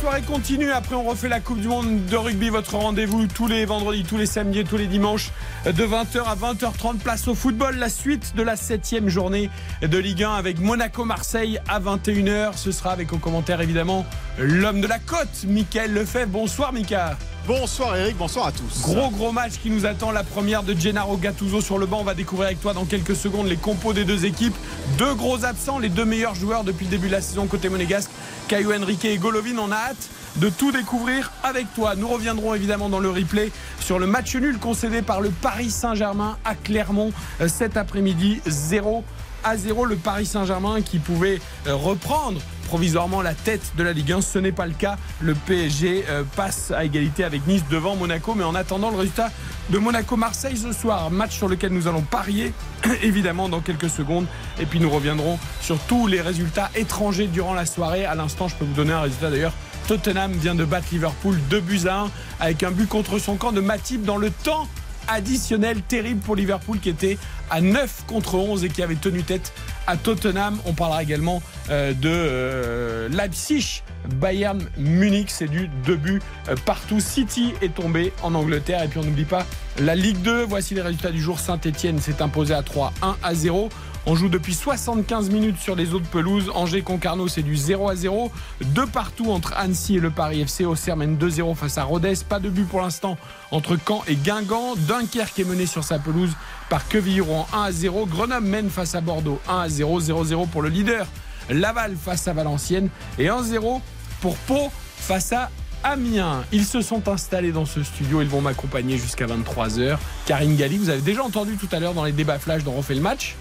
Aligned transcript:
Soirée 0.00 0.22
continue. 0.22 0.70
Après, 0.70 0.94
on 0.94 1.02
refait 1.02 1.28
la 1.28 1.40
Coupe 1.40 1.60
du 1.60 1.68
Monde 1.68 2.06
de 2.06 2.16
rugby. 2.16 2.48
Votre 2.48 2.76
rendez-vous 2.76 3.26
tous 3.26 3.46
les 3.46 3.66
vendredis, 3.66 4.02
tous 4.02 4.16
les 4.16 4.24
samedis 4.24 4.64
tous 4.64 4.78
les 4.78 4.86
dimanches 4.86 5.30
de 5.66 5.84
20h 5.84 6.22
à 6.24 6.36
20h30. 6.36 6.98
Place 6.98 7.28
au 7.28 7.34
football. 7.34 7.76
La 7.76 7.90
suite 7.90 8.34
de 8.34 8.42
la 8.42 8.56
septième 8.56 9.10
journée 9.10 9.50
de 9.82 9.98
Ligue 9.98 10.22
1 10.22 10.32
avec 10.32 10.58
Monaco-Marseille 10.58 11.60
à 11.68 11.80
21h. 11.80 12.56
Ce 12.56 12.72
sera 12.72 12.92
avec 12.92 13.12
au 13.12 13.18
commentaire 13.18 13.60
évidemment 13.60 14.06
l'homme 14.38 14.80
de 14.80 14.86
la 14.86 14.98
côte, 14.98 15.44
Mickaël 15.46 15.92
Lefebvre. 15.92 16.28
Bonsoir, 16.28 16.72
Mika. 16.72 17.18
Bonsoir 17.46 17.96
Eric, 17.96 18.16
bonsoir 18.18 18.48
à 18.48 18.52
tous. 18.52 18.82
Gros 18.82 19.10
gros 19.10 19.32
match 19.32 19.52
qui 19.62 19.70
nous 19.70 19.86
attend, 19.86 20.10
la 20.10 20.22
première 20.22 20.62
de 20.62 20.74
Gennaro 20.78 21.16
Gattuso 21.16 21.60
sur 21.60 21.78
le 21.78 21.86
banc. 21.86 22.00
On 22.00 22.04
va 22.04 22.14
découvrir 22.14 22.48
avec 22.48 22.60
toi 22.60 22.74
dans 22.74 22.84
quelques 22.84 23.16
secondes 23.16 23.48
les 23.48 23.56
compos 23.56 23.94
des 23.94 24.04
deux 24.04 24.26
équipes. 24.26 24.54
Deux 24.98 25.14
gros 25.14 25.44
absents, 25.44 25.78
les 25.78 25.88
deux 25.88 26.04
meilleurs 26.04 26.34
joueurs 26.34 26.64
depuis 26.64 26.84
le 26.84 26.90
début 26.90 27.06
de 27.06 27.12
la 27.12 27.22
saison 27.22 27.46
côté 27.46 27.70
monégasque, 27.70 28.10
Caio 28.46 28.72
Henrique 28.74 29.06
et 29.06 29.16
Golovin. 29.16 29.58
On 29.58 29.72
a 29.72 29.76
hâte 29.76 30.10
de 30.36 30.50
tout 30.50 30.70
découvrir 30.70 31.32
avec 31.42 31.72
toi. 31.74 31.96
Nous 31.96 32.08
reviendrons 32.08 32.54
évidemment 32.54 32.90
dans 32.90 33.00
le 33.00 33.10
replay 33.10 33.50
sur 33.80 33.98
le 33.98 34.06
match 34.06 34.36
nul 34.36 34.58
concédé 34.58 35.00
par 35.00 35.20
le 35.22 35.30
Paris 35.30 35.70
Saint-Germain 35.70 36.36
à 36.44 36.54
Clermont 36.54 37.10
euh, 37.40 37.48
cet 37.48 37.76
après-midi 37.76 38.42
0 38.46 39.02
à 39.44 39.56
0 39.56 39.86
le 39.86 39.96
Paris 39.96 40.26
Saint-Germain 40.26 40.82
qui 40.82 40.98
pouvait 40.98 41.40
euh, 41.66 41.74
reprendre 41.74 42.40
provisoirement 42.70 43.20
la 43.20 43.34
tête 43.34 43.72
de 43.76 43.82
la 43.82 43.92
Ligue 43.92 44.12
1. 44.12 44.20
Ce 44.20 44.38
n'est 44.38 44.52
pas 44.52 44.64
le 44.64 44.74
cas. 44.74 44.96
Le 45.20 45.34
PSG 45.34 46.04
euh, 46.08 46.22
passe 46.36 46.70
à 46.70 46.84
égalité 46.84 47.24
avec 47.24 47.44
Nice 47.48 47.64
devant 47.68 47.96
Monaco. 47.96 48.36
Mais 48.36 48.44
en 48.44 48.54
attendant 48.54 48.92
le 48.92 48.96
résultat 48.96 49.32
de 49.70 49.78
Monaco-Marseille 49.78 50.56
ce 50.56 50.70
soir, 50.70 51.10
match 51.10 51.36
sur 51.36 51.48
lequel 51.48 51.72
nous 51.72 51.88
allons 51.88 52.02
parier 52.02 52.52
évidemment 53.02 53.48
dans 53.48 53.58
quelques 53.58 53.90
secondes. 53.90 54.26
Et 54.60 54.66
puis 54.66 54.78
nous 54.78 54.88
reviendrons 54.88 55.40
sur 55.60 55.80
tous 55.80 56.06
les 56.06 56.20
résultats 56.20 56.70
étrangers 56.76 57.26
durant 57.26 57.54
la 57.54 57.66
soirée. 57.66 58.04
À 58.04 58.14
l'instant, 58.14 58.46
je 58.46 58.54
peux 58.54 58.64
vous 58.64 58.74
donner 58.74 58.92
un 58.92 59.00
résultat 59.00 59.30
d'ailleurs. 59.30 59.54
Tottenham 59.88 60.30
vient 60.30 60.54
de 60.54 60.64
battre 60.64 60.86
Liverpool 60.92 61.40
2 61.50 61.60
buts 61.60 61.88
à 61.88 62.02
1 62.02 62.10
avec 62.38 62.62
un 62.62 62.70
but 62.70 62.88
contre 62.88 63.18
son 63.18 63.34
camp 63.34 63.50
de 63.50 63.60
Matip 63.60 64.04
dans 64.04 64.16
le 64.16 64.30
temps 64.30 64.68
additionnel 65.08 65.82
terrible 65.82 66.20
pour 66.20 66.36
Liverpool 66.36 66.78
qui 66.78 66.88
était 66.88 67.18
à 67.50 67.60
9 67.60 68.04
contre 68.06 68.36
11 68.36 68.64
et 68.64 68.68
qui 68.68 68.82
avait 68.82 68.94
tenu 68.94 69.22
tête 69.22 69.52
à 69.86 69.96
Tottenham. 69.96 70.58
On 70.66 70.72
parlera 70.72 71.02
également 71.02 71.42
euh, 71.70 71.92
de 71.92 72.08
euh, 72.08 73.08
Leipzig. 73.08 73.82
Bayern 74.16 74.64
Munich, 74.78 75.30
c'est 75.30 75.48
du 75.48 75.68
deux 75.84 75.96
buts 75.96 76.22
euh, 76.48 76.54
partout. 76.64 77.00
City 77.00 77.52
est 77.60 77.74
tombé 77.74 78.12
en 78.22 78.34
Angleterre. 78.34 78.82
Et 78.82 78.88
puis 78.88 78.98
on 78.98 79.04
n'oublie 79.04 79.24
pas 79.24 79.44
la 79.78 79.94
Ligue 79.94 80.20
2. 80.22 80.44
Voici 80.44 80.74
les 80.74 80.82
résultats 80.82 81.10
du 81.10 81.20
jour. 81.20 81.38
Saint-Etienne 81.38 82.00
s'est 82.00 82.22
imposé 82.22 82.54
à 82.54 82.62
3, 82.62 82.92
1 83.02 83.16
à 83.22 83.34
0. 83.34 83.68
On 84.06 84.16
joue 84.16 84.28
depuis 84.28 84.54
75 84.54 85.28
minutes 85.28 85.58
sur 85.58 85.76
les 85.76 85.92
autres 85.92 86.08
pelouses. 86.08 86.50
Angers-Concarneau, 86.54 87.28
c'est 87.28 87.42
du 87.42 87.54
0 87.56 87.90
à 87.90 87.96
0. 87.96 88.32
De 88.74 88.82
partout 88.82 89.30
entre 89.30 89.52
Annecy 89.56 89.96
et 89.96 90.00
le 90.00 90.10
Paris 90.10 90.40
FC. 90.40 90.64
Auxerre 90.64 90.96
mène 90.96 91.16
2-0 91.16 91.54
face 91.54 91.76
à 91.76 91.84
Rodez. 91.84 92.14
Pas 92.26 92.40
de 92.40 92.48
but 92.48 92.66
pour 92.66 92.80
l'instant 92.80 93.18
entre 93.50 93.76
Caen 93.86 94.02
et 94.08 94.16
Guingamp. 94.16 94.74
Dunkerque 94.76 95.38
est 95.38 95.44
mené 95.44 95.66
sur 95.66 95.84
sa 95.84 95.98
pelouse 95.98 96.32
par 96.70 96.88
Queville-Rouen 96.88 97.46
1 97.52 97.62
à 97.62 97.72
0. 97.72 98.06
Grenoble 98.06 98.46
mène 98.46 98.70
face 98.70 98.94
à 98.94 99.02
Bordeaux 99.02 99.38
1 99.48 99.58
à 99.58 99.68
0. 99.68 100.00
0-0 100.00 100.48
pour 100.48 100.62
le 100.62 100.70
leader. 100.70 101.06
Laval 101.50 101.94
face 101.94 102.26
à 102.26 102.32
Valenciennes. 102.32 102.88
Et 103.18 103.26
1-0 103.26 103.80
pour 104.22 104.36
Pau 104.36 104.70
face 104.96 105.32
à 105.32 105.50
Amiens. 105.84 106.42
Ils 106.52 106.64
se 106.64 106.80
sont 106.80 107.06
installés 107.08 107.52
dans 107.52 107.66
ce 107.66 107.82
studio. 107.82 108.22
Ils 108.22 108.28
vont 108.28 108.40
m'accompagner 108.40 108.96
jusqu'à 108.96 109.26
23h. 109.26 109.98
Karine 110.24 110.56
Galli, 110.56 110.78
vous 110.78 110.88
avez 110.88 111.02
déjà 111.02 111.22
entendu 111.22 111.56
tout 111.56 111.68
à 111.70 111.80
l'heure 111.80 111.94
dans 111.94 112.04
les 112.04 112.12
débats 112.12 112.38
flash 112.38 112.64
dont 112.64 112.74
on 112.76 112.82
fait 112.82 112.94
le 112.94 113.02
match? 113.02 113.36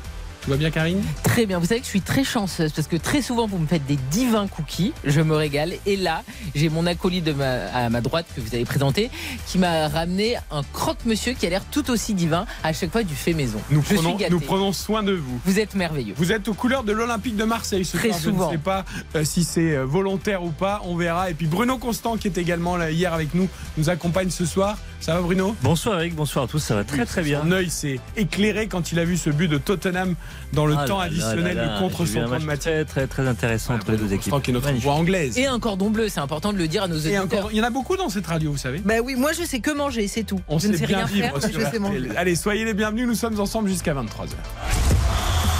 Tout 0.50 0.54
va 0.56 0.58
bien, 0.58 0.72
Karine 0.72 1.04
Très 1.24 1.46
bien, 1.46 1.60
vous 1.60 1.68
savez 1.68 1.80
que 1.80 1.86
je 1.86 1.92
suis 1.92 2.02
très 2.02 2.24
chanceuse 2.24 2.72
parce 2.72 2.88
que 2.88 2.96
très 2.98 3.22
souvent 3.22 3.46
vous 3.46 3.60
me 3.60 3.68
faites 3.68 3.86
des 3.86 4.00
divins 4.10 4.48
cookies, 4.48 4.94
je 5.06 5.22
me 5.22 5.36
régale. 5.36 5.74
Et 5.86 5.96
là, 5.96 6.24
j'ai 6.56 6.70
mon 6.70 6.88
acolyte 6.88 7.24
de 7.24 7.34
ma- 7.34 7.68
à 7.72 7.88
ma 7.92 8.02
droite 8.02 8.26
que 8.36 8.42
vous 8.42 8.56
avez 8.56 8.66
présenté 8.66 9.12
qui 9.46 9.60
m'a 9.60 9.88
ramené 9.88 10.38
un 10.50 10.64
croque-monsieur 10.74 11.34
qui 11.34 11.46
a 11.46 11.52
l'air 11.52 11.62
tout 11.70 11.92
aussi 11.92 12.16
divin 12.16 12.48
à 12.64 12.74
chaque 12.74 12.92
fois 12.92 13.04
du 13.04 13.14
fait 13.14 13.36
maison. 13.36 13.60
nous 13.70 13.84
je 13.88 13.94
prenons, 13.94 14.18
suis 14.18 14.28
nous 14.32 14.40
prenons 14.40 14.74
soin 14.74 15.04
de 15.04 15.12
vous. 15.12 15.40
Vous 15.46 15.60
êtes 15.60 15.76
merveilleux. 15.76 16.16
Vous 16.18 16.32
êtes 16.32 16.48
aux 16.48 16.56
couleurs 16.56 16.84
de 16.84 16.94
l'Olympique 16.94 17.36
de 17.36 17.44
Marseille 17.44 17.86
ce 17.86 17.98
Très 17.98 18.08
soir. 18.08 18.20
Je 18.20 18.30
souvent. 18.32 18.48
ne 18.48 18.54
sais 18.54 18.58
pas 18.58 18.86
euh, 19.16 19.24
si 19.24 19.44
c'est 19.44 19.76
euh, 19.76 19.86
volontaire 19.86 20.42
ou 20.44 20.50
pas. 20.50 20.82
On 20.86 20.96
verra. 20.96 21.30
Et 21.30 21.36
puis 21.36 21.46
Bruno 21.46 21.78
Constant, 21.78 22.18
qui 22.18 22.28
est 22.28 22.40
également 22.40 22.76
là 22.76 22.90
hier 22.90 23.14
avec 23.14 23.36
nous, 23.36 23.48
nous 23.78 23.92
accompagne 23.92 24.32
ce 24.32 24.48
soir. 24.48 24.80
Ça 25.00 25.14
va, 25.14 25.22
Bruno? 25.22 25.56
Bonsoir 25.62 26.00
Eric, 26.00 26.16
bonsoir 26.16 26.46
à 26.46 26.48
tous, 26.48 26.60
ça 26.60 26.74
va 26.76 26.84
très 26.84 27.06
très 27.06 27.22
bien. 27.22 27.42
Son 27.44 27.52
œil 27.52 27.70
s'est 27.70 28.00
éclairé 28.18 28.68
quand 28.68 28.92
il 28.92 28.98
a 29.00 29.06
vu 29.06 29.16
ce 29.16 29.30
but 29.30 29.48
de 29.48 29.58
Tottenham 29.60 30.16
dans 30.54 30.66
le 30.66 30.76
Ah 30.78 30.86
temps 30.86 30.98
là 31.00 31.06
additionnel 31.06 31.56
là 31.58 31.66
là, 31.66 31.74
du 31.76 31.80
contre 31.84 32.06
son 32.06 32.20
camp 32.20 32.26
de 32.26 32.30
match 32.32 32.44
Mathieu. 32.44 32.72
Très 32.72 32.86
très 32.86 33.08
très 33.08 33.28
intéressant 33.28 33.76
entre 33.76 33.92
les 33.92 33.98
deux 33.98 34.14
équipes. 34.14 34.34
Est 34.34 34.52
notre 34.52 34.66
Magnifique. 34.66 34.84
voix 34.86 34.94
anglaise. 34.96 35.38
Et 35.38 35.46
un 35.46 35.60
cordon 35.60 35.90
bleu, 35.90 36.08
c'est 36.10 36.20
important 36.20 36.54
de 36.54 36.58
le 36.58 36.68
dire 36.68 36.84
à 36.84 36.88
nos 36.88 36.96
auditeurs. 36.98 37.50
il 37.52 37.58
y 37.58 37.62
en 37.62 37.66
a 37.66 37.70
beaucoup 37.70 37.98
dans 37.98 38.10
cette 38.10 38.28
radio, 38.28 38.52
vous 38.52 38.58
savez. 38.58 38.80
Bah 38.80 38.96
oui, 39.04 39.16
moi 39.16 39.32
je 39.34 39.44
sais 39.44 39.60
que 39.60 39.72
manger, 39.72 40.08
c'est 40.08 40.24
tout. 40.24 40.40
On 40.48 40.60
je 40.60 40.68
ne 40.68 40.74
sait 40.74 40.80
sais 40.80 40.88
bien 40.88 40.98
rien 40.98 41.06
vivre 41.08 41.28
faire, 41.40 41.42
sur 41.42 41.52
je 41.54 41.60
sais 41.60 41.66
RTL. 41.68 41.82
manger. 41.82 42.10
Allez, 42.18 42.36
soyez 42.36 42.66
les 42.66 42.74
bienvenus. 42.74 43.08
Nous 43.08 43.16
sommes 43.16 43.40
ensemble 43.40 43.70
jusqu'à 43.70 43.94
23h. 43.94 44.30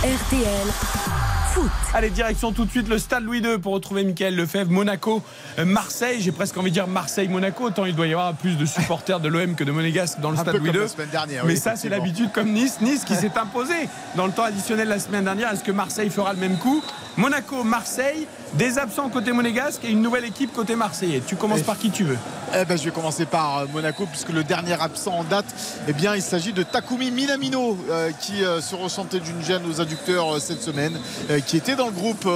RTL 0.04 1.39
Foot. 1.54 1.70
Allez, 1.94 2.10
direction 2.10 2.52
tout 2.52 2.66
de 2.66 2.70
suite 2.72 2.88
le 2.88 2.98
stade 3.00 3.24
Louis 3.24 3.40
II 3.40 3.58
pour 3.58 3.74
retrouver 3.74 4.04
Michael 4.04 4.36
Lefebvre, 4.36 4.72
Monaco, 4.72 5.24
euh, 5.58 5.66
Marseille. 5.66 6.22
J'ai 6.22 6.32
presque 6.32 6.58
envie 6.58 6.70
de 6.70 6.74
dire 6.76 6.88
Marseille-Monaco. 6.88 7.66
Autant 7.66 7.86
il 7.86 7.96
doit 7.96 8.08
y 8.08 8.14
avoir 8.14 8.34
plus 8.36 8.56
de 8.58 8.66
supporters 8.66 9.20
de 9.20 9.28
l'OM 9.28 9.56
que 9.56 9.64
de 9.64 9.72
Monégasque 9.72 10.20
dans 10.20 10.32
le 10.32 10.38
Un 10.38 10.42
stade 10.42 10.54
peu 10.54 10.60
Louis 10.60 10.68
comme 10.68 10.76
II. 10.78 10.82
la 10.84 10.88
semaine 10.88 11.10
dernière. 11.10 11.46
Mais 11.46 11.54
oui, 11.54 11.60
ça, 11.60 11.76
c'est 11.76 11.90
l'habitude 11.90 12.32
comme 12.32 12.52
Nice. 12.52 12.80
Nice 12.82 13.04
qui 13.06 13.16
s'est 13.16 13.38
imposé 13.38 13.74
dans 14.16 14.28
le 14.28 14.32
temps 14.32 14.44
additionnel 14.44 14.88
la 14.88 15.00
semaine 15.00 15.24
dernière. 15.24 15.52
Est-ce 15.52 15.64
que 15.64 15.72
Marseille 15.72 16.10
fera 16.10 16.34
le 16.34 16.40
même 16.40 16.58
coup? 16.58 16.84
Monaco, 17.18 17.64
Marseille, 17.64 18.28
des 18.54 18.78
absents 18.80 19.10
côté 19.10 19.32
monégasque 19.32 19.84
et 19.86 19.90
une 19.92 20.02
nouvelle 20.02 20.26
équipe 20.26 20.54
côté 20.54 20.76
marseillais. 20.76 21.22
Tu 21.26 21.36
commences 21.36 21.60
Et- 21.60 21.64
par 21.64 21.78
qui 21.78 21.92
tu 21.92 22.04
veux. 22.04 22.18
Eh 22.60 22.66
ben, 22.66 22.78
je 22.78 22.84
vais 22.84 22.92
commencer 22.92 23.26
par 23.26 23.60
euh, 23.60 23.66
Monaco 23.72 24.08
puisque 24.08 24.30
le 24.30 24.44
dernier 24.44 24.74
absent 24.82 25.12
en 25.12 25.24
date, 25.24 25.46
eh 25.88 25.94
bien, 25.94 26.16
il 26.16 26.22
s'agit 26.24 26.52
de 26.52 26.64
Takumi 26.64 27.12
Minamino 27.12 27.78
euh, 27.92 28.10
qui 28.20 28.44
euh, 28.44 28.60
se 28.60 28.74
ressentait 28.76 29.20
d'une 29.20 29.44
gêne 29.44 29.62
aux 29.70 29.80
adducteurs 29.82 30.36
euh, 30.36 30.40
cette 30.40 30.64
semaine, 30.64 30.98
qui 31.46 31.58
était 31.58 31.76
dans 31.76 31.86
le 31.86 31.92
groupe 31.92 32.28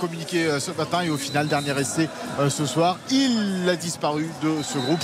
communiqué 0.00 0.48
ce 0.60 0.70
matin 0.72 1.02
et 1.02 1.10
au 1.10 1.16
final 1.16 1.48
dernier 1.48 1.78
essai 1.80 2.08
ce 2.48 2.66
soir, 2.66 2.98
il 3.10 3.66
a 3.68 3.76
disparu 3.76 4.28
de 4.42 4.62
ce 4.62 4.78
groupe. 4.78 5.00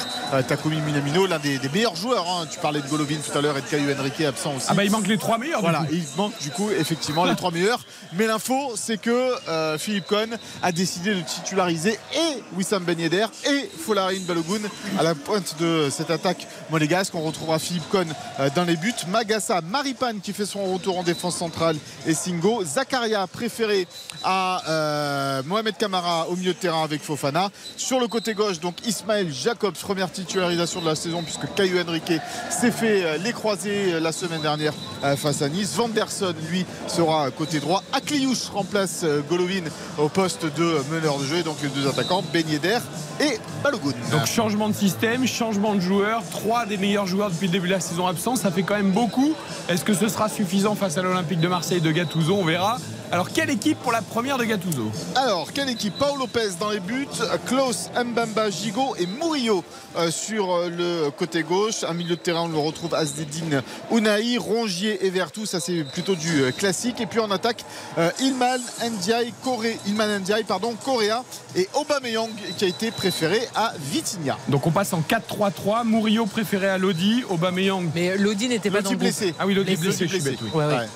Takumi 0.46 0.80
Minamino, 0.82 1.26
l'un 1.26 1.38
des, 1.38 1.58
des 1.58 1.68
meilleurs 1.68 1.96
joueurs. 1.96 2.26
hein. 2.28 2.46
Tu 2.50 2.58
parlais 2.58 2.80
de 2.80 2.86
Golovin 2.88 3.16
tout 3.24 3.36
à 3.36 3.40
l'heure 3.40 3.56
et 3.56 3.62
de 3.62 3.66
Caio 3.66 3.88
Henrique 3.98 4.20
absent 4.20 4.54
aussi. 4.56 4.66
Ah 4.68 4.74
bah 4.74 4.84
il 4.84 4.90
manque 4.90 5.06
les 5.06 5.18
trois 5.18 5.38
meilleurs. 5.38 5.60
Voilà, 5.60 5.82
il 5.90 6.02
manque 6.16 6.38
du 6.42 6.50
coup 6.50 6.68
effectivement 6.78 7.24
les 7.24 7.36
trois 7.36 7.50
meilleurs. 7.50 7.80
Mais 8.14 8.26
l'info, 8.26 8.72
c'est 8.76 8.98
que 8.98 9.32
Philippe 9.78 10.06
Cohn 10.06 10.36
a 10.62 10.72
décidé 10.72 11.14
de 11.14 11.20
titulariser 11.20 11.98
et 12.14 12.42
Wissam 12.56 12.82
Ben 12.84 12.98
Yedder 12.98 13.26
et 13.46 13.70
Folarin 13.84 14.20
Balogun 14.26 14.68
à 14.98 15.02
la 15.02 15.14
pointe 15.14 15.56
de 15.60 15.88
cette 15.90 16.10
attaque 16.10 16.46
monégasque. 16.70 17.14
On 17.14 17.22
retrouvera 17.22 17.58
Philippe 17.58 17.88
Cohn 17.90 18.12
euh, 18.40 18.48
dans 18.54 18.64
les 18.64 18.76
buts. 18.76 18.92
Magassa, 19.08 19.60
Maripane 19.60 20.20
qui 20.20 20.32
fait 20.32 20.46
son 20.46 20.72
retour 20.72 20.98
en 20.98 21.02
défense 21.02 21.36
centrale 21.36 21.76
et 22.06 22.14
Singo. 22.14 22.64
Zakaria 22.64 23.26
préféré 23.26 23.86
à 24.24 24.62
euh, 24.68 25.42
Mohamed 25.46 25.76
Kamara 25.76 26.28
au 26.28 26.36
milieu 26.36 26.52
de 26.52 26.58
terrain 26.58 26.82
avec 26.82 27.02
Fofana. 27.02 27.50
Sur 27.76 28.00
le 28.00 28.08
côté 28.08 28.34
gauche, 28.34 28.60
donc 28.60 28.86
Ismaël 28.86 29.32
Jacobs, 29.32 29.74
première 29.74 30.10
titularisation 30.10 30.80
de 30.80 30.86
la 30.86 30.96
saison 30.96 31.22
puisque 31.22 31.52
Caio 31.54 31.80
Henrique 31.86 32.12
s'est 32.50 32.70
fait 32.72 33.04
euh, 33.04 33.16
les 33.18 33.32
croisés 33.32 34.00
la 34.00 34.12
semaine 34.12 34.42
dernière 34.42 34.74
face 35.16 35.42
à 35.42 35.48
Nice. 35.48 35.74
Vanderson, 35.74 36.34
lui, 36.50 36.66
sera 36.88 37.30
côté 37.30 37.60
droit. 37.60 37.82
Akliouche 37.92 38.48
remplace 38.52 39.04
Golovin 39.28 39.64
au 39.98 40.08
poste 40.08 40.47
de 40.56 40.76
meneur 40.90 41.18
de 41.18 41.24
jeu. 41.24 41.36
Et 41.38 41.42
donc 41.42 41.56
les 41.62 41.68
deux 41.68 41.88
attaquants, 41.88 42.22
Ben 42.32 42.48
Yedder 42.48 42.78
et 43.20 43.38
Balogun. 43.62 43.92
Donc 44.10 44.26
changement 44.26 44.68
de 44.68 44.74
système, 44.74 45.26
changement 45.26 45.74
de 45.74 45.80
joueurs, 45.80 46.22
trois 46.30 46.66
des 46.66 46.76
meilleurs 46.76 47.06
joueurs 47.06 47.30
depuis 47.30 47.46
le 47.46 47.52
début 47.52 47.68
de 47.68 47.72
la 47.72 47.80
saison 47.80 48.06
absents, 48.06 48.36
ça 48.36 48.50
fait 48.50 48.62
quand 48.62 48.76
même 48.76 48.92
beaucoup. 48.92 49.34
Est-ce 49.68 49.84
que 49.84 49.94
ce 49.94 50.08
sera 50.08 50.28
suffisant 50.28 50.74
face 50.74 50.98
à 50.98 51.02
l'Olympique 51.02 51.40
de 51.40 51.48
Marseille 51.48 51.80
de 51.80 51.90
Gattuso? 51.90 52.34
On 52.34 52.44
verra. 52.44 52.78
Alors 53.10 53.30
quelle 53.30 53.48
équipe 53.48 53.78
pour 53.78 53.90
la 53.92 54.02
première 54.02 54.36
de 54.36 54.44
Gattuso 54.44 54.90
Alors, 55.14 55.52
quelle 55.54 55.70
équipe? 55.70 55.94
Paolo 55.98 56.20
Lopez 56.20 56.50
dans 56.60 56.68
les 56.70 56.80
buts, 56.80 57.06
Klaus, 57.46 57.88
Mbamba, 57.96 58.50
Gigot 58.50 58.96
et 58.98 59.06
Murillo 59.06 59.64
euh, 59.96 60.10
sur 60.10 60.52
euh, 60.54 60.68
le 60.68 61.10
côté 61.10 61.42
gauche. 61.42 61.84
Un 61.84 61.94
milieu 61.94 62.16
de 62.16 62.20
terrain, 62.20 62.42
on 62.42 62.48
le 62.48 62.58
retrouve 62.58 62.94
Asdedine, 62.94 63.62
Unai, 63.90 64.36
Rongier 64.36 65.06
et 65.06 65.10
Vertou. 65.10 65.46
Ça, 65.46 65.58
c'est 65.58 65.84
plutôt 65.84 66.16
du 66.16 66.42
euh, 66.42 66.50
classique. 66.50 67.00
Et 67.00 67.06
puis 67.06 67.20
en 67.20 67.30
attaque, 67.30 67.64
euh, 67.96 68.10
Ilman 68.20 68.58
Ndiaye, 68.84 69.32
Corée, 69.42 69.78
Ilman 69.86 70.18
Ndiaye, 70.18 70.44
pardon, 70.44 70.74
Correa 70.84 71.24
et 71.56 71.66
Aubameyang 71.74 72.28
qui 72.58 72.66
a 72.66 72.68
été 72.68 72.90
préféré 72.90 73.40
à 73.54 73.72
Vitinha. 73.90 74.36
Donc 74.48 74.66
on 74.66 74.70
passe 74.70 74.92
en 74.92 75.00
4-3-3, 75.00 75.86
Murillo 75.86 76.26
préféré 76.26 76.68
à 76.68 76.76
Lodi, 76.76 77.24
Aubameyang. 77.30 77.88
Mais 77.94 78.18
Lodi 78.18 78.48
n'était 78.48 78.70
pas 78.70 78.82
dans 78.82 78.90
le 78.90 78.96
groupe. 78.96 79.04
blessé. 79.04 79.34
Ah 79.38 79.46
oui, 79.46 79.54
Lodi 79.54 79.76
Blessé, 79.76 80.04
blessé, 80.06 80.08
je 80.08 80.14
suis 80.14 80.30
bête, 80.30 80.38
oui. 80.42 80.50
Ouais, 80.52 80.66
ouais. 80.66 80.74
Ouais. 80.74 80.86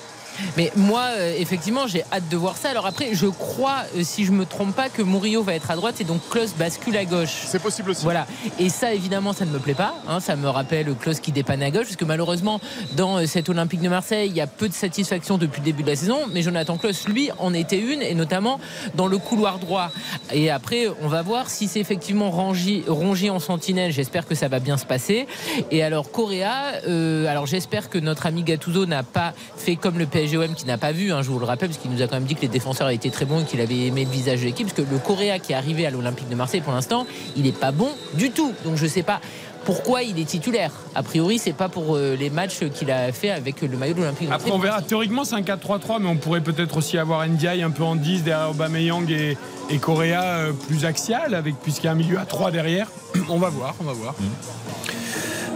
Mais 0.57 0.71
moi, 0.75 1.05
euh, 1.17 1.35
effectivement, 1.37 1.87
j'ai 1.87 2.03
hâte 2.11 2.27
de 2.29 2.37
voir 2.37 2.57
ça. 2.57 2.69
Alors 2.69 2.85
après, 2.85 3.09
je 3.13 3.27
crois, 3.27 3.83
euh, 3.95 4.01
si 4.03 4.25
je 4.25 4.31
me 4.31 4.45
trompe 4.45 4.75
pas, 4.75 4.89
que 4.89 5.01
Murillo 5.01 5.43
va 5.43 5.53
être 5.53 5.71
à 5.71 5.75
droite 5.75 6.01
et 6.01 6.03
donc 6.03 6.21
Klaus 6.29 6.53
bascule 6.57 6.97
à 6.97 7.05
gauche. 7.05 7.43
C'est 7.47 7.61
possible 7.61 7.91
aussi. 7.91 8.03
Voilà. 8.03 8.27
Et 8.59 8.69
ça, 8.69 8.93
évidemment, 8.93 9.33
ça 9.33 9.45
ne 9.45 9.51
me 9.51 9.59
plaît 9.59 9.73
pas. 9.73 9.95
hein. 10.07 10.19
Ça 10.19 10.35
me 10.35 10.49
rappelle 10.49 10.93
Klaus 10.95 11.19
qui 11.19 11.31
dépanne 11.31 11.63
à 11.63 11.71
gauche, 11.71 11.85
parce 11.85 11.95
que 11.95 12.05
malheureusement, 12.05 12.59
dans 12.95 13.17
euh, 13.17 13.25
cet 13.25 13.49
Olympique 13.49 13.81
de 13.81 13.89
Marseille, 13.89 14.29
il 14.29 14.35
y 14.35 14.41
a 14.41 14.47
peu 14.47 14.69
de 14.69 14.73
satisfaction 14.73 15.37
depuis 15.37 15.61
le 15.61 15.65
début 15.65 15.83
de 15.83 15.89
la 15.89 15.95
saison. 15.95 16.19
Mais 16.31 16.41
Jonathan 16.41 16.77
Klaus, 16.77 17.07
lui, 17.07 17.29
en 17.39 17.53
était 17.53 17.79
une, 17.79 18.01
et 18.01 18.15
notamment 18.15 18.59
dans 18.95 19.07
le 19.07 19.17
couloir 19.17 19.59
droit. 19.59 19.91
Et 20.31 20.49
après, 20.49 20.87
on 21.01 21.07
va 21.07 21.21
voir 21.21 21.49
si 21.49 21.67
c'est 21.67 21.79
effectivement 21.79 22.31
Rongi, 22.31 22.83
Rongi 22.87 23.29
en 23.29 23.39
sentinelle. 23.39 23.91
J'espère 23.91 24.27
que 24.27 24.35
ça 24.35 24.47
va 24.47 24.59
bien 24.59 24.77
se 24.77 24.85
passer. 24.85 25.27
Et 25.71 25.83
alors, 25.83 26.11
Correa, 26.11 26.81
alors 27.27 27.45
j'espère 27.45 27.89
que 27.89 27.97
notre 27.97 28.25
ami 28.25 28.43
Gattuso 28.43 28.85
n'a 28.85 29.03
pas 29.03 29.33
fait 29.57 29.75
comme 29.75 29.97
le 29.97 30.05
PSGOM 30.23 30.53
qui 30.55 30.65
n'a 30.65 30.77
pas 30.77 30.91
vu, 30.91 31.11
hein, 31.11 31.21
je 31.21 31.29
vous 31.29 31.39
le 31.39 31.45
rappelle, 31.45 31.69
parce 31.69 31.79
qu'il 31.79 31.91
nous 31.91 32.01
a 32.01 32.07
quand 32.07 32.15
même 32.15 32.25
dit 32.25 32.35
que 32.35 32.41
les 32.41 32.47
défenseurs 32.47 32.89
étaient 32.89 33.09
très 33.09 33.25
bons 33.25 33.41
et 33.41 33.43
qu'il 33.45 33.61
avait 33.61 33.87
aimé 33.87 34.05
le 34.05 34.11
visage 34.11 34.41
de 34.41 34.45
l'équipe. 34.45 34.67
Parce 34.67 34.87
que 34.87 34.91
le 34.91 34.99
Correa 34.99 35.39
qui 35.39 35.53
est 35.53 35.55
arrivé 35.55 35.85
à 35.85 35.89
l'Olympique 35.89 36.29
de 36.29 36.35
Marseille 36.35 36.61
pour 36.61 36.73
l'instant, 36.73 37.05
il 37.35 37.43
n'est 37.43 37.51
pas 37.51 37.71
bon 37.71 37.89
du 38.15 38.31
tout. 38.31 38.53
Donc 38.63 38.77
je 38.77 38.87
sais 38.87 39.03
pas. 39.03 39.19
Pourquoi 39.65 40.03
il 40.03 40.19
est 40.19 40.25
titulaire 40.25 40.71
A 40.93 41.03
priori, 41.03 41.39
c'est 41.39 41.53
pas 41.53 41.69
pour 41.69 41.95
euh, 41.95 42.17
les 42.19 42.29
matchs 42.29 42.65
qu'il 42.73 42.91
a 42.91 43.13
fait 43.13 43.29
avec 43.29 43.61
le 43.61 43.77
maillot 43.77 43.93
de 43.93 43.99
l'Olympique 43.99 44.25
de 44.25 44.29
Marseille. 44.29 44.47
Après, 44.49 44.57
on 44.57 44.61
verra. 44.61 44.81
Théoriquement, 44.81 45.23
c'est 45.23 45.35
un 45.35 45.41
4-3-3, 45.41 46.01
mais 46.01 46.09
on 46.09 46.17
pourrait 46.17 46.41
peut-être 46.41 46.75
aussi 46.75 46.97
avoir 46.97 47.25
Ndiaye 47.25 47.63
un 47.63 47.69
peu 47.69 47.83
en 47.83 47.95
10 47.95 48.23
derrière 48.23 48.49
Aubameyang 48.49 49.09
et, 49.09 49.37
et 49.69 49.77
Correa 49.77 50.21
euh, 50.21 50.51
plus 50.51 50.83
axial, 50.83 51.33
avec 51.33 51.55
puisqu'il 51.61 51.85
y 51.85 51.87
a 51.87 51.93
un 51.93 51.95
milieu 51.95 52.19
à 52.19 52.25
3 52.25 52.51
derrière. 52.51 52.87
On 53.29 53.37
va 53.37 53.49
voir, 53.49 53.75
on 53.79 53.85
va 53.85 53.93
voir. 53.93 54.15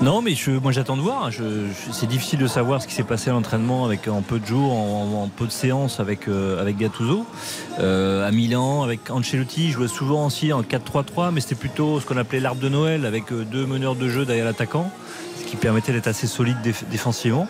Non, 0.02 0.22
mais 0.22 0.36
je, 0.36 0.52
moi 0.52 0.72
j'attends 0.72 0.96
de 0.96 1.02
voir. 1.02 1.32
Je- 1.32 1.44
je- 1.44 1.92
c'est 1.92 2.06
difficile 2.06 2.38
de 2.40 2.46
savoir 2.48 2.82
ce 2.82 2.88
qui 2.88 2.94
s'est 2.94 3.04
passé 3.04 3.32
à 3.32 3.34
l'entraînement 3.34 3.84
avec 3.84 4.08
en 4.08 4.22
peu 4.22 4.40
de 4.40 4.46
jours, 4.46 4.72
en, 4.74 5.28
peu 5.36 5.46
de 5.48 5.52
séances 5.52 6.00
avec 6.00 6.28
euh, 6.28 6.62
avec 6.62 6.78
Gattuso. 6.78 7.26
Euh, 7.80 8.28
à 8.28 8.32
Milan, 8.32 8.84
avec 8.84 9.10
Ancelotti, 9.10 9.66
il 9.66 9.72
jouait 9.72 9.88
souvent 9.88 10.28
aussi 10.28 10.54
en 10.54 10.62
4-3-3, 10.62 11.32
mais 11.34 11.42
c'était 11.42 11.56
plutôt 11.56 12.00
ce 12.00 12.06
qu'on 12.06 12.18
appelait 12.18 12.40
l'arbre 12.40 12.62
de 12.62 12.70
Noël 12.70 13.06
avec 13.08 13.32
euh, 13.32 13.44
deux 13.44 13.66
meneurs 13.66 13.96
de 13.96 14.08
jeu 14.08 14.24
derrière 14.24 14.46
l'attaquant, 14.46 14.92
ce 15.40 15.46
qui 15.46 15.56
permettait 15.56 15.94
d'être 15.94 16.08
assez 16.08 16.28
solide 16.28 16.58
déf- 16.64 16.88
défensivement. 16.92 17.48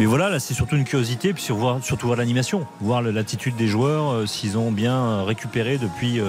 Mais 0.00 0.04
voilà, 0.06 0.30
là 0.30 0.40
c'est 0.40 0.54
surtout 0.54 0.74
une 0.74 0.84
curiosité, 0.84 1.32
puis 1.32 1.44
surtout 1.44 2.06
voir 2.06 2.18
l'animation, 2.18 2.66
voir 2.80 3.02
l'attitude 3.02 3.54
des 3.54 3.68
joueurs, 3.68 4.10
euh, 4.12 4.26
s'ils 4.26 4.58
ont 4.58 4.72
bien 4.72 5.22
récupéré 5.22 5.78
depuis 5.78 6.20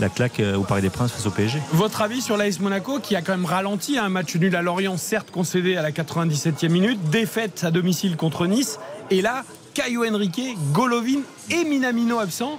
la 0.00 0.08
claque 0.08 0.40
euh, 0.40 0.56
au 0.56 0.62
Paris 0.62 0.82
des 0.82 0.90
Princes 0.90 1.12
face 1.12 1.26
au 1.26 1.30
PSG. 1.30 1.60
Votre 1.72 2.02
avis 2.02 2.20
sur 2.20 2.36
l'AS 2.36 2.60
Monaco 2.60 3.00
qui 3.00 3.16
a 3.16 3.22
quand 3.22 3.32
même 3.32 3.44
ralenti 3.44 3.98
un 3.98 4.08
match 4.08 4.34
nul 4.36 4.54
à 4.54 4.62
Lorient, 4.62 4.96
certes 4.96 5.30
concédé 5.30 5.76
à 5.76 5.82
la 5.82 5.90
97e 5.90 6.68
minute, 6.68 7.10
défaite 7.10 7.64
à 7.64 7.70
domicile 7.70 8.16
contre 8.16 8.46
Nice, 8.46 8.78
et 9.10 9.22
là, 9.22 9.44
Caio 9.74 10.04
Henrique, 10.04 10.56
Golovin 10.72 11.20
et 11.50 11.64
Minamino 11.64 12.18
absents. 12.18 12.58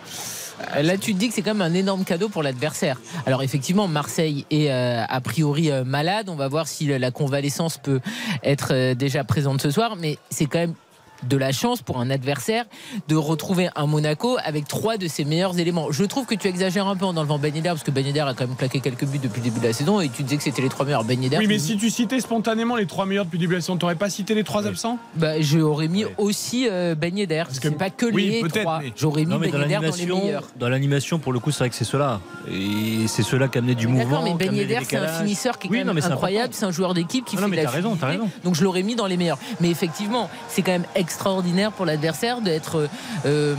Euh, 0.76 0.82
Là, 0.82 0.98
tu 0.98 1.14
te 1.14 1.20
dis 1.20 1.30
que 1.30 1.34
c'est 1.34 1.42
quand 1.42 1.54
même 1.54 1.62
un 1.62 1.74
énorme 1.74 2.04
cadeau 2.04 2.30
pour 2.30 2.44
l'adversaire. 2.44 3.00
Alors, 3.26 3.44
effectivement, 3.44 3.88
Marseille 3.88 4.46
est 4.52 4.70
euh, 4.72 5.04
a 5.08 5.22
priori 5.22 5.72
euh, 5.72 5.84
malade. 5.84 6.30
On 6.30 6.36
va 6.36 6.48
voir 6.48 6.68
si 6.68 6.86
la 6.88 7.12
convalescence 7.12 7.78
peut 7.78 8.02
être 8.44 8.74
euh, 8.74 8.96
déjà 8.96 9.24
présente 9.24 9.62
ce 9.62 9.72
soir. 9.72 9.96
Mais 9.96 10.18
c'est 10.30 10.46
quand 10.46 10.60
même 10.60 10.74
de 11.24 11.38
la 11.38 11.52
chance 11.52 11.82
pour 11.82 12.00
un 12.00 12.10
adversaire 12.10 12.66
de 13.08 13.16
retrouver 13.16 13.70
un 13.76 13.86
Monaco 13.88 14.38
avec 14.44 14.68
trois 14.68 14.98
de 14.98 15.08
ses 15.08 15.26
meilleurs 15.26 15.58
éléments. 15.60 15.92
Je 15.92 16.04
trouve 16.04 16.26
que 16.26 16.36
tu 16.36 16.48
exagères 16.48 16.88
un 16.88 16.96
peu 16.96 17.06
en 17.06 17.16
enlevant 17.18 17.40
Ben 17.40 17.54
Yedder 17.56 17.70
parce 17.70 17.84
que 17.84 17.92
Ben 17.92 18.06
Yedder 18.06 18.22
a 18.22 18.34
quand 18.34 18.48
même 18.48 18.56
claqué 18.56 18.80
quelques 18.80 19.06
buts 19.06 19.20
depuis 19.22 19.40
le 19.40 19.46
début 19.46 19.60
de 19.60 19.66
la 19.68 19.74
saison 19.74 20.00
et 20.02 20.10
tu 20.10 20.24
disais 20.24 20.38
que 20.38 20.44
c'était 20.44 20.62
les 20.62 20.70
trois 20.70 20.86
meilleurs. 20.86 21.04
Ben 21.04 21.22
Yedder, 21.22 21.38
Oui, 21.38 21.48
mais 21.48 21.56
tu- 21.56 21.60
si 21.62 21.78
tu 21.78 21.90
citais 21.90 22.20
spontanément 22.20 22.76
les 22.76 22.86
trois 22.86 23.06
meilleurs 23.06 23.26
depuis 23.26 23.38
le 23.38 23.42
début 23.42 23.54
de 23.54 23.58
la 23.58 23.62
saison, 23.62 23.78
t'aurais 23.78 23.96
pas 23.96 24.10
cité 24.10 24.34
les 24.36 24.44
trois 24.44 24.66
absents? 24.68 24.98
Bah, 25.16 25.40
j'aurais 25.42 25.88
mis 25.88 26.06
aussi 26.18 26.68
euh, 26.70 26.96
Ben 26.96 27.18
Yedder. 27.18 27.44
Parce 27.46 27.60
que- 27.60 27.70
pas 27.70 27.90
que 27.90 28.06
oui, 28.08 28.28
les 28.30 28.42
peut-être, 28.42 28.62
trois. 28.62 28.80
mais- 28.80 28.94
J'aurais 28.96 29.22
mis 29.26 29.28
Non, 29.32 29.40
mais 29.40 29.48
Ben 29.48 29.54
dans 29.54 29.60
Yedder 29.60 29.74
dans 29.76 29.80
les 29.82 29.86
l'animation, 30.06 30.24
meilleurs. 30.26 30.44
dans 30.58 30.70
l'animation, 30.70 31.20
pour 31.20 31.34
le 31.34 31.40
coup, 31.40 31.52
c'est 31.52 31.60
vrai 31.60 31.70
que 31.70 31.76
c'est 31.76 31.84
cela. 31.86 32.20
Et 32.52 33.08
c'est 33.08 33.24
cela 33.24 33.48
qui 33.48 33.58
a 33.58 33.60
amené 33.60 33.76
du 33.76 33.86
D'accord, 33.88 34.00
mouvement. 34.02 34.24
mais 34.24 34.34
Ben 34.46 34.54
Yedder, 34.56 34.80
c'est 34.88 34.98
un 34.98 35.08
finisseur 35.08 35.60
qui 35.60 35.68
est 35.68 35.72
Oui, 35.72 35.80
quand 35.80 35.86
non, 35.86 35.94
même 35.94 36.04
mais 36.04 36.12
incroyable. 36.12 36.54
C'est 36.54 36.66
un 36.66 36.72
joueur 36.72 36.94
d'équipe 36.94 37.26
qui 37.26 37.36
Non, 37.36 37.42
fait 37.42 37.46
non, 37.46 37.50
mais 37.52 37.58
de 37.58 37.62
la 37.64 37.70
t'as 37.70 37.76
raison, 37.76 37.98
raison. 38.02 38.30
Donc 38.44 38.56
je 38.56 38.64
l'aurais 38.64 38.84
mis 38.84 38.96
dans 38.96 39.08
les 39.08 39.18
meilleurs. 39.18 39.38
Mais 39.60 39.70
effectivement, 39.70 40.30
c'est 40.48 40.62
quand 40.62 40.72
même 40.72 40.86
extraordinaire 41.10 41.72
pour 41.72 41.88
l'adversaire 41.88 42.40
d'être 42.40 42.88
euh, 43.26 43.56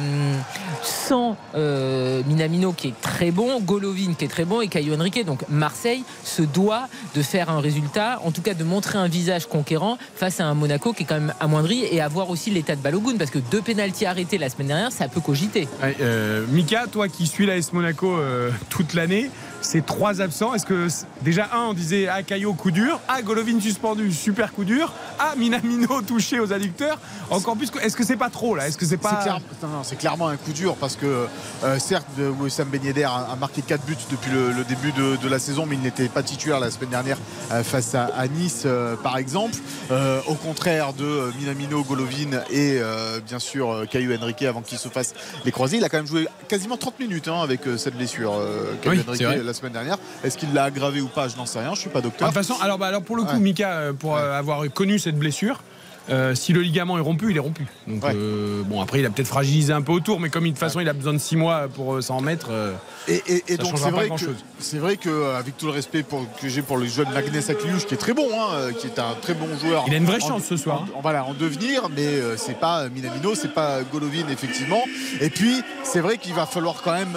sans 0.84 1.36
euh, 1.56 2.22
Minamino 2.28 2.72
qui 2.72 2.88
est 2.88 3.00
très 3.00 3.32
bon, 3.32 3.60
Golovin 3.60 4.14
qui 4.16 4.24
est 4.24 4.28
très 4.28 4.44
bon 4.44 4.60
et 4.60 4.68
Caio 4.68 4.94
Henrique. 4.94 5.24
Donc 5.26 5.40
Marseille 5.48 6.04
se 6.22 6.42
doit 6.42 6.88
de 7.16 7.22
faire 7.22 7.50
un 7.50 7.58
résultat, 7.58 8.20
en 8.24 8.30
tout 8.30 8.40
cas 8.40 8.54
de 8.54 8.62
montrer 8.62 8.98
un 8.98 9.08
visage 9.08 9.46
conquérant 9.46 9.98
face 10.14 10.38
à 10.38 10.46
un 10.46 10.54
Monaco 10.54 10.92
qui 10.92 11.02
est 11.02 11.06
quand 11.06 11.16
même 11.16 11.34
amoindri 11.40 11.84
et 11.90 12.00
à 12.00 12.06
voir 12.06 12.30
aussi 12.30 12.52
l'état 12.52 12.76
de 12.76 12.80
Balogun 12.80 13.16
parce 13.18 13.32
que 13.32 13.40
deux 13.40 13.62
pénalties 13.62 14.06
arrêtés 14.06 14.38
la 14.38 14.48
semaine 14.48 14.68
dernière, 14.68 14.92
ça 14.92 15.08
peut 15.08 15.20
cogiter. 15.20 15.66
Euh, 15.82 16.46
Mika, 16.50 16.86
toi 16.86 17.08
qui 17.08 17.26
suis 17.26 17.46
l'AS 17.46 17.72
Monaco 17.72 18.16
euh, 18.16 18.50
toute 18.68 18.94
l'année, 18.94 19.28
ces 19.70 19.82
trois 19.82 20.20
absents, 20.20 20.52
est-ce 20.52 20.66
que 20.66 20.88
déjà 21.22 21.48
un 21.54 21.66
on 21.68 21.74
disait 21.74 22.08
ah 22.08 22.24
Caillot 22.24 22.54
coup 22.54 22.72
dur, 22.72 22.98
ah 23.06 23.22
Golovin 23.22 23.60
suspendu, 23.60 24.12
super 24.12 24.52
coup 24.52 24.64
dur, 24.64 24.92
ah 25.20 25.34
Minamino 25.36 26.02
touché 26.06 26.40
aux 26.40 26.52
adducteurs, 26.52 26.98
encore 27.30 27.56
plus 27.56 27.70
que- 27.70 27.78
est-ce 27.78 27.96
que 27.96 28.04
c'est 28.04 28.16
pas 28.16 28.30
trop 28.30 28.56
là? 28.56 28.66
Est-ce 28.66 28.76
que 28.76 28.84
c'est 28.84 28.90
C'est 28.90 28.96
pas 28.96 29.22
clair- 29.22 29.38
non, 29.62 29.68
non, 29.68 29.82
c'est 29.84 29.94
clairement 29.94 30.26
un 30.26 30.36
coup 30.36 30.50
dur 30.52 30.74
parce 30.74 30.96
que 30.96 31.28
euh, 31.62 31.78
certes 31.78 32.06
de- 32.18 32.26
Wissam 32.26 32.68
Ben 32.68 32.82
Yedder 32.82 33.04
a, 33.04 33.28
a 33.32 33.36
marqué 33.36 33.62
4 33.62 33.84
buts 33.86 33.96
depuis 34.10 34.32
le, 34.32 34.50
le 34.50 34.64
début 34.64 34.90
de, 34.90 35.14
de 35.16 35.28
la 35.28 35.38
saison 35.38 35.66
mais 35.66 35.76
il 35.76 35.82
n'était 35.82 36.08
pas 36.08 36.24
titulaire 36.24 36.58
la 36.58 36.72
semaine 36.72 36.90
dernière 36.90 37.18
euh, 37.52 37.62
face 37.62 37.94
à, 37.94 38.06
à 38.06 38.26
Nice 38.26 38.62
euh, 38.66 38.96
par 38.96 39.18
exemple. 39.18 39.54
Euh, 39.92 40.20
au 40.26 40.34
contraire 40.34 40.94
de 40.94 41.04
euh, 41.04 41.30
Minamino, 41.38 41.84
Golovin 41.84 42.40
et 42.50 42.78
euh, 42.80 43.20
bien 43.24 43.38
sûr 43.38 43.70
euh, 43.70 43.86
Caio 43.86 44.10
Henrique 44.20 44.42
avant 44.42 44.62
qu'il 44.62 44.78
se 44.78 44.88
fasse 44.88 45.14
les 45.44 45.52
croisés. 45.52 45.76
Il 45.76 45.84
a 45.84 45.88
quand 45.88 45.98
même 45.98 46.06
joué 46.08 46.26
quasiment 46.48 46.76
30 46.76 46.98
minutes 46.98 47.28
hein, 47.28 47.40
avec 47.42 47.66
euh, 47.68 47.76
cette 47.76 47.96
blessure 47.96 48.32
euh, 48.34 48.72
Oui, 48.86 49.00
Henrique 49.06 49.44
la 49.44 49.54
semaine 49.60 49.72
dernière. 49.72 49.98
Est-ce 50.24 50.36
qu'il 50.38 50.52
l'a 50.52 50.64
aggravé 50.64 51.00
ou 51.00 51.08
pas? 51.08 51.28
Je 51.28 51.36
n'en 51.36 51.46
sais 51.46 51.60
rien 51.60 51.74
je 51.74 51.80
suis 51.80 51.90
pas 51.90 52.00
De 52.00 52.04
docteur 52.04 52.28
toute 52.28 52.34
façon, 52.34 52.54
alors, 52.62 52.78
bah, 52.78 52.86
alors 52.86 53.02
pour 53.02 53.16
le 53.16 53.22
coup, 53.22 53.34
Ouais. 53.34 53.38
Mika, 53.40 53.70
euh, 53.72 53.92
pour 53.92 54.16
euh, 54.16 54.38
avoir 54.38 54.62
connu 54.72 54.98
cette 54.98 55.16
blessure, 55.18 55.62
euh, 56.08 56.34
si 56.34 56.52
le 56.52 56.60
ligament 56.62 56.96
est 56.98 57.02
rompu, 57.02 57.30
il 57.30 57.36
est 57.36 57.40
rompu. 57.40 57.66
Donc 57.86 58.02
Ouais. 58.04 58.12
euh, 58.14 58.62
bon, 58.64 58.80
après, 58.80 59.00
il 59.00 59.06
a 59.06 59.10
peut-être 59.10 59.28
fragilisé 59.28 59.72
un 59.72 59.82
peu 59.82 59.92
autour, 59.92 60.18
mais 60.18 60.28
comme 60.30 60.44
de 60.44 60.48
toute 60.48 60.58
façon, 60.58 60.80
il 60.80 60.88
a 60.88 60.92
besoin 60.92 61.12
de 61.12 61.18
6 61.18 61.36
mois 61.36 61.68
pour 61.68 61.94
euh, 61.96 62.00
s'en 62.00 62.16
remettre. 62.18 62.48
euh, 62.50 62.72
Et, 63.08 63.22
et- 63.26 63.44
et 63.48 63.56
Ça 63.56 63.62
donc 63.62 63.78
c'est 63.78 63.90
vrai, 63.90 64.08
que, 64.10 64.24
c'est 64.58 64.78
vrai 64.78 64.96
que 64.96 65.34
avec 65.36 65.56
tout 65.56 65.66
le 65.66 65.72
respect 65.72 66.02
pour- 66.02 66.26
que 66.40 66.48
j'ai 66.48 66.62
pour 66.62 66.76
le 66.76 66.86
jeune 66.86 67.08
Magnès 67.12 67.48
Akliouche 67.50 67.86
qui 67.86 67.94
est 67.94 67.98
très 67.98 68.12
bon, 68.12 68.28
hein, 68.32 68.72
qui 68.78 68.86
est 68.86 68.98
un 68.98 69.14
très 69.22 69.34
bon 69.34 69.48
joueur. 69.58 69.84
Il 69.86 69.94
a 69.94 69.96
une 69.96 70.04
vraie 70.04 70.22
en- 70.22 70.28
chance 70.28 70.44
ce 70.44 70.56
soir, 70.56 70.82
hein. 70.84 70.90
En, 70.94 70.98
en- 70.98 71.02
voilà, 71.02 71.24
en 71.24 71.34
devenir, 71.34 71.88
mais 71.94 72.08
c'est 72.36 72.58
pas 72.58 72.88
Minamino, 72.88 73.34
c'est 73.34 73.52
pas 73.54 73.82
Golovin 73.82 74.28
effectivement. 74.30 74.82
Et 75.20 75.30
puis 75.30 75.62
c'est 75.82 76.00
vrai 76.00 76.18
qu'il 76.18 76.34
va 76.34 76.44
falloir 76.46 76.82
quand 76.82 76.92
même 76.92 77.16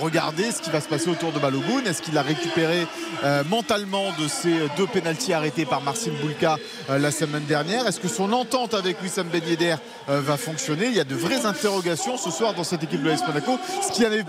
regarder 0.00 0.50
ce 0.52 0.60
qui 0.60 0.70
va 0.70 0.80
se 0.80 0.88
passer 0.88 1.08
autour 1.10 1.32
de 1.32 1.38
Balogun. 1.38 1.82
Est-ce 1.86 2.02
qu'il 2.02 2.16
a 2.18 2.22
récupéré 2.22 2.86
mentalement 3.48 4.12
de 4.20 4.28
ces 4.28 4.54
deux 4.76 4.86
pénalties 4.86 5.32
arrêtés 5.32 5.64
par 5.64 5.80
Marcin 5.82 6.12
Bulka 6.22 6.58
la 6.88 7.10
semaine 7.10 7.44
dernière? 7.44 7.86
Est-ce 7.90 7.98
que 7.98 8.06
son 8.06 8.32
entente 8.32 8.74
avec 8.74 9.02
Wissam 9.02 9.26
Ben 9.32 9.42
Yedder 9.44 9.74
euh, 10.08 10.20
va 10.20 10.36
fonctionner? 10.36 10.86
Il 10.86 10.94
y 10.94 11.00
a 11.00 11.04
de 11.04 11.16
vraies 11.16 11.44
interrogations 11.44 12.16
ce 12.16 12.30
soir 12.30 12.54
dans 12.54 12.62
cette 12.62 12.84
équipe 12.84 13.02
de 13.02 13.08
l'AS 13.08 13.26
Monaco, 13.26 13.58
ce 13.82 13.90
qui 13.92 14.04
avait 14.04 14.22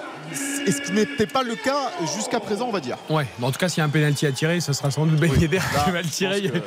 et 0.66 0.72
ce 0.72 0.82
qui 0.82 0.92
n'était 0.94 1.28
pas 1.28 1.44
le 1.44 1.54
cas 1.54 1.92
jusqu'à 2.18 2.40
présent, 2.40 2.66
on 2.70 2.72
va 2.72 2.80
dire. 2.80 2.98
Ouais, 3.12 3.28
mais 3.38 3.46
en 3.46 3.52
tout 3.52 3.60
cas, 3.60 3.70
s'il 3.70 3.78
y 3.78 3.82
a 3.82 3.86
un 3.86 3.90
penalty 3.90 4.26
à 4.26 4.32
tirer, 4.32 4.60
ce 4.62 4.74
sera 4.74 4.90
sans 4.90 5.06
doute 5.06 5.20
Ben 5.20 5.30
Oui. 5.32 5.42
Yedder 5.42 5.58
Là, 5.58 5.84
qui 5.86 5.92
va 5.92 6.02
le 6.02 6.08
tirer. 6.08 6.42
que- 6.42 6.58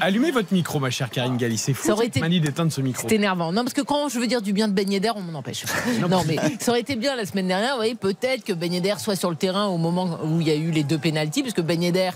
Allumez 0.00 0.30
votre 0.30 0.52
micro, 0.54 0.78
ma 0.78 0.90
chère 0.90 1.10
Karine 1.10 1.36
Galli. 1.36 1.58
C'est 1.58 1.74
fou 1.74 1.88
Ça 1.88 1.94
aurait 1.94 2.04
cette 2.04 2.12
été- 2.18 2.20
manie 2.20 2.40
d'éteindre 2.40 2.72
ce 2.72 2.80
micro. 2.80 3.08
C'est 3.08 3.16
énervant. 3.16 3.50
Non, 3.50 3.62
parce 3.64 3.74
que 3.74 3.80
quand 3.80 4.08
je 4.08 4.20
veux 4.20 4.28
dire 4.28 4.40
du 4.40 4.52
bien 4.52 4.68
de 4.68 4.72
Ben 4.74 4.88
Yedder, 4.88 5.10
on 5.16 5.20
m'en 5.22 5.36
empêche. 5.40 5.64
Non, 6.08 6.22
mais 6.28 6.36
ça 6.60 6.70
aurait 6.70 6.80
été 6.80 6.94
bien 6.94 7.16
la 7.16 7.26
semaine 7.26 7.48
dernière. 7.48 7.70
Vous 7.72 7.78
voyez, 7.78 7.96
peut-être 7.96 8.44
que 8.44 8.52
Ben 8.52 8.72
Yedder 8.72 8.94
soit 8.98 9.16
sur 9.16 9.30
le 9.30 9.36
terrain 9.36 9.66
au 9.66 9.78
moment 9.78 10.20
où 10.22 10.40
il 10.40 10.46
y 10.46 10.50
a 10.52 10.54
eu 10.54 10.70
les 10.70 10.84
deux 10.84 10.98
pénalties, 10.98 11.42
parce 11.42 11.54
que 11.54 11.60
Ben 11.60 11.82
Yedder, 11.82 12.10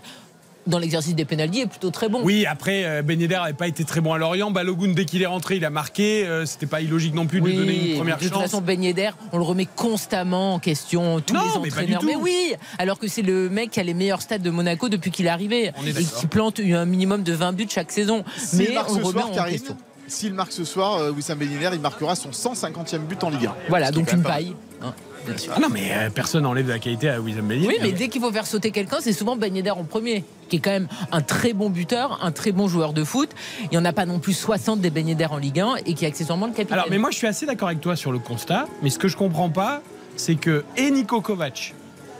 dans 0.67 0.79
l'exercice 0.79 1.15
des 1.15 1.25
pénalties, 1.25 1.61
est 1.63 1.67
plutôt 1.67 1.91
très 1.91 2.09
bon. 2.09 2.21
Oui, 2.23 2.47
après, 2.47 2.85
euh, 2.85 3.03
Ben 3.03 3.21
Yedder 3.21 3.35
n'avait 3.37 3.53
pas 3.53 3.67
été 3.69 3.85
très 3.85 4.01
bon 4.01 4.13
à 4.13 4.19
Lorient. 4.19 4.51
Balogun, 4.51 4.93
dès 4.95 5.05
qu'il 5.05 5.21
est 5.23 5.27
rentré, 5.27 5.57
il 5.57 5.65
a 5.65 5.71
marqué. 5.71 6.27
Euh, 6.27 6.47
C'était 6.47 6.67
pas 6.67 6.81
illogique 6.81 7.15
non 7.15 7.27
plus 7.27 7.41
de 7.41 7.47
lui 7.47 7.57
donner 7.57 7.91
une 7.91 7.97
première 7.97 8.17
de 8.19 8.23
toute 8.25 8.33
chance. 8.33 8.43
façon, 8.43 8.61
Ben 8.61 8.83
Yedder, 8.83 9.11
on 9.33 9.39
le 9.39 9.45
remet 9.45 9.67
constamment 9.67 10.55
en 10.55 10.59
question, 10.59 11.21
tous 11.21 11.35
Non, 11.35 11.41
les 11.41 11.47
mais 11.63 11.69
pas 11.71 11.83
du 11.83 11.95
entraîneurs. 11.95 12.01
tout. 12.01 12.07
Mais 12.07 12.17
oui, 12.17 12.55
alors 12.79 12.99
que 12.99 13.09
c'est 13.09 13.23
le 13.23 13.49
mec 13.51 13.71
qui 13.73 13.81
a 13.81 13.83
les 13.83 13.95
meilleurs 13.95 14.23
stats 14.23 14.39
de 14.39 14.51
Monaco 14.51 14.89
depuis 14.89 15.11
qu'il 15.11 15.27
est 15.27 15.31
arrivé 15.31 15.73
On 15.81 15.87
est 15.87 15.91
et 15.91 15.93
d'accord. 15.93 16.21
qui 16.21 16.27
plante 16.27 16.61
un 16.61 16.85
minimum 16.85 17.23
de 17.23 17.33
20 17.33 17.53
buts 17.53 17.67
chaque 17.69 17.91
saison. 17.93 18.25
S'il 18.37 18.69
mais 18.69 18.75
marque 18.75 18.91
on 18.91 18.95
ce 18.95 18.99
le 19.01 19.05
remet 19.07 19.21
soir, 19.21 19.31
en 19.31 19.35
Karine, 19.35 19.53
question. 19.59 19.77
s'il 20.07 20.35
marque 20.35 20.53
ce 20.53 20.65
soir, 20.65 20.99
euh, 20.99 21.11
Wissam 21.11 21.39
Ben 21.39 21.51
Yedder, 21.51 21.71
il 21.75 21.81
marquera 21.81 22.15
son 22.15 22.31
150e 22.31 22.99
but 23.01 23.23
en 23.25 23.31
Ligue 23.31 23.47
1. 23.47 23.55
Voilà, 23.69 23.91
donc 23.91 24.13
une 24.13 24.23
paille. 24.23 24.55
hein, 24.83 24.95
bien 25.27 25.37
sûr. 25.37 25.53
Ah 25.57 25.61
non, 25.61 25.69
mais 25.71 25.91
euh, 25.93 26.11
personne 26.11 26.43
n'enlève 26.45 26.69
la 26.69 26.79
qualité 26.79 27.09
à 27.09 27.21
Wissam 27.21 27.47
Ben 27.47 27.61
Yedder. 27.61 27.69
Oui, 27.69 27.79
mais 27.83 27.93
dès 27.93 28.09
qu'il 28.09 28.21
faut 28.21 28.33
faire 28.33 28.47
sauter 28.47 28.71
quelqu'un, 28.71 28.99
c'est 29.01 29.13
souvent 29.13 29.37
Ben 29.37 29.55
Yedder 29.55 29.71
en 29.71 29.85
premier, 29.85 30.25
qui 30.53 30.57
est 30.57 30.61
quand 30.61 30.71
même 30.71 30.89
un 31.13 31.23
très 31.23 31.55
bon 31.55 31.71
buteur, 31.71 32.19
un 32.23 32.31
très 32.31 32.53
bon 32.53 32.69
joueur 32.69 32.93
de 32.93 33.05
foot. 33.05 33.31
Il 33.63 33.69
n'y 33.71 33.79
en 33.79 33.87
a 33.87 33.95
pas 33.95 34.05
non 34.05 34.19
plus 34.19 34.35
60 34.35 34.81
des 34.81 34.91
Ben 34.91 35.09
Yedder 35.09 35.29
en 35.31 35.39
Ligue 35.39 35.61
1 35.61 35.77
et 35.87 35.95
qui 35.95 36.05
est 36.05 36.09
accessoirement 36.09 36.47
le 36.47 36.53
capitaine. 36.53 36.75
Alors, 36.75 36.91
mais 36.91 36.99
moi, 36.99 37.11
je 37.11 37.17
suis 37.17 37.27
assez 37.27 37.47
d'accord 37.47 37.69
avec 37.69 37.81
toi 37.81 37.97
sur 37.97 38.13
le 38.13 38.19
constat. 38.19 38.67
Mais 38.83 38.91
ce 38.91 38.99
que 38.99 39.09
je 39.09 39.17
comprends 39.17 39.49
pas, 39.49 39.81
c'est 40.15 40.35
que 40.35 40.63
et 40.77 40.91
Nico 40.91 41.23
Kovac 41.23 41.75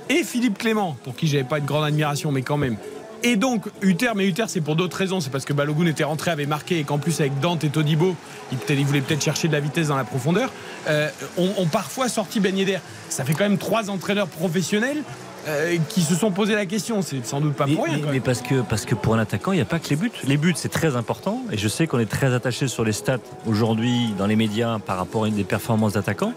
et 0.09 0.25
Philippe 0.25 0.57
Clément, 0.57 0.97
pour 1.05 1.15
qui 1.15 1.27
j'avais 1.27 1.45
pas 1.45 1.59
une 1.59 1.67
grande 1.67 1.85
admiration, 1.85 2.33
mais 2.33 2.41
quand 2.41 2.57
même, 2.57 2.77
Et 3.23 3.37
donc, 3.37 3.67
Uther, 3.83 4.13
mais 4.17 4.27
Uther, 4.27 4.47
c'est 4.49 4.63
pour 4.63 4.77
d'autres 4.77 4.97
raisons. 4.97 5.21
C'est 5.21 5.31
parce 5.31 5.45
que 5.45 5.53
Balogun 5.53 5.87
était 5.87 6.03
rentré, 6.03 6.31
avait 6.31 6.47
marqué, 6.47 6.79
et 6.79 6.85
qu'en 6.85 6.99
plus, 6.99 7.21
avec 7.21 7.39
Dante 7.39 7.65
et 7.65 7.69
Todibo, 7.69 8.17
il, 8.51 8.59
il 8.71 8.85
voulait 8.87 9.03
peut-être 9.03 9.23
chercher 9.23 9.47
de 9.47 9.53
la 9.53 9.61
vitesse 9.61 9.89
dans 9.89 9.97
la 9.97 10.05
profondeur. 10.05 10.51
Euh, 10.89 11.09
ont, 11.37 11.67
parfois 11.67 12.09
sorti 12.09 12.41
Ben 12.41 12.57
Yedder. 12.57 12.79
Ça 13.11 13.25
fait 13.25 13.35
quand 13.35 13.45
même 13.45 13.59
trois 13.59 13.91
entraîneurs 13.91 14.27
professionnels 14.27 15.03
euh, 15.49 15.77
qui 15.89 16.03
se 16.03 16.15
sont 16.15 16.31
posé 16.31 16.55
la 16.55 16.67
question. 16.67 17.03
C'est 17.03 17.25
sans 17.27 17.41
doute 17.41 17.55
pas 17.55 17.67
Mais, 17.67 17.75
pour 17.75 17.85
rien. 17.85 17.95
mais- 17.95 18.01
quand 18.01 18.07
mais 18.09 18.13
même. 18.15 18.23
parce 18.23 18.43
que 18.43 18.61
parce 18.63 18.85
que 18.85 18.95
pour 18.95 19.15
un 19.15 19.19
attaquant, 19.19 19.53
il 19.53 19.57
n'y 19.57 19.63
a 19.63 19.67
pas 19.67 19.79
que 19.79 19.89
les 19.91 19.97
buts. 19.97 20.11
Les 20.25 20.37
buts, 20.37 20.55
c'est 20.57 20.69
très 20.71 20.97
important. 20.97 21.41
Et 21.51 21.59
je 21.59 21.69
sais 21.69 21.87
qu'on 21.87 21.99
est 21.99 22.07
très 22.11 22.33
attaché 22.35 22.69
sur 22.69 22.85
les 22.85 22.93
stats 22.93 23.19
aujourd'hui 23.47 24.15
dans 24.19 24.27
les 24.27 24.37
médias 24.37 24.79
par 24.79 24.97
rapport 24.99 25.25
à 25.25 25.29
une 25.29 25.35
des 25.35 25.45
performances 25.45 25.95
d'attaquants. 25.95 26.33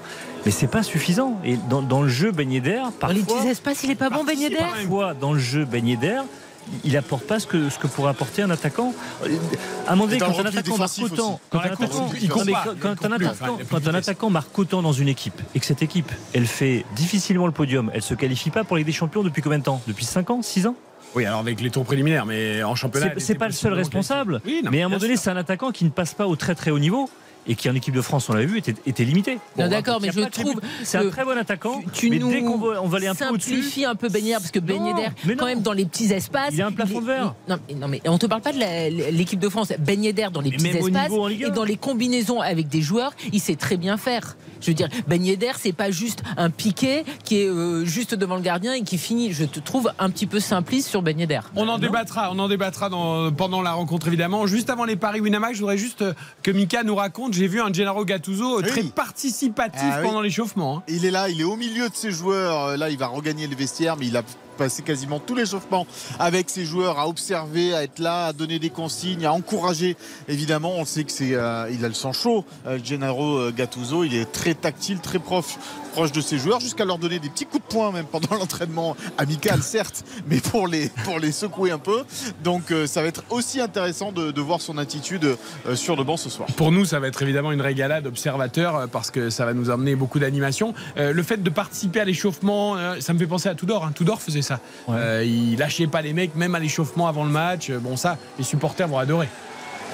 Mais 0.45 0.51
c'est 0.51 0.67
pas 0.67 0.83
suffisant. 0.83 1.39
Et 1.43 1.57
dans, 1.69 1.81
dans 1.81 2.01
le 2.01 2.09
jeu 2.09 2.31
baigné 2.31 2.59
d'air, 2.61 2.91
parfois, 2.99 3.19
petits 3.23 3.47
espaces, 3.47 3.83
il 3.83 3.91
est 3.91 3.95
pas 3.95 4.09
bon, 4.09 4.23
Ben 4.23 4.37
Yedder 4.37 4.57
parfois 4.57 5.13
dans 5.13 5.33
le 5.33 5.39
jeu 5.39 5.65
baigné 5.65 5.97
d'air, 5.97 6.23
il 6.83 6.97
apporte 6.97 7.25
pas 7.25 7.39
ce 7.39 7.47
que, 7.47 7.69
ce 7.69 7.79
que 7.79 7.87
pourrait 7.87 8.09
apporter 8.11 8.41
un 8.41 8.49
attaquant. 8.49 8.93
À 9.87 9.91
un 9.91 9.95
moment 9.95 10.05
donné, 10.05 10.17
Et 10.17 10.19
dans 10.19 10.31
quand 10.31 10.39
un 10.41 10.45
attaquant 10.45 10.77
marque 10.77 10.99
autant, 11.01 11.39
quand 11.49 11.59
Dans 11.59 11.65
un 13.89 13.93
attaquant- 13.95 14.29
marque 14.29 14.59
autant 14.59 14.81
dans 14.81 14.93
une 14.93 15.07
équipe 15.07 15.39
et 15.53 15.59
que 15.59 15.65
cette 15.65 15.81
équipe, 15.81 16.11
elle 16.33 16.47
fait 16.47 16.85
difficilement 16.95 17.45
le 17.45 17.51
podium, 17.51 17.91
elle 17.93 18.01
se 18.01 18.13
qualifie 18.13 18.49
pas 18.49 18.63
pour 18.63 18.77
les 18.77 18.81
Ligue 18.81 18.87
des 18.87 18.93
Champions 18.97 19.23
depuis 19.23 19.41
combien 19.41 19.59
de 19.59 19.63
temps? 19.63 19.81
Depuis 19.87 20.05
5 20.05 20.29
ans 20.29 20.41
6 20.41 20.67
ans? 20.67 20.75
Oui, 21.15 21.25
alors 21.25 21.39
avec 21.39 21.61
les 21.61 21.69
tours 21.69 21.85
préliminaires, 21.85 22.25
mais 22.25 22.61
en 22.63 22.75
championnat. 22.75 23.11
C'est- 23.17 23.35
pas 23.35 23.47
le 23.47 23.53
seul 23.53 23.73
responsable. 23.73 24.41
qualifiée. 24.41 24.59
Oui, 24.59 24.65
non, 24.65 24.71
mais 24.71 24.81
à 24.81 24.85
un 24.85 24.89
moment 24.89 24.99
donné, 24.99 25.15
c'est 25.15 25.29
un 25.29 25.37
attaquant 25.37 25.71
qui 25.71 25.85
ne 25.85 25.89
passe 25.89 26.13
pas 26.13 26.27
au 26.27 26.35
très 26.35 26.55
très 26.55 26.71
haut 26.71 26.79
niveau 26.79 27.09
et 27.47 27.55
qui 27.55 27.69
en 27.69 27.75
équipe 27.75 27.93
de 27.93 28.01
France, 28.01 28.29
on 28.29 28.33
l'a 28.33 28.45
vu, 28.45 28.57
était, 28.57 28.75
était 28.85 29.03
limité. 29.05 29.39
Non, 29.57 29.67
d'accord, 29.67 29.99
mais 30.01 30.11
je 30.11 30.19
trouve 30.21 30.59
c'est 30.83 30.97
un 30.97 31.09
très 31.09 31.23
bon 31.25 31.37
attaquant. 31.37 31.81
Tu 31.93 32.09
mais 32.09 32.19
nous 32.19 32.29
dès 32.31 32.41
qu'on 32.41 32.57
va, 32.57 32.81
on 32.81 32.87
va 32.87 32.97
aller 32.97 33.07
un 33.07 33.15
peu 33.15 33.27
au-dessus, 33.29 33.55
simplifies 33.55 33.85
un 33.85 33.95
peu 33.95 34.07
Yedder, 34.09 34.33
parce 34.33 34.51
que 34.51 34.59
mais 34.59 35.35
quand 35.35 35.41
non. 35.41 35.45
même 35.45 35.61
dans 35.61 35.73
les 35.73 35.85
petits 35.85 36.11
espaces. 36.11 36.49
Il 36.51 36.57
y 36.57 36.61
a 36.61 36.67
un 36.67 36.71
plafond 36.71 37.01
de 37.01 37.05
verre. 37.05 37.35
Non, 37.47 37.57
mais- 37.69 37.75
non, 37.75 37.87
mais 37.87 38.01
on 38.05 38.17
te 38.17 38.25
parle 38.25 38.41
pas 38.41 38.51
de 38.53 39.11
l'équipe 39.11 39.39
de 39.39 39.49
France. 39.49 39.73
Ben 39.79 40.03
Yedder 40.03 40.27
dans 40.33 40.41
les 40.41 40.51
Mais 40.51 40.57
petits 40.57 40.67
espaces 40.69 41.09
niveau 41.09 41.23
en 41.23 41.27
Ligue 41.27 41.45
1. 41.45 41.47
et 41.47 41.51
dans 41.51 41.63
les 41.63 41.77
combinaisons 41.77 42.41
avec 42.41 42.67
des 42.67 42.81
joueurs, 42.81 43.13
il 43.31 43.39
sait 43.39 43.55
très 43.55 43.77
bien 43.77 43.97
faire. 43.97 44.35
Je 44.61 44.67
veux 44.71 44.73
dire, 44.73 44.89
Yedder, 45.11 45.51
c'est 45.59 45.73
pas 45.73 45.91
juste 45.91 46.23
un 46.37 46.49
piqué 46.49 47.03
qui 47.23 47.41
est 47.41 47.47
euh, 47.47 47.85
juste 47.85 48.15
devant 48.15 48.35
le 48.35 48.41
gardien 48.41 48.73
et 48.73 48.81
qui 48.81 48.97
finit. 48.97 49.31
Je 49.33 49.45
te 49.45 49.59
trouve 49.59 49.91
un 49.99 50.09
petit 50.09 50.25
peu 50.25 50.39
simpliste 50.39 50.89
sur 50.89 51.03
Yedder. 51.07 51.41
On 51.55 51.67
en 51.67 51.77
débattra, 51.77 52.31
on 52.33 52.39
en 52.39 52.47
débattra 52.47 52.89
dans- 52.89 53.31
pendant 53.31 53.61
la 53.61 53.73
rencontre 53.73 54.07
évidemment. 54.07 54.47
Juste 54.47 54.69
avant 54.69 54.85
les 54.85 54.95
paris 54.95 55.19
Winamax, 55.19 55.55
je 55.55 55.59
voudrais 55.59 55.77
juste 55.77 56.03
que 56.41 56.51
Mika 56.51 56.83
nous 56.83 56.95
raconte. 56.95 57.34
J'ai 57.35 57.47
vu 57.47 57.59
un 57.61 57.71
Gennaro 57.73 58.05
Gattuso 58.05 58.57
Oui. 58.61 58.63
très 58.67 58.83
participatif 58.83 59.81
Ah 59.83 59.97
oui. 59.99 60.07
pendant 60.07 60.21
l'échauffement. 60.21 60.77
hein. 60.77 60.83
Il 60.87 61.05
est 61.05 61.11
là, 61.11 61.27
il 61.29 61.41
est 61.41 61.45
au 61.45 61.55
milieu 61.57 61.89
de 61.89 61.95
ses 61.95 62.11
joueurs. 62.11 62.67
Euh, 62.67 62.77
Là, 62.77 62.89
il 62.89 62.97
va 62.97 63.07
regagner 63.07 63.47
les 63.47 63.55
vestiaires, 63.55 63.97
mais 63.97 64.07
il 64.07 64.15
a 64.17 64.23
passé 64.57 64.83
quasiment 64.83 65.19
tout 65.19 65.35
l'échauffement 65.35 65.85
avec 66.17 66.49
ses 66.49 66.63
joueurs 66.65 66.97
à 66.99 67.07
observer, 67.09 67.73
à 67.73 67.83
être 67.83 67.99
là, 67.99 68.27
à 68.27 68.33
donner 68.33 68.57
des 68.59 68.69
consignes, 68.69 69.25
à 69.25 69.33
encourager. 69.33 69.97
Évidemment, 70.29 70.73
on 70.77 70.85
sait 70.85 71.03
que 71.03 71.11
c'est, 71.11 71.33
euh, 71.35 71.69
il 71.71 71.83
a 71.83 71.89
le 71.89 71.93
sang 71.93 72.13
chaud. 72.13 72.45
Euh, 72.65 72.79
Gennaro 72.81 73.51
Gattuso, 73.51 74.03
il 74.05 74.15
est 74.15 74.31
très 74.31 74.53
tactile, 74.53 74.99
très 74.99 75.19
proche, 75.19 75.57
proche 75.95 76.11
de 76.11 76.19
ses 76.19 76.37
joueurs, 76.37 76.59
jusqu'à 76.59 76.83
leur 76.83 76.97
donner 76.97 77.19
des 77.19 77.29
petits 77.29 77.45
coups 77.45 77.63
de 77.63 77.73
poing 77.73 77.93
même 77.93 78.05
pendant 78.05 78.35
l'entraînement 78.39 78.97
amical, 79.17 79.63
certes, 79.63 80.03
mais 80.27 80.41
pour 80.41 80.67
les 80.67 80.89
pour 81.05 81.19
les 81.19 81.31
secouer 81.31 81.71
un 81.71 81.77
peu. 81.77 82.03
Donc, 82.43 82.71
euh, 82.71 82.85
ça 82.85 83.01
va 83.01 83.07
être 83.07 83.23
aussi 83.29 83.61
intéressant 83.61 84.11
de, 84.11 84.31
de 84.31 84.41
voir 84.41 84.59
son 84.59 84.77
attitude 84.77 85.37
euh, 85.67 85.75
sur 85.77 85.95
le 85.95 86.03
banc 86.03 86.17
ce 86.17 86.29
soir. 86.29 86.49
Pour 86.57 86.73
nous, 86.73 86.83
ça 86.83 86.99
va 86.99 87.07
être 87.07 87.21
évidemment 87.21 87.53
une 87.53 87.61
régalade 87.61 88.07
observateur 88.07 88.75
euh, 88.75 88.87
parce 88.87 89.09
que 89.09 89.29
ça 89.29 89.45
va 89.45 89.53
nous 89.53 89.69
amener 89.69 89.95
beaucoup 89.95 90.19
d'animation. 90.19 90.73
Euh, 90.97 91.13
le 91.13 91.23
fait 91.23 91.41
de 91.41 91.49
participer 91.49 92.01
à 92.01 92.05
l'échauffement, 92.05 92.75
euh, 92.75 92.99
ça 92.99 93.13
me 93.13 93.19
fait 93.19 93.27
penser 93.27 93.47
à 93.47 93.55
Tudor. 93.55 93.85
Hein. 93.85 93.93
Tudor 93.95 94.21
faisait 94.21 94.41
ça. 94.41 94.59
Ouais. 94.87 94.95
Euh, 94.97 95.23
il 95.23 95.57
lâchait 95.57 95.87
pas 95.87 96.01
les 96.01 96.11
mecs, 96.11 96.35
même 96.35 96.55
à 96.55 96.59
l'échauffement 96.59 97.07
avant 97.07 97.23
le 97.23 97.31
match. 97.31 97.71
Bon, 97.71 97.95
ça, 97.95 98.17
les 98.37 98.43
supporters 98.43 98.87
vont 98.87 98.97
adorer. 98.97 99.29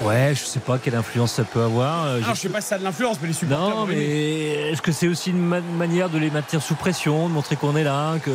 Ouais, 0.04 0.32
je 0.34 0.44
sais 0.44 0.60
pas 0.60 0.78
quelle 0.78 0.94
influence 0.94 1.32
ça 1.32 1.44
peut 1.44 1.62
avoir. 1.62 2.04
Euh, 2.06 2.16
Alors, 2.16 2.28
j'ai- 2.30 2.34
je 2.34 2.40
sais 2.40 2.48
pas 2.48 2.60
si 2.60 2.68
ça 2.68 2.74
a 2.76 2.78
de 2.78 2.84
l'influence, 2.84 3.16
mais 3.20 3.28
les 3.28 3.34
supporters. 3.34 3.76
Non, 3.76 3.86
mais 3.86 4.70
est-ce 4.70 4.82
que 4.82 4.92
c'est 4.92 5.08
aussi 5.08 5.30
une 5.30 5.38
ma- 5.44 5.60
manière 5.60 6.08
de 6.10 6.18
les 6.18 6.30
maintenir 6.30 6.62
sous 6.62 6.74
pression, 6.74 7.28
de 7.28 7.32
montrer 7.34 7.56
qu'on 7.56 7.76
est 7.76 7.84
là 7.84 8.14
que... 8.22 8.30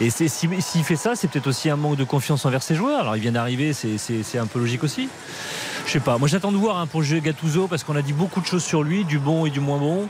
Et 0.00 0.10
c'est- 0.10 0.28
si- 0.28 0.48
s'il 0.60 0.84
fait 0.84 0.94
ça, 0.96 1.16
c'est 1.16 1.26
peut-être 1.28 1.48
aussi 1.48 1.68
un 1.70 1.76
manque 1.76 1.96
de 1.96 2.04
confiance 2.04 2.44
envers 2.46 2.62
ses 2.62 2.74
joueurs. 2.76 3.00
Alors 3.00 3.16
il 3.16 3.22
vient 3.22 3.32
d'arriver, 3.32 3.72
c'est- 3.72 4.38
un 4.38 4.46
peu 4.46 4.60
logique 4.60 4.84
aussi. 4.84 5.08
Je 5.86 5.92
sais 5.92 6.00
pas. 6.00 6.18
Moi 6.18 6.28
j'attends 6.28 6.52
de 6.52 6.56
voir 6.56 6.78
hein, 6.78 6.86
pour 6.86 7.02
jeu 7.02 7.18
Gattuso 7.18 7.66
parce 7.66 7.82
qu'on 7.82 7.96
a 7.96 8.02
dit 8.02 8.12
beaucoup 8.12 8.40
de 8.40 8.46
choses 8.46 8.62
sur 8.62 8.82
lui, 8.84 9.04
du 9.04 9.18
bon 9.18 9.44
et 9.46 9.50
du 9.50 9.58
moins 9.60 9.78
bon. 9.78 10.06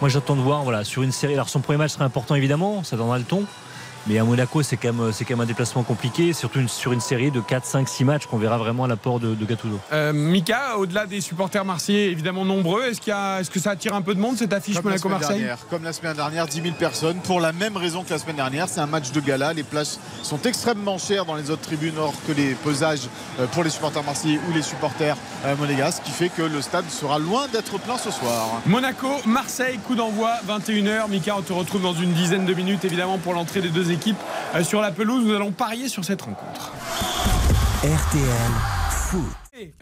Moi 0.00 0.08
j'attends 0.08 0.34
de 0.34 0.40
voir 0.40 0.62
voilà, 0.64 0.82
sur 0.82 1.02
une 1.02 1.12
série. 1.12 1.34
Alors 1.34 1.48
son 1.48 1.60
premier 1.60 1.76
match 1.78 1.92
serait 1.92 2.04
important 2.04 2.34
évidemment, 2.34 2.82
ça 2.82 2.96
donnera 2.96 3.18
le 3.18 3.24
ton. 3.24 3.44
Mais 4.10 4.18
à 4.18 4.24
Monaco, 4.24 4.60
c'est 4.64 4.76
quand, 4.76 4.92
même- 4.92 5.12
c'est 5.12 5.24
quand 5.24 5.34
même 5.34 5.42
un 5.42 5.46
déplacement 5.46 5.84
compliqué, 5.84 6.32
surtout 6.32 6.58
une- 6.58 6.68
sur 6.68 6.90
une 6.92 7.00
série 7.00 7.30
de 7.30 7.38
4, 7.40 7.64
5, 7.64 7.88
6 7.88 8.02
matchs 8.04 8.26
qu'on 8.26 8.38
verra 8.38 8.58
vraiment 8.58 8.88
l'apport 8.88 9.20
de, 9.20 9.36
de 9.36 9.44
Gattuso. 9.44 9.78
Euh, 9.92 10.12
Mika, 10.12 10.78
au-delà 10.78 11.06
des 11.06 11.20
supporters 11.20 11.64
marseillais 11.64 12.10
évidemment 12.10 12.44
nombreux, 12.44 12.86
est-ce 12.86 13.00
qu'il 13.00 13.12
y 13.12 13.16
a- 13.16 13.38
est-ce 13.40 13.50
que 13.52 13.60
ça 13.60 13.70
attire 13.70 13.94
un 13.94 14.02
peu 14.02 14.16
de 14.16 14.20
monde 14.20 14.36
cette 14.36 14.52
affiche 14.52 14.74
Comme 14.80 14.90
la, 14.90 14.98
semaine 14.98 15.12
Monaco-Marseille 15.12 15.38
dernière, 15.44 15.66
comme 15.70 15.84
la 15.84 15.92
semaine 15.92 16.16
dernière, 16.16 16.46
10 16.48 16.60
000 16.60 16.74
personnes, 16.74 17.18
pour 17.18 17.38
la 17.38 17.52
même 17.52 17.76
raison 17.76 18.02
que 18.02 18.10
la 18.10 18.18
semaine 18.18 18.34
dernière. 18.34 18.66
C'est 18.68 18.80
un 18.80 18.86
match 18.86 19.12
de 19.12 19.20
gala. 19.20 19.52
Les 19.52 19.62
places 19.62 20.00
sont 20.24 20.40
extrêmement 20.42 20.98
chères 20.98 21.24
dans 21.24 21.36
les 21.36 21.48
autres 21.52 21.62
tribunes, 21.62 21.96
or 21.96 22.12
que 22.26 22.32
les 22.32 22.54
pesages 22.54 23.08
euh, 23.38 23.46
pour 23.52 23.62
les 23.62 23.70
supporters 23.70 24.02
marseillais 24.02 24.40
ou 24.50 24.52
les 24.52 24.62
supporters 24.62 25.16
euh, 25.44 25.54
monégasques, 25.54 26.02
ce 26.04 26.10
qui 26.10 26.16
fait 26.16 26.30
que 26.30 26.42
le 26.42 26.60
stade 26.62 26.90
sera 26.90 27.20
loin 27.20 27.46
d'être 27.52 27.78
plein 27.78 27.96
ce 27.96 28.10
soir. 28.10 28.60
Monaco, 28.66 29.06
Marseille, 29.24 29.78
coup 29.86 29.94
d'envoi 29.94 30.32
21h. 30.48 31.08
Mika, 31.08 31.36
on 31.38 31.42
te 31.42 31.52
retrouve 31.52 31.82
dans 31.82 31.94
une 31.94 32.12
dizaine 32.12 32.44
de 32.44 32.54
minutes 32.54 32.84
évidemment 32.84 33.18
pour 33.18 33.34
l'entrée 33.34 33.60
des 33.60 33.68
deux 33.68 33.92
équipes 33.92 33.99
euh, 34.54 34.64
sur 34.64 34.80
la 34.80 34.90
pelouse. 34.90 35.24
Nous 35.24 35.34
allons 35.34 35.52
parier 35.52 35.88
sur 35.88 36.04
cette 36.04 36.22
rencontre. 36.22 36.72
RTL 37.82 38.52
Foot. 38.90 39.24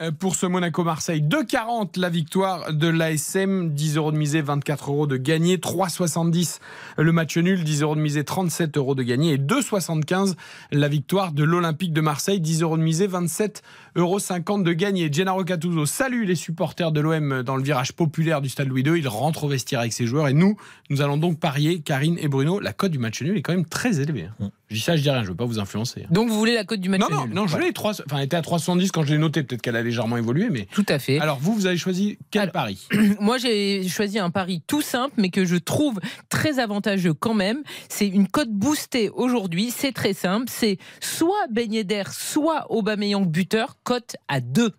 Euh, 0.01 0.11
Pour 0.11 0.35
ce 0.35 0.47
Monaco-Marseille, 0.47 1.23
2,40 1.23 2.01
la 2.01 2.09
victoire 2.09 2.73
de 2.73 2.89
l'ASM, 2.89 3.71
10 3.71 3.97
euros 3.97 4.13
de 4.13 4.17
misée, 4.17 4.41
24 4.41 4.91
euros 4.91 5.07
de 5.07 5.17
gagné, 5.17 5.57
3,70 5.59 6.59
le 6.97 7.13
match 7.13 7.37
nul, 7.37 7.63
10 7.63 7.83
euros 7.83 7.95
de 7.95 8.01
misée, 8.01 8.25
37 8.25 8.77
euros 8.77 8.95
de 8.95 9.03
gagné 9.03 9.35
et 9.35 9.39
2,75 9.39 10.35
la 10.73 10.89
victoire 10.89 11.33
de 11.33 11.45
l'Olympique 11.45 11.93
de 11.93 12.01
Marseille, 12.01 12.41
10 12.41 12.63
euros 12.63 12.77
de 12.77 12.83
misée, 12.83 13.07
27 13.07 13.63
euros 13.99 14.19
50 14.19 14.62
de 14.64 14.73
gagné. 14.73 15.09
Gennaro 15.12 15.45
Gattuso 15.45 15.85
salue 15.87 16.25
les 16.25 16.35
supporters 16.35 16.93
de 16.93 17.00
l'OM 17.00 17.43
dans 17.43 17.57
le 17.57 17.62
virage 17.62 17.93
populaire 17.93 18.40
du 18.40 18.49
stade 18.49 18.69
Louis 18.69 18.83
II. 18.83 18.99
Il 18.99 19.09
rentre 19.09 19.45
au 19.45 19.49
vestiaire 19.49 19.81
avec 19.81 19.93
ses 19.93 20.07
joueurs 20.07 20.28
et 20.28 20.33
nous, 20.33 20.57
nous 20.90 21.02
allons 21.02 21.17
donc 21.17 21.38
parier, 21.40 21.81
Karine 21.81 22.17
et 22.21 22.28
Bruno. 22.28 22.61
La 22.61 22.73
cote 22.73 22.93
du 22.93 22.99
match 22.99 23.21
nul 23.23 23.37
est 23.37 23.43
quand 23.43 23.52
même 23.52 23.67
très 23.67 24.00
élevée. 24.00 24.28
hein. 24.40 24.50
Je 24.71 24.75
dis 24.76 24.83
ça, 24.83 24.97
je 24.97 25.02
dis 25.02 25.09
rien, 25.09 25.23
je 25.23 25.28
veux 25.28 25.35
pas 25.35 25.47
vous 25.47 25.59
influencer. 25.61 26.02
hein. 26.05 26.09
Donc 26.11 26.28
vous 26.28 26.37
voulez 26.38 26.55
la 26.55 26.64
cote 26.64 26.81
du 26.81 26.90
match 26.90 27.00
Non, 27.00 27.09
non, 27.11 27.25
nul 27.26 27.35
non, 27.35 27.47
je 27.47 27.57
l'ai 27.57 27.73
3, 27.73 28.02
enfin, 28.07 28.19
elle 28.19 28.25
était 28.25 28.37
à 28.37 28.43
370 28.43 28.93
quand 28.93 29.02
je 29.02 29.12
l'ai 29.12 29.19
noté. 29.19 29.43
Peut-être 29.43 29.62
qu'elle 29.62 29.76
a 29.76 29.83
légèrement 29.83 30.19
évolué, 30.19 30.49
mais. 30.50 30.67
Tout 30.73 30.85
à 30.90 30.99
fait. 30.99 31.19
Alors, 31.21 31.38
vous, 31.40 31.55
vous 31.55 31.64
avez 31.67 31.78
choisi 31.78 32.19
quel 32.31 32.43
Alors- 32.43 32.52
pari 32.52 32.87
Moi, 33.21 33.38
j'ai 33.38 33.88
choisi 33.88 34.19
un 34.19 34.28
pari 34.31 34.62
tout 34.67 34.83
simple, 34.83 35.14
mais 35.17 35.31
que 35.31 35.47
je 35.47 35.57
trouve 35.57 35.99
très 36.28 36.59
avantageux 36.59 37.14
quand 37.14 37.33
même. 37.33 37.62
C'est 37.88 38.07
une 38.09 38.28
cote 38.28 38.50
boostée 38.50 39.09
aujourd'hui. 39.09 39.71
C'est 39.75 39.93
très 39.93 40.12
simple. 40.12 40.47
C'est 40.50 40.76
soit 41.00 41.47
Ben 41.50 41.73
Yedder, 41.73 42.02
soit 42.11 42.67
Aubameyang 42.71 43.25
buteur, 43.26 43.76
cote 43.88 44.16
à 44.28 44.42
2. 44.42 44.71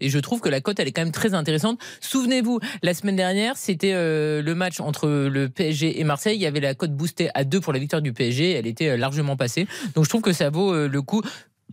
Et 0.00 0.08
je 0.08 0.18
trouve 0.18 0.40
que 0.40 0.48
la 0.48 0.62
cote, 0.62 0.80
elle 0.80 0.88
est 0.88 0.92
quand 0.92 1.02
même 1.02 1.12
très 1.12 1.34
intéressante. 1.34 1.78
Souvenez-vous, 2.00 2.60
la 2.82 2.94
semaine 2.94 3.14
dernière, 3.14 3.58
c'était 3.58 3.92
euh, 3.92 4.40
le 4.40 4.54
match 4.54 4.80
entre 4.80 5.06
le 5.06 5.50
PSG 5.50 6.00
et 6.00 6.04
Marseille. 6.04 6.38
Il 6.38 6.40
y 6.40 6.46
avait 6.46 6.60
la 6.60 6.74
cote 6.74 6.92
boostée 6.92 7.28
à 7.34 7.44
2 7.44 7.60
pour 7.60 7.74
la 7.74 7.78
victoire 7.78 8.00
du 8.00 8.14
PSG. 8.14 8.52
Elle 8.52 8.66
était 8.66 8.88
euh, 8.88 8.96
largement 8.96 9.36
passée. 9.36 9.66
Donc 9.94 10.04
je 10.04 10.08
trouve 10.08 10.22
que 10.22 10.32
ça 10.32 10.48
vaut 10.48 10.72
euh, 10.72 10.88
le 10.88 11.02
coup. 11.02 11.20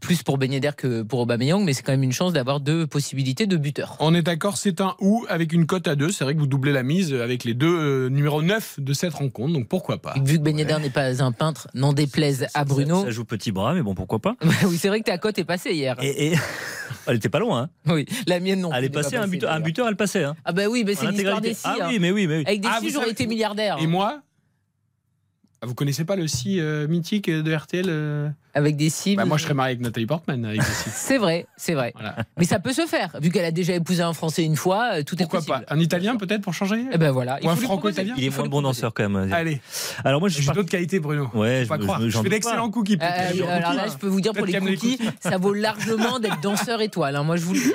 Plus 0.01 0.23
pour 0.23 0.37
Ben 0.39 0.51
Yedder 0.51 0.71
que 0.75 1.03
pour 1.03 1.19
Aubameyang, 1.19 1.63
mais 1.63 1.73
c'est 1.73 1.83
quand 1.83 1.91
même 1.91 2.01
une 2.03 2.11
chance 2.11 2.33
d'avoir 2.33 2.59
deux 2.59 2.87
possibilités 2.87 3.45
de 3.45 3.55
buteur. 3.55 3.95
On 3.99 4.15
est 4.15 4.23
d'accord, 4.23 4.57
c'est 4.57 4.81
un 4.81 4.95
ou 4.99 5.25
avec 5.29 5.53
une 5.53 5.67
cote 5.67 5.87
à 5.87 5.95
2. 5.95 6.11
C'est 6.11 6.23
vrai 6.23 6.33
que 6.33 6.39
vous 6.39 6.47
doublez 6.47 6.71
la 6.71 6.81
mise 6.81 7.13
avec 7.13 7.43
les 7.43 7.53
deux 7.53 7.67
euh, 7.79 8.09
numéros 8.09 8.41
9 8.41 8.79
de 8.79 8.93
cette 8.93 9.13
rencontre, 9.13 9.53
donc 9.53 9.67
pourquoi 9.67 9.99
pas? 9.99 10.15
Vu 10.25 10.39
que 10.39 10.43
Ben 10.43 10.57
Yedder 10.57 10.77
n'est 10.81 10.89
pas 10.89 11.23
un 11.23 11.31
peintre, 11.31 11.67
n'en 11.75 11.93
déplaise 11.93 12.47
à 12.55 12.65
Bruno. 12.65 12.99
Ça, 13.01 13.05
ça 13.05 13.11
joue 13.11 13.25
petit 13.25 13.51
bras, 13.51 13.73
mais 13.75 13.83
bon, 13.83 13.93
pourquoi 13.93 14.19
pas? 14.19 14.35
oui, 14.65 14.77
c'est 14.77 14.87
vrai 14.87 14.99
que 15.01 15.05
ta 15.05 15.19
cote 15.19 15.37
est 15.37 15.43
passée 15.45 15.73
hier. 15.73 15.95
Et, 16.01 16.31
et- 16.33 16.35
elle 17.07 17.17
était 17.17 17.29
pas 17.29 17.39
loin. 17.39 17.69
hein. 17.85 17.93
Oui, 17.93 18.05
la 18.27 18.39
mienne 18.39 18.61
non. 18.61 18.71
Elle 18.73 18.85
est 18.85 18.89
passée, 18.89 19.17
pas 19.17 19.23
un 19.23 19.27
buteur, 19.27 19.51
un 19.51 19.59
buteur, 19.59 19.87
elle 19.87 19.95
passait. 19.95 20.23
Hein. 20.23 20.35
Ah 20.45 20.51
bah 20.51 20.63
oui, 20.67 20.83
mais 20.85 20.95
c'est 20.95 21.09
l'histoire 21.11 21.41
des 21.41 21.53
scies. 21.53 21.61
Ah 21.65 21.75
hein. 21.81 21.87
oui, 21.89 21.99
mais 21.99 22.11
oui, 22.11 22.25
mais 22.25 22.37
oui. 22.39 22.43
Avec 22.47 22.61
des 22.61 22.67
Ah, 22.71 22.79
vous 22.81 22.89
j'aurais 22.89 23.11
été 23.11 23.27
milliardaire. 23.27 23.77
Et 23.79 23.87
moi 23.87 24.21
Ah, 25.63 25.67
Vous 25.67 25.75
connaissez 25.75 26.05
pas 26.05 26.15
le 26.15 26.27
si 26.27 26.59
euh, 26.59 26.87
mythique 26.87 27.29
de 27.29 27.53
RTL 27.55 27.85
euh 27.87 28.29
Avec 28.55 28.77
des 28.77 28.89
scies. 28.89 29.15
Bah, 29.15 29.25
Moi, 29.25 29.37
je 29.37 29.43
serais 29.43 29.53
marié 29.53 29.73
avec 29.75 29.81
Nathalie 29.85 30.07
Portman 30.07 30.43
avec 30.43 30.59
des 30.59 30.65
si. 30.65 30.89
C'est 30.93 31.19
vrai, 31.19 31.45
c'est 31.55 31.75
vrai. 31.75 31.91
Voilà. 31.93 32.15
Mais 32.37 32.45
ça 32.45 32.59
peut 32.59 32.73
se 32.73 32.87
faire, 32.87 33.15
vu 33.21 33.29
qu'elle 33.29 33.45
a 33.45 33.51
déjà 33.51 33.73
épousé 33.75 34.01
un 34.01 34.13
Français 34.13 34.43
une 34.43 34.55
fois, 34.55 34.93
euh, 34.95 35.03
tout 35.03 35.15
Pourquoi 35.15 35.39
est 35.39 35.45
possible. 35.45 35.65
pas? 35.67 35.73
Un 35.75 35.79
Italien 35.79 36.15
peut-être 36.17 36.41
pour 36.41 36.55
changer? 36.55 36.83
Eh 36.91 36.97
ben 36.97 37.11
voilà. 37.11 37.37
il 37.41 37.47
Ou 37.47 37.51
un 37.51 37.55
franco-italien 37.55 38.15
Il 38.17 38.23
est 38.23 38.31
faut 38.31 38.41
moins 38.41 38.49
bon 38.49 38.61
danseur 38.63 38.91
quand 38.93 39.07
même. 39.07 39.31
Allez, 39.31 39.61
Alors 40.03 40.19
moi, 40.19 40.29
je 40.29 40.39
j'ai 40.39 40.45
pars- 40.47 40.55
d'autres 40.55 40.69
qualités, 40.71 40.99
Bruno. 40.99 41.29
Ouais, 41.35 41.65
pas 41.67 41.77
je- 41.77 41.83
croire. 41.83 41.99
je- 42.01 42.05
Je, 42.05 42.09
j'en 42.09 42.23
fais 42.23 42.29
d'excellents 42.29 42.71
cookies. 42.71 42.97
Euh, 42.99 43.47
alors 43.47 43.73
là, 43.73 43.85
je 43.87 43.97
peux 43.97 44.07
vous 44.07 44.21
dire 44.21 44.33
pour 44.33 44.47
les 44.47 44.57
cookies, 44.59 44.97
ça 45.19 45.37
vaut 45.37 45.53
largement 45.53 46.17
d'être 46.19 46.41
danseur 46.41 46.81
étoile. 46.81 47.15
hein, 47.15 47.23
moi, 47.23 47.35
je 47.37 47.43
vous 47.43 47.53
le 47.53 47.59
dis. 47.59 47.73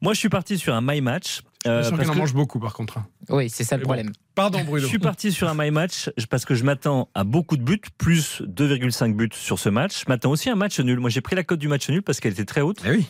moi, 0.00 0.14
je 0.14 0.20
suis 0.20 0.28
parti 0.28 0.56
sur 0.56 0.72
un 0.74 0.80
my 0.82 1.00
match 1.00 1.40
Euh, 1.66 1.78
Je 1.82 1.88
sens 1.88 1.90
parce 1.90 2.02
qu'il 2.02 2.10
en 2.10 2.14
que 2.14 2.18
mange 2.18 2.34
beaucoup 2.34 2.58
par 2.60 2.72
contre. 2.74 2.98
hein. 2.98 3.06
Oui, 3.28 3.48
c'est 3.50 3.64
ça 3.64 3.76
le 3.76 3.80
Mais 3.80 3.84
bon. 3.84 3.92
problème. 3.94 4.12
Pardon 4.34 4.58
je 4.60 4.64
Bruno. 4.64 4.86
suis 4.86 4.98
parti 4.98 5.32
sur 5.32 5.48
un 5.48 5.54
my 5.56 5.70
match 5.70 6.10
parce 6.30 6.44
que 6.44 6.54
je 6.54 6.64
m'attends 6.64 7.08
à 7.14 7.24
beaucoup 7.24 7.56
de 7.56 7.62
buts, 7.62 7.80
plus 7.98 8.42
2,5 8.42 9.14
buts 9.14 9.28
sur 9.32 9.58
ce 9.58 9.68
match. 9.68 10.00
Je 10.04 10.04
m'attends 10.08 10.30
aussi 10.30 10.48
à 10.48 10.52
un 10.52 10.56
match 10.56 10.78
nul. 10.80 10.98
Moi, 11.00 11.10
j'ai 11.10 11.20
pris 11.22 11.34
la 11.36 11.42
cote 11.44 11.58
du 11.58 11.68
match 11.68 11.88
nul 11.88 12.02
parce 12.02 12.20
qu'elle 12.20 12.32
était 12.32 12.44
très 12.44 12.60
haute. 12.60 12.80
Eh 12.84 12.90
oui. 12.90 13.06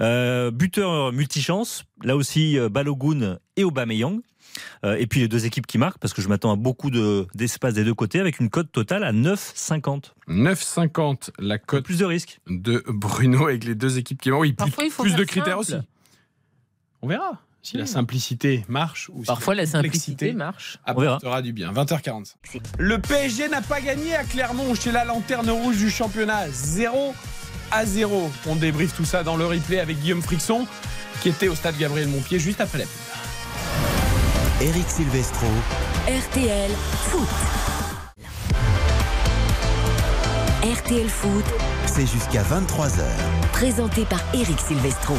Euh, 0.00 0.50
buteur 0.50 1.12
multichance, 1.12 1.84
là 2.02 2.16
aussi 2.16 2.58
euh, 2.58 2.68
Balogun 2.68 3.38
et 3.56 3.64
Aubameyang. 3.64 4.20
Euh, 4.84 4.96
et 4.98 5.06
puis 5.06 5.20
les 5.20 5.28
deux 5.28 5.44
équipes 5.46 5.66
qui 5.66 5.78
marquent 5.78 5.98
parce 5.98 6.14
que 6.14 6.22
je 6.22 6.28
m'attends 6.28 6.50
à 6.52 6.56
beaucoup 6.56 6.90
de- 6.90 7.26
d'espace 7.34 7.74
des 7.74 7.84
deux 7.84 7.94
côtés 7.94 8.18
avec 8.18 8.40
une 8.40 8.48
cote 8.50 8.72
totale 8.72 9.04
à 9.04 9.12
9,50. 9.12 10.14
9,50 10.26 11.30
la 11.38 11.58
cote 11.58 11.84
Plus 11.84 11.98
de 11.98 12.04
risques. 12.04 12.40
de 12.48 12.82
Bruno 12.88 13.46
avec 13.48 13.64
les 13.64 13.74
deux 13.74 13.98
équipes 13.98 14.20
qui 14.20 14.30
marquent. 14.30 14.40
Oui, 14.42 14.48
plus, 14.52 14.56
Parfois, 14.56 14.84
il 14.84 14.90
faut 14.90 15.02
plus 15.02 15.14
de 15.14 15.24
critères 15.24 15.62
simple. 15.62 15.78
aussi. 15.80 15.88
On 17.02 17.08
verra 17.08 17.40
si 17.68 17.76
la 17.76 17.86
simplicité 17.86 18.64
marche 18.68 19.10
ou 19.12 19.20
si 19.20 19.26
Parfois, 19.26 19.54
la 19.54 19.64
complexité 19.66 20.26
simplicité 20.26 20.32
marche. 20.32 20.78
Apportera 20.86 21.42
du 21.42 21.52
bien. 21.52 21.70
20h45. 21.72 22.32
Le 22.78 22.98
PSG 22.98 23.48
n'a 23.48 23.60
pas 23.60 23.80
gagné 23.82 24.14
à 24.14 24.24
Clermont 24.24 24.74
chez 24.74 24.90
la 24.90 25.04
lanterne 25.04 25.50
rouge 25.50 25.76
du 25.76 25.90
championnat. 25.90 26.48
0 26.50 27.14
à 27.70 27.84
0. 27.84 28.30
On 28.46 28.56
débriefe 28.56 28.94
tout 28.96 29.04
ça 29.04 29.22
dans 29.22 29.36
le 29.36 29.44
replay 29.44 29.80
avec 29.80 30.00
Guillaume 30.00 30.22
Frixon 30.22 30.66
qui 31.20 31.28
était 31.28 31.48
au 31.48 31.54
stade 31.54 31.76
Gabriel 31.76 32.08
Montpied 32.08 32.38
juste 32.38 32.60
après 32.62 32.78
la 32.78 32.84
pub. 32.84 32.92
Eric 34.62 34.88
Silvestro. 34.88 35.46
RTL 36.06 36.70
Foot. 37.10 37.28
RTL 40.62 41.08
Foot, 41.08 41.44
C'est 41.86 42.06
jusqu'à 42.06 42.42
23h. 42.42 43.02
présenté 43.52 44.04
par 44.04 44.20
Eric 44.34 44.58
Silvestro. 44.58 45.16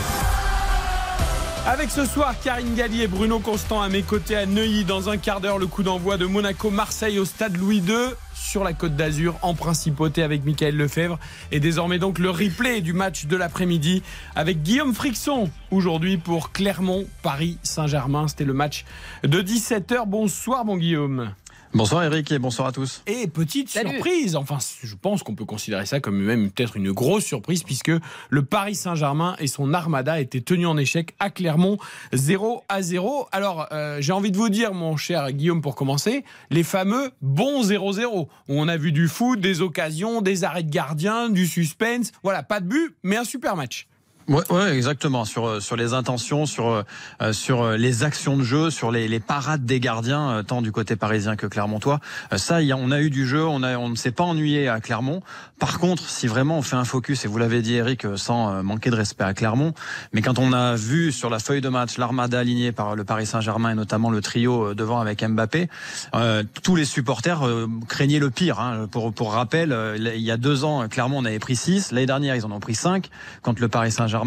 Avec 1.68 1.92
ce 1.92 2.06
soir 2.06 2.34
Karine 2.42 2.74
Gallier 2.74 3.04
et 3.04 3.08
Bruno 3.08 3.40
Constant 3.40 3.82
à 3.82 3.90
mes 3.90 4.02
côtés 4.02 4.36
à 4.36 4.46
Neuilly. 4.46 4.86
Dans 4.86 5.10
un 5.10 5.18
quart 5.18 5.42
d'heure 5.42 5.58
le 5.58 5.68
coup 5.68 5.84
d'envoi 5.84 6.18
de 6.18 6.26
Monaco-Marseille 6.26 7.20
au 7.20 7.26
stade 7.26 7.58
Louis 7.58 7.78
II 7.78 7.96
sur 8.34 8.64
la 8.64 8.74
côte 8.74 8.96
d'Azur 8.96 9.36
en 9.42 9.54
principauté 9.54 10.24
avec 10.24 10.46
Michael 10.46 10.76
Lefebvre. 10.76 11.20
Et 11.52 11.60
désormais 11.60 12.00
donc 12.00 12.18
le 12.18 12.30
replay 12.30 12.82
du 12.82 12.94
match 12.94 13.26
de 13.26 13.36
l'après-midi 13.36 14.02
avec 14.36 14.64
Guillaume 14.64 14.94
Frixon 14.94 15.50
aujourd'hui 15.70 16.18
pour 16.18 16.52
Clermont 16.52 17.06
Paris 17.22 17.58
Saint-Germain. 17.62 18.28
C'était 18.28 18.46
le 18.46 18.54
match 18.54 18.86
de 19.24 19.42
17h 19.42 20.08
bonsoir 20.08 20.66
mon 20.66 20.78
Guillaume 20.78 21.34
Bonsoir 21.72 22.04
Eric 22.04 22.32
et 22.32 22.40
bonsoir 22.40 22.68
à 22.68 22.72
tous. 22.72 23.04
et 23.06 23.28
petite 23.28 23.70
Salut. 23.70 23.92
surprise, 23.92 24.36
enfin 24.36 24.58
je 24.82 24.96
pense 24.96 25.22
qu'on 25.22 25.36
peut 25.36 25.46
considérer 25.46 25.86
ça 25.86 26.00
comme 26.00 26.18
même 26.18 26.50
peut-être 26.50 26.76
une 26.76 26.92
grosse 26.92 27.24
surprise 27.24 27.62
puisque 27.62 27.92
le 28.30 28.44
Paris 28.44 28.74
Saint-Germain 28.74 29.36
et 29.38 29.46
son 29.46 29.72
armada 29.76 30.20
étaient 30.20 30.42
tenus 30.42 30.66
en 30.66 30.78
échec 30.78 31.14
à 31.20 31.30
Clermont 31.30 31.78
0 32.12 32.64
à 32.70 32.82
0. 32.82 33.28
Alors 33.32 33.68
euh, 33.72 33.98
j'ai 34.02 34.14
envie 34.14 34.32
de 34.32 34.38
vous 34.38 34.50
dire 34.50 34.74
mon 34.74 34.98
cher 34.98 35.32
Guillaume 35.32 35.62
pour 35.62 35.76
commencer, 35.76 36.24
les 36.50 36.64
fameux 36.64 37.12
bons 37.22 37.70
0-0 37.70 38.04
où 38.08 38.28
on 38.48 38.68
a 38.68 38.76
vu 38.76 38.92
du 38.92 39.08
foot, 39.08 39.40
des 39.40 39.62
occasions, 39.62 40.22
des 40.22 40.44
arrêts 40.44 40.64
de 40.64 40.72
gardien, 40.72 41.30
du 41.30 41.46
suspense, 41.46 42.12
voilà, 42.24 42.42
pas 42.42 42.62
de 42.62 42.68
but 42.68 42.96
mais 43.04 43.16
un 43.18 43.24
super 43.24 43.56
match. 43.56 43.88
Ouais, 44.30 44.44
ouais, 44.52 44.76
exactement. 44.76 45.26
Sur 45.26 45.48
euh, 45.48 45.60
sur 45.60 45.76
les 45.76 45.94
intentions, 45.94 46.46
sur 46.46 46.70
euh, 46.70 46.84
euh, 47.20 47.34
sur 47.34 47.64
euh, 47.64 47.78
les 47.78 48.04
actions 48.04 48.38
de 48.38 48.44
jeu, 48.44 48.70
sur 48.70 48.92
les, 48.92 49.08
les 49.08 49.20
parades 49.20 49.66
des 49.66 49.80
gardiens, 49.80 50.30
euh, 50.30 50.44
tant 50.44 50.62
du 50.62 50.72
côté 50.72 50.96
parisien 50.96 51.36
que 51.36 51.48
clermontois. 51.48 52.00
Euh, 52.32 52.38
ça, 52.38 52.60
on 52.78 52.92
a 52.92 53.02
eu 53.02 53.10
du 53.10 53.26
jeu. 53.26 53.44
On 53.44 53.64
a 53.64 53.76
on 53.80 53.90
ne 53.90 53.96
s'est 53.96 54.12
pas 54.12 54.24
ennuyé 54.24 54.68
à 54.68 54.82
Clermont. 54.82 55.24
Par 55.58 55.80
contre, 55.80 56.08
si 56.08 56.28
vraiment 56.28 56.60
on 56.60 56.62
fait 56.62 56.76
un 56.76 56.86
focus, 56.86 57.26
et 57.26 57.28
vous 57.28 57.40
l'avez 57.40 57.64
dit 57.64 57.74
Eric, 57.74 58.06
sans 58.18 58.64
manquer 58.64 58.92
de 58.92 58.96
respect 58.96 59.24
à 59.24 59.34
Clermont, 59.34 59.74
mais 60.14 60.22
quand 60.22 60.38
on 60.38 60.54
a 60.54 60.76
vu 60.76 61.12
sur 61.12 61.32
la 61.32 61.40
feuille 61.40 61.62
de 61.62 61.70
match 61.70 61.98
l'armada 61.98 62.40
alignée 62.40 62.72
par 62.72 62.96
le 62.96 63.04
Paris 63.04 63.26
Saint-Germain 63.26 63.72
et 63.72 63.76
notamment 63.76 64.12
le 64.12 64.22
trio 64.22 64.74
devant 64.74 65.02
avec 65.02 65.22
Mbappé, 65.22 65.68
tous 66.64 66.76
les 66.78 66.86
supporters 66.86 67.42
craignaient 67.90 68.20
le 68.20 68.30
pire. 68.30 68.62
Hein. 68.62 68.88
Pour 68.90 69.12
pour 69.12 69.34
rappel, 69.34 69.76
il 69.98 70.22
y 70.22 70.32
a 70.32 70.38
deux 70.38 70.64
ans, 70.64 70.88
Clermont 70.88 71.18
on 71.18 71.26
avait 71.26 71.40
pris 71.40 71.58
6 71.58 71.92
L'année 71.92 72.06
dernière, 72.06 72.36
ils 72.38 72.46
en 72.46 72.52
ont 72.52 72.62
pris 72.62 72.76
5 72.76 73.10
contre 73.42 73.62
le 73.62 73.68
Paris 73.68 73.92
Saint-Germain. 73.92 74.19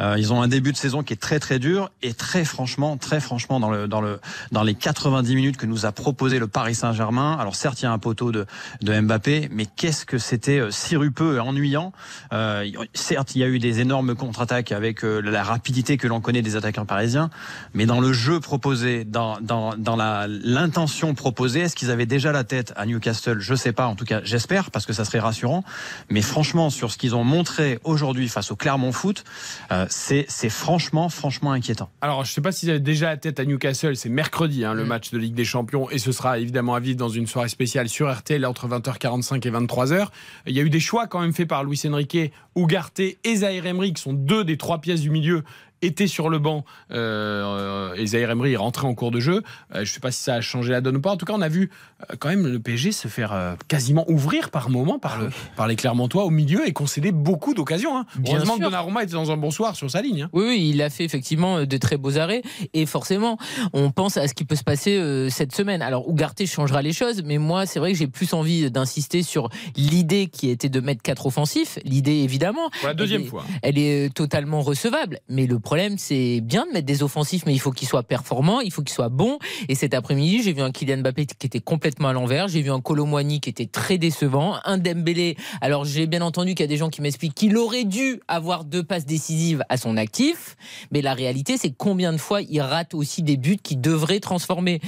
Euh, 0.00 0.16
ils 0.18 0.32
ont 0.32 0.42
un 0.42 0.48
début 0.48 0.72
de 0.72 0.76
saison 0.76 1.02
qui 1.02 1.12
est 1.12 1.20
très 1.20 1.38
très 1.38 1.58
dur 1.58 1.90
et 2.02 2.14
très 2.14 2.44
franchement, 2.44 2.96
très 2.96 3.20
franchement 3.20 3.60
dans 3.60 3.70
le 3.70 3.88
dans 3.88 4.00
le 4.00 4.20
dans 4.50 4.62
les 4.62 4.74
90 4.74 5.34
minutes 5.34 5.56
que 5.56 5.66
nous 5.66 5.86
a 5.86 5.92
proposé 5.92 6.38
le 6.38 6.48
Paris 6.48 6.74
Saint-Germain. 6.74 7.36
Alors 7.38 7.56
certes, 7.56 7.80
il 7.80 7.84
y 7.84 7.88
a 7.88 7.92
un 7.92 7.98
poteau 7.98 8.32
de 8.32 8.46
de 8.82 9.00
Mbappé, 9.00 9.48
mais 9.50 9.66
qu'est-ce 9.66 10.04
que 10.06 10.18
c'était 10.18 10.58
euh, 10.58 10.70
sirupeux 10.70 11.36
et 11.36 11.40
ennuyant. 11.40 11.92
Euh, 12.32 12.68
certes, 12.94 13.34
il 13.34 13.40
y 13.40 13.44
a 13.44 13.48
eu 13.48 13.58
des 13.58 13.80
énormes 13.80 14.14
contre-attaques 14.14 14.72
avec 14.72 15.04
euh, 15.04 15.20
la 15.20 15.42
rapidité 15.42 15.96
que 15.96 16.06
l'on 16.06 16.20
connaît 16.20 16.42
des 16.42 16.56
attaquants 16.56 16.86
parisiens, 16.86 17.30
mais 17.74 17.86
dans 17.86 18.00
le 18.00 18.12
jeu 18.12 18.40
proposé, 18.40 19.04
dans 19.04 19.38
dans 19.40 19.74
dans 19.76 19.96
la 19.96 20.26
l'intention 20.28 21.14
proposée, 21.14 21.60
est-ce 21.60 21.76
qu'ils 21.76 21.90
avaient 21.90 22.06
déjà 22.06 22.32
la 22.32 22.44
tête 22.44 22.72
à 22.76 22.86
Newcastle? 22.86 23.40
Je 23.40 23.54
sais 23.54 23.72
pas. 23.72 23.86
En 23.86 23.94
tout 23.94 24.04
cas, 24.04 24.20
j'espère 24.24 24.70
parce 24.70 24.86
que 24.86 24.92
ça 24.92 25.04
serait 25.04 25.20
rassurant. 25.20 25.64
Mais 26.10 26.22
franchement, 26.22 26.70
sur 26.70 26.90
ce 26.90 26.98
qu'ils 26.98 27.14
ont 27.14 27.24
montré 27.24 27.78
aujourd'hui 27.84 28.28
face 28.28 28.50
au 28.50 28.56
Clermont 28.56 28.92
Foot, 28.92 29.21
euh, 29.70 29.86
c'est 29.88 30.26
franchement 30.48 31.08
franchement 31.08 31.52
inquiétant. 31.52 31.90
Alors, 32.00 32.24
je 32.24 32.32
sais 32.32 32.40
pas 32.40 32.52
s'ils 32.52 32.70
avaient 32.70 32.80
déjà 32.80 33.06
la 33.06 33.16
tête 33.16 33.40
à 33.40 33.44
Newcastle, 33.44 33.96
c'est 33.96 34.08
mercredi 34.08 34.64
hein, 34.64 34.74
le 34.74 34.84
match 34.84 35.10
de 35.10 35.18
Ligue 35.18 35.34
des 35.34 35.44
Champions 35.44 35.90
et 35.90 35.98
ce 35.98 36.12
sera 36.12 36.38
évidemment 36.38 36.74
à 36.74 36.80
vivre 36.80 36.98
dans 36.98 37.08
une 37.08 37.26
soirée 37.26 37.48
spéciale 37.48 37.88
sur 37.88 38.12
RTL 38.12 38.44
entre 38.46 38.68
20h45 38.68 39.46
et 39.46 39.50
23h. 39.50 40.08
Il 40.46 40.56
y 40.56 40.60
a 40.60 40.62
eu 40.62 40.70
des 40.70 40.80
choix 40.80 41.06
quand 41.06 41.20
même 41.20 41.32
faits 41.32 41.48
par 41.48 41.64
Luis 41.64 41.80
Enrique, 41.86 42.32
Ugarte 42.56 43.00
et 43.00 43.36
Zaire 43.36 43.66
Emery 43.66 43.92
qui 43.92 44.02
sont 44.02 44.12
deux 44.12 44.44
des 44.44 44.56
trois 44.56 44.80
pièces 44.80 45.00
du 45.00 45.10
milieu 45.10 45.42
étaient 45.82 46.06
sur 46.06 46.28
le 46.30 46.38
banc 46.38 46.64
euh, 46.92 47.94
et 47.96 48.06
Zaire 48.06 48.30
Emery 48.30 48.52
est 48.52 48.56
rentré 48.56 48.86
en 48.86 48.94
cours 48.94 49.10
de 49.10 49.20
jeu. 49.20 49.42
Euh, 49.74 49.76
je 49.76 49.80
ne 49.80 49.84
sais 49.86 50.00
pas 50.00 50.10
si 50.10 50.22
ça 50.22 50.34
a 50.34 50.40
changé 50.40 50.72
la 50.72 50.80
donne 50.80 50.96
ou 50.96 51.00
pas. 51.00 51.10
En 51.10 51.16
tout 51.16 51.26
cas, 51.26 51.34
on 51.36 51.40
a 51.42 51.48
vu 51.48 51.70
euh, 52.10 52.14
quand 52.18 52.28
même 52.28 52.46
le 52.46 52.58
PSG 52.58 52.92
se 52.92 53.08
faire 53.08 53.32
euh, 53.32 53.54
quasiment 53.68 54.04
ouvrir 54.10 54.50
par 54.50 54.70
moment 54.70 54.98
par, 54.98 55.18
le, 55.20 55.30
par 55.56 55.66
les 55.66 55.76
Clermontois 55.76 56.24
au 56.24 56.30
milieu 56.30 56.66
et 56.66 56.72
concéder 56.72 57.12
beaucoup 57.12 57.54
d'occasions. 57.54 57.96
hein. 57.98 58.06
Heureusement 58.26 58.56
que 58.56 58.62
Donnarumma 58.62 59.02
était 59.02 59.12
dans 59.12 59.30
un 59.30 59.36
bon 59.36 59.50
soir 59.50 59.76
sur 59.76 59.90
sa 59.90 60.02
ligne. 60.02 60.22
hein. 60.22 60.30
Oui, 60.32 60.44
oui, 60.46 60.70
il 60.74 60.82
a 60.82 60.90
fait 60.90 61.04
effectivement 61.04 61.64
de 61.64 61.76
très 61.76 61.96
beaux 61.96 62.16
arrêts. 62.18 62.42
Et 62.74 62.86
forcément, 62.86 63.38
on 63.72 63.90
pense 63.90 64.16
à 64.16 64.28
ce 64.28 64.34
qui 64.34 64.44
peut 64.44 64.56
se 64.56 64.64
passer 64.64 65.26
cette 65.30 65.54
semaine. 65.54 65.82
Alors, 65.82 66.08
Ougarté 66.08 66.46
changera 66.46 66.82
les 66.82 66.92
choses, 66.92 67.22
mais 67.24 67.38
moi, 67.38 67.66
c'est 67.66 67.78
vrai 67.78 67.92
que 67.92 67.98
j'ai 67.98 68.06
plus 68.06 68.32
envie 68.34 68.70
d'insister 68.70 69.22
sur 69.22 69.48
l'idée 69.76 70.26
qui 70.28 70.50
était 70.50 70.68
de 70.68 70.80
mettre 70.80 71.02
quatre 71.02 71.26
offensifs. 71.26 71.78
L'idée, 71.84 72.12
évidemment, 72.18 72.70
Pour 72.80 72.88
la 72.88 72.94
deuxième 72.94 73.22
Elle 73.22 73.26
est- 73.26 73.30
fois. 73.30 73.44
elle 73.62 73.78
est 73.78 74.14
totalement 74.14 74.60
recevable. 74.62 75.18
Mais 75.28 75.46
le 75.46 75.58
problème, 75.72 75.96
c'est 75.96 76.42
bien 76.42 76.66
de 76.66 76.72
mettre 76.72 76.84
des 76.84 77.02
offensifs, 77.02 77.44
mais 77.46 77.54
il 77.54 77.58
faut 77.58 77.70
qu'ils 77.70 77.88
soient 77.88 78.02
performants, 78.02 78.60
il 78.60 78.70
faut 78.70 78.82
qu'ils 78.82 78.92
soient 78.92 79.08
bons. 79.08 79.38
Et 79.70 79.74
cet 79.74 79.94
après-midi, 79.94 80.42
j'ai 80.42 80.52
vu 80.52 80.60
un 80.60 80.70
Kylian 80.70 80.98
Mbappé 80.98 81.24
qui 81.24 81.46
était 81.46 81.60
complètement 81.60 82.08
à 82.08 82.12
l'envers. 82.12 82.46
J'ai 82.46 82.60
vu 82.60 82.70
un 82.70 82.82
Colomwani 82.82 83.40
qui 83.40 83.48
était 83.48 83.64
très 83.64 83.96
décevant. 83.96 84.56
Un 84.66 84.76
Dembélé. 84.76 85.34
Alors, 85.62 85.86
j'ai 85.86 86.06
bien 86.06 86.20
entendu 86.20 86.50
qu'il 86.54 86.64
y 86.64 86.68
a 86.68 86.68
des 86.68 86.76
gens 86.76 86.90
qui 86.90 87.00
m'expliquent 87.00 87.34
qu'il 87.34 87.56
aurait 87.56 87.84
dû 87.84 88.20
avoir 88.28 88.64
deux 88.66 88.82
passes 88.82 89.06
décisives 89.06 89.64
à 89.70 89.78
son 89.78 89.96
actif. 89.96 90.56
Mais 90.90 91.00
la 91.00 91.14
réalité, 91.14 91.56
c'est 91.56 91.72
combien 91.74 92.12
de 92.12 92.18
fois 92.18 92.42
il 92.42 92.60
rate 92.60 92.92
aussi 92.92 93.22
des 93.22 93.38
buts 93.38 93.56
qui 93.56 93.78
devraient 93.78 94.20
transformer. 94.20 94.82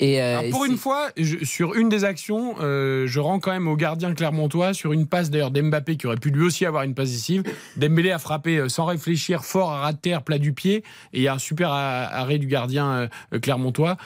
Et 0.00 0.20
euh, 0.20 0.40
Alors, 0.40 0.50
pour 0.50 0.66
une 0.66 0.76
fois, 0.76 1.08
je- 1.16 1.46
sur 1.46 1.76
une 1.76 1.88
des 1.88 2.04
actions, 2.04 2.56
euh, 2.60 3.06
je 3.06 3.20
rends 3.20 3.40
quand 3.40 3.52
même 3.52 3.68
au 3.68 3.76
gardien 3.76 4.12
clermontois 4.12 4.74
sur 4.74 4.92
une 4.92 5.06
passe 5.06 5.30
d'ailleurs 5.30 5.50
d'Mbappé 5.50 5.96
qui 5.96 6.06
aurait 6.06 6.16
pu 6.18 6.28
lui 6.28 6.44
aussi 6.44 6.66
avoir 6.66 6.82
une 6.82 6.92
passe 6.94 7.08
décisive. 7.08 7.42
Dembélé 7.78 8.10
a 8.10 8.18
frappé 8.18 8.58
euh, 8.58 8.68
sans 8.68 8.84
réfléchir 8.84 9.42
fort 9.42 9.72
à 9.72 9.80
ras 9.80 9.92
de 9.94 9.98
terre, 9.98 10.22
plat 10.26 10.38
du 10.38 10.52
pied, 10.52 10.84
et 11.14 11.18
il 11.18 11.22
y 11.22 11.28
a 11.28 11.32
un 11.32 11.38
super 11.38 11.70
arrêt 11.70 12.38
du 12.38 12.46
gardien 12.46 12.92
euh, 12.92 13.08
euh, 13.32 13.40
clermontois. 13.40 13.96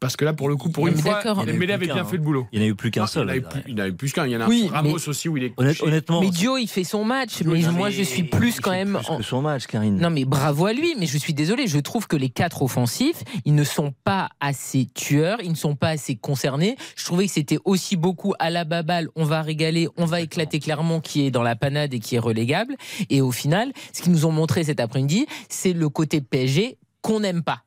Parce 0.00 0.16
que 0.16 0.24
là, 0.24 0.32
pour 0.32 0.48
le 0.48 0.56
coup, 0.56 0.70
pour 0.70 0.84
Mais 0.84 0.92
une 0.92 0.98
fois, 0.98 1.22
Dembélé 1.22 1.72
avait 1.72 1.86
bien 1.86 1.96
hein. 1.96 2.04
fait 2.04 2.16
le 2.16 2.22
boulot. 2.22 2.46
Il 2.52 2.60
n'y 2.60 2.66
en 2.66 2.68
a 2.68 2.70
eu 2.70 2.74
plus 2.74 2.90
qu'un 2.90 3.06
seul. 3.06 3.28
il, 3.28 3.30
y 3.30 3.30
en 3.30 3.34
a 3.34 3.36
eu 3.38 3.42
plus, 3.42 3.62
il 3.66 3.72
y 3.72 3.80
en 3.80 3.84
a 3.84 3.88
eu 3.88 3.92
plus 3.94 4.12
qu'un. 4.12 4.26
Il 4.26 4.32
y 4.32 4.36
en 4.36 4.40
a 4.40 4.44
un 4.44 4.48
Oui, 4.48 4.68
Ramos 4.70 5.08
aussi 5.08 5.28
où 5.28 5.36
il 5.36 5.44
est 5.44 5.54
honnêtement, 5.82 6.20
Mais 6.20 6.30
Dio, 6.30 6.56
il 6.56 6.68
fait 6.68 6.84
son 6.84 7.04
match. 7.04 7.42
Mais 7.44 7.62
moi, 7.72 7.90
je 7.90 8.02
suis 8.02 8.22
plus 8.22 8.60
quand 8.60 8.70
même. 8.70 8.98
son 9.22 9.42
match, 9.42 9.66
Karine. 9.66 9.98
Non 9.98 10.10
mais 10.10 10.24
bravo 10.24 10.66
à 10.66 10.72
lui, 10.72 10.94
mais 10.98 11.06
je 11.06 11.18
suis 11.18 11.34
désolé, 11.34 11.66
je 11.66 11.78
trouve 11.78 12.06
que 12.06 12.16
les 12.16 12.28
quatre 12.28 12.62
offensifs, 12.62 13.22
ils 13.44 13.54
ne 13.54 13.64
sont 13.64 13.92
pas 14.04 14.30
assez 14.40 14.86
tueurs, 14.94 15.38
ils 15.42 15.50
ne 15.50 15.56
sont 15.56 15.74
pas 15.74 15.88
assez 15.88 16.16
concernés. 16.16 16.76
Je 16.96 17.04
trouvais 17.04 17.26
que 17.26 17.32
c'était 17.32 17.58
aussi 17.64 17.96
beaucoup 17.96 18.34
à 18.38 18.50
la 18.50 18.64
baballe, 18.64 19.08
on 19.16 19.24
va 19.24 19.42
régaler, 19.42 19.88
on 19.96 20.04
va 20.04 20.20
éclater 20.20 20.60
Clermont 20.60 21.00
qui 21.00 21.26
est 21.26 21.30
dans 21.30 21.42
la 21.42 21.56
panade 21.56 21.92
et 21.94 21.98
qui 21.98 22.16
est 22.16 22.20
relégable. 22.20 22.76
Et 23.10 23.20
au 23.20 23.32
final, 23.32 23.72
ce 23.92 24.02
qu'ils 24.02 24.12
nous 24.12 24.26
ont 24.26 24.32
montré 24.32 24.64
cet 24.64 24.80
après-midi, 24.80 25.26
c'est 25.48 25.72
le 25.72 25.88
côté 25.88 26.20
PSG 26.20 26.78
qu'on 27.02 27.20
n'aime 27.20 27.42
pas. 27.42 27.62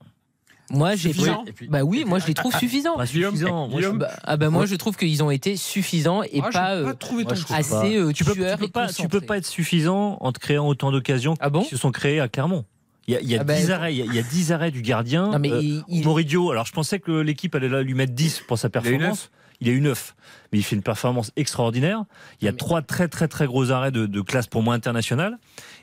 Moi, 0.74 0.96
j'ai 0.96 1.10
Suffisant. 1.14 1.46
Puis- 1.56 1.68
bah 1.68 1.84
oui, 1.84 2.04
moi 2.06 2.20
je 2.20 2.28
les 2.28 2.34
trouve 2.34 2.56
suffisants. 2.56 2.96
Pas 2.98 3.06
Guillaume, 3.06 3.36
suffisant. 3.36 3.68
Moi, 3.68 3.82
je- 3.82 3.90
Bah, 3.90 4.10
ah 4.24 4.38
bah 4.38 4.50
moi 4.50 4.66
je 4.66 4.76
trouve 4.76 4.96
qu'ils 4.98 5.24
ont 5.24 5.30
été 5.32 5.56
suffisants 5.58 6.24
et 6.24 6.42
Ah, 6.44 6.50
pas, 6.52 6.72
euh, 6.76 6.84
moi, 6.84 7.34
assez 7.50 7.96
euh, 7.98 8.12
tu 8.12 8.24
peux, 8.24 8.34
tu 8.34 8.40
peux 8.40 8.46
et 8.46 8.68
pas, 8.70 8.88
tu 8.88 8.94
peux 9.04 9.08
concentrés. 9.08 9.22
pas 9.26 9.38
être 9.38 9.46
suffisant 9.46 10.18
en 10.22 10.32
te 10.32 10.40
créant 10.40 10.68
autant 10.68 10.92
d'occasions 10.92 11.36
Ah 11.40 11.50
bon 11.50 11.64
qui 11.64 11.70
se 11.70 11.78
sont 11.78 11.92
créées 11.92 12.20
à 12.20 12.28
Clermont. 12.28 12.66
Il 13.08 13.16
y 13.16 13.18
a, 13.18 13.22
il 13.22 13.30
y 13.30 13.36
a 13.36 13.42
Ah 13.42 13.44
ben- 13.44 13.60
10 13.60 13.72
arrêts, 13.72 13.94
il 13.94 13.98
y 13.98 14.02
a, 14.02 14.06
il 14.06 14.14
y 14.14 14.20
a 14.20 14.24
10 14.24 14.52
arrêts 14.52 14.72
du 14.72 14.82
gardien. 14.82 15.30
Non 15.32 15.40
mais 15.40 15.52
Euh, 15.52 15.62
il- 15.62 15.84
il- 15.88 16.04
Moridio, 16.06 16.52
alors 16.52 16.66
je 16.66 16.72
pensais 16.72 17.00
que 17.00 17.12
l'équipe 17.12 17.54
allait 17.56 17.68
là 17.70 17.82
lui 17.82 17.94
mettre 17.96 18.14
10 18.14 18.42
pour 18.48 18.58
sa 18.58 18.68
Il 18.68 18.78
a 18.78 18.80
eu 18.80 18.84
performance. 18.84 19.32
Il 19.62 19.70
a 19.70 19.72
eu 19.72 19.82
9 19.82 20.16
mais 20.52 20.60
il 20.60 20.64
fait 20.64 20.76
une 20.76 20.84
performance 20.84 21.32
extraordinaire. 21.36 22.04
Il 22.42 22.46
y 22.46 22.48
a 22.48 22.54
trois 22.54 22.82
très 22.82 23.08
très 23.08 23.28
très 23.28 23.46
gros 23.46 23.72
arrêts 23.72 23.92
de, 23.92 24.06
de 24.06 24.22
classe 24.22 24.48
pour 24.48 24.64
moi 24.64 24.74
internationale. 24.74 25.38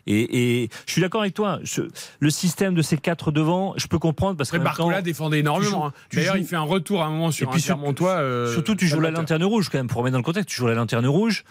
Et, 0.07 0.63
et 0.63 0.71
je 0.87 0.93
suis 0.93 1.01
d'accord 1.01 1.23
avec 1.23 1.35
toi. 1.35 1.59
Je, 1.63 1.83
le 2.21 2.31
système 2.31 2.75
de 2.75 2.83
ces 2.83 2.99
quatre 2.99 3.31
devant, 3.31 3.75
je 3.77 3.87
peux 3.87 3.99
comprendre 3.99 4.37
parce 4.37 4.51
que 4.51 4.59
Barcola 4.59 5.03
défendait 5.03 5.41
énormément. 5.41 5.87
Hein. 5.87 5.93
D'ailleurs, 6.13 6.37
il 6.37 6.45
fait 6.45 6.57
un 6.57 6.63
retour 6.63 7.03
à 7.03 7.07
un 7.07 7.11
moment 7.11 7.31
sur 7.31 7.49
et 7.49 7.51
puis 7.51 7.65
un. 7.71 7.79
Euh, 8.03 8.53
surtout, 8.53 8.75
tu 8.75 8.87
joues 8.87 9.01
la 9.01 9.11
lanterne 9.11 9.45
rouge 9.45 9.69
quand 9.71 9.79
même 9.79 9.89
pour 9.89 9.99
remettre 9.99 10.13
dans 10.13 10.19
le 10.19 10.25
contexte. 10.25 10.49
Tu 10.51 10.57
joues 10.57 10.67
la 10.67 10.75
lanterne 10.75 11.07
rouge. 11.07 11.45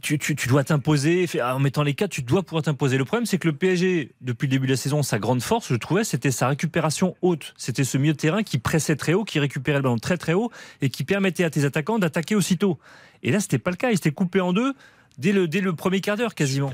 Tu, 0.00 0.18
dois 0.48 0.64
t'imposer. 0.64 1.28
En 1.42 1.58
mettant 1.58 1.82
les 1.82 1.94
quatre, 1.94 2.10
tu 2.10 2.22
dois 2.22 2.42
pouvoir 2.42 2.62
t'imposer. 2.62 2.96
Le 2.96 3.04
problème, 3.04 3.26
c'est 3.26 3.38
que 3.38 3.48
le 3.48 3.54
PSG, 3.54 4.12
depuis 4.20 4.46
le 4.46 4.52
début 4.52 4.66
de 4.66 4.72
la 4.72 4.76
saison, 4.76 5.02
sa 5.02 5.18
grande 5.18 5.42
force, 5.42 5.68
je 5.68 5.74
trouvais, 5.74 6.02
c'était 6.02 6.30
sa 6.30 6.48
récupération 6.48 7.14
haute. 7.20 7.52
C'était 7.58 7.84
ce 7.84 7.98
milieu 7.98 8.14
de 8.14 8.18
terrain 8.18 8.42
qui 8.42 8.58
pressait 8.58 8.96
très 8.96 9.12
haut, 9.12 9.24
qui 9.24 9.38
récupérait 9.38 9.78
le 9.78 9.82
ballon 9.82 9.98
très 9.98 10.16
très 10.16 10.32
haut 10.32 10.50
et 10.80 10.88
qui 10.88 11.04
permettait 11.04 11.44
à 11.44 11.50
tes 11.50 11.64
attaquants 11.64 11.98
d'attaquer 11.98 12.34
aussitôt. 12.34 12.78
Et 13.22 13.30
là, 13.30 13.40
c'était 13.40 13.58
pas 13.58 13.70
le 13.70 13.76
cas. 13.76 13.90
Il 13.90 13.96
s'était 13.96 14.12
coupé 14.12 14.40
en 14.40 14.52
deux 14.52 14.74
dès 15.18 15.32
le, 15.32 15.48
dès 15.48 15.60
le 15.60 15.72
premier 15.72 16.00
quart 16.00 16.16
d'heure 16.16 16.34
quasiment. 16.34 16.72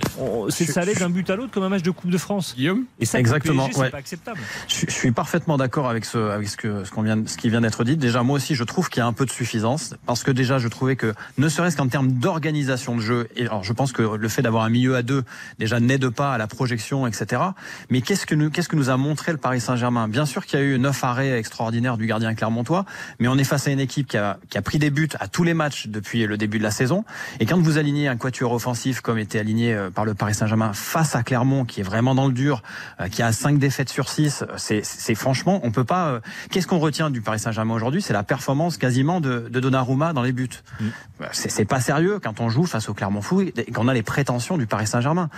C'est 0.48 0.66
ça 0.66 0.80
allait 0.80 0.94
d'un 0.94 1.10
but 1.10 1.28
à 1.30 1.36
l'autre 1.36 1.50
comme 1.50 1.64
un 1.64 1.68
match 1.68 1.82
de 1.82 1.90
Coupe 1.90 2.10
de 2.10 2.18
France. 2.18 2.54
Guillaume 2.56 2.84
Et 3.00 3.06
ça, 3.06 3.18
Exactement, 3.18 3.68
c'est 3.72 3.90
pas 3.90 3.98
acceptable. 3.98 4.38
Je, 4.68 4.86
je, 4.86 4.92
suis 4.92 5.12
parfaitement 5.12 5.56
d'accord 5.56 5.88
avec 5.88 6.04
ce, 6.04 6.18
avec 6.18 6.48
ce 6.48 6.56
que 6.56 6.84
ce 6.84 6.90
qu'on 6.90 7.02
vient, 7.02 7.22
ce 7.26 7.36
qui 7.36 7.50
vient 7.50 7.60
d'être 7.60 7.84
dit. 7.84 7.96
Déjà, 7.96 8.22
moi 8.22 8.36
aussi, 8.36 8.54
je 8.54 8.64
trouve 8.64 8.88
qu'il 8.88 9.00
y 9.00 9.02
a 9.02 9.06
un 9.06 9.12
peu 9.12 9.26
de 9.26 9.30
suffisance 9.30 9.94
parce 10.06 10.22
que 10.22 10.30
déjà, 10.30 10.58
je 10.58 10.68
trouvais 10.68 10.96
que 10.96 11.14
ne 11.36 11.48
serait-ce 11.48 11.76
qu'en 11.76 11.88
termes 11.88 12.12
d'organisation 12.12 12.96
de 12.96 13.00
jeu, 13.00 13.28
et 13.36 13.42
alors 13.42 13.64
je 13.64 13.72
pense 13.72 13.92
que 13.92 14.02
le 14.02 14.28
fait 14.28 14.42
d'avoir 14.42 14.64
un 14.64 14.70
milieu 14.70 14.96
à 14.96 15.02
deux 15.02 15.24
déjà 15.58 15.80
n'aide 15.80 16.08
pas 16.10 16.32
à 16.32 16.38
la 16.38 16.46
projection, 16.46 17.06
etc. 17.06 17.42
Mais 17.90 18.00
qu'est-ce 18.00 18.26
que 18.26 18.34
nous, 18.34 18.50
qu'est-ce 18.50 18.68
que 18.68 18.76
nous 18.76 18.90
a 18.90 18.96
montré 18.96 19.32
le 19.32 19.38
Paris 19.38 19.60
Saint-Germain? 19.60 20.08
Bien 20.08 20.26
sûr 20.26 20.46
qu'il 20.46 20.58
y 20.58 20.62
a 20.62 20.64
eu 20.64 20.78
neuf 20.78 21.02
arrêts 21.04 21.38
extraordinaires 21.38 21.96
du 21.96 22.06
gardien 22.06 22.34
clermontois, 22.34 22.84
mais 23.18 23.28
on 23.28 23.36
est 23.36 23.44
face 23.44 23.66
à 23.66 23.70
une 23.70 23.80
équipe 23.80 24.08
qui 24.08 24.16
a, 24.16 24.38
qui 24.48 24.58
a 24.58 24.62
pris 24.62 24.78
des 24.78 24.90
buts 24.90 25.08
à 25.20 25.28
tous 25.28 25.44
les 25.44 25.54
matchs 25.54 25.88
depuis 25.88 26.26
le 26.26 26.36
début 26.36 26.58
de 26.58 26.62
la 26.62 26.70
saison. 26.70 27.04
Et 27.40 27.46
quand 27.46 27.60
vous 27.60 27.78
alignez 27.78 28.08
un 28.08 28.16
quatuor 28.16 28.37
offensif 28.46 29.00
comme 29.00 29.18
était 29.18 29.38
aligné 29.38 29.74
euh, 29.74 29.90
par 29.90 30.04
le 30.04 30.14
Paris 30.14 30.34
Saint-Germain 30.34 30.72
face 30.72 31.14
à 31.14 31.22
Clermont, 31.22 31.64
qui 31.64 31.80
est 31.80 31.82
vraiment 31.82 32.14
dans 32.14 32.26
le 32.26 32.32
dur, 32.32 32.62
euh, 33.00 33.08
qui 33.08 33.22
a 33.22 33.32
cinq 33.32 33.58
défaites 33.58 33.88
sur 33.88 34.08
6. 34.08 34.44
C'est 34.56 35.14
franchement, 35.14 35.60
on 35.62 35.70
peut 35.70 35.84
pas. 35.84 36.08
Euh, 36.08 36.20
qu'est-ce 36.50 36.66
qu'on 36.66 36.78
retient 36.78 37.10
du 37.10 37.20
Paris 37.20 37.38
Saint-Germain 37.38 37.74
aujourd'hui? 37.74 38.02
C'est 38.02 38.12
la 38.12 38.22
performance 38.22 38.76
quasiment 38.76 39.20
de, 39.20 39.48
de, 39.48 39.60
Donnarumma 39.60 40.12
dans 40.12 40.22
les 40.22 40.32
buts. 40.32 40.48
Mm. 40.80 40.86
C'est 41.32 41.64
pas 41.64 41.80
sérieux 41.80 42.20
quand 42.22 42.40
on 42.40 42.48
joue 42.48 42.64
face 42.64 42.88
au 42.88 42.94
Clermont 42.94 43.22
Foot 43.22 43.58
et 43.58 43.72
qu'on 43.72 43.88
a 43.88 43.94
les 43.94 44.02
prétentions 44.02 44.56
du 44.56 44.66
Paris 44.66 44.86
Saint-Germain. 44.86 45.30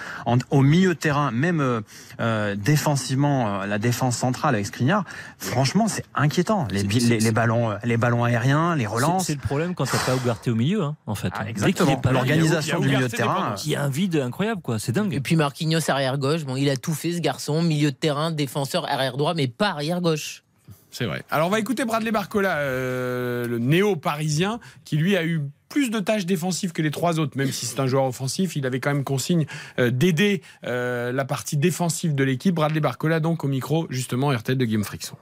Au 0.50 0.60
milieu 0.62 0.90
de 0.90 0.98
terrain, 0.98 1.30
même 1.30 1.82
euh, 2.20 2.54
défensivement, 2.56 3.64
la 3.64 3.78
défense 3.78 4.16
centrale 4.16 4.54
avec 4.54 4.66
Skriniar, 4.66 5.04
franchement, 5.38 5.88
c'est 5.88 6.04
inquiétant. 6.14 6.68
Les, 6.70 6.82
les, 6.82 7.20
les, 7.20 7.32
ballons, 7.32 7.76
les 7.82 7.96
ballons 7.96 8.24
aériens, 8.24 8.76
les 8.76 8.86
relances. 8.86 9.26
C'est 9.26 9.34
le 9.34 9.40
problème 9.40 9.74
quand 9.74 9.86
t'as 9.86 9.98
pas 9.98 10.14
Ougarté 10.14 10.50
au 10.50 10.54
milieu, 10.54 10.82
hein, 10.82 10.96
en 11.06 11.14
fait. 11.14 11.32
Ah, 11.34 11.48
exactement. 11.48 12.00
L'organisation 12.10 12.79
milieu 12.80 13.08
de 13.08 13.08
terrain 13.08 13.54
il 13.64 13.70
y 13.70 13.76
a 13.76 13.82
un 13.82 13.88
vide 13.88 14.16
incroyable, 14.16 14.62
quoi. 14.62 14.78
C'est 14.78 14.92
dingue. 14.92 15.14
Et 15.14 15.20
puis 15.20 15.36
Marquinhos 15.36 15.90
arrière 15.90 16.18
gauche, 16.18 16.44
bon, 16.44 16.56
il 16.56 16.68
a 16.70 16.76
tout 16.76 16.94
fait 16.94 17.12
ce 17.12 17.20
garçon, 17.20 17.62
milieu 17.62 17.90
de 17.90 17.96
terrain, 17.96 18.30
défenseur 18.30 18.90
arrière 18.90 19.16
droit, 19.16 19.34
mais 19.34 19.48
pas 19.48 19.70
arrière 19.70 20.00
gauche. 20.00 20.42
C'est 20.90 21.04
vrai. 21.04 21.22
Alors 21.30 21.46
on 21.46 21.50
va 21.50 21.60
écouter 21.60 21.84
Bradley 21.84 22.10
Barcola, 22.10 22.56
euh, 22.58 23.46
le 23.46 23.58
néo-parisien, 23.58 24.58
qui 24.84 24.96
lui 24.96 25.16
a 25.16 25.24
eu 25.24 25.42
plus 25.68 25.90
de 25.90 26.00
tâches 26.00 26.26
défensives 26.26 26.72
que 26.72 26.82
les 26.82 26.90
trois 26.90 27.20
autres, 27.20 27.38
même 27.38 27.52
si 27.52 27.64
c'est 27.64 27.78
un 27.78 27.86
joueur 27.86 28.04
offensif, 28.04 28.56
il 28.56 28.66
avait 28.66 28.80
quand 28.80 28.92
même 28.92 29.04
consigne 29.04 29.46
euh, 29.78 29.90
d'aider 29.90 30.42
euh, 30.64 31.12
la 31.12 31.24
partie 31.24 31.56
défensive 31.56 32.16
de 32.16 32.24
l'équipe. 32.24 32.56
Bradley 32.56 32.80
Barcola 32.80 33.20
donc 33.20 33.44
au 33.44 33.48
micro, 33.48 33.86
justement, 33.88 34.30
RTL 34.30 34.58
de 34.58 34.64
Guillaume 34.64 34.82
Frixon. 34.82 35.16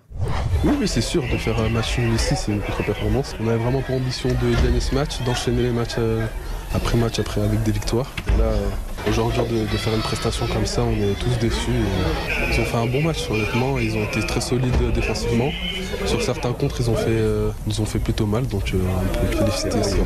Oui, 0.65 0.73
oui, 0.81 0.89
c'est 0.89 1.03
sûr, 1.03 1.23
de 1.31 1.37
faire 1.37 1.61
un 1.61 1.69
match 1.69 1.99
nul 1.99 2.15
ici, 2.15 2.35
c'est 2.35 2.51
une 2.51 2.63
contre-performance. 2.63 3.37
On 3.39 3.47
avait 3.47 3.59
vraiment 3.59 3.83
pour 3.83 3.97
ambition 3.97 4.31
de 4.31 4.63
gagner 4.65 4.81
ce 4.81 4.95
match, 4.95 5.23
d'enchaîner 5.25 5.65
les 5.65 5.71
matchs 5.71 5.97
après 6.75 6.97
match, 6.97 7.19
après 7.19 7.41
avec 7.41 7.63
des 7.63 7.73
victoires. 7.73 8.11
là, 8.39 8.53
aujourd'hui, 9.07 9.43
de, 9.43 9.61
de, 9.71 9.77
faire 9.77 9.95
une 9.95 10.01
prestation 10.03 10.47
comme 10.47 10.67
ça, 10.67 10.83
on 10.83 10.93
est 10.93 11.15
tous 11.19 11.39
déçus. 11.41 11.71
ils 12.53 12.61
ont 12.61 12.65
fait 12.65 12.77
un 12.77 12.87
bon 12.87 13.03
match, 13.03 13.29
honnêtement. 13.31 13.79
Ils 13.79 13.97
ont 13.97 14.05
été 14.05 14.21
très 14.21 14.41
solides 14.41 14.93
défensivement. 14.95 15.51
Sur 16.07 16.23
certains 16.23 16.53
contres, 16.53 16.81
ils 16.81 16.91
ont 16.91 16.97
fait, 16.97 17.07
euh, 17.09 17.51
ils 17.67 17.81
ont 17.81 17.87
fait 17.87 17.99
plutôt 17.99 18.27
mal, 18.27 18.47
donc 18.47 18.73
euh, 18.75 18.79
on 18.79 19.27
peut 19.27 19.37
féliciter 19.37 19.83
ça. 19.83 19.97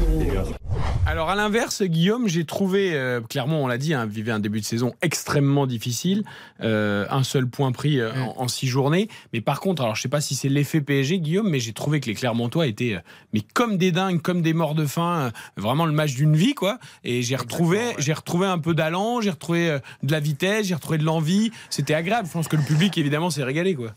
Alors 1.05 1.31
à 1.31 1.35
l'inverse, 1.35 1.83
Guillaume, 1.83 2.28
j'ai 2.28 2.44
trouvé, 2.44 2.94
euh, 2.94 3.20
clairement 3.20 3.62
on 3.62 3.66
l'a 3.66 3.76
dit, 3.76 3.92
hein, 3.92 4.07
vivait 4.07 4.31
un 4.31 4.38
début 4.38 4.61
de 4.61 4.64
saison 4.64 4.92
extrêmement 5.02 5.66
difficile, 5.66 6.22
euh, 6.62 7.07
un 7.11 7.24
seul 7.24 7.48
point 7.48 7.72
pris 7.72 8.00
euh, 8.00 8.12
en, 8.37 8.46
six 8.46 8.68
journées. 8.68 9.09
Mais 9.33 9.40
par 9.40 9.61
contre, 9.61 9.83
alors 9.83 9.96
je 9.96 10.02
sais 10.02 10.09
pas 10.09 10.20
si 10.20 10.35
c'est 10.35 10.48
l'effet 10.48 10.81
PSG, 10.81 11.18
Guillaume, 11.18 11.50
mais 11.50 11.59
j'ai 11.59 11.72
trouvé 11.72 12.00
que 12.00 12.07
les 12.07 12.14
Clermontois 12.14 12.66
étaient 12.66 12.96
mais 13.33 13.40
comme 13.52 13.78
des 13.78 13.90
dingues, 13.90 14.22
comme 14.22 14.42
des 14.42 14.52
morts 14.52 14.74
de 14.74 14.87
faim, 14.87 15.33
vraiment 15.57 15.87
le 15.87 15.92
match 15.92 16.14
d'une 16.14 16.37
vie 16.37 16.55
quoi. 16.55 16.78
Et 17.02 17.22
j'ai 17.22 17.37
retrouvé, 17.37 17.81
j'ai 17.98 18.12
retrouvé 18.12 18.46
un 18.46 18.59
peu 18.59 18.72
d'allant, 18.72 18.91
j'ai 19.20 19.31
retrouvé 19.31 19.78
de 20.02 20.12
la 20.12 20.20
vitesse, 20.20 20.66
j'ai 20.66 20.74
retrouvé 20.74 20.98
de 20.98 21.05
l'envie. 21.05 21.52
C'était 21.70 21.94
agréable. 21.94 22.26
Je 22.28 22.33
pense 22.33 22.48
que 22.48 22.57
le 22.57 22.62
public 22.62 22.96
évidemment 22.98 23.31
s'est 23.31 23.44
régalé 23.44 23.74
quoi. 23.74 23.92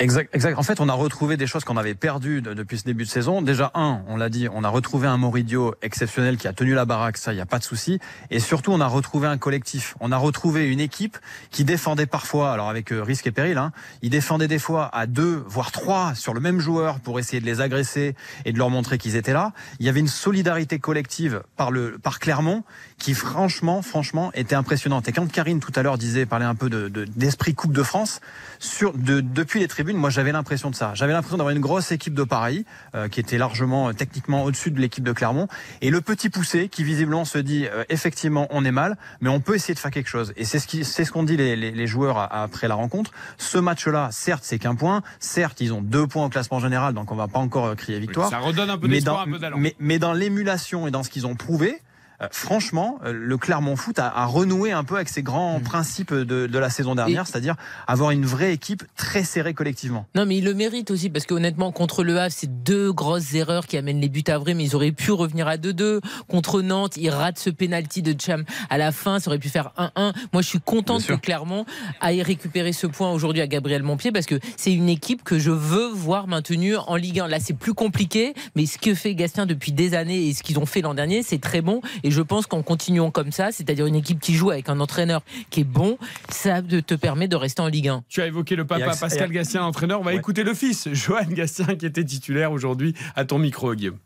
Exact, 0.00 0.32
exact. 0.32 0.56
En 0.56 0.62
fait, 0.62 0.78
on 0.78 0.88
a 0.88 0.92
retrouvé 0.92 1.36
des 1.36 1.48
choses 1.48 1.64
qu'on 1.64 1.76
avait 1.76 1.96
perdues 1.96 2.40
depuis 2.40 2.78
ce 2.78 2.84
début 2.84 3.02
de 3.02 3.08
saison. 3.08 3.42
Déjà, 3.42 3.72
un, 3.74 4.02
on 4.06 4.16
l'a 4.16 4.28
dit, 4.28 4.46
on 4.52 4.62
a 4.62 4.68
retrouvé 4.68 5.08
un 5.08 5.16
Moridio 5.16 5.74
exceptionnel 5.82 6.36
qui 6.36 6.46
a 6.46 6.52
tenu 6.52 6.72
la 6.72 6.84
baraque, 6.84 7.16
ça, 7.16 7.32
il 7.32 7.34
n'y 7.34 7.40
a 7.40 7.46
pas 7.46 7.58
de 7.58 7.64
souci. 7.64 7.98
Et 8.30 8.38
surtout, 8.38 8.70
on 8.70 8.80
a 8.80 8.86
retrouvé 8.86 9.26
un 9.26 9.38
collectif. 9.38 9.96
On 9.98 10.12
a 10.12 10.16
retrouvé 10.16 10.68
une 10.68 10.78
équipe 10.78 11.18
qui 11.50 11.64
défendait 11.64 12.06
parfois, 12.06 12.52
alors 12.52 12.68
avec 12.68 12.92
euh, 12.92 13.02
risque 13.02 13.26
et 13.26 13.32
péril, 13.32 13.58
hein, 13.58 13.72
ils 14.00 14.10
défendaient 14.10 14.46
des 14.46 14.60
fois 14.60 14.88
à 14.94 15.06
deux, 15.08 15.42
voire 15.48 15.72
trois 15.72 16.14
sur 16.14 16.32
le 16.32 16.38
même 16.38 16.60
joueur 16.60 17.00
pour 17.00 17.18
essayer 17.18 17.40
de 17.40 17.46
les 17.46 17.60
agresser 17.60 18.14
et 18.44 18.52
de 18.52 18.58
leur 18.58 18.70
montrer 18.70 18.98
qu'ils 18.98 19.16
étaient 19.16 19.32
là. 19.32 19.52
Il 19.80 19.86
y 19.86 19.88
avait 19.88 20.00
une 20.00 20.06
solidarité 20.06 20.78
collective 20.78 21.42
par 21.56 21.72
le 21.72 21.98
par 21.98 22.20
Clermont 22.20 22.62
qui, 22.98 23.14
franchement, 23.14 23.80
franchement, 23.82 24.32
était 24.34 24.56
impressionnante. 24.56 25.08
Et 25.08 25.12
quand 25.12 25.30
Karine 25.30 25.60
tout 25.60 25.72
à 25.76 25.82
l'heure 25.82 25.98
disait, 25.98 26.26
parlait 26.26 26.44
un 26.44 26.54
peu 26.54 26.68
de 26.68 26.88
d'esprit 27.16 27.54
Coupe 27.54 27.72
de 27.72 27.82
France, 27.82 28.20
sur 28.58 28.92
de, 28.92 29.20
depuis 29.20 29.60
les 29.60 29.68
tribunes 29.68 29.96
moi 29.96 30.10
j'avais 30.10 30.32
l'impression 30.32 30.70
de 30.70 30.74
ça. 30.74 30.92
J'avais 30.94 31.12
l'impression 31.12 31.36
d'avoir 31.36 31.54
une 31.54 31.60
grosse 31.60 31.92
équipe 31.92 32.14
de 32.14 32.24
Paris 32.24 32.64
euh, 32.94 33.08
qui 33.08 33.20
était 33.20 33.38
largement 33.38 33.88
euh, 33.88 33.92
techniquement 33.92 34.44
au-dessus 34.44 34.70
de 34.70 34.80
l'équipe 34.80 35.04
de 35.04 35.12
Clermont 35.12 35.48
et 35.80 35.90
le 35.90 36.00
petit 36.00 36.28
poussé 36.28 36.68
qui 36.68 36.82
visiblement 36.84 37.24
se 37.24 37.38
dit 37.38 37.66
euh, 37.66 37.84
effectivement 37.88 38.48
on 38.50 38.64
est 38.64 38.72
mal, 38.72 38.96
mais 39.20 39.28
on 39.28 39.40
peut 39.40 39.54
essayer 39.54 39.74
de 39.74 39.78
faire 39.78 39.90
quelque 39.90 40.08
chose. 40.08 40.32
Et 40.36 40.44
c'est 40.44 40.58
ce 40.58 40.66
qui 40.66 40.84
c'est 40.84 41.04
ce 41.04 41.12
qu'ont 41.12 41.22
dit 41.22 41.36
les, 41.36 41.56
les, 41.56 41.70
les 41.70 41.86
joueurs 41.86 42.32
après 42.32 42.68
la 42.68 42.74
rencontre. 42.74 43.12
Ce 43.38 43.58
match-là, 43.58 44.08
certes 44.10 44.42
c'est 44.44 44.58
qu'un 44.58 44.74
point, 44.74 45.02
certes 45.20 45.60
ils 45.60 45.72
ont 45.72 45.82
deux 45.82 46.06
points 46.06 46.26
au 46.26 46.28
classement 46.28 46.58
général, 46.58 46.94
donc 46.94 47.12
on 47.12 47.16
va 47.16 47.28
pas 47.28 47.38
encore 47.38 47.76
crier 47.76 48.00
victoire. 48.00 48.30
ça 48.30 48.38
redonne 48.38 48.70
un 48.70 48.78
peu 48.78 48.88
d'espoir, 48.88 49.26
un 49.26 49.30
peu 49.30 49.38
mais, 49.56 49.76
mais 49.78 49.98
dans 49.98 50.12
l'émulation 50.12 50.88
et 50.88 50.90
dans 50.90 51.02
ce 51.02 51.10
qu'ils 51.10 51.26
ont 51.26 51.36
prouvé, 51.36 51.68
euh, 51.70 51.87
franchement, 52.32 52.98
euh, 53.04 53.12
le 53.12 53.36
Clermont 53.36 53.76
Foot 53.76 53.98
a, 53.98 54.26
renoué 54.26 54.72
un 54.72 54.84
peu 54.84 54.96
avec 54.96 55.08
ses 55.08 55.22
grands 55.22 55.60
mm. 55.60 55.62
principes 55.62 56.14
de, 56.14 56.58
la 56.58 56.70
saison 56.70 56.94
dernière, 56.94 57.26
c'est-à-dire 57.26 57.54
avoir 57.86 58.10
une 58.10 58.26
vraie 58.26 58.52
équipe 58.52 58.82
très 58.96 59.22
serrée 59.22 59.54
collectivement. 59.54 60.06
Non, 60.14 60.26
mais 60.26 60.38
il 60.38 60.44
le 60.44 60.54
mérite 60.54 60.90
aussi 60.90 61.08
parce 61.08 61.24
qu'honnêtement, 61.24 61.70
contre 61.70 62.02
le 62.02 62.18
Havre, 62.18 62.34
c'est 62.36 62.62
deux 62.64 62.92
grosses 62.92 63.34
erreurs 63.34 63.66
qui 63.66 63.76
amènent 63.76 64.00
les 64.00 64.08
buts 64.08 64.24
à 64.26 64.38
vrai, 64.38 64.54
mais 64.54 64.64
ils 64.64 64.74
auraient 64.74 64.92
pu 64.92 65.12
revenir 65.12 65.46
à 65.46 65.56
2-2. 65.56 66.00
Contre 66.26 66.62
Nantes, 66.62 66.96
ils 66.96 67.10
ratent 67.10 67.38
ce 67.38 67.50
penalty 67.50 68.02
de 68.02 68.20
Cham 68.20 68.44
à 68.70 68.78
la 68.78 68.90
fin, 68.90 69.20
ça 69.20 69.28
aurait 69.28 69.38
pu 69.38 69.48
faire 69.48 69.72
1-1. 69.78 70.12
Moi, 70.32 70.42
je 70.42 70.48
suis 70.48 70.60
contente 70.60 71.06
que 71.06 71.14
Clermont 71.14 71.64
aille 72.00 72.22
récupérer 72.22 72.72
ce 72.72 72.86
point 72.86 73.12
aujourd'hui 73.12 73.42
à 73.42 73.46
Gabriel 73.46 73.82
Montpied 73.82 74.10
parce 74.10 74.26
que 74.26 74.40
c'est 74.56 74.72
une 74.72 74.88
équipe 74.88 75.22
que 75.22 75.38
je 75.38 75.50
veux 75.50 75.88
voir 75.88 76.26
maintenue 76.26 76.76
en 76.76 76.96
Ligue 76.96 77.20
1. 77.20 77.28
Là, 77.28 77.38
c'est 77.40 77.54
plus 77.54 77.74
compliqué, 77.74 78.34
mais 78.56 78.66
ce 78.66 78.78
que 78.78 78.94
fait 78.94 79.14
Gastien 79.14 79.46
depuis 79.46 79.72
des 79.72 79.94
années 79.94 80.28
et 80.28 80.34
ce 80.34 80.42
qu'ils 80.42 80.58
ont 80.58 80.66
fait 80.66 80.80
l'an 80.80 80.94
dernier, 80.94 81.22
c'est 81.22 81.40
très 81.40 81.60
bon. 81.60 81.80
Et 82.02 82.07
je 82.10 82.22
pense 82.22 82.46
qu'en 82.46 82.62
continuant 82.62 83.10
comme 83.10 83.32
ça, 83.32 83.52
c'est-à-dire 83.52 83.86
une 83.86 83.94
équipe 83.94 84.20
qui 84.20 84.34
joue 84.34 84.50
avec 84.50 84.68
un 84.68 84.80
entraîneur 84.80 85.22
qui 85.50 85.60
est 85.60 85.64
bon, 85.64 85.98
ça 86.30 86.62
te 86.62 86.94
permet 86.94 87.28
de 87.28 87.36
rester 87.36 87.62
en 87.62 87.68
Ligue 87.68 87.88
1. 87.88 88.04
Tu 88.08 88.22
as 88.22 88.26
évoqué 88.26 88.56
le 88.56 88.66
papa 88.66 88.94
Pascal 88.98 89.30
Gastien, 89.30 89.62
entraîneur. 89.64 90.00
On 90.00 90.04
va 90.04 90.14
écouter 90.14 90.44
le 90.44 90.54
fils, 90.54 90.88
Johan 90.92 91.24
Gastien, 91.30 91.76
qui 91.76 91.86
était 91.86 92.04
titulaire 92.04 92.52
aujourd'hui 92.52 92.94
à 93.16 93.24
ton 93.24 93.38
micro, 93.38 93.74
Guillaume. 93.74 93.98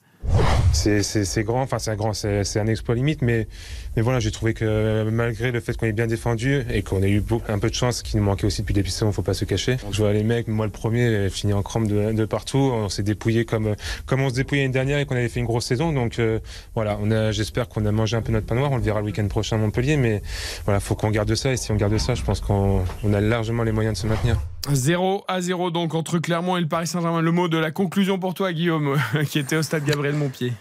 C'est 0.73 1.45
grand, 1.45 1.63
enfin 1.63 1.79
c'est 1.79 1.91
un 1.91 1.97
grand, 1.97 2.13
c'est 2.15 2.59
un 2.59 2.67
exploit 2.67 2.95
limite, 2.95 3.23
mais 3.23 3.49
mais 3.97 4.03
voilà, 4.03 4.21
j'ai 4.21 4.31
trouvé 4.31 4.55
que 4.55 5.09
malgré 5.11 5.51
le 5.51 5.61
fait 5.61 5.77
qu'on 5.77 5.87
ait 5.87 5.93
bien 5.93 6.07
défendu 6.07 6.63
et 6.71 6.83
qu'on 6.83 7.03
ait 7.03 7.11
eu 7.11 7.23
un 7.49 7.59
peu 7.59 7.69
de 7.69 7.75
chance, 7.75 8.03
qui 8.03 8.17
nous 8.17 8.23
manquait 8.23 8.47
aussi 8.47 8.63
depuis 8.63 8.73
le 8.73 8.77
début 8.77 8.89
de 8.89 8.93
saison, 8.93 9.13
faut 9.13 9.23
pas 9.23 9.35
se 9.35 9.45
cacher. 9.45 9.77
Je 9.91 9.99
vois 9.99 10.13
les 10.13 10.23
mecs, 10.23 10.49
moi 10.49 10.67
le 10.67 10.73
premier, 10.73 11.29
fini 11.31 11.53
en 11.53 11.63
crampe 11.63 11.89
de, 11.89 12.25
partout. 12.25 12.71
On 12.73 12.89
s'est 12.89 13.03
dépouillé 13.03 13.45
comme 13.45 13.75
comme 14.07 14.23
on 14.23 14.31
se 14.31 14.35
dépouillait 14.35 14.63
l'année 14.63 14.73
dernière 14.73 14.99
et 14.99 15.07
qu'on 15.07 15.17
avait 15.17 15.29
fait 15.29 15.41
une 15.41 15.47
grosse 15.47 15.67
saison. 15.67 15.93
Donc 15.93 16.19
euh, 16.19 16.39
voilà, 16.75 16.99
on 17.03 17.11
a, 17.11 17.33
j'espère 17.33 17.69
qu'on 17.69 17.85
a 17.85 17.93
mangé 17.93 18.17
un 18.17 18.23
peu 18.23 18.33
notre 18.33 18.47
pain 18.47 18.55
noir. 18.55 18.71
On 18.73 18.77
le 18.77 18.83
verra 18.83 19.01
le 19.01 19.07
week-end 19.07 19.27
prochain 19.29 19.57
à 19.57 19.59
Montpellier, 19.59 19.97
mais 19.97 20.23
voilà, 20.65 20.81
faut 20.81 20.95
qu'on 20.95 21.11
garde 21.11 21.35
ça. 21.35 21.53
Et 21.53 21.57
si 21.57 21.71
on 21.73 21.77
garde 21.77 21.97
ça, 21.99 22.15
je 22.15 22.23
pense 22.23 22.41
qu'on 22.41 22.85
a 23.13 23.21
largement 23.21 23.63
les 23.63 23.73
moyens 23.73 23.97
de 23.97 24.03
se 24.03 24.07
maintenir. 24.07 24.41
0 24.71 25.25
à 25.29 25.41
0 25.41 25.71
donc 25.71 25.95
entre 25.95 26.19
Clermont 26.19 26.57
et 26.57 26.61
le 26.61 26.69
Paris 26.69 26.87
Saint-Germain. 26.87 27.21
Le 27.21 27.33
mot 27.33 27.49
de 27.49 27.59
la 27.59 27.71
conclusion 27.71 28.19
pour 28.19 28.35
toi, 28.35 28.53
Guillaume, 28.53 28.97
qui 29.29 29.39
était 29.39 29.57
au 29.57 29.63
stade 29.63 29.85
Gabriel 29.85 30.15
Montpied. 30.15 30.53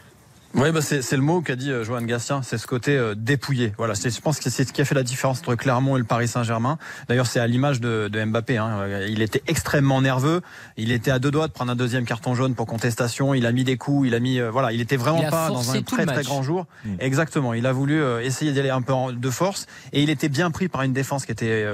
Oui, 0.53 0.69
bah 0.71 0.81
c'est 0.81 1.15
le 1.15 1.21
mot 1.21 1.39
qu'a 1.39 1.55
dit 1.55 1.71
euh, 1.71 1.85
Johan 1.85 2.01
Gastien, 2.01 2.41
c'est 2.41 2.57
ce 2.57 2.67
côté 2.67 2.97
euh, 2.97 3.15
dépouillé. 3.15 3.71
Voilà, 3.77 3.93
je 3.93 4.19
pense 4.19 4.37
que 4.37 4.49
c'est 4.49 4.67
ce 4.67 4.73
qui 4.73 4.81
a 4.81 4.85
fait 4.85 4.95
la 4.95 5.03
différence 5.03 5.39
entre 5.39 5.55
Clermont 5.55 5.95
et 5.95 5.99
le 5.99 6.05
Paris 6.05 6.27
Saint-Germain. 6.27 6.77
D'ailleurs, 7.07 7.25
c'est 7.27 7.39
à 7.39 7.47
l'image 7.47 7.79
de, 7.79 8.09
de, 8.11 8.25
Mbappé. 8.25 8.57
Hein. 8.57 9.05
Il 9.07 9.21
était 9.21 9.41
extrêmement 9.47 10.01
nerveux. 10.01 10.41
Il 10.75 10.91
était 10.91 11.09
à 11.09 11.19
deux 11.19 11.31
doigts 11.31 11.47
de 11.47 11.53
prendre 11.53 11.71
un 11.71 11.75
deuxième 11.75 12.03
carton 12.03 12.35
jaune 12.35 12.53
pour 12.53 12.65
contestation. 12.65 13.33
Il 13.33 13.45
a 13.45 13.53
mis 13.53 13.63
des 13.63 13.77
coups. 13.77 14.09
Il 14.09 14.13
a 14.13 14.19
mis, 14.19 14.39
euh, 14.39 14.51
voilà, 14.51 14.73
il 14.73 14.81
était 14.81 14.97
vraiment 14.97 15.23
pas 15.29 15.47
dans 15.47 15.71
un 15.71 15.81
très 15.83 16.05
très 16.05 16.23
grand 16.23 16.43
jour. 16.43 16.65
Mm. 16.83 16.95
Exactement. 16.99 17.53
Il 17.53 17.65
a 17.65 17.71
voulu 17.71 18.03
essayer 18.21 18.51
d'y 18.51 18.59
aller 18.59 18.69
un 18.69 18.81
peu 18.81 18.93
de 19.13 19.29
force 19.29 19.67
et 19.93 20.03
il 20.03 20.09
était 20.09 20.29
bien 20.29 20.51
pris 20.51 20.67
par 20.67 20.81
une 20.81 20.93
défense 20.93 21.25
qui 21.25 21.31
était 21.31 21.65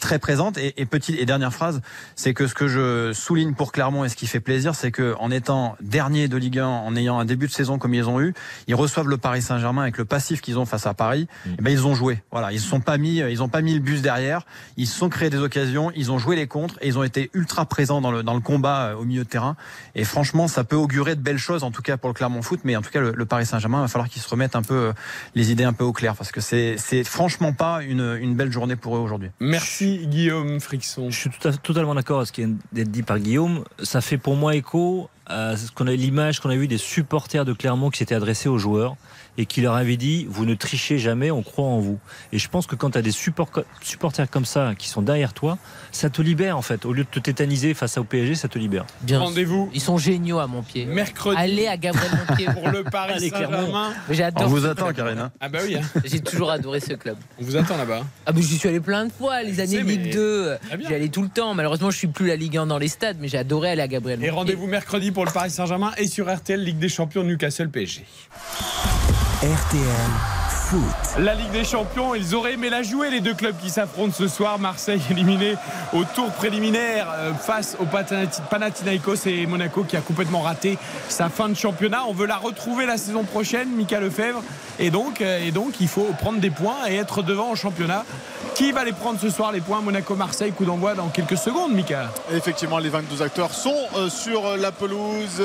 très 0.00 0.18
présente. 0.18 0.58
Et, 0.58 0.74
et 0.80 0.86
petite 0.86 1.20
et 1.20 1.26
dernière 1.26 1.54
phrase, 1.54 1.80
c'est 2.16 2.34
que 2.34 2.48
ce 2.48 2.54
que 2.54 2.66
je 2.66 3.12
souligne 3.12 3.54
pour 3.54 3.70
Clermont 3.70 4.04
et 4.04 4.08
ce 4.08 4.16
qui 4.16 4.26
fait 4.26 4.40
plaisir, 4.40 4.74
c'est 4.74 4.90
que 4.90 5.14
en 5.20 5.30
étant 5.30 5.76
dernier 5.80 6.26
de 6.26 6.36
Ligue 6.36 6.58
1, 6.58 6.66
en 6.66 6.96
ayant 6.96 7.20
un 7.20 7.24
début 7.24 7.46
de 7.46 7.52
saison 7.52 7.78
comme 7.78 7.94
ils 7.94 8.08
ont 8.08 8.15
eu. 8.20 8.34
Ils 8.66 8.74
reçoivent 8.74 9.08
le 9.08 9.16
Paris 9.16 9.42
Saint-Germain 9.42 9.82
avec 9.82 9.98
le 9.98 10.04
passif 10.04 10.40
qu'ils 10.40 10.58
ont 10.58 10.66
face 10.66 10.86
à 10.86 10.94
Paris. 10.94 11.28
Mm. 11.44 11.48
Et 11.48 11.56
eh 11.58 11.62
ben 11.62 11.70
ils 11.70 11.86
ont 11.86 11.94
joué. 11.94 12.22
Voilà, 12.30 12.52
ils 12.52 12.60
se 12.60 12.68
sont 12.68 12.80
pas 12.80 12.98
mis, 12.98 13.18
ils 13.18 13.42
ont 13.42 13.48
pas 13.48 13.62
mis 13.62 13.74
le 13.74 13.80
bus 13.80 14.02
derrière. 14.02 14.42
Ils 14.76 14.86
se 14.86 14.96
sont 14.96 15.08
créés 15.08 15.30
des 15.30 15.38
occasions. 15.38 15.90
Ils 15.94 16.10
ont 16.10 16.18
joué 16.18 16.36
les 16.36 16.46
contres 16.46 16.76
et 16.80 16.88
ils 16.88 16.98
ont 16.98 17.02
été 17.02 17.30
ultra 17.34 17.66
présents 17.66 18.00
dans 18.00 18.10
le 18.10 18.22
dans 18.22 18.34
le 18.34 18.40
combat 18.40 18.86
euh, 18.88 18.94
au 18.94 19.04
milieu 19.04 19.24
de 19.24 19.28
terrain. 19.28 19.56
Et 19.94 20.04
franchement, 20.04 20.48
ça 20.48 20.64
peut 20.64 20.76
augurer 20.76 21.16
de 21.16 21.20
belles 21.20 21.38
choses 21.38 21.62
en 21.62 21.70
tout 21.70 21.82
cas 21.82 21.96
pour 21.96 22.08
le 22.08 22.14
Clermont 22.14 22.42
Foot. 22.42 22.60
Mais 22.64 22.76
en 22.76 22.82
tout 22.82 22.90
cas, 22.90 23.00
le, 23.00 23.26
Paris 23.26 23.46
Saint-Germain 23.46 23.80
va 23.80 23.88
falloir 23.88 24.08
qu'ils 24.08 24.22
se 24.22 24.28
remettent 24.28 24.56
un 24.56 24.62
peu 24.62 24.74
euh, 24.74 24.92
les 25.34 25.50
idées 25.50 25.64
un 25.64 25.72
peu 25.72 25.84
au 25.84 25.92
clair 25.92 26.14
parce 26.14 26.32
que 26.32 26.40
c'est 26.40 26.76
c'est 26.78 27.04
franchement 27.04 27.52
pas 27.52 27.82
une 27.82 28.16
une 28.20 28.34
belle 28.34 28.52
journée 28.52 28.76
pour 28.76 28.96
eux 28.96 29.00
aujourd'hui. 29.00 29.30
Merci 29.40 30.06
Guillaume 30.06 30.60
Frixon. 30.60 31.10
Je 31.10 31.18
suis 31.18 31.30
tout 31.30 31.50
totalement 31.62 31.94
d'accord 31.94 32.18
avec 32.18 32.28
ce 32.28 32.32
qui 32.32 32.44
vient 32.44 32.54
d'être 32.72 32.90
dit 32.90 33.02
par 33.02 33.18
Guillaume. 33.18 33.64
Ça 33.82 34.00
fait 34.00 34.18
pour 34.18 34.36
moi 34.36 34.54
écho 34.54 35.08
ce 35.28 35.70
qu'on 35.72 35.86
a 35.86 35.92
l'image 35.92 36.40
qu'on 36.40 36.50
a 36.50 36.56
vu 36.56 36.68
des 36.68 36.78
supporters 36.78 37.44
de 37.44 37.52
Clermont 37.52 37.90
qui 37.90 37.98
s'étaient 37.98 38.14
adressés 38.14 38.48
aux 38.48 38.58
joueurs 38.58 38.96
et 39.38 39.46
qui 39.46 39.60
leur 39.60 39.74
avait 39.74 39.96
dit 39.96 40.26
vous 40.28 40.44
ne 40.44 40.54
trichez 40.54 40.98
jamais, 40.98 41.30
on 41.30 41.42
croit 41.42 41.66
en 41.66 41.78
vous. 41.78 41.98
Et 42.32 42.38
je 42.38 42.48
pense 42.48 42.66
que 42.66 42.74
quand 42.74 42.90
tu 42.90 42.98
as 42.98 43.02
des 43.02 43.12
supporters 43.12 44.30
comme 44.30 44.44
ça 44.44 44.74
qui 44.76 44.88
sont 44.88 45.02
derrière 45.02 45.32
toi, 45.32 45.58
ça 45.92 46.10
te 46.10 46.22
libère 46.22 46.56
en 46.56 46.62
fait. 46.62 46.84
Au 46.84 46.92
lieu 46.92 47.04
de 47.04 47.08
te 47.08 47.18
tétaniser 47.18 47.74
face 47.74 47.98
au 47.98 48.04
PSG, 48.04 48.34
ça 48.34 48.48
te 48.48 48.58
libère. 48.58 48.86
Rendez-vous. 49.10 49.70
Ils 49.74 49.80
sont 49.80 49.98
géniaux 49.98 50.38
à 50.38 50.46
mon 50.46 50.62
pied. 50.62 50.84
Mercredi. 50.84 51.36
Allez 51.38 51.66
à 51.66 51.76
Gabriel 51.76 52.12
Monpied 52.28 52.46
pour 52.54 52.68
le 52.68 52.84
Paris 52.84 53.30
Saint-Germain. 53.30 53.92
On 54.36 54.46
vous 54.46 54.66
attend, 54.66 54.92
Karina. 54.92 55.32
Ah 55.40 55.48
bah 55.48 55.58
oui. 55.64 55.76
Hein. 55.76 56.00
J'ai 56.04 56.20
toujours 56.20 56.50
adoré 56.50 56.80
ce 56.80 56.94
club. 56.94 57.16
On 57.40 57.44
vous 57.44 57.56
attend 57.56 57.76
là-bas. 57.76 58.04
Ah 58.24 58.32
bah 58.32 58.40
j'y 58.40 58.58
suis 58.58 58.68
allé 58.68 58.80
plein 58.80 59.06
de 59.06 59.12
fois. 59.12 59.42
Les 59.42 59.60
années 59.60 59.82
Ligue 59.82 60.12
2, 60.12 60.56
j'y 60.86 60.94
allais 60.94 61.08
tout 61.08 61.22
le 61.22 61.28
temps. 61.28 61.54
Malheureusement, 61.54 61.90
je 61.90 61.98
suis 61.98 62.06
plus 62.08 62.26
la 62.26 62.36
Ligue 62.36 62.56
1 62.56 62.66
dans 62.66 62.78
les 62.78 62.88
stades, 62.88 63.16
mais 63.20 63.28
j'ai 63.28 63.38
adoré 63.38 63.70
aller 63.70 63.82
à 63.82 63.88
Gabriel. 63.88 64.22
Et 64.24 64.30
rendez-vous 64.30 64.66
mercredi 64.66 65.10
pour 65.10 65.24
le 65.24 65.30
Paris 65.30 65.50
Saint-Germain 65.50 65.92
et 65.98 66.06
sur 66.06 66.32
RTL 66.32 66.62
Ligue 66.62 66.78
des 66.78 66.88
Champions 66.88 67.24
Newcastle 67.24 67.68
PSG. 67.70 68.04
RTL 69.42 70.45
Foot. 70.66 70.80
La 71.20 71.34
Ligue 71.34 71.52
des 71.52 71.64
Champions, 71.64 72.16
ils 72.16 72.34
auraient 72.34 72.54
aimé 72.54 72.70
la 72.70 72.82
jouer, 72.82 73.08
les 73.08 73.20
deux 73.20 73.34
clubs 73.34 73.54
qui 73.56 73.70
s'affrontent 73.70 74.12
ce 74.12 74.26
soir. 74.26 74.58
Marseille 74.58 75.00
éliminé 75.10 75.54
au 75.92 76.02
tour 76.02 76.30
préliminaire 76.32 77.06
euh, 77.14 77.32
face 77.32 77.76
au 77.80 77.86
Panathinaikos 77.86 79.26
et 79.26 79.46
Monaco 79.46 79.84
qui 79.84 79.96
a 79.96 80.00
complètement 80.00 80.40
raté 80.40 80.76
sa 81.08 81.28
fin 81.28 81.48
de 81.48 81.54
championnat. 81.54 82.02
On 82.08 82.12
veut 82.12 82.26
la 82.26 82.36
retrouver 82.36 82.84
la 82.84 82.96
saison 82.96 83.22
prochaine, 83.22 83.68
Mika 83.70 84.00
Lefebvre. 84.00 84.42
Et 84.80 84.90
donc, 84.90 85.20
euh, 85.20 85.38
et 85.38 85.52
donc, 85.52 85.80
il 85.80 85.88
faut 85.88 86.08
prendre 86.18 86.40
des 86.40 86.50
points 86.50 86.88
et 86.88 86.96
être 86.96 87.22
devant 87.22 87.52
en 87.52 87.54
championnat. 87.54 88.04
Qui 88.54 88.72
va 88.72 88.84
les 88.84 88.92
prendre 88.92 89.20
ce 89.20 89.28
soir, 89.28 89.52
les 89.52 89.60
points 89.60 89.82
Monaco-Marseille, 89.82 90.50
coup 90.52 90.64
d'envoi 90.64 90.94
dans 90.94 91.08
quelques 91.08 91.36
secondes, 91.36 91.72
Mika 91.74 92.10
Effectivement, 92.32 92.78
les 92.78 92.88
22 92.88 93.20
acteurs 93.20 93.52
sont 93.52 93.76
euh, 93.96 94.08
sur 94.08 94.56
la 94.56 94.72
pelouse 94.72 95.42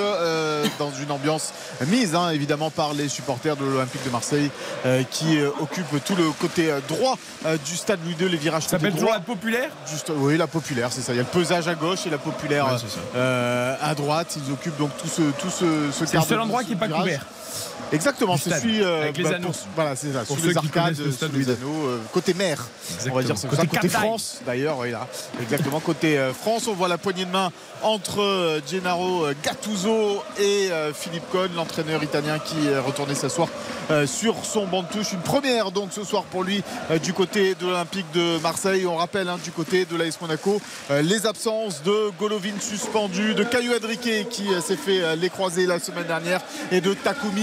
dans 0.80 0.92
une 0.92 1.12
ambiance 1.12 1.54
mise, 1.88 2.16
hein, 2.16 2.30
évidemment, 2.30 2.70
par 2.70 2.94
les 2.94 3.10
supporters 3.10 3.58
de 3.58 3.66
l'Olympique 3.66 4.04
de 4.06 4.10
Marseille 4.10 4.50
qui 5.12 5.40
euh, 5.40 5.50
occupe 5.60 6.04
tout 6.04 6.16
le 6.16 6.32
côté 6.32 6.72
euh, 6.72 6.80
droit 6.88 7.18
euh, 7.46 7.58
du 7.66 7.76
stade 7.76 8.00
Louis 8.04 8.16
II, 8.20 8.30
les 8.30 8.38
virages 8.38 8.64
Ça 8.64 8.70
s'appelle 8.72 8.94
toujours 8.94 9.12
la 9.12 9.20
populaire 9.20 9.70
Juste, 9.88 10.12
Oui, 10.16 10.38
la 10.38 10.48
populaire, 10.48 10.92
c'est 10.92 11.02
ça. 11.02 11.14
Il 11.14 11.18
y 11.18 11.20
a 11.20 11.24
le 11.24 11.28
pesage 11.28 11.68
à 11.68 11.76
gauche 11.76 12.08
et 12.08 12.10
la 12.10 12.18
populaire 12.18 12.66
à 13.16 13.96
droite. 13.96 14.38
Ils 14.44 14.52
occupent 14.52 14.78
donc 14.78 14.92
tout 14.98 15.08
ce, 15.08 15.22
tout 15.22 15.50
ce, 15.50 15.92
ce 15.92 16.06
C'est 16.06 16.18
le 16.18 16.24
seul 16.24 16.40
endroit 16.40 16.64
qui 16.64 16.72
n'est 16.72 16.76
pas 16.78 16.88
couvert. 16.88 17.26
Exactement, 17.94 18.38
c'est 18.38 18.52
celui 18.52 18.84
avec 18.84 19.18
les 19.18 19.24
bah, 19.24 19.38
voilà, 19.76 19.96
c'est 19.98 20.14
ça, 20.14 20.24
les 20.44 20.58
arcades, 20.58 20.96
sous 20.96 21.28
les 21.34 21.50
anneaux, 21.50 22.00
côté 22.14 22.34
mer, 22.34 22.66
on 23.10 23.16
va 23.16 23.24
dire 23.24 23.36
côté, 23.50 23.68
côté 23.68 23.90
France 23.90 24.40
d'ailleurs, 24.46 24.78
oui, 24.80 24.92
là. 24.92 25.08
Exactement, 25.42 25.82
côté 25.82 26.18
France, 26.40 26.68
on 26.68 26.74
voit 26.74 26.88
la 26.88 26.98
poignée 26.98 27.26
de 27.26 27.32
main 27.32 27.52
entre 27.84 28.62
Gennaro 28.70 29.26
Gattuso 29.44 30.24
et 30.40 30.70
Philippe 30.94 31.30
Cohn, 31.32 31.50
l'entraîneur 31.54 32.02
italien 32.02 32.40
qui 32.40 32.68
est 32.68 32.80
retourné 32.80 33.14
s'asseoir 33.14 33.50
sur 34.06 34.36
son 34.46 34.68
banc 34.68 34.84
de 34.84 34.88
touche. 34.88 35.12
Une 35.12 35.20
première 35.20 35.72
donc 35.72 35.90
ce 35.92 36.06
soir 36.06 36.24
pour 36.24 36.44
lui 36.44 36.64
du 37.04 37.12
côté 37.12 37.56
de 37.56 37.66
l'Olympique 37.66 38.06
de 38.14 38.40
Marseille. 38.40 38.86
On 38.86 38.96
rappelle 38.96 39.28
hein, 39.28 39.38
du 39.44 39.52
côté 39.52 39.84
de 39.84 39.98
l'AS 39.98 40.22
Monaco 40.22 40.62
les 40.90 41.26
absences 41.26 41.84
de 41.84 42.12
Golovin 42.18 42.58
suspendu, 42.62 43.34
de 43.34 43.44
Caillou 43.44 43.74
Adriquet 43.74 44.28
qui 44.30 44.48
s'est 44.66 44.78
fait 44.78 45.18
les 45.18 45.30
croiser 45.30 45.66
la 45.66 45.80
semaine 45.80 46.08
dernière 46.08 46.40
et 46.72 46.80
de 46.80 46.94
Takumi 46.94 47.41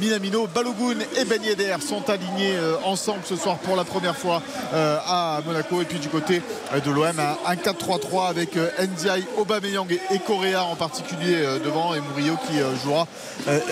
Minamino. 0.00 0.46
Balogun 0.46 1.00
et 1.16 1.24
Ben 1.24 1.42
Yedder 1.42 1.76
sont 1.86 2.08
alignés 2.08 2.56
ensemble 2.84 3.20
ce 3.24 3.36
soir 3.36 3.56
pour 3.58 3.76
la 3.76 3.84
première 3.84 4.16
fois 4.16 4.42
à 4.72 5.40
Monaco. 5.46 5.80
Et 5.82 5.84
puis 5.84 5.98
du 5.98 6.08
côté 6.08 6.42
de 6.74 6.90
l'OM, 6.90 7.18
un 7.46 7.54
4-3-3 7.54 8.28
avec 8.28 8.56
Ndiaye, 8.56 9.24
Aubameyang 9.36 9.90
et 9.92 10.18
Correa 10.18 10.64
en 10.64 10.76
particulier 10.76 11.36
devant 11.64 11.94
et 11.94 12.00
Murillo 12.00 12.36
qui 12.46 12.58
jouera 12.84 13.06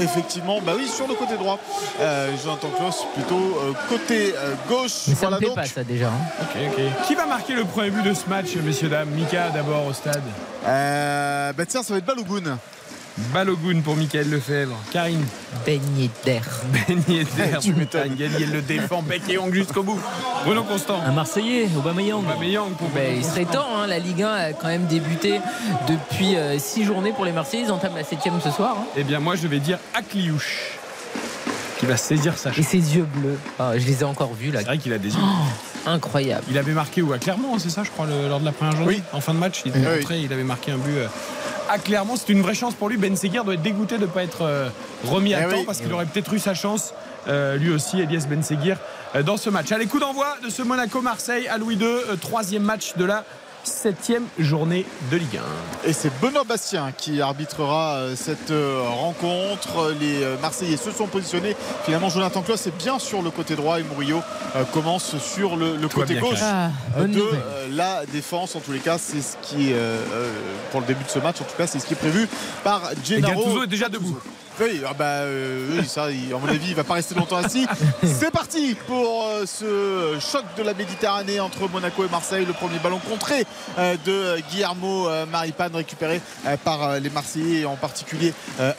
effectivement 0.01 0.61
bah 0.61 0.73
oui, 0.77 0.88
sur 0.88 1.07
le 1.07 1.15
côté 1.15 1.37
droit. 1.37 1.59
Jonathan 2.43 2.69
Klaus 2.77 3.05
plutôt 3.15 3.59
côté 3.88 4.35
gauche. 4.69 4.91
ça 4.91 5.12
voilà 5.21 5.38
pas 5.55 5.65
ça 5.67 5.85
déjà. 5.85 6.09
Hein. 6.09 6.57
Qui 7.07 7.15
va 7.15 7.27
marquer 7.27 7.55
le 7.55 7.65
premier 7.65 7.91
but 7.91 8.03
de 8.03 8.15
ce 8.15 8.29
match, 8.29 8.55
messieurs, 8.57 8.88
dames? 8.88 9.11
Mika 9.11 9.51
d'abord 9.51 9.87
au 9.87 9.93
stade. 9.93 10.23
bah 10.65 11.67
tiens, 11.67 11.83
ça 11.83 11.93
va 11.93 11.99
être 11.99 12.05
Balogun. 12.05 12.59
Balogun 13.33 13.81
pour 13.81 13.96
Michael 13.96 14.31
Lefebvre. 14.31 14.77
Karine. 14.90 15.25
Baigné 15.66 16.11
d'air. 16.25 16.44
Baigné 16.72 17.25
d'air. 17.37 17.59
tu 17.61 17.75
m'étonnes. 17.75 18.14
Gallier 18.14 18.46
le 18.46 18.62
défend, 18.62 19.03
bec 19.03 19.22
et 19.29 19.38
ongle 19.38 19.57
jusqu'au 19.57 19.83
bout. 19.83 20.01
Bruno 20.44 20.62
Constant. 20.64 21.01
Un 21.07 21.12
Marseillais, 21.12 21.68
Aubameyang. 21.77 22.20
Aubameyang 22.20 22.70
pour 22.70 22.88
ben, 22.90 23.16
Il 23.16 23.25
serait 23.25 23.44
temps, 23.44 23.77
hein, 23.77 23.87
la 23.87 23.98
Ligue 23.98 24.22
1 24.22 24.33
a 24.33 24.53
quand 24.53 24.68
même 24.68 24.87
débuté 24.87 25.40
depuis 25.88 26.37
6 26.59 26.83
euh, 26.83 26.85
journées 26.85 27.12
pour 27.12 27.25
les 27.25 27.33
Marseillais. 27.33 27.64
Ils 27.64 27.72
entament 27.72 27.96
la 27.96 28.05
7 28.05 28.18
ce 28.42 28.51
soir. 28.51 28.77
Hein. 28.79 28.85
Eh 28.96 29.05
bien, 29.05 29.20
moi, 29.20 29.37
je 29.37 29.46
vais 29.46 29.61
dire 29.61 29.79
Akliouche. 29.94 30.79
Qui 31.79 31.87
va 31.87 31.96
saisir 31.96 32.38
sa 32.38 32.51
chance. 32.53 32.59
Et 32.59 32.62
ses 32.62 32.96
yeux 32.96 33.07
bleus. 33.16 33.38
Ah, 33.59 33.72
je 33.77 33.85
les 33.87 34.01
ai 34.01 34.05
encore 34.05 34.33
vus 34.35 34.53
là. 34.53 34.61
C'est 34.61 34.66
vrai 34.66 34.79
qu'il 34.79 34.92
a 34.92 34.98
des 34.98 35.09
yeux. 35.09 35.20
Oh, 35.20 35.72
incroyable. 35.87 36.45
Il 36.51 36.59
avait 36.59 36.73
marqué 36.73 37.03
où 37.03 37.12
À 37.12 37.18
Clermont, 37.18 37.59
c'est 37.59 37.71
ça, 37.71 37.83
je 37.85 37.90
crois, 37.90 38.07
lors 38.07 38.40
de 38.40 38.45
la 38.45 38.53
première 38.53 38.77
journée 38.77 38.97
Oui. 38.97 39.03
En 39.12 39.21
fin 39.21 39.35
de 39.35 39.38
match, 39.38 39.62
il 39.64 39.77
était 39.77 39.97
rentré, 39.97 40.21
il 40.21 40.33
avait 40.33 40.45
marqué 40.45 40.73
un 40.73 40.79
but. 40.79 40.97
Euh, 40.97 41.07
ah, 41.75 41.79
clairement, 41.79 42.16
c'est 42.16 42.29
une 42.31 42.42
vraie 42.42 42.55
chance 42.55 42.75
pour 42.75 42.88
lui. 42.90 42.99
Ben 42.99 43.16
Seguir 43.16 43.45
doit 43.45 43.55
être 43.55 43.62
dégoûté 43.62 43.97
de 43.97 44.03
ne 44.03 44.07
pas 44.07 44.23
être 44.23 44.42
euh, 44.42 44.68
remis 45.07 45.33
à 45.33 45.47
eh 45.47 45.51
temps 45.51 45.64
parce 45.64 45.81
qu'il 45.81 45.92
aurait 45.92 46.05
peut-être 46.05 46.33
eu 46.35 46.38
sa 46.38 46.53
chance, 46.53 46.92
euh, 47.29 47.57
lui 47.57 47.71
aussi, 47.71 47.99
Elias 47.99 48.27
Ben 48.29 48.42
Seguir, 48.42 48.77
euh, 49.14 49.23
dans 49.23 49.38
ce 49.38 49.49
match. 49.49 49.73
Allez, 49.73 49.87
coup 49.87 49.99
d'envoi 49.99 50.37
de 50.45 50.51
ce 50.51 50.62
Monaco-Marseille 50.62 51.49
à 51.49 51.57
Louis 51.57 51.77
II, 51.77 52.18
troisième 52.21 52.62
match 52.62 52.95
de 52.97 53.07
la 53.07 53.25
septième 53.64 54.25
journée 54.38 54.85
de 55.11 55.16
Ligue 55.16 55.38
1. 55.85 55.88
Et 55.88 55.92
c'est 55.92 56.11
Benoît 56.20 56.44
Bastien 56.44 56.92
qui 56.96 57.20
arbitrera 57.20 57.94
euh, 57.94 58.16
cette 58.16 58.51
euh, 58.51 58.83
rencontre. 58.83 59.94
Les 60.01 60.22
euh, 60.22 60.37
Marseillais 60.40 60.77
se 60.77 60.90
sont 60.90 61.07
positionnés. 61.07 61.57
Finalement, 61.85 62.09
Jonathan 62.09 62.42
Klaus 62.42 62.66
est 62.66 62.77
bien 62.77 62.98
sur 62.98 63.22
le 63.22 63.31
côté 63.31 63.57
droit 63.57 63.81
et 63.81 63.83
Murillo 63.83 64.20
commence 64.72 65.16
sur 65.18 65.57
le, 65.57 65.77
côté 65.88 66.16
gauche 66.16 66.38
ah, 66.42 66.70
de 66.98 67.25
la 67.70 68.05
défense. 68.07 68.55
En 68.57 68.61
tous 68.61 68.72
les 68.72 68.81
cas, 68.81 68.98
c'est 68.98 69.22
ce 69.22 69.37
qui 69.42 69.70
est 69.70 69.77
pour 70.70 70.81
le 70.81 70.87
début 70.87 71.05
de 71.05 71.09
ce 71.09 71.18
match. 71.18 71.40
En 71.40 71.44
tout 71.44 71.57
cas, 71.57 71.66
c'est 71.66 71.79
ce 71.79 71.87
qui 71.87 71.94
est 71.94 71.96
prévu 71.96 72.29
par 72.62 72.83
Gennaro. 73.05 73.33
Et 73.33 73.37
Gattuso 73.37 73.62
est 73.64 73.68
déjà 73.68 73.88
debout. 73.88 74.18
Oui, 74.62 74.81
ah 74.88 74.94
bah, 74.96 75.05
euh, 75.22 75.83
ça, 75.83 76.05
à 76.05 76.38
mon 76.40 76.46
avis, 76.46 76.68
il 76.68 76.75
va 76.77 76.85
pas 76.85 76.94
rester 76.94 77.16
longtemps 77.16 77.38
assis. 77.38 77.66
C'est 78.05 78.31
parti 78.31 78.77
pour 78.87 79.25
euh, 79.25 79.44
ce 79.44 80.20
choc 80.20 80.44
de 80.57 80.62
la 80.62 80.72
Méditerranée 80.72 81.40
entre 81.40 81.68
Monaco 81.68 82.05
et 82.05 82.09
Marseille. 82.09 82.44
Le 82.46 82.53
premier 82.53 82.79
ballon 82.79 83.01
contré 83.01 83.44
euh, 83.79 83.96
de 84.05 84.40
Guillermo 84.51 85.09
Maripane 85.33 85.75
récupéré 85.75 86.20
par 86.64 87.01
les 87.01 87.11
Marseillais, 87.11 87.64
en 87.64 87.77
particulier 87.77 88.33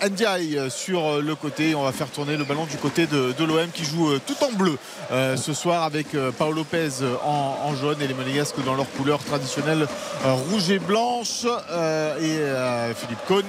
Ndiaye 0.06 0.70
sur 0.70 1.22
le 1.22 1.36
côté. 1.36 1.76
On 1.76 1.84
va 1.84 1.92
faire 1.92 2.10
tourner 2.10 2.38
le 2.38 2.46
ballon 2.46 2.66
du 2.66 2.78
côté 2.78 3.06
de, 3.06 3.34
l'OM 3.44 3.70
qui 3.74 3.84
joue 3.84 4.18
tout 4.20 4.36
en 4.44 4.52
bleu 4.52 4.78
ce 5.12 5.54
soir 5.54 5.84
avec 5.84 6.08
Paolo 6.38 6.58
Lopez 6.58 6.90
en, 7.24 7.76
jaune 7.76 8.02
et 8.02 8.08
les 8.08 8.14
Monégasques 8.14 8.64
dans 8.64 8.76
leur 8.76 8.90
couleur 8.92 9.20
traditionnelle 9.24 9.88
rouge 10.24 10.70
et 10.70 10.80
blanche 10.80 11.46
et 12.22 12.40
Philippe 12.96 13.26
Cohn 13.28 13.46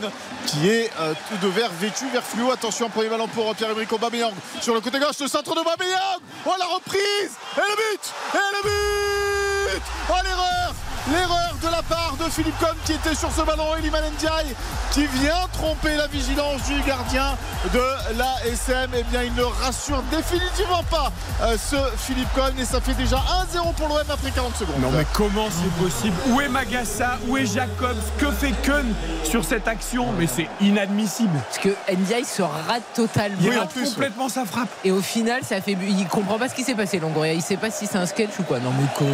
qui 0.47 0.69
est 0.69 0.91
tout 1.29 1.47
de 1.47 1.53
vert 1.53 1.71
vêtu 1.81 2.05
vers 2.13 2.24
fluo. 2.25 2.51
Attention, 2.51 2.89
premier 2.89 3.09
ballon 3.09 3.29
pour 3.29 3.55
Pierre-Emerick 3.55 3.93
Aubameyang. 3.93 4.35
Sur 4.61 4.75
le 4.75 4.81
côté 4.81 4.99
gauche, 4.99 5.19
le 5.21 5.29
centre 5.29 5.55
de 5.55 5.61
Aubameyang. 5.61 6.21
Oh 6.47 6.53
la 6.59 6.67
reprise. 6.67 7.33
Et 7.57 7.61
le 7.61 7.77
but. 7.77 8.13
Et 8.35 8.39
le 8.57 8.63
but. 8.63 9.83
Oh 10.11 10.15
l'erreur 10.25 10.75
L'erreur 11.13 11.55
de 11.63 11.69
la 11.69 11.83
part 11.83 12.17
de 12.19 12.31
Philippe 12.31 12.59
Cohn 12.59 12.75
qui 12.87 12.93
était 12.93 13.15
sur 13.15 13.31
ce 13.31 13.43
ballon. 13.43 13.75
Eliman 13.79 14.03
Ndiaye 14.15 14.55
qui 14.91 15.07
vient 15.07 15.47
tromper 15.53 15.97
la 15.97 16.07
vigilance 16.07 16.63
du 16.63 16.81
gardien 16.81 17.37
de 17.75 18.17
la 18.17 18.47
SM. 18.47 18.91
Eh 18.97 19.03
bien, 19.05 19.23
il 19.23 19.35
ne 19.35 19.43
rassure 19.43 20.03
définitivement 20.11 20.83
pas 20.91 21.13
euh, 21.43 21.57
ce 21.59 21.77
Philippe 21.99 22.33
Cohn 22.35 22.53
et 22.59 22.65
ça 22.65 22.81
fait 22.81 22.95
déjà 22.95 23.17
1-0 23.55 23.75
pour 23.75 23.89
l'OM 23.89 23.99
après 24.09 24.31
40 24.31 24.57
secondes. 24.57 24.81
Non 24.81 24.91
mais 24.93 25.05
comment 25.13 25.49
c'est 25.51 25.85
possible? 25.85 26.17
Où 26.29 26.41
est 26.41 26.49
Magassa? 26.49 27.19
Où 27.29 27.37
est 27.37 27.47
Jacobs? 27.47 27.97
Que 28.19 28.31
fait 28.31 28.53
Keun 28.63 28.87
sur 29.25 29.45
cette 29.45 29.69
action? 29.69 30.07
Mais 30.19 30.27
c'est 30.27 30.49
inadmissible. 30.63 31.39
Parce 31.51 31.59
que 31.59 31.69
NDI 31.93 32.25
se 32.25 32.41
rate 32.43 32.83
totalement. 32.95 33.37
Il 33.43 33.51
Oui, 33.51 33.57
en 33.57 33.61
rate 33.61 33.71
plus, 33.73 33.91
complètement 33.91 34.29
sa 34.31 34.47
frappe. 34.47 34.69
Et 34.85 34.91
au 34.91 35.03
final, 35.03 35.43
ça 35.47 35.61
fait. 35.61 35.77
Il 35.87 36.07
comprend 36.09 36.39
pas 36.39 36.49
ce 36.49 36.55
qui 36.55 36.65
s'est 36.65 36.75
passé, 36.75 36.99
Longoria. 36.99 37.35
Il 37.35 37.43
sait 37.43 37.59
pas 37.59 37.71
si 37.71 37.87
c'est 37.87 37.99
un 37.99 38.07
sketch 38.07 38.31
ou 38.39 38.43
quoi. 38.45 38.59
Non, 38.61 38.71
mais 38.79 38.87
con. 38.97 39.05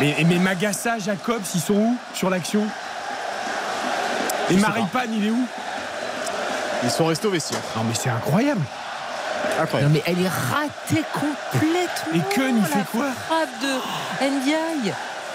Mais, 0.00 0.16
mais 0.26 0.38
Magassa, 0.38 0.98
Jacobs, 0.98 1.42
ils 1.54 1.60
sont 1.60 1.74
où 1.74 1.96
sur 2.14 2.30
l'action? 2.30 2.62
Et 4.50 4.54
sais 4.54 4.60
Maripane, 4.60 5.10
il 5.12 5.26
est 5.26 5.30
où? 5.30 5.44
Ils 6.84 6.90
sont 6.90 7.06
restés 7.06 7.26
au 7.26 7.30
vestiaire. 7.32 7.60
Non 7.76 7.82
mais 7.84 7.94
c'est 7.94 8.08
incroyable. 8.10 8.60
Non, 8.60 9.62
Incroyable. 9.62 9.92
mais 9.94 10.02
elle 10.06 10.22
est 10.24 10.28
ratée 10.28 11.04
complètement. 11.12 12.14
Et 12.14 12.34
Keun, 12.34 12.56
il 12.56 12.64
fait 12.64 12.78
la 12.78 12.84
quoi? 12.84 13.06
frappe 13.26 13.48
de 13.60 14.24
NDI. 14.24 14.92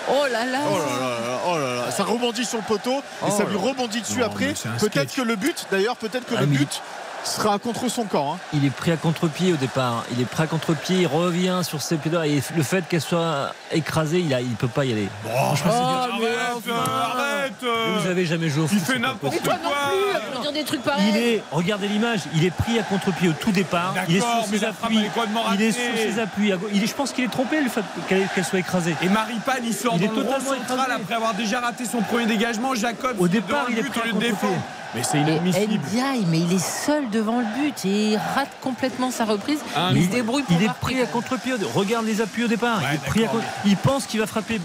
Oh 0.10 0.26
là 0.32 0.46
là. 0.46 0.60
Oh 0.70 0.78
là 0.78 0.86
là 0.86 1.10
là, 1.10 1.40
oh 1.48 1.58
là 1.58 1.76
là. 1.86 1.92
Ça 1.92 2.04
rebondit 2.04 2.44
sur 2.46 2.58
le 2.58 2.64
poteau 2.64 3.00
et 3.00 3.26
Oh 3.28 3.30
ça 3.38 3.44
lui 3.46 3.56
rebondit 3.58 4.02
dessus 4.02 4.20
Non, 4.20 4.26
après. 4.28 4.54
Peut-être 4.80 5.14
que 5.14 5.22
le 5.22 5.36
but, 5.36 5.66
d'ailleurs, 5.72 5.96
peut-être 5.96 6.26
que 6.26 6.36
Ah, 6.38 6.42
le 6.42 6.48
but 6.48 6.82
sera 7.24 7.58
contre 7.60 7.90
son 7.90 8.04
camp. 8.06 8.34
hein. 8.34 8.38
Il 8.54 8.66
est 8.66 8.70
pris 8.70 8.92
à 8.92 8.98
contre-pied 8.98 9.54
au 9.54 9.56
départ. 9.58 10.04
Il 10.12 10.22
est 10.22 10.26
pris 10.26 10.44
à 10.44 10.48
contre-pied, 10.48 11.02
il 11.02 11.08
revient 11.08 11.60
sur 11.64 11.82
ses 11.82 11.98
pieds. 11.98 12.12
Et 12.26 12.42
le 12.56 12.64
fait 12.64 12.84
qu'elle 12.88 13.02
soit 13.02 13.52
écrasée, 13.72 14.20
il 14.20 14.30
ne 14.30 14.56
peut 14.56 14.68
pas 14.68 14.86
y 14.86 14.92
aller. 14.92 15.08
Franchement, 15.24 15.72
Oh, 15.74 16.06
c'est 16.06 16.12
mais 16.14 16.20
dur. 16.20 16.38
arrête, 16.40 16.56
enfin. 16.58 16.72
euh, 16.72 17.22
arrête. 17.22 17.54
euh. 17.64 17.98
Vous 18.00 18.08
avez 18.08 18.26
jamais 18.26 18.50
joué 18.50 18.64
au 18.64 18.68
Il 18.72 18.80
foot. 18.80 18.80
fait 18.80 18.94
c'est 18.94 19.00
pas 19.00 19.08
n'importe 19.08 19.34
Mais 19.34 19.40
possible. 19.40 19.60
toi 19.64 19.70
non 19.70 20.32
plus, 20.32 20.38
à 20.38 20.42
dire 20.42 20.52
des 20.54 20.64
trucs 20.64 20.84
pareils. 20.84 21.06
Il 21.10 21.18
est, 21.18 21.44
regardez 21.52 21.88
l'image, 21.88 22.20
il 22.36 22.46
est 22.46 22.52
pris 22.52 22.78
à 22.80 22.84
contre-pied 22.84 23.30
au 23.30 23.34
tout 23.34 23.52
départ. 23.52 23.94
Il 24.10 24.18
est 24.18 24.24
mais 24.52 24.58
ses 24.58 24.66
appuis. 24.66 24.98
est 24.98 25.12
Il 25.56 25.62
est 25.62 25.72
sur 25.72 25.82
ses 25.98 26.20
appuis. 26.20 26.52
Il 26.74 26.84
est, 26.84 26.88
je 26.88 26.94
pense 26.94 27.12
qu'il 27.14 27.24
est 27.24 27.32
trompé 27.32 27.62
le 27.62 27.70
fait 27.70 27.84
qu'elle 28.08 28.28
qu'elle 28.36 28.46
soit 28.46 28.60
écrasée. 28.60 28.96
Et 29.02 29.10
Maripane, 29.10 29.64
il 29.66 29.74
sort 29.74 29.94
Il 29.98 30.04
est 30.04 30.08
dans 30.08 30.14
le 30.16 30.20
rond 30.22 30.26
totalement 30.26 30.50
central 30.52 30.78
écrasé. 30.80 31.02
après 31.02 31.16
avoir 31.16 31.34
déjà 31.34 31.60
raté 31.62 31.86
son 31.86 32.02
premier 32.02 32.26
dégagement. 32.26 32.76
Jacob, 32.76 33.16
Au 33.20 33.28
départ, 33.28 33.66
il 33.70 33.80
est 33.80 33.84
pris 33.84 34.00
à 34.02 34.12
contre-pied. 34.12 34.50
Mais 34.96 35.04
c'est 35.04 35.20
inadmissible. 35.20 35.74
NDI, 35.74 36.26
mais 36.28 36.40
il 36.40 36.54
est 36.54 36.60
seul 36.64 37.10
devant 37.10 37.40
le 37.40 37.46
but 37.60 37.86
et 37.86 38.12
il 38.12 38.18
rate 38.36 38.50
complètement 38.62 39.10
sa 39.12 39.26
reprise. 39.26 39.60
Ah, 39.76 39.90
il 39.94 40.06
se 40.06 40.10
débrouille 40.10 40.44
pour 40.44 40.56
Il 40.60 40.66
est 40.66 40.74
pris 40.82 41.02
à 41.02 41.06
contre-pied. 41.06 41.54
Regarde 41.74 42.06
les 42.06 42.22
appuis 42.22 42.44
au 42.46 42.48
départ. 42.48 42.78
Ouais, 42.80 42.86
il, 42.92 42.96
est 42.96 42.98
pris 43.10 43.20
à 43.22 43.24
d'accord, 43.24 43.40
contre- 43.42 43.54
il 43.66 43.78
pense 43.78 44.06
qu'il 44.06 44.20
va 44.20 44.28
frapper 44.28 44.60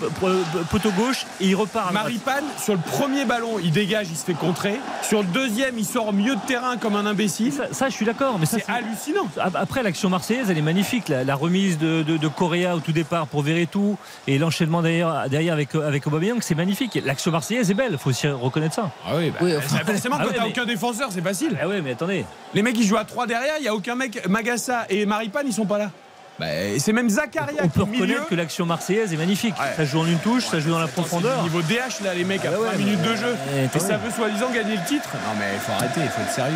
poteau 0.71 0.91
gauche 0.93 1.27
et 1.41 1.47
il 1.49 1.55
repart 1.57 1.89
à. 1.91 1.93
Maripane, 1.93 2.45
sur 2.59 2.75
le 2.75 2.81
premier 2.81 3.25
ballon, 3.25 3.59
il 3.63 3.71
dégage, 3.73 4.09
il 4.11 4.17
se 4.17 4.25
fait 4.25 4.35
contrer. 4.35 4.79
Sur 5.03 5.21
le 5.23 5.29
deuxième, 5.29 5.79
il 5.79 5.85
sort 5.87 6.09
au 6.09 6.13
milieu 6.13 6.35
de 6.35 6.41
terrain 6.47 6.77
comme 6.77 6.97
un 6.97 7.07
imbécile. 7.07 7.53
Ça, 7.53 7.65
ça, 7.73 7.89
je 7.89 7.95
suis 7.95 8.05
d'accord, 8.07 8.39
mais 8.39 8.47
C'est 8.47 8.65
hallucinant. 8.69 9.27
Après, 9.55 9.83
l'action 9.83 10.09
marseillaise, 10.11 10.51
elle 10.51 10.59
est 10.59 10.63
magnifique. 10.63 11.09
La, 11.09 11.25
la 11.25 11.35
remise 11.35 11.79
de, 11.79 12.03
de, 12.03 12.17
de 12.17 12.29
Correa 12.29 12.75
au 12.77 12.81
tout 12.81 12.93
départ 12.93 13.27
pour 13.27 13.43
Verretou 13.43 13.97
et 14.27 14.39
l'enchaînement 14.39 14.83
derrière, 14.83 15.29
derrière 15.29 15.55
avec, 15.55 15.75
avec 15.75 16.07
Aubameyang, 16.07 16.39
c'est 16.41 16.55
magnifique. 16.55 16.99
L'action 17.05 17.31
marseillaise 17.31 17.71
est 17.71 17.75
belle, 17.75 17.93
il 17.93 17.99
faut 17.99 18.11
aussi 18.11 18.29
reconnaître 18.29 18.75
ça. 18.75 18.91
Ah 19.07 19.13
oui, 19.17 19.31
bah, 19.31 19.39
Oui, 19.41 19.55
enfin- 19.57 19.79
ça, 19.79 19.85
forcément, 19.85 20.18
quand 20.23 20.29
ouais, 20.31 20.35
t'as 20.37 20.43
mais- 20.45 20.49
aucun 20.51 20.65
défenseur, 20.65 21.09
c'est 21.13 21.23
facile. 21.23 21.59
Ah 21.61 21.69
ouais, 21.69 21.81
mais 21.81 21.93
attendez. 21.93 22.25
Les 22.55 22.63
mecs, 22.63 22.77
ils 22.79 22.87
jouent 22.87 22.97
à 22.97 23.05
3 23.05 23.27
derrière, 23.27 23.55
il 23.59 23.63
n'y 23.63 23.69
a 23.69 23.75
aucun 23.75 23.95
mec. 23.95 24.27
Magassa 24.29 24.87
et 24.91 25.07
Maripane, 25.07 25.47
ils 25.47 25.53
sont 25.53 25.67
pas 25.67 25.79
là. 25.79 25.91
Bah, 26.39 26.47
c'est 26.79 26.93
même 26.93 27.11
Zakaria 27.11 27.63
On 27.65 27.69
qui 27.69 27.79
peut 27.81 27.85
milieu. 27.85 28.03
reconnaître 28.05 28.29
que 28.29 28.35
l'action 28.37 28.65
marseillaise 28.65 29.13
est 29.13 29.17
magnifique. 29.17 29.55
Ouais. 29.59 29.73
Ça 29.77 29.85
joue 29.85 29.99
en 29.99 30.07
une 30.07 30.19
touche, 30.21 30.47
ça 30.47 30.61
joue 30.61 30.71
dans 30.71 30.79
la 30.79 30.87
profondeur. 30.87 31.43
Niveau 31.43 31.63
DH, 31.63 32.05
là, 32.05 32.15
les 32.15 32.23
mecs, 32.23 32.45
à 32.45 32.51
Ah 32.55 32.61
ouais, 32.61 32.67
3 32.69 32.73
mais- 32.79 32.85
minutes 32.85 33.03
de 33.03 33.17
jeu. 33.17 33.35
Et 33.75 33.79
ça 33.81 33.97
veut 33.97 34.11
soi-disant 34.13 34.51
gagner 34.51 34.77
le 34.77 34.85
titre. 34.87 35.09
Non, 35.15 35.35
mais 35.37 35.47
il 35.55 35.61
faut 35.61 35.73
arrêter, 35.73 36.01
il 36.05 36.09
faut 36.09 36.21
être 36.23 36.33
sérieux. 36.33 36.55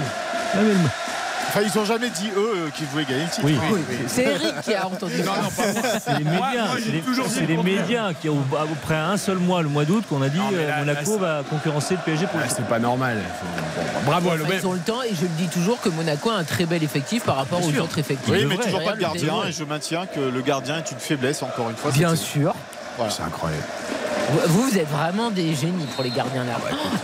Ah, 0.55 0.59
mais 0.63 0.69
le- 0.69 0.79
Enfin, 1.55 1.67
ils 1.71 1.79
n'ont 1.79 1.85
jamais 1.85 2.09
dit, 2.09 2.31
eux, 2.35 2.53
euh, 2.57 2.71
qu'ils 2.75 2.87
voulaient 2.87 3.05
gagner 3.05 3.25
le 3.25 3.29
titre. 3.29 3.43
Oui. 3.45 3.59
C'est 4.07 4.25
Eric 4.25 4.61
qui 4.63 4.75
a 4.75 4.87
entendu 4.87 5.19
ça. 5.19 5.25
Non, 5.25 5.43
non, 5.43 5.51
pas 5.51 5.73
moi. 5.73 5.83
C'est 6.03 6.19
les 6.19 6.25
Moi, 6.25 6.33
médias, 6.49 6.67
moi, 6.67 6.77
c'est 6.79 6.91
les, 6.91 7.01
dit 7.01 7.07
c'est 7.29 7.41
le 7.43 7.47
les 7.47 7.57
médias 7.63 8.13
qui, 8.15 8.29
au- 8.31 8.39
à 8.59 8.63
peu 8.67 8.75
près 8.83 8.95
un 8.97 9.19
seul 9.19 9.37
mois, 9.37 9.61
le 9.63 9.69
mois 9.69 9.85
d'août, 9.85 10.03
qu'on 10.09 10.23
a 10.23 10.31
dit 10.31 10.39
Non, 10.39 10.45
euh, 10.55 10.67
là, 10.69 10.79
Monaco 10.79 11.19
là, 11.21 11.37
va 11.39 11.43
concurrencer 11.49 11.95
le 11.95 12.01
PSG 12.01 12.27
pour 12.27 12.39
le 12.39 12.45
Ah, 12.45 12.49
titre. 12.49 12.61
c'est 12.63 12.69
pas 12.69 12.79
normal. 12.79 13.19
Bravo 14.07 14.31
à 14.31 14.37
l'OM. 14.37 14.49
ils 14.51 14.67
ont 14.67 14.73
le 14.73 14.79
temps 14.79 15.03
et 15.03 15.15
je 15.15 15.23
le 15.23 15.29
dis 15.37 15.49
toujours 15.49 15.79
que 15.81 15.91
Monaco 15.91 16.31
a 16.31 16.37
un 16.37 16.45
très 16.45 16.65
bel 16.65 16.83
effectif 16.83 17.23
par 17.25 17.37
rapport 17.37 17.59
Bien 17.61 17.69
aux 17.69 17.73
sûr. 17.73 17.85
autres 17.85 17.99
effectifs. 17.99 18.33
Oui, 18.33 18.39
Il 18.41 18.49
mais 18.49 18.57
toujours 18.57 18.83
pas 18.83 18.95
de 18.95 19.01
gardien 19.01 19.35
et 19.47 19.53
je 19.53 19.65
maintiens 19.65 20.07
que 20.07 20.21
le 20.21 20.41
gardien 20.41 20.79
est 20.79 20.91
une 20.91 20.99
faiblesse, 20.99 21.43
encore 21.43 21.69
une 21.69 21.77
fois. 21.77 21.91
Bien 21.91 22.17
sûr. 22.17 22.55
Voilà. 22.97 23.11
C'est 23.11 23.23
incroyable. 23.23 23.63
Vous, 24.47 24.63
vous 24.63 24.79
êtes 24.79 24.89
vraiment 24.89 25.31
des 25.31 25.55
génies 25.55 25.87
pour 25.95 26.05
les 26.05 26.11
gardiens 26.11 26.45
là. 26.45 26.55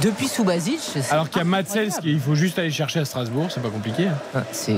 Depuis 0.01 0.29
Subasic, 0.29 0.79
c'est 0.81 1.11
Alors 1.13 1.29
qu'il 1.29 1.39
y 1.39 1.41
a 1.41 1.45
incroyable. 1.59 1.91
il 2.05 2.21
faut 2.21 2.35
juste 2.35 2.59
aller 2.59 2.71
chercher 2.71 3.01
à 3.01 3.05
Strasbourg, 3.05 3.49
c'est 3.53 3.63
pas 3.63 3.71
compliqué. 3.71 4.07
hein. 4.07 4.15
Ah, 4.35 4.43
C'est 4.53 4.77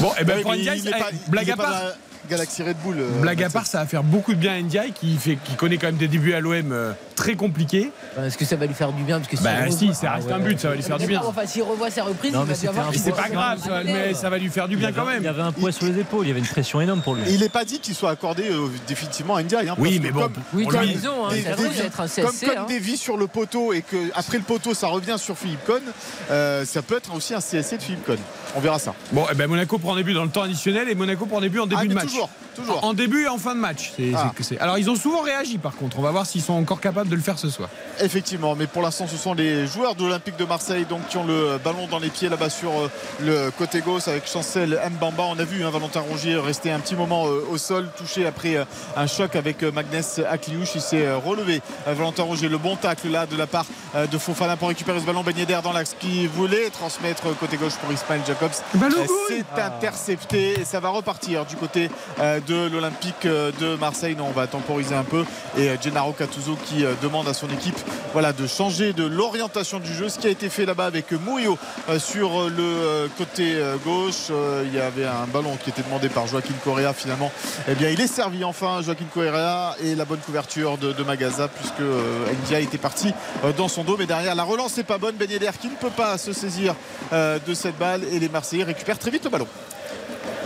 Bon, 0.00 0.10
et 0.20 0.24
ben 0.24 0.34
Oui, 0.36 0.42
pour 0.42 0.52
Ndiaye, 0.54 0.82
blague 1.28 1.50
à 1.50 1.56
part. 1.56 1.70
la 1.70 1.94
Galaxy 2.28 2.62
Red 2.62 2.76
Bull. 2.84 2.96
euh, 2.98 3.20
Blague 3.22 3.42
à 3.44 3.48
part, 3.48 3.66
ça 3.66 3.78
va 3.78 3.86
faire 3.86 4.02
beaucoup 4.02 4.32
de 4.34 4.38
bien 4.38 4.54
à 4.56 4.60
Ndiaye 4.60 4.92
qui, 4.92 5.16
fait, 5.16 5.36
qui 5.42 5.54
connaît 5.54 5.78
quand 5.78 5.86
même 5.86 5.96
des 5.96 6.08
débuts 6.08 6.34
à 6.34 6.40
l'OM 6.40 6.72
euh, 6.72 6.92
très 7.16 7.34
compliqués. 7.34 7.90
Est-ce 8.22 8.36
que 8.38 8.44
ça 8.44 8.54
va 8.56 8.66
lui 8.66 8.74
faire 8.74 8.92
du 8.92 9.02
bien 9.02 9.18
parce 9.18 9.28
que 9.30 9.36
Bah 9.42 9.68
si, 9.70 9.86
revoit- 9.88 9.94
ça 9.94 10.10
reste 10.12 10.30
un 10.30 10.38
but, 10.38 10.60
ça 10.60 10.68
va 10.68 10.74
lui 10.76 10.82
faire 10.82 10.98
du 10.98 11.06
bien. 11.06 11.20
Enfin, 11.24 11.46
s'il 11.46 11.62
revoit 11.62 11.90
sa 11.90 12.04
reprise, 12.04 12.32
Non, 12.32 12.40
il 12.40 12.42
mais 12.44 12.48
va 12.50 12.54
c'était 12.54 12.66
bien 12.68 12.72
voir 12.72 12.86
un 12.86 12.90
Et 12.90 12.92
qu'il 12.94 13.02
c'est 13.02 13.10
pas 13.12 13.28
grave, 13.28 13.58
ça, 13.64 13.82
mais 13.84 14.14
ça 14.14 14.30
va 14.30 14.38
lui 14.38 14.48
faire 14.50 14.68
du 14.68 14.76
bien 14.76 14.88
avait, 14.88 14.96
quand 15.00 15.08
il 15.10 15.20
même. 15.22 15.26
avait 15.26 15.42
un 15.42 15.52
poids 15.52 15.72
sur 15.72 15.86
les 15.86 15.98
épaules, 15.98 16.24
il 16.26 16.28
y 16.28 16.30
avait 16.30 16.40
une 16.40 16.46
pression 16.46 16.80
énorme 16.80 17.00
pour 17.02 17.14
lui. 17.14 17.22
Et 17.28 17.32
il 17.34 17.40
n'est 17.40 17.48
pas 17.48 17.64
dit 17.64 17.80
qu'il 17.80 17.94
soit 17.94 18.10
accordé 18.10 18.44
euh, 18.50 18.68
définitivement 18.86 19.34
à 19.36 19.42
Ndiaye. 19.42 19.68
hein, 19.70 19.74
Oui, 19.78 19.98
mais 20.02 20.10
bon, 20.12 20.20
comme- 20.20 20.32
Oui, 20.54 20.66
as 20.72 20.82
lui, 20.82 20.92
raison, 20.94 21.26
hein, 21.26 21.32
des- 21.32 21.42
ça 21.42 21.56
des- 21.56 21.62
d'être 21.68 22.00
un 22.00 22.06
Comme, 22.06 22.08
CSC. 22.08 22.46
comme 22.46 22.58
hein. 22.58 22.66
des 22.68 22.78
vies 22.78 22.96
sur 22.96 23.16
le 23.16 23.26
poteau 23.26 23.72
et 23.72 23.82
que 23.82 23.96
après 24.14 24.38
le 24.38 24.44
poteau 24.44 24.74
ça 24.74 24.86
revient 24.88 25.16
sur 25.18 25.36
Philippe 25.36 25.64
Cohn, 25.64 25.82
euh, 26.30 26.64
ça 26.64 26.82
peut 26.82 26.96
être 26.96 27.14
aussi 27.14 27.34
un 27.34 27.40
CSC 27.40 27.76
de 27.78 27.82
Philippe 27.82 28.04
Cohn. 28.04 28.18
On 28.54 28.60
verra 28.60 28.78
ça. 28.78 28.94
Bon, 29.12 29.24
eh 29.30 29.34
ben 29.34 29.46
Monaco 29.48 29.78
prend 29.78 29.96
des 29.96 30.02
buts 30.04 30.14
dans 30.14 30.24
le 30.24 30.30
temps 30.30 30.42
additionnel 30.42 30.88
et 30.88 30.94
Monaco 30.94 31.26
prend 31.26 31.40
des 31.40 31.48
buts 31.48 31.60
en 31.60 31.66
début 31.66 31.82
ah, 31.84 31.88
de 31.88 31.94
match. 31.94 32.04
toujours, 32.06 32.30
toujours. 32.54 32.84
En 32.84 32.94
début 32.94 33.24
et 33.24 33.28
en 33.28 33.38
fin 33.38 33.54
de 33.54 33.60
match. 33.60 33.92
C'est- 33.96 34.12
Ah. 34.14 34.32
Alors 34.60 34.78
ils 34.78 34.88
ont 34.90 34.96
souvent 34.96 35.20
réagi 35.22 35.58
par 35.58 35.74
contre. 35.76 35.98
On 35.98 36.02
va 36.02 36.10
voir 36.10 36.26
s'ils 36.26 36.42
sont 36.42 36.54
encore 36.54 36.80
capables 36.80 37.05
de 37.08 37.16
le 37.16 37.22
faire 37.22 37.38
ce 37.38 37.48
soir. 37.50 37.68
Effectivement, 38.00 38.54
mais 38.54 38.66
pour 38.66 38.82
l'instant, 38.82 39.06
ce 39.06 39.16
sont 39.16 39.34
les 39.34 39.66
joueurs 39.66 39.94
de 39.94 40.02
l'Olympique 40.04 40.36
de 40.36 40.44
Marseille 40.44 40.84
donc, 40.88 41.08
qui 41.08 41.16
ont 41.16 41.24
le 41.24 41.58
ballon 41.62 41.86
dans 41.86 41.98
les 41.98 42.10
pieds 42.10 42.28
là-bas 42.28 42.50
sur 42.50 42.70
euh, 42.70 42.90
le 43.20 43.50
côté 43.50 43.80
gauche 43.80 44.08
avec 44.08 44.28
Chancel 44.28 44.78
Mbamba. 44.92 45.24
On 45.24 45.38
a 45.38 45.44
vu 45.44 45.64
hein, 45.64 45.70
Valentin 45.70 46.00
Rongier 46.00 46.36
rester 46.36 46.70
un 46.70 46.80
petit 46.80 46.94
moment 46.94 47.26
euh, 47.26 47.44
au 47.50 47.58
sol, 47.58 47.88
touché 47.96 48.26
après 48.26 48.56
euh, 48.56 48.64
un 48.96 49.06
choc 49.06 49.36
avec 49.36 49.62
euh, 49.62 49.72
Magnès 49.72 50.20
Akliouche. 50.28 50.70
Il 50.74 50.80
s'est 50.80 51.06
euh, 51.06 51.16
relevé. 51.16 51.62
Euh, 51.88 51.94
Valentin 51.94 52.24
Rongier, 52.24 52.48
le 52.48 52.58
bon 52.58 52.76
tacle 52.76 53.08
là 53.10 53.26
de 53.26 53.36
la 53.36 53.46
part 53.46 53.66
euh, 53.94 54.06
de 54.06 54.18
Fofana 54.18 54.56
pour 54.56 54.68
récupérer 54.68 55.00
ce 55.00 55.04
ballon. 55.06 55.22
baigné 55.22 55.46
d'air 55.46 55.62
dans 55.62 55.72
l'axe 55.72 55.96
qui 55.98 56.26
voulait 56.26 56.70
transmettre 56.70 57.36
côté 57.38 57.56
gauche 57.56 57.74
pour 57.76 57.92
Ismaël 57.92 58.20
Jacobs. 58.26 58.50
Ballon 58.74 58.96
Euh, 58.98 59.06
C'est 59.28 59.62
intercepté 59.62 60.60
et 60.60 60.64
ça 60.64 60.80
va 60.80 60.88
repartir 60.90 61.44
du 61.46 61.56
côté 61.56 61.90
euh, 62.20 62.40
de 62.46 62.68
l'Olympique 62.68 63.24
de 63.26 63.76
Marseille. 63.76 64.14
Non, 64.16 64.26
on 64.28 64.32
va 64.32 64.46
temporiser 64.46 64.94
un 64.94 65.04
peu. 65.04 65.24
Et 65.56 65.68
euh, 65.68 65.76
Gennaro 65.80 66.12
Cattuso 66.12 66.56
qui 66.64 66.84
euh, 66.84 66.94
demande 67.02 67.28
à 67.28 67.34
son 67.34 67.48
équipe 67.50 67.76
voilà, 68.12 68.32
de 68.32 68.46
changer 68.46 68.92
de 68.92 69.04
l'orientation 69.04 69.78
du 69.80 69.92
jeu. 69.92 70.08
Ce 70.08 70.18
qui 70.18 70.26
a 70.26 70.30
été 70.30 70.48
fait 70.48 70.64
là-bas 70.66 70.86
avec 70.86 71.12
Mourio 71.12 71.58
euh, 71.88 71.98
sur 71.98 72.42
euh, 72.42 72.48
le 72.48 72.62
euh, 72.62 73.06
côté 73.18 73.54
euh, 73.56 73.76
gauche. 73.84 74.28
Euh, 74.30 74.64
Il 74.66 74.74
y 74.74 74.80
avait 74.80 75.04
un 75.06 75.26
ballon 75.32 75.56
qui 75.62 75.70
était 75.70 75.82
demandé 75.82 76.08
par 76.08 76.26
Joaquin 76.26 76.54
Correa 76.64 76.92
finalement. 76.92 77.30
Eh 77.68 77.74
bien, 77.74 77.90
il 77.90 78.00
est 78.00 78.06
servi 78.06 78.44
enfin, 78.44 78.80
Joaquin 78.82 79.04
Correa, 79.12 79.74
et 79.82 79.94
la 79.94 80.04
bonne 80.04 80.20
couverture 80.20 80.78
de, 80.78 80.92
de 80.92 81.02
Magaza 81.02 81.48
puisque 81.48 81.80
euh, 81.80 82.26
Ndia 82.44 82.60
était 82.60 82.78
parti 82.78 83.12
euh, 83.44 83.52
dans 83.52 83.68
son 83.68 83.84
dos. 83.84 83.96
Mais 83.98 84.06
derrière, 84.06 84.34
la 84.34 84.44
relance 84.44 84.76
n'est 84.76 84.84
pas 84.84 84.98
bonne. 84.98 85.16
Ben 85.16 85.30
Yedder 85.30 85.50
qui 85.60 85.68
ne 85.68 85.74
peut 85.74 85.90
pas 85.90 86.18
se 86.18 86.32
saisir 86.32 86.74
euh, 87.12 87.38
de 87.46 87.54
cette 87.54 87.78
balle 87.78 88.02
et 88.12 88.18
les 88.18 88.28
Marseillais 88.28 88.64
récupèrent 88.64 88.98
très 88.98 89.10
vite 89.10 89.24
le 89.24 89.30
ballon. 89.30 89.46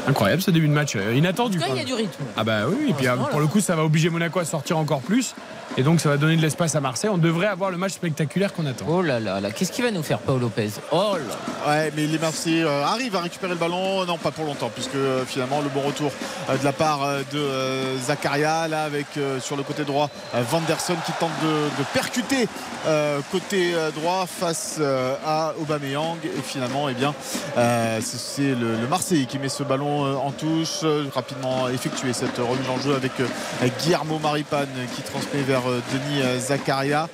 Incroyable 0.06 0.40
ce 0.42 0.50
début 0.50 0.66
de 0.66 0.72
match, 0.72 0.96
En 0.96 1.12
inattendu. 1.14 1.58
tout 1.58 1.62
cas, 1.62 1.68
quand 1.68 1.74
il 1.74 1.78
y 1.78 1.82
a 1.82 1.84
du 1.84 1.92
rythme. 1.94 2.24
Ah 2.36 2.42
bah 2.42 2.60
oui, 2.68 2.86
et 2.88 2.94
puis 2.94 3.06
pour 3.30 3.38
le 3.40 3.46
coup 3.46 3.60
ça 3.60 3.76
va 3.76 3.84
obliger 3.84 4.08
Monaco 4.08 4.38
à 4.40 4.44
sortir 4.44 4.78
encore 4.78 5.00
plus. 5.00 5.34
Et 5.76 5.82
donc 5.82 6.00
ça 6.00 6.08
va 6.08 6.16
donner 6.16 6.36
de 6.36 6.42
l'espace 6.42 6.74
à 6.74 6.80
Marseille. 6.80 7.10
On 7.10 7.16
devrait 7.18 7.46
avoir 7.46 7.70
le 7.70 7.76
match 7.76 7.92
spectaculaire 7.92 8.52
qu'on 8.52 8.66
attend. 8.66 8.84
Oh 8.88 9.02
là 9.02 9.20
là 9.20 9.40
là, 9.40 9.50
qu'est-ce 9.52 9.70
qu'il 9.72 9.84
va 9.84 9.90
nous 9.90 10.02
faire 10.02 10.18
Paul 10.18 10.40
Lopez? 10.40 10.70
Oh 10.90 11.14
là 11.16 11.70
Ouais, 11.70 11.92
mais 11.96 12.06
les 12.06 12.18
Marseillais 12.18 12.64
euh, 12.64 12.84
arrivent 12.84 13.14
à 13.16 13.20
récupérer 13.20 13.52
le 13.52 13.58
ballon. 13.58 14.04
Non, 14.04 14.18
pas 14.18 14.30
pour 14.32 14.44
longtemps, 14.44 14.70
puisque 14.74 14.96
euh, 14.96 15.24
finalement 15.24 15.60
le 15.60 15.68
bon 15.68 15.82
retour 15.82 16.10
euh, 16.48 16.56
de 16.56 16.64
la 16.64 16.72
part 16.72 17.04
euh, 17.04 17.20
de 17.32 17.38
euh, 17.38 17.96
Zakaria, 17.98 18.66
là, 18.66 18.82
avec 18.84 19.06
euh, 19.16 19.38
sur 19.40 19.56
le 19.56 19.62
côté 19.62 19.84
droit 19.84 20.10
euh, 20.34 20.42
Vanderson 20.50 20.96
qui 21.06 21.12
tente 21.12 21.30
de, 21.42 21.48
de 21.82 21.86
percuter 21.94 22.48
euh, 22.86 23.20
côté 23.30 23.72
droit 23.94 24.26
face 24.26 24.76
euh, 24.80 25.14
à 25.24 25.54
Aubameyang. 25.60 26.18
Et 26.24 26.42
finalement, 26.42 26.88
eh 26.88 26.94
bien, 26.94 27.14
euh, 27.56 28.00
c'est- 28.02 28.40
le, 28.40 28.74
le 28.80 28.86
Marseillais 28.88 29.26
qui 29.26 29.38
met 29.38 29.48
ce 29.48 29.62
ballon 29.62 30.04
euh, 30.04 30.14
en 30.16 30.32
touche. 30.32 30.84
Rapidement 31.14 31.68
effectuer 31.68 32.12
cette 32.12 32.38
remise 32.38 32.68
en 32.68 32.80
jeu 32.80 32.94
avec 32.96 33.12
euh, 33.20 33.26
Guillermo 33.82 34.18
Maripane 34.18 34.68
qui 34.96 35.02
transmet 35.02 35.42
vers 35.42 35.59
euh, 35.68 35.80
Denis 35.92 36.22
euh, 36.22 36.38
Zakaria. 36.38 37.08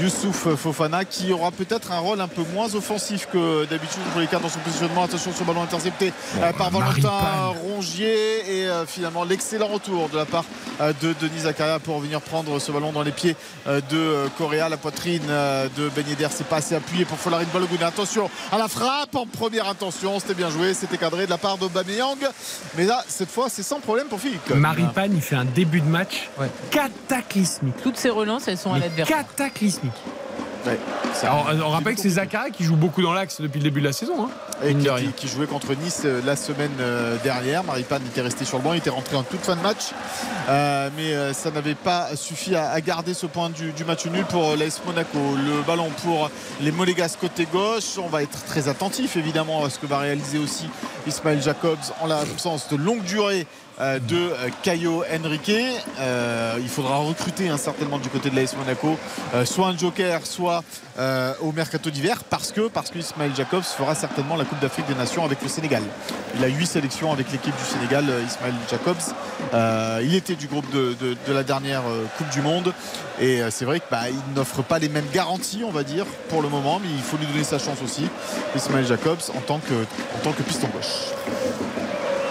Youssouf 0.00 0.56
Fofana 0.56 1.04
qui 1.04 1.32
aura 1.32 1.50
peut-être 1.50 1.92
un 1.92 1.98
rôle 1.98 2.20
un 2.20 2.28
peu 2.28 2.42
moins 2.54 2.74
offensif 2.74 3.28
que 3.32 3.64
d'habitude 3.66 4.02
pour 4.12 4.20
les 4.20 4.26
cartes 4.26 4.42
dans 4.42 4.48
son 4.48 4.58
positionnement. 4.60 5.04
Attention 5.04 5.32
sur 5.32 5.44
le 5.44 5.52
ballon 5.52 5.62
intercepté 5.62 6.12
euh, 6.38 6.52
par 6.52 6.70
Valentin 6.70 7.54
Rongier 7.62 8.60
et 8.60 8.66
euh, 8.66 8.86
finalement 8.86 9.24
l'excellent 9.24 9.68
retour 9.68 10.08
de 10.08 10.16
la 10.16 10.24
part 10.24 10.44
euh, 10.80 10.92
de 11.02 11.14
Denis 11.20 11.40
Zakaria 11.40 11.78
pour 11.78 12.00
venir 12.00 12.20
prendre 12.20 12.58
ce 12.58 12.72
ballon 12.72 12.92
dans 12.92 13.02
les 13.02 13.12
pieds 13.12 13.36
de 13.66 14.28
Correa. 14.38 14.68
La 14.68 14.76
poitrine 14.76 15.22
de 15.22 15.88
Ben 15.94 16.06
Yedder 16.06 16.28
c'est 16.30 16.46
pas 16.46 16.56
assez 16.56 16.74
appuyé 16.74 17.04
pour 17.04 17.18
Folarin 17.18 17.44
Balogun. 17.52 17.86
Attention 17.86 18.30
à 18.50 18.58
la 18.58 18.68
frappe 18.68 19.14
en 19.14 19.26
première 19.26 19.68
intention. 19.68 20.18
C'était 20.20 20.34
bien 20.34 20.50
joué, 20.50 20.74
c'était 20.74 20.98
cadré 20.98 21.26
de 21.26 21.30
la 21.30 21.38
part 21.38 21.58
d'Aubameyang. 21.58 22.18
Mais 22.76 22.84
là, 22.84 23.04
cette 23.06 23.30
fois, 23.30 23.48
c'est 23.48 23.62
sans 23.62 23.80
problème 23.80 24.06
pour 24.06 24.20
Philippe. 24.20 24.50
Maripane, 24.54 25.12
il 25.14 25.20
fait 25.20 25.36
un 25.36 25.44
début 25.44 25.80
de 25.80 25.88
match 25.88 26.30
cataclysmique. 26.70 27.74
Toutes 27.82 27.96
ces 27.96 28.10
relances, 28.10 28.48
elles 28.48 28.58
sont 28.58 28.72
à 28.72 28.78
l'adversaire. 28.78 29.18
Cataclysmique. 29.18 29.71
On 31.64 31.68
rappelle 31.70 31.94
que 31.94 32.00
c'est 32.00 32.10
Zakaria 32.10 32.50
qui 32.50 32.64
joue 32.64 32.76
beaucoup 32.76 33.02
dans 33.02 33.12
l'axe 33.12 33.40
depuis 33.40 33.58
le 33.58 33.64
début 33.64 33.80
de 33.80 33.86
la 33.86 33.92
saison. 33.92 34.24
Hein. 34.24 34.30
Et 34.64 34.74
qui, 35.16 35.28
jouait 35.28 35.46
contre 35.46 35.74
Nice 35.74 36.02
euh, 36.04 36.20
la 36.24 36.36
semaine 36.36 36.70
euh, 36.80 37.16
dernière. 37.24 37.64
Maripane 37.64 38.02
était 38.06 38.20
resté 38.20 38.44
sur 38.44 38.58
le 38.58 38.64
banc, 38.64 38.72
il 38.72 38.78
était 38.78 38.90
rentré 38.90 39.16
en 39.16 39.24
toute 39.24 39.40
fin 39.40 39.56
de 39.56 39.60
match. 39.60 39.90
Euh, 40.48 40.88
mais 40.96 41.32
ça 41.32 41.50
n'avait 41.50 41.74
pas 41.74 42.14
suffi 42.16 42.54
à, 42.54 42.80
garder 42.80 43.14
ce 43.14 43.26
point 43.26 43.50
du, 43.50 43.84
match 43.84 44.06
nul 44.06 44.24
pour 44.24 44.56
l'AS 44.56 44.80
Monaco. 44.86 45.18
Le 45.18 45.62
ballon 45.66 45.90
pour 46.04 46.30
les 46.60 46.72
Monégas 46.72 47.16
côté 47.20 47.46
gauche. 47.50 47.98
On 47.98 48.08
va 48.08 48.22
être 48.22 48.44
très 48.44 48.68
attentif 48.68 49.16
évidemment 49.16 49.64
à 49.64 49.70
ce 49.70 49.78
que 49.78 49.86
va 49.86 49.98
réaliser 49.98 50.38
aussi 50.38 50.68
Ismaël 51.06 51.42
Jacobs 51.42 51.78
en 52.00 52.06
l'absence 52.06 52.68
de 52.68 52.76
longue 52.76 53.02
durée 53.02 53.46
de 53.82 54.16
euh, 54.16 54.48
Caio 54.62 55.04
Henrique. 55.12 55.50
Euh, 55.98 56.58
il 56.60 56.68
faudra 56.68 56.96
recruter 56.96 57.48
hein, 57.48 57.56
certainement 57.56 57.98
du 57.98 58.08
côté 58.08 58.30
de 58.30 58.36
l'AS 58.36 58.56
Monaco 58.56 58.96
soit 59.44 59.68
un 59.68 59.76
joker, 59.76 60.20
soit 60.26 60.62
au 61.40 61.52
mercato 61.52 61.90
d'hiver 61.90 62.22
parce 62.24 62.52
que 62.52 62.68
parce 62.68 62.92
Jacobs 63.36 63.62
fera 63.62 63.94
certainement 63.94 64.36
la 64.36 64.44
Coupe 64.44 64.60
d'Afrique 64.60 64.86
des 64.86 64.94
Nations 64.94 65.24
avec 65.24 65.42
le 65.42 65.48
Sénégal. 65.48 65.82
Il 66.36 66.44
a 66.44 66.48
huit 66.48 66.66
sélections 66.66 67.12
avec 67.12 67.32
l'équipe 67.32 67.54
du 67.56 67.64
Sénégal, 67.64 68.04
Ismaël 68.26 68.54
Jacobs. 68.70 70.02
il 70.02 70.14
était 70.14 70.34
du 70.34 70.46
groupe 70.46 70.70
de, 70.70 71.16
la 71.32 71.42
dernière 71.42 71.82
Coupe 72.18 72.28
du 72.28 72.42
Monde 72.42 72.72
et 73.20 73.40
c'est 73.50 73.64
vrai 73.64 73.80
qu'il 73.80 73.88
bah, 73.90 74.04
n'offre 74.34 74.62
pas 74.62 74.78
les 74.78 74.88
mêmes 74.88 75.08
garanties, 75.12 75.62
on 75.66 75.70
va 75.72 75.82
dire, 75.82 76.04
pour 76.28 76.42
le 76.42 76.48
moment, 76.48 76.80
mais 76.82 76.90
il 76.90 77.02
faut 77.02 77.16
lui 77.16 77.26
donner 77.26 77.44
sa 77.44 77.58
chance 77.58 77.78
aussi, 77.82 78.06
Ismaël 78.54 78.86
Jacobs, 78.86 79.22
en 79.36 79.40
tant 79.40 79.58
que, 79.58 79.74
en 79.74 80.18
tant 80.22 80.32
piston 80.42 80.68
gauche. 80.68 81.12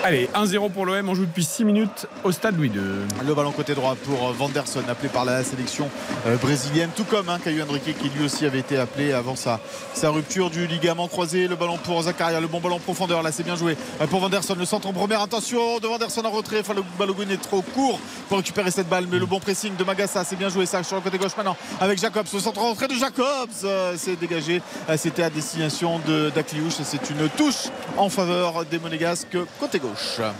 Allez, 0.03 0.27
1-0 0.33 0.71
pour 0.71 0.87
l'OM, 0.87 1.09
on 1.09 1.13
joue 1.13 1.27
depuis 1.27 1.43
6 1.43 1.63
minutes 1.63 2.07
au 2.23 2.31
stade 2.31 2.57
Louis 2.57 2.69
II. 2.69 2.81
Le 3.23 3.35
ballon 3.35 3.51
côté 3.51 3.75
droit 3.75 3.95
pour 4.03 4.31
Vanderson, 4.33 4.81
appelé 4.89 5.09
par 5.09 5.25
la 5.25 5.43
sélection 5.43 5.91
euh, 6.25 6.37
brésilienne, 6.37 6.89
tout 6.95 7.03
comme 7.03 7.29
hein, 7.29 7.37
Caio 7.43 7.63
Henrique 7.69 7.95
qui 7.99 8.09
lui 8.09 8.25
aussi 8.25 8.47
avait 8.47 8.57
été 8.57 8.79
appelé 8.79 9.13
avant 9.13 9.35
sa, 9.35 9.59
sa 9.93 10.09
rupture 10.09 10.49
du 10.49 10.65
ligament 10.65 11.07
croisé. 11.07 11.47
Le 11.47 11.55
ballon 11.55 11.77
pour 11.77 12.01
Zakaria, 12.01 12.39
le 12.39 12.47
bon 12.47 12.59
ballon 12.59 12.79
profondeur, 12.79 13.21
là 13.21 13.31
c'est 13.31 13.43
bien 13.43 13.55
joué 13.55 13.77
euh, 14.01 14.07
pour 14.07 14.21
Vanderson. 14.21 14.55
Le 14.57 14.65
centre 14.65 14.87
en 14.87 14.93
première 14.93 15.21
attention 15.21 15.77
de 15.77 15.85
Vanderson 15.85 16.25
en 16.25 16.31
retrait. 16.31 16.61
Enfin, 16.61 16.73
le 16.73 16.83
Balogun 16.97 17.29
est 17.29 17.41
trop 17.41 17.61
court 17.61 17.99
pour 18.27 18.37
récupérer 18.37 18.71
cette 18.71 18.89
balle, 18.89 19.05
mais 19.07 19.19
le 19.19 19.27
bon 19.27 19.39
pressing 19.39 19.75
de 19.75 19.83
Magassa, 19.83 20.23
c'est 20.23 20.35
bien 20.35 20.49
joué 20.49 20.65
ça 20.65 20.81
sur 20.81 20.95
le 20.95 21.03
côté 21.03 21.19
gauche 21.19 21.37
maintenant 21.37 21.55
avec 21.79 21.99
Jacobs. 21.99 22.25
Le 22.33 22.39
centre 22.39 22.59
en 22.59 22.71
retrait 22.71 22.87
de 22.87 22.95
Jacobs, 22.95 23.49
euh, 23.65 23.93
c'est 23.97 24.15
dégagé. 24.19 24.63
C'était 24.97 25.23
à 25.23 25.29
destination 25.29 25.99
de 26.07 26.31
d'Akliouche. 26.31 26.77
C'est 26.83 27.07
une 27.11 27.29
touche 27.37 27.67
en 27.97 28.09
faveur 28.09 28.65
des 28.65 28.79
Monégasques 28.79 29.37
côté 29.59 29.77
gauche 29.77 29.90
Галуша. 29.91 30.33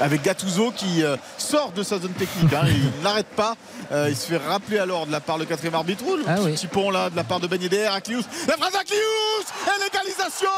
Avec 0.00 0.22
Gattuso 0.22 0.72
qui 0.74 1.02
euh, 1.02 1.16
sort 1.38 1.72
de 1.72 1.82
sa 1.82 1.98
zone 1.98 2.12
technique. 2.12 2.52
Hein. 2.52 2.64
il 2.66 2.90
n'arrête 3.02 3.28
pas. 3.36 3.54
Euh, 3.92 4.06
il 4.08 4.16
se 4.16 4.26
fait 4.26 4.38
rappeler 4.38 4.78
alors 4.78 5.06
de 5.06 5.12
la 5.12 5.20
part 5.20 5.38
le 5.38 5.44
quatrième 5.44 5.74
arbitre. 5.74 6.04
Le 6.04 6.24
ah 6.26 6.36
petit 6.36 6.66
pont 6.66 6.90
là 6.90 7.10
de 7.10 7.16
la 7.16 7.24
part 7.24 7.40
de 7.40 7.46
Ben 7.46 7.60
Yedder. 7.60 7.86
Aklius. 7.94 8.24
La 8.48 8.56
frappe 8.56 8.72
d'Aklius 8.72 9.46
Et 9.66 9.84
l'égalisation 9.84 10.48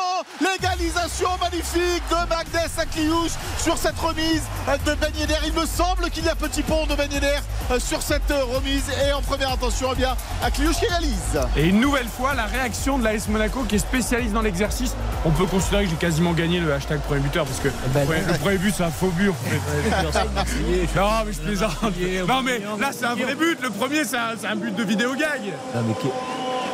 L'égalisation 0.40 1.28
magnifique 1.40 2.02
de 2.10 2.28
Magdes 2.28 2.70
Aklius 2.78 3.32
sur 3.58 3.76
cette 3.76 3.98
remise 3.98 4.42
de 4.86 4.94
Ben 4.94 5.12
Yedder. 5.18 5.34
Il 5.46 5.52
me 5.54 5.66
semble 5.66 6.10
qu'il 6.10 6.24
y 6.24 6.28
a 6.28 6.34
petit 6.34 6.62
pont 6.62 6.86
de 6.86 6.94
Ben 6.94 7.10
Yedder 7.10 7.38
sur 7.78 8.02
cette 8.02 8.30
remise. 8.30 8.84
Et 9.06 9.12
en 9.12 9.22
première 9.22 9.52
intention, 9.52 9.88
eh 9.92 9.96
bien, 9.96 10.16
Aklius 10.42 10.76
qui 10.76 10.86
réalise. 10.86 11.40
Et 11.56 11.66
une 11.66 11.80
nouvelle 11.80 12.08
fois, 12.08 12.34
la 12.34 12.46
réaction 12.46 12.98
de 12.98 13.04
l'AS 13.04 13.28
Monaco 13.28 13.64
qui 13.64 13.76
est 13.76 13.80
spécialiste 13.80 14.32
dans 14.32 14.42
l'exercice. 14.42 14.94
On 15.24 15.30
peut 15.30 15.46
considérer 15.46 15.84
que 15.84 15.90
j'ai 15.90 15.96
quasiment 15.96 16.32
gagné 16.32 16.60
le 16.60 16.72
hashtag 16.72 17.00
premier 17.00 17.20
buteur 17.20 17.44
parce 17.44 17.60
que 17.60 17.68
eh 17.68 17.88
ben, 17.90 18.06
le 18.08 18.38
premier 18.38 18.58
but 18.58 18.74
c'est 18.76 18.84
un 18.84 18.90
faux 18.90 19.08
but. 19.08 19.31
non, 20.96 21.24
mais 21.26 21.32
je 21.32 21.40
plaisante. 21.40 21.82
Non, 22.28 22.42
mais 22.42 22.58
là, 22.78 22.90
c'est 22.92 23.04
un 23.04 23.14
vrai 23.14 23.34
but. 23.34 23.58
Le 23.62 23.70
premier, 23.70 24.04
c'est 24.04 24.16
un, 24.16 24.56
but 24.56 24.74
de 24.74 24.82
vidéo 24.82 25.14
gag. 25.14 25.52
Non, 25.74 25.82
mais 25.86 25.94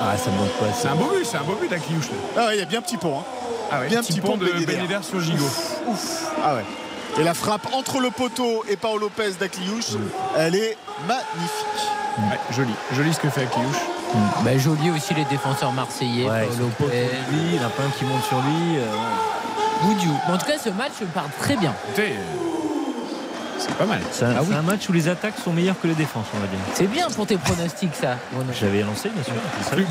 Ah, 0.01 0.17
ça 0.17 0.31
me 0.31 0.37
manque 0.37 0.53
pas. 0.53 0.73
C'est 0.75 0.89
un 0.89 0.95
beau 0.95 1.11
but, 1.15 1.25
c'est 1.25 1.37
un 1.37 1.43
beau 1.43 1.57
but 1.61 1.71
d'Akliouche. 1.71 2.09
Ah, 2.37 2.49
il 2.53 2.59
y 2.59 2.63
a 2.63 2.67
bien 2.67 2.81
petit 2.81 2.97
pont. 2.97 3.19
Hein. 3.21 3.25
Ah 3.71 3.81
ouais, 3.81 3.89
bien 3.89 4.01
petit, 4.01 4.21
pont, 4.21 4.37
de 4.37 4.47
Ben 4.47 5.03
sur 5.03 5.21
Gigot. 5.21 5.45
Ouf. 5.87 6.33
Ah 6.43 6.55
ouais. 6.55 6.65
Et 7.19 7.25
la 7.25 7.35
frappe 7.35 7.67
entre 7.75 8.01
le 8.01 8.11
poteau 8.11 8.65
et 8.69 8.77
Paolo 8.77 9.01
Lopez 9.01 9.33
d'Akliouche, 9.39 9.93
mm. 9.93 10.09
elle 10.39 10.55
est 10.55 10.77
magnifique. 11.07 11.83
Ouais, 12.19 12.39
joli. 12.55 12.73
Joli 12.95 13.13
ce 13.13 13.21
que 13.21 13.29
fait 13.29 13.43
Akliouche. 13.43 13.77
Mm. 14.15 14.45
Bah, 14.45 14.57
joli 14.57 14.91
aussi 14.91 15.13
les 15.15 15.25
défenseurs 15.25 15.73
marseillais. 15.73 16.29
Ouais, 16.29 16.49
Lopez. 16.59 17.11
il 17.33 17.57
y 17.57 17.61
en 17.61 17.67
a 17.67 17.71
pas 17.71 17.83
un 17.83 17.91
qui 17.91 18.05
monte 18.05 18.25
sur 18.25 18.39
lui. 18.39 18.79
Euh, 18.79 18.87
en 20.29 20.39
tout 20.39 20.47
cas, 20.47 20.59
ce 20.59 20.71
match 20.71 20.93
me 21.01 21.07
parle 21.07 21.31
très 21.39 21.57
bien. 21.57 21.75
C'est 23.59 23.75
pas 23.75 23.87
mal. 23.87 24.01
C'est 24.13 24.25
un, 24.25 24.37
ah 24.37 24.63
match 24.63 24.89
où 24.89 24.93
les 24.93 25.09
attaques 25.09 25.39
sont 25.43 25.53
meilleures 25.53 25.81
que 25.81 25.89
les 25.89 25.95
défenses, 25.95 26.27
on 26.35 26.39
va 26.39 26.47
dire. 26.47 26.59
C'est 26.75 26.87
bien 26.87 27.09
pour 27.11 27.27
tes 27.27 27.37
pronostics, 27.37 27.95
ça. 27.95 28.17
J'avais 28.59 28.83
lancé, 28.83 29.11
bien 29.11 29.23
sûr. 29.23 29.35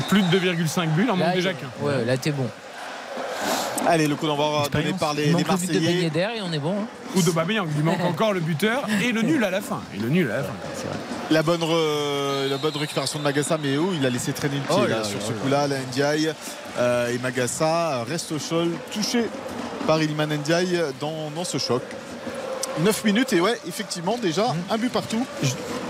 Plus, 0.08 0.22
de 0.22 0.38
2,5 0.38 0.88
buts, 0.88 1.08
en 1.10 1.16
manque 1.16 1.34
déjà 1.34 1.52
qu'un. 1.52 1.68
Ouais, 1.80 2.04
là, 2.04 2.16
t'es 2.16 2.30
bon. 2.30 2.48
Allez, 3.86 4.06
le 4.06 4.16
coup 4.16 4.26
d'envoi 4.26 4.64
donné 4.70 4.92
par 4.92 5.14
les, 5.14 5.32
les 5.32 5.44
Marseillais. 5.44 6.10
De 6.10 6.18
et 6.18 6.42
on 6.42 6.52
est 6.52 6.58
bon. 6.58 6.74
Hein. 6.78 6.86
Ou 7.16 7.22
de 7.22 7.30
Babeyang, 7.30 7.66
il 7.74 7.82
manque 7.82 8.00
encore 8.04 8.34
le 8.34 8.40
buteur 8.40 8.86
et 9.02 9.12
le 9.12 9.22
nul 9.22 9.42
à 9.44 9.50
la 9.50 9.62
fin. 9.62 9.80
Et 9.94 9.98
le 9.98 10.10
nul 10.10 10.30
à 10.30 10.38
la 10.38 10.42
fin, 10.42 10.52
c'est 10.74 10.86
vrai. 10.86 10.96
La 11.30 11.42
bonne, 11.42 11.60
la 11.60 12.56
bonne 12.58 12.76
récupération 12.76 13.18
de 13.18 13.24
Magassa, 13.24 13.58
mais 13.62 13.78
où 13.78 13.92
il 13.94 14.04
a 14.04 14.10
laissé 14.10 14.32
traîner 14.32 14.56
le 14.56 14.62
pied 14.62 14.76
oh 14.78 14.86
là, 14.86 15.04
sur 15.04 15.22
ce 15.22 15.32
coup-là, 15.32 15.66
la 15.66 15.78
Ndiaye. 15.80 16.32
Euh, 16.78 17.14
et 17.14 17.18
Magassa 17.18 18.04
reste 18.04 18.32
au 18.32 18.38
sol, 18.38 18.68
touché 18.92 19.24
par 19.86 20.02
Ilman 20.02 20.26
Ndiaye 20.26 20.80
dans, 21.00 21.30
dans 21.34 21.44
ce 21.44 21.56
choc. 21.58 21.82
9 22.84 23.04
minutes 23.04 23.32
et 23.32 23.40
ouais, 23.40 23.58
effectivement, 23.66 24.18
déjà 24.18 24.48
mhm. 24.48 24.56
un 24.70 24.78
but 24.78 24.92
partout 24.92 25.24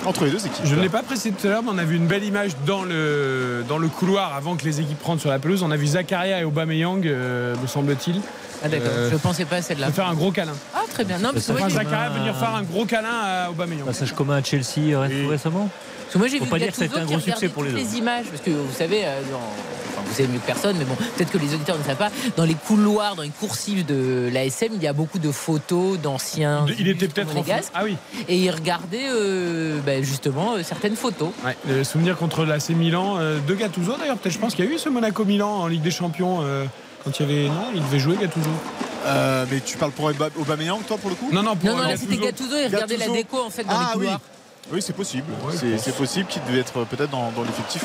entre 0.07 0.24
les 0.24 0.30
deux 0.30 0.47
équipes. 0.47 0.64
Je 0.64 0.74
ne 0.74 0.80
l'ai 0.80 0.89
pas 0.89 1.03
précisé 1.03 1.32
tout 1.32 1.47
à 1.47 1.51
l'heure, 1.51 1.62
mais 1.62 1.70
on 1.72 1.78
a 1.78 1.84
vu 1.84 1.97
une 1.97 2.07
belle 2.07 2.24
image 2.24 2.53
dans 2.66 2.82
le, 2.82 3.64
dans 3.68 3.78
le 3.78 3.89
couloir 3.89 4.34
avant 4.34 4.57
que 4.57 4.64
les 4.64 4.80
équipes 4.80 5.03
rentrent 5.03 5.20
sur 5.20 5.30
la 5.30 5.39
pelouse. 5.39 5.62
On 5.62 5.70
a 5.70 5.76
vu 5.76 5.86
Zakaria 5.86 6.41
et 6.41 6.45
Aubameyang, 6.45 7.07
euh, 7.07 7.55
me 7.61 7.66
semble-t-il. 7.66 8.20
Ah 8.62 8.68
d'accord, 8.68 8.89
euh, 8.91 9.09
je 9.09 9.14
ne 9.14 9.18
pensais 9.20 9.45
pas 9.45 9.57
à 9.57 9.62
celle-là. 9.62 9.93
Faire 9.93 10.09
un 10.09 10.14
gros 10.14 10.32
câlin. 10.32 10.55
Ah 10.74 10.82
très 10.93 11.05
bien. 11.05 11.18
Non, 11.18 11.30
parce 11.32 11.47
que 11.47 11.70
Zakaria 11.70 12.11
venir 12.11 12.34
faire 12.36 12.55
un 12.55 12.62
gros 12.62 12.86
câlin 12.86 13.09
à 13.22 13.51
Aubameyang. 13.51 13.86
Passage 13.86 14.12
commun 14.12 14.36
à 14.36 14.43
Chelsea 14.43 14.99
récemment 15.28 15.68
parce 16.09 16.15
que 16.15 16.19
moi 16.19 16.29
j'ai 16.29 16.39
vu 16.39 16.47
pas 16.47 16.59
dire 16.59 16.69
que 16.69 16.77
c'était 16.77 16.99
un 16.99 17.05
gros 17.05 17.21
succès 17.21 17.49
pour 17.49 17.65
les, 17.65 17.73
les 17.73 17.97
images 17.97 18.27
parce 18.27 18.43
que 18.43 18.51
vous 18.51 18.73
savez 18.73 19.05
vous 20.09 20.15
savez 20.15 20.29
mieux 20.29 20.39
que 20.39 20.47
personne, 20.47 20.77
mais 20.79 20.85
bon, 20.85 20.95
peut-être 20.95 21.31
que 21.31 21.39
les 21.39 21.55
auditeurs 21.55 21.79
ne 21.79 21.85
savent 21.85 21.97
pas. 21.97 22.11
Dans 22.37 22.45
les 22.45 22.55
couloirs, 22.55 23.15
dans 23.15 23.23
les 23.23 23.29
coursives 23.29 23.85
de 23.85 24.29
l'ASM, 24.33 24.73
il 24.75 24.83
y 24.83 24.87
a 24.87 24.93
beaucoup 24.93 25.19
de 25.19 25.31
photos 25.31 25.99
d'anciens. 25.99 26.67
Il 26.79 26.89
était 26.89 27.09
peut-être 27.09 27.37
en 27.37 27.45
Ah 27.75 27.83
oui. 27.85 27.97
Et 28.29 28.37
il 28.37 28.51
regardait 28.51 29.09
euh, 29.09 29.79
ben, 29.85 30.03
justement 30.03 30.55
euh, 30.55 30.63
certaines 30.63 30.97
photos. 30.97 31.31
Ouais, 31.45 31.57
le 31.69 31.85
souvenir 31.85 32.17
contre 32.17 32.45
l'AC 32.45 32.71
Milan 32.71 33.17
euh, 33.19 33.39
de 33.47 33.55
Gattuso 33.55 33.97
d'ailleurs. 33.99 34.17
Peut-être, 34.17 34.35
je 34.35 34.39
pense 34.39 34.55
qu'il 34.55 34.65
y 34.65 34.69
a 34.69 34.71
eu 34.71 34.79
ce 34.79 34.89
Monaco 34.89 35.25
Milan 35.25 35.51
en 35.51 35.67
Ligue 35.67 35.83
des 35.83 35.91
Champions 35.91 36.43
quand 37.05 37.21
il 37.21 37.23
y 37.23 37.31
avait. 37.31 37.49
Non, 37.49 37.67
il 37.75 37.83
devait 37.83 37.99
jouer 37.99 38.17
Gattuso. 38.21 38.51
mais 39.51 39.61
tu 39.61 39.77
parles 39.77 39.93
pour 39.93 40.11
Aubameyang, 40.39 40.83
toi, 40.87 40.97
pour 40.99 41.11
le 41.11 41.17
coup? 41.17 41.29
Non, 41.33 41.43
non, 41.43 41.57
pour 41.57 41.71
Non, 41.71 41.77
non, 41.77 41.97
c'était 41.97 42.17
Gattuso. 42.17 42.57
Il 42.57 42.67
regardait 42.67 42.97
la 42.97 43.09
déco 43.09 43.39
en 43.41 43.51
fait 43.51 43.65
dans 43.65 43.71
ah, 43.71 43.87
les 43.89 43.93
couloirs. 43.93 44.21
Oui, 44.23 44.38
c'est 44.81 44.95
possible. 44.95 45.27
c'est 45.79 45.97
possible 45.97 46.29
qu'il 46.29 46.43
devait 46.45 46.61
être 46.61 46.85
peut-être 46.85 47.11
dans, 47.11 47.33
l'effectif. 47.45 47.85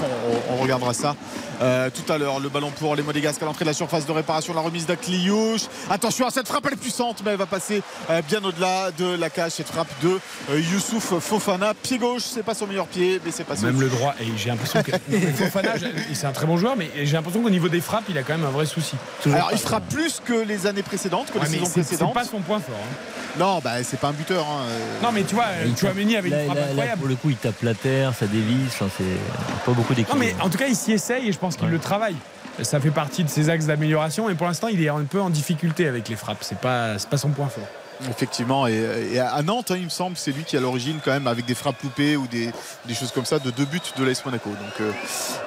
On, 0.52 0.62
regardera 0.64 0.94
ça 0.94 1.16
euh, 1.62 1.90
tout 1.90 2.12
à 2.12 2.18
l'heure. 2.18 2.40
Le 2.40 2.50
ballon 2.50 2.72
pour 2.72 2.96
les 2.96 3.04
Monégasques 3.04 3.42
à 3.42 3.46
l'entrée 3.46 3.66
de 3.66 3.70
la 3.70 3.74
surface 3.74 4.06
de 4.06 4.12
réparation. 4.12 4.54
La 4.54 4.62
remise 4.62 4.86
d'Akliouche. 4.86 5.64
Attention 5.90 6.28
à 6.28 6.32
cette 6.32 6.48
frappe, 6.48 6.66
elle 6.68 6.74
est 6.74 6.78
puissante, 6.78 7.22
mais 7.26 7.32
elle 7.32 7.38
va 7.38 7.46
passer 7.46 7.82
euh, 8.10 8.22
bien 8.22 8.44
au-delà 8.44 8.92
de 8.92 9.16
la 9.16 9.30
cage. 9.30 9.54
Cette 9.54 9.68
frappe 9.68 9.90
de 10.02 10.20
euh, 10.52 10.60
Youssouf 10.60 11.20
Fofana. 11.20 11.74
Pied 11.74 11.98
gauche, 11.98 12.24
c'est 12.24 12.44
pas 12.44 12.54
son 12.54 12.68
meilleur 12.68 12.88
pied, 12.88 13.20
mais 13.26 13.32
c'est 13.32 13.44
passé. 13.44 13.66
Même 13.66 13.82
le 13.82 13.90
droit. 13.90 14.14
Et 14.20 14.26
j'ai 14.38 14.50
l'impression 14.50 14.82
que 14.84 14.92
Fofana, 15.36 15.74
c'est 16.14 16.28
un 16.28 16.32
très 16.32 16.46
bon 16.46 16.58
joueur, 16.58 16.76
mais 16.76 16.90
j'ai 17.04 17.14
l'impression 17.14 17.42
qu'au 17.42 17.50
niveau 17.50 17.70
des 17.70 17.82
frappes, 17.82 18.06
il 18.10 18.18
a 18.18 18.24
quand 18.24 18.38
même 18.38 18.46
un 18.46 18.52
vrai 18.52 18.66
souci. 18.66 18.96
Alors, 19.26 19.50
il 19.52 19.58
frappe 19.58 19.88
plus 19.90 20.22
que 20.24 20.34
les 20.34 20.68
années 20.68 20.84
précédentes, 20.84 21.32
que 21.32 21.40
les 21.40 21.46
saisons 21.46 21.70
précédentes. 21.70 22.10
C'est 22.10 22.14
pas 22.14 22.26
son 22.26 22.40
point 22.40 22.60
fort. 22.60 22.76
Hein. 22.76 23.40
Non, 23.40 23.60
bah, 23.64 23.84
c'est 23.84 24.00
pas 24.00 24.10
un 24.10 24.14
buteur. 24.14 24.46
Hein. 24.46 24.66
Non, 25.02 25.12
mais 25.12 25.24
tu 25.24 25.36
vois, 25.36 25.46
tu 25.76 25.88
as 25.88 25.94
Méni 25.94 26.16
avec 26.16 26.32
une 26.34 26.46
frappe 26.46 26.73
incroyable. 26.74 27.00
pour 27.00 27.10
le 27.10 27.16
coup, 27.16 27.30
il 27.30 27.38
tape 27.38 27.62
la 27.62 27.74
terre, 27.74 28.14
ça 28.14 28.28
dévisse. 28.28 28.74
c'est 28.98 29.66
pas 29.66 29.72
beaucoup 29.72 29.94
d'équipes. 29.94 30.14
Non, 30.14 30.20
mais 30.20 30.36
en 30.42 30.50
tout 30.50 30.58
cas, 30.58 30.68
il 30.68 30.76
s'y 30.76 30.92
essaye 30.92 31.30
et 31.30 31.32
je 31.32 31.40
pense 31.40 31.56
qu'il 31.56 31.70
le 31.70 31.80
travaille. 31.80 32.16
Ça 32.62 32.80
fait 32.80 32.92
partie 32.92 33.24
de 33.24 33.30
ses 33.30 33.50
axes 33.50 33.66
d'amélioration 33.66 34.30
et 34.30 34.36
pour 34.36 34.46
l'instant, 34.46 34.68
il 34.68 34.82
est 34.84 34.90
un 34.90 35.04
peu 35.04 35.20
en 35.20 35.30
difficulté 35.30 35.88
avec 35.88 36.08
les 36.10 36.16
frappes. 36.16 36.38
C'est 36.42 36.60
pas, 36.60 36.96
pas 37.10 37.18
son 37.18 37.30
point 37.30 37.48
fort. 37.48 37.68
Effectivement, 38.10 38.68
et, 38.68 39.20
à 39.20 39.42
Nantes, 39.42 39.72
hein, 39.72 39.78
il 39.78 39.86
me 39.86 39.90
semble, 39.90 40.18
c'est 40.18 40.32
lui 40.32 40.44
qui 40.44 40.58
à 40.58 40.60
l'origine 40.60 41.00
quand 41.04 41.12
même 41.12 41.28
avec 41.28 41.46
des 41.46 41.56
frappes 41.56 41.82
loupées 41.84 42.18
ou 42.18 42.28
des, 42.28 42.52
choses 42.94 43.12
comme 43.12 43.26
ça 43.26 43.40
de 43.40 43.52
deux 43.52 43.66
buts 43.66 43.82
de 43.98 44.04
l'AS 44.04 44.24
Monaco. 44.26 44.50
Donc 44.50 44.82
euh, 44.82 44.92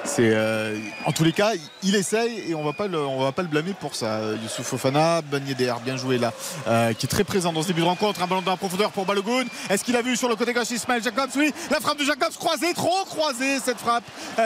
c'est 0.03 0.31
euh, 0.33 0.77
en 1.05 1.11
tous 1.11 1.23
les 1.23 1.31
cas, 1.31 1.51
il 1.83 1.95
essaye 1.95 2.49
et 2.49 2.55
on 2.55 2.63
va 2.63 2.73
pas 2.73 2.87
le, 2.87 2.99
on 2.99 3.21
va 3.21 3.31
pas 3.31 3.41
le 3.41 3.47
blâmer 3.47 3.73
pour 3.73 3.95
ça. 3.95 4.19
Youssouf 4.41 4.65
Fofana, 4.65 5.21
Ben 5.21 5.43
bien 5.83 5.97
joué 5.97 6.17
là, 6.17 6.33
euh, 6.67 6.93
qui 6.93 7.05
est 7.05 7.09
très 7.09 7.23
présent 7.23 7.53
dans 7.53 7.61
ce 7.61 7.67
début 7.67 7.81
de 7.81 7.85
rencontre. 7.85 8.21
Un 8.21 8.27
ballon 8.27 8.41
dans 8.41 8.51
la 8.51 8.57
profondeur 8.57 8.91
pour 8.91 9.05
Balogun. 9.05 9.45
Est-ce 9.69 9.83
qu'il 9.83 9.95
a 9.95 10.01
vu 10.01 10.15
sur 10.15 10.29
le 10.29 10.35
côté 10.35 10.53
gauche 10.53 10.71
Ismaël 10.71 11.03
Jacobs 11.03 11.29
Oui, 11.35 11.53
la 11.71 11.79
frappe 11.79 11.99
de 11.99 12.05
Jacobs 12.05 12.33
croisée, 12.37 12.73
trop 12.73 13.05
croisée 13.05 13.59
cette 13.63 13.77
frappe 13.77 14.03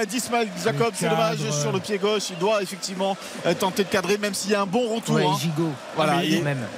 d'Ismaël 0.08 0.48
Jacobs. 0.64 0.94
C'est 0.96 1.10
dommage 1.10 1.40
sur 1.52 1.72
le 1.72 1.80
pied 1.80 1.98
gauche. 1.98 2.24
Il 2.30 2.38
doit 2.38 2.62
effectivement 2.62 3.18
tenter 3.60 3.84
de 3.84 3.90
cadrer, 3.90 4.18
même 4.18 4.34
s'il 4.34 4.52
y 4.52 4.56
a 4.56 4.62
un 4.62 4.66
bon 4.66 4.96
retour. 4.96 5.16
Ouais, 5.16 5.26
hein. 5.26 5.72
Voilà. 5.96 6.22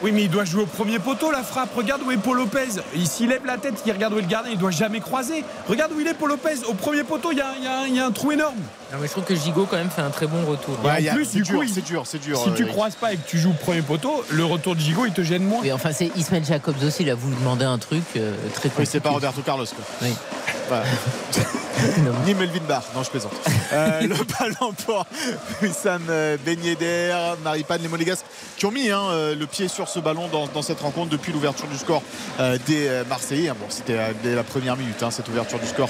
Oui, 0.02 0.12
mais 0.12 0.24
il 0.24 0.30
doit 0.30 0.46
jouer 0.46 0.64
au 0.64 0.68
premier 0.68 1.00
poteau 1.00 1.23
la 1.32 1.44
frappe. 1.44 1.76
Regarde 1.76 2.02
où 2.06 2.12
est 2.12 2.18
Paul 2.18 2.38
Lopez. 2.38 2.82
S'il 3.06 3.30
lève 3.30 3.46
la 3.46 3.58
tête, 3.58 3.82
il 3.86 3.92
regarde 3.92 4.14
où 4.14 4.20
est 4.20 4.22
le 4.22 4.28
gardien, 4.28 4.52
il 4.52 4.58
doit 4.58 4.72
jamais 4.72 5.00
croiser. 5.00 5.44
Regarde 5.68 5.92
où 5.94 6.00
il 6.00 6.08
est 6.08 6.14
Paul 6.14 6.30
Lopez. 6.30 6.66
Au 6.68 6.74
premier 6.74 7.04
poteau, 7.04 7.32
il 7.32 7.38
y 7.38 7.42
a, 7.42 8.06
un 8.06 8.12
trou 8.12 8.32
énorme. 8.32 8.56
mais 8.92 9.08
je 9.08 9.12
trouve 9.12 9.24
que 9.24 9.36
Gigot 9.36 9.66
quand 9.66 9.78
même 9.78 9.90
fait 9.90 10.02
un 10.02 10.10
très 10.10 10.28
bon 10.28 10.46
retour. 10.46 10.78
en 10.84 11.14
plus, 11.14 11.26
c'est 11.26 11.42
dur, 11.42 12.06
c'est 12.06 12.20
dur. 12.20 12.38
Si 12.38 12.54
tu 12.54 12.66
croises 12.66 12.96
pas 12.96 13.14
et 13.14 13.18
que 13.18 13.28
tu 13.28 13.38
joues 13.38 13.52
au 13.52 13.64
premier 13.64 13.82
poteau, 13.82 14.24
le 14.32 14.46
retour 14.46 14.76
de 14.76 14.80
Gigot, 14.80 15.06
il 15.06 15.14
te 15.14 15.22
gêne 15.22 15.44
moins. 15.44 15.62
Oui, 15.62 15.72
enfin, 15.72 15.92
c'est 15.94 16.12
Ismaël 16.16 16.46
Jacobs 16.46 16.76
aussi. 16.86 17.04
Il 17.04 17.10
a 17.10 17.16
voulu 17.16 17.36
demander 17.36 17.66
un 17.66 17.78
truc 17.78 18.04
euh, 18.16 18.34
très 18.54 18.70
compliqué. 18.70 18.80
Oui, 18.80 18.86
c'est 18.90 19.00
pas 19.00 19.10
Roberto 19.10 19.42
Carlos. 19.42 19.66
Quoi. 19.66 19.86
Oui. 20.02 20.14
Ni 22.26 22.34
Melvin 22.34 22.64
Barr, 22.68 22.84
non 22.96 23.04
je 23.04 23.10
plaisante. 23.10 23.34
Euh, 23.74 24.02
le 24.08 24.16
ballon 24.16 24.74
pour 24.86 25.06
Sam 25.74 26.04
euh, 26.10 26.38
Ben 26.46 26.62
Yedder, 26.64 27.16
Maripane, 27.44 27.82
les 27.82 27.88
Monégasques 27.88 28.26
qui 28.58 28.66
ont 28.66 28.72
mis 28.72 28.90
hein, 28.90 29.02
euh, 29.12 29.36
le 29.36 29.46
pied 29.48 29.68
sur 29.68 29.90
ce 29.90 30.00
ballon 30.00 30.30
dans, 30.30 30.62
cette 30.62 30.80
rencontre 30.80 31.10
depuis 31.10 31.34
l'ouverture 31.34 31.68
du 31.68 31.78
score 31.78 32.02
des 32.68 33.02
Marseillais. 33.10 33.50
Bon, 33.50 33.66
c'était 33.70 33.98
dès 34.24 34.36
la 34.36 34.44
première 34.44 34.78
minute 34.78 35.02
hein, 35.04 35.12
cette 35.12 35.28
ouverture 35.28 35.60
du 35.60 35.68
score 35.68 35.90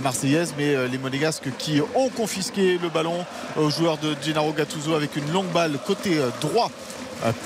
marseillaise, 0.00 0.54
mais 0.58 0.88
les 0.88 0.98
Monégasques 0.98 1.48
qui 1.56 1.80
ont 1.94 2.08
confisqué 2.08 2.78
le 2.82 2.88
ballon 2.88 3.24
aux 3.56 3.70
joueurs 3.70 3.98
de 3.98 4.16
Gennaro 4.20 4.52
Gattuso 4.52 4.94
avec 4.94 5.14
une 5.16 5.30
longue 5.32 5.50
balle 5.52 5.78
côté 5.86 6.18
droit 6.40 6.70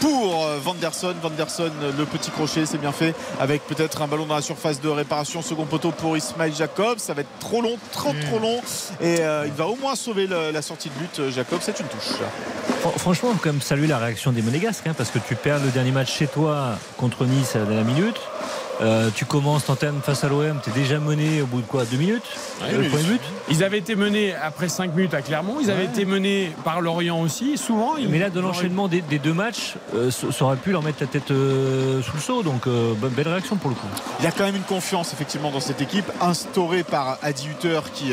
pour 0.01 0.47
Vanderson. 0.62 1.14
Vanderson, 1.23 1.70
le 1.97 2.05
petit 2.05 2.31
crochet, 2.31 2.66
c'est 2.66 2.79
bien 2.79 2.93
fait 2.93 3.14
avec 3.41 3.66
peut-être 3.66 4.03
un 4.03 4.07
ballon 4.07 4.27
dans 4.27 4.37
la 4.37 4.43
surface 4.43 4.81
de 4.81 4.89
réparation. 4.89 5.43
Second 5.43 5.64
poteau 5.64 5.91
pour 5.91 6.16
Ismail 6.16 6.55
Jacob. 6.55 6.99
Ça 6.99 7.14
va 7.14 7.23
être 7.23 7.39
trop 7.39 7.62
long, 7.62 7.77
trop 7.93 8.12
trop 8.27 8.39
long. 8.39 8.61
Et 9.01 9.20
euh, 9.20 9.45
il 9.47 9.53
va 9.53 9.66
au 9.66 9.77
moins 9.77 9.95
sauver 9.95 10.27
la 10.27 10.62
sortie 10.62 10.89
de 10.89 10.95
but. 10.95 11.18
Euh, 11.18 11.31
Jacob, 11.31 11.59
c'est 11.62 11.79
une 11.81 11.87
touche. 11.87 12.18
Franchement, 12.99 13.31
on 13.31 13.35
peut 13.35 13.41
quand 13.45 13.53
même 13.53 13.62
saluer 13.62 13.87
la 13.87 13.99
réaction 13.99 14.33
des 14.33 14.43
Monégasques 14.43 14.87
hein, 14.87 14.95
parce 14.97 15.11
que 15.11 15.18
tu 15.18 15.35
perds 15.35 15.61
le 15.61 15.70
dernier 15.70 15.93
match 15.93 16.12
chez 16.12 16.27
toi 16.27 16.79
contre 16.97 17.25
Nice 17.25 17.55
à 17.57 17.61
la 17.61 17.64
dernière 17.66 17.85
minute. 17.85 18.20
Euh, 18.81 19.11
tu 19.14 19.25
commences, 19.25 19.66
t'entraînes 19.66 20.01
face 20.03 20.25
à 20.25 20.29
l'OM, 20.29 20.59
tu 20.62 20.70
es 20.70 20.73
déjà 20.73 20.99
mené 20.99 21.43
au 21.43 21.47
bout 21.47 21.61
de 21.61 21.66
quoi 21.66 21.85
Deux 21.85 21.99
minutes 21.99 22.25
Le 22.61 22.89
premier 22.89 23.03
but 23.05 23.20
Ils 23.51 23.62
avaient 23.62 23.79
été 23.79 23.95
menés 23.95 24.35
après 24.35 24.68
5 24.68 24.95
minutes 24.95 25.14
à 25.14 25.23
Clermont, 25.23 25.59
ils 25.61 25.70
avaient 25.70 25.85
été 25.85 26.05
menés 26.05 26.51
par 26.64 26.81
Lorient 26.81 27.20
aussi, 27.20 27.59
souvent. 27.59 27.95
Mais 28.09 28.18
là, 28.18 28.31
de 28.31 28.41
l'enchaînement 28.41 28.89
des, 28.89 29.03
deux 29.03 29.35
matchs, 29.35 29.75
euh, 29.95 30.11
ça 30.11 30.45
aurait 30.45 30.57
pu 30.57 30.73
leur 30.73 30.83
mettre 30.83 30.99
la 31.01 31.07
tête 31.07 31.31
euh, 31.31 32.03
sous 32.03 32.16
le 32.16 32.23
seau, 32.23 32.43
donc 32.43 32.66
belle 32.66 33.29
réaction 33.29 33.57
pour 33.57 33.70
le 33.70 33.77
coup. 33.77 33.87
Il 34.20 34.25
y 34.25 34.29
a 34.29 34.33
quand 34.33 34.45
même 34.45 34.57
une 34.57 34.62
confiance 34.62 35.12
effectivement 35.12 35.51
dans 35.51 35.61
cette 35.61 35.81
équipe, 35.81 36.11
instaurée 36.20 36.83
par 36.83 37.18
Adi 37.23 37.49
Hutter 37.49 37.81
qui, 37.95 38.12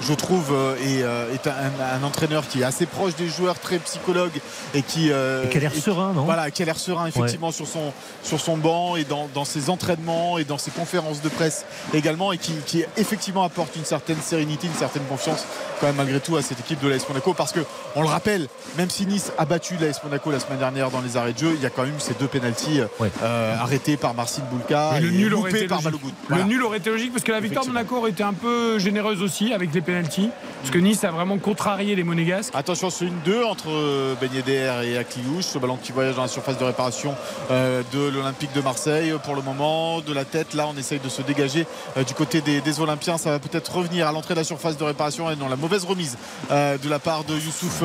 je 0.00 0.14
trouve, 0.14 0.54
est, 0.82 1.04
un, 1.04 2.02
entraîneur 2.02 2.48
qui 2.48 2.62
est 2.62 2.64
assez 2.64 2.86
proche 2.86 3.14
des 3.14 3.28
joueurs, 3.28 3.58
très 3.58 3.78
psychologue 3.78 4.32
et 4.74 4.82
qui. 4.82 5.08
et 5.08 5.48
qui 5.50 5.56
a 5.56 5.60
l'air 5.60 5.74
serein, 5.74 6.12
non? 6.12 6.22
Voilà, 6.22 6.50
qui 6.50 6.62
a 6.62 6.64
l'air 6.64 6.78
serein 6.78 7.06
effectivement 7.06 7.52
sur, 7.52 7.66
son, 7.66 7.92
sur 8.22 8.40
son 8.40 8.56
banc 8.56 8.96
et 8.96 9.04
dans, 9.04 9.28
dans 9.34 9.44
ses 9.44 9.70
entraînements 9.70 10.07
et 10.38 10.44
dans 10.44 10.58
ses 10.58 10.70
conférences 10.70 11.22
de 11.22 11.28
presse 11.28 11.64
également 11.94 12.32
et 12.32 12.38
qui, 12.38 12.84
effectivement 12.96 13.42
apporte 13.42 13.76
une 13.76 13.84
certaine 13.84 14.20
sérénité, 14.20 14.66
une 14.66 14.72
certaine 14.74 15.04
confiance 15.04 15.44
quand 15.80 15.86
même 15.86 15.96
malgré 15.96 16.20
tout 16.20 16.36
à 16.36 16.42
cette 16.42 16.60
équipe 16.60 16.80
de 16.80 16.88
l'AS 16.88 17.08
Monaco 17.08 17.34
parce 17.34 17.52
que 17.52 17.60
on 17.94 18.02
le 18.02 18.08
rappelle, 18.08 18.48
même 18.76 18.90
si 18.90 19.06
Nice 19.06 19.32
a 19.38 19.44
battu 19.44 19.76
l'AS 19.80 20.02
Monaco 20.02 20.30
la 20.30 20.40
semaine 20.40 20.58
dernière 20.58 20.90
dans 20.90 21.00
les 21.00 21.16
arrêts 21.16 21.32
de 21.32 21.38
jeu, 21.38 21.52
il 21.54 21.62
y 21.62 21.66
a 21.66 21.70
quand 21.70 21.84
même 21.84 21.98
ces 21.98 22.14
deux 22.14 22.26
pénalties 22.26 22.80
euh, 23.22 23.56
arrêtés 23.56 23.96
par 23.96 24.14
Marcin 24.14 24.42
Boulka 24.50 24.98
et, 24.98 25.00
le 25.00 25.10
nul 25.10 25.34
aurait 25.34 25.50
été 25.50 25.66
par 25.66 25.80
Le 26.28 26.42
nul 26.42 26.62
aurait 26.62 26.78
été 26.78 26.90
logique 26.90 27.12
parce 27.12 27.24
que 27.24 27.32
la 27.32 27.40
victoire 27.40 27.64
de 27.64 27.70
Monaco 27.70 27.96
aurait 27.96 28.10
été 28.10 28.22
un 28.22 28.32
peu 28.32 28.78
généreuse 28.78 29.22
aussi 29.22 29.52
avec 29.52 29.72
les 29.74 29.80
pénalties 29.80 30.30
parce 30.60 30.70
que 30.70 30.78
Nice 30.78 31.04
a 31.04 31.10
vraiment 31.10 31.38
contrarié 31.38 31.94
les 31.94 32.04
Monégasques. 32.04 32.52
Attention, 32.54 32.90
c'est 32.90 33.06
une 33.06 33.20
2 33.24 33.44
entre 33.44 33.68
euh, 33.70 34.14
Ben 34.20 34.30
Yedder 34.32 34.72
et 34.84 34.98
Akliouche, 34.98 35.44
ce 35.44 35.58
ballon 35.58 35.78
qui 35.82 35.92
voyage 35.92 36.16
dans 36.16 36.22
la 36.22 36.28
surface 36.28 36.58
de 36.58 36.64
réparation 36.64 37.14
euh, 37.50 37.82
de 37.92 38.08
l'Olympique 38.08 38.52
de 38.54 38.60
Marseille 38.60 39.12
pour 39.24 39.34
le 39.34 39.42
moment 39.42 39.87
de 40.04 40.12
la 40.12 40.24
tête. 40.24 40.54
Là, 40.54 40.66
on 40.72 40.76
essaye 40.76 40.98
de 40.98 41.08
se 41.08 41.22
dégager 41.22 41.66
euh, 41.96 42.04
du 42.04 42.14
côté 42.14 42.40
des, 42.40 42.80
Olympiens. 42.80 43.18
Ça 43.18 43.30
va 43.30 43.38
peut-être 43.38 43.74
revenir 43.74 44.06
à 44.06 44.12
l'entrée 44.12 44.34
de 44.34 44.38
la 44.38 44.44
surface 44.44 44.76
de 44.76 44.84
réparation 44.84 45.30
et 45.30 45.36
non 45.36 45.48
la 45.48 45.56
mauvaise 45.56 45.84
remise 45.84 46.16
euh, 46.50 46.78
de 46.78 46.88
la 46.88 46.98
part 46.98 47.24
de 47.24 47.34
Youssouf 47.34 47.82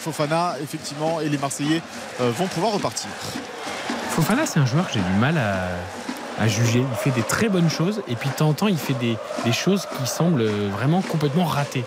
Fofana, 0.00 0.56
effectivement. 0.62 1.20
Et 1.20 1.28
les 1.28 1.38
Marseillais 1.38 1.80
euh, 2.20 2.30
vont 2.36 2.46
pouvoir 2.46 2.72
repartir. 2.72 3.08
Fofana, 4.10 4.46
c'est 4.46 4.60
un 4.60 4.66
joueur 4.66 4.86
que 4.86 4.94
j'ai 4.94 5.00
du 5.00 5.18
mal 5.18 5.38
à, 5.38 6.48
juger. 6.48 6.80
Il 6.90 6.96
fait 6.96 7.10
des 7.10 7.22
très 7.22 7.48
bonnes 7.48 7.70
choses 7.70 8.02
et 8.08 8.16
puis 8.16 8.28
de 8.28 8.34
temps 8.34 8.48
en 8.48 8.54
temps, 8.54 8.68
il 8.68 8.76
fait 8.76 8.94
des, 8.94 9.16
choses 9.52 9.86
qui 9.98 10.06
semblent 10.06 10.44
vraiment 10.44 11.00
complètement 11.00 11.44
ratées. 11.44 11.84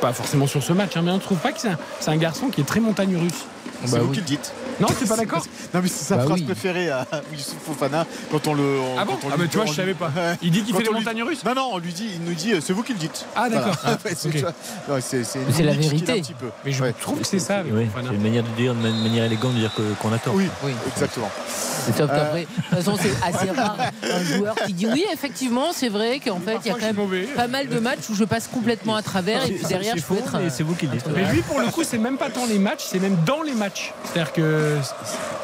Pas 0.00 0.12
forcément 0.12 0.46
sur 0.46 0.62
ce 0.62 0.72
match, 0.72 0.96
hein, 0.96 1.02
mais 1.04 1.10
on 1.10 1.16
ne 1.16 1.20
trouve 1.20 1.38
pas 1.38 1.52
que 1.52 1.60
c'est 1.60 2.10
un, 2.10 2.16
garçon 2.16 2.48
qui 2.48 2.60
est 2.60 2.64
très 2.64 2.80
montagne 2.80 3.16
russe. 3.16 3.44
C'est 3.84 3.92
bah 3.92 3.98
vous 4.00 4.12
qui 4.12 4.20
le 4.20 4.26
dites. 4.26 4.52
Non, 4.80 4.88
t'es 4.88 5.06
pas 5.06 5.16
d'accord? 5.16 5.44
Non, 5.74 5.80
mais 5.82 5.88
c'est 5.88 6.04
sa 6.04 6.16
bah 6.16 6.24
phrase 6.24 6.42
préférée 6.42 6.90
à 6.90 7.06
Youssouf 7.32 7.58
Fofana 7.66 8.06
quand 8.30 8.46
on 8.46 8.54
le. 8.54 8.78
ah 8.98 9.04
bon 9.04 9.18
Ah, 9.30 9.36
mais 9.38 9.48
tu 9.48 9.56
vois, 9.56 9.66
je 9.66 9.74
savais 9.74 9.94
pas. 9.94 10.10
Il 10.42 10.50
dit 10.50 10.62
qu'il 10.62 10.74
fait 10.74 10.82
les 10.82 10.90
montagnes 10.90 11.22
russes 11.22 11.44
Non, 11.44 11.54
non, 11.54 11.70
on 11.72 11.78
lui 11.78 11.92
dit, 11.92 12.10
il 12.14 12.24
nous 12.24 12.34
dit, 12.34 12.54
c'est 12.60 12.72
vous 12.72 12.82
qui 12.82 12.92
le 12.92 12.98
dites. 12.98 13.26
Ah, 13.36 13.48
d'accord. 13.48 13.76
c'est 14.14 15.62
la 15.62 15.72
vérité. 15.72 16.22
Mais 16.64 16.72
je 16.72 16.84
trouve 17.00 17.20
que 17.20 17.26
c'est 17.26 17.38
ça. 17.38 17.62
C'est 17.62 18.14
une 18.14 18.22
manière 18.22 18.42
de 18.42 18.48
dire, 18.56 18.72
une 18.72 19.02
manière 19.02 19.24
élégante 19.24 19.54
de 19.54 19.60
dire 19.60 19.72
qu'on 20.00 20.12
a 20.12 20.18
tort. 20.18 20.34
Oui, 20.34 20.48
exactement. 20.88 21.30
C'est 21.46 21.96
top. 21.96 22.10
Euh. 22.12 22.34
De 22.34 22.44
toute 22.44 22.84
façon, 22.84 22.96
c'est 23.00 23.26
assez 23.26 23.50
rare 23.50 23.76
un 24.02 24.24
joueur 24.24 24.54
qui 24.66 24.72
dit 24.72 24.86
oui, 24.86 25.04
effectivement, 25.12 25.72
c'est 25.72 25.88
vrai 25.88 26.20
qu'en 26.20 26.40
fait, 26.40 26.58
il 26.64 26.68
y 26.68 26.70
a 26.70 26.74
quand 26.74 27.04
même 27.04 27.26
pas 27.34 27.48
mal 27.48 27.68
de 27.68 27.78
matchs 27.78 28.08
où 28.10 28.14
je 28.14 28.24
passe 28.24 28.48
complètement 28.48 28.96
à 28.96 29.02
travers 29.02 29.44
et 29.44 29.52
puis 29.52 29.66
derrière, 29.66 29.96
je 29.96 30.02
peux 30.02 30.14
être. 30.14 30.38
C'est 30.50 30.62
vous 30.62 30.74
qui 30.74 30.86
le 30.86 30.92
dites. 30.92 31.06
Mais 31.14 31.30
lui, 31.32 31.42
pour 31.42 31.60
le 31.60 31.68
coup, 31.68 31.84
c'est 31.84 31.98
même 31.98 32.16
pas 32.16 32.30
tant 32.30 32.46
les 32.46 32.58
matchs, 32.58 32.84
c'est 32.88 32.98
même 32.98 33.16
dans 33.26 33.42
les 33.42 33.49
matchs. 33.54 33.92
C'est-à-dire 34.04 34.32
que 34.32 34.76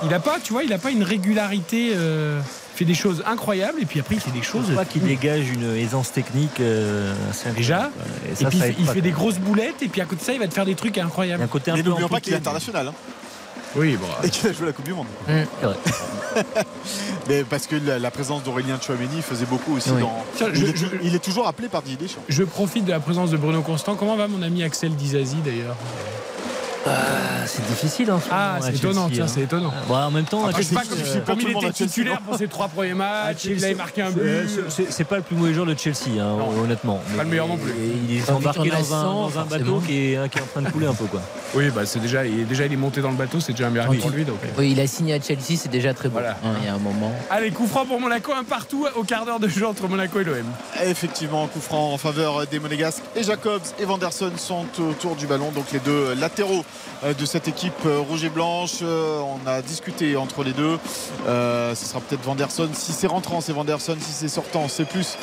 il 0.04 0.12
a 0.14 0.20
pas, 0.20 0.38
tu 0.42 0.52
vois, 0.52 0.64
il 0.64 0.72
a 0.72 0.78
pas 0.78 0.90
une 0.90 1.02
régularité. 1.02 1.92
Euh, 1.94 2.40
fait 2.76 2.84
des 2.84 2.94
choses 2.94 3.22
incroyables 3.26 3.80
et 3.80 3.86
puis 3.86 4.00
après 4.00 4.16
il 4.16 4.20
fait 4.20 4.30
des 4.30 4.42
choses. 4.42 4.66
Pas 4.74 4.84
qu'il 4.84 5.02
dégage 5.02 5.48
une 5.48 5.74
aisance 5.76 6.12
technique. 6.12 6.60
Euh, 6.60 7.14
Déjà. 7.56 7.90
Et, 8.28 8.44
puis 8.44 8.60
il 8.78 8.86
fait, 8.86 9.00
des 9.00 9.12
grosses 9.12 9.38
boulettes 9.38 9.82
et 9.82 9.88
puis 9.88 10.02
à 10.02 10.04
côté 10.04 10.20
de 10.20 10.26
ça 10.26 10.32
il 10.34 10.38
va 10.38 10.46
te 10.46 10.52
faire 10.52 10.66
des 10.66 10.74
trucs 10.74 10.98
incroyables. 10.98 11.42
Un 11.42 11.46
côté 11.46 11.70
un 11.70 11.76
Mais 11.76 11.82
n'oublions 11.82 12.08
pas 12.08 12.20
qu'il 12.20 12.34
est 12.34 12.36
international. 12.36 12.88
Hein. 12.88 12.94
Oui, 13.76 13.96
bon. 13.96 14.06
Et 14.22 14.30
qu'il 14.30 14.48
a 14.48 14.52
joué 14.52 14.66
la 14.66 14.72
Coupe 14.72 14.84
du 14.84 14.94
Monde. 14.94 15.06
Mmh. 15.28 16.42
Mais 17.28 17.44
parce 17.44 17.66
que 17.66 17.76
la, 17.76 18.10
présence 18.10 18.42
d'Aurélien 18.42 18.78
Chouameni 18.80 19.22
faisait 19.22 19.46
beaucoup 19.46 19.76
aussi 19.76 19.88
dans. 19.88 20.22
il, 21.02 21.14
est, 21.14 21.18
toujours 21.18 21.46
appelé 21.46 21.68
par 21.68 21.80
Didier 21.80 21.96
Deschamps. 21.96 22.20
Je 22.28 22.42
profite 22.44 22.84
de 22.84 22.90
la 22.90 23.00
présence 23.00 23.30
de 23.30 23.38
Bruno 23.38 23.62
Constant. 23.62 23.96
Comment 23.96 24.16
va 24.16 24.28
mon 24.28 24.42
ami 24.42 24.62
Axel 24.62 24.94
Dizazi 24.94 25.36
d'ailleurs? 25.36 25.76
Ah, 26.86 27.46
c'est 27.46 27.66
difficile 27.66 28.10
en 28.12 28.20
Ah, 28.30 28.58
c'est 28.60 28.76
étonnant, 28.76 29.08
tiens, 29.12 29.24
hein. 29.24 29.28
c'est 29.28 29.42
étonnant. 29.42 29.72
en 29.88 30.10
même 30.10 30.24
temps, 30.24 30.48
je 30.56 30.62
sais 30.62 30.74
pas 30.74 30.82
comme 30.84 30.98
si 30.98 31.18
parmi 31.18 31.44
il 31.44 31.56
était 31.56 31.72
titulaire 31.72 32.20
pour 32.20 32.36
ses 32.36 32.48
trois 32.48 32.68
premiers 32.68 32.94
matchs, 32.94 33.44
il 33.46 33.64
avait 33.64 33.74
marqué 33.74 34.02
un 34.02 34.10
but. 34.10 34.48
C'est 34.90 35.04
pas 35.04 35.16
le 35.16 35.22
plus 35.22 35.36
mauvais 35.36 35.54
joueur 35.54 35.66
de 35.66 35.74
Chelsea, 35.76 36.20
hein, 36.20 36.36
honnêtement. 36.62 37.00
Pas 37.16 37.24
le 37.24 37.28
meilleur 37.28 37.48
non 37.48 37.56
plus. 37.56 37.72
Il 38.08 38.16
est 38.16 38.30
embarqué 38.30 38.70
dans 38.70 38.94
un, 38.94 39.04
dans 39.04 39.38
un 39.38 39.44
bateau 39.44 39.80
qui 39.80 40.12
est, 40.12 40.28
qui 40.30 40.38
est, 40.38 40.42
en 40.42 40.46
train 40.46 40.62
de 40.62 40.70
couler 40.70 40.86
un 40.86 40.94
peu, 40.94 41.04
quoi. 41.04 41.20
Oui, 41.54 41.70
bah 41.70 41.86
c'est 41.86 42.00
déjà, 42.00 42.26
il 42.26 42.40
est 42.40 42.44
déjà 42.44 42.66
il 42.66 42.72
est 42.72 42.76
monté 42.76 43.00
dans 43.00 43.10
le 43.10 43.16
bateau, 43.16 43.40
c'est 43.40 43.52
déjà 43.52 43.68
un 43.68 43.70
miracle 43.70 43.98
pour 43.98 44.10
lui. 44.10 44.24
Donc. 44.24 44.38
Oui, 44.58 44.72
il 44.72 44.80
a 44.80 44.86
signé 44.86 45.14
à 45.14 45.20
Chelsea, 45.20 45.56
c'est 45.56 45.70
déjà 45.70 45.94
très 45.94 46.08
bon. 46.08 46.14
Voilà. 46.14 46.36
Hein, 46.44 46.54
il 46.60 46.66
y 46.66 46.68
a 46.68 46.74
un 46.74 46.78
moment. 46.78 47.12
Allez, 47.30 47.50
coup 47.50 47.66
franc 47.66 47.86
pour 47.86 48.00
Monaco, 48.00 48.32
un 48.32 48.44
partout 48.44 48.86
au 48.96 49.04
quart 49.04 49.24
d'heure 49.24 49.40
de 49.40 49.48
jeu 49.48 49.66
entre 49.66 49.88
Monaco 49.88 50.20
et 50.20 50.24
l'OM. 50.24 50.44
Effectivement, 50.84 51.46
coup 51.46 51.60
franc 51.60 51.92
en 51.92 51.98
faveur 51.98 52.46
des 52.46 52.58
Monégasques. 52.58 53.02
Et 53.14 53.22
Jacobs 53.22 53.62
et 53.78 53.84
Vanderson 53.84 54.32
sont 54.36 54.66
autour 54.78 55.16
du 55.16 55.26
ballon, 55.26 55.50
donc 55.50 55.66
les 55.72 55.78
deux 55.78 56.14
latéraux 56.14 56.46
euh, 56.46 56.75
de 57.02 57.26
cette 57.26 57.46
équipe 57.48 57.74
euh, 57.84 57.98
rouge 57.98 58.24
et 58.24 58.28
blanche. 58.28 58.78
Euh, 58.82 59.20
on 59.20 59.46
a 59.46 59.62
discuté 59.62 60.16
entre 60.16 60.42
les 60.42 60.52
deux. 60.52 60.78
ce 61.26 61.74
sera 61.74 62.00
peut-être 62.00 62.22
Vanderson. 62.22 62.70
Si 62.72 62.92
c'est 62.92 63.06
rentrant, 63.06 63.40
c'est 63.40 63.52
Vanderson. 63.52 63.96
Si 64.00 64.12
c'est 64.12 64.28
sortant, 64.28 64.68
c'est 64.68 64.86
plus 64.86 65.18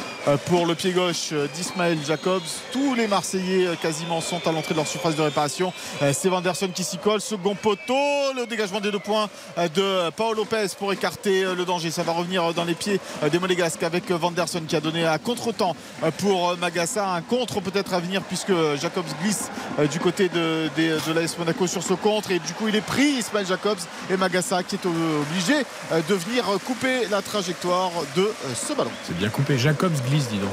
pour 0.46 0.66
le 0.66 0.76
pied 0.76 0.92
gauche 0.92 1.34
d'Ismaël 1.56 1.98
Jacobs. 2.06 2.42
Tous 2.72 2.96
les 2.96 3.08
Marseillais 3.08 3.70
quasiment 3.82 4.22
sont 4.22 4.46
à 4.48 4.52
l'entrée 4.52 4.74
de 4.74 4.80
leur 4.80 4.88
surface 4.88 5.16
de 5.16 5.22
réparation. 5.22 5.74
C'est 6.14 6.30
Vanderson 6.30 6.70
qui 6.74 6.84
s'y 6.84 6.98
colle. 6.98 7.22
Second 7.22 7.56
poteau. 7.56 7.94
Le 8.36 8.46
dégagement 8.46 8.80
des 8.80 8.92
deux 8.92 9.00
points 9.00 9.30
de 9.58 10.10
Paolo 10.12 10.44
Lopez 10.44 10.68
pour 10.78 10.94
écarter 10.94 11.44
le 11.56 11.66
danger. 11.66 11.92
Ça 11.92 12.04
va 12.04 12.14
revenir 12.14 12.54
dans 12.54 12.66
les 12.66 12.76
pieds 12.76 13.00
des 13.32 13.40
Monégasques 13.40 13.84
avec 13.84 14.10
Vanderson 14.12 14.62
qui 14.68 14.76
a 14.76 14.82
donné 14.82 15.06
un 15.06 15.18
contre-temps 15.18 15.76
pour 16.20 16.58
Magassa. 16.58 17.10
Un 17.10 17.22
contre 17.22 17.62
peut-être 17.62 17.94
à 17.94 18.00
venir 18.00 18.22
puisque 18.22 18.54
Jacobs 18.80 19.06
glisse 19.22 19.50
du 19.92 20.00
côté 20.00 20.30
de, 20.30 20.70
de, 20.78 21.00
de 21.08 21.14
Monaco 21.44 21.68
sur 21.68 21.84
ce 21.84 21.94
contre 21.94 22.32
et 22.32 22.40
du 22.40 22.54
coup 22.54 22.70
il 22.70 22.76
est 22.76 22.82
pris 22.82 23.04
Ismaël 23.20 23.46
Jacobs 23.46 23.78
et 24.10 24.16
Magassa 24.16 24.64
qui 24.64 24.76
est 24.76 24.86
obligé 24.86 25.54
euh, 25.92 26.00
de 26.08 26.14
venir 26.16 26.46
couper 26.66 27.06
la 27.12 27.22
trajectoire 27.22 27.92
de 28.16 28.22
euh, 28.22 28.30
ce 28.56 28.72
ballon. 28.74 28.92
C'est 29.06 29.18
bien 29.18 29.28
coupé. 29.28 29.58
Jacobs 29.58 29.92
glisse, 30.10 30.30
dis 30.30 30.38
donc. 30.38 30.50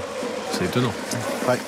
C'est 0.52 0.64
étonnant. 0.64 0.92
Ouais. 1.48 1.58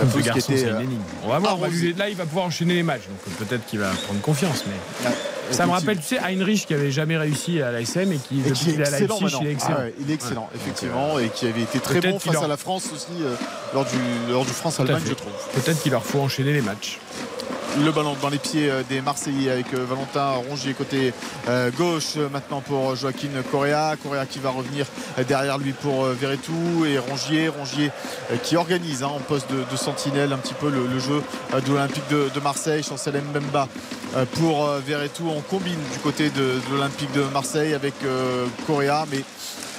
Ce 0.00 0.18
garçon, 0.18 0.52
était, 0.52 0.60
c'est 0.62 0.68
une 0.68 0.76
euh, 0.76 0.80
énigme. 0.80 1.02
On 1.24 1.28
va 1.28 1.38
voir, 1.40 1.58
là 1.58 2.08
il 2.08 2.16
va 2.16 2.24
pouvoir 2.24 2.46
enchaîner 2.46 2.72
les 2.74 2.82
matchs. 2.82 3.02
Donc 3.08 3.36
peut-être 3.46 3.66
qu'il 3.66 3.80
va 3.80 3.90
prendre 4.06 4.20
confiance. 4.22 4.64
Mais 4.66 5.06
Ouais. 5.10 5.14
ça 5.50 5.66
me 5.66 5.72
rappelle, 5.72 5.98
tu 5.98 6.04
sais, 6.06 6.18
Heinrich 6.18 6.66
qui 6.66 6.72
avait 6.72 6.90
jamais 6.90 7.18
réussi 7.18 7.60
à 7.60 7.70
l'ASM 7.72 8.12
et 8.12 8.16
qui, 8.16 8.38
et 8.40 8.48
depuis 8.48 8.54
qui 8.54 8.70
est 8.70 8.78
à 8.78 8.82
excellent 8.88 9.18
Leipzig, 9.20 9.24
maintenant. 9.24 9.40
il 9.42 9.46
est 9.48 9.52
excellent. 9.52 9.76
Ah 9.78 9.82
ouais, 9.82 9.94
il 10.00 10.10
est 10.10 10.14
excellent, 10.14 10.50
effectivement, 10.54 11.18
et 11.18 11.28
qui 11.28 11.46
avait 11.46 11.62
été 11.62 11.80
très 11.80 12.00
bon 12.00 12.18
face 12.18 12.42
à 12.42 12.48
la 12.48 12.56
France 12.56 12.84
aussi 12.94 13.22
euh, 13.22 13.34
lors 13.74 13.84
du, 13.84 13.98
lors 14.32 14.44
du 14.46 14.52
France-Allemagne, 14.52 15.02
je 15.06 15.12
trouve. 15.14 15.32
Peut-être 15.54 15.82
qu'il 15.82 15.92
leur 15.92 16.04
faut 16.04 16.20
enchaîner 16.20 16.52
les 16.54 16.62
matchs. 16.62 16.98
Le 17.78 17.92
ballon 17.92 18.16
dans 18.20 18.28
les 18.28 18.38
pieds 18.38 18.68
euh, 18.68 18.82
des 18.88 19.00
Marseillais 19.00 19.50
avec 19.50 19.72
euh, 19.74 19.84
Valentin 19.88 20.30
Rongier 20.48 20.74
côté 20.74 21.14
euh, 21.48 21.70
gauche 21.70 22.16
maintenant 22.32 22.60
pour 22.60 22.96
Joaquin 22.96 23.28
Correa. 23.50 23.94
Correa 24.02 24.26
qui 24.26 24.40
va 24.40 24.50
revenir 24.50 24.86
derrière 25.28 25.56
lui 25.56 25.72
pour 25.72 26.04
Verretou 26.06 26.84
et 26.84 26.98
Rongier. 26.98 27.48
Rongier 27.48 27.90
qui 28.42 28.56
organise 28.56 29.02
hein, 29.04 29.10
en 29.14 29.20
poste 29.20 29.50
de, 29.52 29.64
de 29.70 29.76
sentinelle 29.76 30.32
un 30.32 30.38
petit 30.38 30.54
peu 30.54 30.68
le, 30.68 30.98
jeu 30.98 31.22
de 31.52 31.70
l'Olympique 31.70 32.08
de, 32.10 32.40
Marseille. 32.40 32.82
Chancel 32.82 33.14
Mbemba 33.22 33.68
pour 34.34 34.66
Verretou. 34.86 35.28
On 35.28 35.40
combine 35.40 35.78
du 35.92 35.98
côté 36.00 36.30
de, 36.30 36.40
de 36.40 36.74
l'Olympique 36.74 37.12
de 37.12 37.22
Marseille 37.32 37.74
avec 37.74 37.94
Correa, 38.66 39.06
mais 39.10 39.22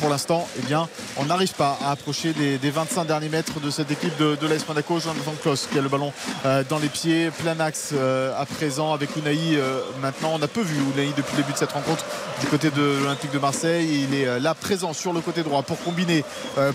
pour 0.01 0.09
l'instant, 0.09 0.47
eh 0.57 0.63
bien, 0.63 0.89
on 1.15 1.25
n'arrive 1.25 1.53
pas 1.53 1.77
à 1.85 1.91
approcher 1.91 2.33
des, 2.33 2.57
des 2.57 2.71
25 2.71 3.05
derniers 3.05 3.29
mètres 3.29 3.59
de 3.59 3.69
cette 3.69 3.91
équipe 3.91 4.17
de, 4.17 4.35
de 4.35 4.47
l'AS 4.47 4.67
Monaco. 4.67 4.99
Jonathan 4.99 5.33
Klaus 5.39 5.67
qui 5.71 5.77
a 5.77 5.81
le 5.81 5.89
ballon 5.89 6.11
euh, 6.45 6.63
dans 6.67 6.79
les 6.79 6.87
pieds, 6.89 7.29
plein 7.29 7.59
axe 7.59 7.91
euh, 7.93 8.33
à 8.35 8.47
présent 8.47 8.93
avec 8.93 9.15
Unai. 9.15 9.37
euh, 9.57 9.81
maintenant, 10.01 10.31
on 10.33 10.41
a 10.41 10.47
peu 10.47 10.61
vu 10.61 10.75
Unai 10.75 11.11
depuis 11.15 11.37
le 11.37 11.43
début 11.43 11.53
de 11.53 11.57
cette 11.57 11.71
rencontre 11.71 12.03
du 12.39 12.47
côté 12.47 12.71
de 12.71 12.97
l'Olympique 12.99 13.31
de 13.31 13.37
Marseille. 13.37 14.07
Il 14.09 14.15
est 14.15 14.25
euh, 14.27 14.39
là 14.39 14.55
présent 14.55 14.91
sur 14.91 15.13
le 15.13 15.21
côté 15.21 15.43
droit 15.43 15.61
pour 15.61 15.79
combiner, 15.83 16.25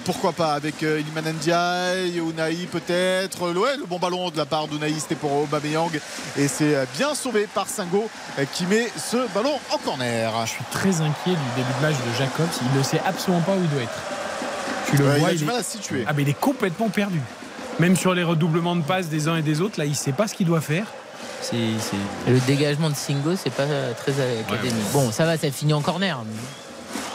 pourquoi 0.05 0.33
pas, 0.33 0.55
avec 0.55 0.83
Iliman 0.83 1.33
Ndiaye, 1.33 2.19
Unai 2.19 2.69
peut-être. 2.71 3.49
Le, 3.51 3.87
bon 3.87 3.99
ballon 3.99 4.31
de 4.31 4.37
la 4.37 4.47
part 4.47 4.69
d'Unai, 4.69 4.95
c'était 4.99 5.17
pour 5.17 5.33
Aubameyang 5.33 5.91
et 6.37 6.47
c'est 6.47 6.77
bien 6.97 7.15
sauvé 7.17 7.49
par 7.53 7.69
Singo 7.69 8.09
qui 8.53 8.67
met 8.67 8.89
ce 8.97 9.17
ballon 9.35 9.59
en 9.73 9.79
corner. 9.79 10.33
Je 10.47 10.51
suis 10.51 10.65
très 10.71 11.01
inquiet 11.01 11.33
du 11.33 11.51
début 11.57 11.73
de 11.81 11.83
match 11.83 11.97
de 11.97 12.19
Jacobs. 12.19 12.47
Il 12.73 12.79
ne 12.79 12.83
sait 12.85 13.01
absolument 13.05 13.16
pas 13.25 13.53
où 13.53 13.61
il 13.63 13.69
doit 13.71 13.83
être. 13.83 13.99
Tu 14.91 14.97
le 14.97 15.05
Euh, 15.07 15.13
il 15.15 15.19
vois, 15.21 15.29
a 15.29 15.33
il 15.33 15.39
du 15.39 15.45
est- 15.45 15.47
mal 15.47 15.57
à 15.57 15.63
se 15.63 15.73
situer. 15.73 16.05
Ah, 16.07 16.13
mais 16.15 16.23
il 16.23 16.29
est 16.29 16.39
complètement 16.41 16.89
perdu. 16.89 17.21
Même 17.81 17.97
sur 17.97 18.15
les 18.15 18.23
redoublements 18.23 18.77
de 18.77 18.83
passes 18.83 19.09
des 19.09 19.29
uns 19.29 19.37
et 19.37 19.43
des 19.43 19.61
autres, 19.61 19.79
là, 19.79 19.85
il 19.85 19.95
sait 19.97 20.13
pas 20.13 20.27
ce 20.29 20.35
qu'il 20.35 20.47
doit 20.47 20.61
faire. 20.61 20.87
C'est, 21.43 21.57
c'est- 21.81 22.31
Et 22.31 22.33
le 22.35 22.41
dégagement 22.41 22.89
de 22.91 22.95
Singo, 22.95 23.37
c'est 23.37 23.51
pas 23.53 23.65
euh, 23.65 23.93
très 23.95 24.13
académique. 24.41 24.77
Bon, 24.93 25.11
ça 25.11 25.25
va, 25.27 25.37
ça 25.37 25.51
finit 25.51 25.75
en 25.75 25.81
corner. 25.83 26.19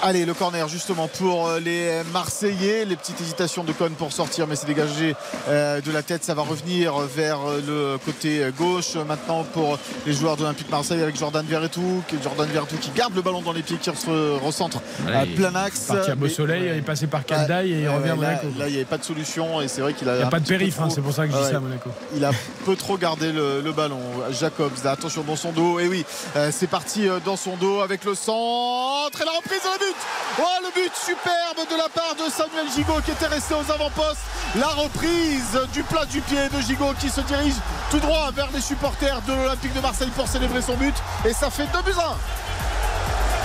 Allez, 0.03 0.25
le 0.25 0.33
corner 0.33 0.67
justement 0.67 1.07
pour 1.07 1.47
euh, 1.47 1.59
les 1.59 2.01
Marseillais. 2.11 2.85
Les 2.85 2.95
petites 2.95 3.21
hésitations 3.21 3.63
de 3.63 3.71
Cohn 3.71 3.91
pour 3.93 4.11
sortir, 4.11 4.47
mais 4.47 4.55
c'est 4.55 4.65
dégagé 4.65 5.15
euh, 5.47 5.79
de 5.79 5.91
la 5.91 6.01
tête. 6.01 6.23
Ça 6.23 6.33
va 6.33 6.41
revenir 6.41 6.97
vers 7.01 7.37
euh, 7.47 7.61
le 7.67 7.97
côté 7.99 8.43
gauche 8.57 8.95
maintenant 9.07 9.43
pour 9.43 9.77
les 10.07 10.13
joueurs 10.13 10.37
de 10.37 10.41
l'Olympique 10.41 10.71
Marseille 10.71 11.03
avec 11.03 11.15
Jordan 11.19 11.45
Verretou. 11.45 12.01
Jordan 12.23 12.47
Verretou 12.51 12.77
qui 12.77 12.89
garde 12.91 13.13
le 13.15 13.21
ballon 13.21 13.41
dans 13.43 13.53
les 13.53 13.61
pieds, 13.61 13.77
qui 13.77 13.91
se 13.95 14.39
recentre 14.43 14.77
à 15.07 15.23
il 15.23 15.33
est 15.33 15.35
plein 15.35 15.53
axe. 15.53 15.81
parti 15.81 16.09
à 16.09 16.15
Beau 16.15 16.25
Mais- 16.25 16.31
Soleil, 16.33 16.63
il 16.71 16.77
est 16.79 16.81
passé 16.81 17.05
par 17.05 17.23
Caldaï 17.23 17.71
et 17.71 17.81
il 17.81 17.89
revient 17.89 18.05
à 18.05 18.07
là, 18.09 18.15
Monaco. 18.15 18.47
Là, 18.57 18.67
il 18.67 18.71
n'y 18.71 18.77
avait 18.77 18.85
pas 18.85 18.97
de 18.97 19.03
solution 19.03 19.61
et 19.61 19.67
c'est 19.67 19.81
vrai 19.81 19.93
qu'il 19.93 20.09
a. 20.09 20.15
Il 20.15 20.17
n'y 20.19 20.23
a 20.23 20.27
pas 20.29 20.39
de 20.39 20.47
périph', 20.47 20.79
hein, 20.79 20.89
c'est 20.89 21.01
pour 21.01 21.13
ça 21.13 21.27
que 21.27 21.31
je 21.33 21.37
dis 21.37 21.43
Ouais. 21.43 21.51
ça 21.51 21.57
à 21.57 21.59
Monaco. 21.59 21.91
Il 22.15 22.25
a 22.25 22.31
peu 22.65 22.75
trop 22.75 22.97
gardé 22.97 23.31
le, 23.31 23.61
le 23.61 23.71
ballon. 23.71 23.99
Jacobs, 24.31 24.71
là, 24.83 24.91
attention 24.91 25.21
dans 25.21 25.35
son 25.35 25.51
dos. 25.51 25.79
Et 25.79 25.87
oui, 25.87 26.03
c'est 26.49 26.67
parti 26.69 27.07
dans 27.23 27.35
son 27.37 27.55
dos 27.57 27.81
avec 27.81 28.03
le 28.03 28.15
centre 28.15 29.21
et 29.21 29.25
la 29.25 29.31
reprise 29.33 29.59
de 29.61 29.67
la 29.69 29.90
but. 29.91 30.39
Oh, 30.39 30.43
le 30.63 30.71
but 30.81 30.91
superbe 30.95 31.67
de 31.69 31.75
la 31.77 31.89
part 31.89 32.15
de 32.15 32.29
Samuel 32.31 32.71
Gigot 32.73 33.01
qui 33.05 33.11
était 33.11 33.27
resté 33.27 33.53
aux 33.53 33.71
avant-postes. 33.71 34.21
La 34.55 34.67
reprise 34.67 35.59
du 35.73 35.83
plat 35.83 36.05
du 36.05 36.21
pied 36.21 36.49
de 36.49 36.61
Gigot 36.61 36.93
qui 36.99 37.09
se 37.09 37.21
dirige 37.21 37.53
tout 37.89 37.99
droit 37.99 38.31
vers 38.31 38.47
les 38.53 38.61
supporters 38.61 39.21
de 39.27 39.33
l'Olympique 39.33 39.73
de 39.73 39.79
Marseille 39.81 40.11
pour 40.15 40.27
célébrer 40.27 40.61
son 40.61 40.75
but. 40.75 40.95
Et 41.25 41.33
ça 41.33 41.49
fait 41.49 41.67
2 41.73 41.81
buts 41.81 41.97
à 41.99 42.09
1. 42.11 42.15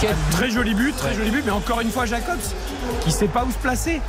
Quel 0.01 0.15
Très 0.33 0.51
joli 0.51 0.75
but, 0.75 0.95
très 0.97 1.15
joli 1.15 1.31
but, 1.31 1.43
mais 1.45 1.53
encore 1.53 1.81
une 1.81 1.91
fois 1.91 2.05
Jacobs 2.07 2.39
qui 3.03 3.11
sait 3.11 3.29
pas 3.29 3.45
où 3.45 3.51
se 3.51 3.57
placer. 3.59 4.01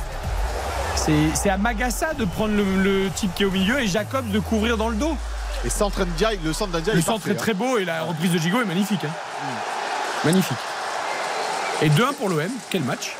C'est 1.34 1.48
à 1.48 1.56
Magassa 1.56 2.12
de 2.14 2.24
prendre 2.26 2.54
le, 2.54 2.64
le 2.82 3.10
type 3.10 3.34
qui 3.34 3.42
est 3.44 3.46
au 3.46 3.50
milieu 3.50 3.80
et 3.80 3.86
Jacobs 3.86 4.30
de 4.30 4.38
couvrir 4.40 4.76
dans 4.76 4.88
le 4.90 4.96
dos. 4.96 5.16
Et 5.64 5.70
centre 5.70 6.04
Ndiaye, 6.04 6.38
le 6.44 6.52
centre 6.52 6.72
d'Indiaye 6.72 6.94
Le 6.94 7.00
est 7.00 7.02
centre 7.02 7.18
parfait, 7.20 7.30
est 7.32 7.34
très 7.36 7.54
beau 7.54 7.78
et 7.78 7.84
la 7.84 8.02
reprise 8.02 8.30
de 8.30 8.38
Gigot 8.38 8.60
est 8.60 8.64
magnifique. 8.66 9.00
hein. 9.04 9.08
Mm. 9.08 10.26
Magnifique. 10.26 10.56
Et 11.82 11.90
2-1 11.90 12.14
pour 12.14 12.28
l'OM, 12.28 12.40
quel 12.70 12.82
match 12.82 13.12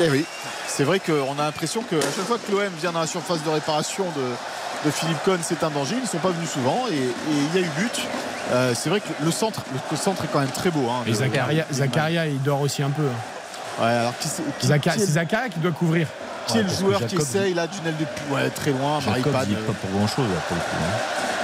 Eh 0.00 0.10
oui, 0.10 0.24
c'est 0.66 0.84
vrai 0.84 1.00
qu'on 1.00 1.38
a 1.38 1.44
l'impression 1.44 1.82
qu'à 1.82 1.96
chaque 2.00 2.26
fois 2.26 2.38
que 2.44 2.50
l'OM 2.50 2.72
vient 2.80 2.92
dans 2.92 3.00
la 3.00 3.06
surface 3.06 3.42
de 3.44 3.50
réparation 3.50 4.04
de, 4.16 4.88
de 4.88 4.90
Philippe 4.90 5.22
Cohn, 5.24 5.38
c'est 5.42 5.62
un 5.62 5.70
danger. 5.70 5.94
Ils 5.98 6.02
ne 6.02 6.08
sont 6.08 6.18
pas 6.18 6.30
venus 6.30 6.50
souvent 6.50 6.86
et, 6.90 6.94
et 6.96 7.12
il 7.54 7.60
y 7.60 7.62
a 7.62 7.66
eu 7.66 7.70
but. 7.76 8.00
Euh, 8.50 8.72
c'est 8.74 8.90
vrai 8.90 9.00
que 9.00 9.08
le 9.24 9.30
centre, 9.30 9.60
le 9.90 9.96
centre 9.96 10.24
est 10.24 10.28
quand 10.32 10.40
même 10.40 10.50
très 10.50 10.70
beau. 10.70 10.88
hein, 10.90 11.02
Et 11.06 11.14
Zakaria, 11.14 11.64
Zakaria, 11.70 12.26
il 12.26 12.42
dort 12.42 12.60
aussi 12.60 12.82
un 12.82 12.90
peu. 12.90 13.02
hein. 13.02 13.82
Ouais, 13.84 13.90
alors 13.92 14.18
qui, 14.18 14.26
c'est- 14.28 14.42
qui- 14.58 14.66
Zaka- 14.66 14.80
qui 14.80 14.88
est, 14.88 14.92
C'est 15.06 15.12
Zakaria 15.12 15.48
qui 15.50 15.60
doit 15.60 15.70
couvrir. 15.70 16.08
qui 16.48 16.58
est 16.58 16.62
le 16.64 16.68
joueur 16.70 17.06
qui 17.06 17.14
essaye 17.16 17.54
là, 17.54 17.68
tunnel 17.68 17.94
de 17.96 18.34
ouais, 18.34 18.50
très 18.50 18.72
loin, 18.72 18.98
Jacob, 19.00 19.32
il 19.46 19.52
est 19.52 19.56
pas 19.56 19.72
pour 19.74 19.90
grand 19.90 20.08
chose 20.08 20.26
pour 20.48 20.56
le 20.56 20.62
coup. 20.62 20.76
hein. 20.82 20.98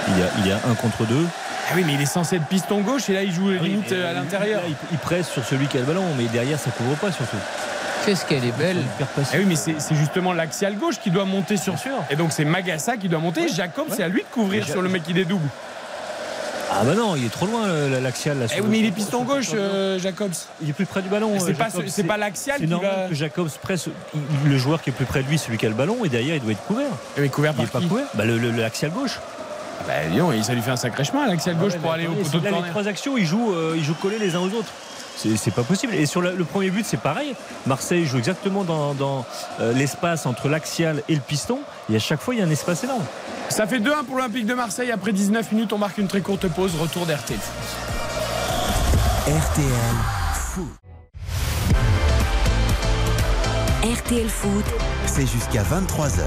Il 0.09 0.18
y 0.18 0.22
a, 0.22 0.26
il 0.38 0.47
y 0.49 0.53
a 0.53 0.57
un 0.68 0.74
contre 0.74 1.05
deux. 1.07 1.24
Ah 1.70 1.72
oui, 1.76 1.82
mais 1.86 1.94
il 1.94 2.00
est 2.00 2.06
censé 2.06 2.36
être 2.36 2.46
piston 2.46 2.80
gauche 2.80 3.08
et 3.08 3.14
là 3.14 3.22
il 3.22 3.32
joue 3.32 3.50
Ah 3.50 3.58
oui, 3.62 3.68
limite 3.70 3.92
euh, 3.92 4.06
à 4.06 4.10
euh, 4.10 4.14
l'intérieur. 4.14 4.62
Il, 4.68 4.74
il 4.92 4.98
presse 4.98 5.28
sur 5.28 5.44
celui 5.44 5.66
qui 5.66 5.76
a 5.78 5.80
le 5.80 5.86
ballon, 5.86 6.04
mais 6.16 6.24
derrière 6.24 6.58
ça 6.58 6.70
couvre 6.70 6.94
pas 6.96 7.10
surtout. 7.12 7.36
Qu'est-ce 8.04 8.26
qu'elle 8.26 8.44
est 8.44 8.56
belle. 8.58 8.82
Ah 9.00 9.22
oui, 9.36 9.44
mais 9.46 9.56
c'est 9.56 9.94
justement 9.94 10.32
l'axial 10.34 10.76
gauche 10.76 11.00
qui 11.02 11.10
doit 11.10 11.24
monter 11.24 11.56
sur. 11.56 11.74
Et 12.10 12.16
donc 12.16 12.32
c'est 12.32 12.44
Magassa 12.44 12.96
qui 12.96 13.08
doit 13.08 13.18
monter. 13.20 13.48
Jacob, 13.48 13.86
c'est 13.90 14.02
à 14.02 14.08
lui 14.08 14.20
de 14.20 14.26
couvrir 14.28 14.66
sur 14.66 14.82
le 14.82 14.88
mec 14.88 15.02
qui 15.04 15.14
dédouble. 15.14 15.48
Ah 16.76 16.82
bah 16.84 16.94
non, 16.94 17.14
il 17.14 17.24
est 17.24 17.30
trop 17.30 17.46
loin 17.46 17.68
l'axial 18.02 18.38
là. 18.38 18.46
Eh 18.54 18.60
oui, 18.60 18.66
mais 18.68 18.78
il 18.80 18.86
est 18.86 18.90
piston 18.90 19.22
gauche, 19.22 19.50
euh, 19.54 19.98
Jacobs. 19.98 20.32
Il 20.60 20.70
est 20.70 20.72
plus 20.72 20.86
près 20.86 21.02
du 21.02 21.08
ballon. 21.08 21.38
C'est 21.38 21.54
pas, 21.54 21.68
c'est 21.70 22.02
l'axial 22.16 22.56
C'est 22.58 22.64
qui 22.64 22.70
normal 22.70 22.90
va. 23.02 23.08
que 23.08 23.14
Jacobs 23.14 23.48
presse 23.62 23.88
le 24.44 24.58
joueur 24.58 24.82
qui 24.82 24.90
est 24.90 24.92
plus 24.92 25.04
près 25.04 25.22
de 25.22 25.28
lui, 25.28 25.38
celui 25.38 25.56
qui 25.56 25.66
a 25.66 25.68
le 25.68 25.74
ballon, 25.74 26.04
et 26.04 26.08
derrière 26.08 26.34
il 26.34 26.42
doit 26.42 26.52
être 26.52 26.64
couvert. 26.64 26.90
Eh, 27.16 27.20
Mais 27.20 27.28
couvert 27.28 27.52
Il 27.58 27.66
par 27.68 27.80
est 27.80 27.84
pas 27.84 27.88
couvert. 27.88 28.06
Bah 28.14 28.24
l'axial 28.26 28.90
gauche. 28.90 29.20
Ah 29.80 29.84
bah, 29.86 30.16
donc, 30.18 30.44
ça 30.44 30.54
lui 30.54 30.62
fait 30.62 30.70
un 30.70 30.76
sacré 30.76 31.04
chemin, 31.04 31.26
l'axial 31.26 31.56
gauche, 31.56 31.72
Ah 31.74 31.76
ouais, 31.76 31.82
pour 31.82 31.92
aller 31.92 32.06
au 32.06 32.12
poteau 32.14 32.38
de 32.40 32.44
là, 32.44 32.50
les 32.64 32.70
trois 32.70 32.86
actions, 32.88 33.16
ils 33.18 33.26
jouent, 33.26 33.52
euh, 33.52 33.74
ils 33.76 33.84
jouent 33.84 33.94
collés 33.94 34.18
les 34.18 34.34
uns 34.34 34.40
aux 34.40 34.46
autres. 34.54 34.72
C'est 35.16 35.36
c'est 35.36 35.52
pas 35.52 35.62
possible. 35.62 35.94
Et 35.94 36.06
sur 36.06 36.20
la- 36.22 36.32
le 36.32 36.44
premier 36.44 36.70
but, 36.70 36.84
c'est 36.84 36.96
pareil. 37.00 37.34
Marseille 37.66 38.04
joue 38.04 38.18
exactement 38.18 38.64
dans, 38.64 38.94
dans, 38.94 39.24
euh, 39.60 39.72
l'espace 39.72 40.26
entre 40.26 40.48
l'axial 40.48 41.02
et 41.08 41.14
le 41.14 41.20
piston. 41.20 41.60
Et 41.92 41.94
à 41.96 42.00
chaque 42.00 42.20
fois, 42.20 42.34
il 42.34 42.40
y 42.40 42.42
a 42.42 42.46
un 42.46 42.50
espace 42.50 42.82
énorme. 42.82 43.04
Ça 43.48 43.66
fait 43.68 43.78
2-1 43.78 44.02
pour 44.04 44.16
l'Olympique 44.16 44.46
de 44.46 44.54
Marseille. 44.54 44.90
Après 44.90 45.12
19 45.12 45.52
minutes, 45.52 45.72
on 45.72 45.78
marque 45.78 45.98
une 45.98 46.08
très 46.08 46.20
courte 46.20 46.48
pause. 46.48 46.72
Retour 46.80 47.06
d'RTL. 47.06 47.38
RTL 49.26 49.66
Foot. 50.34 50.68
RTL 53.84 54.28
Foot, 54.28 54.64
C'est 55.06 55.26
jusqu'à 55.26 55.62
23h. 55.62 56.22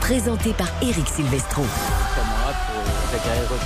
présenté 0.00 0.52
par 0.54 0.68
Eric 0.82 1.06
Silvestro. 1.08 1.62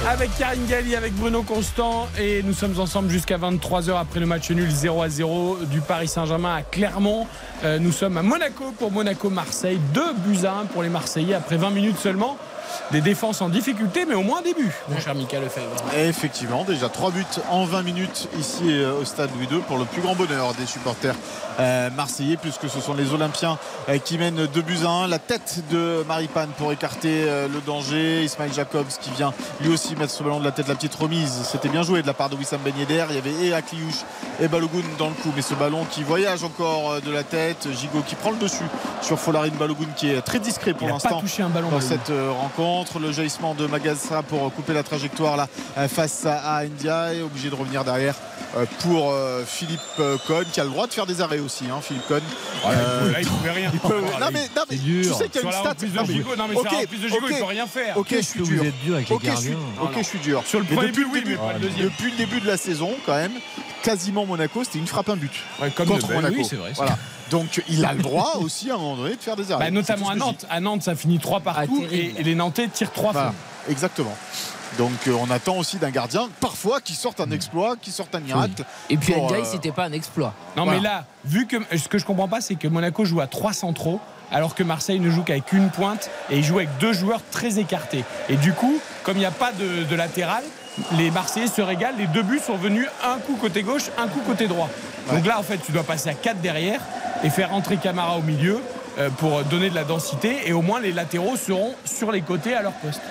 Avec 0.09 0.37
Karine 0.37 0.67
Galli, 0.67 0.97
avec 0.97 1.15
Bruno 1.15 1.43
Constant. 1.43 2.09
Et 2.19 2.43
nous 2.43 2.53
sommes 2.53 2.79
ensemble 2.81 3.11
jusqu'à 3.11 3.39
23h 3.39 3.97
après 3.97 4.19
le 4.21 4.27
match 4.27 4.51
nul 4.51 4.71
0 4.71 5.03
à 5.03 5.09
0 5.09 5.59
du 5.71 5.81
Paris 5.81 6.09
Saint-Germain 6.09 6.57
à 6.57 6.63
Clermont. 6.63 7.27
Euh, 7.65 7.79
nous 7.79 7.93
sommes 7.93 8.17
à 8.17 8.23
Monaco 8.23 8.73
pour 8.79 8.91
Monaco-Marseille. 8.91 9.79
Deux 9.95 10.15
buts 10.15 10.45
à 10.45 10.61
1 10.61 10.65
pour 10.67 10.83
les 10.83 10.89
Marseillais 10.89 11.35
après 11.35 11.57
20 11.57 11.71
minutes 11.71 11.99
seulement. 11.99 12.37
Des 12.93 13.01
défenses 13.01 13.41
en 13.43 13.49
difficulté, 13.49 14.05
mais 14.07 14.15
au 14.15 14.23
moins 14.23 14.43
des 14.43 14.55
buts, 14.55 14.73
mon 14.89 14.99
cher 15.01 15.15
Mika 15.15 15.41
Lefebvre. 15.41 15.75
Et 15.97 16.07
effectivement, 16.07 16.65
déjà 16.65 16.89
3 16.89 17.11
buts 17.11 17.25
en 17.51 17.65
20 17.65 17.83
minutes 17.83 18.29
ici 18.39 18.63
euh, 18.69 19.01
au 19.01 19.05
stade 19.05 19.31
Louis 19.37 19.49
II 19.51 19.61
pour 19.67 19.79
le 19.79 19.85
plus 19.85 20.01
grand 20.03 20.15
bonheur 20.15 20.55
des 20.55 20.67
supporters 20.67 21.15
euh, 21.59 21.91
marseillais, 21.91 22.37
puisque 22.37 22.69
ce 22.69 22.81
sont 22.81 22.95
les 22.95 23.13
Olympiens 23.13 23.59
euh, 23.89 23.99
qui 23.99 24.19
mènent 24.19 24.47
2 24.47 24.63
buts 24.63 24.79
à 24.85 24.89
1. 24.89 25.09
La 25.09 25.19
tête 25.19 25.63
de 25.71 26.05
Maripane 26.07 26.51
pour 26.59 26.71
écarter 26.73 27.25
euh, 27.27 27.49
le 27.49 27.61
danger. 27.61 28.23
Ismail 28.25 28.53
Jacobs 28.53 28.87
qui 29.01 29.11
vient 29.11 29.33
lui 29.61 29.73
aussi 29.73 29.97
mettre 29.97 30.13
ce 30.13 30.23
ballon 30.23 30.39
de 30.39 30.45
la 30.45 30.53
tête, 30.53 30.69
la 30.69 30.75
petite 30.75 30.95
remise. 30.95 31.33
C'était 31.51 31.69
bien 31.69 31.83
joué 31.83 32.03
de 32.03 32.07
la 32.07 32.15
part 32.15 32.29
de 32.31 32.37
Wissam 32.37 32.61
Ben 32.65 32.75
Yedder. 32.79 33.07
Il 33.11 33.15
y 33.17 33.19
avait 33.19 33.47
et 33.47 33.55
Akliouche 33.55 34.05
et 34.41 34.49
Balogun 34.49 34.83
dans 34.99 35.09
le 35.09 35.15
coup, 35.15 35.33
mais 35.35 35.43
ce 35.43 35.55
ballon 35.55 35.85
qui 35.91 36.03
voyage 36.03 36.45
encore 36.45 37.01
de 37.01 37.11
la 37.11 37.23
tête. 37.25 37.69
Gigot 37.73 38.03
qui 38.07 38.15
prend 38.15 38.31
le 38.31 38.37
dessus 38.37 38.65
sur 39.03 39.19
Folarine 39.19 39.55
Balogun 39.55 39.87
qui 39.97 40.11
est 40.11 40.21
très 40.23 40.39
discret 40.39 40.73
pour 40.75 40.89
Il 40.89 40.93
n'a 40.93 40.99
pas 40.99 41.09
l'instant 41.09 41.21
touché 41.21 41.43
un 41.43 41.49
ballon. 41.49 41.69
dans 41.71 41.79
Balogun. 41.79 41.89
cette 41.89 42.11
euh, 42.11 42.31
rencontre. 42.31 42.56
Rencontre. 42.57 42.99
Le 42.99 43.13
jaillissement 43.13 43.55
de 43.55 43.67
Magassa 43.67 44.23
pour 44.23 44.53
couper 44.53 44.73
la 44.73 44.83
trajectoire 44.83 45.37
là 45.37 45.49
euh, 45.79 45.89
face 45.89 46.25
à 46.27 46.59
India 46.59 47.13
et 47.15 47.23
obligé 47.23 47.51
de 47.51 47.55
revenir 47.55 47.85
derrière 47.85 48.15
euh, 48.57 48.65
pour 48.81 49.11
euh, 49.13 49.43
Philippe 49.47 49.81
Cohn 50.27 50.45
qui 50.51 50.61
a 50.61 50.65
le 50.65 50.71
droit 50.71 50.87
de 50.87 50.93
faire 50.93 51.07
des 51.07 51.21
arrêts 51.21 51.39
aussi. 51.39 51.65
hein, 51.71 51.81
Philippe 51.83 52.07
Cohn. 52.09 52.23
Euh, 52.67 53.13
Là, 53.13 53.21
il 53.21 53.27
pouvait 53.27 53.51
rien. 53.51 53.71
il 53.73 53.81
peut- 53.81 54.01
non 54.01 54.27
mais, 54.33 54.49
non, 54.57 54.63
mais 54.71 54.77
c'est 54.77 54.83
dur. 54.83 55.13
tu 55.17 55.23
sais 55.25 55.29
qu'il 55.29 55.43
y 55.43 55.45
a 55.45 55.49
une 55.49 55.53
stat. 55.53 55.69
reprise 55.71 55.93
de 55.93 56.05
Gigot, 56.05 56.37
non 56.37 56.45
mais 56.49 56.55
ok, 56.57 56.63
sur 56.63 56.73
la 56.73 56.81
reprise 56.81 57.01
de 57.01 57.09
Gigot, 57.09 57.19
ok. 57.27 57.31
il 57.31 57.39
peut 57.39 57.45
rien 57.45 57.67
faire. 57.67 57.97
Ok, 57.99 58.07
je 58.11 58.21
suis 58.23 58.41
dur. 58.43 58.63
Ok, 58.63 58.69
je 59.01 59.05
suis, 59.05 59.27
gardiens 59.29 59.57
ok, 59.83 59.91
je 59.99 60.03
suis 60.03 60.19
dur. 60.19 60.43
Sur 60.47 60.59
le 60.61 60.65
premier 60.67 60.89
depuis 60.89 61.05
but, 61.05 61.11
oui, 61.13 61.21
mais 61.25 61.31
début- 61.33 61.37
pas 61.37 61.53
le 61.55 61.59
deuxième. 61.61 61.85
Depuis 61.87 62.11
le 62.11 62.17
début 62.17 62.41
de 62.41 62.47
la 62.47 62.57
saison, 62.57 62.91
quand 63.05 63.15
même, 63.17 63.33
quasiment 63.87 64.27
Monaco, 64.27 64.65
c'était 64.65 64.79
une 64.79 64.87
frappe 64.87 65.09
un 65.09 65.17
but 65.17 65.33
Ouais, 65.61 65.71
comme 65.71 65.89
contre 65.89 66.13
Monaco. 66.13 66.35
oui, 66.37 66.45
c'est 66.49 66.57
vrai, 66.57 66.73
Voilà. 66.75 66.99
Donc 67.31 67.63
il 67.69 67.85
a 67.85 67.93
le 67.93 68.03
droit 68.03 68.35
aussi 68.41 68.71
à 68.71 68.75
un 68.75 68.79
moment 68.79 68.97
donné 68.97 69.17
de 69.17 69.21
faire 69.21 69.37
des 69.37 69.51
arrêts. 69.53 69.67
Bah, 69.67 69.71
notamment 69.71 70.11
à 70.11 70.15
Nantes. 70.17 70.45
À 70.51 70.61
Nantes, 70.61 70.83
ça 70.83 70.95
finit 70.95 71.19
3 71.19 71.41
partout 71.41 71.85
Ah, 71.85 71.95
et, 71.95 72.15
et 72.19 72.23
les 72.23 72.35
Nantais 72.35 72.69
tirent 72.69 72.93
3 72.93 73.13
Voilà, 73.13 73.29
fois. 73.31 73.37
exactement. 73.71 74.17
Donc 74.79 74.91
euh, 75.07 75.13
on 75.21 75.31
attend 75.31 75.57
aussi 75.57 75.77
d'un 75.79 75.91
gardien, 75.91 76.29
parfois, 76.41 76.81
qui 76.81 76.95
sorte 76.95 77.21
un 77.21 77.31
exploit, 77.31 77.77
qui 77.81 77.91
sorte 77.93 78.15
un 78.15 78.21
miracle. 78.21 78.65
Et 78.91 78.97
puis 78.97 79.13
Pour, 79.13 79.25
Ndiaye, 79.27 79.43
euh, 79.43 79.45
c'était 79.45 79.73
pas 79.73 79.85
un 79.85 79.93
exploit. 79.93 80.35
Non 80.57 80.65
Voilà. 80.65 80.79
mais 80.81 80.85
là, 80.85 81.05
vu 81.25 81.47
que 81.47 81.57
ce 81.77 81.89
que 81.89 81.99
je 81.99 82.05
comprends 82.05 82.29
pas, 82.29 82.41
c'est 82.41 82.57
que 82.57 82.69
Monaco 82.69 83.05
joue 83.05 83.21
à 83.21 83.27
3 83.29 83.53
centraux, 83.53 84.01
alors 84.33 84.55
que 84.57 84.65
Marseille 84.65 84.99
ne 85.01 85.09
joue 85.11 85.23
qu'avec 85.23 85.53
une 85.53 85.71
pointe 85.71 86.11
et 86.31 86.39
il 86.39 86.45
joue 86.45 86.57
avec 86.57 86.69
deux 86.79 86.93
joueurs 86.93 87.21
très 87.31 87.59
écartés. 87.61 88.05
Et 88.29 88.37
du 88.37 88.53
coup, 88.53 88.81
comme 89.05 89.17
il 89.17 89.21
n'y 89.21 89.25
a 89.27 89.31
pas 89.31 89.53
de, 89.53 89.85
de 89.85 89.95
latéral, 89.95 90.43
les 90.97 91.11
Marseillais 91.11 91.47
se 91.47 91.63
régalent. 91.63 91.97
Les 91.99 92.07
deux 92.07 92.23
buts 92.23 92.41
sont 92.45 92.57
venus 92.57 92.87
un 93.05 93.19
coup 93.19 93.37
côté 93.37 93.63
gauche, 93.63 93.91
un 93.99 94.09
coup 94.09 94.21
côté 94.27 94.47
droit. 94.47 94.69
Donc 95.11 95.27
là, 95.27 95.39
en 95.39 95.43
fait, 95.43 95.59
tu 95.59 95.73
dois 95.73 95.85
passer 95.85 96.09
à 96.09 96.15
4 96.15 96.41
derrière 96.41 96.81
et 97.23 97.31
faire 97.31 97.53
entrer 97.53 97.77
Camara 97.77 98.17
au 98.19 98.23
milieu 98.23 98.61
euh, 98.99 99.11
pour 99.11 99.43
donner 99.45 99.71
de 99.71 99.75
la 99.75 99.85
densité. 99.85 100.39
Et 100.47 100.53
au 100.53 100.63
moins, 100.63 100.81
les 100.81 100.93
latéraux 100.93 101.37
seront 101.37 101.75
sur 101.85 102.13
les 102.13 102.23
côtés 102.23 102.55
à 102.55 102.63
leur 102.63 102.73
poste. 102.73 103.03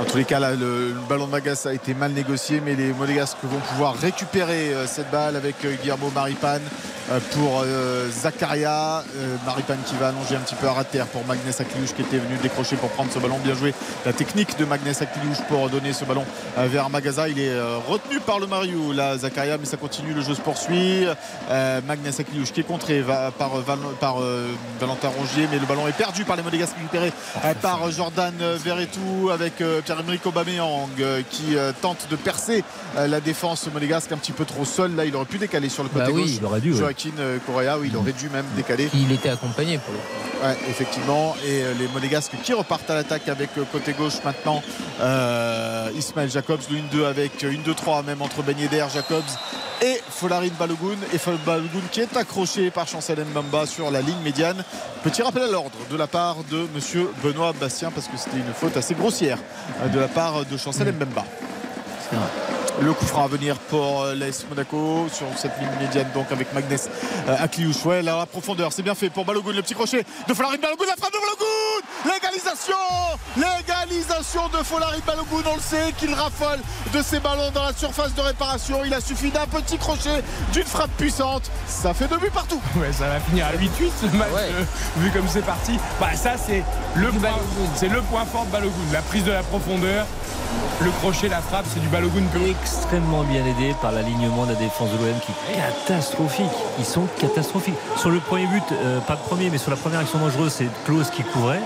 En 0.00 0.04
tous 0.04 0.18
les 0.18 0.24
cas, 0.24 0.38
là, 0.38 0.52
le, 0.52 0.94
ballon 1.08 1.26
de 1.26 1.30
Magas 1.32 1.62
a 1.66 1.72
été 1.72 1.94
mal 1.94 2.12
négocié, 2.12 2.60
mais 2.62 2.74
les 2.74 2.92
Monégasques 2.92 3.38
vont 3.42 3.60
pouvoir 3.60 3.94
récupérer 3.96 4.74
euh, 4.74 4.86
cette 4.86 5.10
balle 5.10 5.36
avec 5.36 5.56
euh, 5.64 5.74
Guillermo 5.80 6.10
Maripane 6.14 6.60
euh, 7.10 7.18
pour 7.32 7.64
Zakaria. 8.10 9.02
Maripane 9.46 9.78
qui 9.86 9.94
va 9.96 10.08
allonger 10.08 10.36
un 10.36 10.40
petit 10.40 10.54
peu 10.56 10.68
à 10.68 10.84
terre 10.84 11.06
pour 11.06 11.24
Magnès 11.24 11.60
Akliouche 11.60 11.94
qui 11.94 12.02
était 12.02 12.18
venu 12.18 12.36
décrocher 12.42 12.76
pour 12.76 12.90
prendre 12.90 13.10
ce 13.12 13.18
ballon. 13.18 13.38
Bien 13.42 13.54
joué. 13.54 13.72
La 14.04 14.12
technique 14.12 14.58
de 14.58 14.64
Magnès 14.64 15.00
Akliouche 15.00 15.40
pour 15.48 15.70
donner 15.70 15.92
ce 15.92 16.04
ballon 16.04 16.24
vers 16.56 16.90
Magaza. 16.90 17.28
Il 17.28 17.38
est 17.38 17.54
retenu 17.88 18.18
par 18.20 18.40
le 18.40 18.46
Mariou, 18.48 18.92
là, 18.92 19.16
Zakaria, 19.16 19.56
mais 19.56 19.66
ça 19.66 19.76
continue. 19.76 20.12
Le 20.14 20.20
jeu 20.22 20.34
se 20.34 20.40
poursuit. 20.40 21.06
Magnès 21.86 22.18
Akliouche 22.18 22.52
qui 22.52 22.60
est 22.60 22.64
contré 22.64 23.04
par, 23.38 23.56
Val- 23.60 23.78
par 24.00 24.16
Valentin 24.80 25.08
Rongier, 25.16 25.48
mais 25.50 25.60
le 25.60 25.66
ballon 25.66 25.86
est 25.86 25.96
perdu 25.96 26.24
par 26.24 26.34
les 26.36 26.42
Monégasques 26.42 26.76
récupéré 26.76 27.12
par 27.62 27.88
Jordan 27.92 28.34
Verretou 28.64 29.30
avec 29.32 29.62
Pierre-Emerick 29.86 30.26
Aubameyang 30.26 30.88
euh, 30.98 31.22
qui 31.30 31.56
euh, 31.56 31.70
tente 31.80 32.08
de 32.10 32.16
percer 32.16 32.64
euh, 32.96 33.06
la 33.06 33.20
défense 33.20 33.68
monégasque 33.72 34.10
un 34.10 34.16
petit 34.16 34.32
peu 34.32 34.44
trop 34.44 34.64
seul. 34.64 34.96
Là, 34.96 35.04
il 35.04 35.14
aurait 35.14 35.26
pu 35.26 35.38
décaler 35.38 35.68
sur 35.68 35.84
le 35.84 35.88
côté 35.88 36.06
Bah 36.06 36.10
oui, 36.12 36.22
gauche. 36.22 36.30
Il 36.40 36.44
aurait 36.44 36.60
dû. 36.60 36.74
Joaquin 36.74 37.12
Correa, 37.46 37.78
oui, 37.78 37.88
il 37.92 37.96
aurait 37.96 38.12
dû 38.12 38.28
même 38.28 38.44
décaler. 38.56 38.90
Il 38.94 39.12
était 39.12 39.28
accompagné 39.30 39.78
pour 39.78 39.94
le. 39.94 40.46
Ouais, 40.46 40.56
effectivement. 40.68 41.36
Et 41.46 41.62
les 41.78 41.88
Monégasques 41.88 42.32
qui 42.42 42.52
repartent 42.52 42.90
à 42.90 42.94
l'attaque 42.94 43.28
avec 43.28 43.50
côté 43.72 43.92
gauche 43.92 44.22
maintenant. 44.24 44.62
Euh, 45.00 45.90
Ismaël 45.96 46.30
Jacobs, 46.30 46.60
le 46.70 46.78
1-2 47.00 47.04
avec 47.04 47.44
euh, 47.44 47.52
une 47.52 47.62
2-3 47.62 48.04
même 48.04 48.22
entre 48.22 48.42
Ben 48.42 48.58
Yedder, 48.58 48.86
Jacobs 48.92 49.22
et 49.82 50.00
Folarin 50.08 50.48
Balogun. 50.58 50.96
Et 51.12 51.18
Balogun 51.44 51.82
qui 51.90 52.00
est 52.00 52.16
accroché 52.16 52.70
par 52.70 52.86
Chancel 52.86 53.18
Mbamba 53.24 53.66
sur 53.66 53.90
la 53.90 54.00
ligne 54.00 54.20
médiane. 54.22 54.64
Petit 55.02 55.22
rappel 55.22 55.42
à 55.42 55.50
l'ordre 55.50 55.78
de 55.90 55.96
la 55.96 56.06
part 56.06 56.36
de 56.50 56.66
monsieur 56.74 57.10
Benoît 57.22 57.52
Bastien 57.52 57.90
parce 57.90 58.08
que 58.08 58.16
c'était 58.16 58.38
une 58.38 58.54
faute 58.54 58.76
assez 58.76 58.94
grossière 58.94 59.38
euh, 59.82 59.88
de 59.88 59.98
la 59.98 60.08
part 60.08 60.44
de 60.44 60.56
Chancel 60.56 60.92
Mbamba. 60.92 61.24
Le 62.82 62.92
coup 62.92 63.06
franc 63.06 63.24
à 63.24 63.28
venir 63.28 63.56
pour 63.56 64.02
euh, 64.02 64.14
l'AS 64.14 64.44
Monaco 64.50 65.06
sur 65.10 65.26
cette 65.36 65.58
ligne 65.58 65.70
médiane 65.80 66.08
donc 66.14 66.30
avec 66.30 66.52
Magnès 66.52 66.88
euh, 67.28 67.36
Akliouche. 67.40 67.84
Ouais, 67.86 68.02
la 68.02 68.26
profondeur, 68.26 68.70
c'est 68.72 68.82
bien 68.82 68.94
fait 68.94 69.08
pour 69.08 69.24
Balogun, 69.24 69.52
le 69.52 69.62
petit 69.62 69.74
crochet 69.74 70.04
de 70.28 70.34
Folarin 70.34 70.56
Balogun, 70.58 70.84
la 70.86 70.96
frappe 70.96 71.12
de 71.12 71.18
Balogun 71.18 72.14
L'égalisation 72.14 72.74
L'égalisation 73.36 74.48
de 74.48 74.58
Folarin 74.62 74.98
Balogun, 75.06 75.48
on 75.50 75.56
le 75.56 75.60
sait 75.60 75.92
qu'il 75.96 76.12
raffole 76.12 76.58
de 76.92 77.02
ses 77.02 77.18
ballons 77.18 77.50
dans 77.52 77.64
la 77.64 77.72
surface 77.72 78.14
de 78.14 78.20
réparation. 78.20 78.80
Il 78.84 78.92
a 78.92 79.00
suffi 79.00 79.30
d'un 79.30 79.46
petit 79.46 79.78
crochet, 79.78 80.22
d'une 80.52 80.64
frappe 80.64 80.90
puissante. 80.98 81.50
Ça 81.66 81.94
fait 81.94 82.08
deux 82.08 82.18
buts 82.18 82.30
partout. 82.32 82.60
Ouais, 82.76 82.92
ça 82.92 83.08
va 83.08 83.20
finir 83.20 83.46
à 83.46 83.52
8-8 83.52 83.68
ce 84.02 84.16
match, 84.16 84.28
Ouais. 84.34 84.50
euh, 84.52 84.64
vu 84.98 85.10
comme 85.10 85.26
c'est 85.28 85.44
parti. 85.44 85.78
Bah, 85.98 86.14
ça, 86.14 86.32
c'est 86.36 86.62
le, 86.94 87.08
point, 87.10 87.30
le 87.88 88.02
point 88.02 88.24
fort 88.26 88.44
de 88.44 88.50
Balogun. 88.50 88.72
La 88.92 89.00
prise 89.00 89.24
de 89.24 89.32
la 89.32 89.42
profondeur, 89.42 90.04
le 90.80 90.90
crochet, 91.00 91.28
la 91.28 91.40
frappe, 91.40 91.64
c'est 91.72 91.80
du 91.80 91.88
Balogun 91.88 92.24
pur. 92.32 92.42
extrêmement 92.48 93.22
bien 93.24 93.44
aidé 93.46 93.74
par 93.80 93.92
l'alignement 93.92 94.44
de 94.44 94.52
la 94.52 94.58
défense 94.58 94.90
de 94.90 94.96
l'OM 94.98 95.14
qui 95.24 95.32
est 95.32 95.56
catastrophique. 95.56 96.44
Ils 96.78 96.84
sont 96.84 97.06
catastrophiques. 97.18 97.74
Sur 97.96 98.10
le 98.10 98.20
premier 98.20 98.46
but, 98.46 98.62
euh, 98.72 99.00
pas 99.00 99.14
le 99.14 99.20
premier, 99.20 99.48
mais 99.50 99.58
sur 99.58 99.70
la 99.70 99.76
première 99.76 100.00
action 100.00 100.18
dangereuse, 100.18 100.52
c'est 100.52 100.66
Klose 100.84 101.10
qui 101.10 101.22
couvrait. 101.22 101.60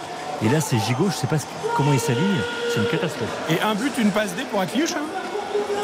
Et 0.45 0.49
là, 0.49 0.61
c'est 0.61 0.79
Gigot, 0.79 1.09
je 1.11 1.17
sais 1.17 1.27
pas 1.27 1.37
comment 1.77 1.93
il 1.93 2.01
s'aligne. 2.01 2.25
C'est 2.73 2.81
une 2.81 2.87
catastrophe. 2.89 3.29
Et 3.51 3.61
un 3.61 3.75
but, 3.75 3.93
une 3.99 4.11
passe 4.11 4.35
D 4.37 4.43
pour 4.51 4.61
Akliouche. 4.61 4.93
hein. 4.93 5.03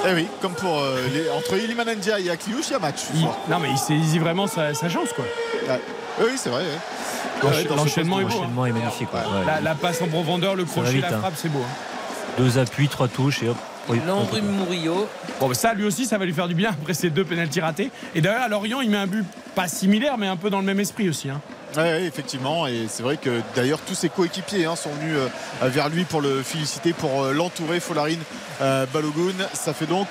Eh 0.08 0.14
oui, 0.14 0.28
comme 0.40 0.52
pour 0.52 0.78
euh, 0.78 0.96
les- 1.12 1.28
entre 1.30 1.56
Iliman 1.58 1.84
et 1.88 2.30
Akliouche, 2.30 2.66
il 2.68 2.72
y 2.72 2.76
a 2.76 2.78
match. 2.78 3.00
Il- 3.14 3.22
non, 3.50 3.58
mais 3.60 3.70
il 3.70 3.76
saisit 3.78 4.20
vraiment 4.20 4.46
sa, 4.46 4.72
sa 4.72 4.88
chance. 4.88 5.08
quoi. 5.14 5.24
Ouais. 5.68 5.80
Oui, 6.20 6.30
c'est 6.36 6.48
vrai. 6.50 6.62
ouais. 6.62 7.50
Ce 7.64 7.74
L'enchaînement 7.74 8.20
est 8.20 8.24
beau. 8.24 8.28
hein. 8.30 8.34
L'enchaînement 8.36 8.66
est 8.66 8.72
magnifique. 8.72 9.12
ouais. 9.12 9.18
Ouais. 9.20 9.44
La, 9.46 9.60
la 9.60 9.74
passe 9.74 10.00
en 10.00 10.06
profondeur, 10.06 10.54
le 10.54 10.64
crochet, 10.64 10.90
vite, 10.92 11.02
la 11.10 11.16
hein. 11.16 11.20
frappe, 11.20 11.34
c'est 11.36 11.48
beau. 11.48 11.58
hein. 11.60 11.95
Deux 12.38 12.58
appuis, 12.58 12.88
trois 12.88 13.08
touches 13.08 13.42
et 13.42 13.48
hop. 13.48 13.56
Oui, 13.88 14.00
Landry 14.06 14.42
Murillo. 14.42 15.08
Bon, 15.38 15.48
bah, 15.48 15.54
ça, 15.54 15.72
lui 15.72 15.84
aussi, 15.84 16.06
ça 16.06 16.18
va 16.18 16.24
lui 16.24 16.32
faire 16.32 16.48
du 16.48 16.54
bien 16.56 16.70
après 16.70 16.92
ces 16.92 17.08
deux 17.08 17.24
pénaltys 17.24 17.60
ratés. 17.60 17.90
Et 18.16 18.20
d'ailleurs, 18.20 18.42
à 18.42 18.48
Lorient, 18.48 18.80
il 18.80 18.90
met 18.90 18.96
un 18.96 19.06
but 19.06 19.24
pas 19.54 19.68
similaire, 19.68 20.18
mais 20.18 20.26
un 20.26 20.36
peu 20.36 20.50
dans 20.50 20.58
le 20.58 20.64
même 20.64 20.80
esprit 20.80 21.08
aussi. 21.08 21.30
hein. 21.30 21.40
Ouais, 21.76 21.82
ouais, 21.82 22.04
effectivement, 22.04 22.66
et 22.66 22.86
c'est 22.88 23.02
vrai 23.02 23.16
que 23.18 23.42
d'ailleurs 23.54 23.80
tous 23.80 23.94
ses 23.94 24.08
coéquipiers 24.08 24.64
hein, 24.64 24.76
sont 24.76 24.88
venus 25.00 25.16
euh, 25.62 25.68
vers 25.68 25.88
lui 25.90 26.04
pour 26.04 26.20
le 26.22 26.42
féliciter, 26.42 26.92
pour 26.94 27.22
euh, 27.22 27.32
l'entourer, 27.34 27.80
Folarin 27.80 28.16
euh, 28.62 28.86
Balogun. 28.92 29.34
Ça 29.52 29.74
fait 29.74 29.84
donc 29.86 30.06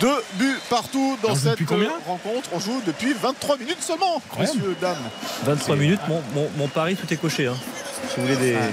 deux 0.00 0.16
buts 0.34 0.58
partout 0.68 1.16
dans 1.22 1.34
cette 1.36 1.60
euh, 1.60 1.88
rencontre. 2.06 2.50
On 2.54 2.58
joue 2.60 2.82
depuis 2.86 3.12
23 3.14 3.56
minutes 3.58 3.82
seulement, 3.82 4.16
Incroyable. 4.16 4.58
messieurs, 4.58 4.76
dames. 4.80 4.96
23 5.44 5.76
minutes, 5.76 6.00
mon, 6.08 6.22
mon- 6.34 6.50
mon 6.56 6.68
pari, 6.68 6.96
tout 6.96 7.10
est 7.12 7.16
coché. 7.16 7.46
hein. 7.46 7.54
Si 8.08 8.16
vous 8.16 8.22
voulez 8.26 8.36
des. 8.36 8.56
Ah 8.56 8.66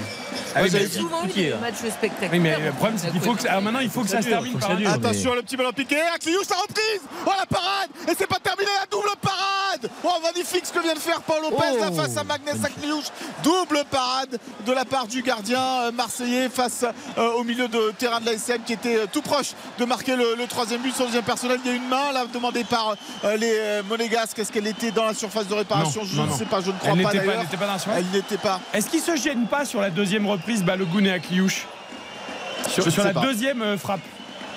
oui, 0.56 0.70
j'avais 0.72 0.84
mais- 0.86 0.90
Souvent, 0.90 1.22
il 1.36 1.42
y 1.42 1.48
a 1.48 1.56
des 1.56 1.62
matchs 1.62 1.76
spectaculaires. 1.76 2.30
oui, 2.32 2.40
mais 2.40 2.58
le 2.60 2.72
problème, 2.72 2.98
c'est 2.98 3.12
qu'il 3.12 3.22
faut 3.22 3.34
que, 3.34 3.48
alors 3.48 3.62
maintenant, 3.62 3.80
il 3.80 3.90
faut 3.90 4.02
que 4.02 4.10
ça 4.10 4.22
se 4.22 4.28
termine 4.30 4.58
Attention, 4.88 5.34
le 5.36 5.42
petit 5.42 5.58
ballon 5.58 5.72
piqué, 5.74 6.00
Akliouche, 6.16 6.50
la 6.50 6.56
reprise 6.58 7.02
Oh 7.26 7.32
la 7.40 7.46
parade 7.46 7.90
Et 8.08 8.14
c'est 8.18 8.28
pas 8.28 8.40
terminé, 8.40 8.70
la 8.80 8.86
double 8.88 9.10
parade 9.22 9.90
Oh 10.04 10.10
magnifique 10.24 10.66
ce 10.66 10.72
que 10.72 10.80
vient 10.80 10.94
de 10.94 11.00
faire 11.00 11.22
Paul 11.22 11.42
Lopez 11.42 11.56
Oh. 11.74 11.80
là 11.80 11.92
face 11.92 12.18
à 12.18 12.24
Magnès 12.24 12.64
Akliouche 12.64 13.06
Double 13.44 13.84
parade 13.90 14.38
de 14.66 14.72
la 14.72 14.86
part 14.86 15.08
du 15.08 15.22
gardien 15.22 15.60
euh, 15.60 15.92
marseillais 15.92 16.50
face 16.50 16.86
euh, 17.18 17.32
au 17.34 17.44
milieu 17.44 17.68
de 17.68 17.92
terrain 17.98 18.20
de 18.20 18.26
la 18.26 18.34
SM 18.34 18.62
qui 18.66 18.74
était 18.74 18.98
euh, 18.98 19.06
tout 19.12 19.22
proche 19.22 19.52
de 19.80 19.86
marquer 19.86 20.16
le, 20.16 20.36
le 20.38 20.46
troisième 20.48 20.82
but 20.82 20.94
sur 20.94 21.04
le 21.04 21.08
deuxième 21.08 21.24
personnel. 21.26 21.60
Il 21.66 21.72
y 21.72 21.74
a 21.74 21.78
une 21.78 21.88
main 21.88 22.12
là 22.14 22.26
demandée 22.32 22.64
par 22.64 22.96
euh, 23.26 23.38
les 23.38 23.82
Monégasques. 23.88 24.38
Est-ce 24.40 24.52
qu'elle 24.52 24.68
était 24.68 24.92
dans 24.92 25.06
la 25.06 25.14
surface 25.14 25.48
de 25.48 25.54
réparation? 25.54 26.02
Non, 26.02 26.08
Je 26.08 26.16
non, 26.18 26.24
ne 26.26 26.30
non. 26.30 26.38
sais 26.38 26.46
pas, 26.46 26.62
je 26.62 26.72
ne 26.72 26.78
crois 26.78 26.94
Elle 26.96 27.04
pas 27.04 27.10
elle 27.14 27.40
n'était 27.40 27.58
pas 27.58 27.66
dans 27.68 27.74
la 27.74 27.80
surface? 27.80 27.98
Elle 28.00 28.18
n'était 28.18 28.38
pas. 28.38 28.60
Est-ce 28.74 28.90
qu'il 28.90 29.02
se 29.02 29.16
gêne 29.16 29.46
pas 29.48 29.66
sur 29.66 29.82
la 29.82 29.90
deuxième 29.90 30.23
reprise 30.28 30.64
Balogun 30.64 31.06
et 31.06 31.12
Akliouche 31.12 31.66
Sur, 32.70 32.86
la 33.04 33.14
pas. 33.14 33.22
deuxième 33.22 33.62
euh, 33.62 33.78
frappe 33.78 34.00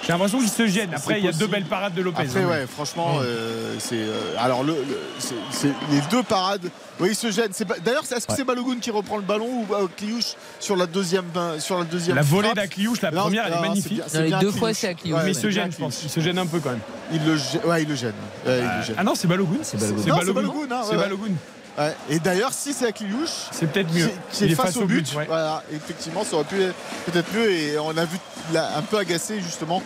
J'ai 0.04 0.12
l'impression 0.12 0.38
qu'il 0.38 0.48
se 0.48 0.66
gêne. 0.66 0.90
Après, 0.94 1.18
il 1.18 1.24
y 1.24 1.28
a 1.28 1.32
deux 1.32 1.46
belles 1.48 1.64
parades 1.64 1.94
de 1.94 2.02
Lopez. 2.02 2.22
Après, 2.22 2.42
hein. 2.42 2.48
ouais, 2.48 2.66
franchement, 2.66 3.16
euh, 3.20 3.74
c'est. 3.78 3.96
euh, 3.96 4.34
alors, 4.38 4.62
le, 4.62 4.72
le- 4.74 5.70
les 5.90 6.00
deux 6.10 6.22
parades. 6.22 6.70
Oui, 7.00 7.08
il 7.10 7.14
se 7.16 7.30
gêne. 7.30 7.48
D'ailleurs, 7.84 8.04
est-ce 8.04 8.26
que 8.26 8.32
c'est 8.34 8.44
Balogun 8.44 8.78
qui 8.80 8.90
reprend 8.90 9.16
le 9.16 9.22
ballon 9.22 9.46
ou 9.68 9.74
euh, 9.74 9.86
Kliouche 9.96 10.34
sur 10.60 10.76
la 10.76 10.86
deuxième, 10.86 11.24
sur 11.58 11.78
la 11.78 11.84
deuxième 11.84 12.16
La 12.16 12.22
volée 12.22 12.52
d'Akliouche, 12.54 13.02
la 13.02 13.10
Non, 13.10 13.22
première, 13.22 13.46
elle 13.46 13.52
non, 13.52 13.56
est 13.58 13.62
c'est 13.62 13.68
magnifique. 13.68 14.02
Non, 14.14 14.20
les 14.22 14.30
deux 14.46 14.50
fois, 14.52 14.72
c'est 14.72 14.88
Akliouche. 14.88 15.18
Ouais, 15.18 15.24
Mais 15.24 15.32
il 15.32 15.34
se 15.34 15.50
gêne, 15.50 15.70
je 15.72 15.76
pense. 15.76 16.02
Il 16.04 16.08
se 16.10 16.20
gêne 16.20 16.38
un 16.38 16.46
peu 16.46 16.60
quand 16.60 16.70
même. 16.70 16.80
Il 17.12 17.22
le 17.24 17.36
gêne. 17.36 17.60
Ouais, 17.64 17.82
il 17.82 17.88
le 17.88 17.94
gêne. 17.96 18.12
Ouais, 18.46 18.58
il 18.60 18.78
le 18.78 18.82
gêne. 18.86 18.96
Ah 18.98 19.04
non, 19.04 19.14
c'est 19.14 19.26
Balogun. 19.28 19.58
C'est 19.62 19.78
Balogun. 19.78 20.02
C'est 20.02 20.10
Non, 20.10 20.82
c'est 20.88 20.96
Balogun. 20.96 21.32
Ouais. 21.78 21.94
Et 22.08 22.18
d'ailleurs, 22.18 22.52
si 22.52 22.72
c'est 22.72 22.86
Akliouche, 22.86 23.48
C'est 23.52 23.66
peut-être 23.70 23.92
mieux. 23.92 24.10
qui, 24.32 24.46
qui 24.46 24.52
est 24.52 24.54
face, 24.54 24.76
au 24.76 24.86
but, 24.86 25.14
ouais. 25.14 25.26
voilà, 25.26 25.62
effectivement, 25.72 26.24
ça 26.24 26.36
aurait 26.36 26.44
pu 26.44 26.62
être 26.62 26.74
peut-être 27.04 27.32
mieux. 27.34 27.50
Et 27.50 27.78
on 27.78 27.96
a 27.96 28.04
vu 28.04 28.18
là, 28.52 28.70
un 28.76 28.82
peu 28.82 28.96
agacé 28.98 29.40
justement. 29.40 29.82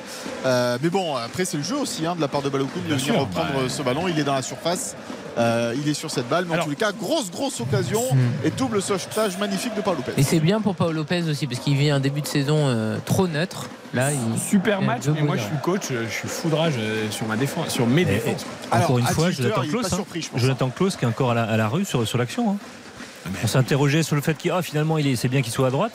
Euh, 0.46 0.78
mais 0.82 0.88
bon, 0.88 1.16
après 1.16 1.44
c'est 1.44 1.56
le 1.56 1.62
jeu 1.62 1.76
aussi 1.76 2.06
hein, 2.06 2.14
de 2.14 2.20
la 2.20 2.28
part 2.28 2.42
de 2.42 2.48
Balogun 2.48 2.70
de 2.88 2.94
venir 2.94 3.18
reprendre 3.20 3.52
bah, 3.54 3.68
ce 3.68 3.82
ballon. 3.82 4.06
Il 4.08 4.18
est 4.18 4.24
dans 4.24 4.34
la 4.34 4.42
surface. 4.42 4.94
Euh, 5.38 5.74
il 5.76 5.88
est 5.88 5.94
sur 5.94 6.10
cette 6.10 6.28
balle, 6.28 6.46
mais 6.48 6.58
en 6.58 6.64
tous 6.64 6.70
les 6.70 6.76
cas, 6.76 6.92
grosse, 6.92 7.30
grosse 7.30 7.60
occasion 7.60 8.02
et 8.44 8.50
double 8.50 8.82
sauvetage 8.82 9.38
magnifique 9.38 9.74
de 9.74 9.80
Paul 9.80 9.96
Lopez. 9.96 10.12
Et 10.16 10.22
c'est 10.22 10.40
bien 10.40 10.60
pour 10.60 10.74
Paolo 10.74 10.92
Lopez 10.92 11.22
aussi, 11.28 11.46
parce 11.46 11.60
qu'il 11.60 11.76
vit 11.76 11.90
un 11.90 12.00
début 12.00 12.20
de 12.20 12.26
saison 12.26 12.56
euh, 12.66 12.98
trop 13.04 13.28
neutre. 13.28 13.68
Là, 13.94 14.10
il... 14.12 14.40
Super 14.40 14.78
Il 14.80 14.86
match, 14.86 15.02
mais 15.06 15.22
moi 15.22 15.36
je 15.36 15.42
suis 15.42 15.56
coach, 15.62 15.82
je 15.90 16.08
suis 16.12 16.28
foudrage 16.28 16.74
euh, 16.78 17.10
sur 17.10 17.26
ma 17.26 17.36
défense, 17.36 17.68
sur 17.70 17.86
mes 17.86 18.02
Et- 18.02 18.06
défenses. 18.06 18.44
Alors, 18.70 18.84
Encore 18.86 18.98
une 18.98 19.06
fois, 19.06 19.30
18 19.30 19.42
Jonathan 19.42 19.62
Klaus. 19.62 19.86
hein. 19.92 19.96
surpris, 19.96 20.22
je 20.22 20.28
pense. 20.30 20.40
Jonathan 20.40 20.70
Klaus 20.70 20.96
qui 20.96 21.04
est 21.04 21.08
encore 21.08 21.30
à 21.32 21.34
la, 21.34 21.44
à 21.44 21.56
la 21.56 21.68
rue 21.68 21.84
sur, 21.84 22.06
sur 22.06 22.18
l'action. 22.18 22.50
hein. 22.52 22.56
On 23.44 23.46
s'interrogeait 23.46 24.02
sur 24.02 24.16
le 24.16 24.22
fait 24.22 24.34
qu'il 24.36 24.50
ah, 24.50 24.62
finalement 24.62 24.96
il 24.98 25.06
est, 25.06 25.14
c'est 25.16 25.28
bien 25.28 25.42
qu'il 25.42 25.52
soit 25.52 25.68
à 25.68 25.70
droite. 25.70 25.92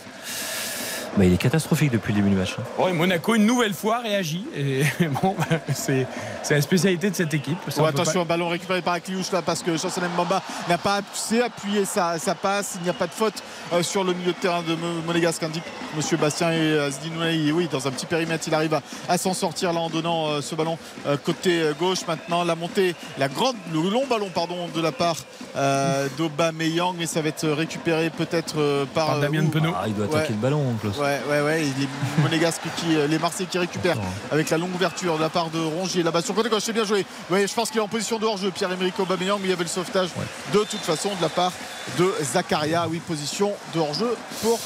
Bah, 1.17 1.23
il 1.23 1.33
est 1.33 1.37
catastrophique 1.37 1.91
depuis 1.91 2.11
le 2.11 2.17
début 2.19 2.29
du 2.31 2.35
match. 2.35 2.55
hein. 2.59 2.63
Bon, 2.77 2.87
et 2.89 2.93
Monaco, 2.93 3.35
une 3.35 3.45
nouvelle 3.45 3.73
fois, 3.73 3.99
réagit. 3.99 4.45
Et 4.55 4.81
bon, 5.23 5.33
bah, 5.37 5.57
c'est 5.73 6.05
c'est 6.43 6.55
la 6.55 6.61
spécialité 6.61 7.09
de 7.09 7.15
cette 7.15 7.33
équipe. 7.33 7.57
Ça, 7.69 7.81
Ouais, 7.81 7.89
on 7.89 7.93
peut 7.93 8.01
attention, 8.01 8.21
un 8.21 8.25
ballon 8.25 8.49
récupéré 8.49 8.81
par 8.81 8.93
Akliouche 8.95 9.31
là 9.31 9.41
parce 9.41 9.63
que 9.63 9.75
Chancelam 9.77 10.11
Mbamba 10.13 10.41
n'a 10.69 10.77
pas 10.77 10.95
appuyé, 10.97 11.41
appuyé 11.41 11.85
sa, 11.85 12.19
sa 12.19 12.35
passe. 12.35 12.73
Il 12.79 12.83
n'y 12.83 12.89
a 12.89 12.93
pas 12.93 13.07
de 13.07 13.13
faute 13.13 13.33
euh, 13.73 13.81
sur 13.81 14.03
le 14.03 14.13
milieu 14.13 14.33
de 14.33 14.37
terrain 14.37 14.61
de 14.61 14.75
Mo- 14.75 15.01
Monégasque, 15.07 15.41
indique 15.41 15.63
Monsieur 15.95 16.17
Bastien 16.17 16.51
et 16.51 16.55
euh, 16.59 16.91
Zdinouei. 16.91 17.51
Oui, 17.53 17.67
dans 17.71 17.87
un 17.87 17.91
petit 17.91 18.05
périmètre, 18.05 18.43
il 18.47 18.53
arrive 18.53 18.73
à, 18.73 18.81
à 19.07 19.17
s'en 19.17 19.33
sortir 19.33 19.71
là 19.73 19.79
en 19.79 19.89
donnant 19.89 20.27
euh, 20.27 20.41
ce 20.41 20.53
ballon 20.53 20.77
euh, 21.07 21.15
côté 21.17 21.63
gauche. 21.79 21.99
Maintenant, 22.07 22.43
la 22.43 22.55
montée, 22.55 22.93
la 23.17 23.27
grande, 23.29 23.55
le 23.73 23.89
long 23.89 24.05
ballon 24.07 24.29
pardon 24.33 24.67
de 24.75 24.81
la 24.81 24.91
part 24.91 25.15
euh, 25.55 26.07
d'Aubameyang, 26.17 26.93
mais 26.99 27.05
ça 27.05 27.21
va 27.21 27.29
être 27.29 27.47
récupéré 27.47 28.09
peut-être 28.09 28.55
euh, 28.59 28.85
par, 28.93 29.07
Par 29.07 29.19
Damien 29.21 29.45
Penaud. 29.47 29.71
Ah, 29.75 29.85
il 29.87 29.93
doit 29.95 30.05
attaquer 30.05 30.17
Ouais. 30.25 30.29
le 30.29 30.35
ballon, 30.41 30.63
Klaus. 30.81 30.97
Ouais, 30.99 31.04
ouais, 31.29 31.41
ouais. 31.41 31.61
Et 31.63 31.73
les 31.79 31.87
Monégasques 32.21 32.61
qui, 32.77 32.95
euh, 32.95 33.07
les 33.07 33.19
Marseillais 33.19 33.47
qui 33.49 33.57
récupèrent 33.57 33.97
avec 34.31 34.49
la 34.49 34.57
longue 34.57 34.73
ouverture 34.75 35.17
de 35.17 35.21
la 35.21 35.29
part 35.29 35.49
de 35.49 35.59
Rongier 35.59 36.03
là-bas 36.03 36.21
sur 36.21 36.33
le 36.33 36.37
côté 36.37 36.49
gauche. 36.49 36.63
C'est 36.63 36.73
bien 36.73 36.85
joué. 36.85 37.05
Ouais, 37.29 37.47
je 37.47 37.53
pense 37.53 37.69
qu'il 37.69 37.79
est 37.79 37.83
en 37.83 37.87
position 37.87 38.19
de 38.19 38.25
hors-jeu, 38.25 38.51
Pierre-Emerick 38.51 38.99
Aubameyang, 38.99 39.39
mais 39.39 39.47
il 39.47 39.51
y 39.51 39.53
avait 39.53 39.63
le 39.63 39.69
sauvetage 39.69 40.09
de 40.53 40.59
toute 40.59 40.81
façon 40.81 41.09
de 41.15 41.21
la 41.21 41.29
part 41.29 41.51
de 41.97 42.11
Zakaria. 42.21 42.87
Oui, 42.89 42.99
position 42.99 43.51
de 43.73 43.79
hors-jeu 43.79 44.15
pour 44.41 44.59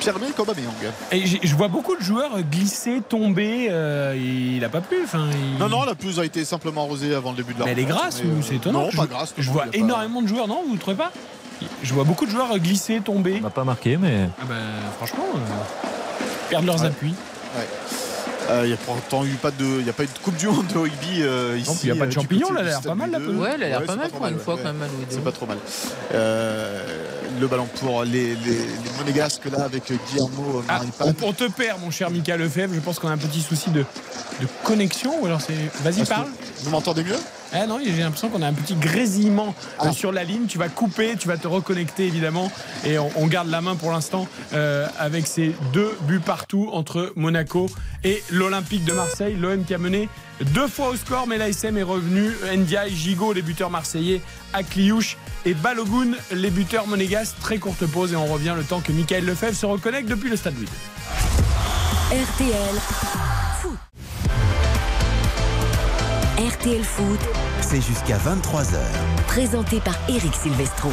Pierre-Emerick 0.00 0.38
Aubameyang. 0.38 0.72
Et 1.12 1.24
je 1.26 1.54
vois 1.56 1.68
beaucoup 1.68 1.96
de 1.96 2.02
joueurs 2.02 2.40
glisser, 2.42 3.00
tomber. 3.08 3.68
euh, 3.70 4.16
il 4.56 4.64
a 4.64 4.68
pas 4.68 4.80
plu. 4.80 4.96
Enfin, 5.04 5.28
il- 5.32 5.58
Non, 5.58 5.68
non, 5.68 5.84
la 5.84 5.94
pelouse 5.94 6.18
a 6.18 6.24
été 6.24 6.44
simplement 6.44 6.82
arrosée 6.82 7.14
avant 7.14 7.30
le 7.30 7.36
début 7.36 7.54
de 7.54 7.60
la 7.60 7.66
Mais 7.66 7.72
elle 7.72 7.78
est 7.78 7.84
grasse 7.84 8.20
ou 8.24 8.26
euh, 8.26 8.42
c'est 8.42 8.56
étonnant 8.56 8.80
Non, 8.82 8.90
je, 8.90 8.96
pas 8.96 9.06
grasse. 9.06 9.32
Je 9.38 9.48
vois 9.50 9.64
pas- 9.66 9.76
énormément 9.76 10.22
de 10.22 10.26
joueurs, 10.28 10.48
non 10.48 10.62
Vous 10.66 10.74
ne 10.74 10.78
trouvez 10.80 10.96
pas? 10.96 11.12
Je 11.82 11.94
vois 11.94 12.04
beaucoup 12.04 12.26
de 12.26 12.30
joueurs 12.30 12.58
glisser, 12.58 13.00
tomber. 13.00 13.36
On 13.38 13.42
n'a 13.44 13.50
pas 13.50 13.64
marqué, 13.64 13.96
mais 13.96 14.28
Ah 14.40 14.44
bah, 14.48 14.54
franchement, 14.96 15.24
euh, 15.34 15.38
perdre 16.50 16.66
leurs 16.66 16.80
Ouais. 16.82 16.86
appuis. 16.88 17.14
Euh, 18.48 18.60
Il 18.64 18.68
n'y 18.68 18.74
a 18.74 18.76
pourtant 18.76 19.24
eu 19.24 19.30
pas 19.30 19.50
de, 19.50 19.64
il 19.80 19.86
y 19.86 19.90
a 19.90 19.92
pas 19.92 20.04
eu 20.04 20.06
de 20.06 20.18
Coupe 20.22 20.36
du 20.36 20.46
Monde 20.46 20.68
de 20.68 20.78
rugby 20.78 21.20
euh, 21.22 21.56
ici. 21.58 21.68
Non, 21.68 21.74
puis 21.74 21.88
il 21.88 21.94
y 21.94 21.96
a 21.96 21.96
pas 21.96 22.00
de 22.00 22.04
euh, 22.04 22.06
du 22.10 22.14
champignons, 22.14 22.52
là, 22.52 22.60
elle 22.60 22.66
a 22.68 22.70
l'air 22.70 22.80
pas 22.82 22.94
mal, 22.94 23.10
la 23.10 23.18
pelouse. 23.18 23.36
Ouais, 23.40 23.50
elle 23.54 23.62
a 23.64 23.68
l'air 23.68 23.80
Ouais, 23.80 23.86
pas 23.86 23.96
mal 23.96 24.08
trop 24.08 24.18
pour 24.18 24.26
une 24.28 24.34
ouais, 24.34 24.40
fois 24.40 24.54
ouais. 24.54 24.60
quand 24.62 24.72
même 24.72 24.88
C'est 25.08 25.24
pas 25.24 25.32
trop 25.32 25.46
mal. 25.46 25.58
Euh, 26.14 26.84
le 27.40 27.46
ballon 27.48 27.66
pour 27.80 28.04
les, 28.04 28.34
les, 28.36 28.36
les 28.36 28.90
Monégasques 28.98 29.46
là 29.50 29.64
avec 29.64 29.92
Guillermo 30.10 30.62
Ah, 30.68 30.80
on, 31.00 31.12
on 31.22 31.32
te 31.32 31.44
perd, 31.50 31.80
mon 31.80 31.90
cher 31.90 32.08
Mika 32.10 32.36
Lefebvre. 32.36 32.72
Je 32.74 32.80
pense 32.80 33.00
qu'on 33.00 33.08
a 33.08 33.12
un 33.12 33.18
petit 33.18 33.40
souci 33.42 33.70
de, 33.70 33.80
de 33.80 34.46
connexion. 34.62 35.20
Ou 35.22 35.26
alors 35.26 35.40
c'est. 35.40 35.54
Vas-y, 35.82 36.04
parle. 36.04 36.28
Vous 36.62 36.70
m'entendez 36.70 37.02
mieux? 37.02 37.16
Ah 37.52 37.66
non, 37.66 37.78
j'ai 37.84 37.92
l'impression 38.02 38.28
qu'on 38.28 38.42
a 38.42 38.46
un 38.48 38.52
petit 38.52 38.74
grésillement 38.74 39.54
euh, 39.80 39.86
Ah. 39.88 39.92
sur 39.92 40.12
la 40.12 40.24
ligne. 40.24 40.46
Tu 40.46 40.58
vas 40.58 40.68
couper, 40.68 41.16
tu 41.18 41.28
vas 41.28 41.36
te 41.36 41.46
reconnecter 41.48 42.06
évidemment. 42.06 42.50
Et 42.84 42.98
on, 42.98 43.10
on 43.16 43.26
garde 43.26 43.48
la 43.48 43.60
main 43.60 43.76
pour 43.76 43.92
l'instant 43.92 44.26
euh, 44.52 44.86
avec 44.98 45.26
ces 45.26 45.54
deux 45.72 45.96
buts 46.02 46.20
partout 46.20 46.68
entre 46.72 47.12
Monaco 47.16 47.68
et 48.04 48.22
l'Olympique 48.30 48.84
de 48.84 48.92
Marseille. 48.92 49.36
L'OM 49.40 49.64
qui 49.64 49.74
a 49.74 49.78
mené 49.78 50.08
deux 50.52 50.68
fois 50.68 50.88
au 50.88 50.96
score, 50.96 51.26
mais 51.26 51.38
l'ASM 51.38 51.76
est 51.78 51.82
revenu. 51.82 52.30
Ndiaye, 52.56 52.94
Gigot, 52.94 53.32
les 53.32 53.42
buteurs 53.42 53.70
marseillais, 53.70 54.20
Akliouche 54.52 55.16
et 55.44 55.54
Balogun, 55.54 56.12
les 56.32 56.50
buteurs 56.50 56.86
monégasques. 56.86 57.36
Très 57.40 57.58
courte 57.58 57.86
pause 57.86 58.12
et 58.12 58.16
on 58.16 58.26
revient 58.26 58.54
le 58.56 58.64
temps 58.64 58.80
que 58.80 58.92
Michael 58.92 59.24
Lefebvre 59.24 59.56
se 59.56 59.66
reconnecte 59.66 60.08
depuis 60.08 60.28
le 60.28 60.36
stade 60.36 60.54
Louis. 60.56 60.66
II. 62.12 62.18
RTL 62.18 63.35
RTL 66.38 66.84
Foot, 66.84 67.18
C'est 67.62 67.80
jusqu'à 67.80 68.18
23h. 68.18 68.76
présenté 69.26 69.80
par 69.80 69.94
Eric 70.06 70.34
Silvestro. 70.34 70.90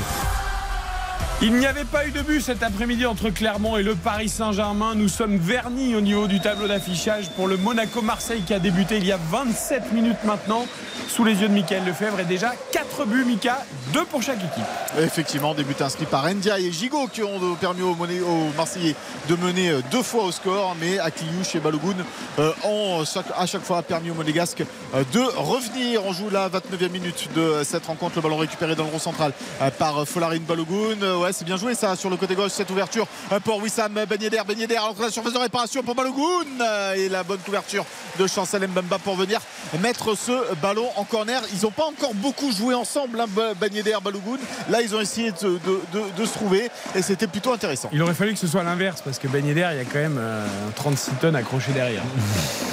Il 1.45 1.55
n'y 1.55 1.65
avait 1.65 1.83
pas 1.83 2.07
eu 2.07 2.11
de 2.11 2.21
but 2.21 2.39
cet 2.39 2.63
après-midi 2.63 3.05
entre 3.05 3.29
Clermont 3.29 3.75
et 3.75 3.83
le 3.83 3.95
Paris 3.95 4.29
Saint-Germain. 4.29 4.95
Nous 4.95 5.09
sommes 5.09 5.35
vernis 5.35 5.93
au 5.93 5.99
niveau 5.99 6.25
du 6.25 6.39
tableau 6.39 6.69
d'affichage 6.69 7.29
pour 7.31 7.49
le 7.49 7.57
Monaco-Marseille 7.57 8.43
qui 8.47 8.53
a 8.53 8.59
débuté 8.59 8.95
il 8.95 9.05
y 9.05 9.11
a 9.11 9.19
27 9.29 9.91
minutes 9.91 10.23
maintenant 10.23 10.65
sous 11.09 11.25
les 11.25 11.41
yeux 11.41 11.49
de 11.49 11.53
Michael 11.53 11.83
Lefebvre 11.85 12.21
et 12.21 12.23
déjà 12.23 12.53
4 12.71 13.05
buts 13.05 13.25
Mika, 13.25 13.65
2 13.91 14.05
pour 14.05 14.21
chaque 14.23 14.37
équipe. 14.37 14.63
Effectivement, 14.97 15.53
début 15.53 15.75
inscrit 15.81 16.05
par 16.05 16.27
Ndiaye 16.33 16.67
et 16.67 16.71
Gigot 16.71 17.07
qui 17.07 17.23
ont 17.23 17.55
permis 17.59 17.81
aux, 17.81 17.95
Marseillais 18.55 18.95
de 19.27 19.35
mener 19.35 19.69
euh, 19.69 19.81
deux 19.91 20.01
fois 20.01 20.23
au 20.23 20.31
score, 20.31 20.75
mais 20.79 20.97
Akliouche 20.97 21.55
et 21.55 21.59
Balogun 21.59 21.95
euh, 22.39 22.51
ont 22.63 23.01
euh, 23.01 23.21
à 23.37 23.45
chaque 23.45 23.63
fois 23.63 23.81
permis 23.83 24.11
aux 24.11 24.15
Monégasques 24.15 24.63
de 25.13 25.19
revenir. 25.19 26.05
On 26.05 26.13
joue 26.13 26.29
la 26.31 26.47
29e 26.49 26.89
minute 26.89 27.29
de 27.35 27.63
cette 27.63 27.85
rencontre. 27.85 28.15
Le 28.15 28.21
ballon 28.21 28.37
récupéré 28.37 28.75
dans 28.75 28.85
le 28.85 28.91
rond 28.91 28.99
central 28.99 29.33
par 29.77 30.07
Folarine 30.07 30.43
Balogun. 30.43 30.97
C'est 31.33 31.45
bien 31.45 31.57
joué 31.57 31.75
ça 31.75 31.95
sur 31.95 32.09
le 32.09 32.15
côté 32.17 32.35
gauche, 32.35 32.51
cette 32.51 32.69
ouverture 32.69 33.07
euh, 33.31 33.39
pour 33.39 33.57
Wissam 33.61 33.93
Ben 33.93 34.21
Yedder. 34.21 34.41
Ben 34.47 34.57
Yedder 34.57 34.75
à 34.77 34.81
l'entrée 34.81 35.01
de 35.01 35.05
la 35.07 35.11
surface 35.11 35.33
de 35.33 35.37
réparation 35.39 35.83
pour 35.83 35.95
Balogun 35.95 36.21
Euh, 36.61 36.93
et 36.93 37.09
la 37.09 37.23
bonne 37.23 37.39
couverture 37.39 37.85
de 38.19 38.27
Chancel 38.27 38.67
Mbamba 38.67 38.99
pour 38.99 39.15
venir 39.15 39.39
mettre 39.81 40.15
ce 40.17 40.53
ballon 40.61 40.87
en 40.95 41.03
corner. 41.03 41.41
Ils 41.53 41.63
n'ont 41.63 41.71
pas 41.71 41.85
encore 41.85 42.13
beaucoup 42.13 42.51
joué 42.51 42.73
ensemble, 42.75 43.19
hein, 43.19 43.25
Ben 43.59 43.73
Yedder, 43.73 43.97
Balogun. 44.03 44.37
Là, 44.69 44.81
ils 44.81 44.95
ont 44.95 45.01
essayé 45.01 45.31
de, 45.31 45.49
de- 45.49 45.59
de- 45.93 46.21
de 46.21 46.25
se 46.25 46.33
trouver 46.33 46.69
et 46.95 47.01
c'était 47.01 47.27
plutôt 47.27 47.51
intéressant. 47.53 47.89
Il 47.91 48.01
aurait 48.03 48.13
fallu 48.13 48.33
que 48.33 48.39
ce 48.39 48.47
soit 48.47 48.63
l'inverse 48.63 49.01
parce 49.03 49.17
que 49.19 49.27
Ben 49.27 49.45
Yedder, 49.45 49.67
il 49.71 49.77
y 49.77 49.81
a 49.81 49.85
quand 49.85 49.99
même 49.99 50.17
euh, 50.19 50.45
36 50.75 51.11
tonnes 51.21 51.35
accrochées 51.35 51.71
derrière. 51.73 52.03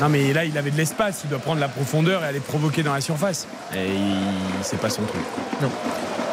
non 0.01 0.09
mais 0.09 0.33
là, 0.33 0.45
il 0.45 0.57
avait 0.59 0.71
de 0.71 0.77
l'espace, 0.77 1.21
il 1.25 1.31
doit 1.31 1.39
prendre 1.39 1.61
la 1.61 1.69
profondeur 1.69 2.23
et 2.23 2.27
aller 2.27 2.41
provoquer 2.41 2.83
dans 2.83 2.93
la 2.95 3.01
surface. 3.01 3.47
Et 3.75 3.87
il... 3.87 4.17
c'est 4.63 4.79
pas 4.81 4.91
son 4.91 5.03
truc. 5.03 5.23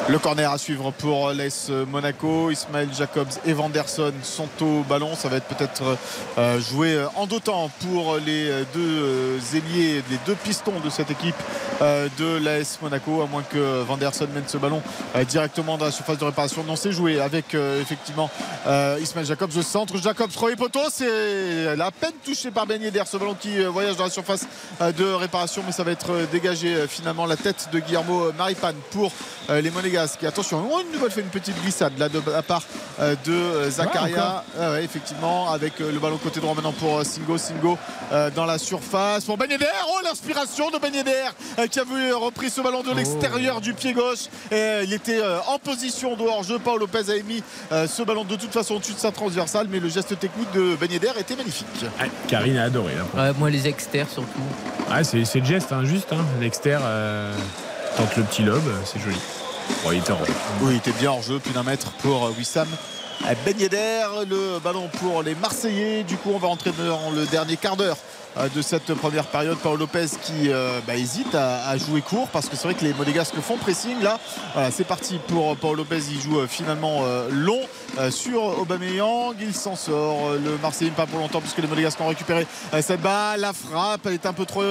Le 0.09 0.19
corner 0.19 0.49
à 0.51 0.57
suivre 0.57 0.91
pour 0.91 1.32
l'AS 1.34 1.69
Monaco. 1.69 2.07
Ismaël 2.51 2.89
Jacobs 2.97 3.28
et 3.45 3.53
Vanderson 3.53 4.14
sont 4.24 4.49
au 4.62 4.84
ballon. 4.84 5.16
Ça 5.16 5.30
va 5.30 5.38
être 5.38 5.47
peut-être 5.47 5.97
euh, 6.38 6.60
joué 6.60 6.93
euh, 6.93 7.08
en 7.16 7.26
deux 7.26 7.39
pour 7.39 8.18
les 8.18 8.49
deux 8.74 8.80
euh, 8.80 9.39
ailiers, 9.53 10.03
les 10.10 10.20
deux 10.26 10.36
pistons 10.36 10.80
de 10.84 10.89
cette 10.89 11.12
équipe 11.12 11.36
de 11.80 12.43
l'AS 12.43 12.80
Monaco, 12.82 13.22
à 13.22 13.28
moins 13.28 13.43
que 13.43 13.84
Vanderson 13.84 14.28
mène 14.34 14.47
ce 14.47 14.58
ballon 14.58 14.82
directement 15.30 15.78
dans 15.78 15.86
la 15.86 15.91
surface 15.91 16.18
de 16.18 16.26
réparation. 16.26 16.64
Non, 16.64 16.76
c'est 16.76 16.91
joué 16.91 17.20
avec 17.20 17.53
effectivement 17.53 18.32
Ismaël 18.99 19.28
Jacobs 19.28 19.55
au 19.55 19.62
centre. 19.62 19.95
Jacobs, 19.97 20.32
premier 20.32 20.55
poteau, 20.55 20.80
c'est 20.91 21.76
la 21.76 21.91
peine 21.91 22.14
touché 22.26 22.49
par 22.49 22.66
Ben 22.66 22.82
Yedder, 22.82 23.03
ce 23.05 23.18
ballon 23.18 23.36
qui 23.39 23.64
voyage 23.66 23.95
dans 23.95 24.05
la 24.05 24.10
surface 24.10 24.47
de 24.82 25.05
réparation, 25.05 25.62
mais 25.68 25.72
ça 25.72 25.84
va 25.84 25.91
être 25.91 26.28
dégagé 26.32 26.88
finalement 26.88 27.28
la 27.28 27.38
tête 27.38 27.70
de 27.72 27.80
Guillermo 27.80 28.32
Maripane 28.36 28.78
pour 28.89 29.12
les 29.49 29.70
Monégasques. 29.70 30.24
Attention, 30.24 30.68
on 30.72 30.82
une 30.82 30.91
nouvelle 30.91 31.12
fait 31.12 31.22
une 31.22 31.28
petite 31.28 31.62
glissade 31.62 31.97
de 31.98 32.32
la 32.32 32.41
part 32.41 32.64
euh, 33.00 33.16
de 33.26 33.32
euh, 33.32 33.70
Zakaria. 33.70 34.43
Ah 34.60 34.72
ouais, 34.72 34.84
effectivement, 34.84 35.52
avec 35.52 35.82
euh, 35.82 35.91
le 35.91 36.00
ballon 36.00 36.18
côté 36.18 36.39
droit 36.39 36.56
maintenant 36.56 36.72
pour 36.72 37.04
Singo. 37.04 37.38
Singo 37.38 37.78
euh, 38.12 38.30
dans 38.32 38.45
la 38.45 38.58
surface 38.58 39.26
pour 39.26 39.38
Ben 39.38 39.50
Yedder. 39.50 39.66
Oh, 39.89 40.00
l'inspiration 40.04 40.70
de 40.72 40.78
Ben 40.78 40.93
Yedder 40.93 41.26
euh, 41.60 41.68
qui 41.68 41.80
a 41.80 41.84
vu 41.84 42.14
repris 42.14 42.50
ce 42.50 42.62
ballon 42.62 42.84
de 42.84 42.93
l'extérieur 42.93 43.62
du 43.62 43.74
pied 43.74 43.93
gauche. 43.93 44.28
Et, 44.52 44.84
il 44.84 44.93
était 44.93 45.20
euh, 45.22 45.39
en 45.48 45.60
position 45.60 46.16
de 46.16 46.24
hors-jeu. 46.24 46.60
Paul 46.60 46.80
Lopez 46.80 47.10
a 47.12 47.16
émis 47.16 47.43
ce 47.72 48.04
ballon 48.04 48.24
de 48.24 48.36
toute 48.36 48.52
façon 48.52 48.76
au-dessus 48.76 48.93
de 48.93 49.00
sa 49.00 49.12
transversale, 49.12 49.68
mais 49.70 49.80
le 49.80 49.89
geste 49.89 50.18
technique 50.20 50.52
de 50.54 50.76
Ben 50.76 50.91
Yedder 50.91 51.12
était 51.20 51.36
magnifique. 51.36 51.68
Ouais, 52.00 52.10
Karine 52.28 52.58
a 52.58 52.64
adoré. 52.64 52.93
Là. 52.95 53.24
Ouais, 53.24 53.34
moi, 53.38 53.50
les 53.50 53.68
exters 53.68 54.10
surtout. 54.10 54.28
Ouais, 54.89 55.04
c'est, 55.04 55.39
le 55.39 55.45
geste, 55.45 55.72
hein, 55.72 55.84
juste. 55.84 56.14
Hein. 56.14 56.26
L'externe 56.39 56.84
euh, 56.86 57.34
tente 57.98 58.16
le 58.16 58.24
petit 58.24 58.43
lobe, 58.43 58.64
c'est 58.86 59.00
joli. 59.00 59.18
En 59.86 59.89
Oui, 59.89 60.72
il 60.72 60.78
était 60.78 60.91
bien 60.91 61.11
hors 61.11 61.22
jeu, 61.22 61.39
plus 61.39 61.53
d'un 61.53 61.63
mètre 61.63 61.91
pour 62.01 62.30
Wissam. 62.38 62.68
Ben 63.45 63.57
Yedder, 63.57 64.05
le 64.30 64.59
ballon 64.59 64.89
pour 64.99 65.24
les 65.24 65.36
Marseillais. 65.36 66.03
Du 66.03 66.18
coup, 66.18 66.32
on 66.34 66.38
va 66.38 66.47
rentrer 66.47 66.72
dans 66.72 67.11
le 67.11 67.26
dernier 67.26 67.57
quart 67.57 67.76
d'heure 67.76 67.97
de 68.53 68.61
cette 68.61 68.93
première 68.93 69.25
période. 69.25 69.57
Paolo 69.57 69.77
Lopez 69.77 70.05
qui 70.23 70.49
euh, 70.51 70.79
bah, 70.85 70.95
hésite 70.95 71.33
à, 71.35 71.67
à 71.67 71.77
jouer 71.77 72.01
court 72.01 72.27
parce 72.29 72.47
que 72.49 72.55
c'est 72.55 72.63
vrai 72.65 72.73
que 72.75 72.83
les 72.85 72.93
Monégasques 72.93 73.39
font 73.41 73.57
pressing 73.57 74.01
là. 74.01 74.19
Voilà, 74.53 74.71
c'est 74.71 74.83
parti 74.83 75.19
pour 75.27 75.55
Paolo 75.57 75.77
Lopez. 75.77 76.01
Il 76.11 76.21
joue 76.21 76.39
euh, 76.39 76.47
finalement 76.47 76.99
euh, 77.03 77.27
long 77.31 77.59
euh, 77.99 78.11
sur 78.11 78.43
Aubameyang. 78.59 79.33
Il 79.41 79.53
s'en 79.55 79.75
sort. 79.75 80.29
Euh, 80.29 80.39
Le 80.43 80.57
Marseillais 80.61 80.91
pas 80.91 81.05
pour 81.05 81.19
longtemps 81.19 81.41
puisque 81.41 81.57
les 81.59 81.67
Monégasques 81.67 81.99
ont 82.01 82.07
récupéré 82.07 82.45
euh, 82.73 82.81
cette 82.81 83.01
balle. 83.01 83.39
La 83.41 83.53
frappe, 83.53 84.01
elle 84.05 84.13
est 84.13 84.25
un 84.25 84.33
peu 84.33 84.45
trop 84.45 84.63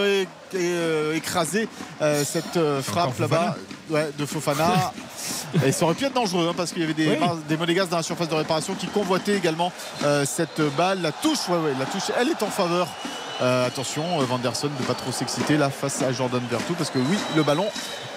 écrasée. 1.14 1.68
euh, 2.02 2.24
cette 2.24 2.56
euh, 2.56 2.82
frappe 2.82 3.18
là-bas 3.18 3.56
ouais, 3.90 4.10
de 4.18 4.26
Fofana. 4.26 4.92
Et 5.64 5.72
ça 5.72 5.84
aurait 5.86 5.94
pu 5.94 6.04
être 6.04 6.12
dangereux 6.12 6.48
hein, 6.50 6.54
parce 6.56 6.72
qu'il 6.72 6.82
y 6.82 6.84
avait 6.84 6.94
des, 6.94 7.08
Oui. 7.08 7.16
Mar- 7.18 7.36
des 7.48 7.56
Monégasques 7.56 7.90
dans 7.90 7.96
la 7.96 8.02
surface 8.02 8.28
de 8.28 8.34
réparation 8.34 8.74
qui 8.74 8.86
convoitaient 8.86 9.36
également 9.36 9.72
euh, 10.04 10.24
cette 10.26 10.60
balle. 10.76 11.00
La 11.02 11.12
touche, 11.12 11.48
ouais, 11.48 11.56
ouais, 11.56 11.72
la 11.78 11.86
touche, 11.86 12.10
elle 12.18 12.28
est 12.28 12.42
en 12.42 12.50
faveur. 12.50 12.88
Euh, 13.42 13.66
attention, 13.66 14.20
euh, 14.20 14.24
Vanderson 14.24 14.70
ne 14.78 14.84
pas 14.86 14.94
trop 14.94 15.12
s'exciter 15.12 15.56
là 15.56 15.68
face 15.68 16.00
à 16.02 16.12
Jordan 16.12 16.42
Vertou 16.50 16.72
parce 16.74 16.90
que 16.90 16.98
oui, 16.98 17.18
le 17.36 17.42
ballon 17.42 17.66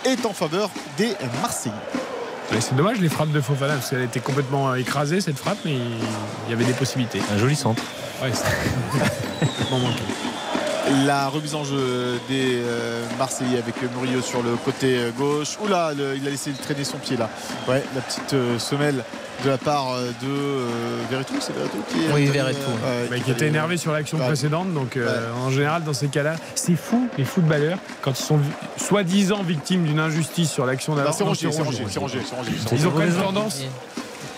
est 0.05 0.25
en 0.25 0.33
faveur 0.33 0.69
des 0.97 1.13
Marseillais. 1.41 1.75
C'est 2.59 2.75
dommage 2.75 2.99
les 2.99 3.09
frappes 3.09 3.31
de 3.31 3.41
Fofana 3.41 3.73
parce 3.75 3.89
qu'elle 3.89 4.01
était 4.01 4.21
complètement 4.21 4.71
euh, 4.71 4.75
écrasée 4.75 5.21
cette 5.21 5.37
frappe, 5.37 5.59
mais 5.65 5.73
il 5.75 6.49
y 6.49 6.53
avait 6.53 6.65
des 6.65 6.73
possibilités. 6.73 7.21
Un 7.33 7.37
joli 7.37 7.55
centre. 7.55 7.83
Ouais, 8.23 8.31
c'est 8.33 9.45
complètement 9.45 9.79
manqué. 9.79 10.03
La 11.05 11.27
remise 11.27 11.55
en 11.55 11.63
jeu 11.63 12.19
des 12.29 12.61
euh, 12.63 13.03
Marseillais 13.17 13.59
avec 13.59 13.75
Murillo 13.95 14.21
sur 14.21 14.41
le 14.41 14.55
côté 14.55 14.97
euh, 14.97 15.11
gauche. 15.11 15.57
Oula, 15.63 15.93
le, 15.95 16.15
il 16.15 16.25
a 16.25 16.31
laissé 16.31 16.51
traîner 16.51 16.83
son 16.83 16.97
pied 16.97 17.15
là. 17.17 17.29
Ouais, 17.67 17.83
la 17.93 18.01
petite 18.01 18.33
euh, 18.33 18.57
semelle 18.57 19.03
de 19.43 19.49
la 19.49 19.57
part 19.57 19.95
de 20.21 21.07
Verretou, 21.09 21.35
c'est 21.39 21.53
Verretou 21.53 21.77
qui 21.89 21.97
Oui, 22.13 22.25
Verretou. 22.25 22.59
Bah, 23.09 23.19
qui 23.23 23.31
était 23.31 23.47
énervé 23.47 23.77
sur 23.77 23.93
l'action 23.93 24.17
Ouais. 24.17 24.25
précédente. 24.27 24.73
Donc, 24.73 24.97
euh, 24.97 25.31
en 25.45 25.49
général, 25.49 25.83
dans 25.83 25.93
ces 25.93 26.07
cas-là, 26.07 26.35
c'est 26.55 26.75
fou, 26.75 27.07
les 27.17 27.23
footballeurs, 27.23 27.77
quand 28.01 28.11
ils 28.19 28.23
sont 28.23 28.39
soi-disant 28.77 29.41
victimes 29.43 29.83
d'une 29.85 29.99
injustice 29.99 30.51
sur 30.51 30.65
l'action 30.65 30.93
Non, 30.93 30.99
d'avant. 31.03 31.13
c'est 31.13 31.23
non, 31.23 31.29
rangé, 31.29 31.51
c'est 31.51 31.61
rangé, 31.61 31.83
c'est 31.89 31.99
rangé, 31.99 32.19
c'est 32.27 32.35
rangé, 32.35 32.51
c'est 32.67 32.75
Ils 32.75 32.87
ont, 32.87 32.91
quand 32.91 32.97
même 32.99 33.13
tendance, 33.13 33.61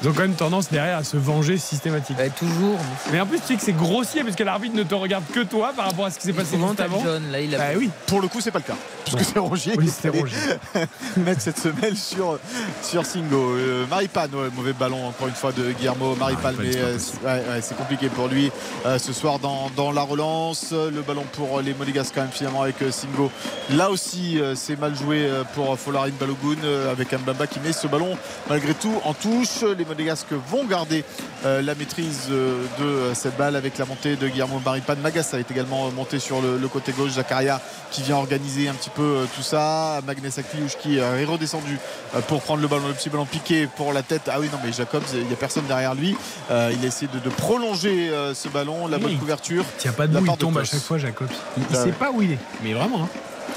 ils 0.02 0.10
ont 0.10 0.14
quand 0.14 0.22
même 0.22 0.34
tendance 0.34 0.70
derrière 0.70 0.98
à 0.98 1.04
se 1.04 1.18
venger 1.18 1.58
systématiquement. 1.58 2.24
Ouais, 2.24 2.30
toujours. 2.30 2.78
Mais 3.12 3.20
en 3.20 3.26
plus, 3.26 3.40
tu 3.40 3.48
sais 3.48 3.56
que 3.56 3.62
c'est 3.62 3.74
grossier 3.74 4.24
parce 4.24 4.36
que 4.36 4.44
l'arbitre 4.44 4.76
ne 4.76 4.84
te 4.84 4.96
regarde 4.96 5.24
que 5.34 5.42
toi 5.42 5.74
par 5.76 5.86
rapport 5.86 6.06
à 6.06 6.12
ce 6.12 6.20
qui 6.20 6.28
s'est 6.28 6.34
passé 6.34 6.58
juste 6.58 6.80
avant. 6.80 7.02
John, 7.04 7.32
là, 7.32 7.40
il 7.40 7.54
a. 7.56 7.58
Bah 7.58 7.66
oui, 7.78 7.90
Pour 8.08 8.22
le 8.22 8.28
coup, 8.28 8.42
c'est 8.42 8.52
pas 8.52 8.60
le 8.60 8.66
cas. 8.66 8.78
Puisque 9.06 9.24
c'est 9.24 9.40
Rongier 9.40 9.74
oui 9.78 9.90
qui 9.90 11.20
mettre 11.20 11.42
cette 11.42 11.58
semelle 11.58 11.98
sur, 11.98 12.38
sur 12.84 13.06
Singo. 13.06 13.56
Euh, 13.56 13.86
Maripane, 13.88 14.34
ouais, 14.34 14.50
mauvais 14.56 14.74
ballon 14.74 15.08
encore 15.08 15.28
une 15.28 15.34
fois 15.34 15.52
de 15.52 15.72
Guillermo 15.72 16.16
Maripane, 16.16 16.56
mais 16.60 16.76
euh, 16.78 16.98
c'est 17.00 17.18
ouais, 17.26 17.44
ouais, 17.50 17.62
c'est 17.62 17.76
compliqué 17.76 18.10
pour 18.10 18.28
lui 18.28 18.52
euh, 18.86 19.00
ce 19.00 19.12
soir 19.12 19.40
dans, 19.40 19.72
dans 19.76 19.92
la 19.92 20.02
relance. 20.04 20.72
Le 20.72 21.02
ballon 21.02 21.26
pour 21.34 21.62
les 21.62 21.74
Monégasques 21.74 22.14
quand 22.16 22.22
même 22.22 22.32
finalement 22.32 22.62
avec 22.62 22.82
euh, 22.82 22.92
Singo. 22.92 23.32
Là 23.72 23.90
aussi, 23.90 24.40
euh, 24.40 24.54
c'est 24.56 24.80
mal 24.80 24.96
joué 24.96 25.26
euh, 25.26 25.44
pour 25.56 25.78
Folarin 25.80 26.10
Balogun 26.20 26.62
euh, 26.64 26.92
avec 26.92 27.12
Mbamba 27.12 27.48
qui 27.48 27.60
met 27.60 27.74
ce 27.74 27.88
ballon 27.88 28.18
malgré 28.50 28.74
tout 28.74 28.94
en 29.04 29.14
touche. 29.14 29.64
Les 29.78 29.86
Monégasques 29.96 30.32
vont 30.50 30.64
garder 30.64 31.04
euh, 31.46 31.62
la 31.62 31.76
maîtrise 31.76 32.28
euh, 32.32 32.64
de 32.80 32.84
euh, 32.86 33.14
cette 33.14 33.36
balle 33.36 33.58
avec 33.58 33.78
la 33.78 33.84
montée 33.86 34.16
de 34.16 34.26
Guillermo 34.30 34.62
Maripane. 34.64 35.00
Magassa 35.02 35.38
est 35.38 35.52
également 35.52 35.88
euh, 35.88 35.92
monté 35.92 36.18
sur 36.18 36.42
le, 36.42 36.58
le 36.58 36.68
côté 36.70 36.94
gauche. 36.94 37.12
Zakaria 37.12 37.60
qui 37.92 38.02
vient 38.02 38.16
organiser 38.16 38.70
un 38.70 38.74
petit 38.74 38.90
peu 38.90 39.02
euh, 39.02 39.26
tout 39.36 39.42
ça. 39.42 40.00
Magnès 40.08 40.38
Akliouche 40.38 40.78
qui 40.78 40.98
euh, 40.98 41.20
est 41.20 41.26
redescendu 41.26 41.78
euh, 42.16 42.22
pour 42.22 42.42
prendre 42.42 42.62
le 42.62 42.70
ballon, 42.70 42.88
le 42.88 42.94
petit 42.94 43.10
ballon 43.10 43.26
piqué 43.26 43.68
pour 43.68 43.92
la 43.92 44.02
tête. 44.02 44.30
Ah 44.32 44.40
oui, 44.40 44.48
non, 44.54 44.60
mais 44.64 44.72
Jacobs, 44.72 45.04
il 45.14 45.26
n'y 45.26 45.34
a 45.34 45.36
personne 45.36 45.66
derrière 45.68 45.94
lui. 45.94 46.16
Euh, 46.52 46.72
il 46.74 46.82
a 46.86 46.88
essayé 46.88 47.10
de, 47.14 47.20
de 47.20 47.30
prolonger 47.30 48.10
euh, 48.12 48.34
ce 48.34 48.48
ballon, 48.48 48.88
la 48.88 48.96
Oui. 48.96 49.04
bonne 49.04 49.18
couverture. 49.18 49.66
Il 49.80 49.88
n'y 49.88 49.90
a 49.90 49.94
pas 49.94 50.08
de 50.08 50.14
La 50.14 50.22
bout, 50.22 50.26
part 50.28 50.36
il 50.36 50.38
de 50.38 50.42
tombe 50.46 50.58
à 50.58 50.64
chaque 50.64 50.80
fois, 50.80 51.00
Jacobs. 51.00 51.28
Il, 51.58 51.64
Ah 51.74 51.84
sait 51.84 51.92
pas 51.92 52.12
où 52.12 52.22
il 52.22 52.32
est. 52.32 52.40
Mais 52.64 52.72
vraiment. 52.72 53.04
hein. 53.04 53.10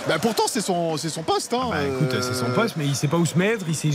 Bah, 0.08 0.18
pourtant, 0.20 0.44
c'est 0.46 0.60
son, 0.60 0.96
c'est 0.96 1.08
son 1.08 1.22
poste. 1.22 1.52
Hein. 1.54 1.68
Bah, 1.70 1.82
écoute, 1.82 2.14
c'est 2.20 2.34
son 2.34 2.46
Euh, 2.46 2.54
poste, 2.54 2.74
mais 2.76 2.84
il 2.86 2.94
sait 2.94 3.08
pas 3.08 3.16
où 3.16 3.24
se 3.26 3.38
mettre. 3.38 3.64
Il 3.68 3.74
sait, 3.74 3.88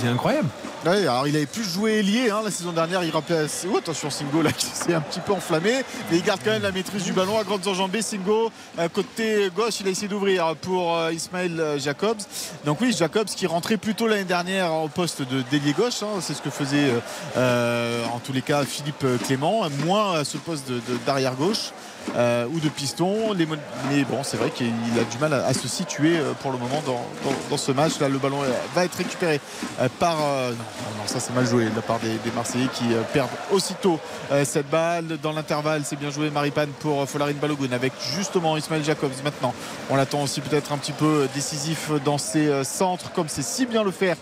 c'est 0.00 0.08
incroyable. 0.08 0.48
Ouais, 0.86 1.02
alors 1.06 1.26
il 1.26 1.34
avait 1.36 1.46
plus 1.46 1.64
joué 1.64 1.98
ailier 1.98 2.30
hein, 2.30 2.40
la 2.44 2.50
saison 2.50 2.72
dernière. 2.72 3.02
Il 3.04 3.10
rappelait 3.10 3.38
assez. 3.38 3.68
Oh, 3.72 3.78
attention, 3.78 4.10
Singo 4.10 4.42
là 4.42 4.52
qui 4.52 4.66
s'est 4.66 4.94
un 4.94 5.00
petit 5.00 5.20
peu 5.20 5.32
enflammé, 5.32 5.72
mais 6.10 6.18
il 6.18 6.22
garde 6.22 6.40
quand 6.44 6.50
même 6.50 6.62
la 6.62 6.72
maîtrise 6.72 7.02
du 7.04 7.12
ballon 7.12 7.38
à 7.38 7.44
grandes 7.44 7.66
enjambées. 7.66 8.02
Singo, 8.02 8.50
euh, 8.78 8.88
côté 8.88 9.50
gauche, 9.54 9.80
il 9.80 9.86
a 9.88 9.90
essayé 9.90 10.08
d'ouvrir 10.08 10.54
pour 10.56 10.96
euh, 10.96 11.12
Ismaël 11.12 11.58
euh, 11.58 11.78
Jacobs. 11.78 12.18
Donc 12.64 12.80
oui, 12.80 12.94
Jacobs 12.96 13.26
qui 13.28 13.46
rentrait 13.46 13.76
plutôt 13.76 14.06
l'année 14.06 14.24
dernière 14.24 14.72
au 14.72 14.88
poste 14.88 15.22
de 15.22 15.42
délié 15.50 15.72
gauche. 15.72 16.02
hein, 16.02 16.20
c'est 16.20 16.34
ce 16.34 16.42
que 16.42 16.50
faisait 16.50 16.90
euh, 16.90 16.98
euh, 17.36 18.04
en 18.14 18.18
tous 18.20 18.32
les 18.32 18.42
cas 18.42 18.64
Philippe 18.64 19.04
Clément, 19.24 19.62
moins 19.84 20.14
à 20.20 20.24
ce 20.24 20.36
poste 20.38 20.70
d'arrière 21.06 21.34
gauche. 21.34 21.70
Euh, 22.16 22.46
ou 22.52 22.60
de 22.60 22.68
piston. 22.68 23.32
Les 23.32 23.46
mais 23.46 24.04
bon, 24.04 24.22
c'est 24.22 24.36
vrai 24.36 24.50
qu'il 24.50 24.66
a 25.00 25.04
du 25.04 25.18
mal 25.18 25.32
à, 25.32 25.52
se 25.54 25.68
situer 25.68 26.18
euh, 26.18 26.32
pour 26.40 26.52
le 26.52 26.58
moment 26.58 26.82
dans, 26.86 27.04
dans- 27.24 27.36
dans 27.50 27.56
ce 27.56 27.72
match. 27.72 27.98
Là, 28.00 28.08
le 28.08 28.18
ballon 28.18 28.42
euh, 28.42 28.48
va 28.74 28.84
être 28.84 28.94
récupéré 28.96 29.40
euh, 29.80 29.88
par. 29.98 30.16
euh, 30.22 30.50
non, 30.50 30.56
non, 30.98 31.06
ça 31.06 31.20
c'est 31.20 31.34
mal 31.34 31.46
joué 31.46 31.64
de 31.66 31.74
la 31.76 31.82
part 31.82 31.98
des, 32.00 32.14
des 32.24 32.30
Marseillais 32.34 32.68
qui 32.74 32.92
euh, 32.92 33.02
perdent 33.12 33.28
aussitôt 33.50 33.98
cette 34.44 34.68
balle. 34.68 35.16
Dans 35.22 35.32
l'intervalle, 35.32 35.82
c'est 35.84 35.96
bien 35.96 36.10
joué 36.10 36.30
Maripane 36.30 36.68
pour 36.80 37.08
Folarin 37.08 37.32
Balogun 37.32 37.72
avec 37.72 37.92
justement 38.16 38.56
Ismaël 38.56 38.84
Jacobs 38.84 39.10
maintenant. 39.24 39.54
On 39.90 39.96
l'attend 39.96 40.22
aussi 40.22 40.40
peut-être 40.40 40.72
un 40.72 40.78
petit 40.78 40.92
peu 40.92 41.28
décisif 41.34 41.90
dans 42.04 42.18
ses 42.18 42.62
centres, 42.64 43.10
comme 43.12 43.28
c'est 43.28 43.42
si 43.42 43.64
bien 43.66 43.82
le 43.82 43.90
faire. 43.90 44.16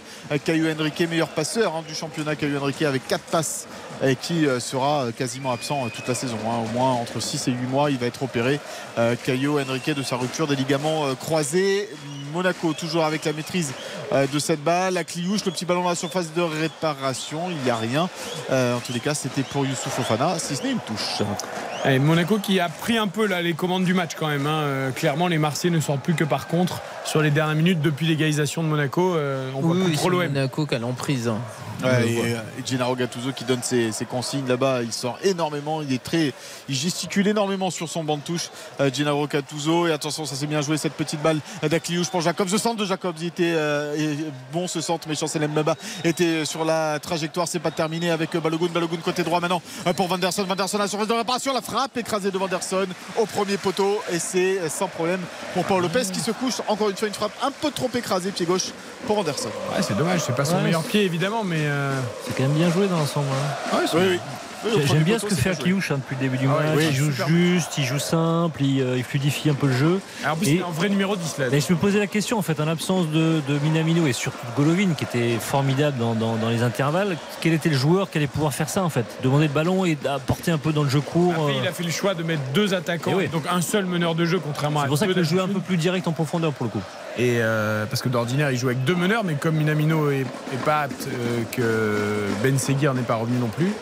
Caio 0.45 0.67
Henrique, 0.73 1.01
meilleur 1.11 1.29
passeur 1.29 1.75
hein, 1.75 1.83
du 1.87 1.95
championnat, 1.95 2.37
Caio 2.37 2.59
Henrique 2.61 2.83
avec 2.83 3.07
4 3.09 3.21
passes 3.25 3.67
et 4.03 4.17
qui 4.17 4.47
euh, 4.47 4.61
sera 4.61 5.05
euh, 5.07 5.13
quasiment 5.13 5.53
absent 5.53 5.87
euh, 5.87 5.89
toute 5.89 6.07
la 6.09 6.15
saison. 6.15 6.37
hein. 6.47 6.65
Au 6.65 6.73
moins 6.73 6.93
entre 6.93 7.21
6 7.21 7.49
et 7.49 7.53
8 7.53 7.67
mois, 7.69 7.91
il 7.91 7.99
va 7.99 8.07
être 8.07 8.23
opéré. 8.23 8.61
Euh, 8.99 9.15
Caio 9.25 9.61
Henrique 9.61 9.91
de 9.91 10.03
sa 10.03 10.17
rupture 10.17 10.47
des 10.47 10.57
ligaments 10.57 11.15
croisés. 11.15 11.89
Monaco 12.33 12.73
toujours 12.73 13.05
avec 13.05 13.25
la 13.25 13.33
maîtrise 13.33 13.73
euh, 14.13 14.27
de 14.27 14.39
cette 14.39 14.63
balle. 14.63 14.95
La 14.95 15.05
Cliouche, 15.05 15.45
le 15.45 15.53
petit 15.53 15.65
ballon 15.65 15.83
dans 15.83 15.89
la 15.91 15.95
surface 15.95 16.33
de 16.35 16.43
réparation. 16.43 17.51
Il 17.51 17.57
n'y 17.65 17.71
a 17.71 17.77
rien. 17.77 18.09
Euh, 18.51 18.77
en 18.77 18.81
tous 18.81 18.93
les 18.93 19.01
cas, 19.01 19.15
c'était 19.15 19.43
pour 19.43 19.65
Youssouf 19.67 19.93
Fofana, 19.95 20.39
si 20.39 20.57
ce 20.57 20.63
n'est 20.63 20.73
une 20.73 20.81
touche. 20.81 21.23
Et 21.85 21.99
Monaco 21.99 22.39
qui 22.39 22.59
a 22.61 22.69
pris 22.69 22.99
un 22.99 23.09
peu 23.09 23.27
là, 23.27 23.43
les 23.43 23.55
commandes 23.55 23.85
du 23.85 23.95
match 23.95 24.13
quand 24.19 24.29
même. 24.29 24.47
hein. 24.47 24.61
Euh, 24.63 24.91
clairement, 24.91 25.29
les 25.29 25.39
Marseillais 25.39 25.75
ne 25.75 25.81
sortent 25.81 26.01
plus 26.03 26.15
que 26.15 26.25
par 26.25 26.47
contre 26.49 26.81
sur 27.05 27.23
les 27.23 27.31
dernières 27.31 27.55
minutes 27.55 27.81
depuis 27.81 28.07
l'égalisation 28.07 28.63
de 28.63 28.69
Monaco. 28.69 29.17
on 29.55 29.61
voit 29.61 29.77
Oui, 29.77 29.97
l'OM. 30.09 30.27
Monaco 30.33 30.67
qui 30.67 30.75
a 30.75 30.79
l'emprise. 30.79 31.29
hein. 31.29 31.39
Ouais, 31.85 32.09
et, 32.11 32.35
Gennaro 32.65 32.97
Gattuso 32.97 33.33
qui 33.33 33.45
donne 33.45 33.63
ses, 33.63 33.93
ses 33.93 34.07
consignes 34.07 34.47
là-bas, 34.49 34.83
il 34.83 34.95
sort 34.95 35.19
énormément, 35.23 35.83
il 35.83 35.93
est 35.93 36.03
très, 36.03 36.33
il 36.71 36.75
gesticule 36.75 37.29
énormément 37.29 37.71
sur 37.71 37.87
son 37.91 38.03
banc 38.03 38.17
de 38.17 38.23
touche. 38.23 38.49
Euh, 38.81 38.91
Gennaro 38.91 39.27
Gattuso 39.27 39.87
et 39.87 39.93
attention, 39.93 40.25
ça 40.25 40.37
s'est 40.37 40.47
bien 40.47 40.63
joué 40.63 40.79
cette 40.79 40.95
petite 40.95 41.21
balle 41.21 41.39
d'Akliouche 41.69 42.09
pour 42.09 42.23
Jacobs. 42.27 42.51
Le 42.51 42.59
centre 42.59 42.77
de 42.77 42.85
Jacobs, 42.85 43.15
il 43.21 43.29
était 43.29 43.53
euh, 43.55 44.15
bon 44.53 44.67
ce 44.67 44.81
centre, 44.81 45.07
mais 45.09 45.15
Chancel 45.15 45.47
Mbaba 45.49 45.77
était 46.03 46.45
sur 46.45 46.65
la 46.65 46.99
trajectoire, 46.99 47.47
c'est 47.47 47.61
pas 47.61 47.71
terminé 47.71 48.11
avec 48.11 48.35
euh, 48.35 48.41
Balogun, 48.41 48.67
Balogun 48.67 48.97
côté 48.97 49.23
droit 49.23 49.39
maintenant 49.39 49.63
euh, 49.87 49.93
pour 49.93 50.09
Vanderson, 50.09 50.43
Vanderson 50.45 50.77
à 50.79 50.81
la 50.83 50.89
surface 50.89 51.07
de 51.07 51.13
réparation, 51.13 51.55
la 51.55 51.63
frappe 51.63 51.97
écrasée 51.97 52.33
de 52.33 52.39
Vanderson 52.39 52.87
au 53.17 53.27
premier 53.27 53.57
poteau 53.59 54.01
et 54.13 54.19
c'est 54.19 54.69
sans 54.69 54.89
problème 54.89 55.21
pour 55.55 55.65
Paul 55.65 55.83
Lopez 55.83 56.03
qui 56.13 56.19
se 56.21 56.33
couche 56.33 56.55
encore 56.67 56.91
une 56.91 56.97
fois 56.97 57.07
une 57.09 57.15
frappe 57.15 57.33
un 57.45 57.53
peu 57.53 57.71
trop 57.71 57.89
écrasée 57.95 58.33
pied 58.33 58.45
gauche 58.45 58.71
pour 59.07 59.17
Vanderson. 59.17 59.49
Ouais, 59.75 59.83
c'est 59.83 59.97
dommage, 59.97 60.21
c'est 60.27 60.35
pas 60.35 60.45
son 60.45 60.57
Ouais, 60.57 60.63
meilleur 60.63 60.83
pied 60.83 61.03
évidemment, 61.05 61.45
mais. 61.45 61.61
euh, 61.61 61.95
C'est 62.27 62.37
quand 62.37 62.43
même 62.43 62.53
bien 62.59 62.71
joué 62.71 62.89
dans 62.89 62.99
l'ensemble. 62.99 63.27
hein. 63.31 63.77
ouais, 63.79 63.85
Oui, 63.95 64.07
oui. 64.11 64.21
J'aime 64.87 65.03
bien 65.03 65.19
ce 65.19 65.27
que 65.27 65.35
fait. 65.35 65.51
Akliouche 65.51 65.91
hein, 65.91 65.99
depuis 65.99 66.17
le 66.17 66.21
début 66.29 66.39
du 66.39 66.47
Ah 66.51 66.59
ouais, 66.59 66.75
match. 66.77 66.85
il 66.91 66.95
joue 66.97 67.11
juste, 67.29 67.79
il 67.79 67.85
joue 67.85 67.99
simple, 67.99 68.63
il, 68.63 68.81
euh, 68.83 68.97
il 68.97 69.05
fluidifie 69.05 69.51
un 69.51 69.55
peu 69.55 69.67
le 69.69 69.73
jeu. 69.77 70.01
Alors, 70.23 70.35
en 70.35 70.39
plus, 70.39 70.49
Et- 70.49 70.55
il 70.55 70.63
un 70.63 70.71
vrai 70.71 70.89
numéro 70.89 71.15
10 71.17 71.39
là. 71.39 71.47
Et 71.53 71.61
je 71.61 71.73
me 71.73 71.77
posais 71.79 71.99
la 71.99 72.07
question 72.07 72.39
en 72.39 72.43
fait, 72.43 72.59
en 72.61 72.65
l'absence 72.65 73.09
de, 73.11 73.41
de 73.49 73.59
Minamino 73.63 74.07
et 74.07 74.13
surtout 74.13 74.39
de 74.47 74.57
Golovin 74.63 74.95
qui 74.95 75.05
était 75.05 75.37
formidable 75.41 75.99
dans, 75.99 76.15
dans- 76.15 76.37
dans 76.37 76.49
les 76.49 76.63
intervalles, 76.63 77.17
quel 77.41 77.53
était 77.53 77.69
le 77.69 77.77
joueur 77.77 78.11
qui 78.11 78.19
allait 78.19 78.27
pouvoir 78.27 78.53
faire 78.55 78.69
ça 78.69 78.83
en 78.83 78.89
fait? 78.91 79.05
Demander 79.23 79.47
le 79.49 79.53
ballon 79.53 79.85
et 79.85 79.97
apporter 80.09 80.51
un 80.51 80.59
peu 80.59 80.73
dans 80.73 80.83
le 80.83 80.91
jeu 80.91 81.01
court. 81.01 81.33
Après, 81.33 81.53
euh, 81.55 81.61
il 81.63 81.69
a 81.69 81.73
fait 81.73 81.85
le 81.85 81.91
choix 81.91 82.15
de 82.15 82.23
mettre 82.23 82.43
deux 82.55 82.75
attaquants, 82.75 83.13
Et 83.13 83.15
oui. 83.15 83.29
donc 83.29 83.45
un 83.51 83.61
seul 83.61 83.85
meneur 83.87 84.15
de 84.15 84.25
jeu, 84.25 84.39
contrairement 84.39 84.81
à 84.81 84.83
C'est 84.85 84.89
pour 84.89 84.99
ça 84.99 85.07
le 85.07 85.23
jeu 85.23 85.41
un 85.41 85.49
peu 85.49 85.61
plus 85.61 85.77
direct 85.77 86.07
en 86.09 86.13
profondeur 86.13 86.53
pour 86.53 86.65
le 86.67 86.71
coup. 86.71 86.83
Et 87.19 87.39
euh, 87.41 87.87
parce 87.87 88.03
que 88.03 88.09
d'ordinaire, 88.09 88.51
il 88.51 88.59
joue 88.59 88.67
avec 88.67 88.85
deux 88.85 88.95
meneurs, 88.95 89.25
mais 89.25 89.35
comme 89.35 89.57
Minamino 89.57 90.11
est, 90.11 90.21
est 90.53 90.65
pas 90.65 90.83
apte, 90.83 91.09
que 91.53 92.27
Ben 92.43 92.59
Seguir 92.59 92.93
n'est 92.95 93.03
pas 93.03 93.15
revenu 93.17 93.39
non 93.39 93.49
plus. 93.49 93.73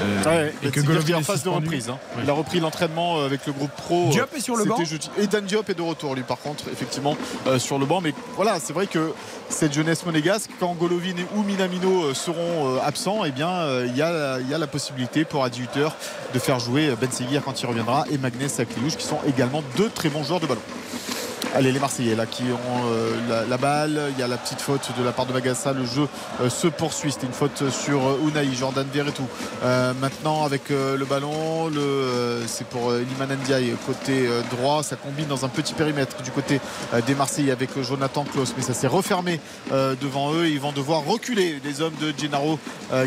Euh, 0.00 0.24
Ouais, 0.24 0.54
et 0.62 0.70
que 0.70 0.80
Golovin 0.80 1.14
en 1.16 1.22
phase 1.22 1.42
de 1.42 1.48
reprise. 1.48 1.88
hein. 1.90 1.98
Ouais. 2.16 2.22
Il 2.24 2.30
a 2.30 2.32
repris 2.32 2.60
l'entraînement 2.60 3.18
euh, 3.20 3.26
avec 3.26 3.46
le 3.46 3.52
groupe 3.52 3.70
pro. 3.72 4.08
Diop 4.10 4.34
est 4.36 4.40
sur 4.40 4.56
le 4.56 4.64
banc. 4.64 4.76
Et 5.18 5.26
Dan 5.26 5.44
Diop 5.44 5.68
est 5.70 5.74
de 5.74 5.82
retour, 5.82 6.14
lui, 6.14 6.22
par 6.22 6.38
contre, 6.38 6.64
effectivement, 6.72 7.16
euh, 7.46 7.58
sur 7.58 7.78
le 7.78 7.86
banc. 7.86 8.00
Mais 8.00 8.14
voilà, 8.36 8.58
c'est 8.60 8.72
vrai 8.72 8.86
que 8.86 9.12
cette 9.48 9.72
jeunesse 9.72 10.04
monégasque, 10.06 10.50
quand 10.58 10.74
Golovin 10.74 11.10
et- 11.18 11.26
ou 11.36 11.42
Minamino 11.42 12.04
euh, 12.04 12.14
seront 12.14 12.76
euh, 12.76 12.78
absents, 12.84 13.24
eh 13.24 13.30
bien, 13.30 13.48
euh, 13.50 13.86
il 13.88 13.96
y, 13.96 14.02
a, 14.02 14.38
il 14.40 14.48
y 14.48 14.54
a 14.54 14.58
la 14.58 14.66
possibilité 14.66 15.24
pour 15.24 15.44
18h 15.46 15.92
de 16.34 16.38
faire 16.38 16.58
jouer 16.58 16.94
Ben 17.00 17.10
Seguir 17.10 17.42
quand 17.44 17.60
il 17.60 17.66
reviendra 17.66 18.04
et 18.10 18.18
Magnès 18.18 18.58
Akliouche, 18.60 18.96
qui 18.96 19.06
sont 19.06 19.18
également 19.28 19.62
deux 19.76 19.90
très 19.90 20.08
bons 20.08 20.22
joueurs 20.24 20.40
de 20.40 20.46
ballon. 20.46 20.60
Allez, 21.52 21.72
les 21.72 21.80
Marseillais 21.80 22.14
là 22.14 22.26
qui 22.26 22.44
ont 22.44 22.92
euh, 22.92 23.46
la, 23.48 23.56
balle. 23.56 24.00
Il 24.12 24.20
y 24.20 24.22
a 24.22 24.28
la 24.28 24.36
petite 24.36 24.60
faute 24.60 24.90
de 24.96 25.04
la 25.04 25.10
part 25.12 25.26
de 25.26 25.32
Magassa. 25.32 25.72
Le 25.72 25.84
jeu 25.84 26.06
euh, 26.40 26.48
se 26.48 26.68
poursuit. 26.68 27.10
C'était 27.10 27.26
une 27.26 27.32
faute 27.32 27.70
sur 27.70 28.06
euh, 28.06 28.20
Unai, 28.28 28.46
Jordan 28.54 28.86
Verretou. 28.92 29.26
Euh, 29.64 29.92
maintenant, 30.00 30.44
avec 30.44 30.68
le 30.70 31.04
ballon, 31.04 31.70
c'est 32.46 32.66
pour 32.66 32.92
Liman 32.92 33.36
Ndiaye 33.42 33.74
côté 33.86 34.28
droit. 34.50 34.82
Ça 34.82 34.96
combine 34.96 35.26
dans 35.26 35.44
un 35.44 35.48
petit 35.48 35.74
périmètre 35.74 36.22
du 36.22 36.30
côté 36.30 36.60
des 37.06 37.14
Marseillais 37.14 37.52
avec 37.52 37.70
Jonathan 37.82 38.24
Klaus. 38.24 38.54
Mais 38.56 38.62
ça 38.62 38.74
s'est 38.74 38.86
refermé 38.86 39.40
devant 39.70 40.32
eux. 40.34 40.46
Ils 40.46 40.60
vont 40.60 40.72
devoir 40.72 41.04
reculer 41.04 41.60
les 41.64 41.80
hommes 41.80 41.94
de 42.00 42.12
Gennaro 42.16 42.58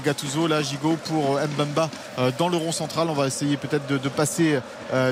Gattuso. 0.04 0.48
Là, 0.48 0.62
Gigot 0.62 0.98
pour 1.06 1.40
Mbamba 1.56 1.90
dans 2.38 2.50
le 2.50 2.58
rond 2.58 2.72
central. 2.72 3.08
On 3.10 3.14
va 3.14 3.28
essayer 3.28 3.58
peut-être 3.58 3.88
de, 3.88 4.10
passer 4.10 4.60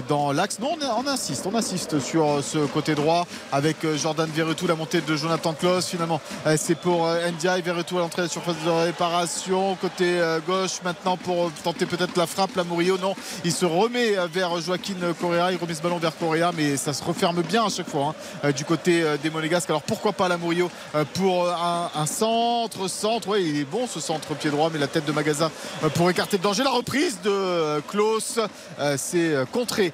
dans 0.07 0.31
l'axe. 0.31 0.59
Non, 0.59 0.77
on, 0.97 1.07
insiste. 1.07 1.47
On 1.51 1.55
insiste 1.55 1.99
sur 1.99 2.43
ce 2.43 2.59
côté 2.59 2.95
droit. 2.95 3.10
3 3.11 3.27
avec 3.51 3.83
euh, 3.83 3.97
Jordan 3.97 4.29
Verretou, 4.33 4.67
la 4.67 4.75
montée 4.75 5.01
de 5.01 5.15
Jonathan 5.15 5.53
Klaus. 5.53 5.87
Finalement, 5.87 6.21
euh, 6.47 6.55
c'est 6.57 6.75
pour 6.75 7.07
euh, 7.07 7.29
Ndiaye. 7.31 7.61
Verretou 7.61 7.97
à 7.97 8.01
l'entrée 8.01 8.21
de 8.21 8.27
la 8.27 8.31
surface 8.31 8.55
de 8.65 8.69
réparation. 8.69 9.75
Côté 9.75 10.19
gauche 10.47 10.79
maintenant 10.83 11.17
pour 11.17 11.51
tenter 11.63 11.85
peut-être 11.85 12.17
la 12.17 12.25
frappe. 12.25 12.55
La 12.55 12.63
non. 12.63 13.15
Il 13.43 13.51
se 13.51 13.65
remet 13.65 14.15
vers 14.31 14.59
Joaquin 14.61 14.95
Correa. 15.19 15.51
Il 15.51 15.57
remet 15.57 15.73
ce 15.73 15.81
ballon 15.81 15.97
vers 15.97 16.17
Correa, 16.17 16.51
mais 16.55 16.77
ça 16.77 16.93
se 16.93 17.03
referme 17.03 17.41
bien 17.41 17.65
à 17.65 17.69
chaque 17.69 17.89
fois 17.89 18.15
hein, 18.43 18.51
du 18.51 18.65
côté 18.65 19.03
des 19.21 19.29
Monégasques. 19.29 19.69
Alors 19.69 19.81
pourquoi 19.81 20.13
pas 20.13 20.27
la 20.27 20.37
pour 21.13 21.49
un, 21.49 22.05
centre, 22.05 22.87
centre. 22.87 23.29
Oui, 23.29 23.51
il 23.53 23.59
est 23.61 23.65
bon 23.65 23.87
ce 23.87 23.99
centre 23.99 24.33
pied 24.35 24.49
droit, 24.49 24.69
mais 24.71 24.79
la 24.79 24.87
tête 24.87 25.05
de 25.05 25.11
Magaza 25.11 25.51
pour 25.93 26.09
écarter 26.09 26.37
le 26.37 26.43
danger. 26.43 26.63
La 26.63 26.71
reprise 26.71 27.19
de 27.21 27.81
Klaus, 27.89 28.39
c'est 28.97 29.35
contré 29.51 29.93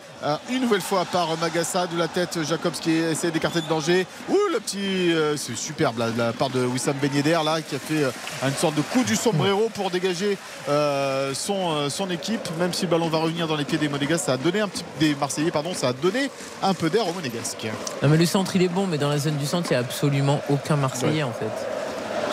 une 0.49 0.61
nouvelle 0.61 0.82
fois 0.82 1.05
par 1.05 1.36
Magassa 1.38 1.88
de 1.88 1.97
la 1.97 2.07
tête 2.07 2.39
Jacobs 2.43 2.74
qui 2.74 2.97
essaie 3.11 3.31
d'écarter 3.31 3.61
le 3.61 3.67
danger. 3.67 4.05
Ouh, 4.29 4.37
le 4.51 4.59
petit, 4.59 5.13
euh, 5.13 5.37
c'est 5.37 5.55
superbe 5.55 5.99
là, 5.99 6.09
de 6.09 6.17
la 6.17 6.33
part 6.33 6.49
de 6.49 6.65
Wissam 6.65 6.95
Ben 7.01 7.13
Yedder 7.13 7.39
là 7.43 7.61
qui 7.61 7.75
a 7.75 7.79
fait 7.79 8.03
euh, 8.03 8.11
une 8.43 8.53
sorte 8.53 8.75
de 8.75 8.81
coup 8.81 9.03
du 9.03 9.15
sombrero 9.15 9.69
pour 9.73 9.89
dégager 9.91 10.37
euh, 10.69 11.33
son, 11.33 11.89
son 11.89 12.09
équipe. 12.09 12.47
Même 12.59 12.73
si 12.73 12.83
le 12.83 12.91
ballon 12.91 13.09
va 13.09 13.19
revenir 13.19 13.47
dans 13.47 13.55
les 13.55 13.65
pieds 13.65 13.77
des 13.77 13.89
Monégasques, 13.89 14.25
ça 14.25 14.33
a 14.33 14.37
donné 14.37 14.61
un 14.61 14.67
petit 14.67 14.83
des 14.99 15.15
Marseillais, 15.15 15.51
pardon, 15.51 15.73
ça 15.73 15.89
a 15.89 15.93
donné 15.93 16.29
un 16.61 16.73
peu 16.73 16.89
d'air 16.89 17.07
aux 17.07 17.13
Monégasques. 17.13 17.67
Non, 18.01 18.09
mais 18.09 18.17
le 18.17 18.25
centre, 18.25 18.55
il 18.55 18.63
est 18.63 18.67
bon, 18.67 18.87
mais 18.87 18.97
dans 18.97 19.09
la 19.09 19.17
zone 19.17 19.37
du 19.37 19.45
centre, 19.45 19.67
il 19.71 19.73
n'y 19.73 19.77
a 19.77 19.81
absolument 19.81 20.41
aucun 20.49 20.75
Marseillais 20.75 21.23
en 21.23 21.33
fait. 21.33 21.76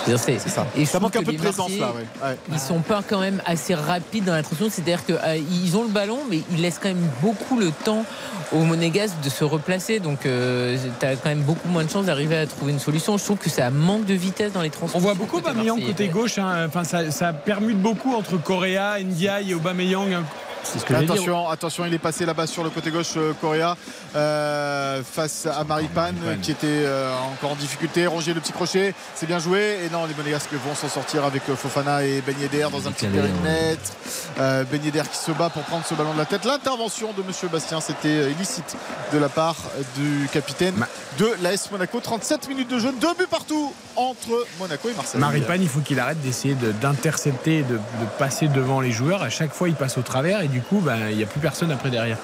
C'est 0.07 0.39
ça. 0.39 0.67
Et 0.77 0.85
Ça 0.85 1.01
manque 1.01 1.17
un 1.17 1.23
peu 1.23 1.33
de 1.33 1.39
présence 1.39 1.59
Marseillais, 1.71 1.81
là. 1.81 1.93
ouais. 1.93 2.29
Ouais. 2.31 2.37
Ils 2.53 2.59
sont 2.59 2.81
pas 2.81 3.03
quand 3.09 3.21
même 3.21 3.41
assez 3.47 3.75
rapides 3.75 4.25
dans 4.25 4.35
la 4.35 4.43
transition. 4.43 4.69
C'est-à-dire 4.71 5.01
qu'ils 5.05 5.77
ont 5.77 5.83
le 5.83 5.89
ballon, 5.89 6.19
mais 6.31 6.41
ils 6.53 6.61
laissent 6.61 6.79
quand 6.81 6.89
même 6.89 7.09
beaucoup 7.23 7.59
le 7.59 7.71
temps 7.71 8.05
aux 8.53 8.59
Monégasques 8.65 9.21
de 9.25 9.31
se 9.31 9.45
replacer. 9.45 10.01
Donc, 10.01 10.21
tu 10.21 11.07
as 11.07 11.17
quand 11.17 11.29
même 11.31 11.43
beaucoup 11.43 11.69
moins 11.69 11.85
de 11.85 11.91
chances 11.91 12.07
d'arriver 12.07 12.37
à 12.37 12.47
trouver 12.47 12.73
une 12.73 12.79
solution. 12.79 13.17
Je 13.19 13.25
trouve 13.25 13.39
que 13.39 13.51
ça 13.51 13.71
manque 13.71 14.05
de 14.05 14.15
vitesse 14.15 14.53
dans 14.53 14.63
les 14.63 14.71
transitions. 14.71 14.99
On 14.99 15.03
voit 15.03 15.15
beaucoup 15.15 15.37
côté 15.39 15.51
Aubameyang 15.51 15.77
Marseillais. 15.79 15.93
côté 15.93 16.09
gauche. 16.09 16.39
hein. 16.39 16.67
Enfin, 16.69 16.85
ça, 16.85 17.11
ça 17.11 17.33
permute 17.33 17.81
beaucoup 17.81 18.15
entre 18.15 18.37
Correa, 18.37 19.01
Ndiaye 19.01 19.51
et 19.51 19.55
Aubameyang. 19.55 20.13
hein. 20.13 20.25
C'est 20.65 20.79
ce 20.79 20.85
que 20.85 20.93
j'allais 20.95 21.07
dire. 21.07 21.15
Attention, 21.15 21.49
attention, 21.49 21.85
il 21.87 21.95
est 21.95 21.99
passé 21.99 22.25
là-bas 22.27 22.47
sur 22.47 22.65
le 22.65 22.71
côté 22.71 22.91
gauche, 22.91 23.13
euh, 23.17 23.33
Correa, 23.41 23.77
euh, 24.17 25.03
face 25.05 25.47
à 25.47 25.63
Maripan, 25.65 26.13
qui 26.43 26.51
était 26.53 26.67
euh, 26.67 27.13
encore 27.33 27.53
en 27.53 27.57
difficulté. 27.57 28.07
Ronger 28.07 28.35
le 28.35 28.41
petit 28.41 28.53
crochet, 28.53 28.95
c'est 29.15 29.27
bien 29.27 29.39
joué. 29.39 29.79
Et 29.85 29.91
non, 29.91 30.07
les 30.07 30.15
Monégasques 30.15 30.53
vont 30.53 30.75
s'en 30.75 30.89
sortir 30.89 31.25
avec 31.25 31.43
Fofana 31.55 32.05
et 32.05 32.23
Ben 32.27 32.35
Yedder 32.41 32.69
dans 32.73 32.87
un 32.89 32.93
petit 32.93 33.07
périmètre. 33.07 33.93
Euh, 34.41 34.65
ben 34.71 34.83
Yedder 34.83 35.03
qui 35.11 35.19
se 35.19 35.33
bat 35.33 35.51
pour 35.51 35.63
prendre 35.63 35.85
ce 35.85 35.95
ballon 35.95 36.13
de 36.15 36.19
la 36.19 36.25
tête. 36.27 36.45
L'intervention 36.45 37.13
de 37.17 37.23
Monsieur 37.23 37.49
Bastien, 37.49 37.81
c'était 37.81 38.31
illicite 38.31 38.77
de 39.13 39.19
la 39.19 39.29
part 39.29 39.57
du 39.97 40.29
capitaine 40.33 40.75
Ma- 40.77 40.89
de 41.19 41.31
l'AS 41.43 41.71
Monaco. 41.71 42.01
37 42.01 42.49
minutes 42.49 42.71
de 42.71 42.79
jeu, 42.79 42.93
deux 43.01 43.15
buts 43.19 43.27
partout 43.31 43.73
entre 43.97 44.47
Monaco 44.59 44.89
et 44.89 44.95
Marseille. 44.95 45.21
Maripane, 45.21 45.63
il 45.63 45.69
faut 45.69 45.81
qu'il 45.81 46.01
arrête 46.01 46.21
d'essayer 46.21 46.55
de- 46.55 46.73
d'intercepter, 46.73 47.63
de, 47.63 47.75
de 47.75 47.81
passer 48.19 48.49
devant 48.49 48.81
les 48.81 48.91
joueurs. 48.93 49.23
À 49.23 49.31
chaque 49.31 49.53
fois, 49.53 49.69
il 49.69 49.75
passe 49.75 49.99
au 49.99 50.03
travers 50.03 50.43
du 50.55 50.61
coup, 50.63 50.79
ben, 50.81 50.97
il 51.11 51.17
n'y 51.17 51.23
a 51.23 51.27
plus 51.27 51.41
personne 51.41 51.71
après 51.73 51.91
derrière. 51.91 52.17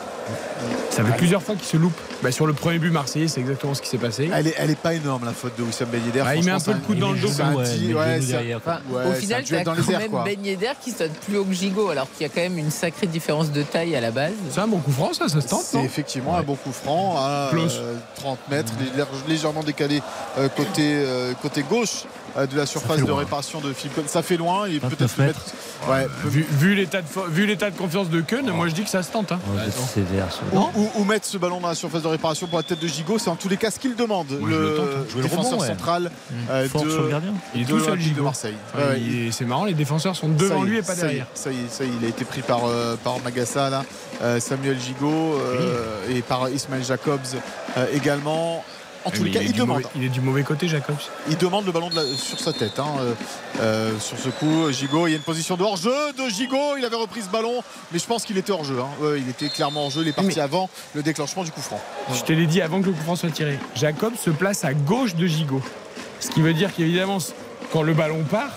Ça 0.90 1.02
fait 1.04 1.16
plusieurs 1.16 1.42
fois 1.42 1.56
qu'il 1.56 1.64
se 1.66 1.76
loupe. 1.76 1.98
Ben, 2.22 2.30
sur 2.30 2.46
le 2.46 2.52
premier 2.52 2.78
but 2.78 2.90
marseillais, 2.90 3.26
c'est 3.26 3.40
exactement 3.40 3.74
ce 3.74 3.82
qui 3.82 3.88
s'est 3.88 3.98
passé. 3.98 4.30
Elle 4.32 4.46
est, 4.46 4.54
elle 4.58 4.70
est 4.70 4.78
pas 4.78 4.94
énorme 4.94 5.24
la 5.24 5.32
faute 5.32 5.56
de 5.58 5.62
Wissam 5.64 5.88
Ben 5.90 6.00
Yedder. 6.04 6.22
Ah, 6.24 6.36
il 6.36 6.44
met 6.44 6.52
un 6.52 6.60
peu 6.60 6.72
le 6.72 6.78
c'est 6.88 6.94
dans 7.00 7.10
le 7.12 7.18
dos. 7.18 7.28
au 7.28 9.12
final, 9.14 9.42
tu 9.44 9.56
as 9.56 9.64
quand 9.64 9.74
même 9.74 10.10
quoi. 10.10 10.24
Ben 10.24 10.44
Yedder 10.44 10.70
qui 10.80 10.90
saute 10.92 11.10
plus 11.26 11.36
haut 11.38 11.44
que 11.44 11.52
Gigot, 11.52 11.88
alors 11.90 12.06
qu'il 12.12 12.26
y 12.26 12.30
a 12.30 12.32
quand 12.32 12.42
même 12.42 12.58
une 12.58 12.70
sacrée 12.70 13.06
différence 13.08 13.50
de 13.50 13.62
taille 13.62 13.96
à 13.96 14.00
la 14.00 14.10
base. 14.12 14.32
C'est 14.50 14.60
un 14.60 14.68
bon 14.68 14.78
coup 14.78 14.92
franc, 14.92 15.12
ça, 15.12 15.28
ça 15.28 15.40
se 15.40 15.48
tente, 15.48 15.62
C'est 15.64 15.82
effectivement 15.82 16.36
un 16.36 16.42
bon 16.42 16.54
coup 16.54 16.72
franc 16.72 17.16
à 17.18 17.48
Close. 17.50 17.78
euh, 17.80 17.94
30 18.16 18.38
mètres, 18.50 18.72
lég- 18.96 19.04
légèrement 19.28 19.62
décalé 19.64 20.00
euh, 20.38 20.48
côté, 20.48 20.82
euh, 21.04 21.32
côté 21.42 21.62
gauche 21.68 22.04
de 22.36 22.56
la 22.56 22.66
surface 22.66 23.02
de 23.02 23.10
réparation 23.12 23.60
de 23.60 23.72
Philippe. 23.72 24.00
Ça 24.06 24.22
fait 24.22 24.36
loin, 24.36 24.68
il 24.68 24.80
29 24.80 24.96
peut-être 24.98 25.18
mettre. 25.18 25.40
Ouais, 25.88 26.06
peut- 26.22 26.28
Vu, 26.28 26.46
vu 26.50 26.74
l'état 26.74 27.00
de, 27.02 27.06
fo- 27.06 27.26
vu 27.28 27.46
l'état 27.46 27.70
de 27.70 27.76
confiance 27.76 28.08
de 28.10 28.20
Keun, 28.20 28.50
moi 28.52 28.68
je 28.68 28.74
dis 28.74 28.82
que 28.84 28.90
ça 28.90 29.02
se 29.02 29.10
tente. 29.10 29.32
hein. 29.32 29.38
Sévère, 29.94 30.26
ou, 30.52 30.58
ou- 30.78 30.90
ou 30.96 31.04
mettre 31.04 31.26
ce 31.26 31.38
ballon 31.38 31.60
dans 31.60 31.68
la 31.68 31.74
surface 31.74 32.02
de 32.02 32.08
réparation 32.08 32.46
pour 32.46 32.58
la 32.58 32.62
tête 32.62 32.80
de 32.80 32.86
Gigot, 32.86 33.18
c'est 33.18 33.30
en 33.30 33.36
tous 33.36 33.48
les 33.48 33.56
cas 33.56 33.70
ce 33.70 33.78
qu'il 33.78 33.96
demande, 33.96 34.26
le, 34.30 34.60
le 34.70 34.74
tente, 34.76 34.86
hein. 34.94 35.04
Le 35.16 35.22
défenseur 35.22 35.52
rebond, 35.52 35.62
ouais. 35.62 35.68
central 35.68 36.10
euh, 36.50 36.64
de, 36.64 36.68
sur 36.90 37.02
le 37.02 37.08
gardien. 37.08 37.32
Il 37.54 37.62
est 37.62 37.64
de 37.64 37.70
tout 37.70 37.80
seul, 37.84 37.98
de. 37.98 38.20
Marseille. 38.20 38.54
Ouais, 38.76 38.84
Ouais, 38.84 39.00
il 39.00 39.26
est- 39.28 39.32
C'est 39.32 39.44
marrant, 39.44 39.64
les 39.64 39.74
défenseurs 39.74 40.14
sont 40.16 40.28
devant 40.28 40.62
lui 40.62 40.76
et 40.78 40.82
pas 40.82 40.94
derrière. 40.94 41.26
Ça 41.34 41.50
y 41.50 41.54
est, 41.56 41.68
ça 41.70 41.84
y 41.84 41.88
est, 41.88 41.92
il 42.00 42.04
a 42.04 42.08
été 42.08 42.24
pris 42.24 42.42
par, 42.42 42.66
euh, 42.66 42.96
par 43.02 43.18
Magassa, 43.20 43.70
là, 43.70 43.84
euh, 44.22 44.38
Samuel 44.40 44.78
Gigot 44.78 45.08
euh, 45.38 46.10
et 46.10 46.20
par 46.22 46.48
Ismaël 46.50 46.84
Jacobs 46.84 47.20
euh, 47.78 47.86
également. 47.94 48.62
En 49.04 49.10
tous 49.10 49.20
Mais 49.22 49.28
les 49.28 49.30
cas, 49.30 49.40
il 49.42 49.52
demande. 49.54 49.68
mauvais- 49.78 49.86
il 49.96 50.04
est 50.04 50.08
du 50.10 50.20
mauvais 50.20 50.42
côté, 50.42 50.68
Jacobs. 50.68 50.94
Il 51.28 51.36
demande 51.38 51.64
le 51.64 51.72
ballon 51.72 51.88
de 51.88 51.96
la- 51.96 52.04
sur 52.16 52.38
sa 52.38 52.52
tête. 52.52 52.78
hein, 52.78 52.84
euh, 53.00 53.14
euh, 53.60 53.98
sur 53.98 54.18
ce 54.18 54.28
coup, 54.28 54.70
Gigot, 54.70 55.06
il 55.06 55.10
y 55.10 55.14
a 55.14 55.16
une 55.16 55.22
position 55.22 55.56
de 55.56 55.62
hors-jeu 55.62 56.12
de 56.18 56.28
Gigot. 56.28 56.76
Il 56.78 56.84
avait 56.84 56.96
repris 56.96 57.22
ce 57.22 57.28
ballon, 57.28 57.62
mais 57.92 57.98
je 57.98 58.04
pense 58.06 58.24
qu'il 58.24 58.36
était 58.36 58.52
hors-jeu. 58.52 58.78
hein. 58.78 58.88
Ouais, 59.02 59.18
il 59.20 59.28
était 59.30 59.48
clairement 59.48 59.84
hors-jeu. 59.84 60.02
Il 60.02 60.08
est 60.08 60.12
parti 60.12 60.36
Mais- 60.36 60.42
avant 60.42 60.68
le 60.94 61.02
déclenchement 61.02 61.44
du 61.44 61.50
coup 61.50 61.62
franc. 61.62 61.80
Je 62.12 62.20
te 62.22 62.32
l'ai 62.32 62.46
dit 62.46 62.60
avant 62.60 62.80
que 62.82 62.86
le 62.86 62.92
coup 62.92 63.02
franc 63.02 63.16
soit 63.16 63.30
tiré. 63.30 63.58
Jacob 63.74 64.12
se 64.22 64.28
place 64.30 64.64
à 64.64 64.74
gauche 64.74 65.14
de 65.14 65.26
Gigot. 65.26 65.62
Ce 66.20 66.28
qui 66.30 66.42
veut 66.42 66.52
dire 66.52 66.74
qu'évidemment, 66.74 67.18
quand 67.72 67.82
le 67.82 67.94
ballon 67.94 68.22
part, 68.24 68.50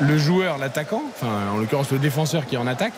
le 0.00 0.16
joueur, 0.16 0.56
l'attaquant, 0.56 1.02
enfin 1.14 1.28
en 1.52 1.58
l'occurrence 1.58 1.90
le 1.90 1.98
défenseur 1.98 2.46
qui 2.46 2.54
est 2.54 2.58
en 2.58 2.66
attaque, 2.66 2.94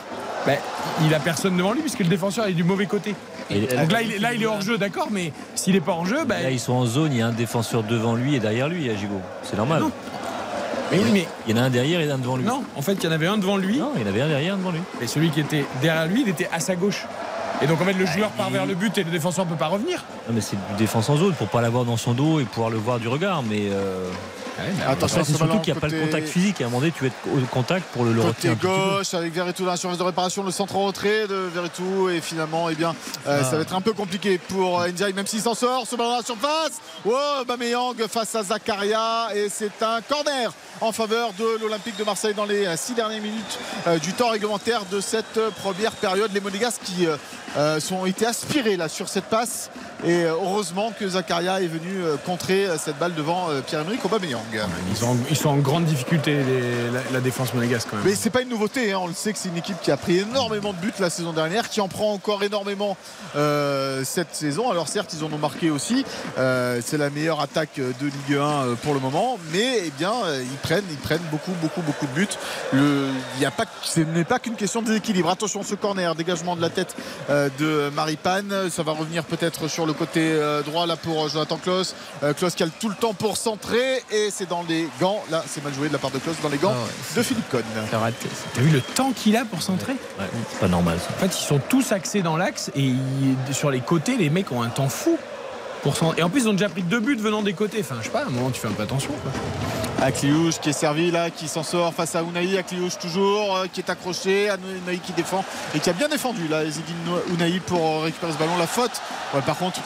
ben, 0.47 0.57
il 1.05 1.13
a 1.13 1.19
personne 1.19 1.57
devant 1.57 1.73
lui 1.73 1.81
puisque 1.81 1.99
le 1.99 2.07
défenseur 2.07 2.47
est 2.47 2.53
du 2.53 2.63
mauvais 2.63 2.87
côté. 2.87 3.17
Et 3.51 3.61
Donc 3.61 3.93
là, 3.93 4.03
il 4.03 4.13
est, 4.13 4.19
là, 4.19 4.33
il 4.35 4.43
est 4.43 4.47
hors 4.47 4.61
jeu, 4.61 4.77
d'accord, 4.79 5.09
mais 5.11 5.33
s'il 5.55 5.75
n'est 5.75 5.81
pas 5.81 5.93
hors 5.93 6.07
jeu, 6.07 6.25
ben, 6.25 6.43
Là, 6.43 6.51
ils 6.51 6.59
sont 6.61 6.73
en 6.73 6.87
zone, 6.87 7.13
il 7.13 7.19
y 7.19 7.23
a 7.23 7.27
un 7.29 7.33
défenseur 7.33 7.83
devant 7.85 8.15
lui 8.15 8.35
et 8.35 8.41
derrière 8.41 8.69
lui, 8.69 8.81
il 8.81 8.87
y 8.87 8.91
a 8.91 8.97
Gigot. 8.97 9.21
C'est 9.43 9.57
normal. 9.57 9.83
Non. 9.83 9.91
mais 10.91 10.99
oui, 10.99 11.11
mais 11.13 11.29
Il 11.47 11.55
y 11.57 11.59
en 11.59 11.63
a 11.63 11.67
un 11.67 11.71
derrière 11.71 12.01
et 12.01 12.11
un 12.11 12.19
devant 12.19 12.37
lui. 12.37 12.45
non, 12.45 12.63
en 12.75 12.83
fait, 12.83 12.95
il 12.95 13.05
y 13.05 13.07
en 13.07 13.13
avait 13.13 13.27
un 13.29 13.39
devant 13.39 13.57
lui, 13.57 13.79
Non, 13.79 13.93
il 13.97 14.03
y 14.03 14.05
en 14.05 14.09
avait 14.09 14.23
un 14.23 14.29
derrière, 14.29 14.55
un 14.55 14.59
devant 14.59 14.73
lui. 14.73 14.81
et 15.01 15.07
celui 15.07 15.31
qui 15.31 15.41
était 15.41 15.65
derrière 15.81 16.07
lui, 16.07 16.23
il 16.23 16.29
était 16.29 16.49
à 16.53 16.59
sa 16.61 16.75
gauche. 16.75 17.07
Et 17.63 17.67
donc 17.67 17.81
en 17.81 17.85
fait, 17.85 17.95
le 17.95 18.05
joueur 18.05 18.31
part 18.31 18.51
vers 18.51 18.67
le 18.67 18.75
but 18.75 18.99
et 18.99 19.05
le 19.05 19.11
défenseur 19.11 19.47
ne 19.47 19.51
peut 19.51 19.57
pas 19.57 19.69
revenir. 19.69 20.05
Non, 20.29 20.35
mais 20.35 20.43
c'est 20.43 20.57
du 20.57 20.75
défense 20.77 21.09
en 21.09 21.17
zone 21.17 21.33
pour 21.33 21.49
pas 21.49 21.63
l'avoir 21.63 21.85
dans 21.87 21.97
son 21.97 22.13
dos 22.13 22.39
et 22.41 22.45
pouvoir 22.45 22.69
le 22.71 22.77
voir 22.77 22.99
du 22.99 23.09
regard. 23.09 23.43
Mais 23.43 23.63
euh, 23.71 24.11
Attention 24.87 25.23
c'est 25.25 25.35
surtout 25.37 25.59
qu'il 25.61 25.73
n'y 25.73 25.79
a 25.79 25.81
pas 25.81 25.89
le 25.89 26.01
contact 26.01 26.29
physique. 26.29 26.61
À 26.61 26.65
un 26.65 26.69
moment 26.69 26.81
donné, 26.81 26.93
tu 26.93 27.03
vas 27.03 27.09
être 27.09 27.17
au 27.27 27.39
contact 27.47 27.85
pour 27.93 28.05
le, 28.05 28.13
le 28.13 28.23
Côté 28.23 28.49
gauche 28.61 29.13
avec 29.15 29.33
Verretou 29.33 29.65
dans 29.65 29.71
la 29.73 29.77
surface 29.77 29.99
de 29.99 30.03
réparation, 30.03 30.43
le 30.43 30.51
centre 30.51 30.77
en 30.77 30.87
retrait 30.87 31.27
de 31.29 31.35
Verretou 31.55 32.09
et 32.11 32.21
finalement 32.21 32.69
eh 32.71 32.75
bien 32.75 32.95
euh, 33.27 33.41
Ah. 33.41 33.45
ça 33.45 33.57
va 33.57 33.63
être 33.63 33.75
un 33.75 33.81
peu 33.81 33.93
compliqué 33.93 34.39
pour 34.39 34.81
euh, 34.81 34.89
Ndiaye 34.89 35.13
même 35.13 35.27
s'il 35.27 35.41
s'en 35.41 35.55
sort, 35.55 35.87
ce 35.87 35.97
ballon 35.97 36.15
à 36.15 36.17
la 36.19 36.23
surface. 36.23 36.73
Oh 37.05 37.45
Bameyang 37.47 37.95
face 38.09 38.35
à 38.35 38.43
Zakaria 38.43 39.29
et 39.35 39.49
c'est 39.49 39.83
un 39.83 40.01
corner 40.01 40.53
en 40.81 40.93
faveur 40.93 41.33
de 41.39 41.59
l'Olympique 41.61 41.97
de 41.99 42.05
Marseille 42.05 42.35
dans 42.35 42.45
les 42.45 42.67
euh, 42.67 42.77
six 42.77 42.95
dernières 42.95 43.23
minutes 43.23 43.59
euh, 43.87 43.99
du 43.99 44.13
temps 44.13 44.29
réglementaire 44.31 44.83
de 44.91 45.01
cette 45.01 45.39
euh, 45.39 45.51
première 45.51 45.93
période. 45.93 46.31
Les 46.35 46.41
Monégasques 46.41 46.83
qui 46.85 47.07
euh, 47.07 47.17
euh, 47.57 47.81
sont 47.81 48.05
été 48.07 48.27
aspirés 48.27 48.77
là 48.77 48.89
sur 48.89 49.09
cette 49.09 49.25
passe 49.25 49.71
et 50.05 50.25
euh, 50.25 50.33
heureusement 50.33 50.93
que 50.99 51.09
Zakaria 51.09 51.63
est 51.63 51.67
venu 51.67 52.03
euh, 52.03 52.17
contrer 52.27 52.67
euh, 52.67 52.77
cette 52.79 52.99
balle 52.99 53.15
devant 53.15 53.49
euh, 53.51 53.63
Pierre-Emerick 53.63 54.05
Aubameyang. 54.05 54.43
Ils 54.91 54.97
sont, 54.97 55.07
en- 55.07 55.17
ils 55.31 55.37
sont 55.37 55.49
en 55.49 55.57
grande 55.57 55.87
difficulté, 55.87 56.33
les- 56.45 56.91
la, 56.91 57.01
la 57.13 57.21
défense 57.21 57.55
monégasque 57.55 57.89
quand 57.91 57.97
même. 57.97 58.05
Mais 58.07 58.15
c'est 58.15 58.31
pas 58.31 58.43
une 58.43 58.51
nouveauté, 58.51 58.93
hein. 58.93 58.99
on 59.01 59.07
le 59.07 59.15
sait 59.15 59.33
que 59.33 59.39
c'est 59.39 59.49
une 59.49 59.57
équipe 59.57 59.81
qui 59.81 59.91
a 59.91 59.97
pris 59.97 60.19
énormément 60.19 60.73
de 60.75 60.79
buts 60.79 60.93
la 60.99 61.09
saison 61.11 61.33
dernière, 61.33 61.71
qui 61.71 61.81
en 61.81 61.89
prend 61.89 62.13
encore 62.13 62.43
énormément 62.43 62.97
euh, 63.37 64.03
cette 64.05 64.35
saison. 64.35 64.71
Alors 64.71 64.89
certes, 64.89 65.15
ils 65.19 65.25
en 65.25 65.33
ont 65.33 65.39
marqué 65.39 65.71
aussi. 65.71 66.05
Euh, 66.39 66.81
c'est 66.85 66.99
la 66.99 67.09
meilleure 67.11 67.41
attaque 67.41 67.77
de 67.77 68.07
Ligue 68.07 68.39
1 68.39 68.41
euh, 68.41 68.75
pour 68.75 68.93
le 68.93 69.01
moment, 69.01 69.39
mais 69.53 69.83
eh 69.87 69.91
bien 69.91 70.13
euh, 70.27 70.43
ils 70.43 70.59
prennent, 70.67 70.85
ils 70.91 70.97
prennent 70.97 71.23
beaucoup, 71.31 71.53
beaucoup, 71.63 71.81
beaucoup 71.83 72.07
de 72.07 72.13
buts. 72.13 72.29
Le, 72.73 73.07
il 73.37 73.43
y 73.43 73.47
a 73.47 73.51
pas, 73.53 73.65
ce 73.85 74.01
n'est 74.01 74.25
pas 74.25 74.39
qu'une 74.41 74.57
question 74.57 74.83
de 74.83 74.89
déséquilibre. 74.89 75.31
Attention, 75.31 75.63
ce 75.63 75.75
corner, 75.77 76.15
dégagement 76.17 76.57
de 76.57 76.61
la 76.61 76.71
tête 76.71 76.97
euh, 77.31 77.49
de 77.59 77.91
Maripane, 77.95 78.69
ça 78.71 78.83
va 78.83 78.93
revenir 78.93 79.23
peut-être 79.25 79.69
sur 79.69 79.87
le 79.87 79.93
côté 79.93 80.21
euh, 80.33 80.63
droit 80.63 80.87
là 80.87 80.97
pour 80.97 81.29
Jonathan 81.29 81.57
Klaus. 81.57 81.95
Euh, 82.25 82.33
Klaus 82.35 82.55
qui 82.55 82.63
a 82.65 82.67
tout 82.69 82.89
le 82.89 82.97
temps 82.97 83.15
pour 83.15 83.37
centrer 83.37 84.03
et 84.11 84.31
c'est 84.31 84.49
dans 84.49 84.65
les 84.69 84.89
gants. 85.01 85.23
Là, 85.31 85.45
c'est 85.49 85.63
mal 85.63 85.73
joué 85.73 85.87
de 85.89 85.93
la 85.93 85.99
part 86.01 86.11
de 86.11 86.19
Klaus 86.19 86.37
dans 86.43 86.49
les 86.49 86.59
gants 86.59 86.75
Ah 86.75 86.83
ouais, 86.83 87.17
de 87.17 87.23
Philippe 87.23 87.49
Cohn. 87.49 87.63
T'as 88.55 88.61
vu 88.61 88.71
le 88.71 88.81
temps 88.81 89.13
qu'il 89.13 89.37
a 89.37 89.45
pour 89.45 89.63
centrer? 89.63 89.93
Ouais, 90.19 90.27
c'est 90.51 90.59
pas 90.59 90.69
normal 90.69 90.99
ça. 90.99 91.15
En 91.17 91.21
fait, 91.21 91.27
ils 91.39 91.47
sont 91.47 91.61
tous 91.69 91.93
axés 91.93 92.23
dans 92.23 92.37
l'axe 92.37 92.71
et 92.75 92.83
ils- 92.83 93.55
sur 93.55 93.71
les 93.71 93.81
côtés, 93.81 94.17
les 94.17 94.31
mecs 94.31 94.51
ont 94.51 94.63
un 94.63 94.69
temps 94.69 94.89
fou. 94.89 95.17
Et 96.17 96.23
en 96.23 96.31
plus, 96.31 96.43
ils 96.43 96.49
ont 96.49 96.53
déjà 96.53 96.69
pris 96.69 96.83
deux 96.83 97.01
buts 97.01 97.17
venant 97.17 97.43
des 97.43 97.53
côtés. 97.53 97.79
Enfin, 97.81 97.97
je 98.01 98.07
sais 98.07 98.11
pas, 98.11 98.21
à 98.23 98.27
un 98.27 98.31
moment, 98.31 98.51
tu 98.51 98.61
fais 98.61 98.69
un 98.69 98.73
peu 98.73 98.83
attention. 98.83 99.11
Quoi. 99.23 99.33
Akliouche 100.07 100.59
qui 100.61 100.71
est 100.71 100.75
servi 100.75 101.11
là, 101.11 101.31
qui 101.31 101.49
s'en 101.49 101.63
sort 101.63 101.95
face 101.95 102.15
à 102.15 102.23
Ounaï. 102.23 102.59
Akliouche 102.59 102.99
toujours, 102.99 103.57
euh, 103.57 103.67
qui 103.73 103.81
est 103.81 103.91
accroché. 103.91 104.49
Ounaï 104.85 104.99
qui 104.99 105.13
défend 105.13 105.45
et 105.75 105.81
qui 105.81 105.89
a 105.91 105.93
bien 105.93 106.09
défendu 106.09 106.49
là, 106.49 106.65
Zidine 106.65 106.97
Ounaï 107.33 107.61
pour 107.61 108.03
récupérer 108.03 108.33
ce 108.33 108.39
ballon. 108.39 108.57
La 108.59 108.67
faute, 108.67 109.01
ouais, 109.35 109.43
par 109.43 109.57
contre, 109.57 109.81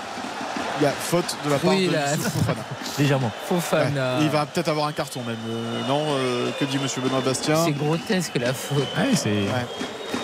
il 0.81 0.85
y 0.85 0.87
a 0.87 0.91
faute 0.91 1.37
de 1.45 1.51
la 1.51 1.59
part 1.59 1.71
Oui, 1.71 1.87
de. 1.89 1.93
Youssouf 1.93 2.33
Fofana. 2.33 2.65
Légèrement. 2.99 3.31
Fofana. 3.49 4.17
Ouais, 4.19 4.23
Il 4.25 4.29
va 4.31 4.47
peut-être 4.47 4.69
avoir 4.69 4.87
un 4.87 4.93
carton 4.93 5.21
même. 5.27 5.37
Euh, 5.49 5.81
non, 5.89 6.03
euh, 6.11 6.51
que 6.59 6.65
dit 6.65 6.79
Monsieur 6.79 7.01
Benoît 7.03 7.21
Bastien 7.21 7.65
C'est 7.65 7.73
grotesque 7.73 8.33
la 8.41 8.53
faute. 8.55 8.79
Ouais, 8.97 9.15
c'est 9.15 9.45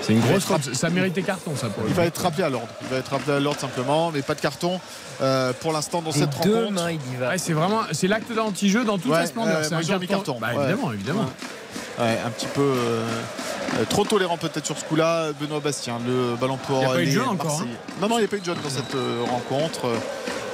C'est 0.02 0.12
une 0.12 0.20
grosse 0.20 0.44
frappe. 0.44 0.62
Ça 0.72 0.88
méritait 0.90 1.22
carton, 1.22 1.52
ça. 1.56 1.68
Pour 1.68 1.84
il 1.88 1.94
va 1.94 2.04
être 2.04 2.20
rappelé 2.22 2.44
à 2.44 2.48
l'ordre. 2.48 2.68
Il 2.82 2.88
va 2.88 2.96
être 2.98 3.10
rappelé 3.10 3.36
à 3.36 3.40
l'ordre 3.40 3.60
simplement, 3.60 4.10
mais 4.12 4.22
pas 4.22 4.34
de 4.34 4.40
carton 4.40 4.80
euh, 5.22 5.52
pour 5.60 5.72
l'instant 5.72 6.02
dans 6.02 6.12
cette 6.12 6.34
rencontre. 6.34 6.72
Mains, 6.72 6.90
il 6.90 6.96
y 7.12 7.16
va. 7.18 7.28
Ouais, 7.30 7.38
c'est 7.38 7.52
vraiment 7.52 7.82
c'est 7.92 8.06
l'acte 8.08 8.32
d'anti-jeu 8.32 8.84
dans 8.84 8.98
toute 8.98 9.10
Ouais, 9.12 9.18
la 9.20 9.26
splendeur. 9.26 9.56
euh, 9.58 9.62
c'est 9.62 9.74
un 9.74 9.82
carton. 9.82 10.06
carton. 10.06 10.38
Bah, 10.40 10.48
Ouais. 10.54 10.64
évidemment, 10.64 10.92
évidemment. 10.92 11.26
Ouais, 11.98 12.18
un 12.24 12.30
petit 12.30 12.46
peu 12.46 12.60
euh, 12.60 13.04
euh, 13.74 13.84
trop 13.88 14.04
tolérant 14.04 14.36
peut-être 14.36 14.66
sur 14.66 14.78
ce 14.78 14.84
coup-là. 14.84 15.32
Benoît 15.40 15.60
Bastien, 15.60 15.98
le 16.06 16.36
ballon 16.36 16.56
pour 16.56 16.80
Il 16.82 16.86
a 16.86 16.88
pas 16.88 17.02
eu 17.02 17.06
de 17.06 17.10
jaune 17.10 17.28
encore, 17.28 17.60
hein. 17.62 17.66
Non, 18.00 18.08
non, 18.08 18.16
il 18.16 18.20
n'y 18.20 18.24
a 18.26 18.28
pas 18.28 18.36
eu 18.36 18.40
de 18.40 18.44
jaune 18.44 18.58
dans 18.62 18.70
cette 18.70 18.94
euh, 18.94 19.24
rencontre. 19.30 19.86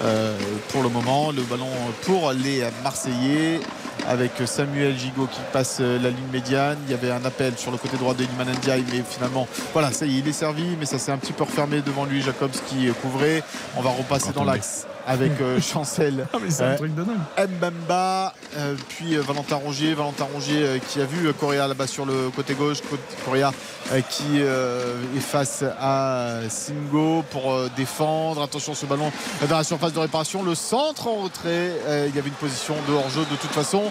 Euh, 0.02 0.36
pour 0.70 0.82
le 0.82 0.88
moment, 0.88 1.30
le 1.30 1.42
ballon 1.42 1.68
pour 2.02 2.32
les 2.32 2.64
Marseillais 2.82 3.60
avec 4.08 4.32
Samuel 4.46 4.98
Gigot 4.98 5.26
qui 5.26 5.40
passe 5.52 5.78
la 5.78 6.10
ligne 6.10 6.30
médiane. 6.32 6.78
Il 6.86 6.90
y 6.90 6.94
avait 6.94 7.12
un 7.12 7.24
appel 7.24 7.52
sur 7.56 7.70
le 7.70 7.76
côté 7.76 7.96
droit 7.96 8.14
de 8.14 8.24
Iliman 8.24 8.52
Ndiaye, 8.52 8.84
mais 8.90 9.02
finalement, 9.08 9.46
voilà, 9.72 9.92
ça 9.92 10.06
y 10.06 10.16
est, 10.16 10.18
il 10.18 10.28
est 10.28 10.32
servi, 10.32 10.64
mais 10.78 10.86
ça 10.86 10.98
s'est 10.98 11.12
un 11.12 11.18
petit 11.18 11.32
peu 11.32 11.44
refermé 11.44 11.82
devant 11.82 12.04
lui. 12.04 12.20
Jacobs 12.20 12.50
qui 12.68 12.88
couvrait. 13.00 13.44
On 13.76 13.82
va 13.82 13.90
repasser 13.90 14.32
dans 14.32 14.44
l'axe 14.44 14.86
avec 15.06 15.32
euh, 15.40 15.60
Chancel. 15.60 16.26
Ah, 16.32 16.36
mais 16.42 16.50
c'est 16.50 16.62
un 16.64 16.70
Ouais. 16.70 16.76
truc 16.76 16.94
de 16.94 17.02
dingue. 17.02 17.48
Mbamba, 17.58 18.34
euh, 18.56 18.74
puis 18.88 19.16
euh, 19.16 19.22
Valentin 19.22 19.56
Rongier. 19.56 19.94
Valentin 19.94 20.26
Rongier 20.32 20.62
euh, 20.64 20.78
qui 20.88 21.00
a 21.00 21.04
vu 21.04 21.26
euh, 21.26 21.32
Correa 21.32 21.66
là-bas 21.68 21.86
sur 21.86 22.06
le 22.06 22.30
côté 22.34 22.54
gauche. 22.54 22.78
Co- 22.88 22.96
Correa 23.24 23.52
euh, 23.92 24.00
qui 24.08 24.40
euh, 24.40 24.96
est 25.16 25.20
face 25.20 25.64
à 25.80 26.38
Singo 26.48 27.24
pour 27.30 27.52
euh, 27.52 27.70
défendre. 27.76 28.42
Attention 28.42 28.74
ce 28.74 28.86
ballon 28.86 29.10
euh, 29.42 29.46
dans 29.46 29.56
la 29.56 29.64
surface 29.64 29.92
de 29.92 29.98
réparation. 29.98 30.42
Le 30.42 30.54
centre 30.54 31.06
en 31.08 31.16
retrait. 31.24 31.72
Euh, 31.86 32.06
il 32.08 32.14
y 32.14 32.18
avait 32.18 32.28
une 32.28 32.34
position 32.34 32.74
de 32.88 32.92
hors-jeu 32.92 33.22
de 33.30 33.36
toute 33.36 33.50
façon 33.52 33.90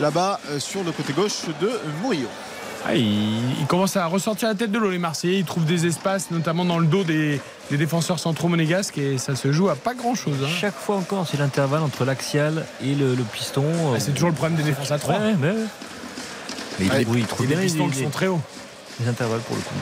là-bas 0.00 0.40
euh, 0.50 0.58
sur 0.60 0.84
le 0.84 0.92
côté 0.92 1.12
gauche 1.12 1.42
de 1.60 1.70
Murillo. 2.02 2.28
Ah, 2.84 2.96
il, 2.96 3.60
il 3.60 3.66
commence 3.68 3.96
à 3.96 4.06
ressortir 4.06 4.48
la 4.48 4.54
tête 4.54 4.72
de 4.72 4.78
l'eau, 4.78 4.90
les 4.90 4.98
Marseillais. 4.98 5.38
Ils 5.38 5.44
trouvent 5.44 5.64
des 5.64 5.86
espaces, 5.86 6.30
notamment 6.32 6.64
dans 6.64 6.78
le 6.80 6.86
dos 6.86 7.04
des, 7.04 7.40
des 7.70 7.76
défenseurs 7.76 8.18
centraux 8.18 8.48
monégasques, 8.48 8.98
et 8.98 9.18
ça 9.18 9.36
se 9.36 9.52
joue 9.52 9.68
à 9.68 9.76
pas 9.76 9.94
grand-chose. 9.94 10.34
hein. 10.44 10.48
Chaque 10.60 10.74
fois 10.74 10.96
encore, 10.96 11.26
c'est 11.30 11.36
l'intervalle 11.38 11.82
entre 11.82 12.04
l'axial 12.04 12.66
et 12.82 12.94
le, 12.94 13.14
le 13.14 13.22
piston. 13.22 13.64
Ah, 13.94 14.00
c'est 14.00 14.12
toujours 14.12 14.30
le 14.30 14.34
problème 14.34 14.56
des 14.56 14.64
défenses 14.64 14.90
à 14.90 14.98
3. 14.98 15.14
Ouais, 15.14 15.20
mais, 15.40 15.52
mais 16.80 16.86
il 16.86 16.90
Ouais. 16.90 16.98
débrouille 16.98 17.22
trop 17.22 17.44
Et 17.44 17.46
les 17.46 17.56
pistons 17.56 17.88
qui 17.88 18.02
sont 18.02 18.10
très 18.10 18.26
hauts. 18.26 18.40
les 19.00 19.08
intervalles 19.08 19.40
pour 19.40 19.54
le 19.56 19.62
coup. 19.62 19.74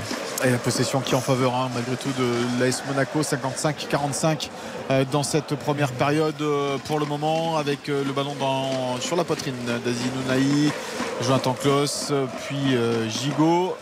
Et 0.43 0.51
la 0.51 0.57
possession 0.57 1.01
qui 1.01 1.13
est 1.13 1.17
en 1.17 1.21
faveur 1.21 1.55
hein, 1.55 1.69
malgré 1.75 1.97
tout 1.97 2.09
de 2.19 2.65
l'AS 2.65 2.83
Monaco 2.87 3.21
55-45 3.21 4.49
euh, 4.91 5.05
dans 5.13 5.23
cette 5.23 5.55
première 5.55 5.93
période 5.93 6.41
euh, 6.41 6.79
pour 6.87 6.99
le 6.99 7.05
moment 7.05 7.59
avec 7.59 7.91
euh, 7.91 8.03
le 8.07 8.13
ballon 8.15 8.35
dans, 8.41 8.99
sur 9.01 9.17
la 9.17 9.25
poitrine 9.25 9.55
d'Azi 9.85 10.11
Nounaï, 10.17 10.73
Jonathan 11.21 11.53
Klaus, 11.53 12.13
puis 12.47 12.75
Gigot. 13.09 13.77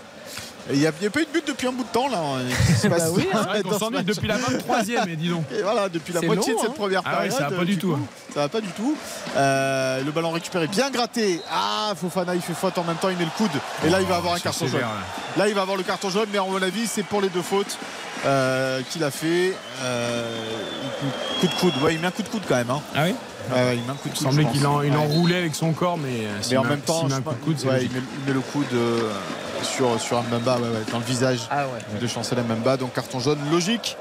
Il 0.70 0.78
n'y 0.80 0.86
a, 0.86 0.92
il 1.00 1.04
y 1.04 1.06
a 1.06 1.10
pas 1.10 1.20
eu 1.20 1.24
de 1.24 1.30
but 1.32 1.46
depuis 1.46 1.66
un 1.66 1.72
bout 1.72 1.84
de 1.84 1.88
temps 1.88 2.08
là. 2.08 2.18
hein, 2.18 2.42
vrai 2.42 3.62
ce 3.72 3.78
s'ennuie 3.78 3.96
match. 3.96 4.04
depuis 4.04 4.28
la 4.28 4.36
23e, 4.38 5.08
et 5.08 5.16
dis 5.16 5.28
donc. 5.30 5.44
Et 5.56 5.62
voilà, 5.62 5.88
depuis 5.88 6.12
la 6.12 6.20
moitié 6.20 6.52
long, 6.52 6.58
de 6.58 6.62
cette 6.62 6.70
hein. 6.70 6.74
première 6.76 7.02
Ah 7.04 7.10
ouais, 7.22 7.28
période. 7.28 7.38
ça 7.38 7.48
va 7.48 7.56
pas 7.56 7.64
du 7.64 7.72
du 7.72 7.78
tout, 7.78 7.92
coup, 7.92 8.06
Ça 8.34 8.40
va 8.40 8.48
pas 8.48 8.60
du 8.60 8.68
tout. 8.68 8.96
Euh, 9.36 10.04
le 10.04 10.10
ballon 10.12 10.30
récupéré, 10.30 10.66
bien 10.66 10.90
gratté. 10.90 11.40
Ah, 11.50 11.92
Fofana, 11.96 12.34
il 12.34 12.42
fait 12.42 12.52
faute 12.54 12.76
en 12.76 12.84
même 12.84 12.96
temps, 12.96 13.08
il 13.08 13.16
met 13.16 13.24
le 13.24 13.30
coude. 13.36 13.50
Et 13.86 13.88
là, 13.90 14.00
il 14.00 14.06
va 14.06 14.16
avoir 14.16 14.34
un 14.34 14.38
carton 14.38 14.66
jaune. 14.66 14.80
là. 14.80 14.88
Là, 15.36 15.48
il 15.48 15.54
va 15.54 15.62
avoir 15.62 15.76
le 15.76 15.82
carton 15.84 16.10
jaune, 16.10 16.28
mais 16.32 16.38
à 16.38 16.42
mon 16.42 16.60
avis, 16.60 16.86
c'est 16.86 17.02
pour 17.04 17.20
les 17.22 17.28
deux 17.30 17.42
fautes 17.42 17.78
euh, 18.26 18.82
qu'il 18.90 19.04
a 19.04 19.10
fait. 19.10 19.54
Euh, 19.82 20.36
coup 21.40 21.46
de 21.46 21.52
coude. 21.60 21.82
Ouais, 21.82 21.94
il 21.94 22.00
met 22.00 22.08
un 22.08 22.10
coup 22.10 22.22
de 22.22 22.28
coude 22.28 22.42
quand 22.48 22.56
même. 22.56 22.70
hein. 22.70 22.82
Ah 22.94 23.04
oui? 23.04 23.14
Ouais, 23.50 23.76
il 23.76 23.82
met 23.84 23.90
un 23.90 23.94
coup 23.94 24.08
de 24.10 24.14
Il 24.14 24.18
coude. 24.18 24.26
semblait 24.28 24.44
qu'il 24.52 24.66
en, 24.66 24.82
il 24.82 24.90
Ouais. 24.90 24.96
enroulait 24.98 25.38
avec 25.38 25.54
son 25.54 25.72
corps, 25.72 25.96
mais 25.96 26.26
euh, 26.26 26.38
Mais 26.50 26.56
en 26.58 26.64
même 26.64 26.80
temps, 26.80 27.00
s'il 27.00 27.08
met 27.08 27.14
un 27.14 27.20
coup 27.22 27.30
de 27.34 27.44
coude, 27.44 27.54
c'est 27.58 27.66
ouais, 27.68 27.74
logique. 27.76 27.90
il, 27.94 27.96
met, 27.98 28.06
il 28.20 28.28
met 28.28 28.34
le 28.34 28.40
coude 28.40 28.66
euh, 28.74 29.12
sur, 29.62 30.00
sur 30.00 30.22
Mbemba, 30.22 30.56
ouais, 30.56 30.62
ouais, 30.68 30.84
dans 30.92 30.98
le 30.98 31.04
visage 31.04 31.40
Ah 31.50 31.64
ouais. 31.66 32.00
de 32.00 32.06
Chancel 32.06 32.38
Mbemba. 32.42 32.76
Donc 32.76 32.92
carton 32.94 33.20
jaune 33.20 33.38
logique. 33.50 33.96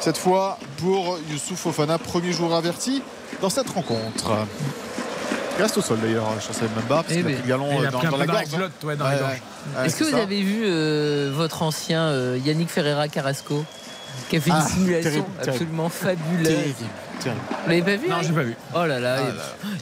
Cette 0.00 0.18
fois 0.18 0.58
pour 0.78 1.18
Youssouf 1.30 1.58
Fofana, 1.60 1.98
premier 1.98 2.32
joueur 2.32 2.54
averti 2.54 3.02
dans 3.40 3.50
cette 3.50 3.68
rencontre. 3.70 4.32
Il 5.58 5.62
reste 5.62 5.76
au 5.78 5.82
sol 5.82 5.98
d'ailleurs, 6.00 6.24
Chancel 6.44 6.68
Mbemba, 6.76 7.02
parce 7.02 7.08
Eh 7.10 7.16
qu'il 7.16 7.26
a 7.26 7.28
ben. 7.28 7.34
pris 7.34 7.42
le 7.42 7.48
galon 7.48 7.66
euh, 7.82 7.86
a 7.86 7.90
dans, 7.90 8.02
la 8.02 8.10
dans 8.10 8.16
la 8.16 8.26
gorge. 8.26 8.48
hein. 9.76 9.84
Est-ce 9.84 9.96
que 9.96 10.04
vous 10.04 10.10
ça. 10.10 10.22
avez 10.22 10.40
vu 10.42 10.62
euh, 10.64 11.30
votre 11.34 11.62
ancien 11.62 12.02
euh, 12.04 12.38
Yannick 12.44 12.70
Ferreira 12.70 13.06
Carrasco 13.08 13.64
qui 14.28 14.36
a 14.38 14.40
fait 14.40 14.50
une 14.50 14.56
Ah, 14.58 14.66
simulation 14.66 15.02
terrible, 15.10 15.26
terrible. 15.36 15.50
absolument 15.50 15.88
fabuleuse 15.88 16.48
Terrible, 16.48 16.74
Vous 17.20 17.30
l'avez 17.68 17.82
pas 17.82 17.96
vu 17.96 18.08
Non, 18.08 18.16
hein 18.16 18.20
j'ai 18.22 18.32
pas 18.32 18.42
vu. 18.42 18.56
Oh 18.74 18.84
là 18.84 18.98
là, 18.98 19.16
Ah 19.20 19.32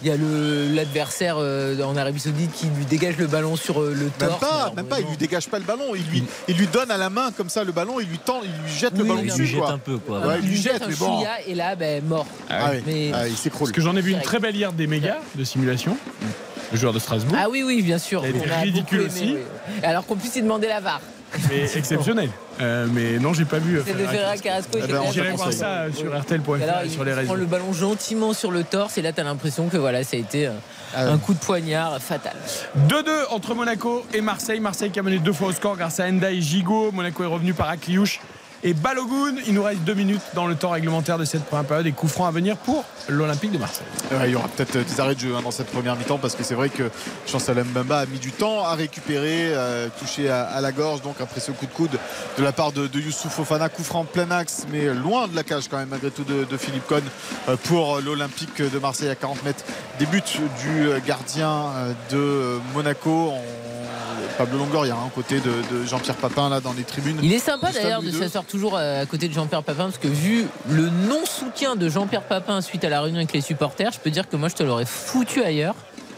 il 0.02 0.08
y 0.08 0.10
a- 0.10 0.14
y 0.14 0.18
le- 0.18 0.74
l'adversaire 0.74 1.36
euh, 1.38 1.80
en 1.82 1.96
Arabie 1.96 2.20
Saoudite 2.20 2.52
qui 2.52 2.66
lui 2.66 2.84
dégage 2.84 3.16
le 3.16 3.26
ballon 3.26 3.56
sur 3.56 3.80
euh, 3.80 3.92
le 3.94 4.00
Même 4.04 4.10
torse. 4.18 4.40
pas, 4.40 4.62
Alors, 4.62 4.74
même 4.74 4.86
pas, 4.86 5.00
il 5.00 5.06
lui 5.06 5.16
dégage 5.16 5.48
pas 5.48 5.58
le 5.58 5.64
ballon, 5.64 5.94
il 5.94 6.02
lui, 6.10 6.22
il 6.48 6.56
lui 6.56 6.66
donne 6.66 6.90
à 6.90 6.98
la 6.98 7.08
main 7.08 7.30
comme 7.36 7.48
ça 7.48 7.64
le 7.64 7.72
ballon, 7.72 7.98
il 8.00 8.06
lui 8.08 8.18
tend, 8.18 8.40
il 8.42 8.48
lui 8.50 8.70
jette 8.78 8.92
le 8.96 9.02
Oui, 9.02 9.08
ballon 9.08 9.20
il 9.20 9.24
Il 9.26 9.30
dessus 9.30 9.42
lui 9.42 9.48
jette 9.48 9.60
quoi. 9.60 9.70
un 9.72 9.78
peu 9.78 9.98
quoi. 9.98 10.18
Ouais, 10.20 10.38
il 10.42 10.48
lui 10.48 10.56
jette 10.56 10.82
un 10.82 10.88
mais 10.88 10.94
bon. 10.94 11.24
et 11.46 11.54
là, 11.54 11.76
ben, 11.76 12.04
mort. 12.04 12.26
Ah 12.50 12.70
oui, 12.72 12.82
Mais- 12.86 13.10
ah, 13.14 13.26
il 13.28 13.36
s'écroule. 13.36 13.68
Parce 13.68 13.72
que 13.72 13.80
j'en 13.80 13.96
ai 13.96 14.00
vu 14.02 14.12
une 14.12 14.20
très 14.20 14.38
belle 14.38 14.54
hier 14.56 14.72
des 14.72 14.86
mégas 14.86 15.18
de 15.34 15.44
simulation. 15.44 15.96
Le 16.72 16.78
joueur 16.78 16.92
de 16.92 16.98
Strasbourg. 17.00 17.36
Ah 17.40 17.48
oui, 17.50 17.62
oui, 17.64 17.82
bien 17.82 17.98
sûr. 17.98 18.22
Elle 18.24 18.36
est 18.36 18.38
qu'on 18.48 18.60
ridicule 18.60 19.00
aussi. 19.00 19.34
oui. 19.34 19.82
Alors 19.82 20.06
qu'en 20.06 20.14
plus, 20.14 20.30
il 20.36 20.42
demandait 20.42 20.68
la 20.68 20.78
VAR. 20.80 21.00
Mais 21.48 21.76
exceptionnel. 21.76 22.30
Euh, 22.60 22.86
mais 22.92 23.18
non, 23.18 23.32
j'ai 23.32 23.44
pas 23.44 23.58
vu. 23.58 23.78
euh, 23.78 23.82
C'est 23.86 23.92
de 23.94 24.04
Ferreira 24.06 24.36
Carrasco. 24.36 24.78
J'irai 25.12 25.30
voir 25.32 25.52
ça 25.52 25.66
euh, 25.82 25.92
sur 25.92 26.14
Et 26.14 26.18
RTL.fr 26.18 26.54
et 26.56 26.84
il 26.84 26.90
sur 26.90 27.04
les 27.04 27.12
prend 27.12 27.20
réseaux. 27.20 27.34
le 27.36 27.46
ballon 27.46 27.72
gentiment 27.72 28.32
sur 28.32 28.50
le 28.50 28.64
torse 28.64 28.98
et 28.98 29.02
là, 29.02 29.12
tu 29.12 29.20
as 29.20 29.24
l'impression 29.24 29.68
que 29.68 29.76
voilà, 29.76 30.02
ça 30.04 30.16
a 30.16 30.20
été 30.20 30.46
euh, 30.48 30.52
Ah 30.94 31.06
ouais. 31.06 31.12
un 31.12 31.18
coup 31.18 31.32
de 31.34 31.38
poignard 31.38 31.98
fatal. 32.00 32.34
2-2 32.88 33.02
entre 33.30 33.54
Monaco 33.54 34.04
et 34.12 34.20
Marseille. 34.20 34.60
Marseille 34.60 34.90
qui 34.90 34.98
a 34.98 35.02
mené 35.02 35.18
deux 35.18 35.32
fois 35.32 35.48
au 35.48 35.52
score 35.52 35.76
grâce 35.76 36.00
à 36.00 36.06
Enda 36.08 36.30
et 36.32 36.40
Gigot. 36.40 36.90
Monaco 36.92 37.22
est 37.22 37.26
revenu 37.26 37.54
par 37.54 37.68
Akliouche 37.68 38.20
et 38.62 38.74
Balogun. 38.74 39.36
Il 39.46 39.54
nous 39.54 39.62
reste 39.62 39.80
deux 39.82 39.94
minutes 39.94 40.22
dans 40.34 40.46
le 40.46 40.54
temps 40.54 40.70
réglementaire 40.70 41.18
de 41.18 41.24
cette 41.24 41.44
première 41.44 41.64
période 41.64 41.86
et 41.86 41.92
coup 41.92 42.08
franc 42.08 42.26
à 42.26 42.30
venir 42.30 42.56
pour 42.56 42.84
l'Olympique 43.08 43.52
de 43.52 43.58
Marseille. 43.58 43.86
Il 44.24 44.30
y 44.30 44.34
aura 44.34 44.48
peut-être 44.48 44.76
euh, 44.76 44.84
des 44.84 45.00
arrêts 45.00 45.14
de 45.14 45.20
jeu 45.20 45.34
hein, 45.36 45.42
dans 45.42 45.50
cette 45.50 45.68
première 45.68 45.96
mi-temps 45.96 46.18
parce 46.18 46.34
que 46.34 46.42
c'est 46.42 46.54
vrai 46.54 46.68
que 46.68 46.90
Chancel 47.26 47.62
Mbemba 47.64 48.00
a 48.00 48.06
mis 48.06 48.18
du 48.18 48.32
temps 48.32 48.64
à 48.64 48.74
récupérer, 48.74 49.54
touché 49.98 50.28
à, 50.28 50.60
la 50.60 50.72
gorge, 50.72 51.02
donc 51.02 51.20
après 51.20 51.40
ce 51.40 51.52
coup 51.52 51.66
de 51.66 51.72
coude 51.72 51.98
de 52.38 52.42
la 52.42 52.52
part 52.52 52.72
de, 52.72 52.88
Youssouf 52.98 53.32
Fofana, 53.32 53.68
coup 53.68 53.82
plein 54.12 54.30
axe, 54.30 54.66
mais 54.70 54.92
loin 54.94 55.28
de 55.28 55.36
la 55.36 55.42
cage 55.42 55.68
quand 55.68 55.78
même 55.78 55.88
malgré 55.88 56.10
tout 56.10 56.24
de, 56.24 56.56
Philippe 56.56 56.86
Cohn 56.86 57.02
euh, 57.48 57.56
pour 57.64 58.00
l'Olympique 58.00 58.62
de 58.62 58.78
Marseille 58.78 59.08
à 59.08 59.14
40 59.14 59.44
mètres 59.44 59.64
des 59.98 60.06
buts 60.06 60.22
du 60.62 60.88
gardien 61.06 61.50
euh, 61.50 61.92
de 62.10 62.60
Monaco. 62.74 63.32
Pablo 64.40 64.56
Longoria, 64.56 64.94
hein, 64.94 65.10
côté 65.14 65.38
de, 65.38 65.50
de 65.70 65.84
Jean-Pierre 65.84 66.16
Papin 66.16 66.48
là 66.48 66.60
dans 66.60 66.72
les 66.72 66.82
tribunes. 66.82 67.18
Il 67.22 67.30
est 67.30 67.38
sympa 67.38 67.72
d'ailleurs 67.72 68.00
de 68.00 68.10
s'asseoir 68.10 68.44
toujours 68.44 68.78
euh, 68.78 69.02
à 69.02 69.04
côté 69.04 69.28
de 69.28 69.34
Jean-Pierre 69.34 69.62
Papin 69.62 69.84
parce 69.84 69.98
que 69.98 70.08
vu 70.08 70.46
le 70.66 70.88
non-soutien 70.88 71.76
de 71.76 71.90
Jean-Pierre 71.90 72.22
Papin 72.22 72.62
suite 72.62 72.82
à 72.84 72.88
la 72.88 73.02
réunion 73.02 73.18
avec 73.18 73.34
les 73.34 73.42
supporters, 73.42 73.92
je 73.92 73.98
peux 73.98 74.08
dire 74.08 74.26
que 74.30 74.36
moi 74.36 74.48
je 74.48 74.54
te 74.54 74.62
l'aurais 74.62 74.86
foutu 74.86 75.42
ailleurs. 75.42 75.74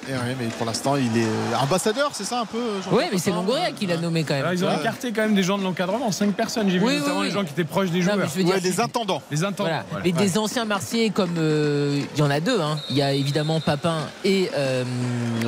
Et 0.09 0.13
ouais, 0.13 0.37
mais 0.39 0.47
pour 0.59 0.67
l'instant 0.67 0.97
il 0.97 1.17
est 1.17 1.55
ambassadeur, 1.63 2.11
c'est 2.13 2.25
ça 2.25 2.41
un 2.41 2.45
peu 2.45 2.59
Oui, 2.91 3.05
mais 3.13 3.19
c'est 3.19 3.31
Longoria 3.31 3.71
qui 3.71 3.87
l'a 3.87 3.97
nommé 3.97 4.25
quand 4.25 4.35
même. 4.35 4.43
Alors, 4.43 4.53
ils 4.53 4.65
ont 4.65 4.69
Ouais. 4.69 4.81
écarté 4.81 5.13
quand 5.13 5.23
même 5.23 5.35
des 5.37 5.45
gens 5.45 5.59
de 5.59 5.63
l'encadrement, 5.63 6.11
5 6.11 6.35
personnes. 6.35 6.69
J'ai 6.71 6.79
vu 6.79 6.85
Oui, 6.87 6.95
oui, 6.95 6.99
notamment 7.01 7.21
oui. 7.21 7.27
les 7.29 7.33
gens 7.33 7.45
qui 7.45 7.51
étaient 7.53 7.63
proches 7.65 7.91
des 7.91 8.01
Non, 8.01 8.07
mais 8.07 8.13
joueurs. 8.15 8.29
je 8.29 8.35
veux 8.39 8.43
dire, 8.45 8.55
Ouais, 8.55 8.61
des 8.61 8.81
intendants. 8.81 9.23
Les 9.31 9.45
intendants. 9.45 9.69
Voilà. 9.71 9.85
voilà. 9.91 10.05
Mais 10.05 10.11
des 10.13 10.39
anciens 10.39 10.65
Marseillais 10.65 11.11
comme 11.11 11.35
euh, 11.39 12.01
il 12.15 12.19
y 12.19 12.23
en 12.23 12.31
a 12.31 12.41
deux. 12.41 12.61
hein. 12.61 12.79
Il 12.91 12.97
y 12.97 13.03
a 13.03 13.13
évidemment 13.13 13.61
Papin 13.61 13.99
et 14.25 14.51
euh, 14.57 14.83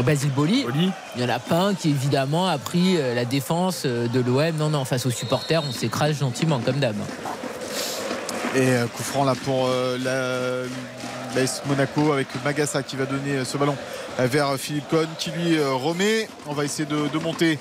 Basile 0.04 0.30
Boli. 0.30 0.64
Oli. 0.68 0.90
Il 1.16 1.22
y 1.22 1.24
en 1.24 1.28
a 1.34 1.40
pas 1.40 1.56
un 1.60 1.74
qui 1.74 1.90
évidemment 1.90 2.46
a 2.46 2.56
pris 2.58 2.96
euh, 2.96 3.12
la 3.14 3.24
défense 3.24 3.84
de 3.86 4.20
l'OM. 4.20 4.54
Non, 4.56 4.70
non, 4.70 4.84
face 4.84 5.04
aux 5.06 5.10
supporters, 5.10 5.62
on 5.68 5.72
s'écrase 5.72 6.18
gentiment 6.20 6.60
comme 6.64 6.76
d'hab. 6.78 6.94
Et 8.54 8.68
euh, 8.70 8.86
coup 8.86 9.02
franc 9.02 9.24
là 9.24 9.34
pour 9.44 9.66
euh, 9.66 9.98
la 9.98 10.68
l'AS 11.34 11.62
Monaco 11.66 12.12
avec 12.12 12.28
Magassa 12.44 12.82
qui 12.82 12.96
va 12.96 13.06
donner 13.06 13.44
ce 13.44 13.56
ballon 13.56 13.76
vers 14.18 14.56
Philippe 14.56 14.88
Cohn 14.88 15.08
qui 15.18 15.30
lui 15.30 15.56
euh, 15.58 15.72
remet. 15.72 16.28
On 16.46 16.52
va 16.52 16.64
essayer 16.64 16.88
de 16.88 17.18
monter 17.18 17.58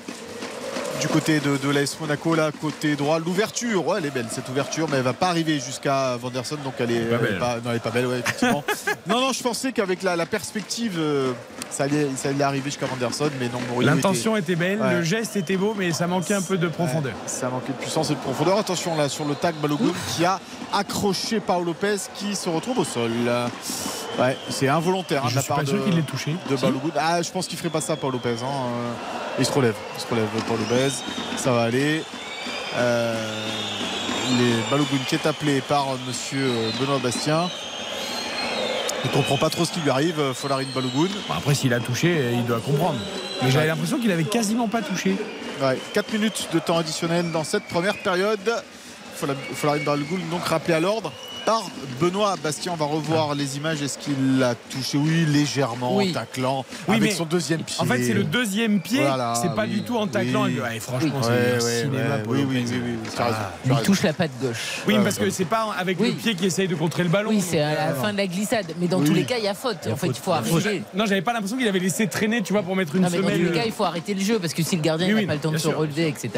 du 1.00 1.08
côté 1.08 1.40
de, 1.40 1.56
de 1.56 1.70
l'AS 1.70 1.98
Monaco 2.00 2.34
là 2.34 2.50
côté 2.60 2.96
droit 2.96 3.18
l'ouverture 3.18 3.86
ouais, 3.86 3.98
elle 3.98 4.06
est 4.06 4.10
belle 4.10 4.26
cette 4.30 4.48
ouverture 4.48 4.88
mais 4.88 4.96
elle 4.98 5.02
va 5.02 5.12
pas 5.12 5.28
arriver 5.28 5.58
jusqu'à 5.60 6.16
Vanderson 6.16 6.56
donc 6.64 6.74
elle 6.78 6.90
est, 6.92 7.00
Pas 7.00 7.16
elle 7.16 7.24
est 7.26 7.30
belle. 7.30 7.38
pas, 7.38 7.56
non, 7.56 7.70
elle 7.70 7.76
est 7.76 7.80
pas 7.80 7.90
belle 7.90 8.06
ouais, 8.06 8.18
effectivement 8.20 8.64
non 9.06 9.20
non 9.20 9.32
je 9.32 9.42
pensais 9.42 9.72
qu'avec 9.72 10.02
la, 10.02 10.16
la 10.16 10.26
perspective 10.26 10.96
euh, 10.98 11.32
ça, 11.70 11.84
allait, 11.84 12.08
ça 12.16 12.28
allait 12.30 12.42
arriver 12.44 12.66
jusqu'à 12.70 12.86
Vanderson 12.86 13.28
mais 13.40 13.48
non 13.48 13.60
L'intention 13.80 14.36
était 14.36 14.54
belle, 14.56 14.80
Ouais. 14.80 14.94
le 14.94 15.02
geste 15.02 15.36
était 15.36 15.56
beau, 15.56 15.74
mais 15.76 15.92
ça 15.92 16.06
manquait 16.06 16.34
un 16.34 16.42
peu 16.42 16.56
de 16.56 16.68
profondeur. 16.68 17.12
Ouais, 17.12 17.18
ça 17.28 17.48
manquait 17.48 17.72
de 17.72 17.78
puissance 17.78 18.10
et 18.10 18.14
de 18.14 18.18
profondeur. 18.20 18.58
Attention 18.58 18.96
là 18.96 19.08
sur 19.08 19.24
le 19.24 19.34
tag 19.34 19.54
Balogun 19.56 19.92
qui 20.16 20.24
a 20.24 20.40
accroché 20.72 21.40
Paolo 21.40 21.66
Lopez 21.66 21.96
qui 22.14 22.34
se 22.36 22.48
retrouve 22.48 22.78
au 22.78 22.84
sol. 22.84 23.10
Ouais, 24.18 24.36
c'est 24.48 24.68
involontaire 24.68 25.22
hein, 25.22 25.26
de 25.26 25.30
Je 25.30 25.34
la 25.36 25.40
suis 25.42 25.48
part 25.48 25.56
pas 25.58 25.64
de, 25.64 25.68
sûr 25.70 25.84
qu'il 25.84 25.94
l'ait 25.94 26.02
touché. 26.02 26.36
de. 26.48 26.56
Balogun. 26.56 26.90
Ah, 26.96 27.20
je 27.20 27.30
pense 27.30 27.46
qu'il 27.48 27.58
ferait 27.58 27.70
pas 27.70 27.80
ça 27.80 27.96
Paolo 27.96 28.12
Lopez. 28.24 28.42
hein. 28.42 28.46
Euh, 28.46 28.92
Il 29.40 29.44
se 29.44 29.52
relève, 29.52 29.74
il 29.96 30.00
se 30.00 30.06
relève 30.08 30.26
Paolo 30.46 30.60
Lopez. 30.70 30.90
Ça 31.36 31.52
va 31.52 31.62
aller. 31.62 32.02
Euh, 32.76 33.48
les 34.38 34.54
Balogun 34.70 34.98
qui 35.08 35.16
est 35.16 35.26
appelé 35.26 35.60
par 35.60 35.86
Monsieur 36.06 36.50
Benoît 36.80 36.98
Bastien. 37.02 37.48
Il 39.04 39.10
comprend 39.10 39.36
pas 39.36 39.50
trop 39.50 39.64
ce 39.64 39.72
qui 39.72 39.80
lui 39.80 39.90
arrive, 39.90 40.18
euh, 40.18 40.32
Folarin 40.32 40.64
Balogun. 40.74 41.08
Bon, 41.28 41.34
après, 41.36 41.54
s'il 41.54 41.74
a 41.74 41.80
touché, 41.80 42.30
il 42.32 42.44
doit 42.46 42.60
comprendre. 42.60 42.98
Mais 43.42 43.50
j'avais 43.50 43.66
l'impression 43.66 43.98
qu'il 43.98 44.10
avait 44.12 44.24
quasiment 44.24 44.68
pas 44.68 44.80
touché. 44.80 45.16
Ouais, 45.60 45.78
4 45.92 46.12
minutes 46.12 46.48
de 46.52 46.58
temps 46.58 46.78
additionnel 46.78 47.30
dans 47.30 47.44
cette 47.44 47.64
première 47.64 47.96
période. 47.98 48.38
Fola- 49.16 49.34
Folarin 49.54 49.84
Balogun 49.84 50.18
donc 50.30 50.44
rappelé 50.46 50.74
à 50.74 50.80
l'ordre 50.80 51.12
par 51.44 51.62
Benoît 52.00 52.34
Bastien. 52.42 52.72
On 52.72 52.76
va 52.76 52.86
revoir 52.86 53.34
les 53.34 53.56
images. 53.56 53.82
Est-ce 53.82 53.98
qu'il 53.98 54.38
l'a 54.38 54.54
touché 54.70 54.98
Oui, 54.98 55.24
légèrement, 55.26 55.96
Oui. 55.96 56.10
en 56.10 56.14
taclant 56.14 56.64
Oui, 56.88 56.96
avec 56.96 57.10
mais 57.10 57.14
son 57.16 57.24
deuxième 57.24 57.62
pied. 57.62 57.76
En 57.80 57.84
fait, 57.84 58.02
c'est 58.02 58.14
le 58.14 58.24
deuxième 58.24 58.80
pied. 58.80 59.00
Voilà, 59.02 59.34
c'est 59.40 59.54
pas 59.54 59.62
oui, 59.64 59.68
du 59.70 59.82
tout 59.82 59.96
en 59.96 60.06
taclant. 60.06 60.44
oui. 60.44 60.58
Ouais, 60.60 60.80
franchement, 60.80 61.20
c'est 61.22 61.58
du 61.58 61.64
ouais, 61.64 61.82
cinéma 61.82 62.16
ouais, 62.16 62.22
pour 62.22 62.32
oui, 62.32 62.46
oui, 62.48 62.64
Il 62.66 63.72
raison. 63.72 63.82
touche 63.84 64.02
la 64.02 64.12
patte 64.12 64.30
gauche. 64.42 64.80
Oui, 64.86 64.94
Ouais, 64.96 65.02
parce 65.04 65.16
ouais. 65.18 65.24
que 65.26 65.30
c'est 65.30 65.44
pas 65.44 65.68
avec 65.78 66.00
Oui. 66.00 66.08
le 66.10 66.14
pied 66.14 66.34
qui 66.34 66.46
essaye 66.46 66.68
de 66.68 66.74
contrer 66.74 67.02
le 67.02 67.08
ballon. 67.10 67.30
Oui, 67.30 67.40
c'est 67.40 67.60
à 67.60 67.74
la 67.88 67.94
fin 67.94 68.12
de 68.12 68.18
la 68.18 68.26
glissade. 68.26 68.66
Mais 68.80 68.86
dans 68.88 68.98
Oui. 69.00 69.06
tous 69.06 69.14
les 69.14 69.24
cas, 69.24 69.36
il 69.38 69.44
y 69.44 69.48
a 69.48 69.54
faute. 69.54 69.86
En 69.90 69.96
fait, 69.96 70.06
il 70.08 70.14
faut 70.14 70.32
arrêter. 70.32 70.82
Non, 70.94 71.04
j'avais 71.06 71.22
pas 71.22 71.32
l'impression 71.32 71.56
qu'il 71.58 71.68
avait 71.68 71.78
laissé 71.78 72.06
traîner, 72.06 72.42
tu 72.42 72.52
vois, 72.52 72.62
pour 72.62 72.74
mettre 72.76 72.94
une 72.94 73.02
Non, 73.02 73.08
mais 73.10 73.18
dans 73.20 73.28
tous 73.30 73.36
les 73.36 73.52
cas, 73.52 73.64
il 73.66 73.72
faut 73.72 73.84
arrêter 73.84 74.14
le 74.14 74.20
jeu 74.22 74.38
parce 74.38 74.54
que 74.54 74.62
si 74.62 74.76
le 74.76 74.82
gardien 74.82 75.08
n'a 75.14 75.26
pas 75.26 75.34
le 75.34 75.40
temps 75.40 75.52
de 75.52 75.58
se 75.58 75.68
relever, 75.68 76.08
etc. 76.08 76.30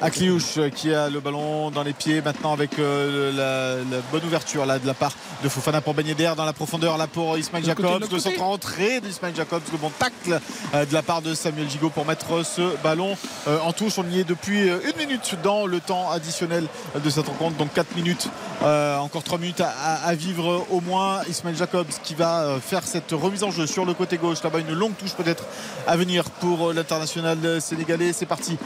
Akliouche 0.00 0.58
euh, 0.58 0.70
qui 0.70 0.92
a 0.92 1.08
le 1.08 1.20
ballon 1.20 1.70
dans 1.70 1.82
les 1.82 1.92
pieds 1.92 2.20
maintenant 2.22 2.52
avec 2.52 2.78
euh, 2.78 3.78
la 3.86 3.98
bonne 4.10 4.24
ouverture 4.24 4.39
là 4.66 4.78
de 4.78 4.86
la 4.86 4.94
part 4.94 5.12
de 5.42 5.48
Fofana 5.48 5.80
pour 5.80 5.94
Ben 5.94 6.06
Yedder 6.06 6.32
dans 6.36 6.44
la 6.44 6.52
profondeur 6.52 6.98
là 6.98 7.06
pour 7.06 7.38
Ismail 7.38 7.64
Jacobs. 7.64 8.04
le 8.10 8.18
centre 8.18 8.42
entrée 8.42 9.00
d'Ismail 9.00 9.34
Jacobs 9.34 9.62
le 9.72 9.78
bon 9.78 9.90
tacle 9.98 10.40
euh, 10.74 10.84
de 10.84 10.92
la 10.92 11.02
part 11.02 11.22
de 11.22 11.34
Samuel 11.34 11.68
Gigot 11.68 11.90
pour 11.90 12.04
mettre 12.04 12.44
ce 12.44 12.76
ballon 12.82 13.16
euh, 13.48 13.58
en 13.60 13.72
touche. 13.72 13.98
On 13.98 14.08
y 14.10 14.20
est 14.20 14.24
depuis 14.24 14.68
euh, 14.68 14.78
une 14.84 15.06
minute 15.06 15.36
dans 15.42 15.66
le 15.66 15.80
temps 15.80 16.10
additionnel 16.10 16.66
de 17.02 17.10
cette 17.10 17.26
rencontre. 17.26 17.56
Donc 17.56 17.72
4 17.72 17.96
minutes 17.96 18.28
encore 18.62 19.22
3 19.22 19.38
minutes 19.38 19.62
à, 19.62 20.14
vivre 20.14 20.66
au 20.70 20.82
moins. 20.82 21.22
Ismail 21.28 21.56
Jacobs 21.56 21.86
qui 22.02 22.14
va 22.14 22.58
faire 22.60 22.82
cette 22.84 23.10
remise 23.12 23.42
en 23.42 23.50
jeu 23.50 23.66
sur 23.66 23.86
le 23.86 23.94
côté 23.94 24.18
gauche. 24.18 24.42
Là-bas 24.42 24.58
une 24.58 24.74
longue 24.74 24.94
touche 24.98 25.14
peut-être 25.14 25.44
à 25.86 25.96
venir 25.96 26.24
pour 26.24 26.74
l'international 26.74 27.60
sénégalais. 27.62 28.12
C'est 28.12 28.26
parti 28.26 28.58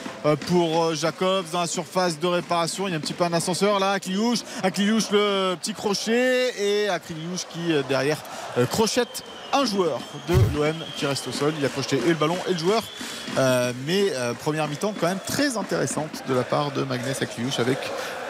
pour 0.49 0.97
Jacobs 0.97 1.45
dans 1.53 1.61
la 1.61 1.69
surface 1.69 2.19
de 2.19 2.27
réparation. 2.27 2.89
Il 2.89 2.91
y 2.91 2.95
a 2.95 2.97
un 2.97 3.01
petit 3.01 3.13
peu 3.13 3.23
un 3.23 3.33
ascenseur 3.33 3.79
là, 3.79 3.93
Akliouche. 3.93 4.41
Akliouche 4.65 5.11
le 5.13 5.57
petit 5.65 5.73
crochet 5.73 6.53
et 6.61 6.89
Akliouche 6.91 7.47
qui 7.49 7.73
euh, 7.73 7.83
derrière 7.89 8.19
euh, 8.59 8.67
crochette 8.67 9.23
un 9.55 9.65
joueur 9.65 9.99
de 10.29 10.35
l'OM 10.55 10.75
qui 10.97 11.07
reste 11.07 11.27
au 11.29 11.33
sol. 11.33 11.55
Il 11.59 11.65
a 11.65 11.69
crocheté 11.71 11.99
et 12.05 12.09
le 12.09 12.17
ballon 12.17 12.37
et 12.49 12.53
le 12.53 12.59
joueur. 12.59 12.83
Euh, 13.39 13.73
mais 13.87 14.13
euh, 14.13 14.35
première 14.35 14.69
mi-temps 14.69 14.93
quand 15.01 15.07
même 15.07 15.21
très 15.27 15.57
intéressante 15.57 16.23
de 16.29 16.35
la 16.35 16.43
part 16.43 16.73
de 16.73 16.83
Magnès 16.83 17.23
Akliouche 17.23 17.61
avec 17.61 17.79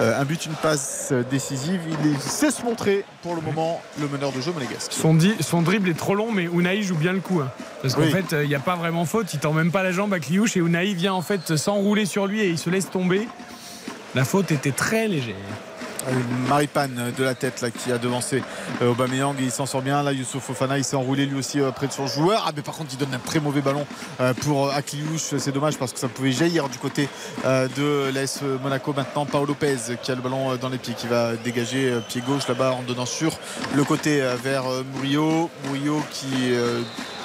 euh, 0.01 0.21
un 0.21 0.25
but, 0.25 0.47
une 0.47 0.53
passe 0.53 1.13
décisive. 1.29 1.81
Il 2.05 2.21
sait 2.21 2.53
se 2.53 2.63
montrer 2.63 3.05
pour 3.23 3.35
le 3.35 3.41
moment 3.41 3.83
le 4.01 4.07
meneur 4.07 4.31
de 4.31 4.41
jeu 4.41 4.53
monégasque. 4.53 4.93
Son, 4.93 5.63
dribble 5.63 5.89
est 5.89 5.99
trop 5.99 6.15
long, 6.15 6.31
mais 6.31 6.45
Unai 6.45 6.83
joue 6.83 6.97
bien 6.97 7.13
le 7.13 7.21
coup. 7.21 7.41
hein. 7.41 7.51
Parce 7.83 7.95
qu'en 7.95 8.03
Oui. 8.03 8.13
fait, 8.13 8.37
il 8.45 8.49
n'y 8.49 8.55
a 8.55 8.61
pas 8.61 8.77
vraiment 8.77 9.07
faute. 9.07 9.35
Il 9.35 9.41
tend 9.41 9.53
même 9.53 9.73
pas 9.73 9.83
la 9.83 9.91
jambe 9.91 10.15
à 10.15 10.21
Cliouche 10.21 10.57
et 10.57 10.61
Unai 10.61 10.95
vient 10.95 11.15
en 11.15 11.23
fait 11.23 11.57
s'enrouler 11.57 12.07
sur 12.07 12.29
lui 12.29 12.43
et 12.43 12.49
il 12.49 12.59
se 12.59 12.71
laisse 12.71 12.91
tomber. 12.91 13.27
La 14.15 14.25
faute 14.25 14.53
était 14.53 14.73
très 14.73 15.09
légère. 15.09 15.35
Une 16.11 16.49
maripane 16.49 17.13
de 17.17 17.25
la 17.25 17.35
tête 17.35 17.61
là, 17.61 17.71
qui 17.71 17.91
a 17.93 17.99
devancé 17.99 18.43
euh, 18.83 18.91
Aubameyang. 18.91 19.35
Et 19.41 19.45
il 19.45 19.51
s'en 19.51 19.67
sort 19.67 19.83
bien. 19.83 20.03
Là 20.03 20.13
Youssouf 20.13 20.43
Fofana 20.45 20.79
il 20.79 20.85
s'est 20.85 20.97
enroulé 20.97 21.27
lui 21.27 21.39
aussi 21.39 21.61
euh, 21.61 21.71
près 21.71 21.87
de 21.87 21.93
son 21.93 22.07
joueur. 22.07 22.45
Ah 22.47 22.53
mais 22.55 22.63
par 22.63 22.75
contre 22.75 22.91
il 22.93 22.99
donne 22.99 23.15
un 23.15 23.19
très 23.19 23.41
mauvais 23.41 23.61
ballon 23.61 23.87
euh, 24.21 24.35
pour 24.35 24.71
Akliouche 24.73 25.37
c'est 25.39 25.53
dommage 25.53 25.77
parce 25.79 25.93
que 25.93 25.99
ça 25.99 26.09
pouvait 26.09 26.33
jaillir 26.33 26.69
du 26.69 26.79
côté 26.79 27.09
de 27.45 28.11
l'AS 28.15 28.41
Monaco. 28.63 28.93
Maintenant 28.93 29.27
Paolo 29.27 29.47
Lopez 29.47 29.77
qui 30.03 30.11
a 30.11 30.15
le 30.15 30.21
ballon 30.23 30.57
dans 30.57 30.69
les 30.69 30.79
pieds 30.79 30.95
qui 30.95 31.07
va 31.07 31.37
dégager 31.37 31.93
pied 32.09 32.21
gauche 32.21 32.47
là-bas 32.49 32.73
en 32.73 32.83
donnant 32.83 33.07
sur 33.07 33.33
le 33.75 33.85
côté 33.85 34.23
vers 34.43 34.65
Murillo. 34.95 35.51
Murillo 35.65 36.03
qui 36.13 36.53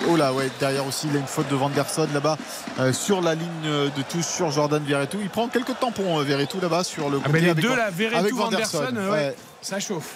Oh 0.07 0.15
là 0.15 0.31
ouais 0.31 0.49
derrière 0.61 0.87
aussi 0.87 1.07
il 1.11 1.17
a 1.17 1.19
une 1.19 1.27
faute 1.27 1.49
de 1.49 1.55
Vanderson 1.57 2.07
là-bas 2.13 2.37
euh, 2.79 2.93
sur 2.93 3.19
la 3.21 3.35
ligne 3.35 3.49
de 3.63 4.01
touche 4.09 4.25
sur 4.25 4.49
Jordan 4.49 4.81
Verretou 4.81 5.17
il 5.21 5.29
prend 5.29 5.49
quelques 5.49 5.77
tampons 5.77 6.19
euh, 6.19 6.23
Verretou 6.23 6.61
là-bas 6.61 6.85
sur 6.85 7.09
le 7.09 7.17
Ah 7.17 7.27
côté 7.27 7.33
ben 7.33 7.43
les 7.43 7.49
avec- 7.49 7.63
deux 7.65 7.75
là. 7.75 7.89
Vanderson, 8.77 8.95
Ouais. 8.95 9.09
ouais, 9.11 9.35
ça 9.61 9.79
chauffe. 9.79 10.13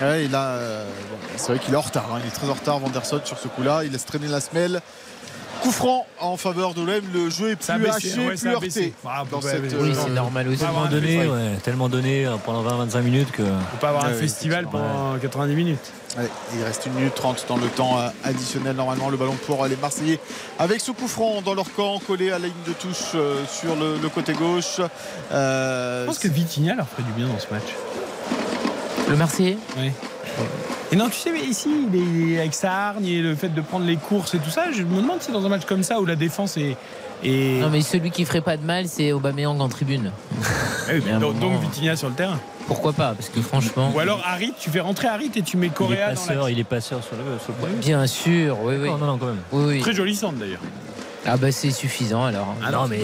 Ouais, 0.00 0.24
il 0.24 0.34
a, 0.34 0.42
euh, 0.54 0.84
bon, 1.10 1.16
c'est 1.36 1.52
vrai 1.52 1.58
qu'il 1.58 1.74
est 1.74 1.76
en 1.76 1.80
retard. 1.82 2.06
hein. 2.14 2.18
Il 2.22 2.26
est 2.26 2.30
très 2.34 2.48
en 2.48 2.54
retard, 2.54 2.78
Vanderson, 2.78 3.20
sur 3.24 3.38
ce 3.38 3.48
coup-là. 3.48 3.82
Il 3.84 3.92
laisse 3.92 4.04
traîner 4.06 4.28
la 4.28 4.40
semelle. 4.40 4.80
Coup 5.62 5.70
franc 5.70 6.06
en 6.20 6.36
faveur 6.36 6.74
de 6.74 6.82
l'OM. 6.82 7.02
Le 7.14 7.30
jeu 7.30 7.50
est 7.52 7.56
plus 7.56 7.78
baissé, 7.78 8.12
haché, 8.12 8.26
ouais, 8.26 8.34
plus 8.34 8.48
heurté. 8.50 8.92
Ah, 9.06 9.22
dans 9.30 9.40
cette, 9.40 9.72
euh, 9.72 9.78
Oui, 9.80 9.92
dans- 9.92 10.04
c'est 10.04 10.10
normal 10.10 10.48
aussi. 10.48 10.58
Tellement 10.58 10.86
donné, 10.86 11.26
ouais, 11.28 11.56
tellement 11.62 11.88
donné 11.88 12.26
euh, 12.26 12.36
pendant 12.44 12.62
20-25 12.62 13.00
minutes 13.02 13.30
que. 13.30 13.42
Faut 13.44 13.76
pas 13.80 13.90
avoir 13.90 14.04
un 14.06 14.12
festival 14.14 14.66
pendant 14.66 15.16
90 15.20 15.54
minutes. 15.54 15.92
Ouais, 16.18 16.28
il 16.54 16.62
reste 16.64 16.84
une 16.86 16.92
minute 16.94 17.14
30 17.14 17.46
dans 17.48 17.56
le 17.56 17.68
temps 17.68 17.98
euh, 17.98 18.08
additionnel. 18.24 18.74
Normalement, 18.76 19.08
le 19.08 19.16
ballon 19.16 19.36
pour 19.46 19.64
les 19.66 19.76
Marseillais 19.76 20.18
avec 20.58 20.80
ce 20.80 20.90
coup 20.90 21.06
franc 21.08 21.40
dans 21.42 21.54
leur 21.54 21.72
camp, 21.74 22.00
collé 22.06 22.30
à 22.32 22.38
la 22.38 22.46
ligne 22.48 22.54
de 22.66 22.72
touche 22.72 23.12
euh, 23.14 23.36
sur 23.46 23.76
le, 23.76 23.96
le 24.02 24.08
côté 24.08 24.32
gauche. 24.34 24.80
Euh, 25.32 26.02
Je 26.02 26.06
pense 26.08 26.18
que 26.18 26.28
Vitinha 26.28 26.74
leur 26.74 26.88
ferait 26.88 27.04
du 27.04 27.12
bien 27.12 27.28
dans 27.28 27.38
ce 27.38 27.46
match. 27.52 27.62
Le 29.08 29.16
Marseillais? 29.16 29.58
Et 30.92 30.96
non, 30.96 31.08
tu 31.08 31.16
sais, 31.18 31.32
mais 31.32 31.40
ici, 31.40 31.68
il 31.92 32.32
est 32.34 32.38
avec 32.40 32.54
sa 32.54 32.70
hargne 32.88 33.06
et 33.06 33.22
le 33.22 33.34
fait 33.34 33.48
de 33.48 33.60
prendre 33.62 33.86
les 33.86 33.96
courses 33.96 34.34
et 34.34 34.38
tout 34.38 34.50
ça, 34.50 34.64
je 34.72 34.82
me 34.82 35.00
demande 35.00 35.22
si 35.22 35.32
dans 35.32 35.44
un 35.44 35.48
match 35.48 35.64
comme 35.64 35.82
ça 35.82 36.00
où 36.00 36.04
la 36.06 36.16
défense 36.16 36.56
est. 36.58 36.76
est- 37.24 37.60
Non, 37.60 37.70
mais 37.70 37.80
celui 37.80 38.10
qui 38.10 38.24
ferait 38.26 38.40
pas 38.42 38.56
de 38.58 38.64
mal, 38.64 38.88
c'est 38.88 39.12
Aubameyang 39.12 39.58
en 39.60 39.68
tribune. 39.68 40.10
Oui, 40.92 41.00
un 41.10 41.20
donc, 41.20 41.34
moment- 41.40 41.52
donc 41.54 41.62
Vitinha 41.62 41.94
sur 41.96 42.08
le 42.08 42.14
terrain. 42.14 42.38
Pourquoi 42.66 42.92
pas 42.92 43.14
Parce 43.14 43.28
que 43.28 43.40
franchement. 43.40 43.90
Ou 43.94 44.00
alors 44.00 44.20
Harit, 44.26 44.52
tu 44.58 44.68
fais 44.68 44.80
rentrer 44.80 45.06
Harit 45.08 45.30
et 45.36 45.42
tu 45.42 45.56
mets 45.56 45.66
Il 45.66 45.70
est 45.70 45.74
Correa 45.74 45.96
dans 46.08 46.10
passeur, 46.10 46.44
la. 46.44 46.50
il 46.50 46.58
est 46.58 46.64
passeur 46.64 47.02
sur 47.04 47.16
le, 47.16 47.38
sur 47.38 47.52
le 47.52 47.54
point. 47.54 47.68
Bien 47.80 48.06
sûr, 48.06 48.58
oui, 48.62 48.74
oui. 48.80 48.88
Non, 48.88 48.98
non, 48.98 49.06
non, 49.06 49.18
quand 49.18 49.26
même. 49.26 49.36
oui, 49.52 49.64
oui. 49.68 49.80
Très 49.80 49.92
joli 49.94 50.14
centre 50.14 50.38
d'ailleurs. 50.38 50.60
Ah 51.24 51.36
bah 51.36 51.52
c'est 51.52 51.70
suffisant 51.70 52.24
alors. 52.24 52.54
Ah 52.64 52.72
non, 52.72 52.88
mais-. 52.88 52.98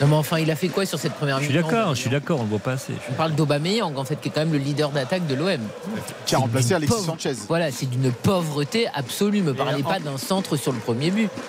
Non 0.00 0.06
mais 0.08 0.14
enfin 0.16 0.38
il 0.38 0.50
a 0.50 0.56
fait 0.56 0.68
quoi 0.68 0.84
sur 0.84 0.98
cette 0.98 1.14
première 1.14 1.38
Je 1.40 1.44
suis 1.44 1.54
d'accord, 1.54 1.94
je 1.94 2.00
suis 2.00 2.10
d'accord, 2.10 2.40
on 2.40 2.42
le 2.42 2.48
voit 2.50 2.58
pas 2.58 2.72
assez. 2.72 2.92
On 3.10 3.14
parle 3.14 3.32
d'Aubameyang 3.34 3.96
en 3.96 4.04
fait 4.04 4.16
qui 4.16 4.28
est 4.28 4.30
quand 4.30 4.40
même 4.40 4.52
le 4.52 4.58
leader 4.58 4.90
d'attaque 4.90 5.26
de 5.26 5.34
l'OM. 5.34 5.58
qui 6.26 6.34
a 6.34 6.38
remplacé 6.38 6.74
Alexis 6.74 6.94
pauvre- 6.96 7.06
Sanchez. 7.06 7.34
Voilà, 7.48 7.70
c'est 7.70 7.88
d'une 7.88 8.12
pauvreté 8.12 8.88
absolue. 8.92 9.40
Me 9.42 9.54
parlez 9.54 9.82
pas 9.82 10.00
d'un 10.00 10.18
centre 10.18 10.56
sur 10.56 10.72
le 10.72 10.78
premier 10.78 11.10
but. 11.10 11.30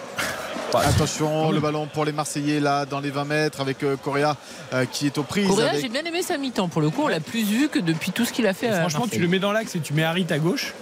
Attention, 0.73 1.52
le 1.52 1.60
ballon 1.61 1.88
pour 1.88 2.03
les 2.03 2.11
Marseillais 2.11 2.60
là 2.60 2.85
dans 2.85 2.99
les 2.99 3.10
20 3.10 3.23
mètres 3.26 3.61
avec 3.61 3.81
euh, 3.84 3.95
Correa 3.95 4.35
euh, 4.73 4.85
qui 4.85 5.06
est 5.06 5.18
aux 5.18 5.23
prises. 5.23 5.47
Correa, 5.47 5.69
avec- 5.69 5.81
j'ai 5.81 5.88
bien 5.89 6.03
aimé 6.03 6.22
sa 6.22 6.38
mi-temps 6.38 6.68
pour 6.68 6.81
le 6.81 6.89
coup. 6.89 7.03
On 7.03 7.07
l'a 7.07 7.22
plus 7.22 7.43
vu 7.45 7.69
que 7.69 7.80
depuis 7.80 8.11
tout 8.11 8.26
ce 8.26 8.34
qu'il 8.34 8.45
a 8.45 8.53
fait. 8.53 8.68
à 8.69 8.81
Franchement, 8.81 9.07
tu 9.10 9.19
le 9.19 9.27
mets 9.30 9.39
dans 9.39 9.53
l'axe 9.53 9.76
et 9.76 9.80
tu 9.80 9.93
mets 9.93 10.03
Harit 10.03 10.27
à 10.31 10.38
gauche. 10.38 10.73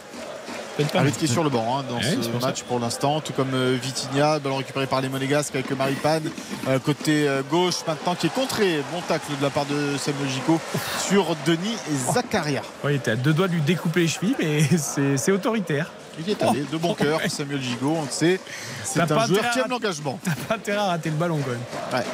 Harit 0.95 1.11
qui 1.11 1.25
est 1.25 1.27
sur 1.27 1.43
le 1.43 1.49
banc 1.49 1.79
hein, 1.79 1.83
dans 1.87 1.97
Ouais, 1.97 2.17
ce 2.21 2.23
ça. 2.23 2.29
match 2.41 2.63
pour 2.63 2.79
l'instant, 2.79 3.21
tout 3.21 3.33
comme 3.33 3.53
euh, 3.53 3.77
Vitinha, 3.81 4.39
ballon 4.39 4.57
récupéré 4.57 4.87
par 4.87 5.01
les 5.01 5.09
Monégasques 5.09 5.53
avec 5.55 5.69
Maripane, 5.77 6.23
euh, 6.67 6.79
côté 6.79 7.27
euh, 7.27 7.41
gauche 7.49 7.75
maintenant 7.87 8.15
qui 8.15 8.27
est 8.27 8.33
contré. 8.33 8.81
Bon 8.91 9.01
tacle 9.07 9.25
de 9.37 9.43
la 9.43 9.49
part 9.49 9.65
de 9.65 9.97
Samuel 9.97 10.29
Gico 10.29 10.59
sur 11.07 11.35
Denis 11.45 11.77
et 11.91 12.13
Zakaria. 12.13 12.61
Oui, 12.83 12.99
t'es 12.99 13.11
à 13.11 13.15
deux 13.15 13.33
doigts 13.33 13.47
de 13.47 13.53
lui 13.53 13.61
découper 13.61 14.01
les 14.01 14.07
chevilles, 14.07 14.35
mais 14.39 14.61
c'est 15.17 15.31
autoritaire. 15.31 15.91
Il 16.19 16.29
est 16.29 16.41
allé 16.43 16.63
de 16.71 16.77
bon 16.77 16.93
cœur, 16.93 17.19
Samuel 17.27 17.61
Gigot, 17.61 17.95
on 17.97 18.03
le 18.03 18.07
sait. 18.11 18.39
C'est 18.83 18.99
un 18.99 19.25
joueur 19.25 19.49
qui 19.51 19.59
aime 19.59 19.69
l'engagement. 19.69 20.19
T'as 20.25 20.35
pas 20.47 20.55
intérêt 20.55 20.77
à 20.77 20.85
rater 20.85 21.09
le 21.09 21.15
ballon 21.15 21.39
quand 21.43 21.51
même. 21.51 21.59
Ouais. 22.01 22.05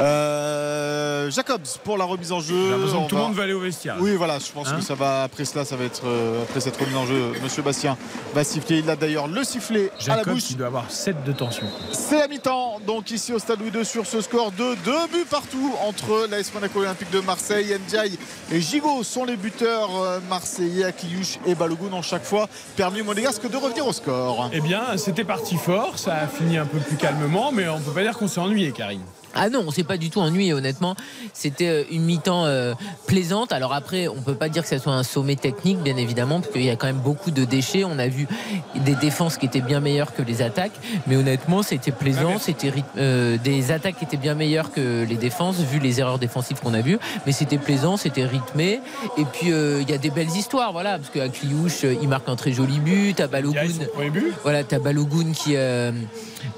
Euh, 0.00 1.30
Jacobs 1.30 1.66
pour 1.84 1.98
la 1.98 2.04
remise 2.04 2.32
en 2.32 2.40
jeu. 2.40 2.54
On 2.94 3.06
tout 3.06 3.14
le 3.16 3.20
va- 3.20 3.26
monde 3.28 3.36
va 3.36 3.42
aller 3.44 3.52
au 3.52 3.60
vestiaire. 3.60 3.96
Oui, 4.00 4.14
voilà, 4.16 4.38
je 4.38 4.50
pense 4.52 4.68
Hein 4.68 4.76
que 4.76 4.82
ça 4.82 4.94
va. 4.94 5.22
Après 5.24 5.44
cela, 5.44 5.64
ça 5.64 5.76
va 5.76 5.84
être. 5.84 6.02
euh, 6.06 6.42
après 6.42 6.60
cette 6.60 6.76
remise 6.76 6.96
en 6.96 7.06
jeu, 7.06 7.32
Monsieur 7.42 7.62
Bastien 7.62 7.96
va 8.34 8.44
siffler. 8.44 8.78
Il 8.78 8.90
a 8.90 8.96
d'ailleurs 8.96 9.26
le 9.26 9.42
sifflet 9.44 9.90
à 10.08 10.16
la 10.16 10.24
bouche. 10.24 10.50
il 10.50 10.56
doit 10.56 10.66
avoir 10.68 10.90
7 10.90 11.24
de 11.24 11.32
tension. 11.32 11.66
C'est 11.92 12.18
la 12.18 12.28
mi-temps, 12.28 12.78
donc 12.86 13.10
ici 13.10 13.32
au 13.32 13.38
Stade 13.38 13.60
Louis 13.60 13.70
II 13.74 13.84
sur 13.84 14.06
ce 14.06 14.20
score 14.20 14.52
de 14.52 14.74
deux 14.84 15.06
buts 15.12 15.26
partout 15.30 15.72
entre 15.86 16.26
l'AS 16.30 16.52
Monaco 16.54 16.78
et 16.80 16.82
l'Olympique 16.82 17.10
de 17.10 17.20
Marseille. 17.20 17.76
Ndiaye 17.86 18.18
et 18.52 18.60
Gigot 18.60 19.02
sont 19.02 19.24
les 19.24 19.36
buteurs 19.36 19.90
euh, 20.02 20.20
marseillais. 20.28 20.84
Akliouche 20.84 21.38
et 21.46 21.54
Balogun 21.54 21.92
ont 21.92 22.02
chaque 22.02 22.24
fois 22.24 22.48
permis 22.76 23.00
aux 23.00 23.04
Monégasques 23.04 23.48
de 23.50 23.56
revenir 23.56 23.86
au 23.86 23.92
score. 23.92 24.50
Eh 24.52 24.60
bien, 24.60 24.96
c'était 24.96 25.24
parti 25.24 25.56
fort, 25.56 25.98
ça 25.98 26.14
a 26.14 26.26
fini 26.26 26.56
un 26.58 26.66
peu 26.66 26.78
plus 26.78 26.96
calmement, 26.96 27.50
mais 27.52 27.68
on 27.68 27.80
peut 27.80 27.90
pas 27.92 28.02
dire 28.02 28.16
qu'on 28.16 28.28
s'est 28.28 28.40
ennuyé, 28.40 28.72
Karine. 28.72 29.02
Ah 29.36 29.50
non, 29.50 29.64
on 29.66 29.70
s'est 29.70 29.84
pas 29.84 29.96
du 29.96 30.10
tout 30.10 30.20
ennuyé 30.20 30.52
honnêtement. 30.52 30.96
C'était 31.32 31.68
euh, 31.68 31.84
une 31.90 32.02
mi-temps 32.02 32.46
euh, 32.46 32.74
plaisante. 33.06 33.52
Alors 33.52 33.72
après, 33.72 34.08
on 34.08 34.22
peut 34.22 34.34
pas 34.34 34.48
dire 34.48 34.62
que 34.62 34.68
ça 34.68 34.78
soit 34.78 34.92
un 34.94 35.02
sommet 35.02 35.36
technique, 35.36 35.78
bien 35.78 35.96
évidemment, 35.96 36.40
parce 36.40 36.52
qu'il 36.52 36.64
y 36.64 36.70
a 36.70 36.76
quand 36.76 36.86
même 36.86 36.96
beaucoup 37.00 37.30
de 37.30 37.44
déchets. 37.44 37.84
On 37.84 37.98
a 37.98 38.08
vu 38.08 38.26
des 38.74 38.94
défenses 38.94 39.36
qui 39.36 39.46
étaient 39.46 39.60
bien 39.60 39.80
meilleures 39.80 40.14
que 40.14 40.22
les 40.22 40.42
attaques, 40.42 40.72
mais 41.06 41.16
honnêtement, 41.16 41.62
c'était 41.62 41.92
Ah, 41.94 41.98
plaisant. 42.00 42.28
mais- 42.34 42.38
C'était 42.40 42.72
euh, 42.98 43.36
des 43.42 43.70
attaques 43.72 43.98
qui 43.98 44.04
étaient 44.04 44.16
bien 44.16 44.34
meilleures 44.34 44.72
que 44.72 45.04
les 45.04 45.16
défenses, 45.16 45.56
vu 45.56 45.78
les 45.78 46.00
erreurs 46.00 46.18
défensives 46.18 46.60
qu'on 46.60 46.74
a 46.74 46.80
vues. 46.80 46.98
Mais 47.26 47.32
c'était 47.32 47.58
plaisant, 47.58 47.96
c'était 47.96 48.24
rythmé. 48.24 48.80
Et 49.18 49.24
puis 49.24 49.52
euh, 49.52 49.80
il 49.82 49.90
y 49.90 49.94
a 49.94 49.98
des 49.98 50.10
belles 50.10 50.34
histoires, 50.34 50.72
voilà, 50.72 50.98
parce 50.98 51.10
qu'à 51.10 51.28
Kliouche, 51.28 51.84
euh, 51.84 51.94
il 52.00 52.08
marque 52.08 52.28
un 52.28 52.36
très 52.36 52.52
joli 52.52 52.78
but. 52.80 53.20
A 53.20 53.26
Balogun, 53.26 53.64
but. 54.10 54.32
voilà, 54.42 54.64
t'as 54.64 54.78
Balogun 54.78 55.32
qui 55.32 55.54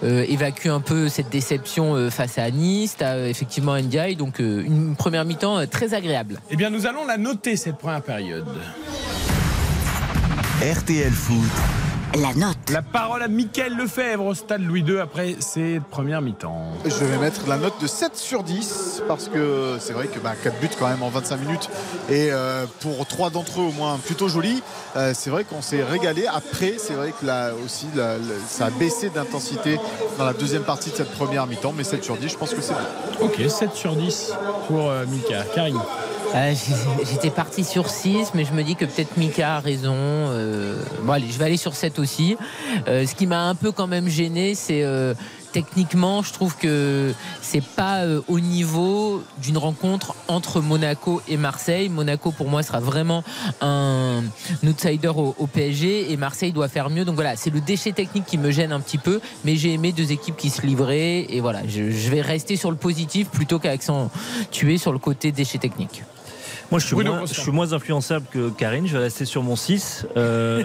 évacue 0.03 0.69
un 0.69 0.81
peu 0.81 1.09
cette 1.09 1.31
déception 1.31 2.11
face 2.11 2.39
à 2.39 2.43
T'as 2.97 3.15
euh, 3.16 3.28
effectivement 3.28 3.77
Ndiaye, 3.78 4.16
donc 4.16 4.40
euh, 4.40 4.62
une 4.65 4.95
première 4.97 5.24
mi-temps 5.24 5.59
euh, 5.59 5.66
très 5.66 5.95
agréable. 5.95 6.40
Eh 6.51 6.57
bien, 6.57 6.70
nous 6.70 6.86
allons 6.86 7.07
la 7.07 7.16
noter, 7.16 7.57
cette 7.57 7.78
première 7.78 8.03
période. 8.03 8.47
RTL 10.61 11.12
Foot. 11.12 11.78
La 12.20 12.32
note. 12.35 12.57
La 12.73 12.82
parole 12.82 13.23
à 13.23 13.28
Mickaël 13.28 13.77
Lefebvre 13.77 14.24
au 14.24 14.35
stade 14.35 14.62
Louis 14.62 14.81
II 14.81 14.99
après 14.99 15.36
ses 15.40 15.78
premières 15.90 16.23
mi-temps. 16.23 16.73
Je 16.85 17.05
vais 17.05 17.19
mettre 17.19 17.47
la 17.47 17.59
note 17.59 17.74
de 17.81 17.86
7 17.86 18.16
sur 18.16 18.43
10 18.43 19.03
parce 19.07 19.28
que 19.28 19.77
c'est 19.78 19.93
vrai 19.93 20.07
que 20.09 20.19
bah, 20.19 20.32
4 20.43 20.59
buts 20.59 20.69
quand 20.78 20.89
même 20.89 21.03
en 21.03 21.11
25 21.11 21.36
minutes 21.36 21.69
et 22.09 22.31
euh, 22.32 22.65
pour 22.81 23.07
3 23.07 23.31
d'entre 23.31 23.61
eux 23.61 23.65
au 23.65 23.73
moins 23.73 23.99
plutôt 23.99 24.28
jolis. 24.28 24.62
Euh, 24.97 25.12
c'est 25.15 25.31
vrai 25.31 25.45
qu'on 25.45 25.62
s'est 25.62 25.82
régalé. 25.85 26.27
Après, 26.27 26.74
c'est 26.78 26.95
vrai 26.95 27.12
que 27.19 27.24
là 27.27 27.51
aussi 27.65 27.86
la- 27.95 28.15
la- 28.15 28.20
ça 28.49 28.66
a 28.66 28.70
baissé 28.70 29.11
d'intensité 29.11 29.78
dans 30.19 30.24
la 30.24 30.32
deuxième 30.32 30.62
partie 30.65 30.90
de 30.90 30.97
cette 30.97 31.12
première 31.12 31.47
mi-temps, 31.47 31.74
mais 31.77 31.85
7 31.85 32.03
sur 32.03 32.16
10, 32.16 32.28
je 32.31 32.36
pense 32.36 32.55
que 32.55 32.62
c'est 32.62 32.73
bon. 32.74 33.27
Ok, 33.27 33.40
7 33.49 33.74
sur 33.74 33.95
10 33.95 34.32
pour 34.66 34.89
euh, 34.90 35.05
Mika. 35.07 35.43
Karim. 35.55 35.78
J'ai- 36.35 37.05
J'étais 37.11 37.31
parti 37.31 37.65
sur 37.65 37.89
6, 37.89 38.33
mais 38.35 38.45
je 38.45 38.53
me 38.53 38.63
dis 38.63 38.77
que 38.77 38.85
peut-être 38.85 39.17
Mika 39.17 39.57
a 39.57 39.61
raison. 39.61 39.95
Euh, 39.97 40.81
bon, 41.03 41.13
allez, 41.13 41.27
je 41.31 41.39
vais 41.39 41.47
aller 41.47 41.57
sur 41.57 41.75
7 41.75 41.99
aussi. 41.99 42.37
Euh, 42.87 43.07
ce 43.07 43.15
qui 43.15 43.27
m'a 43.27 43.43
un 43.49 43.55
peu 43.55 43.73
quand 43.73 43.87
même 43.87 44.09
gêné, 44.09 44.55
c'est 44.55 44.83
euh, 44.83 45.15
techniquement, 45.53 46.23
je 46.23 46.33
trouve 46.33 46.57
que 46.57 47.13
c'est 47.41 47.63
pas 47.65 48.03
au 48.29 48.41
niveau 48.41 49.23
d'une 49.39 49.57
rencontre 49.59 50.15
entre 50.29 50.61
Monaco 50.61 51.23
et 51.29 51.37
Marseille. 51.37 51.89
Monaco, 51.89 52.31
pour 52.31 52.49
moi, 52.49 52.63
sera 52.63 52.81
vraiment 52.81 53.25
un 53.61 54.23
outsider 54.65 55.09
au, 55.09 55.35
au 55.39 55.47
PSG 55.47 56.13
et 56.13 56.17
Marseille 56.17 56.53
doit 56.53 56.69
faire 56.69 56.91
mieux. 56.91 57.05
Donc 57.05 57.15
voilà, 57.15 57.37
c'est 57.37 57.51
le 57.51 57.61
déchet 57.61 57.93
technique 57.93 58.27
qui 58.27 58.39
me 58.39 58.51
gêne 58.51 58.73
un 58.73 58.81
petit 58.81 58.99
peu, 58.99 59.21
mais 59.45 59.57
j'ai 59.57 59.73
aimé 59.73 59.93
deux 59.93 60.13
équipes 60.13 60.37
qui 60.37 60.51
se 60.51 60.63
livraient 60.63 61.27
et 61.31 61.41
voilà, 61.41 61.61
je, 61.67 61.91
je 61.91 62.11
vais 62.11 62.21
rester 62.21 62.57
sur 62.57 62.71
le 62.71 62.77
positif 62.77 63.29
plutôt 63.31 63.59
qu'accentuer 63.59 64.77
sur 64.79 64.93
le 64.93 64.99
côté 64.99 65.33
déchet 65.33 65.59
technique. 65.59 66.03
Moi, 66.70 66.81
je 66.81 66.86
suis, 66.86 66.95
Bruno 66.95 67.12
moins, 67.12 67.20
Constant. 67.20 67.35
je 67.36 67.40
suis 67.40 67.51
moins 67.51 67.73
influençable 67.73 68.27
que 68.31 68.51
Karine. 68.51 68.86
Je 68.86 68.93
vais 68.97 69.05
rester 69.05 69.24
sur 69.24 69.43
mon 69.43 69.57
6. 69.57 70.07
Euh, 70.16 70.62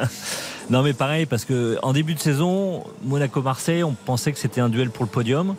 non, 0.70 0.82
mais 0.82 0.92
pareil, 0.94 1.26
parce 1.26 1.44
que 1.44 1.78
en 1.82 1.92
début 1.92 2.14
de 2.14 2.20
saison, 2.20 2.84
Monaco-Marseille, 3.04 3.84
on 3.84 3.92
pensait 3.92 4.32
que 4.32 4.38
c'était 4.38 4.60
un 4.60 4.68
duel 4.68 4.90
pour 4.90 5.04
le 5.04 5.10
podium. 5.10 5.54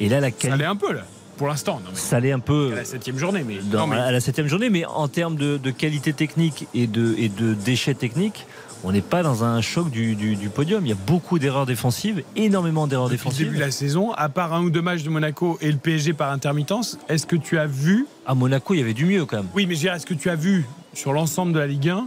Et 0.00 0.08
là, 0.08 0.20
la 0.20 0.28
Ça 0.28 0.32
qualité. 0.32 0.54
allait 0.62 0.64
un 0.70 0.76
peu 0.76 0.92
là, 0.92 1.02
pour 1.36 1.46
l'instant. 1.48 1.80
Ça 1.94 2.16
allait 2.16 2.32
un 2.32 2.40
peu 2.40 2.70
à 2.72 2.76
la 2.76 2.84
septième 2.84 3.18
journée, 3.18 3.44
mais. 3.46 3.58
dans- 3.62 3.80
non, 3.80 3.86
mais- 3.86 3.96
à 3.98 4.10
la 4.10 4.20
septième 4.20 4.48
journée, 4.48 4.68
mais 4.70 4.84
en 4.84 5.06
termes 5.08 5.36
de, 5.36 5.56
de 5.58 5.70
qualité 5.70 6.12
technique 6.12 6.66
et 6.74 6.86
de, 6.86 7.14
et 7.16 7.28
de 7.28 7.54
déchets 7.54 7.94
techniques, 7.94 8.46
on 8.84 8.92
n'est 8.92 9.00
pas 9.02 9.22
dans 9.22 9.44
un 9.44 9.60
choc 9.60 9.90
du, 9.90 10.14
du- 10.14 10.36
du 10.36 10.48
podium. 10.48 10.84
Il 10.86 10.88
y 10.88 10.92
a 10.92 10.96
beaucoup 11.06 11.38
d'erreurs 11.38 11.66
défensives, 11.66 12.22
énormément 12.36 12.86
d'erreurs 12.86 13.08
Depuis 13.08 13.18
défensives. 13.18 13.54
de 13.54 13.58
la 13.60 13.70
saison, 13.70 14.12
à 14.12 14.28
part 14.28 14.54
un 14.54 14.62
ou 14.62 14.70
deux 14.70 14.82
matchs 14.82 15.02
de 15.02 15.10
Monaco 15.10 15.58
et 15.60 15.70
le 15.70 15.78
PSG 15.78 16.12
par 16.14 16.30
intermittence, 16.32 16.98
est-ce 17.08 17.26
que 17.26 17.36
tu 17.36 17.58
as 17.58 17.66
vu, 17.66 18.06
À 18.26 18.34
Monaco, 18.34 18.74
il 18.74 18.78
y 18.78 18.82
avait 18.82 18.94
du 18.94 19.04
mieux 19.06 19.24
quand 19.26 19.36
même. 19.38 19.48
oui, 19.54 19.66
mais 19.66 19.74
je 19.74 19.88
est-ce 19.88 20.06
que 20.06 20.14
tu 20.14 20.30
as 20.30 20.34
vu 20.36 20.64
sur 20.94 21.12
l'ensemble 21.12 21.52
de 21.52 21.58
la 21.58 21.66
Ligue 21.66 21.88
1 21.90 22.06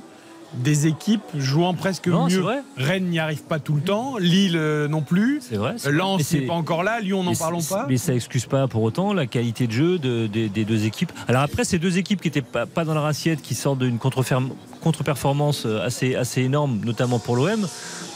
des 0.56 0.86
équipes 0.86 1.22
jouant 1.36 1.74
presque 1.74 2.08
Non, 2.08 2.30
c'est 2.30 2.36
mieux 2.36 2.41
vrai. 2.44 2.60
Rennes 2.78 3.06
n'y 3.10 3.18
arrive 3.18 3.41
pas 3.41 3.58
tout 3.60 3.74
le 3.74 3.82
temps, 3.82 4.18
Lille 4.20 4.56
euh, 4.56 4.88
non 4.88 5.02
plus, 5.02 5.40
C'est 5.41 5.56
vrai. 5.58 5.72
Euh, 5.72 5.78
vrai. 5.90 5.91
Lens 5.91 6.32
n'est 6.32 6.41
pas 6.41 6.54
encore 6.54 6.84
là, 6.84 7.00
Lyon 7.00 7.24
n'en 7.24 7.34
parlons 7.34 7.64
pas. 7.64 7.88
Mais 7.90 7.98
ça 7.98 8.14
excuse 8.14 8.45
pas 8.45 8.68
pour 8.68 8.84
autant 8.84 9.14
la 9.14 9.26
qualité 9.26 9.66
de 9.66 9.72
jeu 9.72 9.98
de- 9.98 10.28
de- 10.28 10.48
des 10.48 10.64
deux 10.64 10.86
équipes. 10.86 11.12
Alors 11.28 11.41
après, 11.41 11.64
ces 11.64 11.80
deux 11.80 11.98
équipes 11.98 12.22
qui 12.22 12.28
n'étaient 12.28 12.44
pas, 12.44 12.68
pas 12.68 12.86
dans 12.86 12.94
leur 12.94 13.06
assiette, 13.06 13.41
qui 13.41 13.56
sortent 13.56 13.80
d'une 13.80 13.98
contre-ferme- 13.98 14.52
contre-performance 14.84 15.66
assez, 15.66 16.16
assez 16.16 16.42
énorme, 16.42 16.80
notamment 16.84 17.20
pour 17.20 17.36
l'OM. 17.36 17.68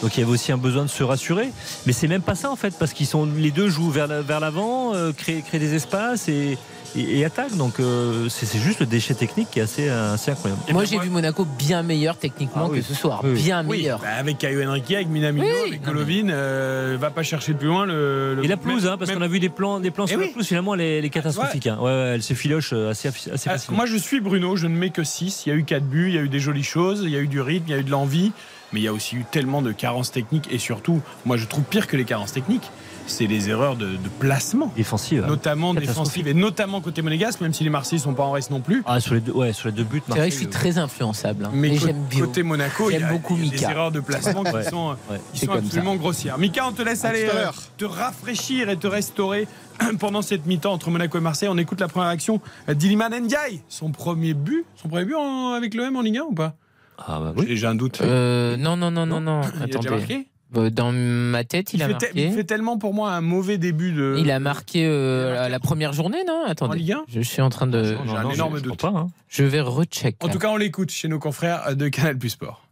Donc 0.02 0.15
il 0.15 0.19
y 0.19 0.23
avait 0.23 0.31
aussi 0.31 0.52
un 0.52 0.57
besoin 0.57 0.84
de 0.84 0.89
se 0.89 1.03
rassurer. 1.03 1.52
Mais 1.85 1.94
c'est 1.94 2.07
même 2.07 2.22
pas 2.22 2.35
ça 2.35 2.52
en 2.52 2.56
fait, 2.56 2.73
parce 2.77 2.94
qu'ils 2.94 3.07
sont 3.07 3.26
les 3.26 3.52
deux 3.52 3.69
jouent 3.69 3.89
vers 3.89 4.07
l'avant, 4.39 4.94
euh, 4.94 5.11
créent, 5.11 5.41
créent 5.41 5.60
des 5.60 5.73
espaces 5.73 6.27
et, 6.27 6.57
et, 6.95 7.19
et 7.19 7.26
attaquent. 7.26 7.55
Donc 7.57 7.80
euh, 7.80 8.30
c'est 8.30 8.59
juste 8.59 8.80
le 8.80 8.85
déchet 8.85 9.14
technique 9.14 9.49
qui 9.51 9.59
est 9.59 9.64
assez, 9.64 9.89
euh, 9.89 10.14
assez 10.14 10.31
incroyable. 10.31 10.61
Moi, 10.72 10.85
j'ai 10.85 10.97
vu 10.99 11.09
Monaco 11.09 11.45
bien 11.45 11.84
meilleur 11.84 12.18
techniquement 12.18 12.64
Ah 12.65 12.69
oui. 12.72 12.80
que 12.80 12.85
ce 12.85 12.93
soir. 12.93 13.22
Oui. 13.23 13.34
Bien 13.34 13.64
Oui, 13.65 13.77
meilleur. 13.80 13.99
bah, 13.99 14.07
avec 14.18 14.38
Caio 14.38 14.61
Henrique, 14.68 14.91
avec 14.91 15.07
Minamino, 15.09 15.45
Oui, 15.45 15.69
avec 15.69 15.81
Golovin, 15.84 16.30
euh, 16.30 16.97
va 16.99 17.09
pas 17.09 17.23
chercher 17.23 17.53
plus 17.53 17.68
loin 17.68 17.85
le. 17.85 18.35
le- 18.35 18.43
Et 18.43 18.47
la 18.47 18.57
pelouse, 18.57 18.85
hein, 18.88 18.95
parce 18.97 19.09
même- 19.09 19.19
qu'on 19.19 19.26
a 19.26 19.27
vu 19.27 19.39
des 19.39 19.49
plans, 19.49 19.80
des 19.80 19.91
plans 19.91 20.05
Eh 20.05 20.09
sur 20.11 20.19
oui. 20.19 20.26
la 20.27 20.31
pelouse, 20.31 20.47
finalement, 20.47 20.76
elle 20.76 20.81
est, 20.81 20.97
elle 20.99 21.05
est 21.05 21.09
catastrophique. 21.09 21.68
hein. 21.68 21.77
Ouais, 21.80 21.85
ouais, 21.91 22.11
elle 22.15 22.23
se 22.23 22.34
filoche 22.34 22.72
euh, 22.73 22.91
assez, 22.91 23.07
assez 23.09 23.30
Ah, 23.34 23.38
facilement. 23.38 23.77
moi, 23.77 23.85
je 23.85 23.97
suis 23.97 24.19
Bruno, 24.19 24.55
je 24.55 24.68
ne 24.68 24.76
mets 24.76 24.89
que 24.89 25.03
6. 25.03 25.43
Il 25.45 25.49
y 25.49 25.51
a 25.51 25.55
eu 25.55 25.64
4 25.64 25.84
buts, 25.84 26.09
il 26.09 26.15
y 26.15 26.18
a 26.18 26.22
eu 26.22 26.30
des 26.30 26.39
jolies 26.39 26.64
choses, 26.64 27.01
il 27.03 27.09
y 27.09 27.15
a 27.15 27.19
eu 27.19 27.27
du 27.27 27.41
rythme, 27.41 27.65
il 27.68 27.72
y 27.72 27.76
a 27.76 27.80
eu 27.80 27.84
de 27.84 27.91
l'envie, 27.91 28.31
mais 28.73 28.80
il 28.80 28.84
y 28.84 28.88
a 28.88 28.93
aussi 28.93 29.15
eu 29.15 29.26
tellement 29.31 29.61
de 29.61 29.72
carences 29.72 30.11
techniques 30.11 30.47
et 30.51 30.57
surtout, 30.57 31.01
moi, 31.26 31.38
je 31.38 31.45
trouve 31.45 31.64
pire 31.64 31.88
que 31.88 31.95
les 31.97 32.03
carences 32.05 32.34
techniques, 32.34 32.69
c'est 33.07 33.27
les 33.27 33.49
erreurs 33.49 33.75
de, 33.75 33.85
de 33.88 34.09
placement. 34.19 34.71
Défensive. 34.75 35.23
hein. 35.23 35.27
Notamment 35.27 35.73
défensives 35.73 36.27
et 36.27 36.34
notamment 36.34 36.81
côté 36.81 37.01
monégasque, 37.01 37.41
même 37.41 37.53
si 37.53 37.63
les 37.63 37.69
Marseillais 37.69 38.01
sont 38.01 38.13
pas 38.13 38.23
en 38.23 38.31
reste 38.31 38.51
non 38.51 38.61
plus. 38.61 38.84
Ah, 38.85 38.99
sur 38.99 39.13
les 39.15 39.21
deux, 39.21 39.31
ouais, 39.31 39.53
sur 39.53 39.67
les 39.69 39.73
deux 39.73 39.84
buts. 39.84 40.01
C'est 40.07 40.11
vrai 40.17 40.29
que 40.29 40.35
je 40.35 40.39
Marseille, 40.39 40.39
suis 40.39 40.47
très 40.47 40.77
influençable. 40.77 41.45
hein. 41.45 41.51
Mais 41.53 41.77
co- 41.77 41.85
j'aime 41.88 42.03
bien. 42.09 42.19
côté 42.21 42.43
Monaco, 42.43 42.89
il 42.89 42.99
y 42.99 43.03
a, 43.03 43.07
beaucoup 43.11 43.38
y 43.38 43.47
a 43.47 43.51
des 43.51 43.63
erreurs 43.63 43.91
de 43.91 43.99
placement 43.99 44.43
qui 44.43 44.51
Ouais. 44.51 44.63
sont, 44.69 44.89
Ouais. 45.09 45.19
qui 45.34 45.39
C'est 45.39 45.45
sont 45.45 45.53
comme 45.53 45.65
absolument 45.65 45.95
grossières. 45.95 46.38
Mika, 46.38 46.67
on 46.67 46.71
te 46.71 46.81
laisse 46.81 47.05
À 47.05 47.09
aller 47.09 47.27
euh, 47.34 47.47
te 47.77 47.85
rafraîchir 47.85 48.69
et 48.69 48.77
te 48.77 48.88
restaurer 48.88 49.47
pendant 49.99 50.21
cette 50.21 50.45
mi-temps 50.45 50.73
entre 50.73 50.89
Monaco 50.89 51.17
et 51.17 51.21
Marseille. 51.21 51.49
On 51.51 51.57
écoute 51.57 51.79
la 51.79 51.88
première 51.88 52.09
action 52.09 52.41
d'Iliman 52.67 53.09
Ndiaye. 53.11 53.61
Son 53.69 53.91
premier 53.91 54.34
but, 54.34 54.65
son 54.75 54.89
premier 54.89 55.05
but 55.05 55.15
en- 55.15 55.53
avec 55.53 55.73
l'OM 55.73 55.95
en 55.95 56.01
Ligue 56.01 56.17
1 56.17 56.23
ou 56.23 56.34
pas? 56.34 56.55
Ah 56.99 57.19
bah 57.19 57.34
oui. 57.38 57.45
J'ai 57.55 57.67
un 57.67 57.75
doute. 57.75 57.99
Euh, 58.01 58.57
non, 58.57 58.75
non, 58.75 58.89
non, 58.89 59.05
non, 59.05 59.21
non. 59.21 59.41
il 59.55 59.61
a 59.63 59.65
déjà 59.67 59.79
Attendez. 59.79 59.89
marqué? 59.99 60.15
Euh, 60.15 60.36
Dans 60.53 60.91
ma 60.93 61.43
tête, 61.43 61.73
il, 61.73 61.83
a 61.83 61.87
fait 61.87 61.93
te- 61.95 62.05
marqué. 62.05 62.25
il 62.25 62.31
fait 62.33 62.43
tellement 62.45 62.77
pour 62.77 62.93
moi 62.93 63.11
un 63.11 63.21
mauvais 63.21 63.57
début 63.57 63.91
de. 63.91 64.15
Il 64.19 64.31
a 64.31 64.39
marqué 64.39 64.85
euh, 64.85 64.89
Il 64.89 65.25
a 65.25 65.29
marqué. 65.33 65.41
la- 65.43 65.49
la 65.49 65.59
première 65.59 65.93
journée, 65.93 66.23
non? 66.27 66.43
En 66.45 66.49
Attendez. 66.49 66.77
Ligue 66.79 66.93
1 66.93 67.03
Je 67.09 67.21
suis 67.21 67.41
en 67.41 67.49
train 67.49 67.67
de. 67.67 67.83
J'ai 68.05 68.15
un 68.15 68.29
énorme 68.29 68.57
je 68.57 68.63
doute. 68.63 68.79
pas, 68.81 68.87
hein. 68.95 69.07
Je 69.29 69.43
vais 69.43 69.59
recheck. 69.61 70.15
En 70.23 70.29
tout 70.29 70.39
cas, 70.39 70.49
on 70.49 70.57
l'écoute 70.57 70.89
chez 70.91 71.07
nos 71.09 71.19
confrères 71.19 71.75
de 71.75 71.87
Canal 71.89 72.17
Plus 72.17 72.29
Sport. 72.29 72.63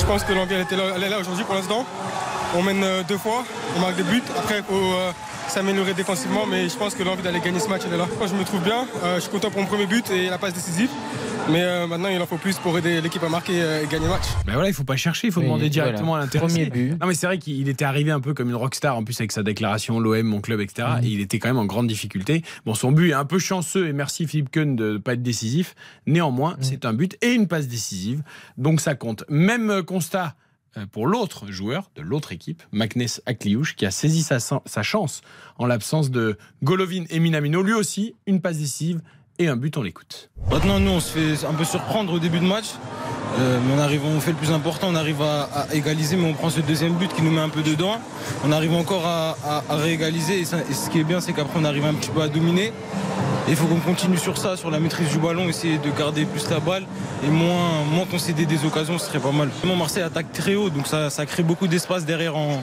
Je 0.00 0.06
pense 0.06 0.24
que 0.24 0.32
là, 0.32 0.46
elle 0.96 1.02
est 1.02 1.08
là 1.10 1.20
aujourd'hui 1.20 1.44
pour 1.44 1.54
l'instant. 1.54 1.84
On 2.56 2.62
mène 2.62 2.82
euh, 2.82 3.02
deux 3.06 3.18
fois, 3.18 3.44
on 3.76 3.80
marque 3.80 3.96
des 3.96 4.02
buts. 4.02 4.22
Après, 4.36 4.58
il 4.58 4.64
faut 4.64 4.74
euh, 4.74 5.12
s'améliorer 5.50 5.94
défensivement, 5.94 6.46
mais 6.46 6.68
je 6.68 6.76
pense 6.76 6.94
que 6.94 7.02
l'envie 7.02 7.22
d'aller 7.22 7.40
gagner 7.40 7.58
ce 7.60 7.68
match, 7.68 7.82
elle 7.86 7.92
est 7.94 7.98
là. 7.98 8.06
Moi, 8.18 8.26
je 8.26 8.34
me 8.34 8.44
trouve 8.44 8.62
bien. 8.62 8.86
Euh, 9.04 9.16
je 9.16 9.20
suis 9.22 9.30
content 9.30 9.50
pour 9.50 9.60
mon 9.60 9.66
premier 9.66 9.86
but 9.86 10.08
et 10.10 10.28
la 10.30 10.38
passe 10.38 10.54
décisive. 10.54 10.88
Mais 11.50 11.62
euh, 11.62 11.86
maintenant, 11.86 12.08
il 12.08 12.20
en 12.20 12.26
faut 12.26 12.36
plus 12.36 12.56
pour 12.58 12.76
aider 12.78 13.00
l'équipe 13.00 13.22
à 13.24 13.28
marquer 13.28 13.60
euh, 13.60 13.82
et 13.82 13.86
gagner 13.86 14.04
le 14.04 14.10
match. 14.12 14.24
Mais 14.46 14.52
voilà, 14.52 14.68
il 14.68 14.74
faut 14.74 14.84
pas 14.84 14.96
chercher, 14.96 15.26
il 15.28 15.32
faut 15.32 15.40
Oui, 15.40 15.46
demander 15.46 15.68
directement 15.68 16.08
voilà. 16.12 16.22
à 16.22 16.26
l'intéressé. 16.26 16.54
Premier 16.66 16.70
but. 16.70 17.00
Non 17.00 17.06
mais 17.08 17.14
c'est 17.14 17.26
vrai 17.26 17.38
qu'il 17.38 17.68
était 17.68 17.84
arrivé 17.84 18.10
un 18.12 18.20
peu 18.20 18.34
comme 18.34 18.48
une 18.50 18.54
rockstar 18.54 18.96
en 18.96 19.02
plus 19.02 19.18
avec 19.20 19.32
sa 19.32 19.42
déclaration 19.42 19.98
l'OM 19.98 20.22
mon 20.22 20.40
club 20.40 20.60
etc 20.60 20.86
et 21.02 21.06
il 21.06 21.20
était 21.20 21.38
quand 21.38 21.48
même 21.48 21.58
en 21.58 21.64
grande 21.64 21.86
difficulté 21.88 22.42
bon 22.66 22.74
son 22.74 22.92
but 22.92 23.10
est 23.10 23.14
un 23.14 23.24
peu 23.24 23.38
chanceux 23.38 23.88
et 23.88 23.92
merci 23.92 24.26
Philippe 24.26 24.50
Keun 24.50 24.74
de 24.76 24.92
ne 24.92 24.98
pas 24.98 25.14
être 25.14 25.22
décisif 25.22 25.74
néanmoins 26.06 26.50
Mhm. 26.52 26.62
c'est 26.62 26.84
un 26.84 26.92
but 26.92 27.16
et 27.22 27.32
une 27.32 27.48
passe 27.48 27.66
décisive 27.68 28.22
donc 28.58 28.80
ça 28.80 28.94
compte 28.94 29.24
même 29.28 29.82
constat 29.82 30.34
pour 30.92 31.06
l'autre 31.06 31.50
joueur 31.50 31.90
de 31.94 32.02
l'autre 32.02 32.32
équipe, 32.32 32.62
Magnès 32.72 33.22
Akliouche, 33.26 33.76
qui 33.76 33.86
a 33.86 33.90
saisi 33.90 34.22
sa, 34.22 34.38
sa 34.38 34.82
chance 34.82 35.22
en 35.58 35.66
l'absence 35.66 36.10
de 36.10 36.38
Golovin 36.62 37.04
et 37.10 37.18
Minamino. 37.18 37.62
Lui 37.62 37.74
aussi, 37.74 38.14
une 38.26 38.40
passe 38.40 38.58
décisive 38.58 39.00
et 39.38 39.48
un 39.48 39.56
but, 39.56 39.76
on 39.76 39.82
l'écoute. 39.82 40.30
Maintenant, 40.50 40.78
nous, 40.78 40.90
on 40.90 41.00
se 41.00 41.10
fait 41.18 41.46
un 41.46 41.54
peu 41.54 41.64
surprendre 41.64 42.12
au 42.12 42.18
début 42.18 42.40
de 42.40 42.44
match. 42.44 42.66
Euh, 43.38 43.58
on 43.74 43.78
arrive, 43.78 44.00
fait 44.20 44.32
le 44.32 44.36
plus 44.36 44.50
important, 44.50 44.88
on 44.90 44.94
arrive 44.94 45.22
à, 45.22 45.66
égaliser, 45.72 46.16
mais 46.16 46.28
on 46.28 46.34
prend 46.34 46.50
ce 46.50 46.60
deuxième 46.60 46.94
but 46.94 47.12
qui 47.14 47.22
nous 47.22 47.30
met 47.30 47.40
un 47.40 47.48
peu 47.48 47.62
dedans. 47.62 47.98
On 48.44 48.52
arrive 48.52 48.74
encore 48.74 49.06
à, 49.06 49.36
réégaliser. 49.70 50.40
Et, 50.40 50.44
ce 50.44 50.90
qui 50.90 51.00
est 51.00 51.04
bien, 51.04 51.20
c'est 51.20 51.32
qu'après, 51.32 51.58
on 51.58 51.64
arrive 51.64 51.84
un 51.84 51.94
petit 51.94 52.10
peu 52.10 52.22
à 52.22 52.28
dominer. 52.28 52.72
Il 53.48 53.56
faut 53.56 53.66
qu'on 53.66 53.80
continue 53.80 54.18
sur 54.18 54.38
ça, 54.38 54.56
sur 54.56 54.70
la 54.70 54.78
maîtrise 54.78 55.08
du 55.08 55.18
ballon, 55.18 55.48
essayer 55.48 55.78
de 55.78 55.90
garder 55.90 56.24
plus 56.24 56.48
la 56.50 56.60
balle 56.60 56.84
et 57.24 57.28
moins, 57.28 57.82
moins 57.90 58.04
concéder 58.04 58.46
des 58.46 58.64
occasions, 58.64 58.98
ce 58.98 59.06
serait 59.06 59.18
pas 59.18 59.32
mal. 59.32 59.48
Marseille 59.76 60.02
attaque 60.02 60.32
très 60.32 60.54
haut, 60.54 60.70
donc 60.70 60.86
ça, 60.86 61.10
ça 61.10 61.26
crée 61.26 61.42
beaucoup 61.42 61.66
d'espace 61.66 62.04
derrière 62.04 62.36
en, 62.36 62.62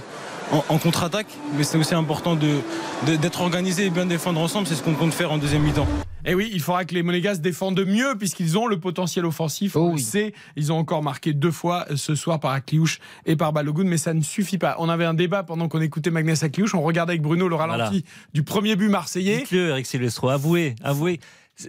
en- 0.52 0.64
en 0.69 0.78
contre-attaque. 0.78 1.28
Mais 1.57 1.64
c'est 1.64 1.78
aussi 1.78 1.94
important 1.95 2.36
de- 2.36 2.60
de- 3.07 3.15
d'être 3.15 3.41
organisé 3.41 3.86
et 3.86 3.90
bien 3.90 4.06
défendre 4.06 4.40
ensemble. 4.40 4.68
C'est 4.68 4.76
ce 4.76 4.84
qu'on 4.84 4.94
compte 4.94 5.14
faire 5.14 5.32
en 5.32 5.38
deuxième 5.38 5.64
mi-temps. 5.64 5.88
Et 6.26 6.34
oui, 6.36 6.49
il 6.52 6.60
faudra 6.60 6.84
que 6.84 6.94
les 6.94 7.03
Monégasques 7.03 7.41
défendent 7.41 7.86
mieux 7.86 8.15
puisqu'ils 8.19 8.57
ont 8.57 8.68
le 8.68 8.80
potentiel 8.80 9.26
offensif. 9.26 9.76
Oh 9.78 9.82
on 9.84 9.88
le 9.90 9.94
oui. 9.95 10.02
sait, 10.02 10.34
ils 10.57 10.74
ont 10.74 10.78
encore 10.78 11.02
marqué 11.02 11.32
deux 11.34 11.52
fois 11.52 11.86
ce 11.95 12.15
soir 12.15 12.40
par 12.41 12.52
Akliouche 12.52 12.99
et 13.26 13.38
par 13.38 13.53
Balogun, 13.53 13.86
mais 13.86 13.98
ça 13.98 14.14
ne 14.14 14.22
suffit 14.22 14.57
pas. 14.57 14.76
On 14.80 14.90
avait 14.90 15.06
un 15.06 15.14
débat 15.14 15.44
pendant 15.44 15.69
qu'on 15.69 15.80
écoutait 15.80 16.10
Magnès 16.11 16.44
Akliouche, 16.44 16.76
on 16.76 16.82
regardait 16.82 17.11
avec 17.11 17.22
Bruno 17.22 17.48
le 17.48 17.56
ralenti 17.56 18.03
du 18.34 18.44
premier 18.44 18.76
but 18.76 18.90
marseillais. 18.90 19.38
Dites-le, 19.40 19.69
Eric 19.69 19.86
Silvestro, 19.86 20.28
avouez, 20.30 20.76
avouez. 20.84 21.22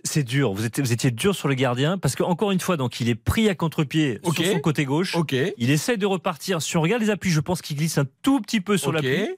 C'est- 0.04 0.22
dur. 0.22 0.52
Vous 0.52 0.66
étiez, 0.66 0.82
vous 0.82 0.92
étiez 0.92 1.10
dur 1.10 1.34
sur 1.34 1.48
le 1.48 1.54
gardien 1.54 1.96
parce 1.96 2.14
qu'encore 2.14 2.50
une 2.52 2.60
fois, 2.60 2.76
donc 2.76 3.00
il 3.00 3.08
est 3.08 3.14
pris 3.14 3.48
à 3.48 3.54
contre-pied 3.54 4.20
sur 4.22 4.44
son 4.44 4.60
côté 4.60 4.84
gauche. 4.84 5.16
Il 5.56 5.70
essaie 5.70 5.96
de 5.96 6.04
repartir. 6.06 6.60
Si 6.60 6.76
on 6.76 6.82
regarde 6.82 7.02
les 7.02 7.10
appuis, 7.10 7.30
je 7.30 7.40
pense 7.40 7.62
qu'il 7.62 7.76
glisse 7.76 7.96
un 7.98 8.04
tout 8.22 8.40
petit 8.40 8.60
peu 8.60 8.76
sur 8.76 8.88
Ok. 8.88 8.96
l'appui, 8.96 9.28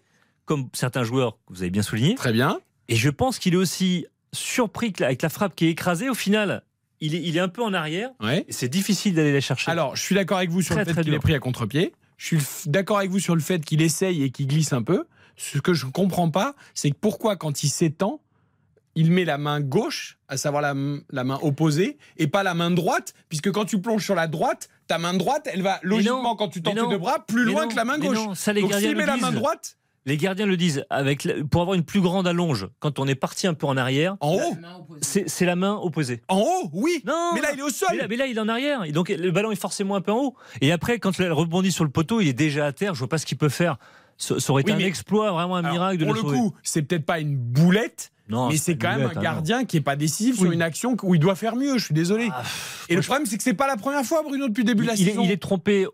comme 0.47 0.69
certains 0.73 1.05
joueurs 1.05 1.37
que 1.47 1.53
vous 1.55 1.63
avez 1.63 1.71
bien 1.71 1.83
souligné. 1.83 2.17
Très 2.17 2.33
bien. 2.33 2.59
Et 2.89 2.97
je 2.97 3.11
pense 3.11 3.39
qu'il 3.39 3.55
est 3.55 3.59
aussi 3.59 4.07
surpris 4.33 4.93
avec 5.01 5.23
la 5.23 5.29
frappe 5.29 5.55
qui 5.55 5.67
est 5.67 5.71
écrasée. 5.71 6.09
Au 6.11 6.15
final, 6.15 6.65
il 7.01 7.15
est, 7.15 7.23
il 7.23 7.37
est 7.37 7.41
un 7.41 7.49
peu 7.49 7.63
en 7.63 7.73
arrière. 7.73 8.11
Ouais. 8.21 8.45
C'est 8.49 8.69
difficile 8.69 9.15
d'aller 9.15 9.33
la 9.33 9.41
chercher. 9.41 9.71
Alors, 9.71 9.95
je 9.95 10.03
suis 10.03 10.15
d'accord 10.17 10.39
avec 10.39 10.51
vous 10.51 10.63
sur 10.63 10.75
Très, 10.75 10.85
le 10.85 10.93
fait 10.93 11.03
qu'il 11.05 11.15
est 11.15 11.19
pris 11.21 11.35
à 11.35 11.39
contre-pied. 11.39 11.93
Je 12.17 12.37
suis 12.37 12.69
d'accord 12.69 12.99
avec 12.99 13.11
vous 13.11 13.21
sur 13.21 13.35
le 13.37 13.41
fait 13.41 13.65
qu'il 13.65 13.81
essaye 13.83 14.23
et 14.25 14.31
qu'il 14.31 14.49
glisse 14.49 14.73
un 14.73 14.83
peu. 14.83 15.05
Ce 15.37 15.59
que 15.59 15.73
je 15.73 15.87
ne 15.87 15.91
comprends 15.93 16.31
pas, 16.31 16.55
c'est 16.75 16.93
pourquoi, 16.93 17.37
quand 17.37 17.63
il 17.63 17.69
s'étend, 17.69 18.21
il 18.95 19.11
met 19.13 19.25
la 19.25 19.39
main 19.39 19.61
gauche, 19.61 20.19
à 20.29 20.37
savoir 20.37 20.63
la, 20.63 20.75
la 21.11 21.25
main 21.25 21.39
opposée, 21.43 21.99
et 22.17 22.27
pas 22.27 22.43
la 22.43 22.55
main 22.55 22.71
droite, 22.71 23.15
puisque 23.29 23.51
quand 23.53 23.65
tu 23.65 23.81
plonges 23.81 24.05
sur 24.05 24.15
la 24.15 24.27
droite, 24.27 24.69
ta 24.89 24.99
main 24.99 25.15
droite, 25.15 25.49
elle 25.53 25.63
va 25.63 25.79
logiquement, 25.83 26.35
quand 26.37 26.49
tu 26.49 26.63
tends 26.63 26.75
tes 26.75 26.81
deux 26.81 26.99
bras, 26.99 27.25
plus 27.27 27.45
loin 27.45 27.69
que 27.69 27.77
la 27.77 27.85
main 27.85 27.99
gauche. 27.99 28.17
Non, 28.17 28.35
ça, 28.35 28.53
les 28.53 28.61
Donc 28.63 28.71
gardiens 28.71 28.89
s'il 28.89 28.97
met 28.97 29.03
le 29.05 29.13
la 29.13 29.17
main 29.17 29.29
disent. 29.31 29.39
droite, 29.39 29.77
Les 30.07 30.17
gardiens 30.17 30.47
le 30.47 30.57
disent, 30.57 30.85
avec 30.91 31.25
la- 31.25 31.35
pour 31.45 31.61
avoir 31.61 31.75
une 31.77 31.85
plus 31.85 32.01
grande 32.01 32.27
allonge, 32.27 32.67
quand 32.81 32.99
on 32.99 33.07
est 33.07 33.15
parti 33.15 33.47
un 33.47 33.55
peu 33.55 33.67
en 33.67 33.77
arrière, 33.77 34.17
en 34.21 34.35
haut, 34.35 34.57
c'est 35.03 35.29
c'est 35.29 35.45
la 35.45 35.57
main 35.57 35.75
opposée. 35.75 36.23
en 36.29 36.39
haut, 36.41 36.71
oui. 36.73 37.03
Non, 37.07 37.33
mais 37.35 37.43
là, 37.43 37.51
il 37.53 37.59
est 37.61 37.63
au 37.63 37.69
sol. 37.69 37.89
Mais 37.93 37.99
là, 37.99 38.07
mais 38.09 38.17
là, 38.17 38.27
il 38.27 38.37
est 38.37 38.41
en 38.41 38.49
arrière. 38.49 38.83
Et 38.85 38.93
donc, 38.93 39.11
le 39.11 39.31
ballon 39.31 39.53
est 39.53 39.61
forcément 39.61 39.95
un 39.97 40.01
peu 40.01 40.11
en 40.11 40.19
haut. 40.19 40.35
Et 40.63 40.73
après, 40.73 40.99
quand 40.99 41.21
elle 41.21 41.33
rebondit 41.33 41.71
sur 41.71 41.85
le 41.85 41.91
poteau, 41.91 42.21
il 42.21 42.29
est 42.29 42.33
déjà 42.33 42.67
à 42.67 42.73
terre. 42.73 42.95
Je 42.95 42.99
vois 43.01 43.09
pas 43.09 43.19
ce 43.19 43.27
qu'il 43.27 43.37
peut 43.39 43.51
faire. 43.51 43.77
Ça, 44.21 44.39
ça 44.39 44.53
aurait 44.53 44.61
été 44.61 44.73
Oui, 44.75 44.83
un 44.85 44.87
exploit, 44.87 45.33
vraiment 45.33 45.57
un 45.57 45.61
Alors, 45.61 45.73
miracle 45.73 45.97
de 45.99 46.05
pour 46.05 46.13
le 46.15 46.21
le 46.21 46.27
coup, 46.27 46.55
c'est 46.63 46.83
peut-être 46.83 47.07
pas 47.07 47.21
une 47.21 47.37
boulette, 47.37 48.13
Non, 48.29 48.51
mais 48.51 48.59
c'est 48.59 48.77
quand 48.77 48.91
même 48.95 49.07
un 49.07 49.19
hein, 49.19 49.23
gardien 49.23 49.65
qui 49.65 49.79
est 49.79 49.81
pas 49.81 49.97
décisif 49.97 50.37
sur 50.37 50.47
Oui. 50.49 50.55
une 50.55 50.61
action 50.61 50.95
où 51.03 51.15
il 51.15 51.19
doit 51.19 51.35
faire 51.35 51.57
mieux. 51.57 51.79
Je 51.79 51.85
suis 51.87 51.95
désolé. 51.95 52.29
Ah, 52.31 52.43
Et 52.91 52.97
le 52.97 53.01
problème, 53.01 53.25
c'est 53.25 53.39
que 53.39 53.43
c'est 53.43 53.55
pas 53.55 53.67
la 53.67 53.79
première 53.79 54.05
fois, 54.05 54.23
Bruno, 54.23 54.47
depuis 54.49 54.61
le 54.63 54.67
début 54.67 54.83
de 54.83 54.89
la 54.89 54.95
il, 54.95 55.09
est, 55.09 55.13
saison. 55.13 55.23
il 55.25 55.31
est 55.31 55.41
trompé 55.41 55.87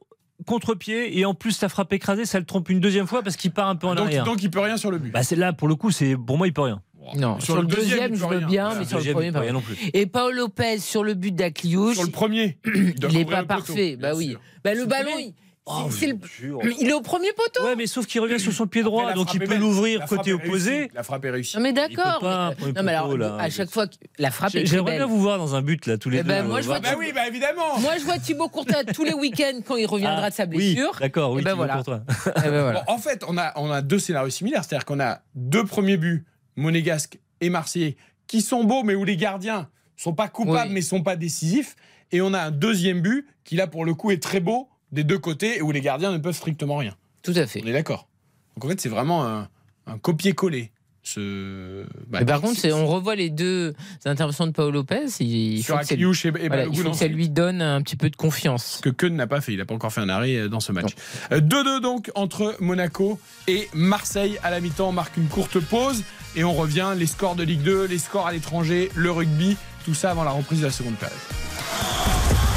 contre-pied 0.45 1.19
et 1.19 1.25
en 1.25 1.35
plus 1.35 1.61
la 1.63 1.69
frappe 1.69 1.93
écrasée, 1.93 2.27
ça 2.27 2.39
le 2.39 2.45
trompe 2.45 2.69
une 2.69 2.81
deuxième 2.81 3.07
fois 3.07 3.23
parce 3.23 3.37
qu'il 3.37 3.53
part 3.53 3.69
un 3.69 3.77
peu 3.77 3.87
en 3.87 3.95
donc, 3.95 4.07
arrière. 4.07 4.25
donc, 4.25 4.43
il 4.43 4.51
peut 4.51 4.61
rien 4.61 4.77
sur 4.77 4.91
le 4.91 4.99
but. 4.99 5.13
Bah, 5.13 5.23
c'est 5.23 5.37
là 5.37 5.53
pour 5.53 5.69
le 5.69 5.77
coup, 5.77 5.91
c'est 5.91 6.17
pour 6.17 6.37
moi 6.37 6.47
il 6.47 6.53
peut 6.53 6.63
rien. 6.63 6.83
Non, 7.15 7.39
sur, 7.39 7.61
le 7.63 7.69
deuxième, 7.69 8.15
il 8.15 8.19
je 8.19 8.25
peut 8.25 8.31
veux 8.35 8.39
rien. 8.39 8.47
bien, 8.49 8.75
mais 8.77 8.85
sur 8.85 8.97
le 8.99 9.05
Deuxième, 9.05 9.15
premier, 9.15 9.27
il 9.29 9.33
peut 9.33 9.39
pas 9.39 9.45
rien 9.45 9.53
non 9.53 9.61
plus. 9.61 9.77
Et 9.95 10.07
Paul 10.07 10.35
Lopez 10.35 10.79
sur 10.81 11.05
le 11.05 11.15
but 11.15 11.33
d'Akliouche, 11.33 11.95
Sur 11.95 12.03
le 12.05 12.11
premier, 12.11 12.59
il 12.65 12.95
n'est 13.13 13.25
pas 13.25 13.45
poteau, 13.45 13.47
parfait. 13.47 13.97
Bah 13.97 14.13
oui. 14.17 14.37
Bah, 14.65 14.73
le 14.75 14.81
Sur 14.81 14.89
ballon, 14.89 15.11
il, 15.21 15.33
Oh, 15.69 15.89
c'est- 15.91 15.99
c'est 15.99 16.07
le- 16.07 16.19
jure. 16.41 16.61
il 16.81 16.89
est 16.89 16.93
au 16.93 17.01
premier 17.01 17.33
poteau. 17.33 17.65
Ouais, 17.65 17.75
mais 17.75 17.87
sauf 17.89 18.07
qu'il 18.07 18.21
revient 18.21 18.39
sur 18.39 18.53
son 18.53 18.69
pied 18.69 18.85
droit, 18.85 19.13
donc 19.15 19.35
il 19.35 19.41
peut 19.41 19.57
l'ouvrir 19.57 20.05
côté 20.07 20.33
opposé. 20.33 20.71
réussie. 20.77 20.91
La 20.95 21.03
frappe 21.03 21.25
est 21.25 21.31
réussie. 21.31 21.57
Non 21.57 21.63
mais 21.65 21.71
Il 21.71 21.75
d'accord. 21.75 22.21
peut 22.21 22.27
pas, 22.27 22.49
mais- 22.51 22.55
pour 22.55 22.67
le 22.69 22.73
non 22.75 22.83
mais 22.85 22.93
alors, 22.93 23.07
poteau, 23.07 23.17
là. 23.17 23.37
à 23.41 23.51
chaque 23.51 23.71
fois, 23.71 23.89
que 23.89 23.95
la 24.19 24.31
frappe 24.31 24.55
est 24.55 24.65
J'aimerais 24.65 24.97
bien 24.99 25.07
vous 25.07 25.21
voir 25.21 25.39
dans 25.39 25.57
un 25.57 25.63
but 25.63 25.85
là 25.87 25.99
tous 25.99 26.09
les 26.09 26.19
Eh 26.19 26.23
deux. 26.23 26.29
ben, 26.29 26.47
moi, 26.47 26.61
je 26.61 26.67
vois. 26.67 26.79
Bah 26.79 26.91
oui, 26.97 27.11
bah 27.13 27.27
évidemment. 27.27 27.79
Moi, 27.81 27.95
je 27.99 28.05
vois 28.05 28.19
Thibaut 28.19 28.49
Courtois 28.49 28.85
tous 28.85 29.03
les 29.05 29.13
week-ends 29.15 29.59
quand 29.67 29.75
il 29.77 29.87
reviendra 29.87 30.23
Ah, 30.27 30.31
de 30.31 30.35
sa 30.37 30.45
oui, 30.45 30.75
blessure. 30.75 30.97
D'accord, 31.01 31.33
oui, 31.33 31.41
Eh 31.41 31.45
ben 31.45 31.51
Thibaut 31.51 31.57
voilà. 31.65 31.75
Courtois. 31.75 32.01
Eh 32.37 32.41
ben 32.43 32.63
voilà. 32.63 32.85
Bon, 32.87 32.93
en 32.93 32.99
fait, 32.99 33.25
on 33.27 33.37
a, 33.37 33.53
on 33.57 33.69
a 33.73 33.83
deux 33.83 33.99
scénarios 33.99 34.31
similaires. 34.31 34.63
C'est-à-dire 34.65 34.85
qu'on 34.85 35.01
a 35.01 35.21
deux 35.35 35.65
premiers 35.65 35.97
buts, 35.97 36.25
monégasque 36.55 37.19
et 37.41 37.51
marseillais, 37.51 37.97
qui 38.29 38.41
sont 38.41 38.63
beaux, 38.63 38.85
mais 38.85 38.95
où 38.95 39.05
les 39.05 39.17
gardiens 39.17 39.69
sont 39.97 40.15
pas 40.15 40.29
coupables, 40.29 40.71
mais 40.71 40.81
sont 40.81 41.03
pas 41.03 41.17
décisifs. 41.17 41.75
Et 42.13 42.21
on 42.21 42.33
a 42.35 42.41
un 42.41 42.51
deuxième 42.53 43.01
but 43.01 43.27
qui, 43.43 43.57
là, 43.57 43.67
pour 43.67 43.85
le 43.85 43.95
coup, 43.95 44.13
est 44.13 44.23
très 44.23 44.39
beau 44.39 44.69
des 44.93 45.05
deux 45.05 45.19
côtés 45.19 45.59
et 45.59 45.63
où 45.63 45.71
les 45.73 45.81
gardiens 45.81 46.13
ne 46.13 46.19
peuvent 46.19 46.37
strictement 46.37 46.77
rien. 46.77 46.95
Tout 47.23 47.35
à 47.37 47.47
fait. 47.47 47.61
On 47.65 47.67
est 47.69 47.73
d'accord. 47.73 48.09
Donc 48.57 48.65
en 48.65 48.69
fait, 48.69 48.81
c'est 48.81 48.89
vraiment 48.89 49.27
un, 49.27 49.49
un 49.87 49.99
copier-coller. 49.99 50.71
Ce... 51.03 51.85
bah, 52.09 52.19
Mais 52.19 52.27
par 52.27 52.41
contre, 52.41 52.59
c'est- 52.59 52.73
on 52.73 52.85
revoit 52.87 53.15
les 53.15 53.31
deux 53.31 53.75
interventions 54.05 54.47
de 54.49 54.51
Paul 54.51 54.73
Lopez. 54.73 55.05
Il, 55.21 55.27
il 55.59 55.63
sur 55.63 55.77
faut 55.77 55.87
que 55.87 55.95
et, 55.95 56.45
et 56.45 56.49
voilà, 56.49 56.65
il 56.67 56.77
faut 56.77 56.91
que 56.91 56.97
ça 56.97 57.07
lui 57.07 57.29
donne 57.29 57.63
un 57.63 57.81
petit 57.81 57.95
peu 57.95 58.11
de 58.11 58.17
confiance. 58.17 58.81
que 58.83 58.89
Keun 58.91 59.11
n'a 59.11 59.29
pas 59.29 59.41
fait. 59.41 59.53
Il 59.53 59.59
n'a 59.59 59.65
pas 59.67 59.75
encore 59.75 59.93
fait 59.93 60.01
un 60.01 60.09
arrêt 60.09 60.35
euh, 60.35 60.49
dans 60.49 60.59
ce 60.59 60.73
match. 60.73 60.95
Euh, 61.31 61.41
2-2 61.41 61.81
donc 61.81 62.11
entre 62.17 62.57
Monaco 62.59 63.21
et 63.47 63.69
Marseille 63.73 64.37
à 64.43 64.51
la 64.51 64.59
mi-temps. 64.61 64.89
On 64.89 64.93
marque 64.93 65.17
une 65.17 65.29
courte 65.29 65.61
pause 65.61 66.03
et 66.35 66.43
on 66.43 66.53
revient. 66.55 66.93
Les 66.97 67.07
scores 67.07 67.37
de 67.37 67.45
Ligue 67.45 67.63
2, 67.63 67.85
les 67.87 67.99
scores 67.99 68.27
à 68.27 68.33
l'étranger, 68.33 68.91
le 68.97 69.13
rugby, 69.13 69.57
tout 69.85 69.95
ça 69.95 70.11
avant 70.11 70.25
la 70.25 70.33
reprise 70.33 70.59
de 70.61 70.65
la 70.67 70.73
seconde 70.73 70.97
période. 70.97 71.17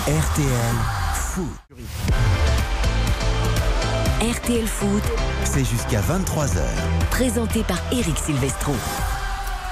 RTL 0.07 0.75
Foot. 1.39 1.79
RTL 4.21 4.67
Foot, 4.67 5.03
C'est 5.45 5.63
jusqu'à 5.63 6.01
23h. 6.01 6.59
présenté 7.11 7.63
par 7.63 7.77
Eric 7.93 8.17
Silvestro. 8.17 8.73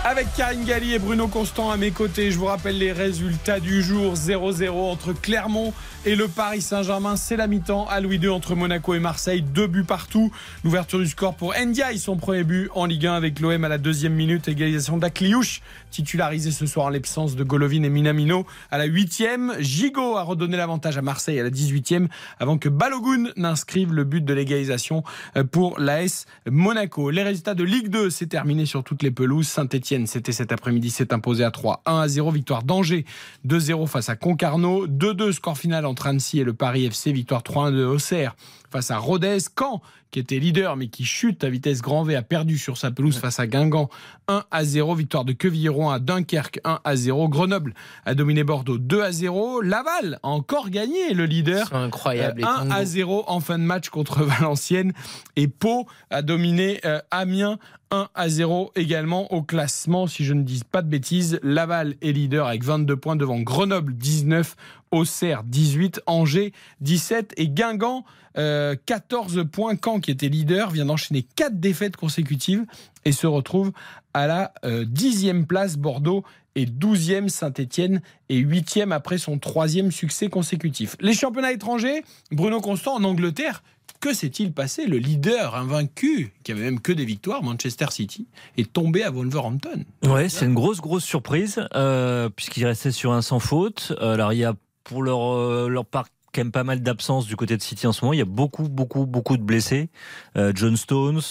Avec 0.05 0.27
Karine 0.37 0.63
Galli 0.63 0.93
et 0.93 0.99
Bruno 0.99 1.27
Constant 1.27 1.69
à 1.69 1.75
mes 1.75 1.91
côtés, 1.91 2.31
je 2.31 2.37
vous 2.37 2.45
rappelle 2.45 2.77
les 2.77 2.93
résultats 2.93 3.59
du 3.59 3.81
jour 3.83 4.13
0-0 4.13 4.69
entre 4.69 5.11
Clermont 5.11 5.73
et 6.07 6.15
le 6.15 6.29
Paris 6.29 6.61
Saint-Germain. 6.61 7.17
C'est 7.17 7.35
la 7.35 7.47
mi-temps 7.47 7.85
à 7.89 7.99
Louis 7.99 8.15
II 8.15 8.29
entre 8.29 8.55
Monaco 8.55 8.93
et 8.93 8.99
Marseille. 8.99 9.41
Deux 9.41 9.67
buts 9.67 9.83
partout. 9.83 10.31
L'ouverture 10.63 10.99
du 10.99 11.07
score 11.07 11.35
pour 11.35 11.53
Ndiaye, 11.53 11.99
son 11.99 12.15
premier 12.15 12.45
but 12.45 12.69
en 12.75 12.85
Ligue 12.85 13.07
1 13.07 13.13
avec 13.13 13.41
l'OM 13.41 13.61
à 13.65 13.67
la 13.67 13.77
deuxième 13.77 14.13
minute. 14.13 14.47
Égalisation 14.47 14.97
d'Akliouche, 14.97 15.61
titularisé 15.91 16.51
ce 16.51 16.65
soir 16.65 16.85
en 16.85 16.89
l'absence 16.89 17.35
de 17.35 17.43
Golovin 17.43 17.83
et 17.83 17.89
Minamino 17.89 18.45
à 18.71 18.77
la 18.77 18.85
huitième. 18.85 19.53
Gigot 19.59 20.15
a 20.15 20.21
redonné 20.23 20.55
l'avantage 20.55 20.97
à 20.97 21.01
Marseille 21.01 21.41
à 21.41 21.43
la 21.43 21.49
18e 21.49 22.07
avant 22.39 22.57
que 22.57 22.69
Balogun 22.69 23.31
n'inscrive 23.35 23.93
le 23.93 24.05
but 24.05 24.23
de 24.23 24.33
l'égalisation 24.33 25.03
euh, 25.35 25.43
pour 25.43 25.77
l'AS 25.77 26.25
Monaco. 26.49 27.09
Les 27.09 27.23
résultats 27.23 27.53
de 27.53 27.65
Ligue 27.65 27.89
2, 27.89 28.09
c'est 28.11 28.27
terminé 28.27 28.65
sur 28.65 28.81
toutes 28.85 29.03
les 29.03 29.11
pelouses. 29.11 29.49
Saint-Etienne, 29.49 30.07
c'était 30.07 30.31
cet 30.31 30.53
après-midi, 30.53 30.89
s'est 30.89 31.13
imposé 31.13 31.43
à 31.43 31.51
3, 31.51 31.81
1 31.85 31.99
à 31.99 32.07
0. 32.07 32.31
Victoire 32.31 32.63
d'Angers, 32.63 33.03
2-0 33.45 33.87
face 33.87 34.07
à 34.07 34.15
Concarneau. 34.15 34.87
2-2 34.87 35.33
score 35.33 35.57
final 35.57 35.85
entre 35.85 35.96
Annecy 36.05 36.39
et 36.39 36.43
le 36.43 36.53
Paris 36.53 36.85
FC. 36.85 37.11
Victoire 37.11 37.41
3-1 37.41 37.75
de 37.75 37.83
Auxerre 37.85 38.35
face 38.69 38.91
à 38.91 38.97
Rodez. 38.97 39.37
Caen, 39.57 39.81
qui 40.11 40.19
était 40.19 40.39
leader 40.39 40.75
mais 40.75 40.87
qui 40.87 41.05
chute 41.05 41.43
à 41.43 41.49
vitesse 41.49 41.81
grand 41.81 42.03
V, 42.03 42.15
a 42.15 42.21
perdu 42.21 42.57
sur 42.57 42.77
sa 42.77 42.91
pelouse 42.91 43.17
face 43.17 43.39
à 43.39 43.47
Guingamp 43.47 43.89
1 44.27 44.43
à 44.51 44.63
0. 44.63 44.95
Victoire 44.95 45.25
de 45.25 45.33
Quevilly-Rouen 45.33 45.91
à 45.91 45.99
Dunkerque 45.99 46.59
1 46.63 46.79
à 46.83 46.95
0. 46.95 47.29
Grenoble 47.29 47.73
a 48.05 48.13
dominé 48.13 48.43
Bordeaux 48.43 48.77
2 48.77 49.01
à 49.01 49.11
0. 49.11 49.61
Laval 49.61 50.19
a 50.23 50.27
encore 50.27 50.69
gagné 50.69 51.13
le 51.13 51.25
leader. 51.25 51.73
Incroyable. 51.73 52.43
Euh, 52.43 52.45
les 52.45 52.51
1 52.51 52.57
tangos. 52.63 52.73
à 52.73 52.85
0 52.85 53.23
en 53.27 53.39
fin 53.39 53.57
de 53.57 53.63
match 53.63 53.89
contre 53.89 54.23
Valenciennes. 54.23 54.93
Et 55.35 55.47
Pau 55.47 55.87
a 56.09 56.21
dominé 56.21 56.79
euh, 56.85 56.99
Amiens 57.11 57.57
1 57.91 58.09
à 58.15 58.29
0 58.29 58.71
également 58.75 59.31
au 59.33 59.43
classement. 59.43 60.07
Si 60.07 60.25
je 60.25 60.33
ne 60.33 60.43
dis 60.43 60.61
pas 60.69 60.81
de 60.81 60.89
bêtises, 60.89 61.39
Laval 61.43 61.95
est 62.01 62.11
leader 62.11 62.47
avec 62.47 62.63
22 62.63 62.97
points 62.97 63.15
devant 63.15 63.39
Grenoble 63.39 63.93
19, 63.93 64.55
Auxerre 64.91 65.43
18, 65.43 66.01
Angers 66.05 66.53
17 66.81 67.33
et 67.37 67.47
Guingamp 67.49 68.05
euh, 68.37 68.75
14 68.85 69.45
points. 69.51 69.75
Caen 69.83 69.99
qui 69.99 70.11
était 70.11 70.29
leader 70.29 70.69
vient 70.69 70.85
d'enchaîner 70.85 71.25
4 71.35 71.59
défaites 71.59 71.97
consécutives 71.97 72.65
et 73.05 73.11
se 73.11 73.27
retrouve 73.27 73.71
à 74.13 74.27
la 74.27 74.53
euh, 74.63 74.85
10e 74.85 75.45
place. 75.45 75.77
Bordeaux 75.77 76.23
et 76.55 76.65
12e 76.65 77.29
Saint-Etienne 77.29 78.01
et 78.29 78.41
8e 78.43 78.91
après 78.91 79.17
son 79.17 79.37
troisième 79.37 79.91
succès 79.91 80.27
consécutif. 80.27 80.95
Les 80.99 81.13
championnats 81.13 81.51
étrangers, 81.51 82.03
Bruno 82.31 82.59
Constant 82.61 82.95
en 82.95 83.03
Angleterre, 83.03 83.63
que 83.99 84.13
s'est-il 84.13 84.51
passé? 84.53 84.85
Le 84.85 84.97
leader 84.97 85.55
invaincu, 85.55 86.33
qui 86.43 86.51
avait 86.51 86.61
même 86.61 86.79
que 86.79 86.91
des 86.91 87.05
victoires, 87.05 87.43
Manchester 87.43 87.87
City, 87.89 88.27
est 88.57 88.71
tombé 88.71 89.03
à 89.03 89.11
Wolverhampton. 89.11 89.85
Ouais, 90.03 90.29
c'est 90.29 90.45
une 90.45 90.53
grosse, 90.53 90.81
grosse 90.81 91.03
surprise, 91.03 91.63
euh, 91.73 92.29
puisqu'il 92.29 92.65
restait 92.65 92.91
sur 92.91 93.13
un 93.13 93.21
sans 93.21 93.39
faute. 93.39 93.93
Euh, 94.01 94.13
Alors, 94.13 94.33
il 94.33 94.39
y 94.39 94.45
a 94.45 94.53
pour 94.87 95.03
leur, 95.03 95.19
euh, 95.33 95.83
part 95.83 96.07
quand 96.33 96.41
même 96.41 96.51
pas 96.51 96.63
mal 96.63 96.81
d'absence 96.81 97.25
du 97.25 97.35
côté 97.35 97.57
de 97.57 97.61
City 97.61 97.87
en 97.87 97.91
ce 97.91 98.03
moment. 98.03 98.13
Il 98.13 98.19
y 98.19 98.21
a 98.21 98.25
beaucoup, 98.25 98.69
beaucoup, 98.69 99.05
beaucoup 99.05 99.37
de 99.37 99.43
blessés. 99.43 99.89
Euh, 100.37 100.51
John 100.55 100.77
Stones, 100.77 101.21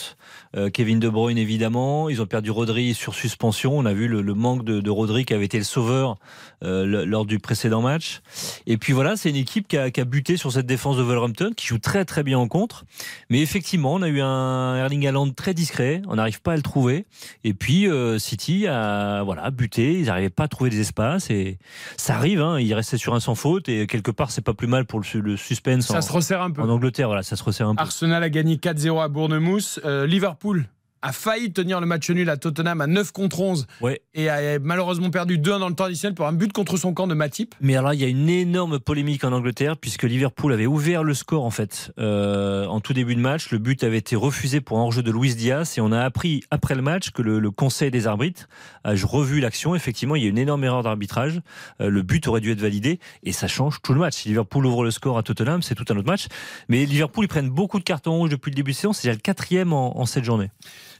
euh, 0.56 0.70
Kevin 0.70 0.98
De 1.00 1.08
Bruyne 1.08 1.38
évidemment. 1.38 2.08
Ils 2.08 2.20
ont 2.22 2.26
perdu 2.26 2.50
Rodri 2.50 2.94
sur 2.94 3.14
suspension. 3.14 3.76
On 3.76 3.84
a 3.86 3.92
vu 3.92 4.08
le, 4.08 4.22
le 4.22 4.34
manque 4.34 4.64
de, 4.64 4.80
de 4.80 4.90
Rodri 4.90 5.24
qui 5.24 5.34
avait 5.34 5.44
été 5.44 5.58
le 5.58 5.64
sauveur 5.64 6.16
euh, 6.64 7.04
lors 7.06 7.26
du 7.26 7.38
précédent 7.38 7.82
match. 7.82 8.20
Et 8.66 8.76
puis 8.78 8.92
voilà, 8.92 9.16
c'est 9.16 9.30
une 9.30 9.36
équipe 9.36 9.68
qui 9.68 9.76
a, 9.76 9.90
qui 9.90 10.00
a 10.00 10.04
buté 10.04 10.36
sur 10.36 10.52
cette 10.52 10.66
défense 10.66 10.96
de 10.96 11.02
Wolverhampton, 11.02 11.50
qui 11.56 11.66
joue 11.66 11.78
très 11.78 12.04
très 12.04 12.22
bien 12.22 12.38
en 12.38 12.48
contre. 12.48 12.84
Mais 13.30 13.40
effectivement, 13.40 13.94
on 13.94 14.02
a 14.02 14.08
eu 14.08 14.20
un 14.20 14.76
Erling 14.76 15.06
Haaland 15.06 15.30
très 15.30 15.54
discret. 15.54 16.02
On 16.08 16.16
n'arrive 16.16 16.40
pas 16.40 16.52
à 16.52 16.56
le 16.56 16.62
trouver. 16.62 17.06
Et 17.44 17.54
puis 17.54 17.88
euh, 17.88 18.18
City 18.18 18.66
a 18.66 19.22
voilà 19.22 19.50
buté. 19.50 19.98
Ils 20.00 20.06
n'arrivaient 20.06 20.30
pas 20.30 20.44
à 20.44 20.48
trouver 20.48 20.70
des 20.70 20.80
espaces. 20.80 21.30
Et 21.30 21.58
ça 21.96 22.16
arrive. 22.16 22.40
Hein, 22.40 22.58
il 22.60 22.72
restait 22.74 22.98
sur 22.98 23.14
un 23.14 23.20
sans 23.20 23.34
faute. 23.34 23.68
Et 23.68 23.86
quelque 23.86 24.10
part, 24.10 24.30
c'est 24.30 24.42
pas 24.42 24.54
plus 24.54 24.66
mal 24.68 24.84
pour 24.86 24.98
le, 25.00 25.04
su- 25.04 25.20
le 25.20 25.36
suspense 25.36 25.86
Ça 25.86 25.98
en, 25.98 26.02
se 26.02 26.12
resserre 26.12 26.42
un 26.42 26.50
peu. 26.50 26.62
en 26.62 26.68
Angleterre. 26.68 27.08
Voilà, 27.08 27.22
ça 27.22 27.36
se 27.36 27.44
resserre 27.44 27.68
un 27.68 27.74
peu. 27.74 27.82
Arsenal 27.82 28.22
a 28.22 28.30
gagné 28.30 28.56
4-0 28.56 29.02
à 29.02 29.08
Bournemouth. 29.08 29.80
Euh, 29.84 30.06
Liverpool 30.46 30.75
a 31.06 31.12
failli 31.12 31.52
tenir 31.52 31.80
le 31.80 31.86
match 31.86 32.10
nul 32.10 32.28
à 32.28 32.36
Tottenham 32.36 32.80
à 32.80 32.86
9 32.86 33.12
contre 33.12 33.40
11 33.40 33.66
Ouais. 33.80 34.00
et 34.14 34.28
a 34.28 34.58
malheureusement 34.58 35.10
perdu 35.10 35.38
2-1 35.38 35.60
dans 35.60 35.68
le 35.68 35.74
temps 35.74 35.84
additionnel 35.84 36.14
pour 36.14 36.26
un 36.26 36.32
but 36.32 36.52
contre 36.52 36.76
son 36.76 36.92
camp 36.94 37.06
de 37.06 37.14
Matip. 37.14 37.54
Mais 37.60 37.76
alors 37.76 37.90
là, 37.90 37.94
il 37.94 38.00
y 38.00 38.04
a 38.04 38.08
une 38.08 38.28
énorme 38.28 38.78
polémique 38.80 39.22
en 39.24 39.32
Angleterre 39.32 39.76
puisque 39.76 40.02
Liverpool 40.02 40.52
avait 40.52 40.66
ouvert 40.66 41.04
le 41.04 41.14
score 41.14 41.44
en 41.44 41.50
fait 41.50 41.92
euh, 41.98 42.66
en 42.66 42.80
tout 42.80 42.92
début 42.92 43.14
de 43.14 43.20
match. 43.20 43.50
Le 43.50 43.58
but 43.58 43.84
avait 43.84 43.98
été 43.98 44.16
refusé 44.16 44.60
pour 44.60 44.78
un 44.78 44.82
hors-jeu 44.82 45.02
de 45.02 45.12
Luis 45.12 45.34
Diaz 45.34 45.74
et 45.78 45.80
on 45.80 45.92
a 45.92 46.00
appris 46.02 46.42
après 46.50 46.74
le 46.74 46.82
match 46.82 47.10
que 47.10 47.22
le, 47.22 47.38
le 47.38 47.50
Conseil 47.52 47.90
des 47.90 48.06
arbitres 48.06 48.48
a 48.82 48.94
revu 49.04 49.38
l'action. 49.40 49.74
Effectivement, 49.76 50.16
il 50.16 50.22
y 50.24 50.26
a 50.26 50.28
une 50.28 50.38
énorme 50.38 50.64
erreur 50.64 50.82
d'arbitrage. 50.82 51.40
Euh, 51.80 51.88
le 51.88 52.02
but 52.02 52.26
aurait 52.26 52.40
dû 52.40 52.50
être 52.50 52.60
validé 52.60 52.98
et 53.22 53.32
ça 53.32 53.46
change 53.46 53.80
tout 53.82 53.94
le 53.94 54.00
match. 54.00 54.14
Si 54.14 54.28
Liverpool 54.28 54.66
ouvre 54.66 54.82
le 54.82 54.90
score 54.90 55.18
à 55.18 55.22
Tottenham, 55.22 55.62
c'est 55.62 55.74
tout 55.76 55.84
un 55.90 55.96
autre 55.96 56.08
match. 56.08 56.26
Mais 56.68 56.84
Liverpool, 56.84 57.24
ils 57.26 57.28
prennent 57.28 57.50
beaucoup 57.50 57.78
de 57.78 57.84
cartons 57.84 58.16
rouges 58.16 58.30
depuis 58.30 58.50
le 58.50 58.56
début 58.56 58.72
de 58.72 58.76
saison. 58.76 58.92
C'est 58.92 59.06
déjà 59.08 59.14
le 59.14 59.20
quatrième 59.20 59.72
en, 59.72 59.98
en 59.98 60.06
cette 60.06 60.24
journée. 60.24 60.50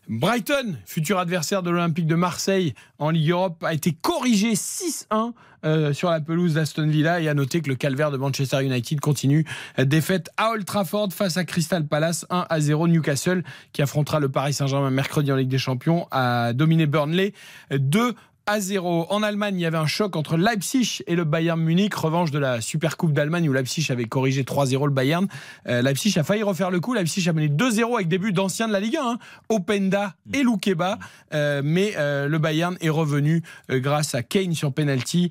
Brighton, 0.09 0.77
futur 0.85 1.19
adversaire 1.19 1.62
de 1.62 1.70
l'Olympique 1.70 2.07
de 2.07 2.15
Marseille 2.15 2.74
en 2.99 3.11
Ligue 3.11 3.31
Europe, 3.31 3.65
a 3.65 3.74
été 3.74 3.93
corrigé 3.93 4.55
6-1 4.55 5.33
euh, 5.65 5.93
sur 5.93 6.11
la 6.11 6.20
pelouse 6.20 6.55
d'Aston 6.55 6.87
Villa 6.87 7.20
et 7.20 7.28
à 7.28 7.35
noter 7.35 7.61
que 7.61 7.69
le 7.69 7.74
calvaire 7.74 8.12
de 8.12 8.16
Manchester 8.16 8.65
United 8.65 9.01
continue. 9.01 9.45
Défaite 9.78 10.31
à 10.37 10.51
Old 10.51 10.65
Trafford 10.65 11.12
face 11.12 11.37
à 11.37 11.45
Crystal 11.45 11.85
Palace 11.85 12.24
1 12.31 12.47
à 12.49 12.61
0. 12.61 12.87
Newcastle 12.87 13.43
qui 13.73 13.83
affrontera 13.83 14.20
le 14.20 14.28
Paris 14.28 14.53
Saint-Germain 14.53 14.91
mercredi 14.91 15.33
en 15.33 15.37
Ligue 15.37 15.49
des 15.49 15.59
Champions 15.59 16.07
a 16.12 16.53
dominé 16.53 16.87
Burnley 16.87 17.33
2 17.73 18.15
à 18.47 18.60
0. 18.60 19.06
En 19.10 19.23
Allemagne, 19.23 19.56
il 19.59 19.62
y 19.62 19.66
avait 19.66 19.77
un 19.77 19.86
choc 19.86 20.14
entre 20.14 20.36
Leipzig 20.36 21.02
et 21.06 21.16
le 21.16 21.24
Bayern 21.24 21.60
Munich, 21.60 21.94
revanche 21.94 22.31
de 22.31 22.39
la 22.39 22.60
Super 22.60 22.97
Coupe 22.97 23.12
d'Allemagne 23.12 23.48
où 23.48 23.52
Leipzig 23.52 23.86
avait 23.90 24.05
corrigé 24.05 24.44
3-0 24.44 24.86
le 24.86 24.93
Bayern. 24.93 25.27
Euh, 25.68 25.82
Leipzig 25.82 26.16
a 26.18 26.23
failli 26.23 26.44
refaire 26.44 26.70
le 26.70 26.78
coup. 26.78 26.94
Leipzig 26.94 27.28
a 27.28 27.32
mené 27.32 27.48
2-0 27.48 27.97
avec 27.97 28.09
des 28.09 28.18
buts 28.18 28.32
d'anciens 28.32 28.68
de 28.68 28.73
la 28.73 28.78
Ligue 28.78 28.97
1, 28.97 29.01
hein. 29.02 29.18
Openda 29.48 30.14
et 30.32 30.43
Loukeba. 30.43 30.98
Euh, 31.35 31.60
mais 31.64 31.94
euh, 31.97 32.28
le 32.28 32.39
Bayern 32.39 32.77
est 32.81 32.89
revenu 32.89 33.43
euh, 33.70 33.81
grâce 33.81 34.14
à 34.14 34.23
Kane 34.23 34.55
sur 34.55 34.73
penalty 34.73 35.31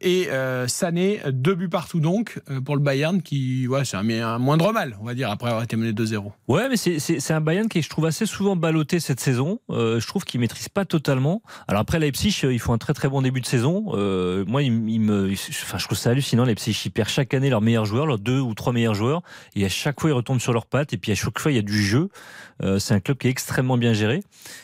et 0.00 0.28
Sané, 0.66 1.20
deux 1.28 1.54
buts 1.54 1.68
partout 1.68 2.00
donc 2.00 2.40
pour 2.64 2.76
le 2.76 2.82
Bayern 2.82 3.22
qui, 3.22 3.68
ouais, 3.68 3.84
c'est 3.84 3.96
un, 3.96 4.08
un, 4.08 4.38
moindre 4.38 4.72
mal, 4.72 4.96
on 5.00 5.04
va 5.04 5.14
dire, 5.14 5.30
après 5.30 5.48
avoir 5.48 5.62
été 5.62 5.76
mené 5.76 5.92
2-0. 5.92 6.32
Ouais, 6.48 6.68
mais 6.68 6.76
c'est 6.76 7.30
un 7.30 7.40
Bayern 7.40 7.68
qui, 7.68 7.82
je 7.82 7.88
trouve, 7.88 8.06
assez 8.06 8.26
souvent 8.26 8.56
ballotté 8.56 9.00
cette 9.00 9.20
saison. 9.20 9.60
je 9.68 10.06
trouve 10.06 10.24
qu'il 10.24 10.40
maîtrise 10.40 10.68
pas 10.68 10.84
totalement. 10.84 11.42
Alors 11.68 11.82
après, 11.82 11.98
Leipzig, 11.98 12.31
ils 12.42 12.58
font 12.58 12.72
un 12.72 12.78
très 12.78 12.94
très 12.94 13.08
bon 13.08 13.22
début 13.22 13.40
de 13.40 13.46
saison. 13.46 13.92
Euh, 13.94 14.44
moi, 14.46 14.62
je 14.62 15.84
trouve 15.84 15.98
ça 15.98 16.10
hallucinant. 16.10 16.44
Les 16.44 16.54
Psych, 16.54 16.86
ils 16.86 16.90
perdent 16.90 17.08
chaque 17.08 17.34
année 17.34 17.50
leurs 17.50 17.60
meilleurs 17.60 17.84
joueurs, 17.84 18.06
leurs 18.06 18.18
deux 18.18 18.40
ou 18.40 18.54
trois 18.54 18.72
meilleurs 18.72 18.94
joueurs, 18.94 19.22
et 19.54 19.64
à 19.64 19.68
chaque 19.68 20.00
fois 20.00 20.10
ils 20.10 20.14
retombent 20.14 20.40
sur 20.40 20.52
leurs 20.52 20.66
pattes. 20.66 20.92
Et 20.92 20.98
puis 20.98 21.12
à 21.12 21.14
chaque 21.14 21.38
fois 21.38 21.52
il 21.52 21.56
y 21.56 21.58
a 21.58 21.62
du 21.62 21.82
jeu. 21.82 22.08
Euh, 22.62 22.78
c'est 22.78 22.94
un 22.94 23.00
club 23.00 23.18
qui 23.18 23.26
est 23.26 23.30
extrêmement 23.30 23.76
bien 23.76 23.92
géré. 23.92 24.22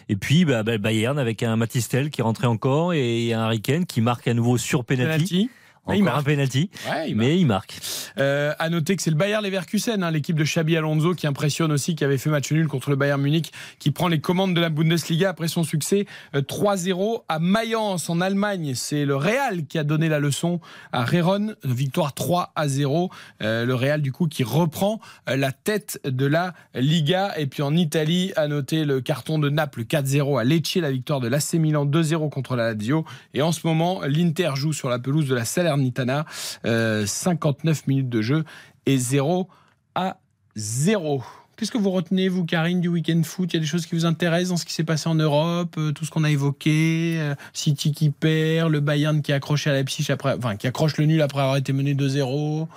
Et 0.08 0.16
puis 0.16 0.44
bah, 0.44 0.62
bah 0.62 0.78
Bayern 0.78 1.18
avec 1.18 1.42
un 1.42 1.56
Matistel 1.56 2.10
qui 2.10 2.20
est 2.20 2.24
rentré 2.24 2.46
encore 2.46 2.92
et 2.92 3.32
un 3.32 3.40
Harry 3.40 3.60
qui 3.60 4.00
marque 4.00 4.28
à 4.28 4.34
nouveau 4.34 4.58
sur 4.58 4.84
penalty. 4.84 5.42
Encore 5.42 5.67
il 5.94 6.04
marque. 6.04 6.18
un 6.18 6.22
penalty, 6.22 6.70
mais 7.14 7.38
il 7.38 7.46
marque. 7.46 7.78
Euh, 8.18 8.52
à 8.58 8.68
noter 8.68 8.96
que 8.96 9.02
c'est 9.02 9.10
le 9.10 9.16
Bayern 9.16 9.44
Leverkusen, 9.44 10.02
hein, 10.02 10.10
l'équipe 10.10 10.36
de 10.36 10.44
Xabi 10.44 10.76
Alonso 10.76 11.14
qui 11.14 11.26
impressionne 11.26 11.72
aussi, 11.72 11.94
qui 11.94 12.04
avait 12.04 12.18
fait 12.18 12.30
match 12.30 12.50
nul 12.52 12.68
contre 12.68 12.90
le 12.90 12.96
Bayern 12.96 13.20
Munich, 13.20 13.52
qui 13.78 13.90
prend 13.90 14.08
les 14.08 14.20
commandes 14.20 14.54
de 14.54 14.60
la 14.60 14.68
Bundesliga 14.68 15.30
après 15.30 15.48
son 15.48 15.64
succès 15.64 16.06
3-0 16.34 17.14
euh, 17.14 17.18
à 17.28 17.38
Mayence 17.38 18.10
en 18.10 18.20
Allemagne. 18.20 18.72
C'est 18.74 19.04
le 19.04 19.16
Real 19.16 19.66
qui 19.66 19.78
a 19.78 19.84
donné 19.84 20.08
la 20.08 20.18
leçon 20.18 20.60
à 20.92 21.04
Réron, 21.04 21.54
victoire 21.64 22.14
3 22.14 22.52
0. 22.66 23.10
Euh, 23.42 23.64
le 23.64 23.74
Real 23.74 24.02
du 24.02 24.12
coup 24.12 24.26
qui 24.26 24.44
reprend 24.44 25.00
la 25.26 25.52
tête 25.52 26.00
de 26.04 26.26
la 26.26 26.54
Liga. 26.74 27.34
Et 27.38 27.46
puis 27.46 27.62
en 27.62 27.74
Italie, 27.76 28.32
à 28.36 28.48
noter 28.48 28.84
le 28.84 29.00
carton 29.00 29.38
de 29.38 29.48
Naples 29.48 29.82
4-0 29.82 30.40
à 30.40 30.44
Lecce, 30.44 30.76
la 30.76 30.90
victoire 30.90 31.20
de 31.20 31.28
l'AC 31.28 31.54
Milan 31.54 31.86
2-0 31.86 32.30
contre 32.30 32.56
la 32.56 32.72
Lazio. 32.72 33.04
Et 33.34 33.42
en 33.42 33.52
ce 33.52 33.66
moment, 33.66 34.00
l'Inter 34.06 34.50
joue 34.54 34.72
sur 34.72 34.88
la 34.88 34.98
pelouse 34.98 35.28
de 35.28 35.34
la 35.34 35.44
Salernitana 35.78 36.26
Nitana. 36.62 37.06
59 37.06 37.86
minutes 37.86 38.08
de 38.08 38.22
jeu 38.22 38.44
et 38.86 38.96
0 38.96 39.48
à 39.94 40.18
0. 40.56 41.22
Qu'est-ce 41.58 41.72
que 41.72 41.78
vous 41.78 41.90
retenez, 41.90 42.28
vous, 42.28 42.44
Karine, 42.44 42.80
du 42.80 42.86
week-end 42.86 43.20
foot? 43.24 43.52
Il 43.52 43.56
y 43.56 43.58
a 43.58 43.60
des 43.60 43.66
choses 43.66 43.84
qui 43.84 43.96
vous 43.96 44.06
intéressent 44.06 44.50
dans 44.50 44.56
ce 44.56 44.64
qui 44.64 44.72
s'est 44.72 44.84
passé 44.84 45.08
en 45.08 45.16
Europe, 45.16 45.74
euh, 45.76 45.90
tout 45.90 46.04
ce 46.04 46.10
qu'on 46.12 46.22
a 46.22 46.30
évoqué, 46.30 47.16
euh, 47.18 47.34
City 47.52 47.90
qui 47.90 48.10
perd, 48.10 48.70
le 48.70 48.78
Bayern 48.78 49.20
qui 49.22 49.32
accroche 49.32 49.66
à 49.66 49.72
Leipzig 49.72 50.06
après, 50.12 50.36
enfin, 50.38 50.54
qui 50.54 50.68
accroche 50.68 50.96
le 50.98 51.06
nul 51.06 51.20
après 51.20 51.40
avoir 51.40 51.56
été 51.56 51.72
mené 51.72 51.94
2-0. 51.94 52.68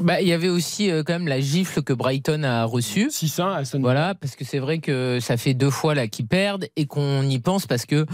Bah, 0.00 0.20
il 0.20 0.26
y 0.26 0.32
avait 0.32 0.48
aussi 0.48 0.90
euh, 0.90 1.02
quand 1.04 1.12
même 1.12 1.28
la 1.28 1.40
gifle 1.40 1.82
que 1.82 1.92
Brighton 1.92 2.42
a 2.42 2.64
reçue. 2.64 3.08
600 3.10 3.78
Voilà, 3.80 4.14
parce 4.14 4.34
que 4.34 4.44
c'est 4.44 4.58
vrai 4.58 4.78
que 4.78 5.18
ça 5.20 5.36
fait 5.36 5.52
deux 5.52 5.70
fois 5.70 5.94
là 5.94 6.08
qu'ils 6.08 6.26
perdent 6.26 6.66
et 6.76 6.86
qu'on 6.86 7.22
y 7.22 7.38
pense 7.38 7.66
parce 7.66 7.84
que 7.84 8.06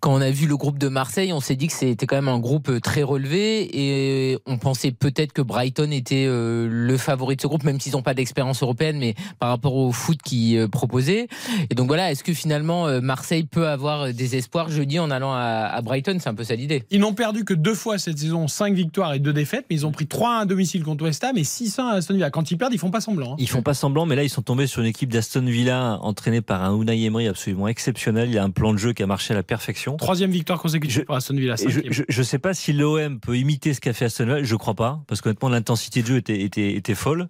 quand 0.00 0.14
on 0.14 0.20
a 0.22 0.30
vu 0.30 0.46
le 0.46 0.56
groupe 0.56 0.78
de 0.78 0.88
Marseille, 0.88 1.32
on 1.32 1.40
s'est 1.40 1.56
dit 1.56 1.66
que 1.66 1.74
c'était 1.74 2.06
quand 2.06 2.16
même 2.16 2.28
un 2.28 2.38
groupe 2.38 2.70
euh, 2.70 2.80
très 2.80 3.02
relevé 3.02 3.68
et 3.72 4.38
on 4.46 4.56
pensait 4.56 4.90
peut-être 4.90 5.34
que 5.34 5.42
Brighton 5.42 5.90
était 5.90 6.24
euh, 6.26 6.66
le 6.70 6.96
favori 6.96 7.36
de 7.36 7.42
ce 7.42 7.46
groupe, 7.46 7.62
même 7.62 7.78
s'ils 7.78 7.92
n'ont 7.92 8.02
pas 8.02 8.14
d'expérience 8.14 8.62
européenne, 8.62 8.98
mais 8.98 9.14
par 9.38 9.50
rapport 9.50 9.74
au 9.74 9.92
foot 9.92 10.20
qu'ils 10.22 10.66
proposaient. 10.68 11.28
Et 11.68 11.74
donc 11.74 11.88
voilà, 11.88 12.10
est-ce 12.10 12.24
que 12.24 12.32
finalement 12.32 12.88
Marseille 13.02 13.44
peut 13.44 13.68
avoir 13.68 14.12
des 14.12 14.36
espoirs 14.36 14.70
jeudi 14.70 14.98
en 14.98 15.10
allant 15.10 15.32
à, 15.34 15.80
Brighton? 15.82 16.16
C'est 16.20 16.28
un 16.28 16.34
peu 16.34 16.44
ça 16.44 16.54
l'idée. 16.54 16.84
Ils 16.90 17.00
n'ont 17.00 17.14
perdu 17.14 17.44
que 17.44 17.54
deux 17.54 17.74
fois 17.74 17.98
cette 17.98 18.18
saison, 18.18 18.48
cinq 18.48 18.74
victoires 18.74 19.14
et 19.14 19.18
deux 19.18 19.32
défaites, 19.32 19.66
mais 19.68 19.76
ils 19.76 19.86
ont 19.86 19.92
pris 19.92 20.06
3 20.06 20.38
à 20.38 20.44
domicile 20.46 20.82
contre 20.82 21.04
West 21.04 21.17
mais 21.34 21.44
600 21.44 21.88
à 21.88 21.92
Aston 21.94 22.14
Villa. 22.14 22.30
Quand 22.30 22.50
ils 22.50 22.56
perdent, 22.56 22.72
ils 22.72 22.78
font 22.78 22.90
pas 22.90 23.00
semblant. 23.00 23.32
Hein. 23.32 23.36
Ils 23.38 23.48
font 23.48 23.62
pas 23.62 23.74
semblant, 23.74 24.06
mais 24.06 24.16
là, 24.16 24.24
ils 24.24 24.30
sont 24.30 24.42
tombés 24.42 24.66
sur 24.66 24.82
une 24.82 24.88
équipe 24.88 25.12
d'Aston 25.12 25.44
Villa 25.44 25.98
entraînée 26.02 26.40
par 26.40 26.62
un 26.62 26.74
Unai 26.74 27.02
Emery 27.04 27.28
absolument 27.28 27.68
exceptionnel. 27.68 28.30
Il 28.30 28.38
a 28.38 28.44
un 28.44 28.50
plan 28.50 28.72
de 28.72 28.78
jeu 28.78 28.92
qui 28.92 29.02
a 29.02 29.06
marché 29.06 29.34
à 29.34 29.36
la 29.36 29.42
perfection. 29.42 29.96
Troisième 29.96 30.30
victoire 30.30 30.60
consécutive 30.60 31.04
pour 31.04 31.16
Aston 31.16 31.34
Villa. 31.34 31.56
Je, 31.56 32.02
je, 32.08 32.22
sais 32.22 32.38
pas 32.38 32.54
si 32.54 32.72
l'OM 32.72 33.20
peut 33.20 33.36
imiter 33.36 33.74
ce 33.74 33.80
qu'a 33.80 33.92
fait 33.92 34.06
Aston 34.06 34.26
Villa. 34.26 34.42
Je 34.42 34.56
crois 34.56 34.74
pas, 34.74 35.02
parce 35.06 35.20
qu'honnêtement, 35.20 35.48
l'intensité 35.48 36.02
de 36.02 36.06
jeu 36.06 36.16
était, 36.16 36.40
était, 36.42 36.74
était, 36.74 36.94
folle. 36.94 37.28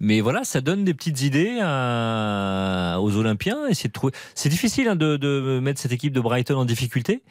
Mais 0.00 0.20
voilà, 0.20 0.44
ça 0.44 0.60
donne 0.60 0.84
des 0.84 0.94
petites 0.94 1.22
idées 1.22 1.56
aux 1.60 3.16
Olympiens. 3.16 3.58
C'est 3.72 4.48
difficile 4.48 4.88
hein, 4.88 4.96
de, 4.96 5.16
de 5.16 5.60
mettre 5.60 5.80
cette 5.80 5.92
équipe 5.92 6.12
de 6.12 6.20
Brighton 6.20 6.56
en 6.56 6.64
difficulté, 6.64 7.22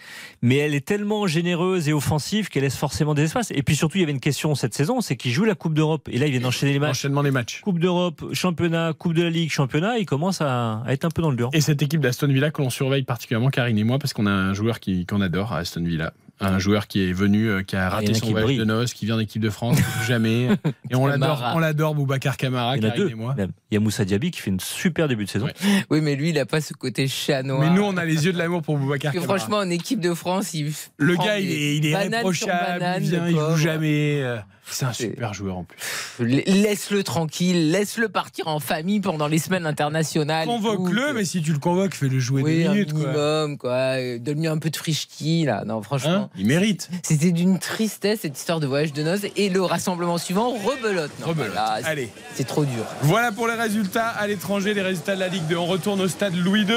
mais 0.41 0.57
elle 0.57 0.73
est 0.73 0.85
tellement 0.85 1.27
généreuse 1.27 1.89
et 1.89 1.93
offensive 1.93 2.49
qu'elle 2.49 2.63
laisse 2.63 2.75
forcément 2.75 3.13
des 3.13 3.23
espaces. 3.23 3.51
Et 3.51 3.63
puis 3.63 3.75
surtout, 3.75 3.97
il 3.97 4.01
y 4.01 4.03
avait 4.03 4.11
une 4.11 4.19
question 4.19 4.55
cette 4.55 4.73
saison, 4.73 5.01
c'est 5.01 5.15
qu'ils 5.15 5.31
jouent 5.31 5.45
la 5.45 5.55
Coupe 5.55 5.73
d'Europe. 5.73 5.98
Et 6.09 6.17
là, 6.17 6.27
ils 6.27 6.31
viennent 6.31 6.45
enchaîner 6.45 6.73
les 6.73 6.79
matchs. 6.79 6.91
Enchaînement 6.91 7.23
des 7.23 7.31
matchs. 7.31 7.61
Coupe 7.61 7.79
d'Europe, 7.79 8.33
championnat, 8.33 8.93
Coupe 8.93 9.13
de 9.13 9.23
la 9.23 9.29
Ligue, 9.29 9.51
championnat, 9.51 9.97
ils 9.97 10.05
commencent 10.05 10.41
à, 10.41 10.83
être 10.87 11.05
un 11.05 11.09
peu 11.09 11.21
dans 11.21 11.31
le 11.31 11.37
dur. 11.37 11.49
Et 11.53 11.61
cette 11.61 11.81
équipe 11.81 12.01
d'Aston 12.01 12.27
Villa 12.27 12.51
que 12.51 12.61
l'on 12.61 12.69
surveille 12.69 13.03
particulièrement, 13.03 13.49
Karine 13.49 13.77
et 13.77 13.83
moi, 13.83 13.99
parce 13.99 14.13
qu'on 14.13 14.25
a 14.25 14.31
un 14.31 14.53
joueur 14.53 14.79
qu'on 14.79 15.21
adore 15.21 15.53
à 15.53 15.59
Aston 15.59 15.83
Villa 15.83 16.13
un 16.39 16.59
joueur 16.59 16.87
qui 16.87 17.03
est 17.03 17.13
venu, 17.13 17.49
euh, 17.49 17.63
qui 17.63 17.75
a 17.75 17.89
raté 17.89 18.13
son 18.13 18.31
voyage 18.31 18.57
de 18.57 18.63
noces, 18.63 18.93
qui 18.93 19.05
vient 19.05 19.17
d'équipe 19.17 19.41
de 19.41 19.49
France, 19.49 19.77
jamais. 20.07 20.49
et 20.89 20.95
on 20.95 21.05
l'adore, 21.05 21.51
on 21.55 21.59
l'adore, 21.59 21.95
Boubacar 21.95 22.37
Camara, 22.37 22.77
il 22.77 22.85
y, 22.85 22.91
deux. 22.91 23.09
Et 23.09 23.15
moi. 23.15 23.35
il 23.37 23.73
y 23.73 23.77
a 23.77 23.79
Moussa 23.79 24.05
Diaby 24.05 24.31
qui 24.31 24.39
fait 24.39 24.49
une 24.49 24.59
super 24.59 25.07
début 25.07 25.25
de 25.25 25.29
saison. 25.29 25.47
Oui, 25.89 26.01
mais 26.01 26.15
lui, 26.15 26.29
il 26.29 26.35
n'a 26.35 26.45
pas 26.45 26.61
ce 26.61 26.73
côté 26.73 27.07
chat 27.07 27.43
noir. 27.43 27.59
Mais 27.59 27.69
nous, 27.69 27.83
on 27.83 27.97
a 27.97 28.05
les 28.05 28.25
yeux 28.25 28.33
de 28.33 28.37
l'amour 28.37 28.61
pour 28.61 28.77
Boubacar 28.77 29.11
Camara. 29.11 29.37
Franchement, 29.37 29.57
en 29.57 29.69
équipe 29.69 29.99
de 29.99 30.13
France, 30.13 30.53
il. 30.53 30.71
Le 30.97 31.15
gars, 31.15 31.39
il 31.39 31.51
est, 31.51 31.77
il 31.77 31.85
est 31.85 31.91
irréprochable, 31.91 32.85
il 33.01 33.09
vient, 33.09 33.27
il 33.27 33.35
joue 33.35 33.57
jamais. 33.57 34.23
C'est 34.71 34.85
un 34.85 34.93
super 34.93 35.33
joueur 35.33 35.57
en 35.57 35.63
plus. 35.63 35.77
Laisse-le 36.19 37.03
tranquille, 37.03 37.71
laisse-le 37.71 38.09
partir 38.09 38.47
en 38.47 38.59
famille 38.59 38.99
pendant 38.99 39.27
les 39.27 39.39
semaines 39.39 39.65
internationales. 39.65 40.47
Convoque-le, 40.47 41.13
mais 41.13 41.25
si 41.25 41.41
tu 41.41 41.51
le 41.53 41.59
convoques, 41.59 41.95
fais-le 41.95 42.19
jouer 42.19 42.41
oui, 42.41 42.63
deux 42.63 42.69
minutes. 42.69 42.91
Un 42.91 42.95
minimum, 42.95 43.57
quoi. 43.57 43.95
Donne-lui 44.19 44.47
un 44.47 44.57
peu 44.57 44.69
de 44.69 44.75
frichki, 44.75 45.45
là. 45.45 45.63
Non, 45.65 45.81
franchement. 45.81 46.11
Hein? 46.11 46.29
Il 46.37 46.47
mérite. 46.47 46.89
C'était 47.03 47.31
d'une 47.31 47.59
tristesse, 47.59 48.21
cette 48.21 48.37
histoire 48.37 48.59
de 48.59 48.67
voyage 48.67 48.93
de 48.93 49.03
noces. 49.03 49.25
Et 49.35 49.49
le 49.49 49.61
rassemblement 49.61 50.17
suivant, 50.17 50.51
rebelote. 50.51 51.11
rebelote. 51.23 51.53
Allez. 51.83 52.09
C'est 52.33 52.47
trop 52.47 52.65
dur. 52.65 52.85
Voilà 53.01 53.31
pour 53.31 53.47
les 53.47 53.55
résultats 53.55 54.07
à 54.07 54.27
l'étranger, 54.27 54.73
les 54.73 54.81
résultats 54.81 55.15
de 55.15 55.19
la 55.19 55.27
Ligue 55.27 55.47
2. 55.47 55.57
On 55.57 55.65
retourne 55.65 56.01
au 56.01 56.07
stade 56.07 56.35
Louis 56.35 56.61
II, 56.61 56.73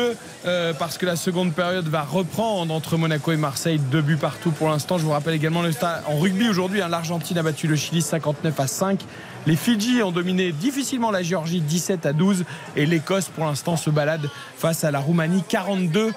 euh, 0.46 0.72
parce 0.72 0.98
que 0.98 1.06
la 1.06 1.16
seconde 1.16 1.54
période 1.54 1.88
va 1.88 2.02
reprendre 2.02 2.72
entre 2.72 2.96
Monaco 2.96 3.32
et 3.32 3.36
Marseille. 3.36 3.78
Deux 3.78 4.02
buts 4.02 4.16
partout 4.16 4.50
pour 4.50 4.68
l'instant. 4.68 4.98
Je 4.98 5.04
vous 5.04 5.10
rappelle 5.10 5.34
également 5.34 5.62
le 5.62 5.72
stade 5.72 6.02
en 6.06 6.18
rugby 6.18 6.48
aujourd'hui. 6.48 6.82
Hein, 6.82 6.88
L'Argentine 6.88 7.38
a 7.38 7.42
battu 7.42 7.66
le 7.66 7.76
Chili 7.82 8.02
59 8.02 8.58
à 8.60 8.66
5. 8.66 9.00
Les 9.46 9.56
Fidji 9.56 10.02
ont 10.02 10.12
dominé 10.12 10.52
difficilement 10.52 11.10
la 11.10 11.22
Géorgie 11.22 11.60
17 11.60 12.06
à 12.06 12.12
12 12.12 12.44
et 12.76 12.86
l'Écosse 12.86 13.28
pour 13.28 13.44
l'instant 13.44 13.76
se 13.76 13.90
balade 13.90 14.30
face 14.56 14.84
à 14.84 14.90
la 14.90 15.00
Roumanie 15.00 15.42
42 15.48 16.12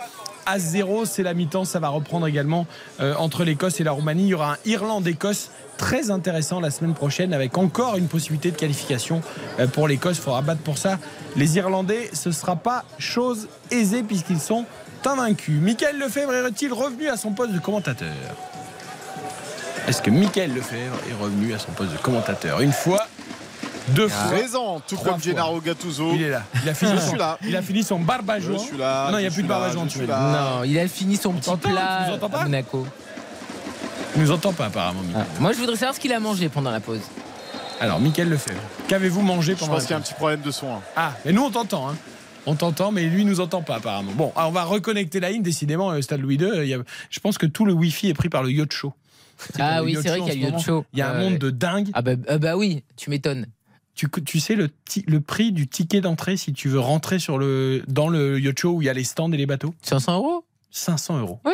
à 0.45 0.59
0. 0.59 1.05
C'est 1.05 1.23
la 1.23 1.33
mi-temps, 1.33 1.65
ça 1.65 1.79
va 1.79 1.89
reprendre 1.89 2.27
également 2.27 2.67
euh, 2.99 3.15
entre 3.15 3.43
l'Écosse 3.43 3.79
et 3.79 3.83
la 3.83 3.91
Roumanie. 3.91 4.25
Il 4.25 4.29
y 4.29 4.33
aura 4.35 4.53
un 4.53 4.57
Irlande-Écosse 4.65 5.49
très 5.77 6.11
intéressant 6.11 6.59
la 6.59 6.69
semaine 6.69 6.93
prochaine 6.93 7.33
avec 7.33 7.57
encore 7.57 7.97
une 7.97 8.07
possibilité 8.07 8.51
de 8.51 8.57
qualification 8.57 9.21
euh, 9.59 9.67
pour 9.67 9.87
l'Écosse. 9.87 10.17
Il 10.17 10.21
faudra 10.21 10.43
battre 10.43 10.61
pour 10.61 10.77
ça. 10.77 10.99
Les 11.35 11.57
Irlandais, 11.57 12.11
ce 12.13 12.29
ne 12.29 12.33
sera 12.33 12.55
pas 12.55 12.85
chose 12.99 13.47
aisée 13.71 14.03
puisqu'ils 14.03 14.39
sont 14.39 14.65
invaincus. 15.05 15.59
Michael 15.61 15.99
Lefebvre 15.99 16.33
est-il 16.47 16.73
revenu 16.73 17.07
à 17.09 17.17
son 17.17 17.31
poste 17.31 17.53
de 17.53 17.59
commentateur? 17.59 18.13
Est-ce 19.87 20.01
que 20.01 20.09
Michael 20.09 20.53
Lefebvre 20.53 20.95
est 21.09 21.23
revenu 21.23 21.53
à 21.53 21.59
son 21.59 21.71
poste 21.71 21.91
de 21.91 21.97
commentateur 21.97 22.61
Une 22.61 22.71
fois, 22.71 23.07
deux 23.89 24.07
fois. 24.07 24.31
Présent, 24.31 24.81
tout 24.87 24.97
comme 24.97 25.21
Gennaro 25.21 25.61
Gattuso. 25.61 26.11
Il 26.13 26.23
est 26.23 26.29
là. 26.29 26.43
Il 26.63 26.69
a 26.69 26.73
fini, 26.73 26.99
son, 26.99 27.15
là. 27.15 27.37
Il 27.43 27.55
a 27.55 27.61
fini 27.61 27.83
son 27.83 27.99
barbageon. 27.99 28.57
Je 28.57 28.63
suis 28.63 28.77
là. 28.77 29.11
Non, 29.11 29.19
il 29.19 29.21
n'y 29.21 29.27
a 29.27 29.31
plus 29.31 29.43
de 29.43 29.47
barbageon. 29.47 29.85
Tu 29.85 29.99
non, 29.99 30.63
il 30.63 30.77
a 30.79 30.87
fini 30.87 31.17
son 31.17 31.33
petit 31.33 31.55
plat 31.57 32.07
nous 32.11 32.29
pas 32.29 32.39
à 32.39 32.43
Monaco. 32.43 32.87
Il 34.15 34.21
nous 34.21 34.31
entend 34.31 34.53
pas 34.53 34.65
apparemment. 34.67 35.01
Ah, 35.15 35.25
moi, 35.39 35.51
je 35.51 35.57
voudrais 35.57 35.75
savoir 35.75 35.93
ce 35.93 35.99
qu'il 35.99 36.13
a 36.13 36.19
mangé 36.19 36.49
pendant 36.49 36.71
la 36.71 36.79
pause. 36.79 37.01
Alors, 37.79 37.99
Michael 37.99 38.29
Lefebvre, 38.29 38.61
qu'avez-vous 38.87 39.21
mangé 39.21 39.55
pendant 39.55 39.73
Je 39.73 39.77
pense 39.77 39.83
qu'il 39.83 39.91
y 39.91 39.93
a 39.93 39.97
un 39.97 40.01
petit 40.01 40.13
problème 40.13 40.41
de 40.41 40.51
son. 40.51 40.67
Hein. 40.67 40.81
Ah, 40.95 41.11
mais 41.25 41.33
nous 41.33 41.43
on 41.43 41.51
t'entend. 41.51 41.89
Hein. 41.89 41.95
On 42.45 42.55
t'entend, 42.55 42.91
mais 42.91 43.03
lui 43.03 43.25
nous 43.25 43.39
entend 43.39 43.61
pas 43.61 43.75
apparemment. 43.75 44.11
Bon, 44.13 44.31
alors 44.35 44.49
on 44.49 44.53
va 44.53 44.63
reconnecter 44.63 45.19
la 45.19 45.31
ligne. 45.31 45.41
Décidément, 45.41 45.87
au 45.87 45.93
euh, 45.93 46.01
stade 46.01 46.21
Louis 46.21 46.35
II, 46.35 46.77
je 47.09 47.19
pense 47.19 47.37
que 47.37 47.45
tout 47.45 47.65
le 47.65 47.73
Wi-Fi 47.73 48.09
est 48.09 48.13
pris 48.13 48.29
par 48.29 48.43
le 48.43 48.51
yacht 48.51 48.71
show. 48.71 48.93
Ah 49.59 49.83
oui, 49.83 49.97
c'est 50.01 50.09
vrai 50.09 50.21
qu'il 50.21 50.41
y 50.41 50.45
a 50.45 50.57
show. 50.57 50.85
Il 50.93 50.99
y 50.99 51.01
a 51.01 51.11
un 51.11 51.19
monde 51.19 51.37
de 51.37 51.49
dingue. 51.49 51.89
Ah 51.93 52.01
bah, 52.01 52.13
ah 52.27 52.37
bah, 52.37 52.57
oui, 52.57 52.83
tu 52.95 53.09
m'étonnes. 53.09 53.47
Tu, 53.95 54.09
tu 54.09 54.39
sais 54.41 54.55
le, 54.55 54.69
prix 55.21 55.53
du 55.53 55.67
ticket 55.67 56.01
d'entrée 56.01 56.35
si 56.35 56.51
tu 56.51 56.67
veux 56.67 56.79
rentrer 56.79 57.17
sur 57.17 57.37
le, 57.37 57.81
dans 57.87 58.09
le 58.09 58.39
yacht 58.39 58.59
show 58.59 58.73
où 58.73 58.81
il 58.81 58.85
y 58.85 58.89
a 58.89 58.93
les 58.93 59.05
stands 59.05 59.31
et 59.31 59.37
les 59.37 59.45
bateaux? 59.45 59.73
500 59.83 60.17
euros? 60.17 60.45
500 60.71 61.19
euros. 61.19 61.39
Oui. 61.45 61.53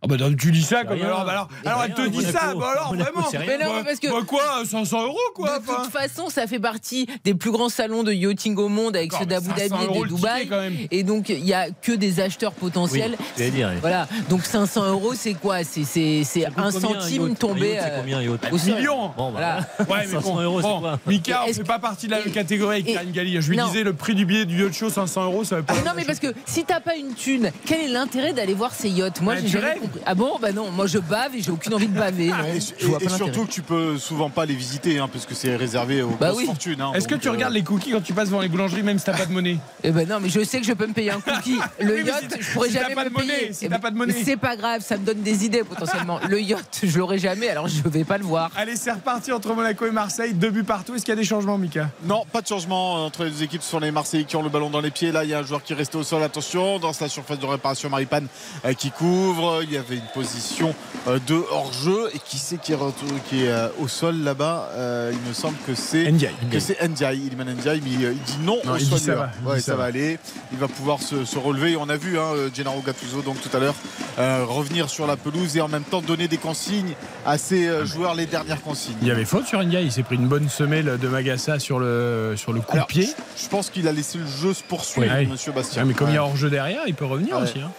Ah 0.00 0.06
bah 0.06 0.16
donc, 0.16 0.36
tu 0.36 0.52
dis 0.52 0.62
ça 0.62 0.84
comme 0.84 0.94
rien. 0.94 1.06
alors, 1.06 1.24
bah 1.24 1.32
alors, 1.32 1.48
Mais 1.64 1.70
alors 1.70 1.80
rien, 1.82 1.94
elle 1.98 2.04
te 2.04 2.08
dit 2.10 2.22
ça, 2.24 2.54
bah 2.54 2.70
alors 2.72 2.90
Monaco, 2.92 3.12
vraiment. 3.14 3.28
rien. 3.30 3.40
Mais 3.46 3.58
non, 3.64 3.72
Bah, 3.72 3.82
parce 3.84 3.98
que- 3.98 4.06
bah 4.06 4.24
quoi, 4.24 4.42
500 4.64 5.02
euros 5.02 5.18
quoi. 5.34 5.58
De 5.58 5.64
toute 5.66 5.90
façon, 5.92 6.28
ça 6.30 6.46
fait 6.46 6.60
partie 6.60 7.08
des 7.24 7.34
plus 7.34 7.50
grands 7.50 7.68
salons 7.68 8.04
de 8.04 8.12
yachting 8.12 8.56
au 8.58 8.68
monde 8.68 8.94
avec 8.96 9.12
ceux 9.12 9.26
d'Abu 9.26 9.48
mais 9.56 9.68
500 9.68 9.86
Dhabi 9.86 9.98
et 9.98 10.02
de 10.02 10.06
Dubaï. 10.06 10.88
Et 10.92 11.02
donc, 11.02 11.30
il 11.30 11.42
n'y 11.42 11.52
a 11.52 11.70
que 11.70 11.90
des 11.92 12.20
acheteurs 12.20 12.52
potentiels. 12.52 13.16
Oui, 13.38 13.50
dire. 13.50 13.72
Voilà, 13.80 14.06
donc 14.28 14.44
500 14.44 14.88
euros, 14.88 15.14
c'est 15.14 15.34
quoi? 15.34 15.64
C'est 15.64 16.46
un 16.56 16.70
centime 16.70 17.28
yacht? 17.28 17.38
Tombé 17.38 17.76
c'est 17.80 17.90
euh, 17.90 17.96
combien. 17.98 18.18
Millions. 18.20 19.10
Bon, 19.16 19.32
bah, 19.32 19.58
Voilà. 19.78 20.00
Ouais, 20.02 20.06
mais 20.06 20.12
500 20.14 20.34
bon, 20.34 20.40
euros, 20.40 20.60
c'est 20.62 20.68
bon, 20.68 20.80
quoi? 20.80 21.00
Mika, 21.06 21.42
on 21.42 21.46
Est-ce 21.48 21.58
fait 21.58 21.64
pas 21.64 21.78
partie 21.78 22.06
de 22.06 22.12
la 22.12 22.18
même 22.20 22.30
catégorie 22.32 22.82
avec 22.82 22.94
Karine 22.94 23.10
Galli. 23.12 23.40
Je 23.40 23.50
lui 23.50 23.56
disais 23.58 23.82
le 23.82 23.92
prix 23.94 24.14
du 24.14 24.26
billet 24.26 24.44
du 24.44 24.62
yacht 24.62 24.72
show 24.74 24.90
500 24.90 25.24
euros, 25.24 25.42
ça 25.44 25.56
va 25.56 25.62
pas. 25.62 25.74
Non 25.84 25.92
mais 25.96 26.04
parce 26.04 26.18
que 26.20 26.28
si 26.46 26.64
t'as 26.64 26.80
pas 26.80 26.94
une 26.96 27.14
thune, 27.14 27.50
quel 27.66 27.80
est 27.80 27.88
l'intérêt 27.88 28.32
d'aller 28.32 28.54
voir 28.54 28.74
ces 28.74 28.88
yachts? 28.90 29.20
Moi 29.22 29.34
j'ai 29.36 29.58
compris. 29.88 30.02
Ah 30.06 30.14
bon? 30.14 30.38
Bah 30.40 30.52
non, 30.52 30.70
moi 30.70 30.86
je 30.86 30.98
bave 30.98 31.34
et 31.34 31.42
j'ai 31.42 31.50
aucune 31.50 31.74
envie 31.74 31.88
de 31.88 31.98
baver. 31.98 32.28
Non, 32.28 32.36
Et, 32.54 32.60
je 32.60 32.86
vois 32.86 32.98
et- 33.00 33.04
et 33.04 33.08
pas 33.08 33.16
surtout 33.16 33.44
que 33.46 33.50
tu 33.50 33.62
peux 33.62 33.98
souvent 33.98 34.30
pas 34.30 34.46
les 34.46 34.54
visiter, 34.54 34.98
hein, 34.98 35.08
parce 35.12 35.26
que 35.26 35.34
c'est 35.34 35.56
réservé 35.56 36.02
aux 36.02 36.10
Bah 36.20 36.28
grosses 36.28 36.38
oui. 36.40 36.46
fortunes. 36.46 36.80
hein, 36.80 36.92
Est-ce 36.94 37.08
que 37.08 37.14
tu 37.14 37.28
euh, 37.28 37.32
regardes 37.32 37.52
les 37.54 37.62
cookies 37.62 37.90
quand 37.92 38.00
tu 38.02 38.12
passes 38.12 38.28
devant 38.28 38.40
les 38.40 38.48
boulangeries, 38.48 38.82
même 38.82 38.98
si 38.98 39.04
t'as 39.04 39.16
pas 39.16 39.26
de 39.26 39.32
monnaie? 39.32 39.58
Eh 39.84 39.90
ben 39.90 40.08
non, 40.08 40.18
mais 40.20 40.28
je 40.28 40.42
sais 40.44 40.60
que 40.60 40.66
je 40.66 40.72
peux 40.72 40.86
me 40.86 40.92
payer 40.92 41.10
un 41.12 41.20
cookie. 41.20 41.58
Le 41.80 42.02
yacht, 42.04 42.34
si 42.34 42.42
je 42.42 42.52
pourrais 42.52 42.68
si 42.68 42.74
jamais 42.74 42.94
pas 42.94 43.04
me 43.04 43.10
de 43.10 43.14
monnaie, 43.14 43.26
payer. 43.38 43.52
si 43.52 43.64
Eh 43.64 43.68
t'as 43.68 43.76
ben, 43.76 43.80
pas 43.82 43.90
de 43.90 43.96
monnaie. 43.96 44.14
C'est 44.24 44.36
pas 44.36 44.56
grave, 44.56 44.82
ça 44.84 44.96
me 44.96 45.04
donne 45.04 45.22
des 45.22 45.44
idées 45.44 45.62
potentiellement. 45.64 46.18
Le 46.28 46.40
yacht, 46.40 46.80
je 46.82 46.98
l'aurai 46.98 47.18
jamais, 47.18 47.48
alors 47.48 47.68
je 47.68 47.82
vais 47.88 48.04
pas 48.04 48.18
le 48.18 48.24
voir. 48.24 48.50
Allez, 48.56 48.76
c'est 48.76 48.92
reparti 48.92 49.32
entre 49.32 49.54
Monaco 49.54 49.86
et 49.86 49.90
Marseille. 49.90 50.34
Deux 50.34 50.50
buts 50.50 50.64
partout. 50.64 50.94
Est-ce 50.94 51.04
qu'il 51.04 51.12
y 51.12 51.16
a 51.18 51.20
des 51.20 51.24
changements, 51.24 51.58
Mika? 51.58 51.90
Non, 52.04 52.24
pas 52.32 52.42
de 52.42 52.46
changement 52.46 53.04
entre 53.06 53.24
les 53.24 53.30
deux 53.30 53.42
équipes. 53.42 53.62
Ce 53.62 53.70
sont 53.70 53.78
les 53.80 53.90
Marseillais 53.90 54.24
qui 54.24 54.36
ont 54.36 54.42
le 54.42 54.48
ballon 54.50 54.68
dans 54.70 54.80
les 54.80 54.90
pieds. 54.90 55.12
Là, 55.12 55.24
il 55.24 55.30
y 55.30 55.34
a 55.34 55.38
un 55.38 55.42
joueur 55.42 55.62
qui 55.62 55.72
est 55.72 55.76
resté 55.76 55.96
au 55.96 56.02
sol. 56.02 56.22
Attention, 56.22 56.78
dans 56.78 56.92
sa 56.92 57.08
surface 57.08 57.38
de 57.38 57.46
réparation, 57.46 57.88
Maripane 57.88 58.26
euh, 58.64 58.72
qui 58.74 58.90
couvre. 58.90 59.60
Il 59.62 59.72
y 59.72 59.77
avait 59.78 59.96
une 59.96 60.10
position 60.14 60.74
euh, 61.06 61.18
de 61.26 61.42
hors-jeu. 61.50 62.10
Et 62.14 62.18
qui 62.24 62.38
c'est 62.38 62.58
qui 62.58 62.72
est, 62.72 62.76
retour- 62.76 63.08
qui 63.28 63.44
est 63.44 63.48
euh, 63.50 63.68
au 63.78 63.88
sol 63.88 64.16
là-bas 64.22 64.70
Euh, 64.74 65.12
Il 65.12 65.28
me 65.28 65.32
semble 65.34 65.56
que 65.66 65.74
c'est. 65.74 66.10
Ndiaye. 66.10 66.34
Que 66.50 66.60
c'est 66.60 66.80
Ndiaye, 66.86 67.30
Ndiaye, 67.36 67.80
mais 67.84 67.90
il 67.90 67.98
dit 68.22 68.38
non, 68.42 68.58
Non, 68.64 68.72
au 68.74 68.78
soigneur. 68.78 68.98
ça 69.00 69.14
va, 69.14 69.30
Ouais, 69.50 69.60
ça, 69.60 69.66
ça 69.66 69.72
va 69.72 69.78
va. 69.78 69.84
aller. 69.84 70.18
Il 70.52 70.58
va 70.58 70.68
pouvoir 70.68 71.00
se, 71.02 71.24
se 71.24 71.38
relever. 71.38 71.72
Et 71.72 71.76
on 71.76 71.88
a 71.88 71.96
vu 71.96 72.18
hein, 72.18 72.32
Gennaro 72.54 72.80
Gattuso 72.82 73.22
donc 73.22 73.40
tout 73.40 73.54
à 73.56 73.60
l'heure 73.60 73.74
euh, 74.18 74.44
revenir 74.46 74.88
sur 74.90 75.06
la 75.06 75.16
pelouse 75.16 75.56
et 75.56 75.60
en 75.60 75.68
même 75.68 75.82
temps 75.84 76.00
donner 76.02 76.28
des 76.28 76.38
consignes 76.38 76.94
à 77.24 77.38
ses 77.38 77.66
euh, 77.68 77.84
joueurs, 77.86 78.14
les 78.14 78.26
dernières 78.26 78.62
consignes. 78.62 78.96
Il 79.02 79.08
y 79.08 79.10
avait 79.10 79.24
faute 79.24 79.46
sur 79.46 79.62
Ndiaye. 79.62 79.86
Il 79.86 79.92
s'est 79.92 80.02
pris 80.02 80.16
une 80.16 80.26
bonne 80.28 80.48
semelle 80.48 80.98
de 81.00 81.08
Magassa 81.08 81.58
sur 81.58 81.78
le, 81.78 82.34
sur 82.36 82.52
le 82.52 82.60
coup 82.60 82.76
de 82.78 82.82
pied. 82.84 83.08
Je 83.40 83.48
pense 83.48 83.70
qu'il 83.70 83.86
a 83.88 83.92
laissé 83.92 84.18
le 84.18 84.26
jeu 84.26 84.52
se 84.54 84.62
poursuivre, 84.62 85.12
Oui. 85.18 85.26
Monsieur 85.26 85.52
Bastien. 85.52 85.82
Ouais, 85.82 85.88
mais 85.88 85.94
comme 85.94 86.08
il 86.08 86.14
y 86.14 86.16
a 86.18 86.22
Ouais. 86.22 86.28
hors-jeu 86.30 86.50
derrière, 86.50 86.82
il 86.86 86.94
peut 86.94 87.04
revenir 87.04 87.36
Ouais. 87.36 87.42
aussi. 87.44 87.60
hein. 87.60 87.70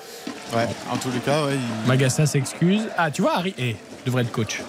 Ouais, 0.56 0.68
en 0.92 0.98
tous 0.98 1.12
les 1.12 1.20
cas, 1.20 1.44
ouais, 1.46 1.54
il- 1.54 1.89
Magassa 1.90 2.28
s'excuse. 2.28 2.84
Ah, 3.00 3.10
tu 3.10 3.24
vois, 3.24 3.36
Harry 3.38 3.56
eh, 3.58 3.76
devrait 4.06 4.22
être 4.22 4.32
coach. 4.32 4.62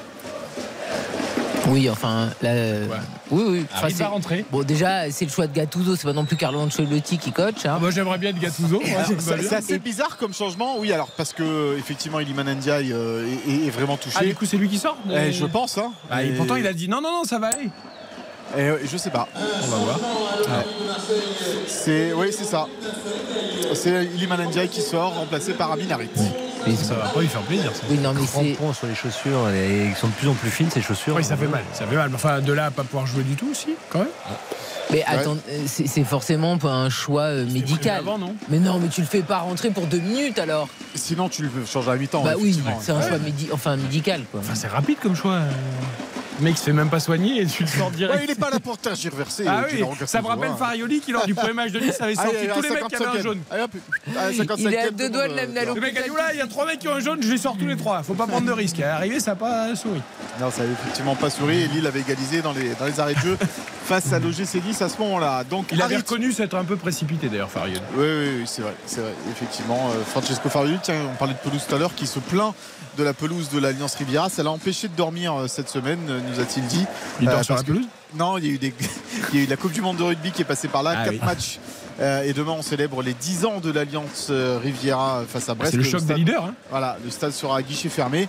Oui, 1.69 1.91
enfin, 1.91 2.31
là, 2.41 2.49
euh, 2.51 2.87
oui, 3.31 3.43
oui. 3.47 3.67
Enfin, 3.71 3.83
Harry 3.83 3.93
c'est- 3.93 4.03
va 4.03 4.09
rentrer. 4.09 4.45
Bon, 4.51 4.63
déjà, 4.63 5.11
c'est 5.11 5.27
le 5.27 5.31
choix 5.31 5.47
de 5.47 5.55
Gattuso, 5.55 5.97
c'est 5.97 6.05
pas 6.07 6.15
non 6.15 6.25
plus 6.25 6.37
Carlo 6.37 6.59
Ancelotti 6.61 7.19
qui 7.19 7.31
coach. 7.31 7.67
hein. 7.67 7.75
Ah, 7.77 7.79
moi, 7.79 7.91
j'aimerais 7.91 8.17
bien 8.17 8.31
être 8.31 8.39
Gattuso. 8.41 8.81
c'est 9.19 9.53
assez 9.55 9.79
bizarre 9.79 10.17
comme 10.17 10.33
changement, 10.33 10.79
oui. 10.79 10.93
Alors 10.93 11.11
parce 11.11 11.35
que 11.35 11.77
effectivement, 11.79 12.21
Iliman 12.21 12.55
Ndiaye 12.55 12.91
euh, 12.95 13.27
est, 13.47 13.51
est- 13.51 13.67
est 13.67 13.71
vraiment 13.71 13.99
touché. 13.99 14.17
Ah, 14.19 14.25
du 14.25 14.35
coup, 14.35 14.47
c'est 14.47 14.57
lui 14.57 14.71
qui 14.71 14.79
sort 14.79 14.97
Eh, 15.15 15.31
je 15.31 15.45
pense. 15.45 15.77
Hein. 15.77 15.93
Ah, 16.11 16.25
et 16.25 16.29
Et- 16.29 16.33
pourtant, 16.33 16.57
il 16.57 16.67
a 16.67 16.73
dit 16.73 16.89
non, 16.89 17.03
non, 17.03 17.11
non, 17.13 17.25
ça 17.25 17.39
va 17.39 17.49
aller. 17.49 17.69
Et, 18.57 18.61
euh, 18.61 18.79
je 18.85 18.97
sais 18.97 19.11
pas. 19.11 19.29
On 19.35 19.71
va 19.71 19.77
voir. 19.77 19.99
C'est 21.67 22.13
oui, 22.13 22.29
c'est 22.37 22.45
ça. 22.45 22.67
C'est 23.75 24.05
Iliman 24.05 24.43
Ndiaye 24.47 24.69
qui 24.69 24.81
sort, 24.81 25.15
remplacé 25.15 25.53
par 25.53 25.73
Amin 25.73 25.91
Harit. 25.91 26.09
Oui, 26.67 26.77
Ça 26.77 26.95
va 26.95 27.09
pas 27.09 27.21
lui 27.21 27.29
faire 27.29 27.41
plaisir, 27.43 27.71
ça. 27.75 27.83
oui, 27.89 27.99
non, 27.99 28.13
mais 28.13 28.27
c'est. 28.27 28.55
Sur 28.75 28.87
les 28.87 28.95
chaussures, 28.95 29.49
et 29.51 29.87
ils 29.87 29.97
sont 29.97 30.09
de 30.09 30.13
plus 30.13 30.29
en 30.29 30.35
plus 30.35 30.51
fines 30.51 30.71
ces 30.71 30.83
chaussures. 30.83 31.15
Oui, 31.17 31.25
ça 31.25 31.37
fait 31.37 31.47
mal. 31.47 31.63
Ça 31.73 31.87
fait 31.87 31.97
mal. 31.97 32.11
Enfin, 32.15 32.41
de 32.41 32.53
là 32.53 32.67
à 32.67 32.71
pas 32.71 32.83
pouvoir 32.85 33.07
jouer 33.07 33.23
du 33.23 33.35
tout 33.35 33.49
aussi, 33.51 33.75
quand 33.89 34.01
même. 34.01 34.09
Mais 34.91 35.05
attends, 35.07 35.37
euh, 35.49 35.63
c'est 35.67 35.87
c'est 35.87 36.03
forcément 36.05 36.59
pas 36.59 36.73
un 36.73 36.91
choix 36.91 37.23
euh, 37.23 37.47
médical. 37.47 37.99
Avant, 38.01 38.19
non 38.19 38.35
Mais 38.49 38.59
non, 38.59 38.79
mais 38.79 38.89
tu 38.89 39.01
le 39.01 39.07
fais 39.07 39.23
pas 39.23 39.39
rentrer 39.39 39.71
pour 39.71 39.87
deux 39.87 40.01
minutes 40.01 40.39
alors. 40.39 40.69
Sinon, 40.95 41.29
tu 41.29 41.43
le 41.43 41.51
changes 41.65 41.89
à 41.89 41.93
la 41.93 41.99
mi-temps. 41.99 42.25
bah 42.25 42.35
oui, 42.39 42.59
c'est 42.81 42.93
un 42.93 43.01
choix 43.01 43.19
médi 43.19 43.49
enfin, 43.53 43.77
médical 43.77 44.23
quoi. 44.31 44.41
Enfin, 44.41 44.55
c'est 44.55 44.69
rapide 44.69 44.99
comme 45.01 45.15
choix. 45.15 45.39
Le 46.41 46.47
mec 46.47 46.57
se 46.57 46.63
fait 46.63 46.73
même 46.73 46.89
pas 46.89 47.01
soigner 47.01 47.43
et 47.43 47.47
tu 47.47 47.65
le 47.65 47.69
sors 47.69 47.91
direct. 47.91 48.17
Ouais, 48.17 48.25
il 48.25 48.29
n'est 48.29 48.35
pas 48.35 48.49
là 48.49 48.59
pour 48.59 48.79
tergiverser. 48.79 49.45
Ah 49.47 49.59
euh, 49.59 49.63
oui, 49.67 49.77
Gennaro 49.77 49.95
ça 50.07 50.23
me 50.23 50.27
rappelle 50.27 50.53
hein. 50.53 50.57
Farioli 50.59 51.01
qui, 51.01 51.13
lors 51.13 51.27
du 51.27 51.35
premier 51.35 51.53
match 51.53 51.71
de 51.71 51.81
Nice, 51.81 52.01
avait 52.01 52.15
sorti 52.15 52.31
il 52.45 52.51
à 52.51 52.55
tous 52.55 52.63
les 52.63 52.71
mecs 52.71 52.89
qui 52.89 52.95
avaient 52.95 53.05
un 53.05 53.13
55e. 53.13 53.23
jaune. 53.23 53.39
Allez, 53.51 53.63
hop, 53.63 53.71
à 54.17 54.31
la 54.31 54.33
55e, 54.33 54.55
Il 54.59 54.75
est 54.75 54.79
à 54.79 54.91
deux 54.91 55.11
doigts 55.11 55.29
de 55.29 55.35
l'amener 55.35 55.61
à 55.61 55.63
euh, 55.65 55.75
Le 55.75 55.81
mec 55.83 55.99
a 55.99 56.03
dit 56.03 56.09
il 56.33 56.39
y 56.39 56.41
a 56.41 56.47
trois 56.47 56.65
mecs 56.65 56.79
qui 56.79 56.89
ont 56.89 56.95
un 56.95 57.01
jaune, 57.01 57.23
je 57.23 57.31
les 57.31 57.37
sors 57.37 57.59
tous 57.59 57.67
les 57.67 57.77
trois. 57.77 58.03
Faut 58.03 58.15
pas 58.15 58.27
prendre 58.27 58.47
de 58.47 58.53
risques. 58.53 58.81
Arrivé, 58.81 59.21
ça 59.21 59.33
n'a 59.33 59.37
pas 59.37 59.77
souri. 59.77 60.01
Non, 60.41 60.51
ça 60.51 60.63
n'avait 60.63 60.73
effectivement 60.73 61.15
pas 61.15 61.29
souri. 61.29 61.61
Et 61.61 61.69
Lille 61.69 61.87
avait 61.87 62.01
égalisé 62.01 62.41
dans 62.41 62.53
les, 62.53 62.75
dans 62.75 62.87
les 62.87 62.99
arrêts 63.01 63.15
de 63.15 63.21
jeu 63.21 63.39
face 63.85 64.11
à 64.15 64.19
l'OGC 64.19 64.65
Nice 64.65 64.81
à 64.81 64.89
ce 64.89 64.99
moment-là. 64.99 65.45
Donc, 65.45 65.67
Il 65.73 65.83
avait 65.83 65.99
reconnu 65.99 66.33
s'être 66.33 66.55
un 66.55 66.65
peu 66.65 66.77
précipité 66.77 67.29
d'ailleurs, 67.29 67.51
Farioli. 67.51 67.83
Oui, 67.97 68.05
oui, 68.07 68.29
oui, 68.39 68.43
c'est 68.47 68.63
vrai, 68.63 68.75
c'est 68.87 69.03
vrai, 69.03 69.13
effectivement. 69.31 69.91
Euh, 69.91 70.05
Francesco 70.07 70.49
Farioli, 70.49 70.79
tiens, 70.83 70.95
on 71.13 71.17
parlait 71.17 71.35
de 71.35 71.39
pelouse 71.39 71.67
tout 71.69 71.75
à 71.75 71.79
l'heure, 71.79 71.95
qui 71.95 72.07
se 72.07 72.19
plaint 72.19 72.55
de 72.97 73.03
la 73.03 73.15
pelouse 73.15 73.51
de 73.51 73.59
l'Alliance 73.59 73.95
Riviera. 73.97 74.29
Ça 74.29 74.43
l'a 74.43 74.51
empêché 74.51 74.89
de 74.89 74.95
dormir 74.95 75.35
euh, 75.35 75.49
cette 75.49 75.69
semaine, 75.69 75.99
nous 76.31 76.41
a-t-il 76.41 76.67
dit. 76.67 76.87
Il 77.21 77.27
dort 77.27 77.41
Euh, 77.41 77.43
sur 77.43 77.57
Non, 78.15 78.39
il 78.39 78.47
y, 78.47 78.49
a 78.49 78.53
eu 78.53 78.59
des... 78.59 78.75
il 79.33 79.39
y 79.39 79.43
a 79.43 79.45
eu 79.45 79.49
la 79.49 79.57
Coupe 79.57 79.73
du 79.73 79.81
Monde 79.81 79.97
de 79.99 80.03
rugby 80.03 80.33
qui 80.33 80.43
est 80.43 80.47
passée 80.47 80.69
par 80.69 80.83
là, 80.83 80.93
Ah 80.97 81.05
quatre 81.05 81.15
oui. 81.15 81.21
matchs. 81.25 81.59
Euh, 82.01 82.23
et 82.23 82.33
demain, 82.33 82.53
on 82.59 82.63
célèbre 82.63 83.03
les 83.03 83.13
10 83.15 83.45
ans 83.45 83.61
de 83.61 83.71
l'Alliance 83.71 84.29
euh, 84.31 84.59
Riviera 84.63 85.23
face 85.29 85.49
à 85.49 85.55
Brest. 85.55 85.73
C'est 85.73 85.77
le 85.77 85.83
choc 85.83 86.01
des 86.01 86.07
stade- 86.07 86.17
leaders. 86.19 86.45
hein. 86.45 86.55
Voilà, 86.71 86.97
le 87.05 87.11
stade 87.11 87.33
sera 87.33 87.59
à 87.59 87.63
guichet 87.63 87.89
fermé. 87.91 88.29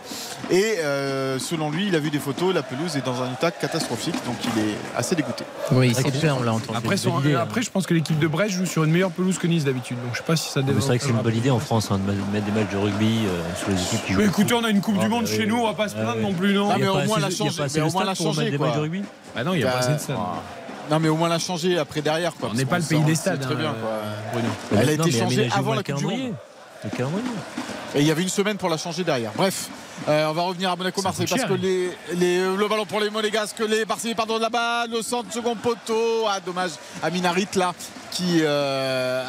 Et 0.49 0.75
euh, 0.79 1.39
selon 1.39 1.71
lui, 1.71 1.87
il 1.87 1.95
a 1.95 1.99
vu 1.99 2.09
des 2.09 2.19
photos, 2.19 2.53
la 2.53 2.63
pelouse 2.63 2.97
est 2.97 3.05
dans 3.05 3.21
un 3.21 3.31
état 3.31 3.49
catastrophique, 3.51 4.15
donc 4.25 4.35
il 4.43 4.61
est 4.61 4.75
assez 4.97 5.15
dégoûté. 5.15 5.45
Oui, 5.71 5.93
c'est 5.95 6.11
plein, 6.19 6.35
on 6.35 6.43
l'a 6.43 6.53
entendu. 6.53 6.77
Après, 6.77 6.97
son- 6.97 7.17
hein. 7.17 7.21
après, 7.41 7.61
je 7.61 7.69
pense 7.71 7.85
que 7.87 7.93
l'équipe 7.93 8.19
de 8.19 8.27
Brest 8.27 8.55
joue 8.55 8.65
sur 8.65 8.83
une 8.83 8.91
meilleure 8.91 9.11
pelouse 9.11 9.37
que 9.37 9.47
Nice 9.47 9.63
d'habitude. 9.63 9.97
Donc 10.03 10.13
je 10.13 10.17
sais 10.17 10.23
pas 10.25 10.35
si 10.35 10.49
ça 10.49 10.59
Mais 10.59 10.67
développe. 10.67 10.81
C'est 10.81 10.87
vrai 10.89 10.97
que 10.97 11.03
c'est 11.05 11.09
une 11.11 11.17
bonne 11.21 11.37
idée 11.37 11.51
en 11.51 11.59
France 11.59 11.89
hein, 11.91 11.99
de 12.05 12.11
mettre 12.33 12.45
des 12.45 12.51
matchs 12.51 12.71
de 12.71 12.77
rugby 12.77 13.19
euh, 13.25 13.41
sur 13.57 13.69
les 13.69 13.81
équipes 13.81 14.05
qui 14.05 14.13
jouent. 14.13 14.19
Mais 14.19 14.25
au 14.25 14.29
écoutez, 14.29 14.53
on 14.53 14.63
a 14.63 14.69
une 14.69 14.81
Coupe 14.81 14.95
Ah, 14.99 15.03
du 15.03 15.09
Monde 15.09 15.27
chez 15.27 15.45
nous, 15.45 15.57
on 15.57 15.67
va 15.67 15.73
pas 15.73 15.87
se 15.87 15.95
Ah, 15.97 16.01
plaindre 16.01 16.21
non 16.21 16.33
plus, 16.33 16.53
non 16.53 16.69
Ah, 16.71 16.75
mais 16.77 16.87
a 16.87 16.91
au 16.93 17.01
moins 17.05 17.19
la 17.19 17.29
changer- 17.29 17.61
mais 17.61 17.69
de 17.69 17.81
au 17.81 17.91
moins 17.91 18.03
la 18.03 18.15
changer. 18.15 18.57
Bah 19.33 19.43
non, 19.45 19.53
il 19.53 19.61
y 19.61 19.63
a 19.63 19.67
pas 19.67 19.73
Bah, 19.73 19.79
assez 19.79 19.93
de 19.93 19.97
stade. 19.99 20.17
Non, 20.91 20.99
mais 20.99 21.07
au 21.07 21.15
moins 21.15 21.29
la 21.29 21.39
changer 21.39 21.77
après 21.79 22.01
derrière. 22.01 22.33
Quoi, 22.35 22.49
On 22.51 22.53
n'est 22.53 22.65
pas 22.65 22.77
le 22.77 22.83
pays 22.83 22.99
sent- 22.99 23.05
des 23.05 23.15
stades. 23.15 23.39
Très 23.39 23.53
hein, 23.53 23.57
bien, 23.57 23.73
quoi. 23.81 23.91
Bruno. 24.33 24.49
Elle 24.73 24.89
a 24.89 24.97
Non, 24.97 25.05
été 25.05 25.17
changée 25.17 25.49
avant 25.55 25.71
le 25.71 25.77
la 25.77 25.83
Coupe 25.83 25.95
du. 25.95 26.05
Monde. 26.05 26.33
Et 27.95 28.01
il 28.01 28.07
y 28.07 28.11
avait 28.11 28.23
une 28.23 28.29
semaine 28.29 28.57
pour 28.57 28.69
la 28.69 28.77
changer 28.77 29.03
derrière. 29.03 29.31
Bref, 29.35 29.69
euh, 30.07 30.27
on 30.29 30.33
va 30.33 30.41
revenir 30.43 30.71
à 30.71 30.75
Monaco-Marseille 30.75 31.27
parce 31.29 31.43
que 31.43 31.53
les, 31.53 31.91
les- 32.13 32.55
le 32.55 32.67
ballon 32.67 32.85
pour 32.85 32.99
les 32.99 33.09
Monégasques, 33.09 33.59
les 33.59 33.85
Marseillais 33.85 34.15
pardon 34.15 34.37
de 34.37 34.41
la 34.41 34.49
balle, 34.49 34.89
le 34.91 35.01
centre 35.01 35.31
second 35.31 35.55
poteau. 35.55 36.25
Ah 36.27 36.39
dommage, 36.39 36.71
Aminarit 37.03 37.47
là 37.55 37.73
qui, 38.11 38.39
euh, 38.41 39.23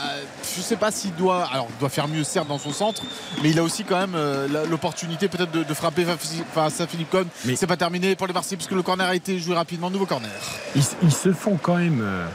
je 0.57 0.61
sais 0.61 0.75
pas 0.77 0.91
s'il 0.91 1.15
doit, 1.15 1.47
alors 1.53 1.69
il 1.71 1.79
doit 1.79 1.89
faire 1.89 2.09
mieux 2.09 2.25
certes 2.25 2.49
dans 2.49 2.59
son 2.59 2.73
centre, 2.73 3.03
mais 3.43 3.51
il 3.51 3.59
a 3.59 3.63
aussi 3.63 3.85
quand 3.85 3.97
même 3.99 4.15
euh, 4.17 4.67
l'opportunité 4.69 5.29
peut-être 5.29 5.53
de, 5.53 5.63
de 5.63 5.75
frapper 5.75 6.05
face 6.53 6.81
à 6.81 6.87
Philippe 6.89 7.11
Cohn. 7.11 7.27
Mais- 7.45 7.55
C'est 7.55 7.69
pas 7.69 7.77
terminé 7.77 8.17
pour 8.17 8.27
les 8.27 8.33
Marseillais 8.33 8.57
puisque 8.57 8.73
le 8.73 8.83
corner 8.83 9.07
a 9.09 9.15
été 9.15 9.39
joué 9.39 9.55
rapidement. 9.55 9.89
Nouveau 9.89 10.07
corner. 10.07 10.31
Ils, 10.75 10.83
ils 11.03 11.13
se 11.13 11.33
font 11.33 11.59
quand 11.63 11.77
même 11.77 12.01
euh, 12.03 12.27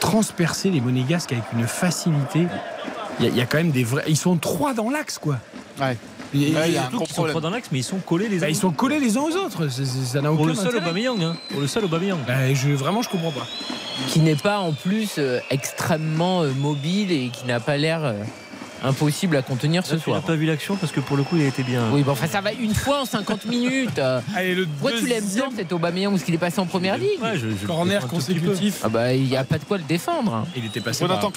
transpercer 0.00 0.70
les 0.70 0.80
Monégasques 0.80 1.32
avec 1.32 1.44
une 1.52 1.66
facilité. 1.66 2.46
Il 3.20 3.24
y, 3.26 3.28
a- 3.28 3.30
il 3.30 3.36
y 3.36 3.40
a 3.40 3.46
quand 3.46 3.58
même 3.58 3.70
des 3.72 3.84
vrais. 3.84 4.04
Ils 4.08 4.16
sont 4.16 4.36
trois 4.36 4.72
dans 4.72 4.88
l'axe, 4.90 5.18
quoi. 5.18 5.36
Ouais. 5.80 5.96
Et- 6.34 6.52
Ouais, 6.54 6.68
il 6.68 6.74
y 6.74 6.76
a 6.76 6.86
un 6.86 6.90
gros 6.90 7.06
sont 7.06 7.12
problème. 7.14 7.32
trois 7.32 7.40
dans 7.40 7.50
l'axe, 7.50 7.68
mais 7.72 7.78
ils 7.78 7.84
sont 7.84 7.98
collés 7.98 8.28
les 8.28 8.38
uns. 8.38 8.40
bah, 8.42 8.48
ils 8.50 8.56
sont 8.56 8.70
collés 8.70 9.00
les 9.00 9.16
uns 9.16 9.20
aux 9.22 9.36
autres. 9.36 9.68
C'est- 9.68 9.84
ça 9.84 10.20
n'a 10.20 10.30
aucun 10.30 10.36
Pour 10.36 10.46
le 10.46 10.54
seul 10.54 10.66
intérêt. 10.68 10.84
Aubameyang. 10.84 11.22
Hein. 11.22 11.36
Pour 11.50 11.60
le 11.60 11.66
seul 11.66 11.84
Aubameyang. 11.84 12.18
Bah, 12.26 12.52
je, 12.54 12.68
vraiment, 12.70 13.02
je 13.02 13.08
comprends 13.08 13.32
pas. 13.32 13.46
Qui 14.08 14.20
n'est 14.20 14.36
pas 14.36 14.58
en 14.60 14.72
plus 14.72 15.12
euh, 15.18 15.40
extrêmement 15.50 16.42
euh, 16.42 16.50
mobile 16.52 17.10
et 17.12 17.30
qui 17.30 17.46
n'a 17.46 17.60
pas 17.60 17.76
l'air 17.76 18.04
euh, 18.04 18.12
impossible 18.84 19.36
à 19.36 19.42
contenir 19.42 19.84
ce 19.86 19.94
Là, 19.94 20.00
tu 20.02 20.10
n'as 20.10 20.16
soir. 20.16 20.26
pas 20.26 20.34
vu 20.36 20.46
l'action 20.46 20.76
parce 20.76 20.92
que 20.92 21.00
pour 21.00 21.16
le 21.16 21.22
coup, 21.22 21.36
il 21.36 21.42
a 21.42 21.46
été 21.48 21.62
bien. 21.62 21.82
Oui, 21.92 22.02
bon, 22.02 22.12
enfin, 22.12 22.26
ça 22.26 22.40
va 22.40 22.52
une 22.52 22.74
fois 22.74 23.02
en 23.02 23.04
50 23.04 23.46
minutes. 23.46 23.98
Allez, 24.36 24.54
le 24.54 24.66
Pourquoi 24.66 24.98
tu 24.98 25.06
l'aimes 25.06 25.24
bien 25.24 25.44
deuxième 25.44 25.56
cet 25.56 25.72
Aubameyang 25.72 26.12
parce 26.12 26.22
qu'il 26.24 26.34
est 26.34 26.38
passé 26.38 26.60
en 26.60 26.66
première 26.66 26.96
ligue 26.98 27.20
Ouais, 27.22 27.36
je- 27.36 27.66
corner 27.66 28.06
consécutif. 28.06 28.80
Ah 28.84 28.88
bah 28.88 29.12
il 29.14 29.24
n'y 29.24 29.36
a 29.36 29.44
pas 29.44 29.58
de 29.58 29.64
quoi 29.64 29.78
le 29.78 29.84
défendre. 29.84 30.34
hein. 30.34 30.44
Il 30.56 30.64
était 30.66 30.80
passé 30.80 31.00
Jonathan 31.00 31.30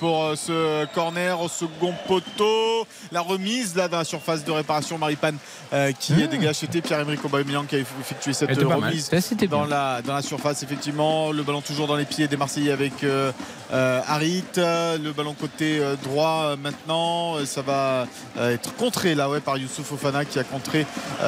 pour 0.00 0.24
euh, 0.24 0.34
ce 0.36 0.84
corner 0.94 1.40
au 1.40 1.48
second 1.48 1.94
poteau. 2.06 2.86
La 3.12 3.20
remise 3.20 3.74
là 3.76 3.88
dans 3.88 3.98
la 3.98 4.04
surface 4.04 4.44
de 4.44 4.50
réparation 4.50 4.98
Maripane 4.98 5.36
euh, 5.72 5.92
qui 5.92 6.12
Mmh. 6.14 6.26
dégage. 6.28 6.54
C'était 6.56 6.80
Pierre-Emerick 6.80 7.24
Aubameyang 7.24 7.66
qui 7.66 7.76
a 7.76 7.78
effectué 7.78 8.32
cette 8.32 8.50
remise 8.62 9.06
Ça 9.06 9.20
c'était 9.20 9.46
dans 9.46 9.66
bien. 9.66 9.76
la, 9.76 10.02
dans 10.02 10.14
la 10.14 10.22
surface 10.22 10.62
effectivement. 10.62 11.30
Le 11.32 11.42
ballon 11.42 11.60
toujours 11.60 11.86
dans 11.86 11.96
les 11.96 12.04
pieds 12.06 12.26
des 12.28 12.36
Marseillais 12.36 12.72
avec 12.72 13.04
euh, 13.04 13.32
euh, 13.72 14.00
Harit. 14.06 14.44
Euh, 14.58 14.96
Le 14.98 15.12
ballon 15.12 15.34
côté 15.38 15.80
droit 16.04 16.56
maintenant 16.56 16.85
maintenant. 16.86 17.44
Ça 17.44 17.62
va 17.62 18.06
être 18.50 18.74
contré 18.76 19.14
là 19.14 19.28
ouais, 19.28 19.40
par 19.40 19.58
Youssouf 19.58 19.86
Fofana 19.86 20.24
qui 20.24 20.38
a 20.38 20.44
contré 20.44 20.86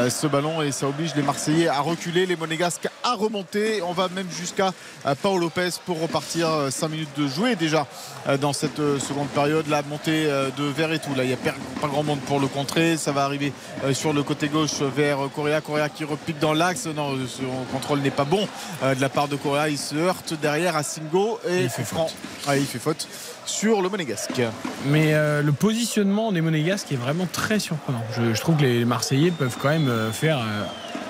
ce 0.09 0.27
ballon 0.27 0.63
et 0.63 0.73
ça 0.73 0.87
oblige 0.87 1.15
les 1.15 1.23
Marseillais 1.23 1.69
à 1.69 1.81
reculer, 1.81 2.27
les 2.27 2.37
Monégasques 2.37 2.89
à 3.03 3.15
remonter. 3.15 3.83
On 3.83 3.93
va 3.93 4.09
même 4.09 4.29
jusqu'à 4.31 4.73
Paul 5.23 5.41
Lopez 5.41 5.71
pour 5.85 6.01
repartir 6.01 6.49
5 6.71 6.89
minutes 6.89 7.17
de 7.17 7.27
jouer 7.27 7.57
déjà 7.57 7.87
dans 8.41 8.53
cette 8.53 8.77
seconde 8.77 9.29
période. 9.29 9.67
La 9.69 9.83
montée 9.83 10.25
de 10.25 10.65
vers 10.65 10.93
et 10.93 10.99
tout. 10.99 11.15
Là, 11.15 11.25
il 11.25 11.29
n'y 11.29 11.35
a 11.35 11.37
pas 11.37 11.89
grand 11.89 12.03
monde 12.03 12.21
pour 12.21 12.41
le 12.41 12.47
contrer. 12.47 12.97
Ça 12.97 13.13
va 13.13 13.25
arriver 13.25 13.53
sur 13.93 14.13
le 14.13 14.23
côté 14.23 14.49
gauche 14.49 14.81
vers 14.81 15.19
Correa. 15.35 15.61
Correa 15.61 15.89
qui 15.89 16.05
repique 16.05 16.39
dans 16.39 16.55
l'axe. 16.55 16.87
Non, 16.87 17.17
son 17.27 17.65
contrôle 17.73 18.01
n'est 18.01 18.11
pas 18.11 18.25
bon 18.25 18.47
de 18.83 19.01
la 19.01 19.09
part 19.09 19.29
de 19.29 19.37
Correa. 19.37 19.69
Il 19.69 19.79
se 19.79 19.97
heurte 19.97 20.35
derrière 20.41 20.77
à 20.77 20.83
Singo 20.83 21.41
et 21.49 21.63
il 21.63 21.71
fait 21.71 21.85
franc. 21.85 22.09
il 22.55 22.67
fait 22.67 22.79
faute 22.79 23.09
sur 23.49 23.83
le 23.83 23.89
Monégasque. 23.89 24.43
Mais 24.87 25.15
euh, 25.15 25.43
le 25.43 25.53
positionnement 25.53 26.33
des 26.33 26.41
Monégasques 26.41 26.93
est 26.93 26.97
vraiment 26.97 27.27
très 27.31 27.59
surprenant. 27.59 28.03
Je, 28.17 28.41
trouve 28.41 28.57
que 28.57 28.63
les 28.63 28.85
Marseillais 28.85 29.31
peuvent 29.31 29.57
quand 29.61 29.71
même 29.71 29.89
euh, 29.89 30.13
faire 30.13 30.39
euh, 30.39 30.65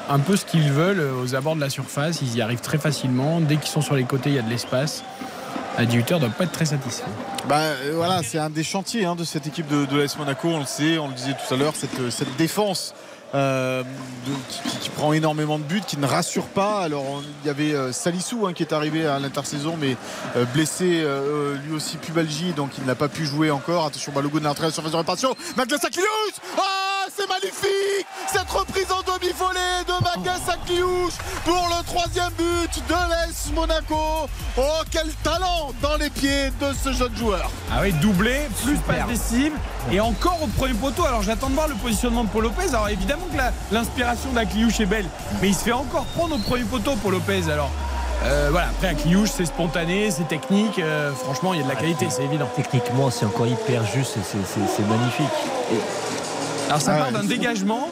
un 0.08 0.18
peu 0.18 0.36
ce 0.36 0.44
qu'ils 0.44 0.72
veulent 0.72 1.02
aux 1.22 1.34
abords 1.34 1.56
de 1.56 1.60
la 1.60 1.70
surface. 1.70 2.20
Ils 2.22 2.36
y 2.36 2.42
arrivent 2.42 2.60
très 2.60 2.78
facilement. 2.78 3.40
Dès 3.40 3.56
qu'ils 3.56 3.70
sont 3.70 3.82
sur 3.82 3.94
les 3.94 4.04
côtés, 4.04 4.30
il 4.30 4.36
y 4.36 4.38
a 4.38 4.42
de 4.42 4.50
l'espace. 4.50 5.04
18 5.78 6.12
ne 6.12 6.18
doit 6.18 6.28
pas 6.30 6.44
être 6.44 6.52
très 6.52 6.64
satisfait. 6.64 7.04
Bah, 7.48 7.60
voilà, 7.94 8.22
c'est 8.24 8.38
un 8.38 8.50
des 8.50 8.64
chantiers 8.64 9.04
hein, 9.04 9.14
de 9.14 9.22
cette 9.22 9.46
équipe 9.46 9.68
de, 9.68 9.86
de 9.86 9.96
l'AS 9.96 10.18
Monaco. 10.18 10.48
On 10.48 10.58
le 10.58 10.66
sait, 10.66 10.98
on 10.98 11.06
le 11.06 11.14
disait 11.14 11.34
tout 11.34 11.54
à 11.54 11.56
l'heure, 11.56 11.76
cette, 11.76 12.10
cette 12.10 12.36
défense 12.36 12.94
euh, 13.34 13.82
qui, 14.80 14.88
prend 14.90 15.12
énormément 15.12 15.58
de 15.58 15.64
buts, 15.64 15.82
qui 15.86 15.98
ne 15.98 16.06
rassure 16.06 16.46
pas. 16.46 16.80
Alors 16.80 17.22
il 17.42 17.46
y 17.46 17.50
avait 17.50 17.74
euh, 17.74 17.92
Salissou 17.92 18.46
hein, 18.46 18.52
qui 18.52 18.62
est 18.62 18.72
arrivé 18.72 19.06
à 19.06 19.18
l'intersaison, 19.18 19.76
mais 19.78 19.96
euh, 20.36 20.44
blessé 20.46 21.06
lui 21.66 21.74
aussi 21.74 21.98
pubalgie, 21.98 22.52
donc 22.52 22.70
il 22.78 22.84
n'a 22.84 22.94
pas 22.94 23.08
pu 23.08 23.26
jouer 23.26 23.50
encore. 23.50 23.86
Attention, 23.86 24.12
Balogun 24.12 24.44
est 24.44 24.48
entré 24.48 24.66
à 24.66 24.70
la 24.70 24.90
de 24.90 24.96
réparation. 24.96 25.36
Magnus 25.56 25.84
Akliouche 25.84 26.06
Ah, 26.58 26.97
c'est 27.16 27.28
magnifique 27.28 28.06
Cette 28.26 28.50
reprise 28.50 28.86
en 28.90 29.02
demi-volée 29.02 29.84
de 29.86 29.92
Magnus 30.04 30.48
Akliouche 30.48 31.14
pour 31.44 31.68
le 31.68 31.84
troisième 31.84 32.32
but 32.36 32.82
de 32.88 32.94
l'Est 32.94 33.54
Monaco. 33.54 34.28
Oh, 34.56 34.62
quel 34.90 35.08
talent 35.22 35.72
dans 35.80 35.96
les 35.96 36.10
pieds 36.10 36.50
de 36.60 36.72
ce 36.82 36.92
jeune 36.92 37.14
joueur. 37.16 37.50
Ah 37.72 37.78
oui, 37.82 37.92
doublé, 37.94 38.48
plus 38.64 38.76
passe 38.78 39.06
décisive 39.06 39.52
et 39.90 40.00
encore 40.00 40.38
au 40.42 40.46
premier 40.48 40.74
poteau. 40.74 41.04
Alors 41.04 41.22
j'attends 41.22 41.48
de 41.48 41.54
voir 41.54 41.68
le 41.68 41.74
positionnement 41.74 42.24
de 42.24 42.28
Paul 42.28 42.44
Lopez. 42.44 42.68
Alors 42.68 42.88
évidemment, 42.88 43.26
que 43.32 43.74
l'inspiration 43.74 44.32
d'Akliouche 44.32 44.80
est 44.80 44.86
belle, 44.86 45.06
mais 45.40 45.48
il 45.48 45.54
se 45.54 45.64
fait 45.64 45.72
encore 45.72 46.04
prendre 46.16 46.36
au 46.36 46.38
premier 46.38 46.64
poteau 46.64 46.96
pour 46.96 47.10
Lopez. 47.10 47.50
Alors. 47.50 47.70
Euh, 48.24 48.48
voilà, 48.50 48.66
après 48.70 48.88
Akliouche, 48.88 49.30
c'est 49.30 49.44
spontané, 49.44 50.10
c'est 50.10 50.26
technique. 50.26 50.80
Euh, 50.80 51.12
franchement, 51.12 51.54
il 51.54 51.60
y 51.60 51.62
a 51.62 51.64
de 51.64 51.68
la 51.68 51.76
qualité, 51.76 52.08
c'est 52.10 52.24
évident. 52.24 52.48
Techniquement, 52.56 53.10
c'est 53.12 53.24
encore 53.24 53.46
hyper 53.46 53.86
juste 53.86 54.18
c'est 54.24 54.88
magnifique. 54.88 55.26
Alors, 56.68 56.82
ça 56.82 56.92
part 56.94 57.12
d'un 57.12 57.24
dégagement. 57.24 57.90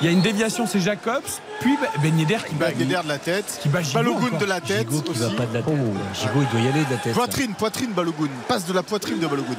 Il 0.00 0.06
y 0.06 0.08
a 0.08 0.12
une 0.12 0.20
déviation, 0.20 0.66
c'est 0.66 0.80
Jacobs. 0.80 1.22
Puis 1.60 1.76
Ben 2.02 2.18
Yedder 2.18 2.38
qui 2.48 2.54
bat 2.54 2.70
de 2.72 3.08
la 3.08 3.18
tête. 3.18 3.58
Qui 3.60 3.68
bat 3.68 3.80
Balogun 3.92 4.38
de 4.38 4.44
la 4.44 4.60
tête. 4.60 4.88
Gigo 4.90 5.02
qui 5.02 5.18
va 5.18 5.30
pas 5.30 5.46
de 5.46 5.54
la 5.54 5.62
tête. 5.62 5.74
Gigo, 6.14 6.40
il 6.40 6.48
doit 6.48 6.60
y 6.60 6.68
aller 6.68 6.84
de 6.84 6.90
la 6.90 6.96
tête. 6.98 7.14
Poitrine, 7.14 7.54
poitrine 7.54 7.92
Balogun. 7.92 8.28
Passe 8.46 8.66
de 8.66 8.72
la 8.72 8.82
poitrine 8.82 9.18
de 9.18 9.26
Balogun. 9.26 9.56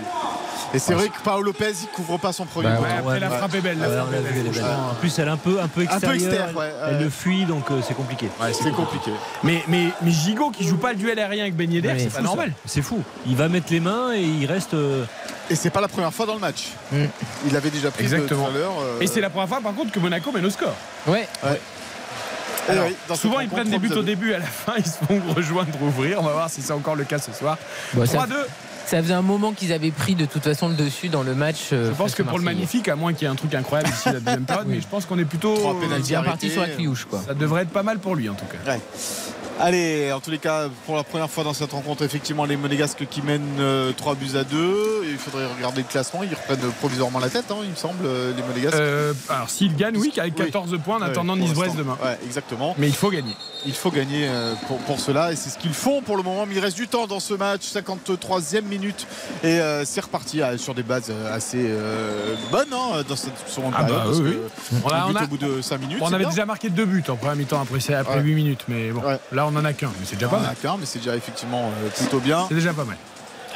Et 0.74 0.80
c'est 0.80 0.94
vrai 0.94 1.10
que 1.10 1.20
Paolo 1.24 1.44
Lopez 1.44 1.74
il 1.82 1.88
couvre 1.90 2.18
pas 2.18 2.32
son 2.32 2.46
premier. 2.46 2.70
Bah 2.70 2.88
après 3.00 3.20
la 3.20 3.30
frappe 3.30 3.56
est 3.56 3.62
belle. 3.62 3.80
En 3.82 4.94
plus 4.96 5.18
elle 5.18 5.28
est 5.28 5.32
un 5.32 5.38
peu 5.38 5.60
un 5.60 5.68
peu 5.68 5.84
extérieure. 5.84 6.50
elle, 6.88 7.00
le 7.00 7.10
fuit 7.10 7.46
donc 7.46 7.72
euh, 7.72 7.80
c'est 7.86 7.96
compliqué. 7.96 8.30
c'est 8.54 8.72
compliqué. 8.72 9.12
Mais 9.44 9.64
mais 9.68 9.88
mais 10.02 10.12
Gigot 10.12 10.52
qui 10.52 10.68
joue 10.68 10.78
pas 10.78 10.92
le 10.92 10.98
duel 10.98 11.18
aérien 11.20 11.44
avec 11.44 11.56
Ben 11.56 11.72
Yedder, 11.72 11.96
c'est 11.98 12.14
pas 12.14 12.22
normal. 12.22 12.54
C'est 12.66 12.82
fou. 12.82 13.02
Il 13.26 13.36
va 13.36 13.50
mettre 13.50 13.72
les 13.72 13.80
mains 13.80 14.14
et 14.14 14.22
il 14.22 14.46
reste. 14.46 14.74
Euh, 14.74 15.06
et 15.50 15.56
c'est 15.56 15.72
pas 15.72 15.82
la 15.82 15.88
première 15.88 16.14
fois 16.14 16.26
dans 16.28 16.36
le 16.36 16.40
match. 16.40 16.68
Mm. 16.92 17.06
Il 17.48 17.56
avait 17.56 17.72
déjà 17.72 17.90
pris 17.90 18.04
Exactement. 18.04 18.46
tout 18.46 18.52
à 18.52 18.54
l'heure. 18.54 18.74
Euh, 18.80 19.02
et 19.02 19.08
c'est 19.08 19.22
la 19.22 19.30
première 19.30 19.50
fois 19.50 19.62
par 19.62 19.74
contre 19.74 19.92
que 19.92 20.00
Monaco 20.00 20.32
mène 20.32 20.46
au 20.46 20.50
score. 20.50 20.76
Ouais. 21.08 21.28
Souvent 23.16 23.40
ils 23.40 23.50
prennent 23.50 23.70
des 23.70 23.80
buts 23.80 23.92
au 23.96 24.04
début, 24.04 24.34
à 24.34 24.40
la 24.40 24.46
fin 24.46 24.74
ils 24.78 24.86
se 24.86 24.98
font 24.98 25.22
rejoindre, 25.36 25.82
ouvrir. 25.82 26.20
On 26.20 26.24
va 26.24 26.34
voir 26.34 26.50
si 26.50 26.62
c'est 26.62 26.74
encore 26.74 26.96
le 26.96 27.04
cas 27.04 27.20
ce 27.20 27.32
soir. 27.32 27.58
3-2. 27.96 28.34
Ça 28.86 29.04
faisait 29.04 29.14
un 29.14 29.22
moment 29.22 29.52
qu'ils 29.52 29.72
avaient 29.72 29.92
pris 29.92 30.16
de 30.16 30.26
toute 30.26 30.44
façon 30.44 30.68
le 30.68 30.74
dessus 30.74 31.10
dans 31.10 31.22
le 31.22 31.36
match. 31.36 31.70
Euh, 31.74 31.92
je 31.92 31.96
pense 31.96 32.16
que 32.16 32.24
pour 32.24 32.40
le 32.40 32.44
magnifique, 32.44 32.88
à 32.88 32.96
moins 32.96 33.14
qu'il 33.14 33.24
y 33.24 33.26
ait 33.26 33.32
un 33.32 33.36
truc 33.36 33.54
incroyable 33.54 33.90
ici 33.90 34.06
la 34.06 34.14
deuxième 34.20 34.46
période, 34.46 34.66
mais 34.68 34.82
je 34.82 34.88
pense 34.88 35.06
qu'on 35.06 35.20
est 35.20 35.26
plutôt 35.26 35.56
bien 36.04 36.24
parti 36.24 36.50
sur 36.50 36.62
la 36.62 36.70
cliouche. 36.70 37.06
Quoi. 37.06 37.22
Ça 37.28 37.36
devrait 37.36 37.64
être 37.64 37.70
pas 37.70 37.84
mal 37.84 38.00
pour 38.00 38.16
lui 38.16 38.30
en 38.30 38.34
tout 38.34 38.46
cas. 38.46 38.78
Allez, 39.62 40.14
en 40.14 40.22
tous 40.22 40.32
les 40.32 40.38
cas, 40.38 40.70
pour 40.86 40.96
la 40.96 41.04
première 41.04 41.30
fois 41.30 41.44
dans 41.44 41.54
cette 41.54 41.74
rencontre, 41.74 42.04
effectivement, 42.04 42.46
les 42.46 42.56
Monégasques 42.56 43.06
qui 43.10 43.22
mènent 43.22 43.58
3 43.98 44.14
euh, 44.14 44.16
buts 44.16 44.38
à 44.38 44.46
2. 44.46 45.02
Il 45.04 45.18
faudrait 45.18 45.48
regarder 45.48 45.82
le 45.82 45.88
classement. 45.88 46.24
Ils 46.24 46.34
reprennent 46.34 46.72
provisoirement 46.80 47.20
la 47.20 47.30
tête, 47.30 47.52
hein, 47.52 47.58
il 47.64 47.72
me 47.72 47.76
semble, 47.76 48.06
euh, 48.06 48.32
les 48.38 48.42
Monégasques. 48.42 48.78
Euh, 48.78 49.14
alors, 49.28 49.50
s'ils 49.50 49.76
gagnent, 49.76 49.98
oui, 49.98 50.14
avec 50.18 50.36
14 50.36 50.78
points 50.82 50.98
en 50.98 51.02
attendant 51.02 51.36
Nice-Brest 51.36 51.76
demain. 51.76 51.98
Ouais, 52.02 52.18
exactement. 52.26 52.74
Mais 52.78 52.88
il 52.88 52.96
faut 52.96 53.10
gagner. 53.10 53.36
Il 53.66 53.74
faut 53.74 53.92
gagner 53.92 54.30
pour, 54.68 54.78
pour 54.78 55.02
cela 55.02 55.34
et 55.34 55.36
c'est 55.36 55.50
ce 55.50 55.58
qu'ils 55.58 55.74
font 55.74 56.02
pour 56.02 56.16
le 56.16 56.24
moment. 56.24 56.46
Mais 56.46 56.56
il 56.56 56.60
reste 56.60 56.78
du 56.78 56.88
temps 56.88 57.08
dans 57.08 57.20
ce 57.20 57.34
match, 57.34 57.64
53e 57.64 58.62
minute. 58.62 59.06
Et 59.44 59.60
c'est 59.84 60.00
reparti 60.00 60.40
sur 60.58 60.74
des 60.74 60.84
bases 60.84 61.12
assez 61.30 61.70
bonnes 62.50 62.72
hein, 62.72 63.04
dans 63.08 63.18
cette 63.18 63.34
seconde 63.48 63.74
ah. 63.76 63.84
Bah, 63.84 64.06
oui, 64.14 64.38
on 64.86 65.16
a, 65.16 65.24
au 65.24 65.28
bout 65.28 65.38
de 65.38 65.62
5 65.62 65.82
minutes. 65.82 65.98
On 66.02 66.14
avait 66.14 66.26
déjà 66.26 66.46
marqué 66.46 66.70
deux 66.70 66.86
buts 66.86 67.04
en 67.10 67.18
première 67.18 67.36
mi-temps 67.36 67.62
après, 67.62 67.94
après 67.94 68.22
8 68.22 68.36
minutes. 68.36 68.66
Mais 68.70 68.92
bon, 68.92 69.02
là, 69.34 69.49
on 69.50 69.58
en 69.58 69.66
a 69.66 69.74
qu'un, 69.74 69.92
mais 70.00 70.06
c'est 70.06 70.16
déjà 70.16 70.28
pas 70.28 70.40
mal. 70.40 70.56
mais 70.80 70.86
c'est 70.86 71.00
déjà 71.00 71.16
effectivement 71.16 71.72
euh, 71.84 71.90
plutôt 71.90 72.20
bien. 72.20 72.46
C'est 72.48 72.56
déjà 72.56 72.74
pas 72.74 72.86
mal 72.86 72.98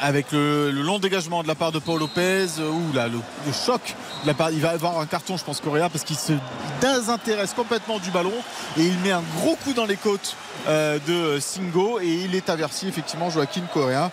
avec 0.00 0.32
le, 0.32 0.70
long 0.70 0.98
dégagement 0.98 1.42
de 1.42 1.48
la 1.48 1.54
part 1.54 1.72
de 1.72 1.78
Paul 1.78 2.00
Lopez 2.00 2.46
euh, 2.58 2.70
ou 2.70 2.92
là 2.94 3.08
le, 3.08 3.18
choc 3.52 3.94
de 4.22 4.28
la 4.28 4.34
part, 4.34 4.50
il 4.50 4.60
va 4.60 4.70
avoir 4.70 4.98
un 4.98 5.06
carton 5.06 5.36
je 5.36 5.44
pense 5.44 5.60
Correa 5.60 5.88
parce 5.88 6.04
qu'il 6.04 6.16
se 6.16 6.32
désintéresse 6.80 7.52
complètement 7.54 7.98
du 7.98 8.10
ballon 8.10 8.32
et 8.78 8.82
il 8.82 8.98
met 9.00 9.12
un 9.12 9.22
gros 9.36 9.56
coup 9.56 9.72
dans 9.72 9.86
les 9.86 9.96
côtes 9.96 10.36
euh, 10.68 10.98
de 11.06 11.38
Singo 11.40 12.00
et 12.00 12.08
il 12.08 12.34
est 12.34 12.48
averti 12.48 12.88
effectivement 12.88 13.30
Joaquin 13.30 13.62
Correa 13.72 14.10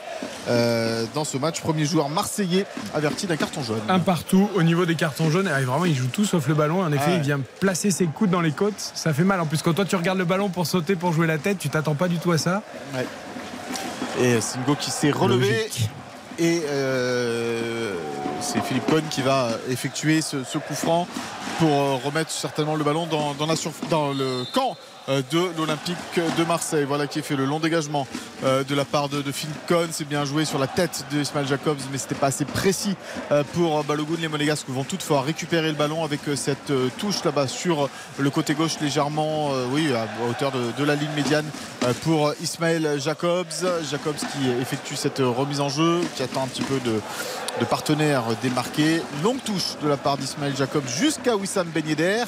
dans 1.14 1.24
ce 1.24 1.38
match. 1.38 1.62
Premier 1.62 1.86
joueur 1.86 2.10
marseillais 2.10 2.66
averti 2.94 3.28
d'un 3.28 3.38
carton 3.38 3.62
jaune. 3.64 3.80
Un 3.88 4.00
partout 4.00 4.50
au 4.56 4.64
niveau 4.64 4.86
des 4.86 4.96
cartons 4.96 5.30
jaunes 5.30 5.48
et 5.48 5.64
vraiment 5.64 5.86
il 5.86 5.96
joue 5.96 6.08
tout 6.08 6.26
sauf 6.26 6.48
le 6.48 6.56
ballon 6.56 6.84
en 6.84 6.92
effet 6.92 7.16
il 7.16 7.22
vient 7.22 7.40
placer 7.60 7.92
ses 7.92 8.06
coudes 8.06 8.32
dans 8.32 8.42
les 8.42 8.52
côtes. 8.52 8.92
Ça 8.96 9.14
fait 9.14 9.24
mal 9.24 9.40
en 9.40 9.46
plus 9.46 9.62
quand 9.62 9.74
toi 9.74 9.86
tu 9.86 9.96
regardes 9.96 10.18
le 10.18 10.26
ballon 10.26 10.50
pour 10.50 10.68
sauter 10.68 10.96
pour 10.96 11.14
jouer 11.14 11.28
la 11.28 11.38
tête 11.38 11.58
tu 11.60 11.70
t'attends 11.70 11.96
pas 11.96 12.08
du 12.08 12.18
tout 12.18 12.32
à 12.32 12.38
ça 12.38 12.62
et 14.20 14.42
Singo 14.42 14.76
qui 14.76 14.92
s'est 14.92 15.12
relevé. 15.12 15.70
Et 16.40 16.64
euh, 16.68 17.94
c'est 18.42 18.64
Philippe 18.64 18.88
Cohn 18.88 19.04
qui 19.10 19.22
va 19.22 19.50
effectuer 19.70 20.22
ce, 20.22 20.38
coup 20.58 20.74
franc 20.74 21.08
pour 21.60 21.70
euh, 21.70 21.96
remettre 22.04 22.32
certainement 22.32 22.76
le 22.76 22.84
ballon 22.84 23.06
dans, 23.06 23.34
dans, 23.34 23.48
dans 23.90 24.12
le 24.12 24.46
camp 24.54 24.76
de 25.08 25.58
l'Olympique 25.58 25.98
de 26.38 26.44
Marseille. 26.44 26.86
Voilà 26.88 27.08
qui 27.08 27.20
est 27.20 27.22
fait 27.22 27.36
le 27.36 27.46
long 27.46 27.60
dégagement 27.60 28.08
euh, 28.44 28.64
de 28.64 28.76
la 28.76 28.86
part 28.86 29.10
de, 29.10 29.22
de 29.22 29.32
Phil 29.32 29.50
Cohn. 29.68 29.88
C'est 29.92 30.08
bien 30.08 30.26
joué 30.26 30.46
sur 30.46 30.60
la 30.60 30.68
tête 30.68 31.06
de 31.12 31.24
Jacobs, 31.46 31.78
mais 31.92 31.98
c'était 31.98 32.16
pas 32.16 32.28
assez 32.28 32.46
précis 32.46 32.96
euh, 33.32 33.44
pour 33.54 33.84
Balogun. 33.84 34.18
Les 34.20 34.28
Monégasques 34.28 34.70
vont 34.70 34.84
toutefois 34.84 35.22
récupérer 35.22 35.70
le 35.70 35.76
ballon 35.76 36.04
avec 36.04 36.22
cette 36.36 36.72
touche 36.98 37.24
là-bas 37.24 37.48
sur 37.48 37.90
le 38.18 38.30
côté 38.30 38.54
gauche 38.54 38.80
légèrement, 38.80 39.52
oui, 39.72 39.92
à 39.94 40.08
hauteur 40.30 40.52
de, 40.52 40.84
la 40.84 40.96
ligne 40.96 41.12
médiane 41.16 41.46
pour 42.04 42.34
Ismail 42.42 43.00
Jacobs. 43.00 43.48
Jacobs 43.90 44.16
qui 44.16 44.50
effectue 44.62 44.96
cette 44.96 45.20
remise 45.20 45.62
en 45.62 45.70
jeu, 45.70 46.02
qui 46.16 46.24
attend 46.24 46.44
un 46.44 46.48
petit 46.48 46.64
peu 46.64 46.80
de, 46.80 47.00
de 47.60 47.66
partenaires 47.66 48.24
démarqués. 48.42 49.02
Longue 49.24 49.44
touche 49.44 49.78
de 49.82 49.88
la 49.88 49.98
part 49.98 50.18
d'Ismail 50.18 50.56
Jacobs 50.56 50.88
jusqu'à 50.88 51.36
Wissam 51.36 51.68
Ben 51.74 51.88
Yedder. 51.88 52.26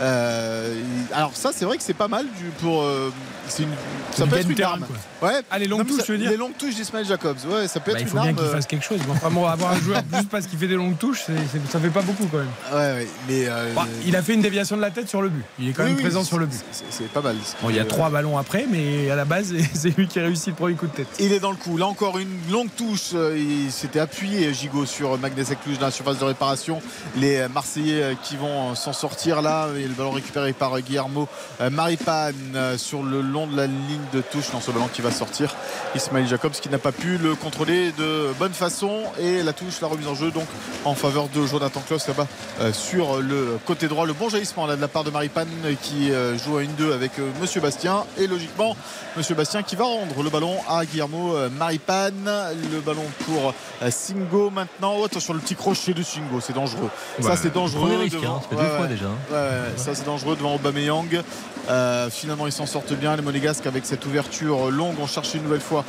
Euh, 0.00 0.80
alors 1.12 1.32
ça 1.34 1.50
c'est 1.52 1.64
vrai 1.64 1.76
que 1.76 1.82
c'est 1.82 1.94
pas 1.94 2.08
mal 2.08 2.24
du, 2.38 2.44
pour 2.60 2.82
euh, 2.82 3.12
c'est 3.48 3.64
une, 3.64 3.70
ça 4.12 4.26
peut 4.26 4.36
être 4.36 4.48
une 4.48 4.62
arme. 4.62 4.86
ouais. 5.22 5.40
Ah, 5.50 5.58
les 5.58 5.66
longues 5.66 5.86
touches 5.86 6.06
je 6.06 6.12
veux 6.12 6.18
dire 6.18 6.30
les 6.30 6.36
longues 6.36 6.56
touches 6.56 6.74
d'Ismaël 6.74 7.04
Jacobs. 7.04 7.38
Ouais 7.48 7.66
ça 7.66 7.80
peut 7.80 7.92
bah, 7.92 7.98
être 7.98 8.06
il 8.06 8.08
faut 8.08 8.20
bien 8.20 8.32
qu'il 8.32 8.46
fasse 8.46 8.66
quelque 8.66 8.84
chose 8.84 9.00
bon, 9.30 9.46
avoir 9.46 9.72
un 9.72 9.80
joueur 9.80 10.02
juste 10.12 10.28
parce 10.28 10.46
qu'il 10.46 10.58
fait 10.58 10.68
des 10.68 10.76
longues 10.76 10.98
touches 10.98 11.24
ça 11.68 11.80
fait 11.80 11.90
pas 11.90 12.02
beaucoup 12.02 12.26
quand 12.30 12.38
même. 12.38 12.48
Ouais, 12.72 13.06
mais 13.28 13.48
euh, 13.48 13.72
bah, 13.74 13.86
il 14.06 14.14
a 14.14 14.22
fait 14.22 14.34
une 14.34 14.42
déviation 14.42 14.76
de 14.76 14.82
la 14.82 14.90
tête 14.90 15.08
sur 15.08 15.22
le 15.22 15.30
but. 15.30 15.44
Il 15.58 15.68
est 15.68 15.72
quand 15.72 15.84
même 15.84 15.96
présent 15.96 16.22
sur 16.22 16.38
le 16.38 16.46
but. 16.46 16.60
c'est 16.90 17.08
pas 17.08 17.22
mal. 17.22 17.36
Bon, 17.62 17.70
il 17.70 17.76
y 17.76 17.80
a 17.80 17.84
trois 17.84 18.10
ballons 18.10 18.38
après 18.38 18.66
mais 18.70 19.10
à 19.10 19.16
la 19.16 19.24
base 19.24 19.52
c'est 19.74 19.96
lui 19.96 20.06
qui 20.06 20.20
réussit 20.20 20.48
le 20.48 20.54
premier 20.54 20.74
coup 20.74 20.86
de 20.86 20.92
tête. 20.92 21.08
Il 21.18 21.32
est 21.32 21.40
dans 21.40 21.50
le 21.50 21.56
coup. 21.56 21.76
Là 21.76 21.86
encore 21.86 22.18
une 22.18 22.38
longue 22.50 22.70
touche. 22.76 23.14
Il 23.36 23.72
s'était 23.72 24.00
appuyé 24.00 24.54
Gigot 24.54 24.86
sur 24.86 25.18
Magnès 25.18 25.48
Cluj 25.62 25.78
dans 25.78 25.86
la 25.86 25.92
surface 25.92 26.18
de 26.18 26.24
réparation. 26.24 26.80
Les 27.16 27.48
Marseillais 27.48 28.16
qui 28.22 28.36
vont 28.36 28.74
s'en 28.74 28.92
sortir 28.92 29.42
là 29.42 29.68
et 29.78 29.88
le 29.88 29.94
ballon 29.94 30.10
récupéré 30.10 30.52
par 30.52 30.78
Guillermo 30.80 31.28
euh, 31.60 31.70
Maripane 31.70 32.34
euh, 32.54 32.76
sur 32.78 33.02
le 33.02 33.20
long 33.20 33.46
de 33.46 33.56
la 33.56 33.66
ligne 33.66 34.00
de 34.12 34.20
touche 34.20 34.50
dans 34.52 34.60
ce 34.60 34.70
ballon 34.70 34.88
qui 34.92 35.00
va 35.02 35.10
sortir. 35.10 35.54
Ismail 35.94 36.26
Jacobs 36.26 36.52
qui 36.52 36.68
n'a 36.68 36.78
pas 36.78 36.92
pu 36.92 37.18
le 37.18 37.34
contrôler 37.34 37.92
de 37.92 38.32
bonne 38.38 38.52
façon 38.52 39.02
et 39.20 39.42
la 39.42 39.52
touche, 39.52 39.80
la 39.80 39.88
remise 39.88 40.06
en 40.08 40.14
jeu 40.14 40.30
donc 40.30 40.46
en 40.84 40.94
faveur 40.94 41.28
de 41.28 41.46
Jonathan 41.46 41.80
Klaus 41.86 42.06
là-bas 42.08 42.26
euh, 42.60 42.72
sur 42.72 43.18
le 43.20 43.58
côté 43.66 43.88
droit. 43.88 44.06
Le 44.06 44.12
bon 44.12 44.28
jaillissement 44.28 44.66
là 44.66 44.76
de 44.76 44.80
la 44.80 44.88
part 44.88 45.04
de 45.04 45.10
Maripane 45.10 45.48
qui 45.82 46.10
euh, 46.10 46.36
joue 46.38 46.58
à 46.58 46.62
1-2 46.62 46.92
avec 46.92 47.18
euh, 47.18 47.30
Monsieur 47.40 47.60
Bastien 47.60 48.04
et 48.18 48.26
logiquement 48.26 48.76
Monsieur 49.16 49.34
Bastien 49.34 49.62
qui 49.62 49.76
va 49.76 49.84
rendre 49.84 50.22
le 50.22 50.30
ballon 50.30 50.56
à 50.68 50.84
Guillermo 50.84 51.34
euh, 51.36 51.48
Maripane. 51.50 52.30
Le 52.72 52.80
ballon 52.80 53.04
pour 53.24 53.54
euh, 53.82 53.90
Singo 53.90 54.50
maintenant. 54.50 54.94
Oh, 54.98 55.04
attention 55.04 55.34
le 55.34 55.40
petit 55.40 55.54
crochet 55.54 55.94
de 55.94 56.02
Singo, 56.02 56.40
c'est 56.40 56.52
dangereux. 56.52 56.90
Ça 57.20 57.28
Ouais. 57.30 57.36
c'est 57.40 57.52
dangereux. 57.52 57.96
Risque, 57.98 58.16
hein, 58.24 58.40
ça 58.42 58.48
fait 58.56 58.62
deux 58.62 58.76
fois 58.76 58.86
déjà, 58.86 59.06
hein. 59.06 59.34
Ça 59.76 59.94
c'est 59.94 60.04
dangereux 60.04 60.36
devant 60.36 60.54
Aubameyang. 60.54 61.22
Euh, 61.70 62.08
finalement 62.08 62.46
ils 62.46 62.52
s'en 62.52 62.64
sortent 62.66 62.94
bien 62.94 63.14
les 63.14 63.22
Monégasques 63.22 63.66
avec 63.66 63.84
cette 63.84 64.04
ouverture 64.06 64.70
longue. 64.70 64.94
On 65.00 65.06
cherche 65.06 65.34
une 65.34 65.42
nouvelle 65.42 65.60
fois 65.60 65.84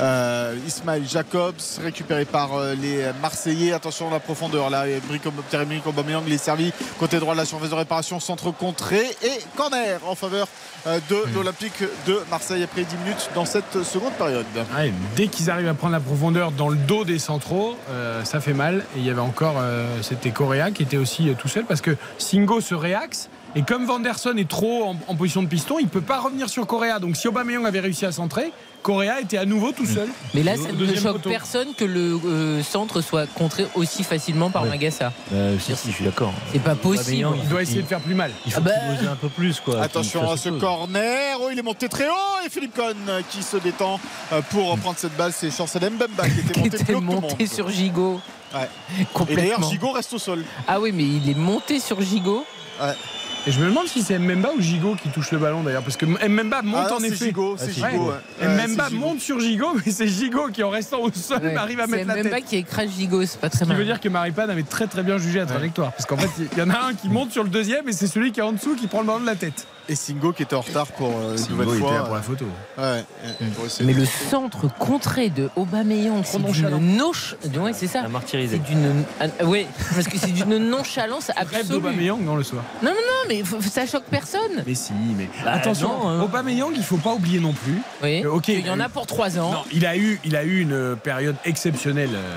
euh, 0.00 0.56
Ismail 0.66 1.06
Jacobs 1.06 1.54
récupéré 1.82 2.24
par 2.24 2.54
euh, 2.54 2.74
les 2.74 3.04
Marseillais. 3.20 3.72
Attention 3.72 4.08
à 4.08 4.12
la 4.12 4.20
profondeur 4.20 4.70
là. 4.70 4.84
Aubameyang 5.86 6.22
il 6.26 6.32
est 6.32 6.38
servi 6.38 6.72
côté 6.98 7.18
droit 7.18 7.34
de 7.34 7.38
la 7.38 7.44
surface 7.44 7.70
de 7.70 7.74
réparation 7.74 8.20
centre 8.20 8.50
contré 8.52 9.00
et 9.22 9.38
corner 9.56 10.00
en 10.06 10.14
faveur 10.14 10.48
euh, 10.86 10.98
de 11.10 11.16
Hmm. 11.18 11.34
l'Olympique 11.34 11.82
de 12.06 12.20
Marseille 12.30 12.62
après 12.62 12.84
10 12.84 12.96
minutes 12.98 13.30
dans 13.34 13.44
cette 13.44 13.82
seconde 13.82 14.12
période. 14.12 14.46
Ouais, 14.76 14.92
dès 15.16 15.26
qu'ils 15.26 15.50
arrivent 15.50 15.68
à 15.68 15.74
prendre 15.74 15.92
la 15.92 16.00
profondeur 16.00 16.52
dans 16.52 16.68
le 16.68 16.76
dos 16.76 17.04
des 17.04 17.18
centraux, 17.18 17.76
euh, 17.90 18.22
ça 18.24 18.40
fait 18.40 18.52
mal. 18.52 18.84
Et 18.96 19.00
il 19.00 19.04
y 19.04 19.10
avait 19.10 19.20
encore, 19.20 19.56
c'était 20.02 20.30
Correa 20.30 20.70
qui 20.70 20.84
était 20.84 20.96
aussi 20.96 21.34
tout 21.38 21.48
seul 21.48 21.64
parce 21.64 21.80
que 21.80 21.96
Singo 22.18 22.60
se 22.60 22.74
réaxe. 22.74 23.17
Et 23.56 23.62
comme 23.62 23.86
Vanderson 23.86 24.34
est 24.36 24.48
trop 24.48 24.84
en, 24.84 24.96
en 25.08 25.14
position 25.14 25.42
de 25.42 25.48
piston, 25.48 25.78
il 25.80 25.88
peut 25.88 26.00
pas 26.02 26.20
revenir 26.20 26.48
sur 26.48 26.66
Correa. 26.66 26.98
Donc 26.98 27.16
si 27.16 27.28
Aubameyang 27.28 27.64
avait 27.66 27.80
réussi 27.80 28.04
à 28.06 28.12
centrer, 28.12 28.52
Correa 28.82 29.20
était 29.20 29.38
à 29.38 29.44
nouveau 29.46 29.72
tout 29.72 29.86
seul. 29.86 30.08
Mais 30.34 30.42
là, 30.42 30.56
ça 30.56 30.70
ne 30.70 30.94
choque 30.94 31.14
poteau. 31.16 31.30
personne 31.30 31.68
que 31.76 31.84
le 31.84 32.20
euh, 32.26 32.62
centre 32.62 33.00
soit 33.00 33.26
contré 33.26 33.66
aussi 33.74 34.04
facilement 34.04 34.50
par 34.50 34.62
Ouais. 34.64 34.68
Magassa. 34.68 35.12
Euh, 35.32 35.58
si, 35.58 35.74
si, 35.74 35.88
je 35.90 35.94
suis 35.96 36.04
d'accord. 36.04 36.32
C'est 36.52 36.58
pas 36.62 36.74
possible. 36.74 37.24
Aubameyang, 37.26 37.34
Il 37.42 37.48
doit 37.48 37.62
essayer 37.62 37.82
de 37.82 37.86
faire 37.86 38.00
plus 38.00 38.14
mal. 38.14 38.30
Il 38.46 38.52
faut 38.52 38.58
Ah 38.62 38.68
bah. 38.68 38.70
qu'il 38.96 39.04
ose 39.06 39.10
un 39.12 39.16
peu 39.16 39.28
plus. 39.28 39.60
Quoi, 39.60 39.80
Attention 39.80 40.30
à 40.30 40.36
ce 40.36 40.50
chose. 40.50 40.60
corner. 40.60 41.36
Oh, 41.40 41.48
il 41.50 41.58
est 41.58 41.62
monté 41.62 41.88
très 41.88 42.08
haut 42.08 42.46
et 42.46 42.50
Philippe 42.50 42.74
Cohn 42.76 42.94
euh, 43.08 43.22
qui 43.30 43.42
se 43.42 43.56
détend 43.56 43.98
pour 44.50 44.78
prendre 44.78 44.98
cette 44.98 45.16
balle. 45.16 45.32
C'est 45.32 45.50
Chancel 45.50 45.90
Mbemba 45.90 46.28
qui 46.28 46.40
était 46.40 46.52
Qui 46.52 46.60
monté 46.60 46.70
plus 46.70 46.80
était 46.82 46.94
monté 47.00 47.46
sur 47.46 47.70
Gigot. 47.70 48.20
Ouais. 48.54 48.68
Et 49.28 49.36
d'ailleurs. 49.36 49.62
Gigot 49.70 49.90
reste 49.92 50.12
au 50.12 50.18
sol. 50.18 50.44
Ah 50.68 50.78
oui, 50.80 50.92
mais 50.94 51.04
il 51.04 51.28
est 51.30 51.34
monté 51.38 51.80
sur 51.80 52.00
Gigot. 52.00 52.44
Et 53.46 53.50
je 53.50 53.60
me 53.60 53.66
demande 53.66 53.86
si 53.86 54.02
c'est 54.02 54.18
Mbemba 54.18 54.50
ou 54.56 54.60
Gigot 54.60 54.94
qui 54.96 55.08
touche 55.08 55.30
le 55.30 55.38
ballon 55.38 55.62
d'ailleurs. 55.62 55.82
Parce 55.82 55.96
que 55.96 56.04
Mbemba 56.04 56.60
monte 56.62 56.80
Ah 56.86 56.88
non, 56.90 56.96
en 56.96 57.00
c'est 57.00 57.08
effet. 57.08 57.26
Gigot, 57.26 57.56
c'est. 57.56 57.72
Gigot. 57.72 57.86
ouais. 58.10 58.46
Ouais, 58.46 58.48
Mbemba 58.66 58.86
c'est 58.90 58.94
monte 58.96 59.20
sur 59.20 59.40
Gigot, 59.40 59.74
mais 59.86 59.90
c'est 59.92 60.06
Gigot 60.06 60.48
qui 60.52 60.62
en 60.62 60.68
restant 60.70 60.98
au 61.00 61.10
sol 61.12 61.38
Ouais. 61.42 61.56
arrive 61.56 61.80
à 61.80 61.84
C'est 61.86 61.90
mettre 61.92 62.08
la 62.08 62.14
tête. 62.22 62.30
pas 62.30 62.40
qui 62.42 62.56
écrase 62.56 62.90
Gigot, 62.98 63.24
c'est 63.24 63.40
pas 63.40 63.48
très 63.48 63.60
Ce 63.60 63.64
qui 63.64 63.68
mal. 63.70 63.78
veut 63.78 63.84
dire 63.86 64.00
que 64.00 64.08
Maripane 64.10 64.50
avait 64.50 64.64
très 64.64 64.86
très 64.86 65.02
bien 65.02 65.16
jugé 65.16 65.38
la 65.38 65.46
trajectoire. 65.46 65.92
Parce 65.92 66.04
qu'en 66.04 66.18
fait, 66.18 66.28
il 66.52 66.58
y 66.58 66.62
en 66.62 66.68
a 66.70 66.78
un 66.88 66.94
qui 66.94 67.08
monte 67.08 67.30
sur 67.32 67.42
le 67.42 67.48
deuxième 67.48 67.88
et 67.88 67.92
c'est 67.92 68.06
celui 68.06 68.32
qui 68.32 68.40
est 68.40 68.42
en 68.42 68.52
dessous 68.52 68.74
qui 68.74 68.86
prend 68.86 69.00
le 69.00 69.06
ballon 69.06 69.20
de 69.20 69.26
la 69.26 69.36
tête. 69.36 69.66
Et 69.90 69.94
Singo 69.94 70.32
qui 70.32 70.42
était 70.42 70.54
en 70.54 70.60
retard 70.60 70.86
pour 70.88 71.08
euh, 71.08 71.32
une 71.32 71.38
Singo 71.38 71.62
nouvelle 71.64 71.68
était 71.78 71.86
fois. 71.86 71.94
là 71.94 72.02
pour 72.02 72.14
la 72.14 72.22
photo. 72.22 72.44
Ouais, 72.76 72.84
ouais, 72.84 73.46
pour 73.56 73.64
essayer 73.64 73.86
Mais 73.86 73.94
le 73.98 74.04
centre 74.04 74.68
contré 74.78 75.30
de 75.30 75.48
Aubameyang, 75.56 76.22
c'est 76.24 76.42
d'une 76.42 76.96
noche. 76.96 77.36
Ouais, 77.58 77.72
c'est 77.72 77.86
ça. 77.86 78.02
C'est 78.26 78.62
d'une. 78.62 79.04
ah, 79.20 79.44
ouais, 79.46 79.66
parce 79.94 80.06
que 80.08 80.18
c'est 80.18 80.32
d'une 80.32 80.58
nonchalance 80.58 81.28
Rêve 81.28 81.46
absolue. 81.52 81.68
d'Aubameyang 81.80 82.22
dans 82.24 82.36
le 82.36 82.42
soir. 82.42 82.62
Non, 82.82 82.90
non, 82.90 82.96
non, 82.96 83.28
mais 83.28 83.42
ça 83.62 83.86
choque 83.86 84.04
personne. 84.10 84.62
Mais 84.66 84.74
si, 84.74 84.92
mais 85.16 85.28
Bah, 85.44 85.52
attention, 85.52 85.88
non, 85.88 86.08
hein. 86.08 86.20
Aubameyang, 86.22 86.72
il 86.76 86.82
faut 86.82 86.98
pas 86.98 87.14
oublier 87.14 87.40
non 87.40 87.52
plus. 87.54 87.80
Oui. 88.02 88.22
Euh, 88.24 88.30
ok, 88.32 88.48
il 88.48 88.66
y 88.66 88.70
en 88.70 88.80
a 88.80 88.88
pour 88.90 89.06
3 89.06 89.38
ans. 89.38 89.52
Non, 89.52 89.62
il 89.72 89.86
a 89.86 89.96
eu, 89.96 90.20
il 90.24 90.36
a 90.36 90.44
eu 90.44 90.60
une 90.60 90.96
période 91.02 91.36
exceptionnelle 91.46 92.10
euh, 92.14 92.36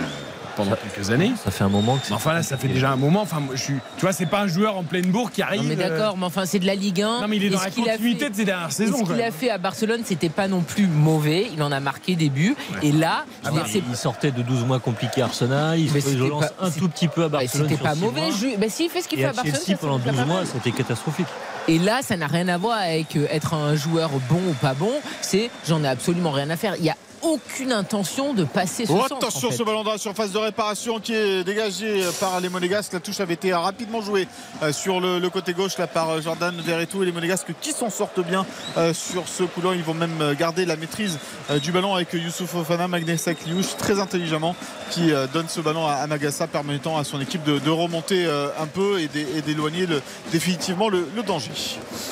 pendant 0.56 0.72
quelques 0.76 1.10
années. 1.10 1.32
Ça 1.44 1.52
fait 1.52 1.64
un 1.64 1.69
moment 1.69 1.95
que 1.98 2.03
c'est. 2.06 2.10
Mais 2.11 2.15
enfin 2.15 2.34
là, 2.34 2.44
ça 2.44 2.57
fait 2.57 2.68
déjà 2.68 2.91
un 2.91 2.95
moment. 2.95 3.22
Enfin, 3.22 3.40
moi, 3.40 3.56
je 3.56 3.61
suis, 3.61 3.73
tu 3.98 4.02
vois, 4.02 4.11
c'est 4.14 4.26
pas 4.26 4.41
un 4.41 4.48
joueur 4.48 4.78
en 4.78 4.84
pleine 4.84 5.06
bourre 5.06 5.32
qui 5.32 5.41
arrive. 5.41 5.61
Non, 5.61 5.68
mais 5.76 5.84
euh, 5.84 5.90
d'accord, 5.90 6.18
mais 6.18 6.26
enfin, 6.26 6.45
c'est 6.45 6.60
de 6.60 6.65
la 6.65 6.76
Ligue 6.76 7.02
1. 7.02 7.22
Non, 7.22 7.28
mais 7.28 7.38
il 7.38 7.45
est 7.45 7.49
dans 7.49 7.60
la 7.61 7.69
qu'il 7.69 7.88
a 7.88 7.94
continuité 7.94 8.26
fait- 8.26 8.30
de 8.32 8.36
ses 8.36 8.45
dernières 8.45 8.72
saisons. 8.72 8.98
ce 9.06 9.11
qu'il 9.11 9.22
a 9.22 9.32
fait 9.32 9.49
à 9.49 9.57
Barcelone, 9.57 10.02
c'était 10.06 10.30
pas 10.30 10.48
non 10.48 10.61
plus 10.61 10.88
mauvais. 10.88 11.48
Il 11.53 11.61
en 11.64 11.72
a 11.72 11.80
marqué 11.80 12.15
des 12.15 12.30
buts. 12.30 12.56
Et 12.84 12.91
là, 12.91 13.26
je 13.44 13.49
veux 13.49 13.56
dire, 13.56 13.68
c'est 13.68 13.82
Il 13.90 13.95
sortait 13.95 14.32
de 14.32 14.41
12 14.41 14.64
mois 14.65 14.80
compliqués 14.80 15.22
à 15.22 15.26
Arsenal, 15.26 15.80
il 15.80 15.91
Mais 15.91 16.02
se 16.02 16.10
relance 16.18 16.45
pas- 16.45 16.65
un 16.65 16.69
tout 16.72 16.88
petit 16.90 17.07
peu 17.07 17.23
à 17.26 17.30
Barcelone. 17.30 17.68
c'était 17.69 17.82
pas 17.84 17.95
mauvais. 17.95 18.32
Je- 18.32 18.57
Bah, 18.60 18.68
s'il 18.69 18.90
fait 18.90 19.02
ce 19.02 19.07
qu'il 19.07 19.18
fait 19.19 19.26
à 19.26 19.30
à 19.30 19.34
Barcelone, 19.34 19.56
Chelsea 19.65 19.78
ça, 19.80 19.88
pendant 19.88 19.98
c'est 19.99 20.06
pas 20.11 20.11
12 20.11 20.26
mois, 20.28 20.41
c'était 20.45 20.72
catastrophique. 20.72 21.28
Et 21.68 21.78
là, 21.80 21.99
ça 22.02 22.18
n'a 22.18 22.28
rien 22.28 22.48
à 22.48 22.57
voir 22.57 22.78
avec 22.80 23.15
être 23.15 23.53
un 23.53 23.76
joueur 23.76 24.10
bon 24.30 24.40
ou 24.49 24.53
pas 24.53 24.73
bon. 24.73 24.91
C'est 25.22 25.49
j'en 25.68 25.84
ai 25.84 25.88
absolument 25.88 26.32
rien 26.32 26.49
à 26.49 26.56
faire. 26.57 26.76
Il 26.80 26.86
y 26.86 26.90
a 26.90 26.95
aucune 27.23 27.72
intention 27.72 28.34
de 28.34 28.43
passer 28.43 28.85
ce 28.85 28.91
Oh, 28.91 29.02
centre. 29.02 29.15
attention 29.18 29.48
en 29.49 29.52
fait. 29.52 29.57
ce 29.57 29.64
ballon 29.64 29.84
dans 29.84 29.91
la 29.91 29.98
surface 29.98 30.31
de 30.31 30.38
réparation 30.38 30.99
qui 30.99 31.14
est 31.14 31.43
dégagé 31.43 32.03
par 32.19 32.39
les 32.39 32.49
Monégasques. 32.49 32.93
La 32.93 32.99
touche 32.99 33.19
avait 33.19 33.34
été 33.35 33.53
rapidement 33.53 34.02
jouée 34.02 34.27
euh, 34.64 34.72
sur 34.73 34.99
le, 34.99 35.19
le 35.19 35.30
côté 35.30 35.53
gauche 35.53 35.77
là 35.77 35.88
par 35.88 36.10
euh, 36.10 36.22
Jordan 36.22 36.53
Verretou 36.64 37.03
et 37.03 37.06
les 37.06 37.11
Monégasques 37.11 37.53
qui 37.61 37.72
s'en 37.72 37.89
sortent 37.89 38.19
bien 38.26 38.45
euh, 38.77 38.93
sur 38.93 39.27
ce 39.27 39.43
coup-là. 39.43 39.72
Ils 39.76 39.84
vont 39.84 39.93
même 39.93 40.22
euh, 40.22 40.35
garder 40.35 40.65
la 40.65 40.76
maîtrise 40.76 41.19
euh, 41.49 41.60
du 41.60 41.72
ballon 41.72 41.95
avec 41.95 42.14
Youssouf 42.14 42.49
Fofana, 42.52 42.88
Magnessa 42.88 43.34
Kliouch 43.34 43.77
très 43.77 43.99
intelligemment 43.99 44.56
qui 44.89 45.11
euh, 45.14 45.27
donne 45.27 45.48
ce 45.48 45.61
ballon 45.61 45.88
à, 45.88 46.06
Magassa 46.07 46.48
permettant 46.48 46.98
à 46.98 47.03
son 47.03 47.22
équipe 47.22 47.43
de, 47.43 47.60
de 47.60 47.69
remonter 47.69 48.26
euh, 48.26 48.49
un 48.60 48.68
peu 48.68 48.99
et 48.99 49.07
d'é- 49.07 49.27
et 49.38 49.41
d'éloigner 49.41 49.85
le- 49.85 50.02
définitivement 50.31 50.89
le, 50.89 51.07
le 51.15 51.23
danger. 51.23 51.52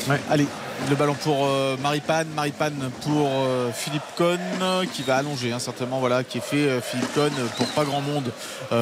Ouais. 0.10 0.19
Allez, 0.30 0.48
le 0.90 0.96
ballon 0.96 1.14
pour 1.16 1.46
euh, 1.46 1.76
Maripane, 1.78 2.28
Maripane 2.36 2.90
pour 3.04 3.28
euh, 3.30 3.70
Philippe 3.74 4.02
Cohn 4.16 4.40
euh, 4.62 4.86
qui 4.92 5.04
va 5.04 5.18
allonger 5.18 5.52
hein, 5.52 5.60
certainement 5.60 6.00
voilà 6.00 6.24
qui 6.24 6.38
est 6.38 6.42
fait 6.42 6.56
euh, 6.58 6.82
Philippe 6.82 7.14
Cohn 7.14 7.32
pour 7.58 7.68
pas 7.68 7.84
grand 7.86 8.02
monde 8.02 8.32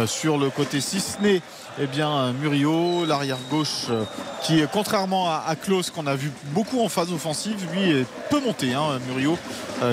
sur 0.06 0.38
le 0.38 0.50
côté 0.50 0.82
si 0.82 1.00
ce 1.00 1.20
n'est 1.22 1.42
eh 1.80 1.86
bien 1.88 2.34
Murillo 2.34 3.06
l'arrière 3.06 3.38
gauche 3.50 3.86
qui 4.42 4.62
contrairement 4.74 5.30
à, 5.30 5.44
à 5.48 5.56
Klaus 5.56 5.90
qu'on 5.92 6.08
a 6.08 6.16
vu 6.16 6.32
beaucoup 6.52 6.84
en 6.84 6.90
phase 6.90 7.12
offensive 7.14 7.56
lui 7.74 8.06
peut 8.30 8.40
monter 8.42 8.74
hein, 8.74 9.00
Murillo 9.08 9.38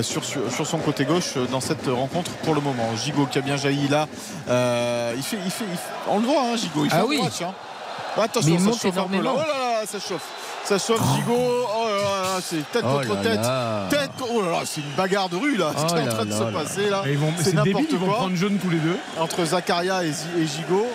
sur, 0.01 0.23
sur, 0.25 0.51
sur 0.51 0.67
son 0.67 0.79
côté 0.79 1.05
gauche 1.05 1.35
dans 1.51 1.61
cette 1.61 1.87
rencontre 1.87 2.31
pour 2.43 2.55
le 2.55 2.61
moment 2.61 2.95
Gigot 2.95 3.25
qui 3.27 3.37
a 3.37 3.41
bien 3.41 3.55
jailli 3.57 3.87
là 3.87 4.07
il, 5.15 5.23
fait, 5.23 5.37
il, 5.45 5.51
fait, 5.51 5.65
il 5.71 5.77
fait- 5.77 5.93
on 6.09 6.19
le 6.19 6.25
voit 6.25 6.41
hein, 6.43 6.55
Gigot 6.57 6.85
il 6.85 6.89
fait 6.91 6.97
Ah 6.99 7.05
oui. 7.05 7.21
match, 7.21 7.41
hein. 7.41 7.53
Attention 8.17 8.49
Mais 8.51 8.55
il 8.57 8.59
ça 8.61 8.65
monte 8.69 8.81
chauffe 8.81 8.97
un 8.97 9.03
peu 9.07 9.13
là. 9.15 9.19
énormément. 9.19 9.33
oh 9.35 9.39
là 9.39 9.79
là 9.81 9.85
ça 9.85 9.99
chauffe 9.99 10.23
ça 10.65 10.77
chauffe 10.77 11.01
Gigot 11.15 11.33
oh 11.37 11.87
là 11.87 12.21
là 12.21 12.39
c'est 12.41 12.69
tête 12.71 12.83
Oh 12.85 12.99
contre 13.07 13.21
tête. 13.21 13.39
Tête, 13.89 14.11
oh 14.29 14.41
là 14.41 14.51
là, 14.51 14.59
c'est 14.65 14.81
une 14.81 14.91
bagarre 14.97 15.29
de 15.29 15.37
rue 15.37 15.55
là, 15.57 15.71
Oh 15.77 15.85
qui 15.85 15.95
est 15.95 16.01
en 16.01 16.07
train 16.07 16.25
de 16.25 16.29
là 16.31 16.37
se 16.37 16.43
là. 16.43 16.51
passer 16.51 16.89
là. 16.89 17.03
C'est 17.39 17.53
n'importe 17.53 17.85
ils 17.91 17.97
vont 17.97 18.05
quoi. 18.07 18.15
prendre 18.15 18.35
jaune 18.35 18.57
tous 18.57 18.69
les 18.69 18.79
deux. 18.79 18.97
Entre 19.19 19.45
Zakaria 19.45 20.03
et, 20.03 20.09
et 20.09 20.45
Gigot. 20.45 20.87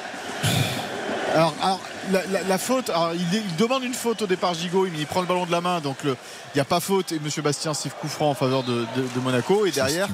Alors, 1.34 1.55
alors, 1.62 1.80
la, 2.12 2.20
la- 2.27 2.43
la 2.48 2.59
faute, 2.59 2.90
alors, 2.90 3.12
il, 3.14 3.20
il 3.35 3.56
demande 3.56 3.82
une 3.85 3.94
faute 3.94 4.22
au 4.22 4.27
départ 4.27 4.55
Gigot, 4.55 4.86
il, 4.86 4.98
il 4.98 5.06
prend 5.06 5.20
le 5.20 5.27
ballon 5.27 5.47
de 5.47 5.52
la 5.52 5.60
main, 5.60 5.81
donc 5.81 5.97
il 6.05 6.14
n'y 6.55 6.60
a 6.60 6.64
pas 6.64 6.81
faute 6.81 7.12
et 7.12 7.18
Monsieur 7.20 7.43
Bastien 7.43 7.74
siffle 7.74 7.94
coup 8.01 8.09
franc 8.09 8.31
en 8.31 8.35
faveur 8.35 8.62
de, 8.62 8.72
de- 8.97 9.02
de 9.14 9.20
Monaco 9.22 9.66
et 9.66 9.70
derrière 9.70 10.09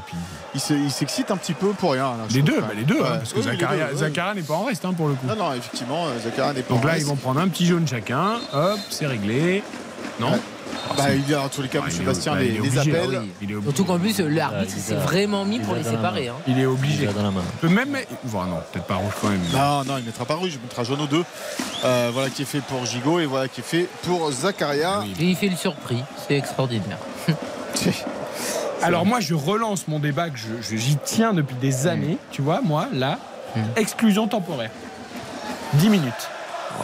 il 0.55 0.61
se- 0.61 0.75
il 0.75 0.91
s'excite 0.91 1.31
un 1.31 1.37
petit 1.37 1.55
peu 1.55 1.69
pour 1.69 1.93
rien. 1.93 2.11
là, 2.17 2.25
je 2.29 2.35
Les 2.37 2.43
deux, 2.43 2.61
bah, 2.61 2.71
les 2.77 2.85
deux, 2.85 2.99
hein, 3.01 3.03
Ouais. 3.13 3.19
parce 3.19 3.33
que 3.33 3.39
Oui, 3.39 3.45
Zakaria, 3.45 3.89
deux. 3.89 3.97
Zakaria 3.99 4.35
n'est 4.35 4.43
pas 4.43 4.55
en 4.55 4.65
reste 4.65 4.85
hein, 4.85 4.93
pour 4.95 5.09
le 5.09 5.15
coup. 5.15 5.27
Non, 5.27 5.37
non, 5.37 5.53
effectivement, 5.55 6.07
euh, 6.07 6.19
Zakaria 6.25 6.53
n'est 6.55 6.63
pas 6.63 6.75
Donc 6.75 6.83
en 6.83 6.87
là, 6.87 6.93
reste. 6.95 7.05
ils 7.07 7.09
vont 7.09 7.17
prendre 7.17 7.41
un 7.41 7.49
petit 7.49 7.67
jaune 7.67 7.87
chacun. 7.87 8.35
Hop, 8.53 8.79
c'est 8.91 9.07
réglé. 9.07 9.63
Non 10.21 10.33
Ouais. 10.33 10.39
Ah, 10.89 10.95
Bah, 10.97 11.15
il 11.15 11.29
y 11.29 11.35
a 11.35 11.43
en 11.43 11.49
tous 11.49 11.63
les 11.63 11.69
cas, 11.69 11.81
Ah, 11.85 11.89
il 11.91 12.01
est- 12.01 12.05
Bastien 12.05 12.33
bah, 12.33 12.39
les, 12.41 12.47
il 12.47 12.53
les 12.55 12.61
obligé, 12.79 12.79
appelle. 12.97 13.17
ah 13.17 13.21
oui, 13.23 13.31
il. 13.49 13.63
Surtout 13.63 13.85
qu'en 13.85 13.99
plus, 13.99 14.19
l'arbitre 14.21 14.73
il 14.77 14.81
s'est 14.83 14.95
vraiment 14.95 15.45
mis 15.45 15.57
il 15.57 15.63
pour 15.63 15.75
les 15.75 15.83
séparer. 15.83 16.29
hein. 16.29 16.35
Il 16.47 16.59
est 16.59 16.63
Il 16.63 16.67
obligé. 16.67 17.09
a 17.09 17.13
dans 17.13 17.23
la 17.23 17.31
main. 17.31 17.43
Peut 17.61 17.69
même. 17.69 17.97
Voilà, 18.25 18.51
non, 18.51 18.57
peut-être 18.73 18.87
pas 18.87 18.95
rouge 18.97 19.13
quand 19.21 19.29
même. 19.29 19.41
Non, 19.53 19.85
non, 19.85 19.99
il 19.99 20.05
mettra 20.05 20.25
pas 20.25 20.35
rouge, 20.37 20.53
il 20.55 20.61
mettra 20.61 20.85
jaune 20.85 21.01
aux 21.01 21.07
deux. 21.07 21.25
Euh, 21.85 22.11
voilà 22.13 22.31
qui 22.31 22.43
est 22.43 22.47
fait 22.47 22.61
pour 22.61 22.85
Gigot 22.87 23.21
et 23.21 23.27
voilà 23.27 23.49
qui 23.49 23.61
est 23.61 23.65
fait 23.65 23.89
pour 24.05 24.31
Zakaria. 24.31 25.01
Oui. 25.01 25.15
Et 25.21 25.25
il 25.25 25.37
fait 25.37 25.49
le 25.49 25.57
surpris. 25.57 26.03
C'est 26.29 26.37
extraordinaire. 26.37 26.99
Alors 28.83 29.05
moi, 29.07 29.21
je 29.21 29.35
relance 29.35 29.89
mon 29.89 29.99
débat 29.99 30.31
que 30.31 30.39
j'y 30.61 30.97
tiens 31.05 31.33
depuis 31.33 31.57
des 31.57 31.87
années. 31.87 32.19
Tu 32.31 32.43
vois, 32.43 32.61
moi, 32.63 32.89
là, 32.93 33.19
Mm. 33.57 33.61
exclusion 33.77 34.29
temporaire. 34.29 34.71
10 35.75 35.89
minutes. 35.89 36.13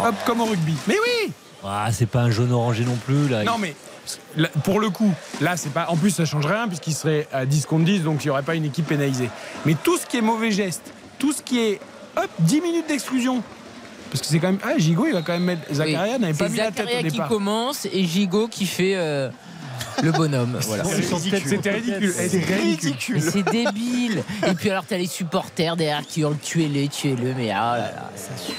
Hop, 0.03 0.15
comme 0.25 0.41
au 0.41 0.47
rugby. 0.47 0.75
Mais 0.87 0.95
oui 0.95 1.33
Ah, 1.65 1.89
c'est 1.93 2.07
pas 2.07 2.21
un 2.23 2.31
jaune 2.31 2.53
orangé 2.53 2.85
non 2.85 2.97
plus. 2.97 3.29
Là. 3.29 3.45
Non, 3.45 3.59
mais 3.59 3.75
pour 4.65 4.81
le 4.81 4.91
coup, 4.91 5.13
là, 5.41 5.57
c'est 5.57 5.73
pas. 5.73 5.87
En 5.89 5.97
plus, 5.97 6.11
ça 6.11 6.25
change 6.25 6.47
rien 6.47 6.67
puisqu'il 6.69 6.95
serait 6.95 7.29
à 7.33 7.47
10 7.47 7.67
contre 7.67 7.85
10, 7.85 8.03
donc 8.03 8.25
il 8.25 8.27
n'y 8.29 8.31
aurait 8.31 8.43
pas 8.43 8.55
une 8.55 8.65
équipe 8.65 8.87
pénalisée. 8.87 9.31
Mais 9.65 9.75
tout 9.83 9.97
ce 9.97 10.07
qui 10.07 10.17
est 10.19 10.23
mauvais 10.23 10.51
geste, 10.51 10.93
tout 11.19 11.33
ce 11.33 11.43
qui 11.43 11.61
est. 11.61 11.81
Hop, 12.17 12.29
10 12.41 12.61
minutes 12.61 12.89
d'exclusion. 12.89 13.43
Parce 14.11 14.21
que 14.21 14.27
c'est 14.27 14.39
quand 14.41 14.49
même. 14.49 14.59
Ah, 14.63 14.77
Gigot, 14.77 15.07
il 15.07 15.13
va 15.15 15.23
quand 15.23 15.33
même 15.33 15.45
mettre. 15.45 15.63
Zakaria 15.73 16.15
Oui. 16.17 16.21
n'avait 16.21 16.35
pas 16.35 16.49
mis 16.49 16.59
la 16.59 16.71
tête 16.71 16.87
au 16.87 17.03
qui 17.05 17.11
départ. 17.13 17.29
commence 17.29 17.87
et 17.91 18.05
Gigot 18.05 18.49
qui 18.49 18.67
fait 18.67 18.95
euh, 18.97 19.31
le 20.03 20.13
bonhomme. 20.13 20.59
voilà. 20.63 20.85
C'était 20.85 21.71
ridicule. 21.71 22.13
C'était 22.13 22.57
ridicule. 22.57 23.23
C'est 23.23 23.43
débile. 23.51 24.23
Et 24.47 24.55
puis 24.55 24.71
alors 24.71 24.85
t'as 24.89 24.97
les 24.99 25.07
supporters 25.07 25.77
derrière 25.77 26.07
qui 26.07 26.21
hurlent 26.21 26.37
tuez-le, 26.39 26.89
tuez-le. 26.89 27.35
Mais 27.37 27.51
ah 27.51 27.77
là 27.79 27.85
là, 27.85 28.11
ça 28.17 28.37
suffit. 28.37 28.59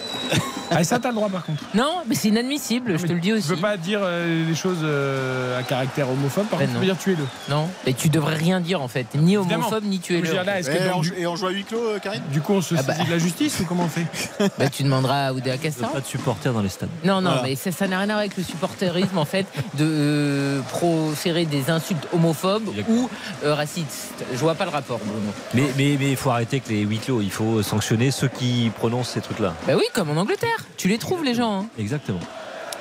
Ah, 0.75 0.83
ça, 0.83 0.97
t'as 0.97 1.09
le 1.09 1.15
droit 1.15 1.29
par 1.29 1.45
contre. 1.45 1.61
Non, 1.75 1.97
mais 2.07 2.15
c'est 2.15 2.29
inadmissible, 2.29 2.97
je 2.97 3.05
te 3.05 3.11
le 3.11 3.19
dis 3.19 3.31
aussi. 3.33 3.47
Tu 3.47 3.53
peux 3.55 3.61
pas 3.61 3.77
dire 3.77 3.99
euh, 4.01 4.47
des 4.47 4.55
choses 4.55 4.79
euh, 4.81 5.59
à 5.59 5.61
caractère 5.61 6.09
homophobe, 6.09 6.47
par 6.47 6.57
Ben 6.57 6.65
contre, 6.67 6.79
non. 6.79 6.81
tu 6.81 6.87
peux 6.87 6.93
dire 6.93 7.03
tuer-le. 7.03 7.53
Non, 7.53 7.69
mais 7.85 7.93
tu 7.93 8.09
devrais 8.09 8.35
rien 8.35 8.59
dire 8.59 8.81
en 8.81 8.87
fait, 8.87 9.05
ni 9.13 9.35
Évidemment. 9.35 9.67
homophobe 9.67 9.83
ni 9.83 9.99
que 9.99 10.13
Et 10.15 10.21
du, 10.21 11.13
et 11.17 11.27
on 11.27 11.35
joue 11.35 11.47
à 11.47 11.51
huis 11.51 11.63
clos, 11.63 11.77
euh, 11.79 11.99
Karine? 11.99 12.23
Du 12.31 12.41
coup, 12.41 12.53
on 12.53 12.61
se 12.61 12.73
Ah 12.75 12.81
bah. 12.81 12.93
saisit 12.95 13.07
de 13.07 13.11
la 13.13 13.19
justice 13.19 13.59
ou 13.59 13.65
comment 13.65 13.83
on 13.83 13.87
fait? 13.87 14.05
Bah, 14.57 14.67
tu 14.69 14.81
demanderas 14.83 15.27
à 15.27 15.33
Oudéa 15.33 15.57
Castan. 15.57 15.89
Pas 15.89 15.99
de 15.99 16.05
supporters 16.07 16.53
dans 16.53 16.61
les 16.61 16.69
stades. 16.69 16.89
Non, 17.03 17.21
non, 17.21 17.31
Voilà. 17.33 17.43
mais 17.43 17.55
ça 17.55 17.87
n'a 17.87 17.97
rien 17.99 18.03
à 18.09 18.13
voir 18.13 18.19
avec 18.19 18.35
le 18.37 18.43
supporterisme 18.43 19.17
en 19.17 19.25
fait, 19.25 19.45
de 19.77 19.83
euh, 19.85 20.61
proférer 21.13 21.45
des 21.45 21.69
insultes 21.69 22.07
homophobes 22.11 22.69
ou 22.89 23.07
euh, 23.45 23.53
racistes. 23.53 24.23
Je 24.31 24.37
vois 24.39 24.55
pas 24.55 24.65
le 24.65 24.71
rapport, 24.71 24.97
Bruno. 24.97 25.27
Mais 25.53 25.63
mais 25.77 25.95
mais 25.99 26.09
il 26.11 26.17
faut 26.17 26.31
arrêter 26.31 26.57
avec 26.57 26.69
les 26.69 26.81
huis 26.81 26.97
clos. 26.97 27.21
Il 27.21 27.29
faut 27.31 27.61
sanctionner 27.61 28.09
ceux 28.09 28.27
qui 28.29 28.71
prononcent 28.75 29.11
ces 29.11 29.21
trucs-là. 29.21 29.53
Bah 29.67 29.73
oui, 29.77 29.83
comme 29.93 30.09
en 30.09 30.17
Angleterre. 30.19 30.65
Tu 30.75 30.87
les 30.87 30.97
trouves 30.97 31.23
les 31.23 31.35
gens. 31.35 31.61
hein. 31.61 31.65
Exactement. 31.77 32.19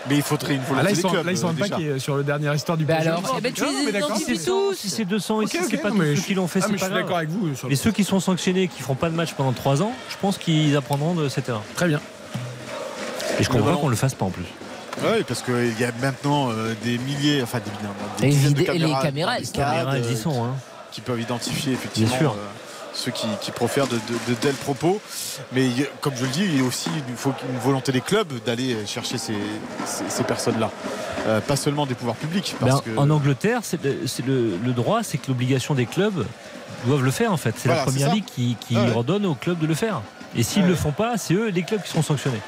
Mais 0.09 0.17
il 0.17 0.23
faudrait 0.23 0.55
une 0.55 0.63
Ah, 0.77 0.83
Là, 0.83 0.91
ils 0.91 0.97
sont, 0.97 1.11
clubs. 1.11 1.27
là, 1.27 1.31
ils 1.33 1.39
sont 1.39 1.51
euh, 1.51 1.53
déjà. 1.53 1.99
sur 1.99 2.17
le 2.17 2.25
dernier 2.25 2.53
histoire 2.55 2.77
du 2.79 2.85
Bah 2.87 2.97
alors, 3.01 3.23
Oh, 3.37 3.39
ben, 3.41 3.53
tu 3.53 3.63
non, 3.63 3.69
les 3.71 3.85
mais 3.87 3.93
d'accord. 3.93 4.09
identifies 4.17 4.39
Si 4.39 4.47
tous. 4.47 4.75
Si 4.75 4.89
c'est 4.91 5.05
200 5.05 5.37
Ok, 5.39 5.45
ici, 5.45 5.59
ok, 5.59 5.67
c'est 5.71 5.77
pas 5.77 5.91
tous 5.91 5.97
mais 5.99 6.07
ceux 6.07 6.23
je 6.23 6.27
qui 6.27 6.35
l'ont 6.35 6.49
fait, 6.49 6.59
Ah, 6.61 6.67
c'est 6.67 6.73
mais 6.73 6.79
je 6.79 6.81
pas 6.81 6.87
suis 6.87 6.93
grave. 6.95 7.03
d'accord 7.05 7.19
avec 7.19 7.29
vous. 7.29 7.55
sur 7.55 7.67
le- 7.69 7.71
Mais 7.71 7.77
ceux 7.77 7.93
qui 7.93 8.03
sont 8.03 8.19
sanctionnés, 8.19 8.67
qui 8.67 8.83
feront 8.83 8.95
pas 8.97 9.11
de 9.11 9.15
match 9.15 9.35
pendant 9.35 9.53
3 9.53 9.83
ans, 9.83 9.93
je 10.11 10.17
pense 10.21 10.39
qu'ils 10.39 10.75
apprendront 10.77 11.15
de 11.15 11.29
cette 11.29 11.49
erreur. 11.51 11.63
Très 11.77 11.87
bien. 11.87 12.01
Et 13.39 13.45
je 13.45 13.49
comprends 13.51 13.77
qu'on 13.77 13.89
le 13.89 13.97
fasse 13.97 14.15
pas 14.15 14.25
en 14.25 14.31
plus. 14.31 14.45
Oui, 15.03 15.25
parce 15.27 15.43
qu'il 15.43 15.79
y 15.81 15.85
a 15.85 15.91
maintenant 16.01 16.51
euh, 16.51 16.75
des 16.85 16.99
milliers, 16.99 17.43
enfin 17.43 17.59
des, 17.59 17.71
milliers, 17.71 17.95
des 18.21 18.29
dizaines 18.29 18.53
de 18.53 18.59
et 18.59 18.61
les 18.61 18.67
caméras, 18.81 19.03
caméras, 19.03 19.39
les 19.39 19.47
Caméras, 19.47 19.97
elles 19.97 20.05
y 20.05 20.15
euh, 20.15 20.17
sont. 20.17 20.45
Hein. 20.45 20.55
qui 20.91 21.01
peuvent 21.01 21.21
identifier 21.21 21.73
effectivement 21.73 22.11
Bien 22.11 22.19
sûr. 22.19 22.33
euh, 22.33 22.47
ceux 22.95 23.11
qui, 23.11 23.27
qui 23.41 23.51
profèrent 23.53 23.87
de, 23.87 23.95
de- 23.97 24.31
de 24.31 24.35
tels 24.35 24.55
propos. 24.55 25.01
Mais 25.53 25.69
comme 26.03 26.13
je 26.15 26.25
le 26.25 26.29
dis, 26.31 26.45
il 26.45 26.59
y 26.59 26.61
a 26.63 26.65
aussi 26.65 26.91
il 27.09 27.17
faut 27.17 27.33
une 27.51 27.59
volonté 27.59 27.91
des 27.91 28.03
clubs 28.03 28.31
d'aller 28.45 28.77
chercher 28.87 29.17
ces, 29.17 29.33
ces- 29.87 30.05
ces 30.09 30.25
personnes-là. 30.25 30.71
Euh, 31.27 31.41
pas 31.41 31.57
seulement 31.57 31.87
des 31.87 31.95
pouvoirs 31.95 32.17
publics. 32.17 32.55
Ben, 32.61 32.79
que, 32.85 32.97
En 32.99 33.09
Angleterre, 33.09 33.61
c'est 33.63 33.83
le, 33.83 34.07
c'est 34.07 34.27
le- 34.27 34.59
le 34.63 34.73
droit, 34.73 35.03
c'est 35.03 35.17
que 35.17 35.29
l'obligation 35.29 35.75
des 35.75 35.87
clubs 35.87 36.27
doivent 36.85 37.03
le 37.05 37.11
faire 37.11 37.33
en 37.33 37.37
fait. 37.39 37.55
C'est 37.57 37.69
Voilà, 37.69 37.87
la 37.87 37.91
première 37.91 38.13
ligue 38.15 38.25
qui, 38.27 38.57
qui 38.61 38.77
Ah 38.77 38.83
ouais. 38.85 38.91
redonne 38.93 39.25
aux 39.25 39.35
clubs 39.37 39.59
de 39.59 39.67
le 39.67 39.75
faire. 39.75 40.03
Et 40.37 40.43
s'ils 40.43 40.63
Ah 40.63 40.67
ne 40.67 40.71
le 40.71 40.77
font 40.77 40.93
pas, 40.93 41.17
c'est 41.17 41.33
eux, 41.35 41.49
les 41.49 41.63
clubs 41.63 41.83
qui 41.83 41.89
seront 41.91 42.03
sanctionnés. 42.03 42.41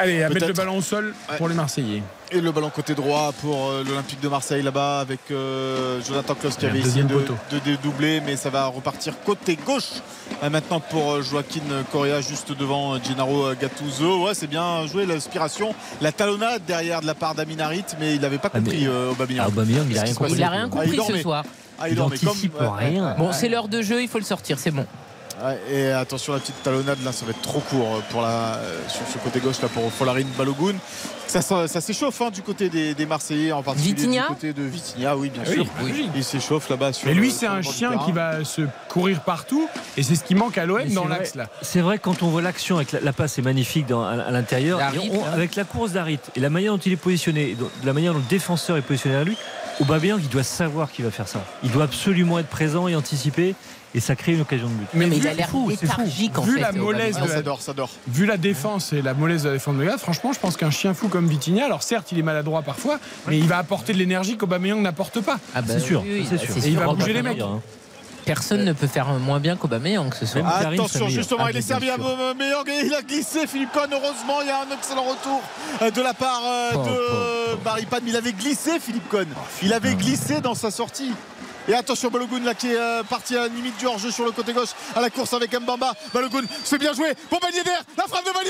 Allez, 0.00 0.22
à 0.22 0.28
mettre 0.30 0.46
le 0.46 0.52
ballon 0.52 0.78
au 0.78 0.82
sol 0.82 1.14
Ouais. 1.30 1.36
pour 1.36 1.48
les 1.48 1.54
Marseillais. 1.54 2.02
Et 2.32 2.40
le 2.40 2.50
ballon 2.50 2.70
côté 2.70 2.94
droit 2.94 3.32
pour 3.42 3.68
euh, 3.68 3.84
l'Olympique 3.86 4.20
de 4.20 4.28
Marseille 4.28 4.62
là-bas 4.62 5.00
avec 5.00 5.20
euh, 5.30 6.00
Jonathan 6.06 6.34
Klaus 6.34 6.56
qui 6.56 6.64
Il 6.64 6.68
avait 6.70 6.78
essayé 6.80 7.04
de, 7.04 7.14
de 7.50 7.58
dédoubler 7.62 8.22
mais 8.24 8.36
ça 8.36 8.48
va 8.48 8.66
repartir 8.66 9.14
côté 9.24 9.56
gauche 9.56 10.00
Euh, 10.42 10.48
maintenant 10.48 10.80
pour 10.80 11.20
Joaquin 11.22 11.60
Correa 11.92 12.22
juste 12.22 12.56
devant 12.56 12.96
Gennaro 13.02 13.52
Gattuso 13.60 14.24
ouais 14.24 14.34
c'est 14.34 14.46
bien 14.46 14.86
joué 14.86 15.04
l'inspiration 15.04 15.74
la 16.00 16.10
talonnade 16.10 16.62
derrière 16.66 17.02
de 17.02 17.06
la 17.06 17.14
part 17.14 17.34
d'Aminarit 17.34 17.84
mais 18.00 18.14
il 18.14 18.20
n'avait 18.22 18.38
pas 18.38 18.48
Ah, 18.54 18.58
compris 18.60 18.86
euh, 18.86 19.10
Aubameyang 19.12 19.44
Ah, 19.44 19.48
Aubameyang, 19.48 19.86
il 19.90 19.98
a 19.98 20.02
Qu'est-ce 20.04 20.18
rien 20.18 20.28
compris. 20.28 20.34
Il 20.38 20.42
a 20.42 20.50
Ah, 20.52 20.86
il 20.86 20.96
compris 20.96 21.16
ce 21.16 21.22
soir. 21.22 21.44
Ah, 21.78 21.88
Il 21.90 21.96
dormait, 21.96 22.16
comme- 22.16 22.28
anticipe 22.28 22.58
ouais, 22.58 22.66
rien. 22.78 23.14
Bon, 23.18 23.30
c'est 23.32 23.48
l'heure 23.48 23.68
de 23.68 23.82
jeu, 23.82 24.00
il 24.02 24.08
faut 24.08 24.18
le 24.18 24.24
sortir, 24.24 24.58
c'est 24.58 24.70
bon. 24.70 24.86
Et 25.72 25.90
attention 25.90 26.32
la 26.34 26.38
petite 26.40 26.62
talonnade 26.62 26.98
là 27.04 27.10
ça 27.12 27.24
va 27.24 27.30
être 27.30 27.40
trop 27.42 27.60
court 27.60 27.96
euh, 27.96 28.00
pour 28.10 28.22
la, 28.22 28.54
euh, 28.56 28.78
sur 28.88 29.02
ce 29.12 29.18
côté 29.18 29.40
gauche 29.40 29.60
là 29.62 29.68
pour 29.68 29.90
Folarin 29.92 30.22
Balogun 30.38 30.74
ça, 31.26 31.40
ça, 31.40 31.66
ça 31.66 31.80
s'échauffe 31.80 32.20
hein, 32.20 32.30
du 32.30 32.42
côté 32.42 32.68
des, 32.68 32.94
des 32.94 33.06
Marseillais 33.06 33.52
en 33.52 33.62
particulier 33.62 33.94
Vitinha 33.94 34.22
du 34.22 34.28
côté 34.34 34.52
de 34.52 34.62
Vitinha 34.62 35.16
oui 35.16 35.30
bien 35.30 35.42
Oui, 35.46 35.54
sûr 35.54 35.66
oui. 35.82 36.10
il 36.14 36.22
s'échauffe 36.24 36.68
là-bas 36.68 36.92
sur 36.92 37.08
Mais 37.08 37.14
lui, 37.14 37.30
c'est 37.30 37.46
un 37.46 37.62
chien 37.62 37.96
qui 38.04 38.12
va 38.12 38.44
se 38.44 38.62
courir 38.88 39.20
partout. 39.22 39.66
Et 39.96 40.02
c'est 40.02 40.14
ce 40.14 40.24
qui 40.24 40.34
manque 40.34 40.58
à 40.58 40.66
l'OM 40.66 40.86
dans 40.90 41.08
l'axe 41.08 41.34
là. 41.34 41.46
C'est 41.62 41.80
vrai 41.80 41.98
quand 41.98 42.22
on 42.22 42.28
voit 42.28 42.42
l'action 42.42 42.76
avec 42.76 42.92
la, 42.92 43.00
la 43.00 43.12
passe 43.14 43.38
est 43.38 43.42
magnifique 43.42 43.86
dans- 43.86 44.02
à, 44.04 44.10
à 44.10 44.30
l'intérieur. 44.30 44.78
Là. 44.78 44.90
avec 45.32 45.56
la 45.56 45.64
course 45.64 45.92
d'Arit 45.92 46.18
et 46.36 46.40
la 46.40 46.50
manière 46.50 46.72
dont 46.74 46.78
il 46.84 46.92
est 46.92 46.96
positionné, 46.96 47.56
la 47.84 47.92
manière 47.94 48.12
dont 48.12 48.18
le 48.20 48.24
défenseur 48.28 48.76
est 48.76 48.82
positionné 48.82 49.16
à 49.16 49.24
lui, 49.24 49.36
Aubameyang 49.80 50.20
il 50.22 50.28
doit 50.28 50.42
savoir 50.42 50.92
qu'il 50.92 51.04
va 51.06 51.10
faire 51.10 51.28
ça. 51.28 51.42
Il 51.62 51.70
doit 51.70 51.84
absolument 51.84 52.38
être 52.38 52.48
présent 52.48 52.88
et 52.88 52.94
anticiper 52.94 53.54
et 53.94 54.00
ça 54.00 54.16
crée 54.16 54.32
une 54.32 54.40
occasion 54.40 54.68
de 54.68 54.72
but. 54.72 54.86
Mais, 54.94 55.06
vu- 55.06 55.16
il 55.16 55.28
a 55.28 55.34
l'air 55.34 55.48
fou, 55.48 55.68
c'est 55.70 55.86
fou. 55.86 56.00
léthargique 56.00 56.38
en 56.38 56.42
Vu 56.42 56.54
fait. 56.54 56.60
la 56.60 56.72
mollesse 56.72 57.16
Ah, 57.18 57.24
de 57.26 57.28
ça 57.30 57.42
dort 57.42 57.60
ça 57.60 57.72
dort 57.72 57.90
Vu 58.08 58.26
la 58.26 58.36
défense 58.36 58.92
et 58.92 59.02
la 59.02 59.14
mollesse 59.14 59.42
de 59.42 59.48
la 59.48 59.54
défense 59.54 59.76
de 59.76 59.84
Gaz, 59.84 60.00
franchement, 60.00 60.32
je 60.32 60.38
pense 60.40 60.56
qu'un 60.56 60.70
chien 60.70 60.94
fou 60.94 61.08
comme 61.08 61.26
Vitinha, 61.28 61.66
alors 61.66 61.82
certes, 61.82 62.10
il 62.12 62.18
est 62.18 62.22
maladroit 62.22 62.62
parfois, 62.62 62.98
mais 63.28 63.38
il 63.38 63.46
va 63.46 63.58
apporter 63.58 63.92
de 63.92 63.98
l'énergie 63.98 64.36
qu'Aubameyang 64.36 64.80
n'apporte 64.80 65.20
pas. 65.20 65.38
Ah 65.54 65.62
bah 65.62 65.74
C'est 65.74 65.80
sûr, 65.80 66.02
oui, 66.02 66.26
c'est 66.28 66.38
sûr. 66.38 66.48
c'est 66.58 66.66
Et 66.68 66.70
il 66.70 66.78
va 66.78 66.86
bouger 66.88 67.12
les 67.12 67.22
mecs. 67.22 67.42
Personne 68.24 68.64
ne 68.64 68.72
peut 68.72 68.86
faire 68.86 69.08
moins 69.14 69.40
bien 69.40 69.56
qu'Aubameyang 69.56 70.14
ce 70.14 70.26
soir. 70.26 70.60
Karim 70.60 70.78
Attention, 70.80 71.08
justement, 71.08 71.42
Ah, 71.46 71.50
il 71.50 71.56
est 71.56 71.60
servi 71.60 71.90
à. 71.90 71.96
Aubameyang 71.96 72.68
et 72.68 72.86
il 72.86 72.94
a 72.94 73.02
glissé. 73.02 73.48
Philippe 73.48 73.72
Cohn, 73.72 73.88
heureusement, 73.90 74.40
il 74.42 74.46
y 74.46 74.50
a 74.50 74.60
un 74.60 74.72
excellent 74.76 75.02
retour 75.02 75.42
euh, 75.82 75.90
de 75.90 76.00
la 76.00 76.14
part 76.14 76.40
euh, 76.46 76.70
Oh, 76.74 76.78
de 76.84 76.90
oh, 77.54 77.58
Maripane. 77.64 78.02
Mais 78.04 78.10
il 78.10 78.16
avait 78.16 78.32
glissé, 78.32 78.78
Philippe 78.78 79.08
Cohn. 79.08 79.26
Il 79.64 79.72
avait 79.72 79.94
glissé 79.96 80.40
dans 80.40 80.54
sa 80.54 80.70
sortie. 80.70 81.10
Et 81.68 81.74
attention, 81.74 82.10
Balogun 82.10 82.40
là 82.40 82.54
qui 82.54 82.68
est 82.72 82.76
euh, 82.76 83.02
parti 83.04 83.36
à 83.36 83.42
la 83.42 83.48
limite 83.48 83.76
du 83.78 83.86
hors-jeu 83.86 84.10
sur 84.10 84.24
le 84.24 84.32
côté 84.32 84.52
gauche 84.52 84.70
à 84.96 85.00
la 85.00 85.10
course 85.10 85.32
avec 85.32 85.52
Mbamba. 85.58 85.92
Balogun, 86.12 86.42
c'est 86.64 86.78
bien 86.78 86.92
joué 86.92 87.14
pour 87.30 87.38
Ben. 87.40 87.50
La 87.96 88.04
frappe 88.04 88.24
de 88.24 88.30
Ben. 88.32 88.42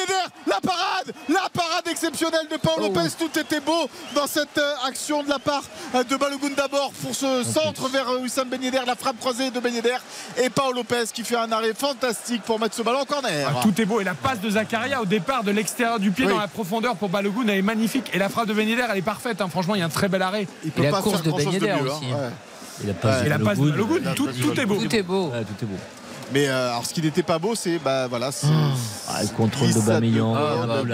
La 0.47 0.61
parade. 0.61 1.13
La 1.29 1.49
parade 1.53 1.89
exceptionnelle 1.91 2.49
de 2.51 2.57
Paul 2.57 2.73
Oh. 2.79 2.81
Lopez. 2.83 3.11
Tout 3.19 3.39
était 3.39 3.61
beau 3.61 3.89
dans 4.15 4.27
cette 4.27 4.57
euh, 4.59 4.75
action 4.87 5.23
de 5.23 5.29
la 5.29 5.39
part 5.39 5.63
euh, 5.95 6.05
de 6.05 6.17
Balogun 6.17 6.51
d'abord 6.57 6.91
pour 7.03 7.15
ce 7.15 7.43
centre 7.45 7.89
vers 7.89 8.07
Wissam 8.21 8.49
Ben 8.49 8.63
Yedder. 8.63 8.81
La 8.87 8.95
frappe 8.97 9.19
croisée 9.21 9.51
de 9.51 9.61
Ben 9.61 9.75
Yedder. 9.75 9.97
Et 10.43 10.49
Paul 10.49 10.75
Lopez 10.75 11.05
qui 11.13 11.23
fait 11.23 11.37
un 11.37 11.53
arrêt 11.53 11.75
fantastique 11.75 12.43
pour 12.43 12.59
mettre 12.59 12.75
ce 12.75 12.83
ballon 12.83 13.01
en 13.01 13.05
corner. 13.05 13.47
Ah, 13.55 13.61
tout 13.63 13.79
est 13.81 13.85
beau. 13.85 14.01
Et 14.01 14.05
la 14.05 14.15
passe 14.15 14.41
de 14.41 14.49
Zakaria 14.49 15.03
au 15.03 15.07
départ 15.07 15.45
de 15.45 15.51
l'extérieur 15.51 16.01
du 16.01 16.11
pied 16.13 16.25
Oui. 16.27 16.33
dans 16.33 16.39
la 16.41 16.49
profondeur 16.49 16.97
pour 16.97 17.11
Balogun, 17.11 17.43
elle 17.49 17.59
est 17.59 17.63
magnifique. 17.63 18.11
Et 18.15 18.19
la 18.19 18.29
frappe 18.31 18.47
de 18.49 18.55
Ben 18.55 18.67
Yedder, 18.67 18.87
elle 18.91 18.99
est 18.99 19.03
parfaite. 19.03 19.41
hein. 19.43 19.49
Franchement, 19.51 19.75
il 19.75 19.81
y 19.81 19.83
a 19.83 19.87
un 19.87 19.91
très 19.91 20.09
bel 20.09 20.23
arrêt. 20.23 20.47
Il 20.65 20.73
Et 20.83 20.91
la 20.91 21.01
course 21.03 21.23
de 21.23 21.31
Ben 21.31 21.51
Yedder 21.51 21.77
aussi. 21.87 22.07
Ouais. 22.07 22.31
Et 22.83 22.87
la 22.87 22.95
passe 22.95 23.17
Ouais. 23.17 23.21
de 23.23 23.27
Et 23.27 23.29
la 23.31 23.39
passe 23.39 23.59
de 23.59 23.71
Balogun, 23.71 23.87
Balogun, 23.95 24.09
la 24.11 24.15
tout, 24.15 24.29
est 24.29 24.67
beau. 24.67 24.77
Tout 24.77 24.97
est 24.97 25.03
beau. 25.03 25.27
ouais, 25.31 25.45
tout 25.45 25.65
est 25.65 25.67
beau. 25.67 25.77
Mais 26.33 26.49
euh, 26.49 26.71
alors 26.71 26.87
ce 26.87 26.95
qui 26.95 27.03
n'était 27.03 27.23
pas 27.23 27.39
beau, 27.39 27.55
c'est 27.55 27.79
bah 27.79 28.07
voilà, 28.09 28.33
c'est 28.33 28.47
Ah, 29.09 29.23
le 29.23 29.29
contrôle 29.29 29.69
de 29.69 29.75
Ah, 29.75 29.83
Cohn, 29.85 29.87
bah, 29.87 30.01
le 30.01 30.23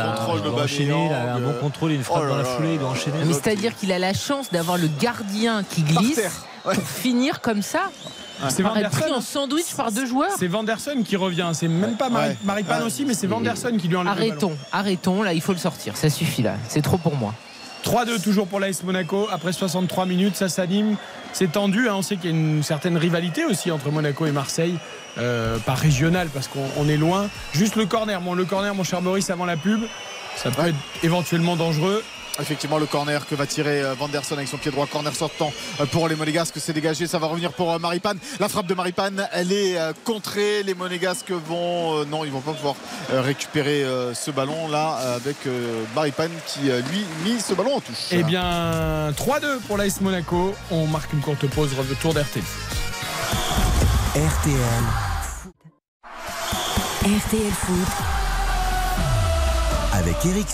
un 0.01 1.40
bon 1.40 1.48
euh, 1.51 1.60
contrôle, 1.60 1.93
une 1.93 2.02
frappe 2.02 2.23
oh 2.23 2.24
là 2.24 2.31
dans 2.31 2.36
la 2.39 2.44
foulée, 2.44 2.73
il 2.74 2.78
doit 2.81 2.89
enchaîner. 2.89 3.19
Mais 3.24 3.32
c'est-à-dire 3.32 3.77
qu'il 3.77 3.93
a 3.93 3.98
la 4.01 4.15
chance 4.15 4.51
d'avoir 4.51 4.78
le 4.78 4.89
gardien 5.01 5.62
qui 5.62 5.82
glisse. 5.82 6.20
Ouais. 6.65 6.74
pour 6.74 6.82
finir 6.89 7.40
comme 7.40 7.62
ça. 7.62 7.90
C'est 8.51 8.62
Par 8.62 8.77
être 8.77 8.90
pris 8.90 9.05
en 9.05 9.09
Vanderson. 9.15 9.40
sandwich 9.40 9.74
par 9.77 9.90
deux 9.90 10.06
joueurs. 10.06 10.32
C'est 10.39 10.48
Vanderson 10.48 11.02
qui 11.05 11.16
revient. 11.16 11.48
C'est 11.55 11.66
même 11.69 11.97
pas 11.97 12.09
Mari- 12.10 12.28
Ouais. 12.31 12.36
Maripane 12.44 12.81
Ouais. 12.81 12.86
aussi, 12.86 13.05
mais 13.05 13.15
c'est 13.15 13.27
Vanderson 13.27 13.73
qui 13.78 13.89
lui 13.89 13.97
enlève 13.97 14.12
le 14.15 14.19
ballon. 14.20 14.31
Arrêtons, 14.32 14.56
arrêtons, 14.73 15.23
là 15.23 15.32
il 15.32 15.40
faut 15.40 15.52
le 15.52 15.59
sortir, 15.59 15.97
ça 15.97 16.10
suffit 16.10 16.43
là, 16.43 16.55
c'est 16.69 16.82
trop 16.82 16.98
pour 16.98 17.16
moi. 17.16 17.32
3-2 17.85 18.21
toujours 18.23 18.47
pour 18.47 18.61
l'AS 18.61 18.83
Monaco. 18.85 19.29
Après 19.31 19.53
63 19.53 20.07
minutes, 20.07 20.37
ça 20.37 20.49
s'anime. 20.49 20.97
C'est 21.33 21.53
tendu. 21.53 21.89
hein. 21.89 21.95
On 21.97 22.03
sait 22.03 22.17
qu'il 22.17 22.31
y 22.31 22.33
a 22.33 22.37
une 22.37 22.63
certaine 22.63 22.97
rivalité 22.97 23.45
aussi 23.45 23.71
entre 23.71 23.91
Monaco 23.91 24.27
et 24.27 24.33
Marseille. 24.33 24.75
Euh, 25.19 25.59
pas 25.59 25.75
régional 25.75 26.29
parce 26.33 26.49
qu'on 26.49 26.65
on 26.77 26.89
est 26.89 26.97
loin. 26.97 27.29
Juste 27.53 27.77
le 27.77 27.87
corner. 27.87 28.21
Bon, 28.21 28.35
le 28.35 28.45
corner, 28.45 28.75
mon 28.75 28.85
cher 28.85 29.01
Maurice, 29.03 29.31
avant 29.31 29.45
la 29.47 29.57
pub. 29.57 29.81
Ça 30.37 30.51
peut 30.51 30.63
Ouais. 30.63 30.69
être 30.71 30.77
éventuellement 31.03 31.57
dangereux. 31.57 32.03
Effectivement, 32.40 32.78
le 32.78 32.86
corner 32.86 33.27
que 33.27 33.35
va 33.35 33.47
tirer 33.47 33.82
euh, 33.82 33.94
Vanderson 33.94 34.35
avec 34.35 34.48
son 34.48 34.59
pied 34.59 34.70
droit, 34.70 34.86
corner 34.86 35.15
sortant 35.15 35.52
euh, 35.81 35.86
pour 35.86 36.09
les 36.09 36.15
Monégasques, 36.15 36.55
c'est 36.59 36.73
dégagé, 36.73 37.06
ça 37.06 37.19
va 37.19 37.27
revenir 37.27 37.52
pour 37.52 37.73
euh, 37.73 37.78
Maripane. 37.78 38.19
La 38.39 38.48
frappe 38.48 38.66
de 38.66 38.74
Maripane, 38.74 39.28
elle 39.32 39.52
est 39.52 39.77
contrée. 40.05 40.62
Les 40.62 40.74
Monégasques 40.74 41.31
vont, 41.31 42.05
non, 42.06 42.24
ils 42.24 42.31
vont 42.31 42.40
pas 42.40 42.52
pouvoir 42.52 42.77
récupérer 43.10 43.85
ce 44.15 44.31
ballon 44.31 44.69
là 44.69 45.15
avec 45.16 45.36
Maripane 45.94 46.31
qui 46.47 46.60
lui 46.60 47.05
mit 47.24 47.40
ce 47.40 47.55
ballon 47.55 47.77
en 47.77 47.81
touche. 47.81 48.09
Eh 48.10 48.23
bien, 48.23 49.10
3-2 49.12 49.60
pour 49.66 49.77
l'AS 49.77 50.01
Monaco. 50.01 50.55
On 50.70 50.86
marque 50.86 51.12
une 51.12 51.20
courte 51.20 51.47
pause. 51.48 51.70
Retour 51.78 52.15
d'RTL. 52.15 52.44
RTL. 54.15 55.09
RTL 57.05 57.52
Foot, 57.52 58.18
Eric. 60.09 60.48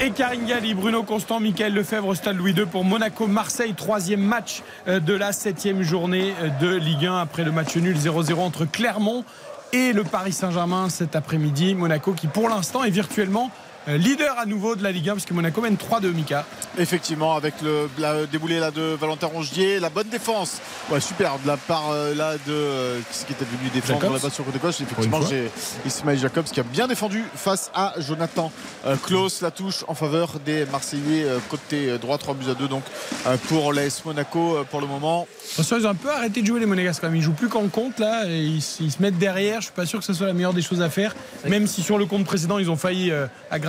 Et 0.00 0.10
Karine 0.12 0.46
Galli, 0.46 0.72
Bruno 0.74 1.02
Constant, 1.02 1.40
Michael 1.40 1.74
Lefebvre, 1.74 2.14
Stade 2.14 2.36
Louis 2.36 2.52
II 2.52 2.66
pour 2.66 2.84
Monaco-Marseille, 2.84 3.74
troisième 3.74 4.20
match 4.20 4.62
euh, 4.86 5.00
de 5.00 5.12
la 5.12 5.32
septième 5.32 5.82
journée 5.82 6.32
euh, 6.40 6.50
de 6.60 6.76
Ligue 6.76 7.06
1 7.06 7.18
après 7.18 7.42
le 7.42 7.50
match 7.50 7.74
nul 7.76 7.96
0-0 7.96 8.34
entre 8.34 8.64
Clermont 8.64 9.24
et 9.72 9.92
le 9.92 10.04
Paris 10.04 10.32
Saint-Germain 10.32 10.88
cet 10.88 11.16
après-midi. 11.16 11.74
Monaco 11.74 12.12
qui 12.12 12.28
pour 12.28 12.48
l'instant 12.48 12.84
est 12.84 12.90
virtuellement 12.90 13.50
leader 13.86 14.38
à 14.38 14.46
nouveau 14.46 14.76
de 14.76 14.82
la 14.82 14.92
Ligue 14.92 15.08
1 15.10 15.12
parce 15.12 15.24
que 15.24 15.34
Monaco 15.34 15.60
mène 15.60 15.76
3-2 15.76 16.12
Mika. 16.12 16.44
Effectivement, 16.78 17.36
avec 17.36 17.54
le 17.62 17.88
la 17.98 18.26
déboulé 18.26 18.58
là 18.58 18.70
de 18.70 18.82
Valentin 19.00 19.28
Rongier, 19.28 19.80
la 19.80 19.90
bonne 19.90 20.08
défense, 20.08 20.60
ouais, 20.90 21.00
super 21.00 21.38
de 21.38 21.46
la 21.46 21.56
part 21.56 21.90
euh, 21.90 22.14
là 22.14 22.34
de 22.34 22.52
euh, 22.52 23.00
qui 23.10 23.26
qui 23.26 23.32
était 23.32 23.44
venu 23.44 23.70
défendre 23.70 24.00
Jacobs. 24.00 24.16
là-bas 24.16 24.30
sur 24.30 24.44
le 24.44 24.52
côté 24.52 24.64
gauche? 24.64 24.80
Effectivement, 24.80 25.20
j'ai 25.22 25.50
Ismaël 25.84 26.18
Jacobs 26.18 26.44
qui 26.44 26.60
a 26.60 26.62
bien 26.62 26.86
défendu 26.86 27.24
face 27.34 27.70
à 27.74 27.94
Jonathan 27.98 28.52
euh, 28.86 28.96
Klaus. 28.96 29.40
La 29.40 29.50
touche 29.50 29.84
en 29.88 29.94
faveur 29.94 30.38
des 30.44 30.66
Marseillais 30.66 31.24
euh, 31.24 31.38
côté 31.48 31.98
droit, 31.98 32.18
3 32.18 32.34
buts 32.34 32.50
à 32.50 32.54
2 32.54 32.68
donc 32.68 32.84
euh, 33.26 33.36
pour 33.48 33.72
l'AS 33.72 34.04
Monaco 34.04 34.56
euh, 34.56 34.64
pour 34.64 34.80
le 34.80 34.86
moment. 34.86 35.26
Attention, 35.54 35.78
ils 35.78 35.86
ont 35.86 35.90
un 35.90 35.94
peu 35.94 36.10
arrêté 36.10 36.42
de 36.42 36.46
jouer 36.46 36.60
les 36.60 36.66
Monégasques 36.66 37.00
quand 37.00 37.08
même. 37.08 37.16
Ils 37.16 37.22
jouent 37.22 37.32
plus 37.32 37.48
qu'en 37.48 37.68
compte 37.68 37.98
là. 37.98 38.24
Et 38.28 38.40
ils, 38.40 38.60
se 38.62 39.00
mettent 39.00 39.18
derrière. 39.18 39.60
Je 39.60 39.66
suis 39.66 39.74
pas 39.74 39.86
sûr 39.86 39.98
que 39.98 40.04
ce 40.04 40.12
soit 40.12 40.26
la 40.26 40.32
meilleure 40.32 40.52
des 40.52 40.62
choses 40.62 40.82
à 40.82 40.90
faire. 40.90 41.14
Même 41.48 41.66
si 41.66 41.82
sur 41.82 41.98
le 41.98 42.06
compte 42.06 42.24
précédent, 42.24 42.58
ils 42.58 42.70
ont 42.70 42.76
failli 42.76 43.10
euh, 43.10 43.26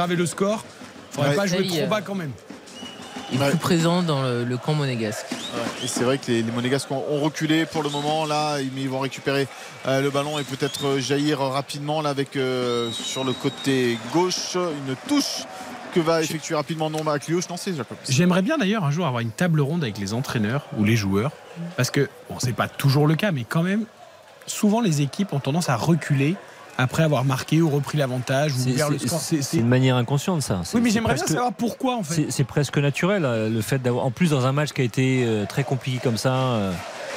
aggraver 0.07 0.15
le 0.15 0.25
score. 0.25 0.63
Faudrait 1.11 1.29
Ouais. 1.31 1.35
pas 1.35 1.47
jouer 1.47 1.67
trop 1.67 1.87
bas 1.87 2.01
quand 2.01 2.15
même. 2.15 2.31
Il 3.31 3.39
est 3.39 3.43
Ouais. 3.43 3.49
plus 3.49 3.57
présent 3.59 4.03
dans 4.03 4.21
le, 4.23 4.45
le 4.45 4.57
camp 4.57 4.73
monégasque. 4.73 5.25
Ouais, 5.31 5.83
et 5.83 5.87
c'est 5.87 6.03
vrai 6.05 6.17
que 6.17 6.27
les, 6.31 6.43
les 6.43 6.51
Monégasques 6.51 6.89
ont, 6.91 7.03
ont 7.09 7.19
reculé 7.19 7.65
pour 7.65 7.83
le 7.83 7.89
moment 7.89 8.25
là, 8.25 8.59
ils, 8.61 8.71
mais 8.73 8.81
ils 8.83 8.89
vont 8.89 8.99
récupérer 8.99 9.47
euh, 9.85 10.01
le 10.01 10.09
ballon 10.09 10.39
et 10.39 10.43
peut-être 10.43 10.85
euh, 10.87 10.99
jaillir 10.99 11.39
rapidement 11.39 12.01
là 12.01 12.09
avec 12.11 12.37
euh, 12.37 12.89
sur 12.91 13.25
le 13.25 13.33
côté 13.33 13.97
gauche 14.13 14.55
une 14.55 14.95
touche 15.09 15.43
que 15.93 15.99
va 15.99 16.21
effectuer 16.21 16.55
rapidement 16.55 16.89
non 16.89 16.99
Clioche. 17.19 17.49
Non, 17.49 17.57
c'est 17.57 17.75
Jacobs. 17.75 17.97
J'aimerais 18.07 18.41
bien 18.43 18.57
d'ailleurs 18.57 18.85
un 18.85 18.91
jour 18.91 19.05
avoir 19.05 19.21
une 19.21 19.31
table 19.31 19.59
ronde 19.59 19.83
avec 19.83 19.97
les 19.97 20.13
entraîneurs 20.13 20.65
ou 20.77 20.85
les 20.85 20.95
joueurs. 20.95 21.31
Parce 21.75 21.91
que, 21.91 22.07
bon, 22.29 22.37
c'est 22.39 22.53
pas 22.55 22.67
toujours 22.69 23.07
le 23.07 23.15
cas, 23.15 23.31
mais 23.31 23.43
quand 23.43 23.63
même, 23.63 23.85
souvent 24.45 24.79
les 24.79 25.01
équipes 25.01 25.33
ont 25.33 25.39
tendance 25.39 25.69
à 25.69 25.75
reculer 25.75 26.35
après 26.77 27.03
avoir 27.03 27.25
marqué 27.25 27.61
ou 27.61 27.69
repris 27.69 27.97
l'avantage 27.97 28.53
ou 28.53 28.59
C'est- 28.59 28.71
ouvert 28.71 28.89
le 28.89 28.99
score. 28.99 29.19
C'est- 29.19 29.37
C'est 29.37 29.41
c'est- 29.41 29.57
une 29.57 29.67
manière 29.67 29.95
inconsciente, 29.95 30.41
ça. 30.41 30.61
C'est- 30.63 30.75
Oui, 30.77 30.81
mais 30.83 30.89
j'aimerais 30.91 31.15
bien 31.15 31.25
savoir 31.25 31.53
pourquoi 31.53 31.97
en 31.97 32.03
fait. 32.03 32.13
C'est 32.15 32.31
c'est 32.31 32.43
presque 32.43 32.77
naturel, 32.77 33.25
euh, 33.25 33.49
le 33.49 33.61
fait 33.61 33.79
d'avoir. 33.81 34.05
En 34.05 34.11
plus, 34.11 34.29
dans 34.29 34.45
un 34.45 34.51
match 34.51 34.71
qui 34.73 34.81
a 34.81 34.83
été 34.83 35.23
euh, 35.25 35.45
très 35.45 35.63
compliqué 35.63 35.99
comme 36.03 36.17
ça, 36.17 36.33
euh, 36.33 36.71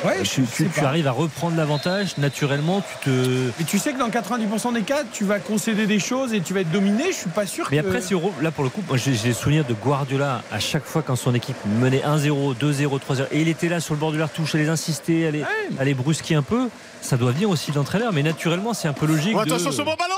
Ouais, 0.04 0.24
je 0.24 0.40
tu, 0.42 0.80
arrives 0.84 1.06
à 1.06 1.12
reprendre 1.12 1.56
l'avantage 1.56 2.16
naturellement. 2.16 2.80
Tu 3.02 3.10
te. 3.10 3.50
Mais 3.58 3.64
tu 3.66 3.78
sais 3.78 3.92
que 3.92 3.98
dans 3.98 4.08
90% 4.08 4.72
des 4.72 4.82
cas, 4.82 5.02
tu 5.12 5.24
vas 5.24 5.38
concéder 5.38 5.86
des 5.86 5.98
choses 5.98 6.32
et 6.32 6.40
tu 6.40 6.54
vas 6.54 6.60
être 6.60 6.70
dominé. 6.70 7.04
Je 7.12 7.16
suis 7.16 7.30
pas 7.30 7.46
sûr 7.46 7.68
Mais 7.70 7.82
que. 7.82 7.86
après, 7.86 8.00
si 8.00 8.14
là 8.40 8.50
pour 8.50 8.64
le 8.64 8.70
coup, 8.70 8.82
moi, 8.88 8.96
j'ai 8.96 9.14
j'ai 9.14 9.28
le 9.28 9.34
souvenir 9.34 9.64
de 9.64 9.74
Guardiola 9.74 10.42
à 10.50 10.58
chaque 10.58 10.84
fois 10.84 11.02
quand 11.02 11.16
son 11.16 11.34
équipe 11.34 11.56
menait 11.80 12.02
1-0, 12.06 12.54
2-0, 12.56 12.98
3-0, 12.98 13.26
et 13.32 13.40
il 13.42 13.48
était 13.48 13.68
là 13.68 13.80
sur 13.80 13.92
le 13.94 14.00
bord 14.00 14.12
de 14.12 14.18
la 14.18 14.26
retouche, 14.26 14.54
à 14.54 14.58
les 14.58 14.68
insister, 14.70 15.26
à 15.26 15.30
les, 15.30 15.44
à 15.78 15.84
les 15.84 15.94
brusquer 15.94 16.34
un 16.34 16.42
peu. 16.42 16.68
Ça 17.02 17.16
doit 17.16 17.32
venir 17.32 17.50
aussi 17.50 17.70
de 17.70 17.76
l'entraîneur, 17.76 18.12
mais 18.12 18.22
naturellement, 18.22 18.72
c'est 18.74 18.88
un 18.88 18.92
peu 18.92 19.06
logique. 19.06 19.34
Oh, 19.34 19.44
de- 19.44 19.50
attention 19.50 19.70
ce 19.72 19.82
bon 19.82 19.94
ballon 19.98 20.14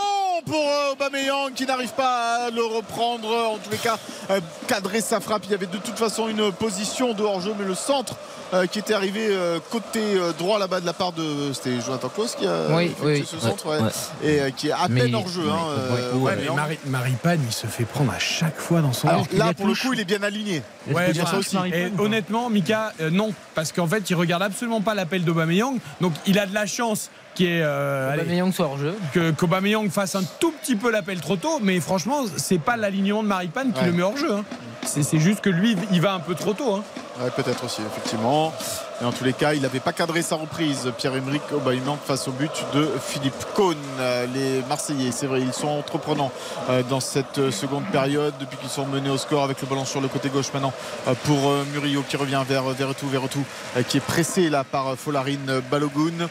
pour 0.46 0.56
euh, 0.56 0.92
Aubameyang 0.92 1.52
qui 1.54 1.66
n'arrive 1.66 1.92
pas 1.92 2.46
à 2.46 2.50
le 2.50 2.64
reprendre 2.64 3.28
en 3.28 3.59
tous 3.59 3.70
les 3.70 3.76
cas 3.76 3.96
euh, 4.30 4.40
cadrer 4.66 5.00
sa 5.00 5.20
frappe 5.20 5.42
il 5.44 5.52
y 5.52 5.54
avait 5.54 5.66
de 5.66 5.76
toute 5.76 5.96
façon 5.96 6.26
une 6.28 6.50
position 6.50 7.12
de 7.14 7.22
hors-jeu 7.22 7.54
mais 7.56 7.64
le 7.64 7.76
centre 7.76 8.16
euh, 8.53 8.66
qui 8.66 8.79
était 8.79 8.95
arrivé 8.95 9.29
euh, 9.31 9.59
côté 9.70 10.01
euh, 10.01 10.33
droit 10.33 10.59
là-bas 10.59 10.81
de 10.81 10.87
la 10.87 10.93
part 10.93 11.12
de 11.12 11.53
c'était 11.53 11.81
Jonathan 11.81 12.09
Klaus 12.09 12.35
qui 12.35 12.47
a 12.47 12.69
Oui, 12.77 12.93
ce 13.27 13.39
centre 13.39 13.66
ouais. 13.69 13.81
Ouais. 13.83 13.91
et 14.23 14.41
euh, 14.43 14.51
qui 14.51 14.69
est 14.69 14.73
à 14.73 14.87
Mais- 14.89 15.03
peine 15.03 15.15
hein, 15.15 15.23
euh, 15.29 16.12
ouais, 16.15 16.20
Ouais, 16.20 16.33
Aubameyang. 16.33 16.55
mais 16.57 16.62
Marie, 16.62 16.79
Maripane, 16.87 17.41
il 17.47 17.53
se 17.53 17.66
fait 17.66 17.85
prendre 17.85 18.12
à 18.12 18.19
chaque 18.19 18.59
fois 18.59 18.81
dans 18.81 18.93
son 18.93 19.09
alors 19.09 19.27
là 19.33 19.55
pour 19.55 19.66
le 19.66 19.74
coup 19.74 19.93
il 19.93 20.01
est 20.01 20.05
bien 20.05 20.23
aligné 20.23 20.62
Ouais, 20.93 21.12
tu 21.12 21.20
ça 21.20 21.37
aussi. 21.39 21.57
Et 21.73 21.93
honnêtement, 21.99 22.51
Mika, 22.51 22.93
euh, 23.01 23.09
non, 23.09 23.33
parce 23.55 23.70
qu'en 23.70 23.87
fait, 23.87 24.11
il 24.11 24.16
regarde 24.16 24.43
absolument 24.43 24.81
pas 24.81 24.95
l'appel 24.95 25.24
d'Aubameyang. 25.24 25.79
Donc, 26.01 26.12
il 26.27 26.41
a 26.41 26.47
de 26.47 26.53
la 26.55 26.66
chance 26.66 27.09
qui 27.34 27.46
est 27.46 27.62
euh, 27.62 28.10
allez, 28.12 28.52
soit 28.52 28.66
hors 28.66 28.78
jeu. 28.78 28.94
que 29.12 29.30
qu'Aubameyang 29.30 29.88
fasse 29.90 30.14
un 30.14 30.22
tout 30.40 30.52
petit 30.52 30.76
peu 30.76 30.90
l'appel 30.90 31.20
trop 31.20 31.36
tôt, 31.36 31.59
mais 31.62 31.80
franchement, 31.80 32.24
c'est 32.36 32.59
pas 32.59 32.76
l'alignement 32.76 33.22
de 33.22 33.28
Maripane 33.28 33.72
qui 33.72 33.80
Ouais. 33.80 33.86
le 33.86 33.92
met 33.92 34.02
hors 34.02 34.16
jeu. 34.16 34.32
hein. 34.32 34.44
C'est 34.84 35.02
c'est 35.02 35.18
juste 35.18 35.40
que 35.40 35.50
lui, 35.50 35.76
il 35.92 36.00
va 36.00 36.14
un 36.14 36.20
peu 36.20 36.34
trop 36.34 36.52
tôt. 36.52 36.74
hein. 36.74 36.82
Ouais, 37.22 37.30
peut-être 37.30 37.64
aussi, 37.64 37.82
effectivement. 37.82 38.52
Mais 39.03 39.09
en 39.09 39.12
tous 39.12 39.24
les 39.24 39.33
cas, 39.33 39.53
il 39.55 39.62
n'avait 39.62 39.81
pas 39.81 39.93
cadré 39.93 40.23
sa 40.23 40.37
reprise, 40.37 40.93
Pierre-Emerick 40.97 41.43
Aubameyang 41.53 41.99
face 42.07 42.29
au 42.29 42.31
but 42.31 42.53
de 42.73 42.89
Philippe 43.05 43.35
Cohn. 43.53 43.77
Euh, 43.99 44.27
les 44.33 44.62
Marseillais, 44.69 45.11
c'est 45.11 45.27
vrai, 45.27 45.41
ils 45.41 45.53
sont 45.53 45.66
entreprenants 45.66 46.31
euh, 46.70 46.85
dans 46.89 47.01
cette 47.01 47.39
euh, 47.39 47.51
seconde 47.51 47.85
période 47.87 48.33
depuis 48.39 48.57
qu'ils 48.59 48.69
sont 48.69 48.87
menés 48.87 49.11
au 49.11 49.19
score 49.19 49.43
avec 49.43 49.61
le 49.61 49.66
ballon 49.66 49.85
sur 49.85 50.01
le 50.01 50.07
côté 50.07 50.29
gauche 50.29 50.53
maintenant 50.55 50.73
pour 51.24 51.53
Murillo 51.73 52.05
qui 52.09 52.16
revient 52.16 52.43
vers 52.49 52.62
Verretou, 52.62 53.09
Verretou 53.09 53.45
qui 53.89 53.97
est 53.97 54.01
pressé 54.01 54.49
là 54.49 54.62
par 54.62 54.97
Folarine 54.97 55.61
Balogun 55.69 56.29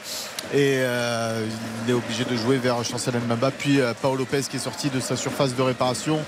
et 0.53 0.77
il 0.77 1.89
est 1.89 1.93
obligé 1.93 2.23
de 2.23 2.35
jouer 2.35 2.57
vers 2.57 2.83
Chancel 2.83 3.15
Mbaba 3.15 3.51
puis 3.51 3.79
Paolo 4.01 4.19
Lopez 4.19 4.43
qui 4.49 4.55
est 4.57 4.59
sorti 4.59 4.89
de 4.89 4.99
sa 4.99 5.15
surface 5.15 5.55
de 5.55 5.61
réparation. 5.61 6.19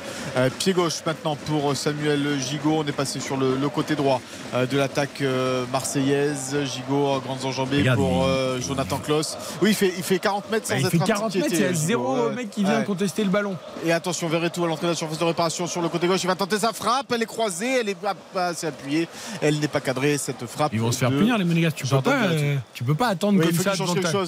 Pied 0.59 0.73
gauche 0.73 1.01
maintenant 1.05 1.35
pour 1.35 1.75
Samuel 1.75 2.39
Gigot, 2.39 2.79
on 2.79 2.87
est 2.87 2.91
passé 2.91 3.19
sur 3.19 3.37
le 3.37 3.69
côté 3.69 3.95
droit 3.95 4.21
de 4.53 4.77
l'attaque 4.77 5.23
marseillaise 5.71 6.32
16. 6.35 6.81
en 6.89 7.15
euh, 7.15 7.19
grandes 7.19 7.45
enjambées 7.45 7.83
pour 7.95 8.25
euh, 8.25 8.59
Jonathan 8.59 8.97
Kloss. 8.97 9.37
Oui, 9.61 9.69
il 9.71 9.75
fait, 9.75 9.93
il 9.95 10.03
fait 10.03 10.19
40 10.19 10.51
mètres 10.51 10.67
sans 10.67 10.75
bah, 10.75 10.81
il 10.81 10.89
fait 10.89 11.05
40 11.05 11.35
mètres, 11.35 11.47
il 11.51 11.59
y 11.59 11.63
a 11.63 11.73
zéro 11.73 12.29
mec 12.29 12.49
qui 12.49 12.63
vient 12.63 12.81
contester 12.83 13.23
le 13.23 13.29
ballon. 13.29 13.55
Et 13.85 13.91
attention, 13.91 14.27
Verretou 14.27 14.63
à 14.65 14.67
l'entrée 14.67 14.87
de 14.87 14.91
la 14.91 14.95
surface 14.95 15.17
de 15.17 15.23
réparation 15.23 15.67
sur 15.67 15.81
le 15.81 15.89
côté 15.89 16.07
gauche. 16.07 16.23
Il 16.23 16.27
va 16.27 16.35
tenter 16.35 16.59
sa 16.59 16.73
frappe. 16.73 17.11
Elle 17.13 17.23
est 17.23 17.27
croisée, 17.27 17.79
elle 17.79 17.89
est 17.89 17.97
assez 18.35 18.67
appuyée. 18.67 19.07
Elle 19.41 19.59
n'est 19.59 19.67
pas 19.67 19.81
cadrée, 19.81 20.17
cette 20.17 20.45
frappe. 20.45 20.73
Ils 20.73 20.81
vont 20.81 20.91
se 20.91 20.99
faire 20.99 21.09
punir, 21.09 21.37
les 21.37 21.45
Monégas. 21.45 21.71
Tu, 21.71 21.85
peux 21.85 21.95
euh, 22.07 22.55
tu 22.73 22.83
peux 22.83 22.95
pas 22.95 23.07
attendre 23.07 23.41
comme 23.41 23.53
ça. 23.53 23.71
Tu 23.71 23.83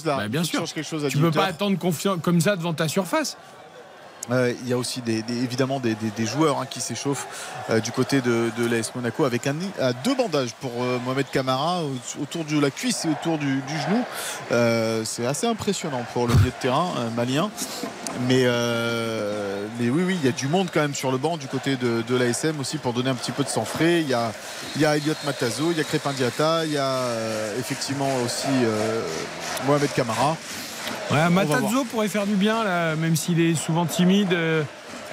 bah, 0.05 0.23
quelque 0.29 0.83
chose 0.83 1.07
Tu, 1.09 1.17
peux 1.17 1.31
pas 1.31 1.45
attendre 1.45 1.77
comme 1.77 2.41
ça 2.41 2.55
devant 2.55 2.73
ta 2.73 2.87
surface. 2.87 3.37
Euh, 4.31 4.53
il 4.63 4.69
y 4.69 4.73
a 4.73 4.77
aussi 4.77 5.01
évidemment 5.29 5.79
des, 5.79 5.95
joueurs 6.25 6.59
hein, 6.59 6.65
qui 6.69 6.81
s'échauffent 6.81 7.27
euh, 7.69 7.79
du 7.79 7.91
côté 7.91 8.21
de, 8.21 8.51
l'AS 8.69 8.93
Monaco 8.95 9.25
avec 9.25 9.45
à 9.47 9.93
deux 9.93 10.15
bandages 10.15 10.53
pour 10.59 10.71
euh, 10.81 10.97
Mohamed 11.05 11.27
Camara 11.31 11.83
au- 11.83 12.21
autour 12.21 12.45
de 12.45 12.59
la 12.59 12.71
cuisse 12.71 13.05
et 13.05 13.09
autour 13.09 13.37
du, 13.37 13.61
genou. 13.67 15.03
C'est 15.05 15.25
assez 15.25 15.47
impressionnant 15.47 16.03
pour 16.13 16.27
le 16.27 16.33
milieu 16.35 16.49
de 16.49 16.61
terrain 16.61 16.93
malien. 17.15 17.49
Mais, 18.27 18.47
oui, 19.79 20.03
oui, 20.05 20.17
il 20.21 20.25
y 20.25 20.29
a 20.29 20.31
du 20.31 20.47
monde 20.47 20.69
quand 20.73 20.81
même 20.81 20.95
sur 20.95 21.11
le 21.11 21.17
banc 21.17 21.37
du 21.37 21.47
côté 21.47 21.75
de, 21.75 22.15
l'ASM 22.15 22.59
aussi 22.59 22.77
pour 22.77 22.93
donner 22.93 23.09
un 23.09 23.15
petit 23.15 23.31
peu 23.31 23.43
de 23.43 23.49
sang 23.49 23.65
frais. 23.65 24.01
Il 24.01 24.09
y 24.09 24.13
a, 24.13 24.31
il 24.75 25.15
Matazo, 25.25 25.71
il 25.71 25.77
y 25.77 25.81
a 25.81 25.83
Crépin 25.83 26.13
Diata, 26.13 26.65
il 26.65 26.71
y 26.71 26.77
a 26.77 27.01
effectivement 27.59 28.09
aussi 28.25 28.47
Mohamed 29.67 29.91
Camara. 29.93 30.37
Ouais, 31.11 31.29
Matazzo 31.29 31.83
pourrait 31.85 32.07
faire 32.07 32.25
du 32.25 32.35
bien, 32.35 32.63
là, 32.63 32.95
même 32.95 33.15
s'il 33.15 33.39
est 33.39 33.55
souvent 33.55 33.85
timide. 33.85 34.35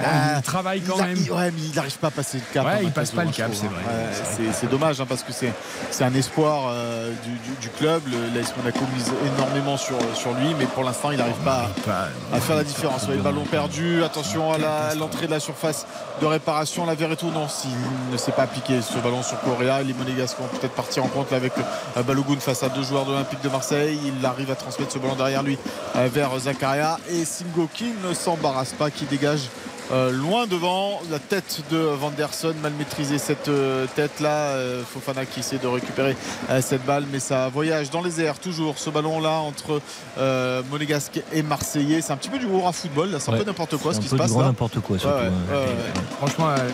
Euh, 0.03 0.07
Ah, 0.11 0.35
il 0.37 0.43
travaille 0.43 0.81
quand 0.83 0.97
Il 0.99 1.03
a- 1.03 1.07
même. 1.07 1.17
il- 1.19 1.31
ouais, 1.33 1.51
mais 1.51 1.61
il 1.63 1.75
n'arrive 1.75 1.99
pas 1.99 2.09
à 2.09 2.11
passer 2.11 2.39
le 2.39 2.45
cap. 2.53 2.65
Ouais, 2.67 2.73
hein, 2.73 2.79
il 2.83 2.91
passe 2.93 3.11
pas 3.11 3.23
le 3.23 3.29
hein, 3.29 3.33
cap, 3.35 3.51
c'est 3.55 3.67
hein. 3.67 3.71
vrai. 3.73 4.47
Ouais, 4.47 4.53
C'est 4.53 4.71
dommage 4.71 5.01
hein, 5.01 5.07
parce 5.09 5.23
que 5.23 5.33
c'est 5.33 6.05
un 6.05 6.15
espoir 6.15 6.65
euh, 6.71 7.11
du, 7.25 7.31
du- 7.31 7.57
du 7.61 7.69
club. 7.69 8.03
L'AS 8.35 8.53
Monaco 8.57 8.81
mise 8.95 9.11
énormément 9.37 9.77
sur, 9.77 9.97
sur 10.15 10.33
lui, 10.35 10.55
mais 10.59 10.67
pour 10.67 10.85
l'instant, 10.85 11.11
il 11.11 11.19
n'arrive 11.19 11.35
pas 11.45 11.69
à, 11.89 12.37
à 12.37 12.41
faire 12.41 12.57
la 12.57 12.65
différence. 12.65 13.07
Ouais, 13.09 13.17
ballon 13.17 13.45
perdu. 13.45 14.03
Attention 14.05 14.53
à 14.53 14.57
à 14.63 14.95
l'entrée 14.95 15.27
de 15.27 15.31
la 15.33 15.41
surface 15.41 15.87
de 16.21 16.27
réparation. 16.27 16.87
La 16.87 16.95
Verretou, 16.95 17.31
non, 17.31 17.49
s'il 17.49 17.71
ne 18.13 18.17
s'est 18.17 18.33
pas 18.33 18.43
appliqué 18.43 18.81
ce 18.83 18.99
ballon 18.99 19.23
sur 19.23 19.41
Correa. 19.41 19.83
Les 19.83 19.95
Monégasques 19.95 20.39
vont 20.39 20.47
peut-être 20.49 20.75
partir 20.75 21.05
en 21.05 21.09
compte 21.09 21.33
avec 21.33 21.53
euh, 21.97 22.03
Balogun 22.03 22.39
face 22.41 22.63
à 22.63 22.69
deux 22.69 22.83
joueurs 22.83 23.05
de 23.05 23.13
l'Olympique 23.13 23.43
de 23.43 23.49
Marseille. 23.49 23.99
Il 24.05 24.25
arrive 24.27 24.51
à 24.51 24.55
transmettre 24.55 24.93
ce 24.93 24.99
ballon 24.99 25.15
derrière 25.15 25.43
lui 25.43 25.59
euh, 25.97 26.09
vers 26.13 26.39
Zakaria 26.39 26.99
et 27.11 27.25
Singo 27.25 27.69
qui 27.73 27.93
ne 28.07 28.15
s'embarrasse 28.15 28.73
pas, 28.73 28.91
qui 28.91 29.05
dégage 29.07 29.43
euh, 29.91 30.11
loin 30.13 30.47
devant 30.47 31.01
la 31.11 31.19
tête 31.19 31.63
de 31.71 31.77
Vanderson 31.79 32.55
mal 32.63 32.73
maîtrisée 32.79 33.19
cette 33.19 33.49
euh, 33.49 33.87
tête 33.97 34.21
là 34.21 34.55
Fofana 34.93 35.27
qui 35.27 35.41
essaie 35.41 35.59
de 35.59 35.67
récupérer 35.67 36.17
euh, 36.51 36.61
cette 36.63 36.85
balle 36.85 37.05
mais 37.11 37.19
ça 37.21 37.49
voyage 37.49 37.91
dans 37.91 38.03
les 38.03 38.21
airs 38.21 38.39
toujours 38.39 38.79
ce 38.79 38.91
ballon 38.91 39.21
là 39.21 39.39
entre 39.41 39.81
euh, 40.19 40.63
Monégasque 40.71 41.21
et 41.33 41.43
Marseillais 41.43 42.01
c'est 42.01 42.13
un 42.13 42.17
petit 42.17 42.29
peu 42.31 42.39
du 42.39 42.47
à 42.65 42.73
football 42.73 43.11
là 43.11 43.19
c'est 43.19 43.31
un 43.31 43.33
Ouais. 43.33 43.39
peu 43.41 43.45
n'importe 43.47 43.77
quoi 43.79 43.93
ce 43.95 44.01
qui 44.01 44.09
se 44.09 44.15
passe 44.15 44.37
là 44.37 44.45
n'importe 44.45 44.79
quoi, 44.81 44.99
surtout. 44.99 45.17
Ouais, 45.17 45.23
ouais, 45.23 45.27
hein. 45.29 45.53
ouais, 45.53 45.57
ouais. 45.59 46.03
Franchement, 46.19 46.49
euh, 46.51 46.69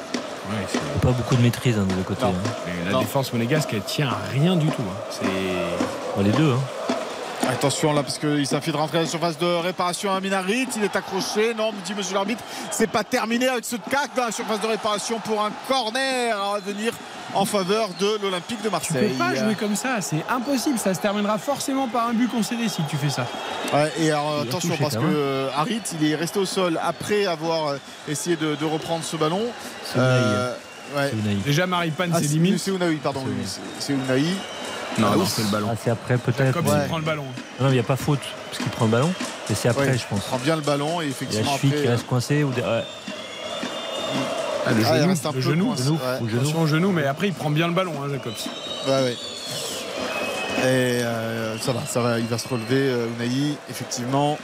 Pas 1.02 1.10
beaucoup 1.12 1.36
de 1.36 1.43
maîtrise 1.43 1.78
hein, 1.78 1.85
de 1.89 1.94
l'autre 1.94 2.06
côté. 2.09 2.24
Hein. 2.24 2.32
la 2.86 2.93
Non. 2.93 3.01
défense 3.01 3.32
monégasque, 3.32 3.70
elle 3.72 3.82
tient 3.82 4.09
à 4.09 4.18
rien 4.32 4.56
du 4.56 4.66
tout. 4.68 4.82
hein. 4.82 4.97
C'est. 5.10 5.26
Bon, 6.16 6.22
les 6.24 6.30
deux. 6.32 6.52
Hein. 6.52 6.59
Attention 7.49 7.95
là 7.95 8.03
parce 8.03 8.19
qu'il 8.19 8.47
s'agit 8.47 8.70
de 8.73 8.77
rentrer 8.77 8.99
à 8.99 9.01
la 9.03 9.07
surface 9.07 9.39
de 9.39 9.47
réparation 9.47 10.12
à 10.12 10.20
Minarit. 10.20 10.69
Il 10.77 10.85
est 10.85 10.95
accroché. 10.95 11.55
Non, 11.55 11.73
me 11.73 11.81
dit 11.83 11.95
monsieur 11.95 12.15
l'arbitre, 12.15 12.43
c'est 12.70 12.87
pas 12.87 13.05
terminé 13.05 13.49
avec 13.49 13.65
ce 13.65 13.77
cac 13.77 14.11
dans 14.15 14.27
la 14.27 14.33
surface 14.33 14.61
de 14.61 14.66
réparation 14.66 15.19
pour 15.20 15.43
un 15.43 15.51
corner 15.66 16.37
à 16.37 16.59
venir 16.61 16.93
en 17.33 17.47
faveur 17.47 17.89
de 17.99 18.19
l'Olympique 18.23 18.59
de 18.61 18.65
Tu 18.66 18.70
Marseille. 18.70 19.09
peux 19.09 19.15
pas 19.19 19.35
jouer 19.35 19.55
comme 19.55 19.77
ça, 19.77 20.01
c'est 20.03 20.23
impossible. 20.29 20.79
Ça 20.79 20.93
se 20.93 21.01
terminera 21.01 21.39
forcément 21.39 21.89
par 21.89 22.09
un 22.09 22.12
but 22.12 22.29
concédé 22.31 22.69
si 22.69 22.83
tu 22.89 22.97
fais 22.99 23.09
ça. 23.11 23.27
Ouais, 23.73 23.93
et 23.99 24.11
alors, 24.11 24.41
attention 24.43 24.69
touché, 24.70 24.83
parce 24.83 24.95
que 24.97 25.01
même. 25.01 25.12
euh, 25.15 25.51
Harit 25.57 25.81
il 26.01 26.11
est 26.11 26.15
resté 26.16 26.39
au 26.39 26.47
sol 26.47 26.79
après 26.83 27.25
avoir 27.27 27.69
euh, 27.69 27.79
essayé 28.09 28.37
de, 28.37 28.57
de 28.57 28.65
reprendre 28.66 29.05
ce 29.05 29.16
ballon. 29.16 29.43
Euh, 29.97 30.55
ouais. 30.97 31.12
Déjà, 31.47 31.66
Maripane, 31.66 32.11
Ah, 32.15 32.19
c'est 32.20 32.29
limite. 32.29 32.59
c'est 32.59 32.70
Ounaï, 32.73 32.97
pardon. 32.97 33.25
C'est 33.79 33.95
Non, 34.99 35.09
Ah, 35.12 35.16
non, 35.16 35.27
c'est 35.27 35.43
le 35.43 35.49
ballon. 35.49 35.69
Ah, 35.73 35.77
c'est 35.83 35.91
après 35.91 36.19
peut-être. 36.19 36.53
Comme 36.53 36.66
Ouais. 36.66 36.79
il 36.83 36.89
prend 36.89 36.99
le 36.99 37.05
ballon. 37.05 37.25
Non, 37.61 37.69
il 37.69 37.73
n'y 37.75 37.79
a 37.79 37.83
pas 37.85 37.97
faute 37.97 38.19
parce 38.47 38.59
qu'il 38.59 38.70
prend 38.70 38.87
le 38.87 38.91
ballon. 38.91 39.12
Et 39.51 39.55
c'est 39.55 39.69
après, 39.69 39.89
Ouais, 39.91 39.99
je 39.99 40.05
pense. 40.09 40.25
Prend 40.25 40.39
bien 40.39 40.57
le 40.57 40.62
ballon 40.62 41.01
et 41.01 41.05
Il 41.05 41.09
y 41.09 41.09
a 41.09 41.11
effectivement 41.11 41.53
la 41.53 41.57
cheville 41.59 41.70
après. 41.73 41.83
qui 41.83 41.89
reste 41.89 42.07
coincée. 42.07 42.45
Ou... 42.45 42.51
des- 42.51 42.61
ouais. 42.62 42.83
Ah, 44.66 44.70
le 44.73 44.77
Ah, 44.85 44.97
il 44.97 45.01
genou, 45.01 45.09
reste 45.09 45.25
un 45.27 45.29
le 45.31 45.35
peu 45.37 45.41
genou, 45.41 45.66
coincé, 45.69 45.83
genou, 45.85 45.95
ouais. 45.97 46.01
au 46.23 46.29
genou. 46.29 46.41
Attention 46.41 46.62
au 46.62 46.66
genou, 46.66 46.93
mais 46.93 47.07
après 47.07 47.29
il 47.29 47.33
prend 47.35 47.51
bien 47.51 47.69
le 47.69 47.75
ballon, 47.75 47.93
hein, 48.03 48.09
Jacobs. 48.11 48.33
Ouais, 48.87 49.03
ouais. 49.03 49.16
Et 50.61 51.03
euh, 51.05 51.57
ça 51.59 51.73
va, 51.73 51.81
ça 51.87 52.01
va, 52.01 52.19
il 52.19 52.27
va 52.27 52.37
se 52.37 52.49
relever, 52.49 52.66
euh, 52.91 53.07
Unai, 53.20 53.55
effectivement. 53.70 54.37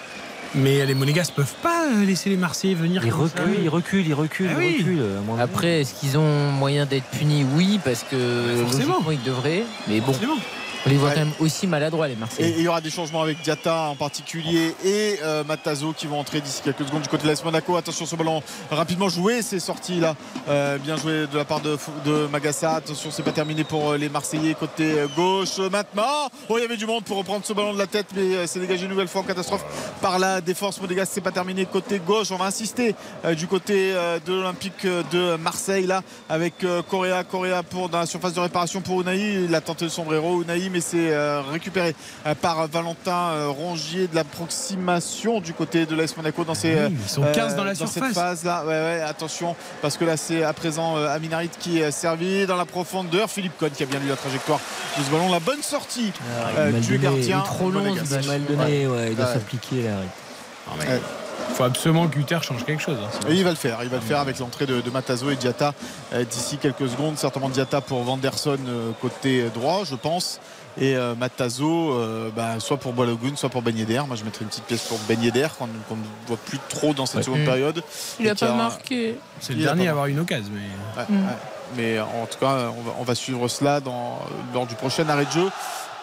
Mais 0.55 0.87
les 0.87 0.95
Monégas 0.95 1.31
peuvent 1.35 1.55
pas 1.63 1.87
euh, 1.87 2.05
laisser 2.05 2.31
les 2.31 2.37
Marseillais 2.37 2.75
venir. 2.75 3.03
Il 3.05 3.11
comme 3.13 3.29
ça. 3.29 3.43
recule, 3.43 3.57
il 3.63 3.69
recule, 3.69 4.07
il 4.07 4.15
recule, 4.15 4.49
Ah 4.53 4.57
oui. 4.59 4.85
donné. 4.85 5.41
Après, 5.43 5.81
est-ce 5.81 5.95
qu'ils 5.99 6.17
ont 6.17 6.51
moyen 6.53 6.87
d'être 6.87 7.07
punis? 7.07 7.45
Oui, 7.57 7.81
parce 7.85 8.05
que 8.05 8.17
forcément. 8.63 8.93
logiquement, 8.95 9.11
ils 9.11 9.23
devraient. 9.23 9.65
Mais 9.89 10.01
bon, 10.01 10.07
Forcément. 10.13 10.37
On 10.87 10.91
les 10.91 10.97
voit 10.97 11.09
Ouais. 11.09 11.15
quand 11.15 11.21
même 11.21 11.33
aussi 11.41 11.67
maladroits, 11.67 12.09
les 12.09 12.17
Marseillais. 12.17 12.51
et 12.51 12.55
il 12.59 12.63
y 12.63 12.69
aura 12.69 12.81
des 12.81 12.91
changements 12.91 13.23
avec 13.23 13.41
Diata 13.43 13.89
en 13.89 13.97
particulier 13.97 14.75
et 14.85 15.19
euh, 15.23 15.45
Matazo 15.45 15.93
qui 15.93 16.07
vont 16.07 16.19
entrer 16.21 16.41
d'ici 16.41 16.61
quelques 16.63 16.87
secondes 16.87 17.03
du 17.03 17.09
côté 17.09 17.25
de 17.25 17.29
l'AS 17.29 17.45
Monaco. 17.45 17.77
Attention 17.77 18.07
ce 18.07 18.17
ballon 18.17 18.43
rapidement 18.71 19.09
joué, 19.09 19.43
c'est 19.43 19.61
sorti 19.61 20.01
là. 20.01 20.15
Euh, 20.49 20.79
bien 20.79 20.97
joué 20.97 21.27
de 21.27 21.37
la 21.37 21.45
part 21.45 21.61
de, 21.61 21.77
de 22.05 22.27
Magassa. 22.27 22.75
Attention, 22.77 23.11
c'est 23.11 23.23
pas 23.23 23.33
terminé 23.33 23.65
pour 23.65 23.93
euh, 23.93 23.97
les 23.97 24.09
Marseillais 24.09 24.55
côté 24.55 24.99
euh, 24.99 25.07
gauche. 25.17 25.59
Maintenant, 25.71 26.29
oh, 26.49 26.59
il 26.59 26.63
y 26.63 26.65
avait 26.65 26.77
du 26.77 26.87
monde 26.87 27.05
pour 27.05 27.17
reprendre 27.17 27.45
ce 27.45 27.53
ballon 27.53 27.73
de 27.73 27.79
la 27.79 27.87
tête, 27.87 28.07
mais 28.15 28.47
c'est 28.47 28.61
dégagé 28.61 28.85
une 28.85 28.91
nouvelle 28.91 29.09
fois 29.09 29.23
en 29.23 29.25
catastrophe 29.25 29.65
par 30.03 30.19
la 30.19 30.41
défense 30.41 30.81
monégasque. 30.81 31.13
C'est 31.15 31.21
pas 31.21 31.33
terminé 31.33 31.65
côté 31.67 31.99
gauche. 31.99 32.31
On 32.31 32.37
va 32.37 32.47
insister 32.47 32.95
euh, 33.25 33.35
du 33.35 33.47
côté 33.47 33.93
de 34.27 34.33
l'Olympique 34.33 34.85
de 34.87 35.37
Marseille 35.37 35.87
là 35.87 36.03
avec 36.29 36.55
Correa. 36.91 37.25
Correa 37.25 37.63
pour 37.63 37.89
dans 37.89 37.99
la 38.01 38.07
surface 38.07 38.35
de 38.35 38.41
réparation 38.41 38.81
pour 38.81 39.01
Unai. 39.01 39.45
Il 39.45 39.55
a 39.55 39.61
tenté 39.61 39.85
le 39.87 39.91
sombrero 39.91 40.43
Unai, 40.43 40.69
mais 40.75 40.81
c'est 40.81 41.13
euh, 41.13 41.41
récupéré 41.51 41.95
euh, 42.27 42.35
par 42.35 42.67
Valentin 42.69 43.31
euh, 43.31 43.49
Rongier 43.49 44.09
de 44.09 44.15
l'approximation 44.17 45.41
du 45.41 45.55
côté 45.55 45.87
de 45.87 45.95
l'AS 45.95 46.17
Monaco 46.17 46.45
dans 46.45 46.55
ces 46.55 46.75
Oui, 46.75 46.97
ils 47.03 47.09
sont 47.09 47.23
15 47.33 47.55
dans 47.57 47.65
la 47.65 47.75
cette 47.75 47.89
surface. 47.89 48.13
phase 48.15 48.45
là. 48.45 48.63
Ouais, 48.65 48.69
ouais, 48.73 49.01
attention 49.07 49.55
parce 49.81 49.97
que 49.97 50.05
là 50.05 50.17
c'est 50.17 50.43
à 50.43 50.53
présent 50.53 50.97
Aminarit 50.97 51.49
qui 51.61 51.81
est 51.81 51.91
servi 51.91 52.47
dans 52.47 52.57
la 52.57 52.65
profondeur. 52.67 53.31
Philippe 53.31 53.57
Cohn 53.59 53.71
qui 53.71 53.83
a 53.85 53.87
bien 53.87 54.01
lu 54.01 54.09
la 54.09 54.17
trajectoire 54.17 54.61
de 54.99 55.03
ce 55.05 55.11
ballon. 55.11 55.31
La 55.31 55.41
bonne 55.41 55.63
sortie 55.63 56.13
Ah, 56.45 56.51
il 56.69 56.75
euh, 56.77 56.81
du 56.81 56.99
gardien. 56.99 57.41
trop 57.41 57.71
long, 57.71 57.85
il 57.95 58.27
mal 58.27 58.45
donné, 58.45 58.87
ouais, 58.87 59.09
il 59.11 59.17
doit 59.17 59.27
Ouais. 59.27 59.33
s'appliquer 59.35 59.83
là. 59.85 59.91
Il 61.51 61.55
faut 61.57 61.65
absolument 61.65 62.09
que 62.09 62.19
Uther 62.19 62.39
change 62.43 62.65
quelque 62.65 62.83
chose. 62.83 62.97
hein. 63.01 63.29
Et 63.29 63.35
il 63.35 63.45
va 63.45 63.51
le 63.51 63.57
faire, 63.57 63.79
il 63.83 63.89
va 63.89 63.97
le 63.97 64.03
faire 64.03 64.19
avec 64.19 64.39
l'entrée 64.39 64.67
de, 64.67 64.81
de 64.81 64.91
Matazo 64.91 65.31
et 65.31 65.37
Diata 65.37 65.73
euh, 66.13 66.25
d'ici 66.25 66.57
quelques 66.57 66.89
secondes. 66.89 67.17
Certainement 67.19 67.49
Diata 67.49 67.81
pour 67.81 68.03
Vanderson 68.03 68.57
euh, 68.67 68.91
côté 69.01 69.45
droit, 69.55 69.83
je 69.85 69.95
pense. 69.95 70.41
Et 70.77 70.97
euh, 70.97 71.15
Matazo, 71.15 71.93
euh, 71.93 72.31
bah, 72.35 72.59
soit 72.59 72.79
pour 72.79 72.93
Balogun, 72.95 73.37
soit 73.37 73.49
pour 73.49 73.63
Ben 73.63 73.77
Yedder. 73.77 74.03
Moi, 74.09 74.17
je 74.17 74.25
mettrais 74.25 74.43
une 74.43 74.49
petite 74.49 74.65
pièce 74.65 74.83
pour 74.89 74.99
Ben 75.09 75.23
Yedder 75.23 75.47
qu'on 75.59 75.67
ne 75.69 76.03
voit 76.27 76.37
plus 76.37 76.59
trop 76.69 76.93
dans 76.95 77.07
cette 77.07 77.19
Ouais. 77.19 77.23
seconde 77.23 77.43
Mm. 77.43 77.47
période. 77.47 77.83
Il 78.19 78.27
Et 78.27 78.31
a 78.31 78.35
qui 78.35 78.45
pas 78.45 78.53
marqué. 78.55 79.19
C'est 79.41 79.53
le 79.53 79.63
dernier 79.63 79.87
à 79.89 79.93
avoir 79.93 80.07
une 80.07 80.19
occasion. 80.19 80.51
Mais... 80.53 81.01
Ouais, 81.03 81.09
ouais. 81.09 81.35
Mais 81.77 82.01
en 82.01 82.27
tout 82.31 82.39
cas, 82.39 82.71
on 82.77 82.83
va, 82.83 82.93
on 82.99 83.03
va 83.05 83.15
suivre 83.15 83.47
cela 83.49 83.81
dans, 83.81 84.19
lors 84.53 84.67
du 84.67 84.75
prochain 84.75 85.09
arrêt 85.09 85.25
de 85.27 85.31
jeu. 85.31 85.49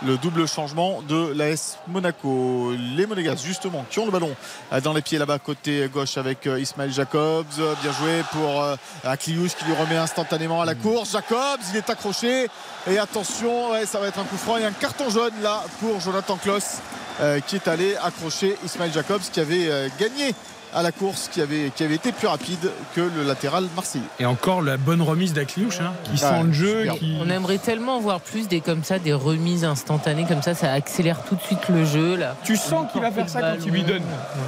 Le 0.03 0.17
double 0.17 0.47
changement 0.47 1.01
de 1.07 1.31
l'AS 1.35 1.77
Monaco. 1.87 2.73
Les 2.95 3.05
Monégas, 3.05 3.41
justement, 3.45 3.85
qui 3.89 3.99
ont 3.99 4.05
le 4.05 4.11
ballon 4.11 4.35
dans 4.83 4.93
les 4.93 5.01
pieds 5.01 5.19
là-bas, 5.19 5.37
côté 5.39 5.87
gauche 5.93 6.17
avec 6.17 6.47
euh, 6.47 6.59
Ismaël 6.59 6.91
Jacobs. 6.91 7.45
Bien 7.83 7.91
joué 7.91 8.23
pour 8.31 8.63
euh, 8.63 8.75
Akliouche 9.03 9.55
qui 9.55 9.65
lui 9.65 9.73
remet 9.73 9.97
instantanément 9.97 10.61
à 10.61 10.65
la 10.65 10.73
course. 10.73 11.11
Jacobs, 11.11 11.59
il 11.71 11.77
est 11.77 11.89
accroché. 11.89 12.47
Et 12.87 12.97
attention, 12.97 13.71
ouais, 13.71 13.85
ça 13.85 13.99
va 13.99 14.07
être 14.07 14.19
un 14.19 14.23
coup 14.23 14.37
franc. 14.37 14.57
Il 14.57 14.63
y 14.63 14.65
a 14.65 14.69
un 14.69 14.71
carton 14.71 15.09
jaune 15.09 15.33
là 15.43 15.63
pour 15.79 15.99
Jonathan 15.99 16.37
Kloss 16.37 16.79
euh, 17.19 17.39
qui 17.39 17.55
est 17.55 17.67
allé 17.67 17.95
accrocher 17.97 18.57
Ismaël 18.65 18.91
Jacobs 18.91 19.21
qui 19.31 19.39
avait 19.39 19.69
euh, 19.69 19.89
gagné 19.99 20.33
à 20.73 20.83
la 20.83 20.91
course, 20.91 21.29
qui 21.31 21.41
avait, 21.41 21.71
qui 21.75 21.83
avait 21.83 21.95
été 21.95 22.11
plus 22.11 22.27
rapide 22.27 22.71
que 22.95 23.01
le 23.01 23.23
latéral 23.23 23.65
marseillais. 23.75 24.03
Et 24.19 24.25
encore 24.25 24.61
la 24.61 24.77
bonne 24.77 25.01
remise 25.01 25.33
d'Akliouche, 25.33 25.79
hein, 25.81 25.93
qui 26.03 26.11
Ouais, 26.11 26.17
sent 26.17 26.43
le 26.43 26.53
jeu. 26.53 26.85
Qui... 26.97 27.17
On 27.21 27.29
aimerait 27.29 27.57
tellement 27.57 27.99
voir 27.99 28.21
plus 28.21 28.47
des 28.47 28.61
comme 28.61 28.83
ça, 28.83 28.99
des 28.99 29.13
remises 29.13 29.65
instantanées 29.65 30.25
comme 30.25 30.41
ça, 30.41 30.53
ça 30.55 30.71
accélère 30.71 31.23
tout 31.23 31.35
de 31.35 31.41
suite 31.41 31.67
le 31.69 31.85
jeu 31.85 32.15
là. 32.15 32.35
Tu 32.43 32.55
sens 32.55 32.91
qu'il 32.91 33.01
va 33.01 33.11
faire 33.11 33.29
ça 33.29 33.41
quand 33.41 33.63
tu 33.63 33.69
lui 33.69 33.83
donnes. 33.83 34.03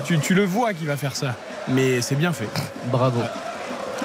Tu, 0.05 0.17
tu 0.19 0.33
le 0.33 0.45
vois 0.45 0.73
qu'il 0.73 0.87
va 0.87 0.97
faire 0.97 1.15
ça. 1.15 1.35
Mais 1.67 2.01
c'est 2.01 2.15
bien 2.15 2.33
fait. 2.33 2.49
Bravo. 2.91 3.21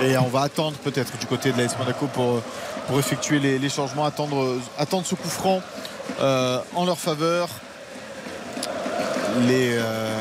Et 0.01 0.17
on 0.19 0.29
va 0.29 0.43
attendre 0.43 0.77
peut-être 0.79 1.19
du 1.19 1.27
côté 1.27 1.53
de 1.53 1.59
l'AS 1.59 1.77
Monaco 1.79 2.07
pour, 2.07 2.41
pour 2.87 2.99
effectuer 2.99 3.41
les, 3.41 3.59
les 3.59 3.69
changements, 3.69 4.05
attendre, 4.05 4.57
attendre 4.79 5.05
ce 5.07 5.15
coup 5.15 5.29
franc 5.29 5.61
euh, 6.21 6.61
en 6.75 6.85
leur 6.85 6.99
faveur. 6.99 7.49
Les, 9.47 9.71
euh, 9.73 10.18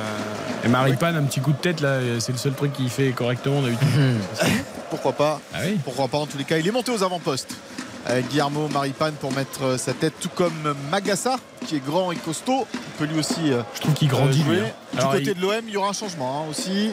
Et 0.67 0.69
Maripane, 0.69 1.15
un 1.15 1.23
petit 1.23 1.39
coup 1.39 1.53
de 1.53 1.57
tête, 1.57 1.79
là, 1.79 1.99
c'est 2.19 2.33
le 2.33 2.37
seul 2.37 2.51
truc 2.51 2.73
qu'il 2.73 2.89
fait 2.89 3.11
correctement 3.11 3.61
d'habitude. 3.61 3.87
pourquoi 4.89 5.13
pas 5.13 5.39
Ah 5.53 5.59
oui 5.65 5.77
Pourquoi 5.85 6.09
pas 6.09 6.17
en 6.17 6.25
tous 6.25 6.37
les 6.37 6.43
cas. 6.43 6.57
Il 6.57 6.67
est 6.67 6.71
monté 6.71 6.91
aux 6.91 7.03
avant-postes. 7.03 7.55
Euh, 8.09 8.19
Guillermo 8.21 8.67
Maripane 8.69 9.13
pour 9.13 9.31
mettre 9.33 9.63
euh, 9.63 9.77
sa 9.77 9.93
tête, 9.93 10.13
tout 10.19 10.29
comme 10.35 10.75
Magassa, 10.91 11.37
qui 11.65 11.75
est 11.77 11.85
grand 11.85 12.11
et 12.11 12.15
costaud. 12.17 12.65
Il 12.73 12.79
peut 13.07 13.13
lui 13.13 13.19
aussi 13.19 13.51
euh, 13.53 13.61
Je 13.75 13.81
trouve 13.81 13.93
qu'il 13.93 14.09
grandit. 14.09 14.43
jouer. 14.43 14.55
lui, 14.57 14.61
hein. 14.61 14.71
Du 14.93 14.99
Alors, 14.99 15.11
côté 15.13 15.23
il- 15.27 15.33
de 15.35 15.41
l'OM, 15.41 15.61
il 15.67 15.73
y 15.73 15.77
aura 15.77 15.89
un 15.89 15.93
changement 15.93 16.41
hein, 16.43 16.49
aussi. 16.49 16.91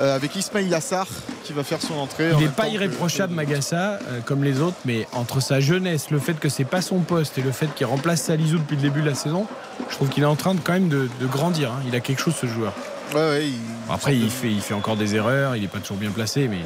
euh, 0.00 0.14
avec 0.14 0.34
Ismail 0.36 0.66
Yassar 0.68 1.06
qui 1.42 1.52
va 1.52 1.64
faire 1.64 1.80
son 1.82 1.94
entrée. 1.94 2.32
en 2.32 2.38
Il 2.38 2.44
n'est 2.44 2.50
pas 2.52 2.66
que- 2.66 2.70
irréprochable, 2.72 3.34
Magassa, 3.34 3.98
euh, 4.10 4.20
comme 4.24 4.44
les 4.44 4.60
autres, 4.60 4.76
mais 4.84 5.08
entre 5.12 5.40
sa 5.40 5.58
jeunesse, 5.58 6.10
le 6.10 6.20
fait 6.20 6.34
que 6.38 6.48
c'est 6.48 6.64
pas 6.64 6.82
son 6.82 7.00
poste 7.00 7.36
et 7.38 7.42
le 7.42 7.50
fait 7.50 7.68
qu'il 7.74 7.86
remplace 7.86 8.22
Salizou 8.22 8.58
depuis 8.58 8.76
le 8.76 8.82
début 8.82 9.02
de 9.02 9.08
la 9.08 9.16
saison, 9.16 9.46
je 9.90 9.94
trouve 9.96 10.08
qu'il 10.08 10.22
est 10.22 10.26
en 10.26 10.36
train 10.36 10.54
de, 10.54 10.60
quand 10.62 10.72
même 10.72 10.88
de, 10.88 11.08
de 11.20 11.26
grandir. 11.26 11.70
hein. 11.72 11.82
Il 11.88 11.94
a 11.96 12.00
quelque 12.00 12.20
chose, 12.22 12.34
ce 12.40 12.46
joueur. 12.46 12.72
Ouais, 13.14 13.20
ouais, 13.20 13.46
il- 13.46 13.92
Après, 13.92 14.16
il 14.16 14.30
fait, 14.30 14.50
il 14.50 14.60
fait 14.60 14.74
encore 14.74 14.96
des 14.96 15.14
erreurs, 15.14 15.56
il 15.56 15.62
n'est 15.62 15.68
pas 15.68 15.78
toujours 15.78 15.96
bien 15.96 16.10
placé, 16.10 16.46
mais 16.48 16.58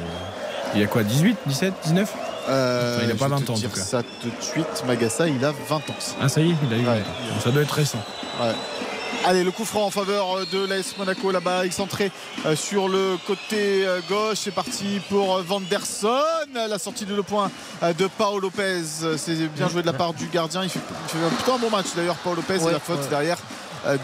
il 0.75 0.83
a 0.83 0.87
quoi 0.87 1.03
18, 1.03 1.37
17, 1.45 1.73
19 1.85 2.13
Euh, 2.49 2.97
Enfin, 2.97 3.05
il 3.05 3.11
a 3.11 3.15
pas 3.15 3.25
je 3.25 3.29
vais 3.29 3.29
20 3.29 3.45
te 3.45 3.51
ans, 3.51 3.55
en 3.55 3.57
tout 3.57 3.69
cas. 3.69 3.81
ça 3.81 4.03
tout 4.03 4.27
de 4.29 4.43
suite. 4.43 4.83
Magassa, 4.85 5.27
il 5.29 5.43
a 5.45 5.53
20 5.69 5.75
ans. 5.77 5.81
Ah, 6.21 6.27
ça 6.27 6.41
y 6.41 6.51
est, 6.51 6.55
il 6.69 6.73
a 6.73 6.77
eu. 6.77 6.85
Ouais. 6.85 7.01
Bon, 7.33 7.39
ça 7.41 7.51
doit 7.51 7.61
être 7.61 7.71
récent. 7.71 8.03
Ouais. 8.41 8.51
Allez, 9.25 9.45
le 9.45 9.51
coup 9.51 9.63
franc 9.63 9.85
en 9.85 9.89
faveur 9.91 10.39
euh, 10.39 10.45
de 10.51 10.65
l'AS 10.65 10.97
Monaco 10.97 11.31
là-bas, 11.31 11.65
excentré 11.65 12.11
euh, 12.45 12.57
sur 12.57 12.89
le 12.89 13.15
côté 13.25 13.85
euh, 13.87 14.01
gauche. 14.09 14.39
C'est 14.43 14.51
parti 14.53 14.99
pour 15.09 15.41
Vanderson. 15.41 16.09
La 16.53 16.77
sortie 16.77 17.05
de 17.05 17.15
le 17.15 17.23
point 17.23 17.49
euh, 17.83 17.93
de 17.93 18.07
Paolo 18.07 18.39
Lopez. 18.41 18.81
C'est 19.15 19.47
bien 19.55 19.69
joué 19.69 19.81
de 19.81 19.87
la 19.87 19.93
part 19.93 20.13
du 20.13 20.27
gardien. 20.27 20.63
Il 20.63 20.69
fait, 20.69 20.79
il 21.05 21.09
fait 21.19 21.35
plutôt 21.37 21.53
un 21.53 21.59
bon 21.59 21.69
match 21.69 21.85
d'ailleurs, 21.95 22.15
Paolo 22.15 22.37
Lopez. 22.37 22.61
Ouais, 22.61 22.71
et 22.71 22.73
la 22.73 22.79
faute 22.81 22.99
ouais. 22.99 23.07
derrière 23.09 23.37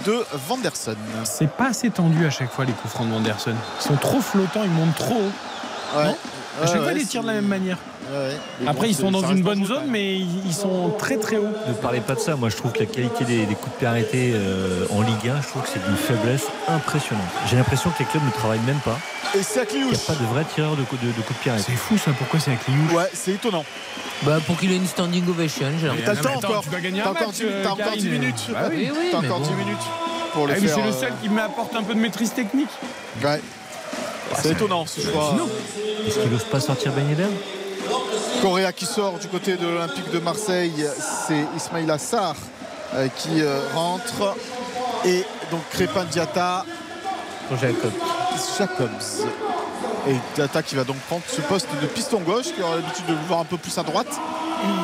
de 0.05 0.23
Vanderson. 0.47 0.95
C'est 1.23 1.49
pas 1.49 1.69
assez 1.69 1.89
tendu 1.89 2.25
à 2.25 2.29
chaque 2.29 2.51
fois 2.51 2.65
les 2.65 2.73
coups 2.73 2.93
francs 2.93 3.07
de 3.07 3.13
Wanderson. 3.13 3.53
Ils 3.79 3.83
sont 3.87 3.95
trop 3.95 4.19
flottants, 4.21 4.63
ils 4.63 4.69
montent 4.71 4.95
trop 4.95 5.15
haut. 5.15 5.97
Ouais. 5.97 6.05
Non 6.05 6.15
À 6.61 6.65
chaque 6.65 6.75
Ouais, 6.75 6.77
fois, 6.79 6.85
ouais, 6.87 6.91
ils 6.93 6.97
les 6.99 7.05
tirent 7.05 7.21
de 7.21 7.27
la 7.27 7.33
même 7.33 7.47
manière. 7.47 7.77
Ouais, 8.11 8.35
Après, 8.67 8.87
bon, 8.87 8.91
ils 8.91 8.95
sont 8.95 9.11
dans 9.11 9.29
une 9.31 9.43
bonne 9.43 9.63
zone, 9.65 9.85
mais 9.87 10.15
ils 10.15 10.45
ils 10.47 10.53
sont 10.53 10.91
très 10.97 11.17
très 11.17 11.37
hauts. 11.37 11.47
Ne 11.67 11.73
parlez 11.73 11.99
pas 12.01 12.15
de 12.15 12.19
ça. 12.19 12.35
Moi, 12.35 12.49
je 12.49 12.55
trouve 12.57 12.71
que 12.71 12.79
la 12.79 12.85
qualité 12.87 13.23
des, 13.23 13.45
des 13.45 13.55
coups 13.55 13.71
de 13.73 13.77
pied 13.77 13.87
arrêtés 13.87 14.31
euh, 14.33 14.85
en 14.91 15.01
Ligue 15.01 15.29
1, 15.29 15.41
je 15.41 15.47
trouve 15.47 15.61
que 15.61 15.69
c'est 15.69 15.83
d'une 15.85 15.95
faiblesse 15.95 16.47
impressionnante. 16.67 17.23
J'ai 17.47 17.55
l'impression 17.55 17.91
que 17.91 17.99
les 17.99 18.05
clubs 18.05 18.25
ne 18.25 18.31
travaillent 18.31 18.59
même 18.65 18.79
pas. 18.79 18.97
Et 19.35 19.43
c'est 19.43 19.67
Il 19.73 19.85
n'y 19.85 19.93
a 19.93 19.97
pas 19.97 20.13
de 20.13 20.25
vrai 20.25 20.43
tireur 20.53 20.75
de, 20.75 20.83
coups 20.83 21.01
de, 21.01 21.07
de 21.07 21.21
coups 21.21 21.37
de 21.37 21.43
pied 21.43 21.51
arrêtés. 21.51 21.65
C'est 21.71 21.77
fou 21.77 21.97
ça, 21.97 22.11
pourquoi 22.17 22.39
c'est 22.39 22.51
avec 22.51 22.67
Liu 22.67 22.95
Ouais, 22.95 23.09
c'est 23.13 23.31
étonnant. 23.33 23.63
Bah 24.23 24.39
pour 24.45 24.57
qu'il 24.57 24.71
ait 24.71 24.75
une 24.75 24.87
standing 24.87 25.27
ovation, 25.29 25.67
j'ai 25.79 25.87
l'impression. 25.87 26.05
T'as 26.05 26.13
le 26.13 26.21
temps 26.41 26.47
encore. 26.49 26.63
tu 26.63 26.69
dois 26.69 26.79
gagner 26.79 27.01
T'as 27.01 27.07
un 27.09 27.11
encore 27.11 27.27
match, 27.27 27.35
10 27.35 27.43
minutes. 27.45 27.55
T'as 27.63 27.69
euh, 27.69 27.69
encore 27.69 27.93
10 27.93 28.03
Karine. 28.03 28.11
minutes. 28.19 28.35
Bah 28.51 28.59
oui. 28.69 28.75
Oui, 28.91 28.91
oui, 28.99 29.07
T'as 29.11 29.21
mais 29.21 29.27
encore 29.27 29.39
bon. 29.41 29.47
10 29.47 29.53
minutes 29.53 29.77
pour 30.33 30.47
le 30.47 30.53
Ah 30.53 30.59
faire. 30.59 30.69
c'est 30.75 30.81
le 30.81 30.87
euh, 30.87 30.99
seul 30.99 31.13
qui 31.21 31.29
m'apporte 31.29 31.75
un 31.75 31.83
peu 31.83 31.93
de 31.93 31.99
maîtrise 31.99 32.33
technique. 32.33 32.69
Ouais. 33.23 33.41
C'est 34.41 34.51
étonnant 34.51 34.85
ce 34.85 35.01
choix. 35.01 35.35
Est-ce 36.07 36.19
qu'il 36.19 36.31
n'ose 36.31 36.43
pas 36.45 36.59
sortir 36.59 36.91
Ben 36.93 37.07
Yedder? 37.09 37.23
Correa 38.41 38.71
qui 38.71 38.85
sort 38.85 39.19
du 39.19 39.27
côté 39.27 39.55
de 39.57 39.65
l'Olympique 39.67 40.11
de 40.11 40.19
Marseille, 40.19 40.85
c'est 41.27 41.45
Ismail 41.57 41.89
Assar 41.91 42.35
euh, 42.95 43.07
qui 43.17 43.41
euh, 43.41 43.61
rentre. 43.73 44.35
Et 45.05 45.23
donc 45.51 45.61
Crépin 45.71 46.03
Diata, 46.05 46.65
Pour 47.49 47.57
Jacob. 47.57 47.91
Jacobs. 48.57 48.89
Et 50.07 50.15
Diata 50.35 50.63
qui 50.63 50.75
va 50.75 50.83
donc 50.83 50.95
prendre 51.07 51.23
ce 51.27 51.41
poste 51.41 51.67
de 51.81 51.87
piston 51.87 52.19
gauche, 52.19 52.45
qui 52.55 52.61
aura 52.61 52.75
l'habitude 52.77 53.05
de 53.07 53.13
le 53.13 53.19
voir 53.27 53.39
un 53.41 53.45
peu 53.45 53.57
plus 53.57 53.77
à 53.77 53.83
droite. 53.83 54.07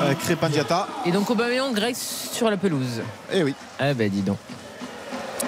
Euh, 0.03 0.13
Crépin 0.15 0.49
Diata. 0.49 0.87
Et 1.05 1.11
donc 1.11 1.29
Aubameyang 1.29 1.73
Grèce 1.73 2.29
sur 2.31 2.49
la 2.49 2.57
pelouse. 2.57 3.01
Et 3.31 3.43
oui, 3.43 3.53
Ah 3.79 3.93
bah 3.93 4.07
dis 4.09 4.21
donc. 4.21 4.37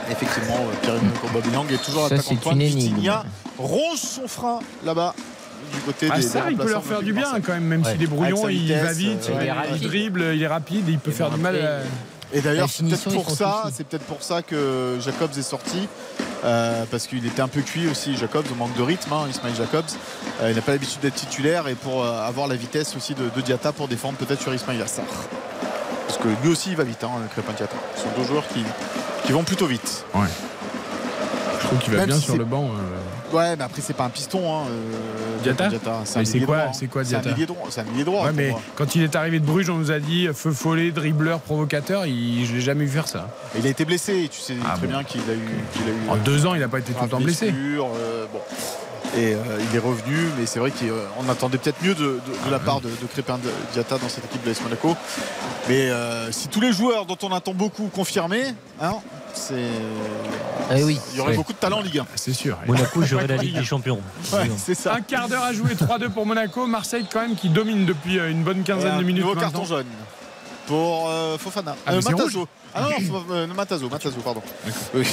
effectivement, 0.10 0.56
euh, 0.56 0.76
Pierre-Emmanuel 0.81 1.14
Aubameyang 1.26 1.72
est 1.72 1.84
toujours 1.84 2.07
Ça, 2.07 2.15
attaquant 2.15 2.23
c'est 2.30 2.35
de 2.35 2.39
pointe. 2.39 2.56
une 2.56 2.61
énigme. 2.61 2.95
Vitinha 2.95 3.23
ronge 3.57 3.99
son 3.99 4.27
frein 4.27 4.60
là-bas 4.85 5.14
du 5.73 5.80
côté 5.81 6.07
Ah, 6.11 6.15
des 6.18 6.22
ça, 6.22 6.41
des 6.45 6.52
il 6.52 6.57
peut 6.57 6.69
leur 6.69 6.84
faire 6.84 7.02
du 7.02 7.14
bien 7.14 7.27
quand 7.45 7.53
même, 7.53 7.64
même 7.64 7.84
Ouais. 7.84 7.91
s'il 7.94 8.03
est 8.03 8.07
brouillon, 8.07 8.44
sa 8.44 8.52
il 8.52 8.72
va 8.73 8.91
vitesse, 8.94 8.98
vite, 8.98 9.30
euh, 9.31 9.44
il, 9.69 9.73
ouais, 9.73 9.80
dribble, 9.89 10.23
il 10.35 10.41
est 10.44 10.48
rapide, 10.48 10.88
et 10.88 10.94
il 10.94 10.99
peut 10.99 11.11
faire 11.11 11.30
du 11.30 11.39
mal. 11.41 11.56
à- 11.56 11.80
Et 12.34 12.41
d'ailleurs, 12.41 12.70
c'est 12.70 12.84
peut-être 12.84 13.10
pour 13.14 13.30
ça, 13.30 13.62
soucis. 13.64 13.76
c'est 13.78 13.88
peut-être 13.88 14.06
pour 14.06 14.22
ça 14.22 14.41
que 14.41 14.98
Jacobs 14.99 15.32
est 15.38 15.41
sorti. 15.41 15.88
euh, 16.44 16.84
parce 16.91 17.08
qu'il 17.08 17.26
était 17.26 17.41
un 17.41 17.48
peu 17.48 17.62
cuit 17.62 17.88
aussi, 17.90 18.16
Jacobs, 18.16 18.45
au 18.52 18.56
manque 18.56 18.76
de 18.78 18.84
rythme, 18.84 19.12
hein, 19.14 19.26
Ismail 19.30 19.56
Jacobs. 19.56 19.86
Euh, 20.41 20.49
il 20.52 20.56
n'a 20.56 20.62
pas 20.62 20.72
l'habitude 20.74 20.99
d'être 20.99 21.16
titulaire 21.16 21.68
et 21.68 21.76
pour 21.76 22.04
euh, 22.04 22.22
avoir 22.28 22.48
la 22.48 22.56
vitesse 22.56 22.95
aussi 22.95 23.14
de, 23.16 23.30
de 23.36 23.41
Diata 23.41 23.72
pour 23.72 23.88
défendre 23.88 24.18
peut-être 24.18 24.41
sur 24.41 24.54
Ismail 24.54 24.82
Assar. 24.82 25.06
Parce 26.08 26.20
que 26.20 26.28
lui 26.44 26.49
aussi 26.52 26.70
il 26.70 26.76
va 26.76 26.84
vite, 26.84 27.04
hein, 27.04 27.10
Crépin 27.34 27.54
Diata. 27.54 27.76
Ce 27.95 28.04
sont 28.04 28.10
deux 28.18 28.24
joueurs 28.24 28.48
qui, 28.48 28.64
qui 29.26 29.32
vont 29.32 29.44
plutôt 29.44 29.66
vite. 29.66 30.06
Ouais. 30.14 30.28
Je 31.60 31.66
trouve 31.68 31.80
qu'il 31.80 31.92
va 31.94 32.00
Même 32.00 32.08
bien 32.08 32.16
si 32.18 32.22
sur 32.24 32.34
c'est- 32.34 32.38
le 32.40 32.46
banc. 32.46 32.66
euh. 32.66 33.36
Ouais, 33.36 33.56
mais 33.58 33.64
après, 33.64 33.82
c'est 33.82 33.94
pas 33.94 34.06
un 34.06 34.10
piston. 34.10 34.40
Hein, 34.40 34.68
euh, 34.70 35.44
Diatta 35.44 35.70
C'est 36.06 36.18
un 36.18 36.20
Mais 36.20 36.26
c'est 36.26 36.34
milieu 36.36 36.46
quoi- 36.46 36.58
droit, 36.58 36.68
hein. 36.70 36.74
c'est 36.74 36.88
quoi, 36.88 37.04
C'est 37.04 37.16
un 37.16 37.20
Diatta 37.20 37.36
milieu 37.36 37.46
droit. 37.48 37.68
C'est 37.70 37.82
un 37.82 37.84
milieu 37.86 38.04
droit. 38.06 38.22
Ouais, 38.22 38.28
pour 38.30 38.36
mais 38.38 38.50
moi. 38.52 38.62
quand 38.76 38.96
il 38.96 39.04
est 39.04 39.16
arrivé 39.16 39.40
de 39.40 39.46
Bruges, 39.46 39.70
on 39.70 39.78
nous 39.78 39.92
a 39.92 40.00
dit 40.00 40.28
feu 40.34 40.52
follet, 40.52 40.92
dribbleur, 40.92 41.40
provocateur. 41.40 42.06
Il, 42.06 42.46
je 42.46 42.54
l'ai 42.54 42.62
jamais 42.62 42.86
vu 42.86 42.92
faire 42.92 43.08
ça. 43.08 43.28
Il 43.58 43.66
a 43.66 43.70
été 43.70 43.86
blessé. 43.86 44.30
Tu 44.32 44.40
sais 44.40 44.56
Ah 44.66 44.76
très 44.78 44.88
bon. 44.88 44.94
bien 44.94 45.04
qu'il 45.04 45.22
a 45.22 45.34
eu. 45.34 45.40
qu'il 45.74 45.84
a 45.84 45.90
eu 45.90 46.10
En 46.10 46.16
euh, 46.16 46.20
deux 46.24 46.46
ans, 46.46 46.54
il 46.54 46.62
n'a 46.62 46.68
pas 46.70 46.80
été 46.80 46.94
tout 46.94 47.04
le 47.04 47.10
temps 47.10 47.20
blessé. 47.20 47.52
blessure, 47.52 47.88
euh, 47.96 48.26
bon. 48.32 48.40
Et 49.15 49.34
euh, 49.34 49.38
il 49.69 49.76
est 49.76 49.80
revenu, 49.80 50.18
mais 50.38 50.45
c'est 50.45 50.60
vrai 50.60 50.72
qu'on 50.72 51.30
attendait 51.30 51.57
peut-être 51.57 51.82
mieux 51.82 51.95
de, 51.95 52.02
de- 52.03 52.45
de 52.45 52.52
la 52.52 52.60
part 52.60 52.82
de, 52.82 52.90
de 52.90 53.06
Crépin 53.11 53.40
Diatta 53.74 53.98
dans 53.98 54.10
cette 54.10 54.26
équipe 54.26 54.44
de 54.44 54.49
l'AS 54.49 54.61
Monaco. 54.61 54.95
Mais 55.69 55.90
euh, 55.90 56.32
si 56.32 56.48
tous 56.49 56.60
les 56.61 56.72
joueurs 56.74 57.06
dont 57.06 57.18
on 57.24 57.32
attend 57.34 57.53
beaucoup 57.53 57.88
confirmés, 57.88 58.53
hein, 58.82 58.94
c'est. 59.34 59.56
Eh 60.76 60.84
oui. 60.84 60.99
Il 61.14 61.18
y 61.18 61.22
aurait 61.22 61.36
beaucoup 61.36 61.53
de 61.53 61.57
talent 61.57 61.78
en 61.80 61.82
Ligue 61.82 61.99
1. 61.99 62.06
C'est 62.15 62.34
sûr. 62.34 62.57
Monaco 62.68 63.02
jouerait 63.06 63.28
la 63.28 63.38
Ligue 63.38 63.56
des 63.57 63.64
Champions. 63.64 63.99
Ouais, 64.34 64.49
c'est 64.57 64.76
ça. 64.76 64.95
Un 64.95 65.02
quart 65.02 65.28
d'heure 65.30 65.44
à 65.44 65.53
jouer, 65.53 65.74
3-2 65.76 66.10
pour 66.10 66.26
Monaco. 66.26 66.65
Marseille, 66.68 67.06
quand 67.11 67.22
même, 67.22 67.36
qui 67.36 67.49
domine 67.49 67.86
depuis 67.86 68.19
euh, 68.19 68.30
une 68.30 68.44
bonne 68.44 68.64
quinzaine 68.64 68.98
de 68.98 69.03
minutes. 69.03 69.24
Nouveau 69.24 69.36
maintenant. 69.36 69.52
carton 69.52 69.65
jaune 69.65 69.86
pour 70.68 71.10
euh, 71.10 71.38
Fofana. 71.38 71.76
Ah, 71.85 71.94
c'est 71.99 72.11
Matazo. 72.11 72.48
Ah 72.76 72.81
non, 72.81 72.89
non, 72.89 73.23
euh, 73.31 73.48
Matazo, 73.48 73.89
Matazo, 73.89 74.19
pardon. 74.19 74.41
Oui. 74.94 75.03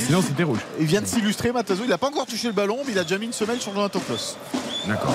Sinon, 0.00 0.22
c'était 0.22 0.42
rouge. 0.42 0.58
Il 0.80 0.86
vient 0.86 1.02
de 1.02 1.06
s'illustrer, 1.06 1.52
Matazo. 1.52 1.82
Il 1.84 1.90
n'a 1.90 1.98
pas 1.98 2.08
encore 2.08 2.26
touché 2.26 2.48
le 2.48 2.52
ballon, 2.54 2.78
mais 2.84 2.92
il 2.92 2.98
a 2.98 3.02
déjà 3.02 3.18
mis 3.18 3.26
une 3.26 3.32
semelle 3.32 3.60
sur 3.60 3.72
Jonathan 3.74 4.00
Klaus. 4.00 4.36
D'accord. 4.88 5.14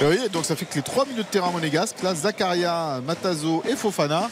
Et 0.00 0.04
oui, 0.04 0.18
donc 0.32 0.44
ça 0.44 0.56
fait 0.56 0.64
que 0.64 0.74
les 0.74 0.82
trois 0.82 1.06
milieux 1.06 1.22
de 1.22 1.28
terrain 1.28 1.50
monégasques, 1.50 2.02
là, 2.02 2.14
Zakaria, 2.14 3.00
Matazo 3.06 3.62
et 3.68 3.76
Fofana, 3.76 4.28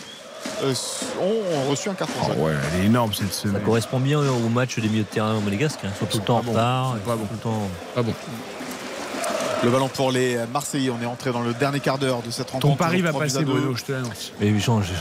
euh, 0.63 0.75
ont, 1.21 1.71
reçu 1.71 1.89
un 1.89 1.95
carton 1.95 2.15
jaune. 2.27 2.37
Ah 2.39 2.43
ouais, 2.43 2.53
elle 2.75 2.83
est 2.83 2.87
énorme 2.87 3.13
cette 3.13 3.33
Ça 3.33 3.43
semaine. 3.43 3.63
correspond 3.63 4.01
bien 4.01 4.19
au 4.19 4.49
match 4.49 4.79
des 4.79 4.89
milieux 4.89 5.05
de 5.05 5.09
terrain 5.09 5.35
monégasques. 5.41 5.81
Hein. 5.85 5.91
Ils 5.95 5.99
sont 5.99 6.07
tout 6.07 6.19
le 6.19 6.25
temps 6.25 6.37
en 6.39 6.41
retard. 6.41 6.97
Pas 7.07 7.15
bon. 7.15 7.25
tout 7.25 7.35
le 7.35 7.39
temps- 7.39 7.69
Pas 7.95 8.03
bon. 8.03 8.15
Le 9.63 9.69
ballon 9.71 9.89
pour 9.89 10.11
les 10.11 10.39
Marseillais. 10.53 10.91
On 10.91 11.03
est 11.03 11.07
entré 11.07 11.33
dans 11.33 11.43
le 11.43 11.53
dernier 11.53 11.81
quart 11.81 11.99
d'heure 11.99 12.23
de 12.23 12.31
cette 12.31 12.51
rencontre. 12.51 12.67
Ton 12.69 12.77
pari 12.77 13.03
va 13.03 13.13
passer. 13.13 13.45
Bruno, 13.45 13.75
je 13.77 13.85
te 13.85 13.93
l'annonce. 13.93 14.33
Mais 14.41 14.59
j'en 14.59 14.81
j'en- 14.81 14.95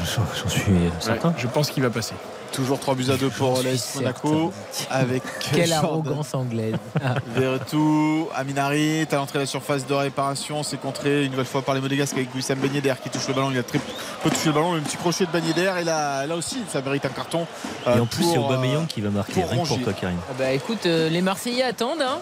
j'en 0.44 0.49
suis 0.49 0.64
certain. 0.99 1.30
Ouais, 1.30 1.36
je 1.38 1.48
pense 1.48 1.69
qu'il 1.72 1.81
va 1.84 1.90
passer. 1.90 2.14
Toujours 2.52 2.80
3 2.80 2.95
buts 2.95 3.06
à 3.11 3.15
2 3.15 3.30
pour 3.30 3.61
l'AS 3.64 3.95
Monaco. 3.95 4.52
Avec 4.90 5.22
Quelle 5.53 5.68
Jordan 5.69 5.86
arrogance 5.86 6.34
anglaise. 6.34 6.73
Verretou, 7.36 8.27
Aminari, 8.36 9.06
à 9.11 9.15
l'entrée 9.15 9.38
de 9.38 9.44
la 9.44 9.48
surface 9.48 9.86
de 9.86 9.94
réparation, 9.94 10.64
c'est 10.64 10.77
contré 10.81 11.26
une 11.26 11.31
nouvelle 11.31 11.45
fois 11.45 11.61
par 11.61 11.76
les 11.76 11.80
Monégasques 11.81 12.15
avec 12.18 12.34
Wissam 12.36 12.57
Ben 12.60 12.73
Yedder 12.73 12.95
qui 13.03 13.10
touche 13.11 13.27
le 13.27 13.36
ballon. 13.36 13.52
Il 13.52 13.57
a 13.60 13.64
très 13.64 13.80
peu 14.23 14.30
touché 14.31 14.48
le 14.48 14.53
ballon, 14.53 14.73
le 14.73 14.81
petit 14.81 14.98
crochet 14.98 15.26
de 15.26 15.31
Ben 15.31 15.45
Yedder 15.45 15.72
et 15.80 15.84
là, 15.84 16.26
là 16.26 16.36
aussi 16.36 16.57
ça 16.69 16.81
mérite 16.81 17.06
un 17.06 17.10
carton. 17.10 17.45
Et 17.86 17.90
euh, 17.90 18.02
en 18.02 18.06
plus, 18.07 18.23
c'est 18.23 18.38
euh, 18.38 18.41
Aubameyang 18.41 18.88
qui 18.88 18.99
va 19.02 19.10
marquer. 19.11 19.41
pour 19.41 19.49
Rien 19.52 19.64
que 19.64 19.68
pour 19.68 19.81
toi, 19.81 19.94
Karim. 19.94 20.18
Ah 20.30 20.34
Bah 20.38 20.52
écoute, 20.52 20.86
euh, 20.88 21.07
les 21.07 21.22
Marseillais 21.22 21.64
attendent. 21.64 22.02
Hein. 22.02 22.19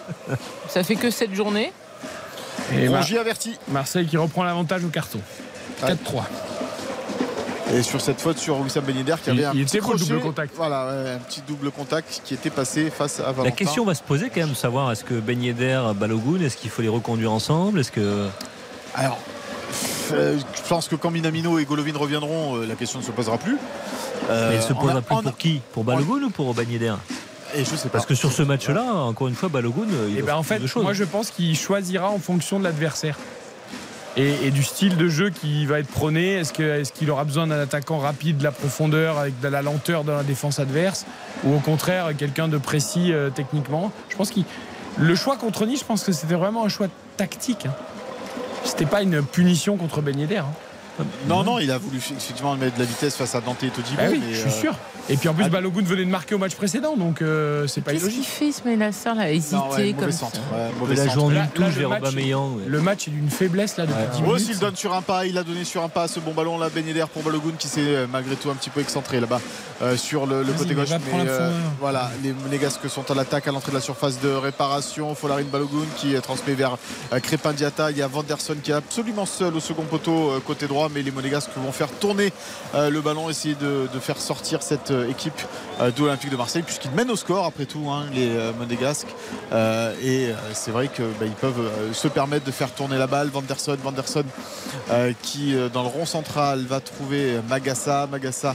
Ça 0.68 0.84
fait 0.84 0.96
que 0.96 1.10
cette 1.10 1.34
journée. 1.34 1.72
Et 2.74 2.88
Mar- 2.88 3.04
averti. 3.20 3.56
Marseille 3.68 4.06
qui 4.06 4.16
reprend 4.16 4.44
l'avantage 4.44 4.84
au 4.84 4.88
carton. 4.88 5.20
Ouais. 5.82 5.88
4-3. 5.88 6.22
Et 7.74 7.82
sur 7.82 8.00
cette 8.00 8.18
faute 8.20 8.38
sur 8.38 8.58
Wissam 8.60 8.82
Ben 8.84 8.96
Yedder 8.96 9.16
qui 9.22 9.30
Il- 9.30 9.38
avait 9.40 9.44
un 9.44 9.52
il 9.52 9.64
petit 9.66 9.76
était 9.76 9.86
le 9.86 9.94
crochet. 9.94 10.04
double 10.06 10.20
contact. 10.20 10.54
Voilà, 10.56 10.88
un 11.14 11.18
petit 11.18 11.42
double 11.46 11.70
contact 11.70 12.22
qui 12.24 12.32
était 12.34 12.48
passé 12.50 12.88
face 12.90 13.20
à 13.20 13.24
Valentin. 13.24 13.44
La 13.44 13.50
question 13.50 13.84
va 13.84 13.94
se 13.94 14.02
poser 14.02 14.30
quand 14.30 14.40
même, 14.40 14.54
savoir 14.54 14.90
est-ce 14.90 15.04
que 15.04 15.14
Ben 15.14 15.40
Yedder, 15.42 15.82
Balogun, 15.94 16.40
est-ce 16.40 16.56
qu'il 16.56 16.70
faut 16.70 16.80
les 16.82 16.88
reconduire 16.88 17.30
ensemble 17.30 17.80
Est-ce 17.80 17.92
que 17.92 18.26
Alors, 18.94 19.18
euh, 20.12 20.38
je 20.56 20.62
pense 20.68 20.88
que 20.88 20.94
quand 20.96 21.10
Minamino 21.10 21.58
et 21.58 21.64
Golovin 21.66 21.92
reviendront, 21.98 22.56
euh, 22.56 22.66
la 22.66 22.74
question 22.74 23.00
ne 23.00 23.04
se 23.04 23.10
posera 23.10 23.36
plus. 23.36 23.58
Euh, 24.30 24.48
Mais 24.50 24.56
elle 24.56 24.62
se 24.62 24.72
a- 24.72 24.74
posera 24.74 25.02
plus 25.02 25.16
a- 25.16 25.22
pour 25.22 25.36
qui? 25.36 25.60
Pour 25.72 25.84
Balogun 25.84 26.22
ou 26.24 26.30
pour 26.30 26.54
Ben 26.54 26.68
Yedder? 26.70 26.94
Et 27.54 27.64
je 27.64 27.76
sais 27.76 27.88
pas. 27.88 27.94
Parce 27.98 28.06
que 28.06 28.14
sur 28.14 28.32
ce 28.32 28.42
match-là, 28.42 28.82
encore 28.82 29.28
une 29.28 29.34
fois, 29.34 29.48
Balogun, 29.48 29.86
il 30.08 30.14
Et 30.14 30.18
offre 30.18 30.26
ben 30.26 30.34
en 30.36 30.42
fait, 30.42 30.58
de 30.58 30.66
choses. 30.66 30.82
moi 30.82 30.92
je 30.92 31.04
pense 31.04 31.30
qu'il 31.30 31.56
choisira 31.56 32.10
en 32.10 32.18
fonction 32.18 32.58
de 32.58 32.64
l'adversaire. 32.64 33.16
Et, 34.16 34.46
et 34.46 34.50
du 34.50 34.64
style 34.64 34.96
de 34.96 35.08
jeu 35.08 35.30
qui 35.30 35.64
va 35.66 35.78
être 35.78 35.86
prôné. 35.88 36.34
Est-ce 36.34 36.92
qu'il 36.92 37.10
aura 37.10 37.24
besoin 37.24 37.46
d'un 37.46 37.60
attaquant 37.60 37.98
rapide, 37.98 38.38
de 38.38 38.44
la 38.44 38.50
profondeur, 38.52 39.18
avec 39.18 39.38
de 39.40 39.48
la 39.48 39.62
lenteur 39.62 40.02
dans 40.04 40.16
la 40.16 40.24
défense 40.24 40.58
adverse 40.58 41.06
Ou 41.44 41.54
au 41.54 41.60
contraire, 41.60 42.08
quelqu'un 42.16 42.48
de 42.48 42.58
précis 42.58 43.12
euh, 43.12 43.30
techniquement? 43.30 43.92
Je 44.08 44.16
pense 44.16 44.30
qu'il. 44.30 44.44
Le 44.98 45.14
choix 45.14 45.36
contre 45.36 45.64
Nice, 45.66 45.80
je 45.80 45.84
pense 45.84 46.02
que 46.02 46.10
c'était 46.10 46.34
vraiment 46.34 46.64
un 46.64 46.68
choix 46.68 46.88
tactique. 47.16 47.66
hein. 47.66 47.74
C'était 48.64 48.86
pas 48.86 49.02
une 49.02 49.22
punition 49.22 49.76
contre 49.76 50.02
Ben 50.02 50.18
Yedder. 50.18 50.38
hein. 50.38 50.46
Non, 51.28 51.44
non, 51.44 51.58
il 51.58 51.70
a 51.70 51.78
voulu 51.78 51.98
effectivement 51.98 52.54
mettre 52.56 52.74
de 52.74 52.80
la 52.80 52.86
vitesse 52.86 53.16
face 53.16 53.34
à 53.34 53.40
Dante 53.40 53.62
et 53.62 53.68
Todibo. 53.68 53.96
Bah 53.96 54.08
oui, 54.10 54.20
mais, 54.26 54.34
je 54.34 54.40
suis 54.40 54.48
euh, 54.50 54.60
sûr. 54.60 54.74
Et 55.10 55.16
puis 55.16 55.28
en 55.28 55.34
plus, 55.34 55.44
ah, 55.46 55.48
Balogun 55.48 55.82
venait 55.84 56.04
de 56.04 56.10
marquer 56.10 56.34
au 56.34 56.38
match 56.38 56.54
précédent, 56.54 56.94
donc 56.96 57.22
euh, 57.22 57.66
c'est 57.66 57.80
pas 57.80 57.92
Qu'est-ce 57.92 58.04
qu'il 58.04 58.14
illogique. 58.14 58.30
fait 58.30 58.46
Ismail 58.48 58.82
Assar 58.82 59.14
là, 59.14 59.30
hésiter 59.32 59.56
non, 59.56 59.70
ouais, 59.70 59.94
comme 59.98 60.12
ça 60.12 60.26
ouais, 60.26 60.94
la 60.94 61.08
journée 61.08 61.40
touche 61.54 61.68
vers 61.68 61.88
match, 61.88 62.02
Aubameyang. 62.02 62.56
ouais. 62.58 62.62
Le 62.66 62.80
match 62.82 63.08
est 63.08 63.12
d'une 63.12 63.30
faiblesse 63.30 63.78
là 63.78 63.86
depuis 63.86 63.98
Ouais. 63.98 64.08
10 64.12 64.20
Ouais, 64.20 64.26
minutes. 64.26 64.40
s'il 64.46 64.58
donne 64.58 64.76
sur 64.76 64.94
un 64.94 65.00
pas, 65.00 65.24
il 65.24 65.38
a 65.38 65.44
donné 65.44 65.64
sur 65.64 65.82
un 65.82 65.88
pas 65.88 66.08
ce 66.08 66.20
bon 66.20 66.32
ballon 66.34 66.58
là, 66.58 66.68
Yedder 66.74 67.04
pour 67.12 67.22
Balogun 67.22 67.52
qui 67.58 67.68
s'est 67.68 67.80
euh, 67.80 68.06
malgré 68.10 68.36
tout 68.36 68.50
un 68.50 68.54
petit 68.54 68.68
peu 68.70 68.80
excentré 68.80 69.18
là-bas 69.18 69.40
euh, 69.80 69.96
sur 69.96 70.26
le, 70.26 70.44
côté 70.44 70.74
gauche. 70.74 70.88
euh, 71.14 71.52
voilà, 71.80 72.10
les 72.22 72.32
Monégasques 72.32 72.88
sont 72.90 73.10
à 73.10 73.14
l'attaque 73.14 73.48
à 73.48 73.52
l'entrée 73.52 73.72
de 73.72 73.76
la 73.76 73.82
surface 73.82 74.20
de 74.20 74.28
réparation. 74.28 75.14
Folarin 75.14 75.44
Balogun 75.44 75.86
qui 75.96 76.14
transmet 76.20 76.54
vers 76.54 76.76
Crépin 77.22 77.52
Diatta. 77.52 77.90
Il 77.92 77.96
y 77.96 78.02
a 78.02 78.08
Vanderson 78.08 78.56
qui 78.62 78.72
est 78.72 78.74
absolument 78.74 79.24
seul 79.24 79.54
au 79.54 79.60
second 79.60 79.84
poteau 79.84 80.32
côté 80.46 80.66
droit, 80.66 80.87
mais 80.92 81.02
les 81.02 81.10
Monégasques 81.10 81.50
vont 81.56 81.72
faire 81.72 81.90
tourner 81.90 82.32
euh, 82.74 82.90
le 82.90 83.00
ballon, 83.00 83.30
essayer 83.30 83.54
de, 83.54 83.86
faire 84.00 84.20
sortir 84.20 84.62
cette 84.62 84.90
euh, 84.90 85.08
équipe 85.08 85.40
euh, 85.80 85.90
de 85.90 86.00
l'Olympique 86.00 86.30
de 86.30 86.36
Marseille 86.36 86.62
puisqu'ils 86.62 86.90
mènent 86.92 87.10
au 87.10 87.16
score 87.16 87.44
après 87.44 87.66
tout 87.66 87.88
hein, 87.90 88.06
les 88.12 88.30
Monégasques. 88.58 89.08
Et 90.02 90.28
c'est 90.52 90.70
vrai 90.70 90.88
que 90.88 91.02
bah, 91.20 91.26
peuvent 91.40 91.70
se 91.92 92.08
permettre 92.08 92.44
de 92.44 92.50
faire 92.50 92.70
tourner 92.72 92.98
la 92.98 93.06
balle. 93.06 93.28
Vanderson, 93.28 93.76
Vanderson 93.82 94.24
qui 95.22 95.54
dans 95.72 95.82
le 95.82 95.88
rond 95.88 96.06
central 96.06 96.64
va 96.64 96.80
trouver 96.80 97.40
Magassa. 97.48 98.06
Magassa 98.10 98.54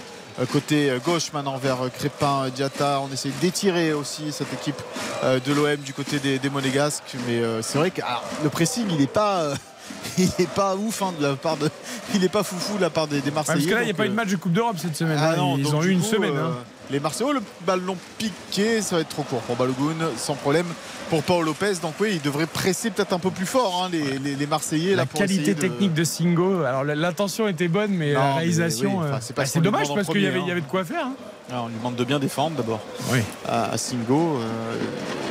côté 0.51 0.91
gauche 1.05 1.31
maintenant 1.33 1.57
vers 1.57 1.77
Crépin, 1.97 2.49
Diatta. 2.53 3.01
On 3.01 3.11
essaie 3.11 3.31
d'étirer 3.41 3.93
aussi 3.93 4.31
cette 4.31 4.53
équipe 4.53 4.81
de 5.23 5.53
l'OM 5.53 5.77
du 5.77 5.93
côté 5.93 6.19
des, 6.19 6.49
Monégasques. 6.49 7.15
Mais 7.27 7.41
c'est 7.61 7.77
vrai 7.77 7.91
que 7.91 8.01
le 8.43 8.49
pressing 8.49 8.85
il 8.89 8.97
n'est 8.97 9.07
pas. 9.07 9.53
il 10.17 10.29
n'est 10.39 10.45
pas 10.47 10.75
ouf 10.75 11.01
hein, 11.01 11.13
de 11.19 11.25
la 11.27 11.35
part 11.35 11.57
de, 11.57 11.69
il 12.13 12.21
n'est 12.21 12.29
pas 12.29 12.43
foufou 12.43 12.77
de 12.77 12.81
la 12.81 12.89
part 12.89 13.07
des, 13.07 13.21
des 13.21 13.29
Ouais, 13.29 13.35
Marseillais. 13.35 13.57
parce 13.59 13.69
que 13.69 13.75
là, 13.75 13.81
il 13.81 13.85
n'y 13.85 13.91
a 13.91 13.95
pas 13.95 14.05
eu 14.05 14.09
de 14.09 14.13
match 14.13 14.29
de 14.29 14.35
Coupe 14.35 14.53
d'Europe 14.53 14.77
cette 14.79 14.95
semaine. 14.95 15.17
ah 15.19 15.31
hein. 15.31 15.35
non, 15.37 15.57
Ils 15.57 15.73
ont 15.75 15.83
eu 15.83 15.89
une 15.91 15.99
coup, 16.01 16.05
semaine. 16.07 16.35
euh, 16.35 16.49
hein. 16.51 16.57
Les 16.91 16.99
Marseillais, 16.99 17.31
le 17.33 17.41
ballon 17.65 17.95
piqué, 18.17 18.81
ça 18.81 18.95
va 18.97 19.01
être 19.01 19.09
trop 19.09 19.23
court 19.23 19.39
pour 19.41 19.55
Balogun, 19.55 19.95
sans 20.17 20.35
problème 20.35 20.65
pour 21.09 21.23
Paul 21.23 21.45
Lopez. 21.45 21.75
Donc 21.81 21.93
oui, 22.01 22.11
il 22.15 22.21
devrait 22.21 22.45
presser 22.45 22.91
peut-être 22.91 23.13
un 23.13 23.19
peu 23.19 23.31
plus 23.31 23.45
fort 23.45 23.83
hein, 23.85 23.89
les, 23.91 24.19
les- 24.19 24.35
les 24.35 24.47
Marseillais. 24.47 24.91
La 24.91 24.97
là, 24.97 25.05
pour 25.05 25.21
qualité 25.21 25.53
de- 25.55 25.61
technique 25.61 25.93
de 25.93 26.03
Singo, 26.03 26.63
alors 26.63 26.83
l'intention 26.83 27.47
était 27.47 27.69
bonne, 27.69 27.91
mais 27.91 28.13
Non, 28.13 28.19
la 28.19 28.33
réalisation, 28.35 28.97
oui, 28.99 29.05
euh, 29.07 29.17
c'est 29.21 29.33
bah, 29.35 29.43
dommage 29.61 29.87
parce 29.95 30.07
qu'il 30.07 30.21
y 30.21 30.27
avait, 30.27 30.41
il 30.41 30.47
y 30.47 30.51
avait 30.51 30.61
de 30.61 30.67
quoi 30.67 30.83
faire. 30.83 31.05
hein. 31.07 31.13
Ah, 31.51 31.61
on 31.63 31.67
lui 31.69 31.75
demande 31.75 31.95
de 31.95 32.03
bien 32.03 32.19
défendre 32.19 32.57
d'abord 32.57 32.81
Oui. 33.11 33.19
à, 33.47 33.71
à 33.71 33.77
Singo. 33.77 34.37
euh, 34.41 34.75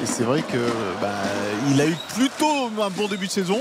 et 0.02 0.06
c'est 0.06 0.24
vrai 0.24 0.42
que 0.42 0.58
bah, 1.02 1.08
il 1.70 1.80
a 1.80 1.86
eu 1.86 1.96
plutôt 2.14 2.70
un 2.82 2.90
bon 2.90 3.08
début 3.08 3.26
de 3.26 3.32
saison. 3.32 3.58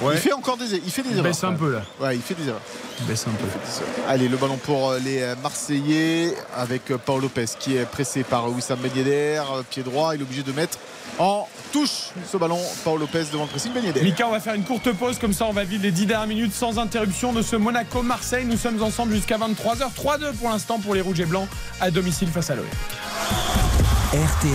Ouais. 0.00 0.14
Il 0.14 0.20
fait 0.20 0.32
encore 0.32 0.56
des, 0.56 0.76
il 0.76 0.90
fait 0.92 1.02
des 1.02 1.08
Il 1.10 1.18
erreurs. 1.18 1.24
baisse 1.24 1.42
un 1.44 1.52
peu 1.54 1.72
là. 1.72 1.82
Ouais, 2.00 2.14
il 2.14 2.22
fait 2.22 2.34
des 2.34 2.46
erreurs. 2.48 2.60
Il 3.00 3.06
baisse 3.06 3.24
un 3.26 3.30
peu. 3.32 3.46
Allez, 4.08 4.28
le 4.28 4.36
ballon 4.36 4.56
pour 4.56 4.90
euh, 4.90 4.98
les 4.98 5.22
euh, 5.22 5.34
Marseillais 5.42 6.34
avec 6.56 6.90
euh, 6.92 6.98
Paul 7.04 7.20
Lopez 7.22 7.46
qui 7.58 7.76
est 7.76 7.84
pressé 7.84 8.22
par 8.22 8.48
Wissam 8.50 8.78
Ben 8.80 8.90
Yedder, 8.94 9.42
pied 9.70 9.82
droit. 9.82 10.14
Il 10.14 10.20
est 10.20 10.22
obligé 10.22 10.42
de 10.44 10.52
mettre 10.52 10.78
en 11.18 11.48
touche 11.72 12.10
ce 12.30 12.36
ballon. 12.36 12.60
Paul 12.84 13.00
Lopez 13.00 13.24
devant 13.32 13.42
le 13.44 13.48
pressing 13.50 13.72
Ben 13.72 13.82
Yedder. 13.84 14.02
Mika, 14.02 14.28
on 14.28 14.30
va 14.30 14.38
faire 14.40 14.54
une 14.54 14.62
courte 14.64 14.92
pause, 14.92 15.18
comme 15.18 15.32
ça 15.32 15.46
on 15.46 15.52
va 15.52 15.64
vivre 15.64 15.82
les 15.82 15.90
10 15.90 16.06
dernières 16.06 16.28
minutes 16.28 16.54
sans 16.54 16.78
interruption 16.78 17.32
de 17.32 17.42
ce 17.42 17.56
Monaco-Marseille. 17.56 18.44
Nous 18.44 18.56
sommes 18.56 18.80
ensemble 18.82 19.14
jusqu'à 19.14 19.36
23h. 19.38 19.92
3-2 19.96 20.32
pour 20.34 20.48
l'instant 20.50 20.78
pour 20.78 20.94
les 20.94 21.00
Rouges 21.00 21.20
et 21.20 21.26
Blancs 21.26 21.48
à 21.80 21.90
domicile 21.90 22.28
face 22.28 22.50
à 22.50 22.54
l'OM. 22.54 22.64
RTL, 24.12 24.52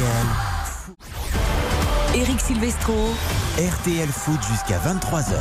Eric 2.15 2.39
Silvestro. 2.39 3.13
RTL 3.57 4.09
Foot 4.09 4.39
jusqu'à 4.49 4.79
23h. 4.79 5.35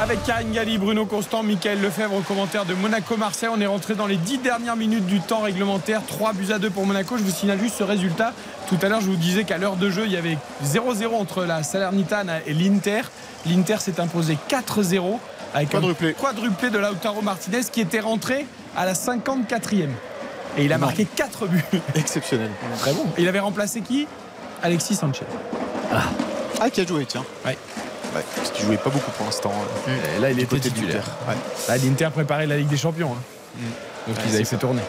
Avec 0.00 0.22
Karine 0.24 0.52
Galli, 0.52 0.78
Bruno 0.78 1.04
Constant, 1.04 1.42
Michael 1.42 1.78
Lefebvre 1.82 2.14
au 2.14 2.20
commentaire 2.22 2.64
de 2.64 2.72
Monaco-Marseille. 2.72 3.50
On 3.54 3.60
est 3.60 3.66
rentré 3.66 3.94
dans 3.94 4.06
les 4.06 4.16
10 4.16 4.38
dernières 4.38 4.76
minutes 4.76 5.04
du 5.04 5.20
temps 5.20 5.40
réglementaire. 5.40 6.00
3 6.06 6.32
buts 6.32 6.50
à 6.50 6.58
2 6.58 6.70
pour 6.70 6.86
Monaco. 6.86 7.18
Je 7.18 7.22
vous 7.22 7.30
signale 7.30 7.60
juste 7.60 7.74
ce 7.76 7.82
résultat. 7.84 8.32
Tout 8.70 8.78
à 8.80 8.88
l'heure, 8.88 9.02
je 9.02 9.06
vous 9.10 9.16
disais 9.16 9.44
qu'à 9.44 9.58
l'heure 9.58 9.76
de 9.76 9.90
jeu, 9.90 10.04
il 10.06 10.12
y 10.12 10.16
avait 10.16 10.38
0-0 10.64 11.14
entre 11.14 11.44
la 11.44 11.62
Salernitana 11.62 12.38
et 12.46 12.54
l'Inter. 12.54 13.02
L'Inter 13.44 13.76
s'est 13.80 14.00
imposé 14.00 14.38
4-0 14.48 15.18
avec 15.52 15.68
Quadruplé. 15.68 16.10
un 16.10 16.12
quadruplé 16.14 16.70
de 16.70 16.78
Lautaro 16.78 17.20
Martinez 17.20 17.60
qui 17.70 17.82
était 17.82 18.00
rentré 18.00 18.46
à 18.74 18.86
la 18.86 18.94
54e. 18.94 19.90
Et 20.56 20.64
il 20.64 20.72
a 20.72 20.78
Non. 20.78 20.86
marqué 20.86 21.04
4 21.04 21.46
buts. 21.48 21.62
Exceptionnel. 21.96 22.50
Très 22.78 22.94
bon. 22.94 23.04
Il 23.18 23.28
avait 23.28 23.40
remplacé 23.40 23.82
qui? 23.82 24.06
Alexis 24.62 24.94
Sanchez. 24.94 25.26
Ah, 25.92 26.02
qui 26.68 26.80
a 26.82 26.86
joué, 26.86 27.06
tiens. 27.06 27.24
Ouais. 27.46 27.56
Ouais, 28.14 28.22
parce 28.36 28.50
qu'il 28.50 28.66
jouait 28.66 28.76
pas 28.76 28.90
beaucoup 28.90 29.10
pour 29.12 29.24
l'instant. 29.24 29.52
Et 30.16 30.20
là, 30.20 30.30
il 30.32 30.40
était 30.40 30.58
titulaire. 30.58 31.04
Ouais. 31.28 31.34
Là, 31.68 31.76
l'Inter 31.76 32.08
préparait 32.12 32.46
la 32.46 32.56
Ligue 32.56 32.68
des 32.68 32.76
Champions. 32.76 33.12
hein. 33.12 33.60
Donc 34.08 34.16
Ouais, 34.16 34.22
ils 34.28 34.34
avaient 34.34 34.44
fait 34.44 34.56
tourner. 34.56 34.82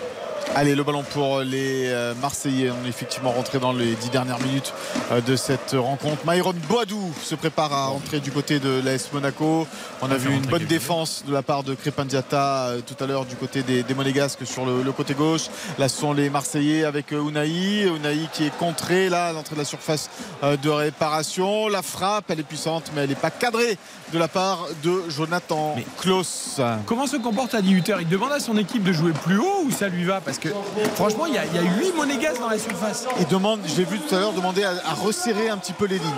Allez, 0.54 0.76
le 0.76 0.84
ballon 0.84 1.04
pour 1.14 1.40
les 1.40 1.86
euh, 1.88 2.14
Marseillais. 2.22 2.72
On 2.72 2.86
est 2.86 2.90
effectivement 2.90 3.32
rentré 3.32 3.58
dans 3.58 3.72
les 3.72 3.96
dix 3.96 4.10
dernières 4.10 4.40
minutes 4.40 4.74
euh, 5.12 5.22
de 5.22 5.38
cette 5.38 5.72
rencontre. 5.72 6.24
Myron 6.28 6.54
Boadou 6.68 7.14
se 7.24 7.36
prépare 7.36 7.72
à 7.72 7.90
entrer 7.90 8.20
du 8.20 8.32
côté 8.32 8.60
de 8.60 8.82
l'AS 8.84 9.14
Monaco. 9.14 9.66
On 10.02 10.12
a 10.12 10.18
vu 10.18 10.34
une 10.34 10.46
bonne 10.46 10.66
défense 10.66 11.24
de 11.26 11.32
la 11.32 11.42
part 11.42 11.64
de 11.64 11.74
Crépin 11.74 12.04
Diatta 12.04 12.68
euh, 12.68 12.82
tout 12.86 13.02
à 13.02 13.08
l'heure 13.08 13.26
du 13.26 13.38
côté 13.38 13.64
des, 13.64 13.84
des 13.84 13.94
Monégasques 13.94 14.46
sur 14.46 14.66
le, 14.66 14.84
le, 14.84 14.92
côté 14.92 15.14
gauche. 15.14 15.44
Là, 15.80 15.88
ce 15.88 15.98
sont 15.98 16.12
les 16.12 16.30
Marseillais 16.30 16.84
avec 16.84 17.12
Unai. 17.12 17.86
Unai 17.86 18.28
qui 18.34 18.46
est 18.46 18.58
contré 18.58 19.08
là 19.08 19.28
à 19.28 19.34
l'entrée 19.34 19.56
de 19.56 19.62
la 19.62 19.66
surface 19.66 20.10
de 20.44 20.70
réparation. 20.70 21.70
La 21.70 21.82
frappe, 21.82 22.26
elle 22.28 22.42
est 22.42 22.44
puissante, 22.44 22.92
mais 22.94 23.04
elle 23.04 23.10
n'est 23.10 23.16
pas 23.16 23.32
cadrée 23.32 23.78
de 24.12 24.20
la 24.20 24.28
part 24.28 24.68
de 24.84 25.04
Jonathan 25.08 25.76
Klaus. 25.98 26.60
Comment 26.86 27.08
se 27.08 27.16
comporte 27.16 27.56
Adi 27.56 27.72
Hutter? 27.72 27.96
Il 28.02 28.10
demande 28.10 28.34
à 28.34 28.42
son 28.42 28.58
équipe 28.58 28.84
de 28.84 28.92
jouer 28.92 29.14
plus 29.14 29.38
haut 29.38 29.64
ou 29.66 29.72
ça 29.72 29.88
lui 29.88 30.04
va? 30.04 30.20
Parce 30.20 30.41
que 30.42 30.50
franchement, 30.96 31.26
il 31.28 31.36
y, 31.36 31.38
a, 31.38 31.46
il 31.46 31.56
y 31.56 31.60
a 31.60 31.62
8 31.62 31.96
monégasques 31.96 32.42
dans 32.42 32.50
la 32.50 32.60
surface. 32.60 33.06
Il 33.20 33.28
demande, 33.28 33.62
je 33.66 33.78
l'ai 33.78 33.86
vu 33.86 34.00
tout 34.00 34.14
à 34.14 34.20
l'heure, 34.20 34.34
demander 34.34 34.64
à, 34.64 34.72
à, 34.86 34.94
resserrer 34.94 35.50
un 35.50 35.58
petit 35.58 35.74
peu 35.74 35.86
les 35.86 36.00
lignes. 36.00 36.12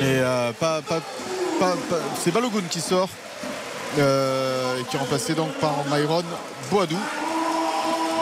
Mais 0.00 0.20
euh, 0.20 0.52
pas, 0.52 0.80
pas, 0.82 1.00
pas, 1.58 1.74
c'est 2.22 2.30
Balogun 2.32 2.62
qui 2.70 2.80
sort, 2.80 3.08
euh, 3.98 4.76
qui 4.88 4.96
est 4.96 4.98
remplacé 4.98 5.34
donc 5.34 5.52
par 5.54 5.74
Myron 5.90 6.22
Boadou. 6.70 6.96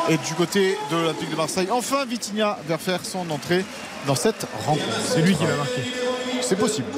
Et 0.08 0.16
du 0.16 0.34
côté 0.34 0.76
de 0.90 0.96
l'Olympique 0.96 1.30
de 1.30 1.36
Marseille, 1.36 1.68
enfin 1.70 2.04
Vitinha 2.04 2.58
va 2.66 2.78
faire 2.78 3.04
son 3.04 3.30
entrée 3.30 3.64
dans 4.06 4.16
cette 4.16 4.46
rencontre. 4.66 4.82
C'est 5.06 5.20
lui 5.20 5.36
qui 5.36 5.44
va 5.44 5.54
marquer. 5.54 5.82
C'est 6.40 6.56
possible. 6.58 6.88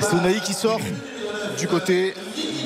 C'est 0.00 0.16
Naï 0.16 0.40
qui 0.40 0.52
sort 0.52 0.80
du 1.58 1.68
côté 1.68 2.14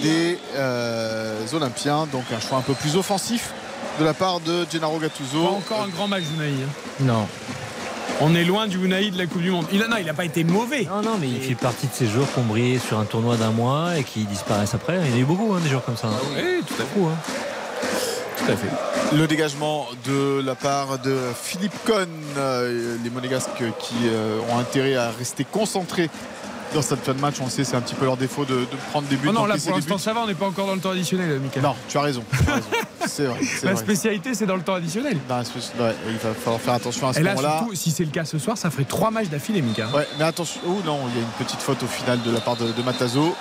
des 0.03 0.39
euh, 0.57 1.47
Olympiens. 1.53 2.07
Donc 2.13 2.25
un 2.35 2.41
choix 2.41 2.59
un 2.59 2.63
peu 2.63 2.75
plus 2.75 2.97
offensif 2.97 3.53
de 3.99 4.05
la 4.05 4.15
part 4.15 4.41
de 4.41 4.67
Gennaro 4.71 4.99
Gattuso. 4.99 5.43
Pas 5.43 5.51
encore 5.51 5.83
un 5.83 5.89
grand 5.89 6.09
match 6.09 6.25
Unai. 6.37 6.49
Hein. 6.49 6.69
Non. 7.01 7.27
On 8.21 8.35
est 8.35 8.45
loin 8.45 8.67
du 8.67 8.85
Unai 8.85 9.11
de 9.11 9.19
la 9.19 9.27
Coupe 9.27 9.43
du 9.43 9.51
Monde. 9.51 9.67
Il 9.73 9.79
n'a 9.79 10.15
pas 10.15 10.25
été 10.25 10.43
mauvais. 10.43 10.89
Non, 10.91 11.03
non, 11.03 11.19
mais 11.21 11.29
il 11.29 11.41
fait 11.41 11.55
partie 11.55 11.87
de 11.87 11.93
ces 11.93 12.07
joueurs 12.07 12.27
qui 12.33 12.39
ont 12.41 12.45
brillé 12.45 12.79
sur 12.79 12.99
un 12.99 13.05
tournoi 13.05 13.37
d'un 13.37 13.53
mois 13.53 13.97
et 13.97 14.03
qui 14.03 14.25
disparaissent 14.25 14.75
après. 14.75 14.99
Il 15.05 15.11
y 15.11 15.15
en 15.15 15.17
a 15.17 15.21
eu 15.21 15.25
beaucoup, 15.25 15.53
hein, 15.55 15.61
des 15.63 15.69
joueurs 15.69 15.85
comme 15.85 15.97
ça. 15.97 16.09
Ah 16.13 16.21
oui, 16.35 16.63
tout 16.67 16.83
à 16.83 16.85
fait. 16.85 17.01
Hein. 17.01 17.17
Tout 18.39 18.53
à 18.53 18.57
fait. 18.57 19.17
Le 19.17 19.27
dégagement 19.27 19.87
de 20.05 20.43
la 20.45 20.55
part 20.55 20.99
de 20.99 21.17
Philippe 21.41 21.75
Cohn, 21.87 22.09
euh, 22.37 22.97
les 23.03 23.11
Monégasques 23.11 23.63
qui 23.79 23.95
euh, 24.05 24.41
ont 24.51 24.59
intérêt 24.59 24.97
à 24.97 25.11
rester 25.11 25.45
concentrés 25.45 26.11
dans 26.75 26.83
cette 26.83 27.01
fin 27.05 27.15
de 27.15 27.21
match, 27.21 27.37
on 27.41 27.45
le 27.45 27.51
sait, 27.51 27.65
c'est 27.65 27.77
un 27.77 27.81
petit 27.81 27.95
peu 27.95 28.05
leur 28.05 28.17
défaut 28.17 28.45
de, 28.45 28.55
de 28.55 28.77
prendre 28.91 29.09
des 29.09 29.17
buts. 29.17 29.29
Oh 29.31 29.33
non, 29.33 29.47
là 29.47 29.57
pour 29.57 29.75
l'instant 29.75 29.99
ça 29.99 30.13
va, 30.13 30.21
on 30.23 30.27
n'est 30.27 30.35
pas 30.35 30.47
encore 30.47 30.67
dans 30.67 30.75
le 30.75 30.81
temps 30.81 30.91
additionnel, 30.91 31.41
Michael. 31.41 31.63
Non, 31.63 31.75
tu 31.89 31.99
as 31.99 32.03
raison. 32.03 32.23
c'est 33.07 33.25
vrai. 33.25 33.41
La 33.63 33.73
vrai. 33.73 33.83
spécialité, 33.83 34.35
c'est 34.35 34.47
dans 34.47 34.57
le 34.57 34.63
temps 34.63 34.75
additionnel. 34.75 35.19
Non, 35.29 35.37
ouais, 35.39 35.95
il 36.09 36.17
va 36.17 36.35
falloir 36.35 36.61
faire 36.61 36.75
attention 36.75 37.09
à 37.09 37.13
ce 37.13 37.21
moment-là. 37.21 37.67
si 37.75 37.91
c'est 37.91 38.05
le 38.05 38.11
cas 38.11 38.25
ce 38.25 38.39
soir, 38.39 38.59
ça 38.59 38.71
ferait 38.71 38.85
trois 38.85 39.11
matchs 39.11 39.29
d'affilée, 39.29 39.63
Mika. 39.63 39.89
Ouais, 39.89 40.07
mais 40.19 40.25
attention. 40.25 40.61
Oh 40.67 40.79
non, 40.85 41.01
il 41.09 41.15
y 41.15 41.19
a 41.19 41.23
une 41.23 41.45
petite 41.45 41.61
faute 41.61 41.83
au 41.83 41.87
final 41.87 42.21
de 42.23 42.31
la 42.31 42.41
part 42.41 42.57
de, 42.57 42.71
de 42.71 42.83
Matazo. 42.83 43.35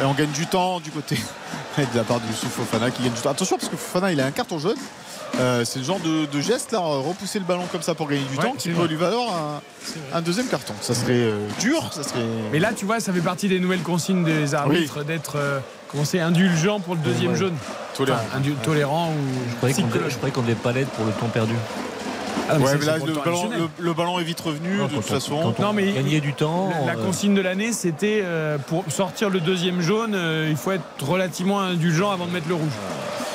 Et 0.00 0.04
on 0.04 0.14
gagne 0.14 0.30
du 0.30 0.46
temps 0.46 0.80
du 0.80 0.90
côté 0.90 1.16
de 1.78 1.96
la 1.96 2.04
part 2.04 2.20
de 2.20 2.26
Youssouf 2.26 2.50
Fofana 2.52 2.90
qui 2.90 3.02
gagne 3.02 3.12
du 3.12 3.20
temps. 3.20 3.30
Attention 3.30 3.56
parce 3.56 3.68
que 3.68 3.76
Fofana, 3.76 4.12
il 4.12 4.20
a 4.20 4.26
un 4.26 4.30
carton 4.30 4.58
jaune. 4.58 4.76
Euh, 5.38 5.64
c'est 5.64 5.80
le 5.80 5.84
genre 5.84 6.00
de, 6.00 6.24
de, 6.26 6.40
geste 6.40 6.72
là, 6.72 6.78
repousser 6.78 7.38
le 7.38 7.44
ballon 7.44 7.64
comme 7.70 7.82
ça 7.82 7.94
pour 7.94 8.08
gagner 8.08 8.24
du 8.24 8.36
Ouais, 8.38 8.42
temps 8.44 8.54
qui 8.56 8.70
peut 8.70 8.86
lui 8.86 8.96
valoir 8.96 9.34
un, 9.34 10.16
un 10.18 10.22
deuxième 10.22 10.46
carton. 10.46 10.72
Ça 10.80 10.94
serait 10.94 11.12
euh, 11.12 11.46
dur, 11.60 11.90
ça 11.92 12.02
serait. 12.02 12.24
Mais 12.52 12.58
là, 12.58 12.72
tu 12.74 12.86
vois, 12.86 13.00
ça 13.00 13.12
fait 13.12 13.20
partie 13.20 13.48
des 13.48 13.60
nouvelles 13.60 13.82
consignes 13.82 14.24
des 14.24 14.54
arbitres 14.54 15.04
d'être 15.04 15.36
euh, 15.36 15.58
comment 15.88 16.04
c'est, 16.06 16.20
indulgent 16.20 16.80
pour 16.80 16.94
le 16.94 17.00
deuxième 17.00 17.32
Ouais. 17.32 17.38
jaune. 17.38 17.54
Tolérant. 17.94 18.18
Enfin, 18.30 18.38
indu- 18.40 18.54
tolérant 18.62 19.10
ou 19.10 19.50
Je 19.50 19.56
croyais 19.56 19.74
qu'on 19.74 20.08
je 20.08 20.16
croyais 20.16 20.32
qu'on 20.34 20.42
devait 20.42 20.54
pas 20.54 20.72
l'aide 20.72 20.88
pour 20.88 21.04
le 21.04 21.12
temps 21.12 21.28
perdu. 21.28 21.54
Ah, 22.48 22.58
Ouais, 22.58 22.76
mais 22.78 22.86
là, 22.86 22.96
le 22.98 23.12
ballon, 23.12 23.30
additionnel. 23.42 23.58
le, 23.78 23.84
le 23.84 23.92
ballon 23.94 24.18
est 24.18 24.24
vite 24.24 24.40
revenu 24.40 24.76
Non, 24.76 24.84
de 24.84 24.88
toute 24.90 24.98
on- 24.98 25.02
façon. 25.02 25.54
Non, 25.58 25.72
mais 25.72 25.92
gagnait 25.92 26.20
du 26.20 26.32
temps. 26.32 26.70
La, 26.86 26.94
la 26.94 26.98
euh, 27.00 27.04
consigne 27.04 27.34
de 27.34 27.40
l'année, 27.40 27.72
c'était 27.72 28.20
euh, 28.24 28.58
pour 28.58 28.84
sortir 28.88 29.30
le 29.30 29.40
deuxième 29.40 29.80
jaune, 29.80 30.14
euh, 30.14 30.46
il 30.50 30.56
faut 30.56 30.72
être 30.72 30.84
relativement 31.02 31.60
indulgent 31.60 32.10
avant 32.10 32.26
de 32.26 32.32
mettre 32.32 32.48
le 32.48 32.54
rouge. 32.54 32.72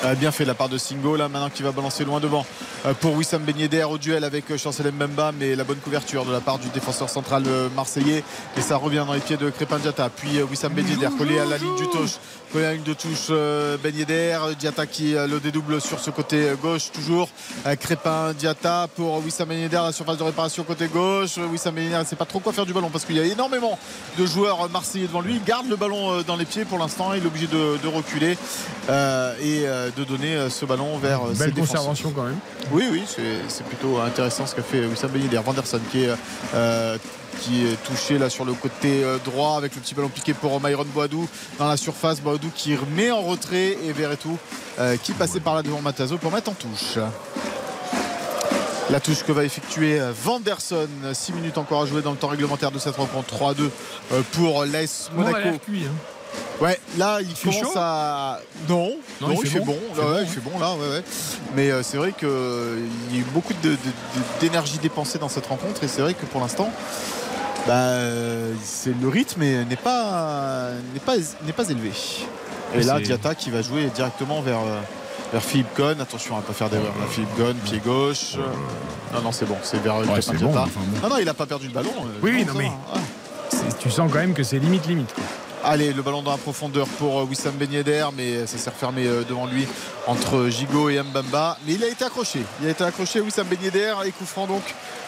Euh, 0.03 0.15
bien 0.15 0.31
fait 0.31 0.45
de 0.45 0.47
la 0.47 0.55
part 0.55 0.67
de 0.69 0.79
Singo 0.79 1.15
là 1.15 1.29
maintenant 1.29 1.51
qui 1.51 1.61
va 1.61 1.71
balancer 1.71 2.03
loin 2.05 2.19
devant 2.19 2.43
euh, 2.87 2.93
pour 2.99 3.13
Wissam 3.13 3.43
Ben 3.43 3.55
Yedder 3.55 3.83
au 3.83 3.99
duel 3.99 4.23
avec 4.23 4.57
Chancel 4.57 4.91
Mbemba 4.91 5.31
mais 5.39 5.55
la 5.55 5.63
bonne 5.63 5.77
couverture 5.77 6.25
de 6.25 6.31
la 6.31 6.39
part 6.39 6.57
du 6.57 6.69
défenseur 6.69 7.07
central 7.07 7.43
marseillais 7.75 8.23
et 8.57 8.61
ça 8.61 8.77
revient 8.77 9.03
dans 9.05 9.13
les 9.13 9.19
pieds 9.19 9.37
de 9.37 9.51
Crépin 9.51 9.77
Diatta 9.77 10.09
puis 10.09 10.39
euh, 10.39 10.45
Wissam 10.49 10.73
Ben 10.73 10.87
Yedder 10.87 11.09
collé 11.19 11.37
à 11.37 11.45
la 11.45 11.59
ligne 11.59 11.75
du 11.77 11.85
touche 11.89 12.13
ligne 12.59 12.83
de 12.83 12.93
touche 12.93 13.27
euh, 13.29 13.77
Ben 13.81 13.95
Yedder 13.95 14.37
Diatta 14.59 14.85
qui 14.85 15.15
euh, 15.15 15.27
le 15.27 15.39
dédouble 15.39 15.79
sur 15.79 15.99
ce 15.99 16.09
côté 16.11 16.49
euh, 16.49 16.55
gauche 16.55 16.91
toujours 16.91 17.29
Euh, 17.65 17.75
Crépin 17.75 18.33
Diatta 18.33 18.87
pour 18.95 19.23
Wissam 19.23 19.47
Ben 19.49 19.57
Yedder 19.59 19.77
la 19.83 19.91
surface 19.91 20.17
de 20.17 20.23
réparation 20.23 20.63
côté 20.63 20.87
gauche 20.87 21.37
Euh, 21.37 21.45
Wissam 21.47 21.73
Ben 21.75 21.83
Yedder 21.85 21.99
ne 21.99 22.03
sait 22.03 22.15
pas 22.15 22.25
trop 22.25 22.39
quoi 22.39 22.51
faire 22.53 22.65
du 22.65 22.73
ballon 22.73 22.89
parce 22.89 23.05
qu'il 23.05 23.15
y 23.15 23.19
a 23.19 23.23
énormément 23.25 23.77
de 24.17 24.25
joueurs 24.25 24.65
euh, 24.65 24.67
marseillais 24.67 25.07
devant 25.07 25.21
lui 25.21 25.35
il 25.35 25.43
garde 25.43 25.67
le 25.69 25.75
ballon 25.75 26.11
euh, 26.11 26.23
dans 26.23 26.35
les 26.35 26.45
pieds 26.45 26.65
pour 26.65 26.77
l'instant 26.77 27.13
il 27.13 27.23
est 27.23 27.27
obligé 27.27 27.47
de, 27.47 27.77
de 27.81 27.87
reculer 27.87 28.37
euh, 28.89 29.33
et 29.41 29.63
euh, 29.65 29.89
de 29.95 30.03
donner 30.03 30.35
euh, 30.35 30.49
ce 30.49 30.65
ballon 30.65 30.97
vers 30.97 31.21
euh, 31.25 31.33
ses 31.33 31.39
Belle 31.39 31.51
défenseurs. 31.53 31.81
conservation 31.81 32.11
quand 32.11 32.23
même. 32.23 32.37
Oui, 32.71 32.83
oui, 32.91 33.03
c'est 33.07 33.21
c'est 33.47 33.65
plutôt 33.65 33.99
intéressant 33.99 34.45
ce 34.45 34.55
qu'a 34.55 34.63
fait 34.63 34.85
Wissam 34.85 35.09
Ben 35.11 35.21
Yedder. 35.21 35.39
Vanderson 35.45 35.79
qui 35.91 36.03
est, 36.03 36.09
euh, 36.55 36.97
qui 37.39 37.65
est 37.65 37.75
touché 37.83 38.17
là 38.17 38.29
sur 38.29 38.45
le 38.45 38.53
côté 38.53 39.03
euh, 39.03 39.17
droit 39.23 39.57
avec 39.57 39.75
le 39.75 39.81
petit 39.81 39.95
ballon 39.95 40.09
piqué 40.09 40.33
pour 40.33 40.59
Myron 40.61 40.85
Boadou 40.93 41.27
dans 41.57 41.67
la 41.67 41.77
surface. 41.77 42.21
Boadou 42.21 42.49
qui 42.55 42.75
remet 42.75 43.11
en 43.11 43.21
retrait 43.21 43.77
et 43.85 43.91
Verretou 43.93 44.37
euh, 44.79 44.97
qui 44.97 45.13
passait 45.13 45.39
par 45.39 45.55
là 45.55 45.63
devant 45.63 45.81
Matazo 45.81 46.17
pour 46.17 46.31
mettre 46.31 46.49
en 46.51 46.53
touche. 46.53 46.97
La 48.89 48.99
touche 48.99 49.23
que 49.23 49.31
va 49.31 49.43
effectuer 49.45 49.99
euh, 49.99 50.11
Vanderson. 50.23 50.87
6 51.13 51.33
minutes 51.33 51.57
encore 51.57 51.83
à 51.83 51.85
jouer 51.85 52.01
dans 52.01 52.11
le 52.11 52.17
temps 52.17 52.27
réglementaire 52.27 52.71
de 52.71 52.79
cette 52.79 52.95
rencontre. 52.97 53.33
3-2 53.35 53.69
euh, 54.11 54.21
pour 54.33 54.65
l'AS 54.65 55.09
Monaco. 55.15 55.37
hein. 55.47 55.57
Ouais, 56.61 56.79
là 56.97 57.19
il, 57.21 57.27
fait 57.35 57.49
commence 57.49 57.75
à. 57.75 58.39
Non, 58.69 58.91
Non, 59.19 59.27
non, 59.29 59.33
il 59.33 59.39
il, 59.39 59.49
fait 59.49 59.59
fait 59.59 59.65
bon. 59.65 59.73
bon. 59.73 59.79
Il 59.89 59.95
fait 59.95 60.01
Ouais, 60.01 60.05
bon, 60.07 60.13
ouais, 60.15 60.21
il 60.21 60.27
fait 60.27 60.39
bon 60.41 60.59
là, 60.59 60.73
ouais, 60.73 60.89
ouais. 60.97 61.03
Mais 61.55 61.71
euh, 61.71 61.81
c'est 61.83 61.97
vrai 61.97 62.13
qu'il 62.13 62.27
y 62.29 63.17
a 63.17 63.19
eu 63.19 63.25
beaucoup 63.33 63.53
de- 63.53 63.69
de- 63.69 63.75
de- 63.75 64.39
d'énergie 64.39 64.77
dépensée 64.77 65.17
dans 65.19 65.27
cette 65.29 65.47
rencontre 65.47 65.83
et 65.83 65.87
c'est 65.87 66.01
vrai 66.01 66.13
que 66.13 66.25
pour 66.25 66.39
l'instant, 66.39 66.69
bah, 67.67 67.73
euh, 67.73 68.53
c'est 68.63 68.93
le 68.99 69.07
rythme 69.07 69.43
est- 69.43 69.65
n'est 69.65 69.75
pas 69.75 70.69
n'est 70.93 70.99
pas 70.99 71.15
n'est 71.45 71.53
pas 71.53 71.69
élevé. 71.69 71.91
Et 72.75 72.83
là, 72.83 72.99
Diatta 72.99 73.35
qui 73.35 73.49
va 73.51 73.61
jouer 73.61 73.89
directement 73.93 74.41
vers. 74.41 74.59
euh, 74.59 74.79
vers 75.33 75.41
Philippe 75.41 75.73
Cohn, 75.75 76.01
attention 76.01 76.35
à 76.35 76.39
ne 76.39 76.43
pas 76.43 76.51
faire 76.51 76.69
d'erreur. 76.69 76.91
Là, 76.99 77.05
Philippe 77.09 77.33
Cohn, 77.37 77.55
pied 77.63 77.79
gauche. 77.79 78.35
Non, 79.13 79.21
non, 79.21 79.31
c'est 79.31 79.45
bon, 79.45 79.55
c'est 79.63 79.81
vers 79.81 79.95
bon, 79.95 80.03
enfin 80.59 80.81
bon. 81.01 81.07
Non, 81.07 81.15
non, 81.15 81.19
il 81.19 81.25
n'a 81.25 81.33
pas 81.33 81.45
perdu 81.45 81.67
le 81.67 81.73
ballon. 81.73 81.93
euh, 82.01 82.19
Oui, 82.21 82.31
oui, 82.33 82.43
non, 82.45 82.53
mais-. 82.53 82.65
Ouais. 82.65 82.99
C'est- 83.49 83.77
Tu 83.79 83.89
sens 83.89 84.11
quand 84.11 84.19
même 84.19 84.33
que 84.33 84.43
c'est 84.43 84.59
limite, 84.59 84.85
limite. 84.87 85.13
quoi. 85.13 85.23
Allez, 85.63 85.93
le 85.93 86.01
ballon 86.01 86.21
dans 86.21 86.31
la 86.31 86.37
profondeur 86.37 86.85
pour 86.85 87.23
Wissam 87.29 87.53
Ben 87.53 87.71
Yedder, 87.71 88.07
mais 88.17 88.45
ça 88.45 88.57
s'est 88.57 88.71
refermé 88.71 89.05
devant 89.29 89.45
lui 89.45 89.65
entre 90.05 90.49
Gigot 90.49 90.89
et 90.89 91.01
Mbamba. 91.01 91.57
Mais 91.65 91.75
il 91.75 91.83
a 91.85 91.87
été 91.87 92.03
accroché. 92.03 92.41
Il 92.61 92.67
a 92.67 92.71
été 92.71 92.83
accroché, 92.83 93.21
Wissam 93.21 93.47
Ben 93.47 93.59
Yedder, 93.63 93.93
et 94.05 94.11
coup 94.11 94.25
franc 94.25 94.47
donc 94.47 94.63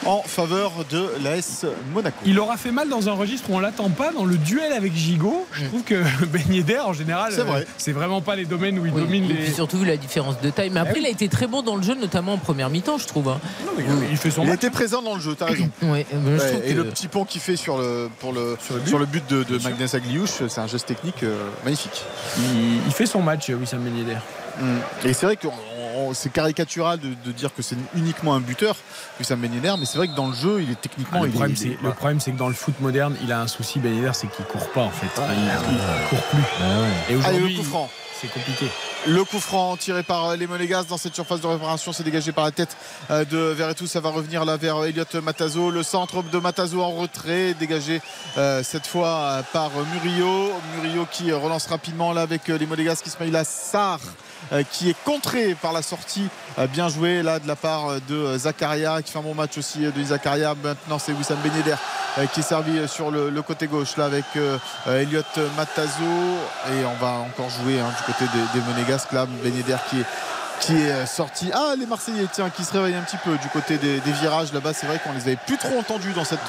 en 0.05 0.21
faveur 0.23 0.71
de 0.89 1.09
l'AS 1.23 1.65
Monaco. 1.93 2.15
Il 2.25 2.39
aura 2.39 2.57
fait 2.57 2.71
mal 2.71 2.89
dans 2.89 3.09
un 3.09 3.13
registre 3.13 3.49
où 3.49 3.55
on 3.55 3.59
l'attend 3.59 3.89
pas 3.89 4.11
dans 4.11 4.25
le 4.25 4.37
duel 4.37 4.71
avec 4.73 4.93
Gigot. 4.95 5.45
Je 5.53 5.65
trouve 5.65 5.83
que 5.83 5.95
Ben 6.31 6.41
Yedder, 6.49 6.79
en 6.79 6.93
général, 6.93 7.31
C'est 7.35 7.41
vrai. 7.43 7.61
euh, 7.61 7.65
c'est 7.77 7.91
vraiment 7.91 8.21
pas 8.21 8.35
les 8.35 8.45
domaines 8.45 8.77
où 8.79 8.85
il 8.85 8.93
Oui, 8.93 9.01
domine 9.01 9.25
et 9.25 9.27
les. 9.29 9.33
puis 9.45 9.53
surtout 9.53 9.77
vu 9.77 9.85
la 9.85 9.97
différence 9.97 10.39
de 10.41 10.49
taille. 10.49 10.69
Mais 10.69 10.79
après, 10.79 10.93
Eh 10.95 10.99
oui. 10.99 11.05
il 11.05 11.07
a 11.07 11.11
été 11.11 11.27
très 11.29 11.47
bon 11.47 11.61
dans 11.61 11.75
le 11.75 11.83
jeu, 11.83 11.95
notamment 11.95 12.33
en 12.33 12.37
première 12.37 12.69
mi-temps, 12.69 12.97
je 12.97 13.07
trouve. 13.07 13.29
hein. 13.29 13.39
Non, 13.65 13.71
mais 13.77 14.07
il 14.11 14.17
fait 14.17 14.31
son 14.31 14.43
Il 14.43 14.47
match. 14.49 14.57
était 14.57 14.69
présent 14.69 15.01
dans 15.01 15.15
le 15.15 15.21
jeu, 15.21 15.35
t'as 15.35 15.45
raison. 15.45 15.69
Ouais, 15.83 16.05
Ouais, 16.13 16.61
et 16.65 16.69
que- 16.73 16.77
le 16.77 16.85
petit 16.85 17.07
pont 17.07 17.25
qu'il 17.25 17.41
fait 17.41 17.55
sur 17.55 17.77
le, 17.77 18.09
pour 18.19 18.33
le, 18.33 18.57
Sur 18.61 18.75
le 18.75 18.79
but. 18.81 18.87
sur 18.89 18.99
le 18.99 19.05
but 19.05 19.23
de, 19.29 19.43
de. 19.43 19.57
Magnus 19.63 19.93
Agliouche, 19.93 20.29
c'est 20.49 20.59
un 20.59 20.67
geste 20.67 20.87
technique 20.87 21.23
euh, 21.23 21.47
magnifique. 21.63 22.01
Il, 22.37 22.77
il 22.85 22.91
fait 22.91 23.05
son 23.05 23.21
match, 23.21 23.49
euh, 23.49 23.53
Wissam 23.55 23.79
Ben 23.81 23.95
Yedder. 23.95 24.17
Mm. 24.59 25.07
Et 25.07 25.13
c'est 25.13 25.25
vrai 25.25 25.35
que 25.35 25.47
on- 25.47 25.51
on- 25.51 25.72
c'est 26.13 26.31
caricatural 26.31 26.99
de, 26.99 27.09
de 27.25 27.31
dire 27.31 27.53
que 27.53 27.61
c'est 27.61 27.75
uniquement 27.95 28.33
un 28.33 28.39
buteur, 28.39 28.75
Wissam 29.19 29.39
Ben 29.39 29.53
Yedder, 29.53 29.73
mais 29.79 29.85
c'est 29.85 29.97
vrai 29.97 30.07
que 30.07 30.15
dans 30.15 30.27
le 30.27 30.33
jeu, 30.33 30.61
il 30.61 30.71
est 30.71 30.81
techniquement. 30.81 31.19
Ah, 31.21 31.25
le, 31.25 31.31
problème, 31.31 31.55
c'est, 31.55 31.77
le 31.81 31.91
problème, 31.91 32.19
c'est 32.19 32.31
que 32.31 32.37
dans 32.37 32.47
le 32.47 32.53
foot 32.53 32.79
moderne, 32.79 33.15
il 33.23 33.31
a 33.31 33.41
un 33.41 33.47
souci, 33.47 33.79
Ben 33.79 33.93
Yedder, 33.93 34.11
c'est 34.13 34.27
qu'il 34.27 34.45
court 34.45 34.69
pas 34.71 34.81
en 34.81 34.91
fait. 34.91 35.07
Il, 35.17 35.73
il 35.73 36.09
court 36.09 36.23
plus. 36.29 36.39
Et 36.39 37.13
Allez, 37.13 37.15
aujourd'hui, 37.15 37.57
le 37.57 37.63
coup 37.63 37.69
franc. 37.69 37.89
c'est 38.21 38.27
compliqué. 38.27 38.67
Le 39.05 39.23
coup 39.25 39.39
franc 39.39 39.75
tiré 39.75 40.01
par 40.01 40.29
euh, 40.29 40.35
les 40.37 40.47
Monégas 40.47 40.85
dans 40.87 40.95
cette 40.95 41.13
surface 41.13 41.41
de 41.41 41.47
réparation, 41.47 41.91
c'est 41.91 42.03
dégagé 42.03 42.31
par 42.31 42.45
la 42.45 42.51
tête 42.51 42.77
euh, 43.11 43.25
de 43.25 43.37
Verretou. 43.37 43.85
Ça 43.85 43.99
va 43.99 44.09
revenir 44.09 44.45
là 44.45 44.55
vers 44.55 44.81
Elliot 44.85 45.03
Matazo. 45.21 45.71
Le 45.71 45.83
centre 45.83 46.23
de 46.23 46.37
Matazo 46.37 46.81
en 46.81 46.91
retrait, 46.91 47.53
dégagé 47.53 48.01
euh, 48.37 48.63
cette 48.63 48.87
fois 48.87 49.43
par 49.51 49.71
Murillo. 49.93 50.53
Murillo 50.75 51.05
qui 51.11 51.33
relance 51.33 51.67
rapidement 51.67 52.13
là 52.13 52.21
avec 52.21 52.47
les 52.47 52.65
Monégas 52.65 53.01
qui 53.03 53.09
se 53.09 53.15
Ismaïla 53.15 53.43
Sarr 53.43 53.99
euh, 53.99 54.32
qui 54.71 54.89
est 54.89 55.03
contré 55.03 55.55
par 55.55 55.73
la 55.73 55.81
sortie 55.81 56.29
euh, 56.59 56.67
bien 56.67 56.87
joué 56.87 57.23
là 57.23 57.39
de 57.39 57.47
la 57.47 57.55
part 57.55 57.89
euh, 57.89 57.99
de 58.07 58.15
euh, 58.15 58.37
Zakaria 58.37 59.01
qui 59.01 59.11
fait 59.11 59.17
un 59.17 59.23
bon 59.23 59.33
match 59.33 59.57
aussi 59.57 59.85
euh, 59.85 59.91
de 59.91 60.03
Zakaria. 60.03 60.53
Maintenant 60.63 60.99
c'est 60.99 61.11
Wissam 61.13 61.37
Ben 61.43 61.51
Yedder 61.55 61.75
euh, 62.19 62.25
qui 62.27 62.41
est 62.41 62.43
servi 62.43 62.77
euh, 62.77 62.87
sur 62.87 63.09
le, 63.09 63.41
côté 63.41 63.65
gauche 63.67 63.97
là 63.97 64.05
avec 64.05 64.25
euh, 64.35 64.57
euh, 64.87 65.01
Elliot 65.01 65.21
Matazo 65.57 66.03
et 66.03 66.85
on 66.85 67.03
va 67.03 67.13
encore 67.13 67.49
jouer 67.49 67.79
hein, 67.79 67.91
du 67.97 68.13
côté 68.13 68.25
des, 68.33 68.59
des 68.59 68.65
Monégasques 68.65 69.11
là 69.13 69.25
Ben 69.43 69.55
Yedder 69.55 69.77
qui 69.89 70.01
est 70.01 70.05
qui 70.65 70.75
est 70.75 70.91
euh, 70.91 71.05
sorti. 71.05 71.51
Ah, 71.53 71.73
les 71.77 71.85
Marseillais, 71.85 72.25
tiens, 72.31 72.49
qui 72.49 72.63
se 72.63 72.71
réveillent 72.71 72.95
un 72.95 73.01
petit 73.01 73.17
peu 73.17 73.37
du 73.37 73.47
côté 73.49 73.77
des, 73.77 73.99
virages 74.21 74.53
là-bas. 74.53 74.71
C'est 74.73 74.85
vrai 74.85 74.99
qu'on 75.03 75.11
les 75.11 75.21
avait 75.21 75.35
plus 75.35 75.57
trop 75.57 75.77
entendus 75.77 76.13
dans 76.13 76.23
cette 76.23 76.39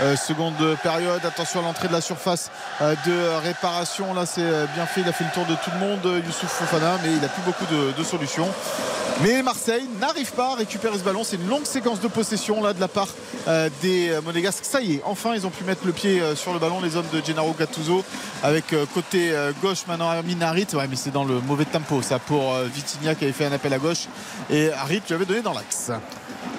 euh, 0.00 0.16
seconde 0.16 0.54
période. 0.82 1.24
Attention 1.24 1.60
à 1.60 1.62
l'entrée 1.64 1.88
de 1.88 1.92
la 1.92 2.00
surface 2.00 2.50
euh, 2.80 2.94
de 3.06 3.44
réparation. 3.44 4.14
Là, 4.14 4.24
c'est 4.24 4.66
bien 4.74 4.86
fait. 4.86 5.00
Il 5.00 5.08
a 5.08 5.12
fait 5.12 5.24
le 5.24 5.30
tour 5.30 5.46
de 5.46 5.54
tout 5.54 5.70
le 5.74 5.80
monde, 5.80 6.22
Youssouf 6.24 6.50
Fofana, 6.50 6.98
mais 7.02 7.10
il 7.16 7.24
a 7.24 7.28
plus 7.28 7.42
beaucoup 7.42 7.64
de, 7.66 8.04
solutions. 8.04 8.48
Mais 9.22 9.42
Marseille 9.42 9.88
n'arrive 9.98 10.30
pas 10.32 10.52
à 10.52 10.54
récupérer 10.56 10.96
ce 10.98 11.02
ballon. 11.02 11.24
C'est 11.24 11.36
une 11.36 11.48
longue 11.48 11.64
séquence 11.64 12.00
de 12.00 12.08
possession 12.08 12.62
là 12.62 12.72
de 12.72 12.80
la 12.80 12.88
part 12.88 13.08
des 13.82 14.16
Monégasques. 14.24 14.64
Ça 14.64 14.80
y 14.80 14.96
est, 14.96 15.02
enfin 15.04 15.34
ils 15.34 15.46
ont 15.46 15.50
pu 15.50 15.64
mettre 15.64 15.86
le 15.86 15.92
pied 15.92 16.22
sur 16.34 16.52
le 16.52 16.58
ballon, 16.58 16.80
les 16.82 16.96
hommes 16.96 17.06
de 17.12 17.24
Gennaro 17.24 17.54
Gattuso, 17.58 18.04
avec 18.42 18.74
côté 18.92 19.34
gauche 19.62 19.86
maintenant 19.88 20.10
Amin 20.10 20.42
Harit. 20.42 20.66
Ouais, 20.74 20.86
mais 20.88 20.96
c'est 20.96 21.10
dans 21.10 21.24
le 21.24 21.40
mauvais 21.40 21.64
tempo 21.64 22.02
ça 22.02 22.18
pour 22.18 22.54
Vitinha 22.58 23.14
qui 23.14 23.24
avait 23.24 23.32
fait 23.32 23.46
un 23.46 23.52
appel 23.56 23.72
à 23.72 23.78
gauche 23.78 24.06
et 24.50 24.70
Harit 24.72 25.02
lui 25.06 25.14
avait 25.14 25.26
donné 25.26 25.42
dans 25.42 25.52
l'axe. 25.52 25.90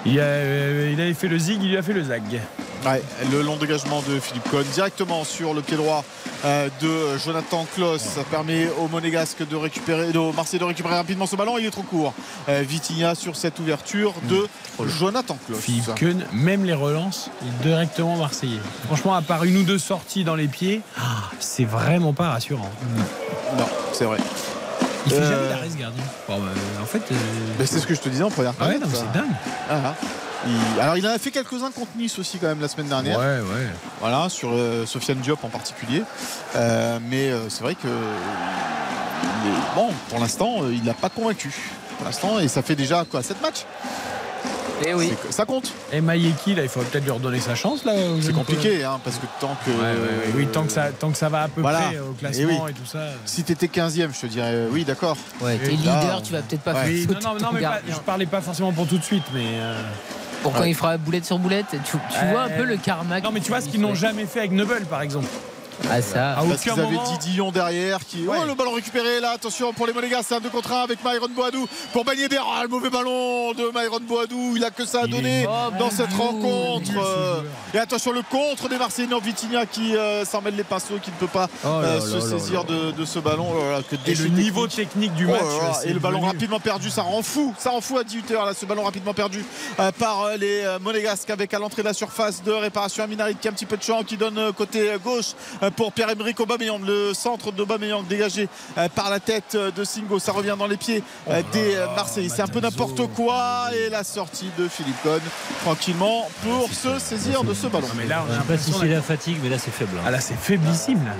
Il, 0.04 0.16
euh, 0.18 0.90
il 0.92 1.00
avait 1.00 1.14
fait 1.14 1.28
le 1.28 1.38
zig, 1.38 1.62
il 1.62 1.70
lui 1.70 1.76
a 1.76 1.82
fait 1.82 1.92
le 1.92 2.04
zag. 2.04 2.40
Ouais, 2.86 3.02
le 3.32 3.42
long 3.42 3.56
dégagement 3.56 4.02
de 4.02 4.20
Philippe 4.20 4.48
Cohn 4.50 4.64
directement 4.72 5.24
sur 5.24 5.52
le 5.52 5.62
pied 5.62 5.76
droit 5.76 6.04
euh, 6.44 6.68
de 6.80 7.18
Jonathan 7.18 7.66
Klaus. 7.74 8.00
Ça 8.00 8.22
permet 8.22 8.68
aux 8.78 8.86
Monégasques 8.86 9.46
de 9.46 9.56
récupérer, 9.56 10.12
de 10.12 10.34
Marseille 10.34 10.60
de 10.60 10.64
récupérer 10.64 10.94
rapidement 10.94 11.26
ce 11.26 11.34
ballon. 11.34 11.58
Il 11.58 11.66
est 11.66 11.70
trop 11.70 11.82
court. 11.82 12.14
Euh, 12.48 12.62
Vitinha 12.66 13.16
sur 13.16 13.34
cette 13.34 13.58
ouverture 13.58 14.14
de 14.28 14.46
Jonathan 14.86 15.36
Klaus. 15.46 15.60
Philippe 15.60 15.94
Keun, 15.96 16.18
même 16.32 16.64
les 16.64 16.74
relances, 16.74 17.30
il 17.42 17.48
est 17.48 17.68
directement 17.68 18.16
marseillais. 18.16 18.60
Franchement, 18.86 19.14
à 19.14 19.22
part 19.22 19.42
une 19.44 19.56
ou 19.56 19.64
deux 19.64 19.78
sorties 19.78 20.22
dans 20.22 20.36
les 20.36 20.48
pieds, 20.48 20.82
ah, 20.96 21.30
c'est 21.40 21.64
vraiment 21.64 22.12
pas 22.12 22.30
rassurant. 22.30 22.70
Non, 23.56 23.66
c'est 23.92 24.04
vrai. 24.04 24.18
Il 25.08 25.14
fait 25.14 25.22
Euh, 25.22 25.30
jamais 25.30 25.48
d'arrêt 25.48 25.70
ce 25.70 25.76
gardien. 25.76 26.02
Bon, 26.28 26.38
bah, 26.38 26.46
en 26.82 26.86
fait, 26.86 27.02
euh, 27.10 27.14
Mais 27.58 27.66
c'est 27.66 27.78
ce 27.80 27.86
que 27.86 27.94
je 27.94 28.00
te 28.00 28.08
disais 28.08 28.22
en 28.24 28.30
première 28.30 28.52
ah 28.60 28.64
ouais, 28.64 28.72
période, 28.74 28.88
mais 28.90 28.96
ça. 28.96 29.04
c'est 29.12 29.18
dingue. 29.18 29.30
Ah, 29.70 29.74
ah. 29.86 29.94
Il- 30.46 30.80
Alors 30.80 30.96
il 30.96 31.04
en 31.06 31.10
a 31.10 31.18
fait 31.18 31.30
quelques-uns 31.32 31.70
contre 31.72 31.90
Nice 31.96 32.16
aussi 32.18 32.38
quand 32.38 32.46
même 32.46 32.60
la 32.60 32.68
semaine 32.68 32.86
dernière. 32.88 33.18
Ouais, 33.18 33.24
ouais. 33.40 33.66
Voilà, 34.00 34.28
sur 34.28 34.50
euh, 34.52 34.86
Sofiane 34.86 35.18
Diop 35.18 35.42
en 35.42 35.48
particulier. 35.48 36.02
Euh, 36.54 36.98
mais 37.10 37.30
euh, 37.30 37.48
c'est 37.48 37.62
vrai 37.62 37.74
que 37.74 37.88
bon, 39.74 39.88
pour 40.08 40.20
l'instant, 40.20 40.62
euh, 40.62 40.72
il 40.72 40.84
n'a 40.84 40.94
pas 40.94 41.08
convaincu. 41.08 41.52
Pour 41.96 42.06
l'instant, 42.06 42.38
et 42.38 42.46
ça 42.48 42.62
fait 42.62 42.76
déjà 42.76 43.04
quoi 43.10 43.22
7 43.22 43.40
matchs? 43.42 43.64
Et 44.86 44.94
oui. 44.94 45.12
Ça 45.30 45.44
compte. 45.44 45.72
Et 45.92 46.00
Mayeki, 46.00 46.54
là, 46.54 46.62
il 46.62 46.68
faut 46.68 46.80
peut-être 46.80 47.04
lui 47.04 47.10
redonner 47.10 47.40
sa 47.40 47.54
chance. 47.54 47.84
là. 47.84 47.92
C'est 48.20 48.32
compliqué 48.32 48.84
hein, 48.84 49.00
parce 49.02 49.16
que 49.16 49.26
tant 49.40 49.56
que 49.64 49.70
Ouais, 49.70 49.76
ouais, 49.76 49.92
ouais. 49.92 50.32
Oui, 50.36 50.46
tant 50.46 50.64
que, 50.64 50.72
ça, 50.72 50.88
tant 50.98 51.10
que 51.10 51.16
ça 51.18 51.28
va 51.28 51.42
à 51.42 51.48
peu 51.48 51.60
Voilà. 51.60 51.80
près 51.80 51.96
euh, 51.96 52.02
au 52.08 52.12
Et 52.12 52.16
classement 52.18 52.64
oui. 52.64 52.70
et, 52.70 52.74
tout 52.74 52.86
ça. 52.86 52.98
si 53.24 53.42
tu 53.44 53.52
étais 53.52 53.66
15e, 53.66 54.14
je 54.14 54.20
te 54.20 54.26
dirais 54.26 54.52
euh, 54.52 54.68
oui, 54.70 54.84
d'accord. 54.84 55.16
Ouais, 55.40 55.56
t'es 55.58 55.70
leader, 55.70 56.22
tu 56.22 56.32
vas 56.32 56.42
peut-être 56.42 56.62
pas 56.62 56.74
ouais. 56.74 56.84
faire 56.84 57.06
Oui, 57.10 57.16
non, 57.22 57.34
non, 57.34 57.40
non, 57.40 57.48
mais 57.52 57.60
pas- 57.60 57.80
je 57.88 57.96
parlais 58.00 58.26
pas 58.26 58.40
forcément 58.40 58.72
pour 58.72 58.86
tout 58.86 58.98
de 58.98 59.04
suite, 59.04 59.24
mais. 59.34 59.44
euh, 59.58 59.80
Pour 60.42 60.52
quand 60.52 60.60
Ouais. 60.60 60.70
il 60.70 60.74
fera 60.74 60.96
boulette 60.96 61.24
sur 61.24 61.38
boulette, 61.38 61.66
tu, 61.84 61.96
vois 62.30 62.42
un 62.42 62.48
peu 62.50 62.64
le 62.64 62.76
karma. 62.76 63.20
Non, 63.20 63.30
mais 63.32 63.40
tu 63.40 63.48
vois 63.48 63.60
ce 63.60 63.68
qu'ils 63.68 63.80
n'ont 63.80 63.94
jamais 63.96 64.24
fait 64.26 64.38
avec 64.40 64.52
Noble, 64.52 64.82
par 64.88 65.02
exemple. 65.02 65.26
Ah 65.90 66.02
ça. 66.02 66.32
À 66.32 66.34
Parce 66.36 66.46
aucun 66.46 66.56
qu'ils 66.74 66.80
avaient. 66.82 67.18
Didillon 67.18 67.50
derrière 67.50 68.04
qui. 68.04 68.26
Ouais. 68.26 68.36
Oh 68.40 68.44
le 68.46 68.54
ballon 68.54 68.72
récupéré 68.72 69.20
là, 69.20 69.32
attention 69.32 69.72
pour 69.72 69.86
les 69.86 69.92
Monégas, 69.92 70.22
c'est 70.26 70.34
un 70.34 70.40
2 70.40 70.50
contre 70.50 70.72
1 70.72 70.82
avec 70.82 70.98
Myron 71.04 71.28
Boadou 71.34 71.66
pour 71.92 72.04
Bagné. 72.04 72.26
Ah, 72.40 72.62
le 72.62 72.68
mauvais 72.68 72.90
ballon 72.90 73.52
de 73.52 73.70
Myron 73.74 74.00
Boadou, 74.00 74.54
il 74.56 74.64
a 74.64 74.70
que 74.70 74.84
ça 74.84 75.02
à 75.02 75.04
Il 75.06 75.10
donner 75.10 75.42
est 75.42 75.78
dans 75.78 75.90
cette 75.90 76.12
rencontre. 76.12 76.90
Euh. 76.98 77.42
Et 77.74 77.78
attention 77.78 78.12
le 78.12 78.22
contre 78.22 78.68
des 78.68 78.76
Marseillais, 78.78 79.08
Vitinha 79.22 79.66
qui 79.66 79.96
euh, 79.96 80.24
s'en 80.24 80.40
mêle 80.42 80.56
les 80.56 80.64
pinceaux, 80.64 80.98
qui 81.02 81.10
ne 81.10 81.16
peut 81.16 81.26
pas 81.26 81.48
Oh 81.64 81.68
là 81.68 81.72
euh, 81.72 81.94
là 81.94 82.00
se 82.00 82.14
là 82.32 82.38
saisir 82.38 82.64
de, 82.64 82.90
de 82.92 83.04
ce 83.04 83.18
ballon. 83.18 83.46
Oh 83.54 83.58
là 83.58 83.70
là, 83.78 83.82
que 83.82 83.96
Et 84.10 84.14
le 84.14 84.28
niveau 84.28 84.66
technique. 84.66 85.14
du 85.14 85.26
Oh 85.26 85.30
match. 85.30 85.40
là 85.42 85.68
là, 85.68 85.72
c'est 85.80 85.88
et 85.88 85.92
le 85.92 86.00
ballon 86.00 86.20
rapidement 86.20 86.60
perdu, 86.60 86.90
ça 86.90 87.02
rend 87.02 87.22
fou, 87.22 87.54
ça 87.58 87.70
rend 87.70 87.80
fou 87.80 87.98
à 87.98 88.02
18h 88.02 88.32
là, 88.44 88.52
ce 88.58 88.66
ballon 88.66 88.82
rapidement 88.84 89.14
perdu 89.14 89.44
euh, 89.80 89.90
par 89.92 90.36
les 90.38 90.64
Monégasques 90.82 91.30
avec 91.30 91.54
à 91.54 91.58
l'entrée 91.58 91.82
de 91.82 91.88
la 91.88 91.94
surface 91.94 92.42
de 92.42 92.52
réparation 92.52 93.04
Aminarit 93.04 93.36
qui 93.36 93.48
a 93.48 93.50
un 93.50 93.54
petit 93.54 93.66
peu 93.66 93.76
de 93.76 93.82
champ, 93.82 94.02
qui 94.02 94.16
donne 94.16 94.52
côté 94.56 94.90
gauche 95.02 95.32
euh, 95.62 95.67
pour 95.70 95.92
Pierre-Emerick 95.92 96.38
Aubameyang, 96.40 96.80
le 96.84 97.12
centre 97.14 97.52
d'Aubameyang 97.52 98.06
dégagé 98.06 98.48
euh, 98.76 98.88
par 98.88 99.10
la 99.10 99.20
tête 99.20 99.54
euh, 99.54 99.70
de 99.70 99.84
Singo, 99.84 100.18
ça 100.18 100.32
revient 100.32 100.54
dans 100.58 100.66
les 100.66 100.76
pieds 100.76 101.02
euh, 101.28 101.42
des 101.52 101.74
euh, 101.76 101.86
Marseillais, 101.94 102.28
c'est 102.28 102.42
un 102.42 102.46
peu 102.46 102.60
n'importe 102.60 103.06
quoi 103.14 103.70
et 103.74 103.88
la 103.90 104.04
sortie 104.04 104.50
de 104.58 104.68
Philippe 104.68 105.02
Cohn 105.02 105.20
tranquillement 105.62 106.28
pour 106.42 106.68
se 106.72 106.98
saisir 106.98 107.44
de 107.44 107.54
ce 107.54 107.66
ballon. 107.66 107.86
Non, 107.88 107.94
mais 107.96 108.06
là, 108.06 108.24
on 108.28 108.32
Je 108.32 108.38
a 108.38 108.40
sais 108.42 108.46
pas 108.46 108.58
si 108.58 108.72
c'est 108.72 108.86
la 108.86 109.02
fatigue, 109.02 109.36
mais 109.42 109.48
là 109.48 109.58
c'est 109.58 109.70
faible. 109.72 109.92
hein. 109.98 110.02
Ah 110.06 110.10
là, 110.10 110.20
c'est 110.20 110.36
faiblissime 110.38 111.04
là. 111.04 111.12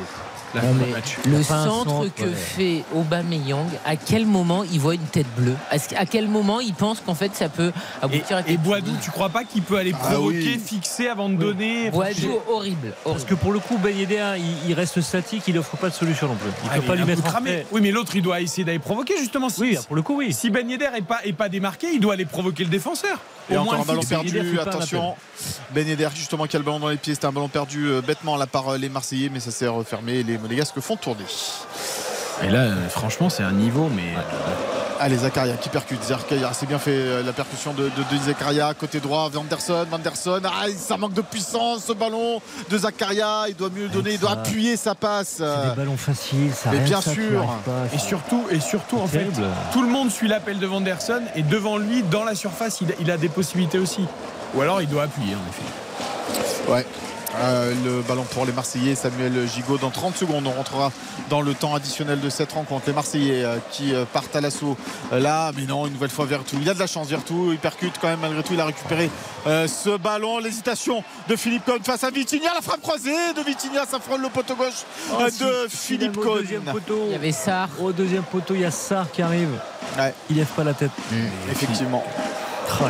La 0.55 0.63
Non, 0.63 0.75
mais 0.75 0.87
le 1.31 1.37
un 1.39 1.43
centre 1.43 1.85
centre, 1.91 2.15
que 2.15 2.23
ouais. 2.23 2.33
fait 2.35 2.85
Aubameyang, 2.95 3.67
à 3.85 3.97
quel 3.97 4.25
moment 4.27 4.65
il 4.73 4.81
voit 4.81 4.95
une 4.95 5.01
tête 5.03 5.27
bleue? 5.37 5.55
À 5.71 6.07
quel 6.07 6.27
moment 6.29 6.61
il 6.61 6.73
pense 6.75 7.01
qu'en 7.01 7.15
fait 7.15 7.35
ça 7.35 7.49
peut 7.49 7.71
Et, 8.01 8.05
aboutir 8.05 8.37
à 8.37 8.41
et 8.41 8.45
quelque 8.45 8.61
Boadou, 8.63 8.93
tu 9.03 9.11
crois 9.11 9.29
pas 9.29 9.45
qu'il 9.45 9.63
peut 9.63 9.77
aller 9.77 9.93
Ah 9.95 10.09
provoquer, 10.13 10.37
oui. 10.39 10.59
fixer 10.65 11.09
avant 11.09 11.29
de 11.29 11.35
donner 11.35 11.91
Boadou, 11.91 12.39
horrible. 12.49 12.95
Parce 13.05 13.25
que 13.25 13.35
pour 13.35 13.53
le 13.53 13.59
coup, 13.59 13.77
Ben 13.79 13.97
Yedder, 13.97 14.35
il, 14.39 14.71
il 14.71 14.75
reste 14.75 15.01
statique, 15.01 15.43
il 15.49 15.59
offre 15.59 15.77
pas 15.77 15.91
de 15.91 15.95
solution 15.95 16.29
non 16.29 16.37
plus. 16.37 16.51
Il 16.65 16.71
Ah, 16.73 16.77
peut 16.77 16.83
pas 16.83 16.95
lui 16.95 17.03
un 17.03 17.07
mettre 17.07 17.25
retrait. 17.25 17.67
Oui, 17.71 17.81
mais 17.83 17.91
l'autre, 17.91 18.13
il 18.17 18.23
doit 18.23 18.41
essayer 18.41 18.65
d'aller 18.65 18.79
provoquer 18.79 19.19
justement. 19.19 19.49
Si, 19.51 19.61
Oui, 19.61 19.79
pour 19.87 19.97
le 19.97 20.03
coup, 20.03 20.17
oui. 20.17 20.33
si 20.33 20.51
Ben 20.51 20.69
Yedder 20.69 20.89
est 20.97 21.03
pas, 21.03 21.21
est 21.25 21.33
pas 21.35 21.49
démarqué, 21.49 21.89
il 21.93 22.01
doit 22.01 22.15
aller 22.15 22.25
provoquer 22.25 22.65
le 22.65 22.71
défenseur. 22.71 23.19
Et 23.51 23.57
Au 23.57 23.61
encore 23.61 23.75
moins 23.75 23.83
un 23.83 23.87
ballon. 23.87 24.01
Ben 24.01 24.09
perdu, 24.09 24.59
un 24.59 24.63
attention. 24.63 25.15
Ben 25.75 25.87
Yedder 25.87 26.09
justement 26.15 26.47
qui 26.47 26.57
a 26.57 26.59
le 26.59 26.65
ballon 26.65 26.81
dans 26.81 26.89
les 26.89 26.97
pieds, 26.97 27.15
c'était 27.15 27.27
un 27.27 27.33
ballon 27.33 27.49
perdu 27.49 27.87
euh, 27.87 28.01
bêtement 28.03 28.37
là 28.37 28.47
par 28.47 28.69
euh, 28.71 28.77
les 28.79 28.89
Marseillais, 28.89 29.31
mais 29.33 29.41
ça 29.41 29.51
s'est 29.51 29.67
refermé 29.69 30.17
et 30.19 30.23
les 30.39 30.43
Monégasques 30.43 30.81
font 30.81 30.97
tourner. 30.97 31.25
Et 32.45 32.51
là, 32.51 32.61
euh, 32.61 32.89
franchement, 32.89 33.29
c'est 33.29 33.43
un 33.43 33.53
niveau, 33.53 33.91
mais. 33.95 34.15
Allez 35.01 35.19
Zakaria 35.19 35.55
qui 35.55 35.69
percute. 35.69 36.03
Zakaria 36.03 36.51
c'est 36.53 36.67
bien 36.67 36.81
fait 36.81 36.91
euh, 36.91 37.23
la 37.23 37.33
percussion 37.33 37.73
de, 37.73 37.85
de, 37.85 37.89
de 37.89 38.23
Zakaria 38.27 38.75
côté 38.75 38.99
droit. 38.99 39.29
Vanderson, 39.29 39.87
Vanderson. 39.89 40.41
Ah, 40.45 40.67
ça 40.77 40.97
manque 40.97 41.13
de 41.13 41.23
puissance 41.23 41.85
ce 41.85 41.93
ballon 41.93 42.43
de 42.69 42.79
Zakaria. 42.79 43.45
Il 43.49 43.55
doit 43.55 43.71
mieux 43.71 43.87
donner, 43.89 44.15
il 44.15 44.19
doit 44.19 44.33
appuyer 44.33 44.77
sa 44.77 44.97
passe. 44.97 45.37
C'est 45.37 45.71
des 45.71 45.77
ballons 45.77 45.97
faciles, 45.97 46.53
ça 46.53 46.71
Mais 46.73 46.81
bien 46.81 47.01
ça 47.01 47.13
sûr. 47.13 47.47
Et 47.95 47.99
surtout, 47.99 48.45
et 48.51 48.59
surtout 48.59 48.99
en 48.99 49.07
fait, 49.07 49.31
tout 49.73 49.83
le 49.83 49.89
monde 49.89 50.11
suit 50.11 50.27
l'appel 50.27 50.59
de 50.59 50.67
Vanderson 50.67 51.23
et 51.37 51.43
devant 51.43 51.79
lui, 51.79 52.03
dans 52.03 52.25
la 52.25 52.35
surface, 52.35 52.81
il 52.81 52.91
a, 52.91 52.95
il 52.99 53.11
a 53.13 53.17
des 53.17 53.29
possibilités 53.29 53.79
aussi. 53.79 54.05
Ou 54.57 54.63
alors 54.63 54.83
il 54.83 54.89
doit 54.89 55.05
appuyer 55.05 55.35
en 55.37 55.49
effet. 55.49 56.73
Ouais. 56.73 56.85
Euh, 57.41 57.73
le 57.85 58.03
ballon 58.03 58.25
pour 58.25 58.45
les 58.47 58.53
Marseillais, 58.53 58.95
Samuel 58.95 59.47
Gigot. 59.49 59.79
Dans 59.79 59.91
30 59.91 60.17
secondes, 60.17 60.47
on 60.47 60.51
rentrera 60.51 60.91
dans 61.31 61.41
le 61.41 61.55
temps 61.55 61.75
additionnel 61.75 62.21
de 62.21 62.29
cette 62.31 62.53
rencontre. 62.53 62.85
Les 62.89 62.93
Marseillais 62.93 63.45
euh, 63.45 63.57
qui 63.71 63.95
euh, 63.95 64.05
partent 64.13 64.35
à 64.35 64.41
l'assaut 64.41 64.77
là, 65.13 65.53
mais 65.57 65.63
non, 65.65 65.87
une 65.87 65.93
nouvelle 65.93 66.11
fois 66.11 66.25
Vertou. 66.27 66.57
Il 66.61 66.69
a 66.69 66.75
de 66.75 66.79
la 66.81 66.87
chance, 66.89 67.07
Vertou. 67.09 67.51
Il 67.53 67.59
percute 67.59 67.95
quand 68.01 68.09
même, 68.09 68.19
malgré 68.21 68.43
tout. 68.43 68.55
Il 68.55 68.61
a 68.61 68.65
récupéré 68.65 69.09
euh, 69.47 69.69
ce 69.69 69.97
ballon. 69.97 70.39
L'hésitation 70.39 71.05
de 71.29 71.37
Philippe 71.37 71.65
Cohn 71.65 71.79
face 71.85 72.03
à 72.03 72.11
Vitinha. 72.11 72.53
La 72.55 72.61
frappe 72.61 72.81
croisée 72.83 73.33
de 73.37 73.43
Vitinha, 73.43 73.85
ça 73.89 74.01
frôle 74.01 74.23
le 74.23 74.31
poteau 74.31 74.57
gauche 74.57 74.85
Oh, 75.13 75.19
euh, 75.21 75.27
de 75.27 75.69
si, 75.71 75.77
Philippe 75.77 76.17
au 76.19 76.23
Cohn. 76.23 76.39
deuxième 76.41 76.63
poteau. 76.63 77.05
Il 77.07 77.13
y 77.13 77.15
avait 77.15 77.33
Sarr. 77.33 77.69
Au 77.81 77.93
deuxième 77.93 78.25
poteau, 78.25 78.55
il 78.55 78.63
y 78.63 78.65
a 78.65 78.71
Sarr 78.73 79.09
qui 79.13 79.23
arrive. 79.23 79.51
Ouais. 79.97 80.13
Il 80.29 80.37
lève 80.37 80.47
pas 80.47 80.65
la 80.65 80.75
tête. 80.75 80.91
Effectivement. 81.53 82.03
Oh, 82.81 82.85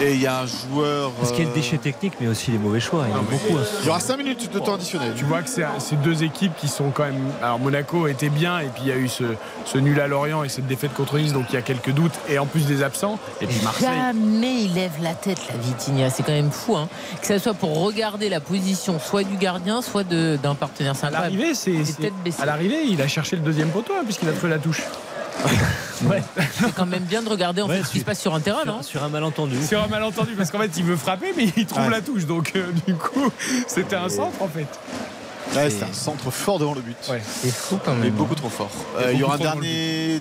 Et 0.00 0.14
il 0.14 0.20
y 0.20 0.26
a 0.26 0.40
un 0.40 0.46
joueur. 0.46 1.10
Parce 1.12 1.30
qu'il 1.30 1.40
y 1.40 1.42
a 1.42 1.46
le 1.46 1.52
euh, 1.52 1.54
déchet 1.54 1.78
technique, 1.78 2.14
mais 2.20 2.26
aussi 2.26 2.50
les 2.50 2.58
mauvais 2.58 2.80
choix. 2.80 3.04
Il 3.06 3.10
y 3.12 3.14
en 3.14 3.18
a 3.18 3.22
beaucoup. 3.22 3.56
hein. 3.58 3.62
Il 3.82 3.86
y 3.86 3.88
aura 3.88 4.00
5 4.00 4.16
minutes 4.16 4.52
de 4.52 4.58
temps 4.58 4.74
additionnel. 4.74 5.12
Tu 5.16 5.24
vois 5.24 5.42
que 5.42 5.48
c'est 5.50 6.02
deux 6.02 6.22
équipes 6.24 6.52
qui 6.56 6.68
sont 6.68 6.90
quand 6.90 7.04
même. 7.04 7.20
Alors 7.42 7.58
Monaco 7.58 8.06
était 8.08 8.28
bien 8.30 8.58
et 8.60 8.66
puis 8.66 8.82
il 8.84 8.88
y 8.88 8.92
a 8.92 8.96
eu 8.96 9.08
ce, 9.08 9.24
ce 9.64 9.78
nul 9.78 10.00
à 10.00 10.08
Lorient 10.08 10.42
et 10.44 10.48
cette 10.48 10.66
défaite 10.66 10.92
contre 10.94 11.18
Nice, 11.18 11.32
donc 11.32 11.46
il 11.50 11.54
y 11.54 11.58
a 11.58 11.62
quelques 11.62 11.90
doutes 11.92 12.14
et 12.28 12.38
en 12.38 12.46
plus 12.46 12.66
des 12.66 12.82
absents. 12.82 13.18
Et 13.40 13.46
puis 13.46 13.60
Marseille. 13.62 13.88
Jamais 13.88 14.62
il 14.64 14.74
lève 14.74 14.92
la 15.02 15.14
tête, 15.14 15.38
la 15.48 15.56
Vitinha. 15.56 16.10
C'est 16.10 16.22
quand 16.22 16.32
même 16.32 16.50
fou, 16.50 16.76
hein. 16.76 16.88
Que 17.20 17.26
ça 17.26 17.38
soit 17.38 17.54
pour 17.54 17.82
regarder 17.82 18.28
la 18.28 18.40
position 18.40 18.98
soit 18.98 19.22
du 19.24 19.36
gardien, 19.36 19.82
soit 19.82 20.04
de- 20.04 20.38
d'un 20.42 20.54
partenaire. 20.54 20.94
C'est 20.96 21.06
à 21.06 21.10
l'arrivée, 22.46 22.82
il 22.88 23.00
a 23.02 23.08
cherché 23.08 23.36
le 23.36 23.42
deuxième 23.42 23.68
poteau 23.68 23.92
hein, 23.98 24.02
puisqu'il 24.04 24.28
a 24.28 24.32
trouvé 24.32 24.50
la 24.50 24.58
touche. 24.58 24.82
Ouais. 26.04 26.20
C'est 26.58 26.74
quand 26.74 26.86
même 26.86 27.04
bien 27.04 27.22
de 27.22 27.28
regarder 27.28 27.62
en 27.62 27.68
Ouais, 27.68 27.78
fait, 27.78 27.84
ce 27.84 27.92
qui 27.92 28.00
se 28.00 28.04
passe 28.04 28.20
sur 28.20 28.34
un 28.34 28.40
terrain, 28.40 28.64
non 28.66 28.82
Sur, 28.82 28.92
sur 28.92 29.04
un 29.04 29.08
malentendu. 29.08 29.56
C'est 29.62 29.76
un 29.76 29.86
malentendu 29.86 30.32
parce 30.36 30.50
qu'en 30.50 30.58
fait, 30.58 30.70
il 30.76 30.82
veut 30.84 30.96
frapper, 30.96 31.32
mais 31.36 31.46
il 31.56 31.64
trouve 31.66 31.84
Ouais. 31.84 31.90
la 31.90 32.00
touche. 32.00 32.26
Donc 32.26 32.52
euh, 32.56 32.72
du 32.86 32.94
coup, 32.94 33.30
c'était 33.68 33.94
un 33.96 34.08
centre 34.08 34.40
en 34.42 34.48
fait. 34.48 34.66
Ouais, 35.54 35.68
c'est 35.70 35.84
un 35.84 35.92
centre 35.92 36.30
fort 36.30 36.58
devant 36.58 36.74
le 36.74 36.80
but. 36.80 36.96
Ouais. 37.10 37.20
C'est 37.24 37.52
fou 37.52 37.78
quand 37.84 37.94
Mais 37.94 38.06
même. 38.06 38.14
beaucoup 38.14 38.34
trop 38.34 38.48
fort. 38.48 38.70
Euh, 38.98 39.12
il 39.12 39.20
y 39.20 39.22
aura 39.22 39.34
un 39.34 39.38
dernier, 39.38 40.20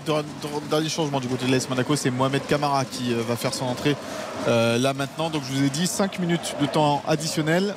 changement 0.89 1.19
du 1.19 1.27
côté 1.27 1.45
de 1.45 1.52
l'AS 1.52 1.69
Monaco, 1.69 1.95
c'est 1.95 2.10
Mohamed 2.11 2.45
Camara 2.48 2.84
qui 2.85 3.14
euh, 3.14 3.22
va 3.27 3.35
faire 3.35 3.53
son 3.53 3.65
entrée 3.65 3.95
euh, 4.48 4.77
là 4.77 4.93
maintenant. 4.93 5.30
Donc 5.30 5.43
je 5.49 5.53
vous 5.57 5.64
ai 5.64 5.69
dit 5.69 5.88
5 5.88 6.19
minutes 6.19 6.56
de 6.61 6.65
temps 6.65 7.02
additionnel. 7.07 7.76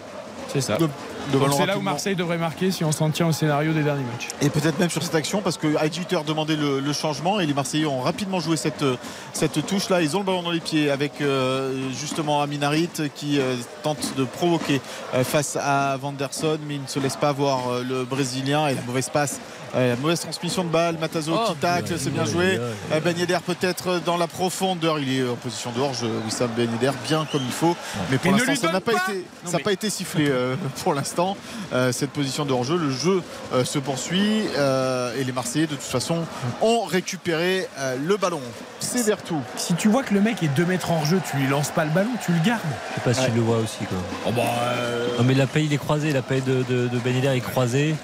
C'est 0.52 0.60
ça. 0.60 0.76
Donc, 0.76 0.90
C'est 1.32 1.66
là 1.66 1.78
où. 1.78 1.80
Marseille 1.80 2.16
devrait 2.16 2.38
marquer 2.38 2.70
si 2.70 2.84
on 2.84 2.92
s'en 2.92 3.10
tient 3.10 3.26
au 3.26 3.32
scénario 3.32 3.72
des 3.72 3.82
derniers 3.82 4.04
matchs. 4.04 4.28
Et 4.40 4.50
peut-être 4.50 4.78
même 4.78 4.90
sur 4.90 5.02
cette 5.02 5.14
action 5.14 5.42
parce 5.42 5.58
que 5.58 5.76
à 5.76 5.86
18h 5.86 6.24
demandait 6.24 6.56
le, 6.56 6.80
le 6.80 6.92
changement 6.92 7.40
et 7.40 7.46
les 7.46 7.54
Marseillais 7.54 7.86
ont 7.86 8.00
rapidement 8.00 8.40
joué 8.40 8.56
cette, 8.56 8.84
cette 9.32 9.66
touche 9.66 9.88
là. 9.88 10.02
Ils 10.02 10.16
ont 10.16 10.20
le 10.20 10.24
ballon 10.26 10.42
dans 10.42 10.50
les 10.50 10.60
pieds 10.60 10.90
avec 10.90 11.20
euh, 11.20 11.90
justement 11.92 12.42
Aminarit 12.42 12.88
qui 13.14 13.38
euh, 13.38 13.56
tente 13.82 14.16
de 14.16 14.24
provoquer 14.24 14.80
euh, 15.14 15.24
face 15.24 15.56
à 15.60 15.96
Vanderson 15.96 16.58
mais 16.66 16.76
il 16.76 16.82
ne 16.82 16.86
se 16.86 16.98
laisse 16.98 17.16
pas 17.16 17.32
voir 17.32 17.68
euh, 17.68 17.82
le 17.82 18.04
Brésilien 18.04 18.66
et 18.68 18.74
la 18.74 18.82
mauvaise 18.82 19.08
passe. 19.08 19.40
Euh, 19.74 19.90
la 19.90 19.96
mauvaise 19.96 20.20
transmission 20.20 20.64
de 20.64 20.68
balle, 20.68 20.96
Matazo 20.98 21.32
Oh, 21.34 21.50
qui 21.52 21.56
tacle, 21.56 21.94
c'est 21.98 22.10
bien 22.10 22.24
joué. 22.24 22.58
Euh, 22.58 23.00
Ben 23.00 23.16
Yedder 23.16 23.38
peut-être 23.44 24.00
dans 24.04 24.16
la 24.16 24.26
profondeur, 24.26 24.98
il 24.98 25.18
est 25.18 25.28
en 25.28 25.34
position 25.34 25.72
de 25.72 25.80
hors 25.80 25.92
Wissam 26.24 26.50
Ben 26.56 26.70
Yedder 26.70 26.96
bien 27.08 27.26
comme 27.30 27.42
il 27.44 27.52
faut, 27.52 27.76
mais 28.10 28.18
pour 28.18 28.32
l'instant 28.32 28.52
lui 28.52 28.56
ça 28.58 28.72
n'a 28.72 28.80
pas, 28.80 28.92
pas 28.92 28.98
été, 29.10 29.18
Non, 29.18 29.24
ça 29.46 29.52
n'a 29.52 29.58
mais- 29.58 29.64
pas 29.64 29.72
été 29.72 29.90
sifflé 29.90 30.26
euh, 30.28 30.54
pour 30.84 30.94
l'instant 30.94 31.36
euh, 31.72 31.92
cette 31.92 32.10
position 32.10 32.44
de 32.44 32.52
hors-jeu. 32.52 32.76
Le 32.76 32.90
jeu 32.90 33.22
euh, 33.52 33.64
se 33.64 33.78
poursuit 33.78 34.42
euh, 34.56 35.14
et 35.18 35.24
les 35.24 35.32
Marseillais 35.32 35.66
de 35.66 35.74
toute 35.74 35.82
façon 35.82 36.24
ont 36.62 36.82
récupéré 36.84 37.68
euh, 37.78 37.96
le 38.04 38.16
ballon. 38.16 38.40
C'est 38.80 39.02
Vertou. 39.04 39.40
Si 39.56 39.74
tu 39.74 39.88
vois 39.88 40.02
que 40.02 40.14
le 40.14 40.20
mec 40.20 40.42
est 40.42 40.48
2 40.48 40.64
mètres 40.66 40.90
hors 40.90 41.04
jeu, 41.06 41.20
tu 41.30 41.36
lui 41.38 41.46
lances 41.48 41.70
pas 41.70 41.84
le 41.84 41.90
ballon, 41.90 42.10
tu 42.24 42.32
le 42.32 42.38
gardes. 42.44 42.60
Je 42.90 42.94
sais 42.96 43.00
pas 43.00 43.14
s'il 43.14 43.24
Ouais. 43.24 43.36
le 43.36 43.40
voit 43.42 43.56
aussi. 43.58 43.78
Quoi. 43.88 43.98
Oh 44.26 44.30
bah, 44.32 44.42
euh, 44.62 45.08
Non, 45.18 45.24
mais 45.24 45.34
la 45.34 45.46
paye, 45.46 45.64
il 45.66 45.72
est 45.72 45.78
croisé. 45.78 46.12
La 46.12 46.22
paye 46.22 46.42
de, 46.42 46.62
de, 46.68 46.88
de 46.88 46.98
Ben 46.98 47.14
Yedder 47.14 47.28
est 47.36 47.40
croisée. 47.40 47.94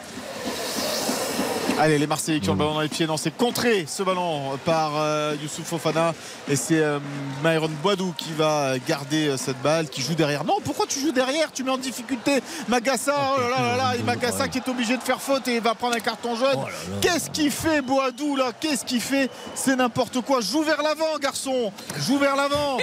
Allez, 1.83 1.97
les 1.97 2.07
Marseillais 2.07 2.41
qui 2.41 2.51
ont 2.51 2.53
le 2.53 2.59
ballon 2.59 2.75
dans 2.75 2.83
les 2.83 2.91
pieds. 2.91 3.07
Non, 3.07 3.17
c'est 3.17 3.35
contré 3.35 3.87
ce 3.89 4.03
ballon 4.03 4.59
par 4.67 4.93
euh, 4.97 5.35
Youssouf 5.43 5.65
Fofana. 5.65 6.13
Et 6.47 6.55
c'est 6.55 6.79
euh, 6.79 6.99
Myron 7.43 7.71
Boadou 7.83 8.13
qui 8.19 8.35
va 8.35 8.75
garder 8.87 9.29
euh, 9.29 9.39
cette 9.39 9.63
balle, 9.63 9.89
qui 9.89 10.03
joue 10.03 10.15
derrière. 10.15 10.45
Non, 10.45 10.57
pourquoi 10.63 10.85
tu 10.87 11.01
joues 11.01 11.11
derrière? 11.11 11.51
Tu 11.51 11.65
mets 11.65 11.71
en 11.71 11.79
difficulté 11.79 12.43
Magassa. 12.69 13.15
Oh 13.17 13.41
là 13.41 13.49
là 13.49 13.63
là 13.63 13.77
là. 13.79 13.97
Et 13.97 14.03
Magassa 14.03 14.47
qui 14.49 14.59
est 14.59 14.69
obligé 14.69 14.99
de 14.99 15.03
faire 15.03 15.23
faute 15.23 15.49
et 15.49 15.59
va 15.59 15.75
prendre 15.75 15.97
un 15.97 16.01
carton 16.01 16.37
jaune. 16.37 16.59
Oh. 16.59 16.69
Qu'est-ce 17.01 17.31
qu'il 17.31 17.51
fait, 17.51 17.81
Boadou, 17.81 18.37
là? 18.37 18.53
Qu'est-ce 18.61 18.85
qu'il 18.85 19.01
fait? 19.01 19.31
C'est 19.55 19.77
n'importe 19.77 20.21
quoi. 20.21 20.43
Joue 20.43 20.63
vers 20.63 20.83
l'avant, 20.83 21.17
garçon. 21.19 21.73
Joue 21.97 22.19
vers 22.19 22.37
l'avant. 22.37 22.77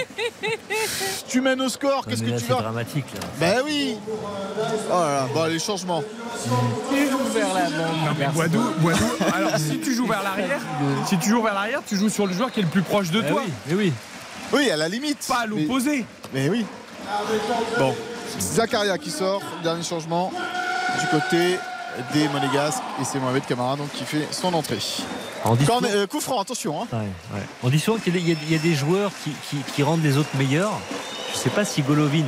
tu 1.28 1.40
mènes 1.40 1.62
au 1.62 1.68
score. 1.68 2.04
Qu'est-ce 2.04 2.24
que 2.24 2.30
tu 2.30 2.38
c'est 2.40 2.52
vas 2.52 2.62
dramatique. 2.62 3.06
Là. 3.14 3.20
Ben 3.38 3.62
oui. 3.64 3.96
Oh 4.90 4.92
là 4.92 5.14
là. 5.14 5.28
Bon, 5.32 5.44
les 5.44 5.60
changements. 5.60 6.02
vers 7.32 7.54
l'avant. 7.54 8.48
non, 8.82 8.87
alors 9.34 9.56
si 9.58 9.78
tu 9.80 9.94
joues 9.94 10.06
vers 10.06 10.22
l'arrière, 10.22 10.60
si 11.06 11.18
tu 11.18 11.28
joues 11.30 11.42
vers 11.42 11.54
l'arrière, 11.54 11.80
tu 11.86 11.96
joues 11.96 12.08
sur 12.08 12.26
le 12.26 12.32
joueur 12.32 12.50
qui 12.52 12.60
est 12.60 12.64
le 12.64 12.68
plus 12.68 12.82
proche 12.82 13.10
de 13.10 13.22
Eh 13.24 13.30
toi, 13.30 13.42
oui, 13.44 13.52
eh 13.70 13.74
oui. 13.74 13.92
Oui, 14.52 14.70
à 14.70 14.76
la 14.76 14.88
limite. 14.88 15.24
pas 15.28 15.40
à 15.40 15.46
l'opposé. 15.46 16.04
Mais 16.32 16.48
oui. 16.48 16.64
Bon, 17.78 17.94
Zakaria 18.40 18.98
qui 18.98 19.10
sort, 19.10 19.42
dernier 19.62 19.82
changement 19.82 20.32
du 21.00 21.06
côté 21.08 21.58
des 22.12 22.28
Monégasques 22.28 22.82
et 23.00 23.04
c'est 23.04 23.18
Mohamed 23.18 23.44
Camara 23.46 23.76
donc 23.76 23.90
qui 23.92 24.04
fait 24.04 24.26
son 24.30 24.52
entrée. 24.54 24.78
On 25.44 25.54
dit 25.54 25.64
Corner- 25.64 25.90
souvent- 25.90 26.02
euh, 26.02 26.06
coup 26.06 26.20
franc, 26.20 26.40
attention. 26.40 26.82
hein. 26.82 26.86
Ouais, 26.92 26.98
ouais. 27.34 27.42
On 27.62 27.68
dit 27.70 27.78
souvent 27.80 27.98
qu'il 27.98 28.14
y, 28.16 28.32
a 28.32 28.34
des- 28.34 28.40
il 28.48 28.52
y 28.52 28.54
a 28.56 28.58
des 28.58 28.74
joueurs 28.74 29.10
qui, 29.24 29.30
qui- 29.50 29.62
qui 29.74 29.82
rendent 29.82 30.02
les 30.02 30.16
autres 30.16 30.28
meilleurs. 30.36 30.72
Je 31.32 31.38
sais 31.38 31.50
pas 31.50 31.64
si 31.64 31.82
Golovin 31.82 32.24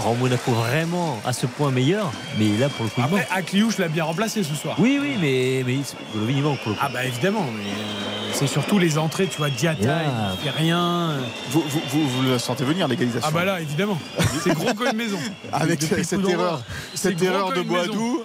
rend 0.00 0.14
Monaco 0.14 0.50
vraiment 0.52 1.20
à 1.24 1.32
ce 1.32 1.46
point 1.46 1.70
meilleur, 1.70 2.10
mais 2.38 2.56
là 2.58 2.68
pour 2.68 2.84
le 2.84 2.90
coup 2.90 3.00
il 3.00 3.04
Après, 3.04 3.16
manque. 3.18 3.26
Akliouche 3.30 3.78
l'a 3.78 3.88
bien 3.88 4.04
remplacé 4.04 4.42
ce 4.42 4.54
soir. 4.54 4.76
Oui, 4.78 4.98
oui, 5.00 5.16
mais, 5.20 5.62
mais 5.66 5.78
Golovin 6.14 6.32
il 6.36 6.42
manque 6.42 6.58
pour 6.60 6.70
le 6.70 6.74
coup. 6.76 6.80
Ah 6.84 6.88
bah 6.92 7.04
évidemment, 7.04 7.46
mais 7.56 7.64
euh, 7.70 8.30
c'est 8.32 8.46
surtout 8.46 8.78
les 8.78 8.98
entrées, 8.98 9.26
tu 9.26 9.38
vois, 9.38 9.50
Diata, 9.50 9.98
il 10.34 10.44
fait 10.44 10.50
rien. 10.56 11.10
Vous, 11.50 11.62
vous, 11.68 11.80
vous- 11.90 12.08
vous 12.08 12.22
le 12.22 12.38
sentez 12.38 12.64
venir 12.64 12.88
l'égalisation 12.88 13.28
Ah 13.28 13.34
bah 13.34 13.44
là, 13.44 13.60
évidemment. 13.60 13.98
C'est 14.42 14.54
gros 14.54 14.72
comme 14.74 14.88
une 14.88 14.96
maison. 14.96 15.18
avec 15.52 15.80
Depuis 15.80 16.04
cette 16.04 16.26
erreur, 16.28 16.62
cette 16.94 17.20
erreur 17.22 17.52
de 17.52 17.60
maison. 17.62 18.18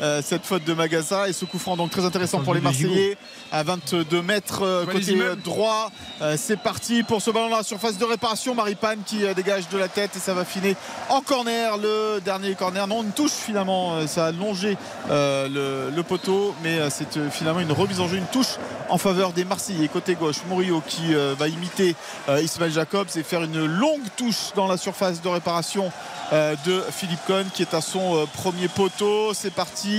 Euh, 0.00 0.22
cette 0.24 0.46
faute 0.46 0.64
de 0.64 0.72
Magassa. 0.72 1.28
Et 1.28 1.32
ce 1.34 1.44
coup 1.44 1.58
franc 1.58 1.76
donc 1.76 1.90
très 1.90 2.04
intéressant 2.04 2.40
pour 2.40 2.54
les 2.54 2.60
Marseillais 2.60 3.18
à 3.52 3.62
22 3.62 4.22
mètres 4.22 4.62
euh, 4.62 4.86
côté 4.86 5.18
droit. 5.44 5.90
Euh, 6.22 6.36
c'est 6.38 6.58
parti 6.58 7.02
pour 7.02 7.20
ce 7.20 7.30
ballon 7.30 7.50
là 7.50 7.62
surface 7.62 7.98
de 7.98 8.04
réparation. 8.06 8.54
Maripane 8.54 9.00
qui 9.04 9.22
dégage 9.34 9.68
de 9.68 9.76
la 9.76 9.88
tête 9.88 10.16
et 10.16 10.18
ça 10.18 10.32
va 10.32 10.46
finir 10.46 10.74
en 11.10 11.20
corner. 11.20 11.76
Le 11.76 12.20
dernier 12.24 12.54
corner. 12.54 12.86
Non 12.86 13.02
une 13.02 13.12
touche 13.12 13.32
finalement 13.32 14.06
ça 14.06 14.26
a 14.26 14.32
longé 14.32 14.76
le, 15.10 15.90
le 15.94 16.02
poteau 16.02 16.54
mais 16.62 16.78
c'est 16.88 17.30
finalement 17.30 17.60
une 17.60 17.72
remise 17.72 18.00
en 18.00 18.08
jeu 18.08 18.16
une 18.16 18.26
touche 18.26 18.56
en 18.88 18.96
faveur 18.98 19.32
des 19.32 19.44
Marseillais. 19.44 19.88
Côté 19.88 20.14
gauche 20.14 20.40
Murillo 20.48 20.82
qui 20.86 21.14
va 21.38 21.48
imiter 21.48 21.94
Ismaël 22.42 22.72
Jacobs 22.72 23.08
et 23.16 23.22
faire 23.22 23.42
une 23.42 23.66
longue 23.66 24.08
touche 24.16 24.52
dans 24.54 24.66
la 24.66 24.76
surface 24.76 25.20
de 25.20 25.28
réparation 25.28 25.92
de 26.32 26.82
Philippe 26.90 27.20
Cohn 27.26 27.46
qui 27.52 27.62
est 27.62 27.74
à 27.74 27.80
son 27.80 28.26
premier 28.34 28.68
poteau. 28.68 29.34
C'est 29.34 29.52
parti, 29.52 29.89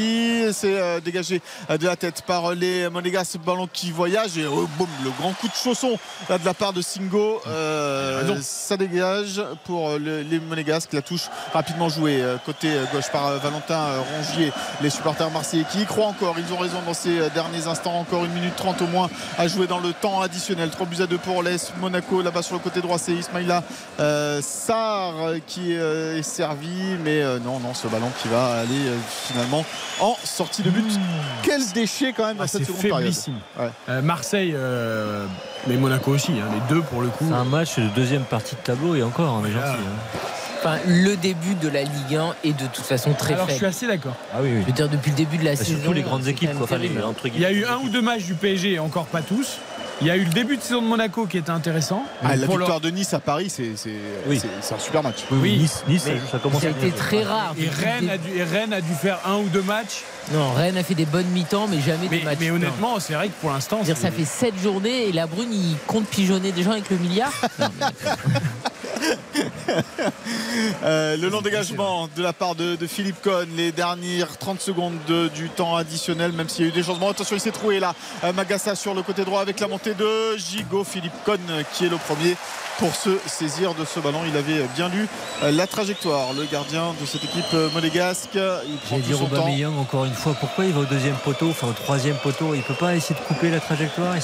c'est 0.53 0.79
euh, 0.79 0.99
dégagé 0.99 1.41
euh, 1.69 1.77
de 1.77 1.85
la 1.85 1.95
tête 1.95 2.21
par 2.25 2.53
les 2.53 2.89
Monégas, 2.89 3.35
ballon 3.45 3.67
qui 3.71 3.91
voyage 3.91 4.37
et 4.37 4.45
oh, 4.45 4.67
boum, 4.77 4.87
le 5.03 5.09
grand 5.19 5.33
coup 5.33 5.47
de 5.47 5.53
chausson 5.53 5.97
là, 6.29 6.37
de 6.37 6.45
la 6.45 6.53
part 6.53 6.73
de 6.73 6.81
Singo. 6.81 7.41
Euh, 7.47 8.21
raison. 8.21 8.37
ça 8.41 8.77
dégage 8.77 9.41
pour 9.65 9.89
euh, 9.89 9.97
le- 9.99 10.21
les 10.21 10.39
Monégasques. 10.39 10.93
La 10.93 11.01
touche 11.01 11.29
rapidement 11.53 11.89
jouée 11.89 12.21
euh, 12.21 12.37
côté 12.45 12.67
euh, 12.71 12.85
gauche 12.93 13.09
par 13.11 13.27
euh, 13.27 13.37
Valentin 13.37 13.79
euh, 13.79 13.99
Rongier. 14.17 14.51
Les 14.81 14.89
supporters 14.89 15.29
marseillais 15.31 15.65
qui 15.71 15.81
y 15.81 15.85
croient 15.85 16.07
encore. 16.07 16.35
Ils 16.37 16.53
ont 16.53 16.57
raison 16.57 16.81
dans 16.85 16.93
ces 16.93 17.19
euh, 17.19 17.29
derniers 17.33 17.67
instants. 17.67 17.99
Encore 17.99 18.25
une 18.25 18.33
minute 18.33 18.55
30 18.55 18.81
au 18.81 18.87
moins 18.87 19.09
à 19.37 19.47
jouer 19.47 19.67
dans 19.67 19.79
le 19.79 19.93
temps 19.93 20.21
additionnel. 20.21 20.69
3 20.69 20.85
buts 20.87 21.01
à 21.01 21.07
2 21.07 21.17
pour 21.17 21.43
l'Est. 21.43 21.73
Monaco 21.79 22.21
là-bas 22.21 22.41
sur 22.41 22.55
le 22.55 22.59
côté 22.61 22.81
droit, 22.81 22.97
c'est 22.97 23.13
Ismaïla 23.13 23.63
euh, 23.99 24.41
Sarr 24.41 25.13
euh, 25.19 25.37
qui 25.45 25.75
euh, 25.77 26.17
est 26.17 26.23
servi. 26.23 26.95
Mais 27.03 27.21
euh, 27.21 27.39
non, 27.39 27.59
non, 27.59 27.73
ce 27.73 27.87
ballon 27.87 28.09
qui 28.21 28.27
va 28.27 28.59
aller 28.59 28.87
euh, 28.87 28.97
finalement 29.27 29.65
en 29.99 30.15
sortie 30.23 30.61
de 30.63 30.69
but. 30.69 30.85
Quel 31.43 31.61
déchet 31.73 32.13
quand 32.13 32.25
même 32.27 32.37
dans 32.37 32.43
Ah, 32.43 32.47
cette 32.47 32.61
c'est 32.61 32.67
seconde 32.67 32.81
période. 32.81 32.99
faiblissime. 33.01 33.35
Ouais. 33.59 33.69
Euh, 33.89 34.01
Marseille, 34.01 34.53
euh, 34.55 35.25
mais 35.67 35.75
Monaco 35.77 36.11
aussi, 36.11 36.31
hein, 36.33 36.45
les 36.53 36.75
deux 36.75 36.81
pour 36.81 37.01
le 37.01 37.09
coup. 37.09 37.25
C'est 37.27 37.33
un 37.35 37.43
match 37.43 37.77
de 37.77 37.87
deuxième 37.89 38.23
partie 38.23 38.55
de 38.55 38.61
tableau 38.61 38.95
et 38.95 39.03
encore, 39.03 39.39
on 39.41 39.45
est 39.45 39.51
gentil. 39.51 39.67
hein. 39.67 40.19
Enfin, 40.63 40.77
le 40.85 41.15
début 41.17 41.55
de 41.55 41.67
la 41.69 41.81
Ligue 41.81 42.15
1 42.15 42.35
est 42.43 42.53
de 42.53 42.67
toute 42.67 42.85
façon 42.85 43.13
très 43.13 43.33
Alors 43.33 43.49
je 43.49 43.55
suis 43.55 43.65
assez 43.65 43.87
d'accord. 43.87 44.13
Ah 44.31 44.37
oui, 44.43 44.49
Je 44.61 44.65
veux 44.67 44.71
dire, 44.71 44.89
depuis 44.89 45.09
le 45.09 45.17
début 45.17 45.37
de 45.37 45.43
la 45.45 45.51
Bah, 45.51 45.57
saison. 45.57 45.77
surtout 45.79 45.93
les 45.93 46.03
grandes 46.03 46.27
équipes, 46.27 46.51
quand 46.51 46.57
quoi. 46.57 46.63
Enfin, 46.65 46.75
même 46.75 46.83
les, 46.83 46.89
terrible. 46.89 47.05
entre 47.09 47.27
Il 47.27 47.39
y 47.39 47.45
a 47.45 47.51
eu 47.51 47.65
un 47.65 47.77
ou 47.77 47.89
deux 47.89 48.01
matchs 48.03 48.25
du 48.25 48.35
PSG, 48.35 48.73
et 48.73 48.79
encore 48.79 49.05
pas 49.07 49.21
tous. 49.23 49.57
Il 50.01 50.07
y 50.07 50.09
a 50.09 50.15
eu 50.17 50.23
le 50.23 50.31
début 50.31 50.57
de 50.57 50.61
saison 50.61 50.81
de 50.81 50.87
Monaco 50.87 51.27
qui 51.27 51.37
était 51.37 51.51
intéressant. 51.51 52.03
Ah, 52.23 52.35
la 52.35 52.47
victoire 52.47 52.81
de 52.81 52.89
Nice 52.89 53.13
à 53.13 53.19
Paris, 53.19 53.49
c'est 53.49 53.71
Oui. 54.27 54.41
un 54.43 54.79
super 54.79 55.03
match. 55.03 55.17
Oui, 55.31 55.37
Oui. 55.41 55.57
Nice, 55.59 55.83
nice 55.87 56.09
ça, 56.31 56.39
commence 56.39 56.61
ça 56.61 56.67
a 56.69 56.71
bien 56.71 56.79
été 56.87 56.89
jouer. 56.89 56.97
très 56.97 57.23
rare. 57.23 57.53
Et 57.59 57.69
Rennes, 57.69 58.09
a 58.09 58.17
dû, 58.17 58.29
et 58.35 58.43
Rennes 58.43 58.73
a 58.73 58.81
dû 58.81 58.93
faire 58.93 59.19
un 59.25 59.35
ou 59.37 59.47
deux 59.49 59.61
matchs. 59.61 60.01
Non, 60.33 60.53
Rennes 60.53 60.77
a 60.77 60.83
fait 60.83 60.95
des 60.95 61.05
bonnes 61.05 61.27
mi-temps, 61.27 61.67
mais 61.67 61.79
jamais 61.81 62.07
Mais, 62.09 62.19
de 62.19 62.25
matchs. 62.25 62.37
mais 62.39 62.51
honnêtement, 62.51 62.99
c'est 62.99 63.13
vrai 63.13 63.27
que 63.27 63.33
pour 63.41 63.51
l'instant, 63.51 63.81
ça 63.85 64.11
fait 64.11 64.25
7 64.25 64.53
journées 64.61 65.09
et 65.09 65.11
la 65.11 65.27
Brune, 65.27 65.53
il 65.53 65.75
compte 65.87 66.07
pigeonner 66.07 66.51
des 66.51 66.63
gens 66.63 66.71
avec 66.71 66.89
le 66.89 66.97
milliard. 66.97 67.31
Non, 67.59 67.67
mais- 67.79 67.85
Euh, 70.83 71.17
le 71.17 71.29
long 71.29 71.41
dégagement 71.41 72.07
de 72.15 72.21
la 72.21 72.33
part 72.33 72.55
de, 72.55 72.75
de 72.75 72.87
Philippe 72.87 73.21
Cohn, 73.21 73.47
les 73.55 73.71
dernières 73.71 74.37
30 74.37 74.59
secondes 74.61 74.93
de- 75.07 75.27
du 75.29 75.49
temps 75.49 75.75
additionnel, 75.75 76.31
même 76.33 76.49
s'il 76.49 76.65
y 76.65 76.67
a 76.67 76.71
eu 76.71 76.73
des 76.73 76.83
changements. 76.83 77.09
Attention, 77.09 77.35
il 77.35 77.39
s'est 77.39 77.51
trouvé 77.51 77.79
là. 77.79 77.95
Euh, 78.23 78.33
Magassa 78.33 78.75
sur 78.75 78.93
le 78.93 79.01
côté 79.01 79.23
droit 79.23 79.41
avec 79.41 79.59
la 79.59 79.67
montée 79.67 79.90
de 79.93 80.37
Gigot. 80.37 80.83
Philippe 80.83 81.13
Cohn 81.25 81.39
qui 81.73 81.85
est 81.85 81.89
le 81.89 81.97
premier 81.97 82.35
pour 82.79 82.95
se 82.95 83.09
saisir 83.27 83.73
de 83.75 83.85
ce 83.85 83.99
ballon. 83.99 84.21
Il 84.27 84.35
avait 84.35 84.63
bien 84.75 84.89
lu 84.89 85.07
euh, 85.43 85.51
la 85.51 85.67
trajectoire. 85.67 86.33
Le 86.33 86.45
gardien 86.45 86.95
de 86.99 87.05
cette 87.05 87.23
équipe 87.23 87.45
euh, 87.53 87.69
monégasque, 87.71 88.35
il 88.35 88.77
prend 88.77 88.95
tout 88.97 89.01
dire 89.01 89.17
son 89.17 89.27
temps. 89.27 89.43
Aubameyang 89.43 89.77
encore 89.77 90.05
une 90.05 90.13
fois. 90.13 90.33
Pourquoi 90.39 90.65
il 90.65 90.73
va 90.73 90.81
au 90.81 90.85
deuxième 90.85 91.15
poteau, 91.15 91.49
enfin 91.49 91.67
au 91.67 91.73
troisième 91.73 92.17
poteau? 92.17 92.55
Il 92.55 92.63
peut 92.63 92.73
pas 92.73 92.95
essayer 92.95 93.19
de 93.19 93.25
couper 93.25 93.49
la 93.49 93.59
trajectoire 93.59 94.15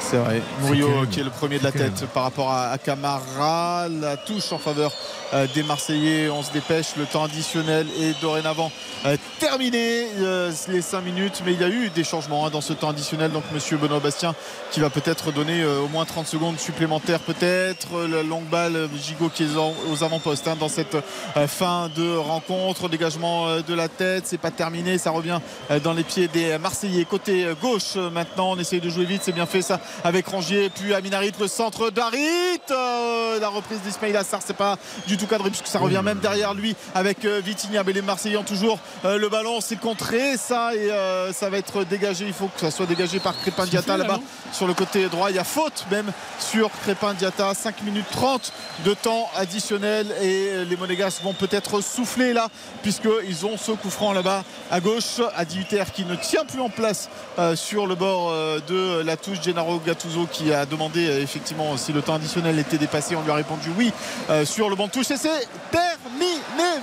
C'est 0.00 0.16
vrai. 0.16 0.40
Murillo 0.62 1.06
qui 1.10 1.20
est 1.20 1.24
le 1.24 1.30
premier 1.30 1.58
de 1.58 1.64
la 1.64 1.72
tête 1.72 2.06
par 2.14 2.22
rapport 2.22 2.50
à, 2.50 2.70
à 2.70 2.78
Camara. 2.78 3.88
La 3.88 4.16
touche 4.16 4.52
en 4.52 4.58
faveur 4.58 4.90
euh, 5.34 5.46
des 5.54 5.62
Marseillais. 5.62 6.30
On 6.30 6.42
se 6.42 6.50
dépêche. 6.52 6.88
Le 6.96 7.04
temps 7.04 7.24
additionnel 7.24 7.86
est 8.00 8.18
dorénavant 8.20 8.72
euh, 9.04 9.16
terminé. 9.38 10.06
euh, 10.20 10.50
les 10.68 10.80
5 10.80 11.02
minutes. 11.02 11.42
Mais 11.44 11.52
il 11.52 11.60
y 11.60 11.64
a 11.64 11.68
eu 11.68 11.90
des 11.90 12.04
changements 12.04 12.46
hein, 12.46 12.50
dans 12.50 12.62
ce 12.62 12.72
temps 12.72 12.88
additionnel. 12.90 13.32
Donc 13.32 13.42
Monsieur 13.52 13.76
Benoît 13.76 14.00
Bastien 14.00 14.34
qui 14.70 14.80
va 14.80 14.88
peut-être 14.88 15.30
donner 15.32 15.64
au 15.64 15.88
moins 15.88 16.04
30 16.06 16.26
secondes 16.26 16.58
supplémentaires. 16.58 17.20
Peut-être 17.20 17.88
la 18.08 18.22
longue 18.22 18.46
balle. 18.46 18.88
Gigot 19.02 19.28
qui 19.28 19.42
est 19.44 19.56
en- 19.58 19.74
aux 19.92 20.04
avant-postes 20.04 20.48
hein, 20.48 20.56
dans 20.58 20.68
cette 20.70 20.96
fin 21.48 21.90
de 21.94 22.16
rencontre. 22.16 22.88
Dégagement 22.88 23.60
de 23.60 23.74
la 23.74 23.88
tête. 23.88 24.24
C'est 24.26 24.38
pas 24.38 24.50
terminé. 24.52 24.96
Ça 24.96 25.10
revient 25.10 25.40
dans 25.84 25.92
les 25.92 26.04
pieds 26.04 26.28
des 26.28 26.56
Marseillais. 26.56 27.04
Côté 27.04 27.46
gauche 27.60 27.96
maintenant. 28.12 28.52
On 28.52 28.58
essaye 28.58 28.80
de 28.80 28.88
jouer 28.88 29.04
vite. 29.04 29.20
C'est 29.24 29.32
bien 29.32 29.44
fait 29.46 29.60
ça 29.60 29.78
avec 30.04 30.26
Rangier. 30.26 30.70
Puis 30.70 30.94
Aminarit, 30.94 31.32
le 31.40 31.48
centre 31.48 31.90
d'Arit. 31.90 32.60
Euh, 32.70 33.38
la 33.40 33.48
reprise 33.48 33.80
d'Ismail 33.80 34.16
Assar. 34.16 34.40
C'est 34.44 34.56
pas 34.56 34.76
du 35.06 35.16
tout 35.16 35.26
cadré 35.26 35.50
puisque 35.50 35.66
ça 35.66 35.78
revient 35.78 36.00
même 36.04 36.18
derrière 36.18 36.54
lui 36.54 36.74
avec 36.94 37.24
euh, 37.24 37.40
Vitinha. 37.44 37.82
Mais 37.84 37.92
les 37.92 38.02
Marseillais 38.02 38.36
ont 38.36 38.44
toujours 38.44 38.78
euh, 39.04 39.18
le 39.18 39.28
ballon. 39.28 39.60
C'est 39.60 39.76
contré 39.76 40.36
ça 40.36 40.74
et 40.74 40.90
ça 41.32 41.50
va 41.50 41.58
être 41.58 41.84
dégagé. 41.84 42.26
Il 42.26 42.32
faut 42.32 42.48
que 42.48 42.60
ça 42.60 42.70
soit 42.70 42.86
dégagé 42.86 43.20
par 43.20 43.38
Crépin 43.40 43.66
Diata 43.66 43.96
là-bas 43.96 44.20
sur 44.52 44.66
le 44.66 44.74
côté 44.74 45.08
droit. 45.08 45.30
Il 45.30 45.36
y 45.36 45.38
a 45.38 45.44
faute 45.44 45.86
même 45.90 46.10
sur 46.38 46.70
Crépin 46.82 47.14
Diata. 47.14 47.54
5 47.54 47.82
minutes 47.82 48.06
30 48.10 48.52
de 48.84 48.94
temps 48.94 49.28
additionnel 49.36 50.14
et 50.22 50.64
les 50.64 50.76
Monégas 50.76 51.20
vont 51.22 51.34
peut-être 51.34 51.80
souffler 51.80 52.32
là 52.32 52.48
puisqu'ils 52.82 53.46
ont 53.46 53.56
ce 53.56 53.72
coup 53.72 53.90
franc 53.90 54.12
là-bas 54.12 54.44
à 54.70 54.80
gauche. 54.80 55.20
Adi 55.36 55.60
Hutter 55.60 55.84
qui 55.94 56.04
ne 56.04 56.14
tient 56.16 56.44
plus 56.44 56.60
en 56.60 56.70
place 56.70 57.08
sur 57.54 57.86
le 57.86 57.94
bord 57.94 58.32
de 58.66 59.02
la 59.02 59.16
touche. 59.16 59.42
Gennaro 59.42 59.77
Gattuso 59.84 60.26
qui 60.30 60.52
a 60.52 60.66
demandé 60.66 61.08
euh, 61.08 61.22
effectivement 61.22 61.76
si 61.76 61.92
le 61.92 62.02
temps 62.02 62.14
additionnel 62.14 62.58
était 62.58 62.78
dépassé. 62.78 63.16
On 63.16 63.22
lui 63.22 63.30
a 63.30 63.34
répondu 63.34 63.70
oui 63.76 63.92
euh, 64.30 64.44
sur 64.44 64.70
le 64.70 64.76
banc 64.76 64.86
de 64.86 64.92
touche 64.92 65.10
et 65.10 65.16
c'est 65.16 65.48
terminé. 65.70 65.98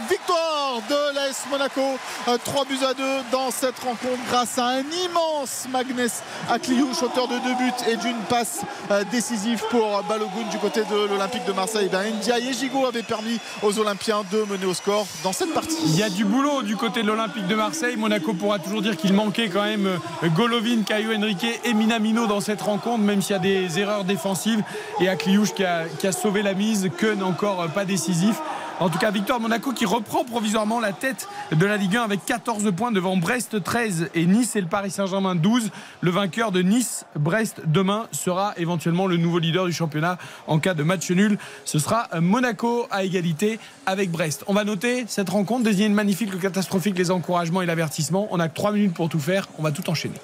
Victoire 0.09 0.82
de 0.88 1.15
l'AS 1.15 1.45
Monaco. 1.49 1.98
3 2.43 2.65
buts 2.65 2.77
à 2.88 2.93
2 2.93 3.03
dans 3.32 3.49
cette 3.51 3.77
rencontre 3.80 4.19
grâce 4.30 4.57
à 4.57 4.67
un 4.67 4.80
immense 4.80 5.65
Magnès 5.72 6.22
Akliouche, 6.49 7.01
auteur 7.01 7.27
de 7.27 7.35
deux 7.40 7.56
buts 7.56 7.90
et 7.90 7.95
d'une 7.98 8.17
passe 8.30 8.61
euh, 8.91 9.03
décisive 9.11 9.64
pour 9.69 10.03
Balogun 10.07 10.49
du 10.51 10.57
côté 10.57 10.82
de 10.82 11.07
l'Olympique 11.09 11.45
de 11.45 11.53
Marseille. 11.53 11.90
Ben, 11.91 12.14
Ndiaye 12.17 12.49
et 12.49 12.53
Gigot 12.53 12.85
avaient 12.85 13.03
permis 13.03 13.40
aux 13.64 13.77
Olympiens 13.80 14.24
de 14.32 14.43
mener 14.43 14.65
au 14.65 14.74
score 14.74 15.07
dans 15.24 15.33
cette 15.33 15.53
partie. 15.53 15.75
Il 15.85 15.98
y 15.98 16.03
a 16.03 16.09
du 16.09 16.25
boulot 16.25 16.61
du 16.61 16.75
côté 16.75 17.01
de 17.01 17.07
l'Olympique 17.07 17.48
de 17.48 17.56
Marseille. 17.56 17.95
Monaco 17.95 18.33
pourra 18.33 18.59
toujours 18.59 18.82
dire 18.82 18.98
qu'il 18.98 19.14
manquait 19.14 19.49
quand 19.49 19.64
même 19.64 19.88
euh, 19.88 20.30
Golovin, 20.35 20.83
Caio 20.85 21.14
Henrique 21.15 21.45
et 21.64 21.74
Minamino 21.74 22.27
dans 22.27 22.41
cette 22.41 22.61
rencontre, 22.61 22.84
même 22.97 23.22
s'il 23.22 23.33
y 23.33 23.39
a 23.39 23.41
des 23.41 23.80
erreurs 23.80 24.03
défensives. 24.03 24.64
Et 24.99 25.09
Akliouche 25.09 25.53
qui 25.53 25.64
a, 25.64 25.85
qui 25.99 26.07
a 26.07 26.11
sauvé 26.11 26.41
la 26.41 26.53
mise, 26.53 26.89
Keun 26.97 27.22
encore 27.22 27.61
euh, 27.61 27.67
pas 27.67 27.85
décisif. 27.85 28.39
En 28.81 28.89
tout 28.89 28.97
cas, 28.97 29.09
victoire 29.09 29.39
Monaco 29.39 29.72
qui 29.72 29.85
reprend 29.85 30.25
provisoirement 30.25 30.81
la 30.81 30.91
tête 30.91 31.30
de 31.53 31.65
la 31.65 31.77
Ligue 31.77 31.95
1 31.95 32.01
avec 32.01 32.25
14 32.25 32.69
points 32.75 32.91
devant 32.91 33.15
Brest 33.15 33.64
13 33.64 34.09
et 34.14 34.25
Nice 34.25 34.57
et 34.57 34.61
le 34.61 34.67
Paris 34.67 34.91
Saint-Germain 34.91 35.33
12. 35.33 35.72
Le 36.01 36.11
vainqueur 36.11 36.51
de 36.51 36.61
Nice-Brest 36.61 37.61
demain 37.67 38.07
sera 38.11 38.53
éventuellement 38.57 39.07
le 39.07 39.15
nouveau 39.15 39.39
leader 39.39 39.65
du 39.65 39.72
championnat 39.72 40.17
en 40.47 40.59
cas 40.59 40.73
de 40.73 40.83
match 40.83 41.09
nul. 41.09 41.38
Ce 41.64 41.80
sera 41.80 42.09
Monaco 42.19 42.85
à 42.91 43.05
égalité 43.05 43.59
avec 43.85 44.11
Brest. 44.11 44.43
On 44.47 44.53
va 44.53 44.65
noter 44.65 45.05
cette 45.07 45.30
rencontre, 45.30 45.64
désigner 45.64 45.88
le 45.88 45.95
magnifique, 45.95 46.33
le 46.33 46.39
catastrophique, 46.39 46.97
les 46.97 47.11
encouragements 47.11 47.61
et 47.61 47.65
l'avertissement. 47.65 48.27
On 48.31 48.41
a 48.41 48.49
que 48.49 48.55
3 48.55 48.73
minutes 48.73 48.93
pour 48.93 49.07
tout 49.07 49.19
faire. 49.19 49.47
On 49.57 49.64
va 49.64 49.72
tout 49.72 49.89
enchaîner. 49.89 50.19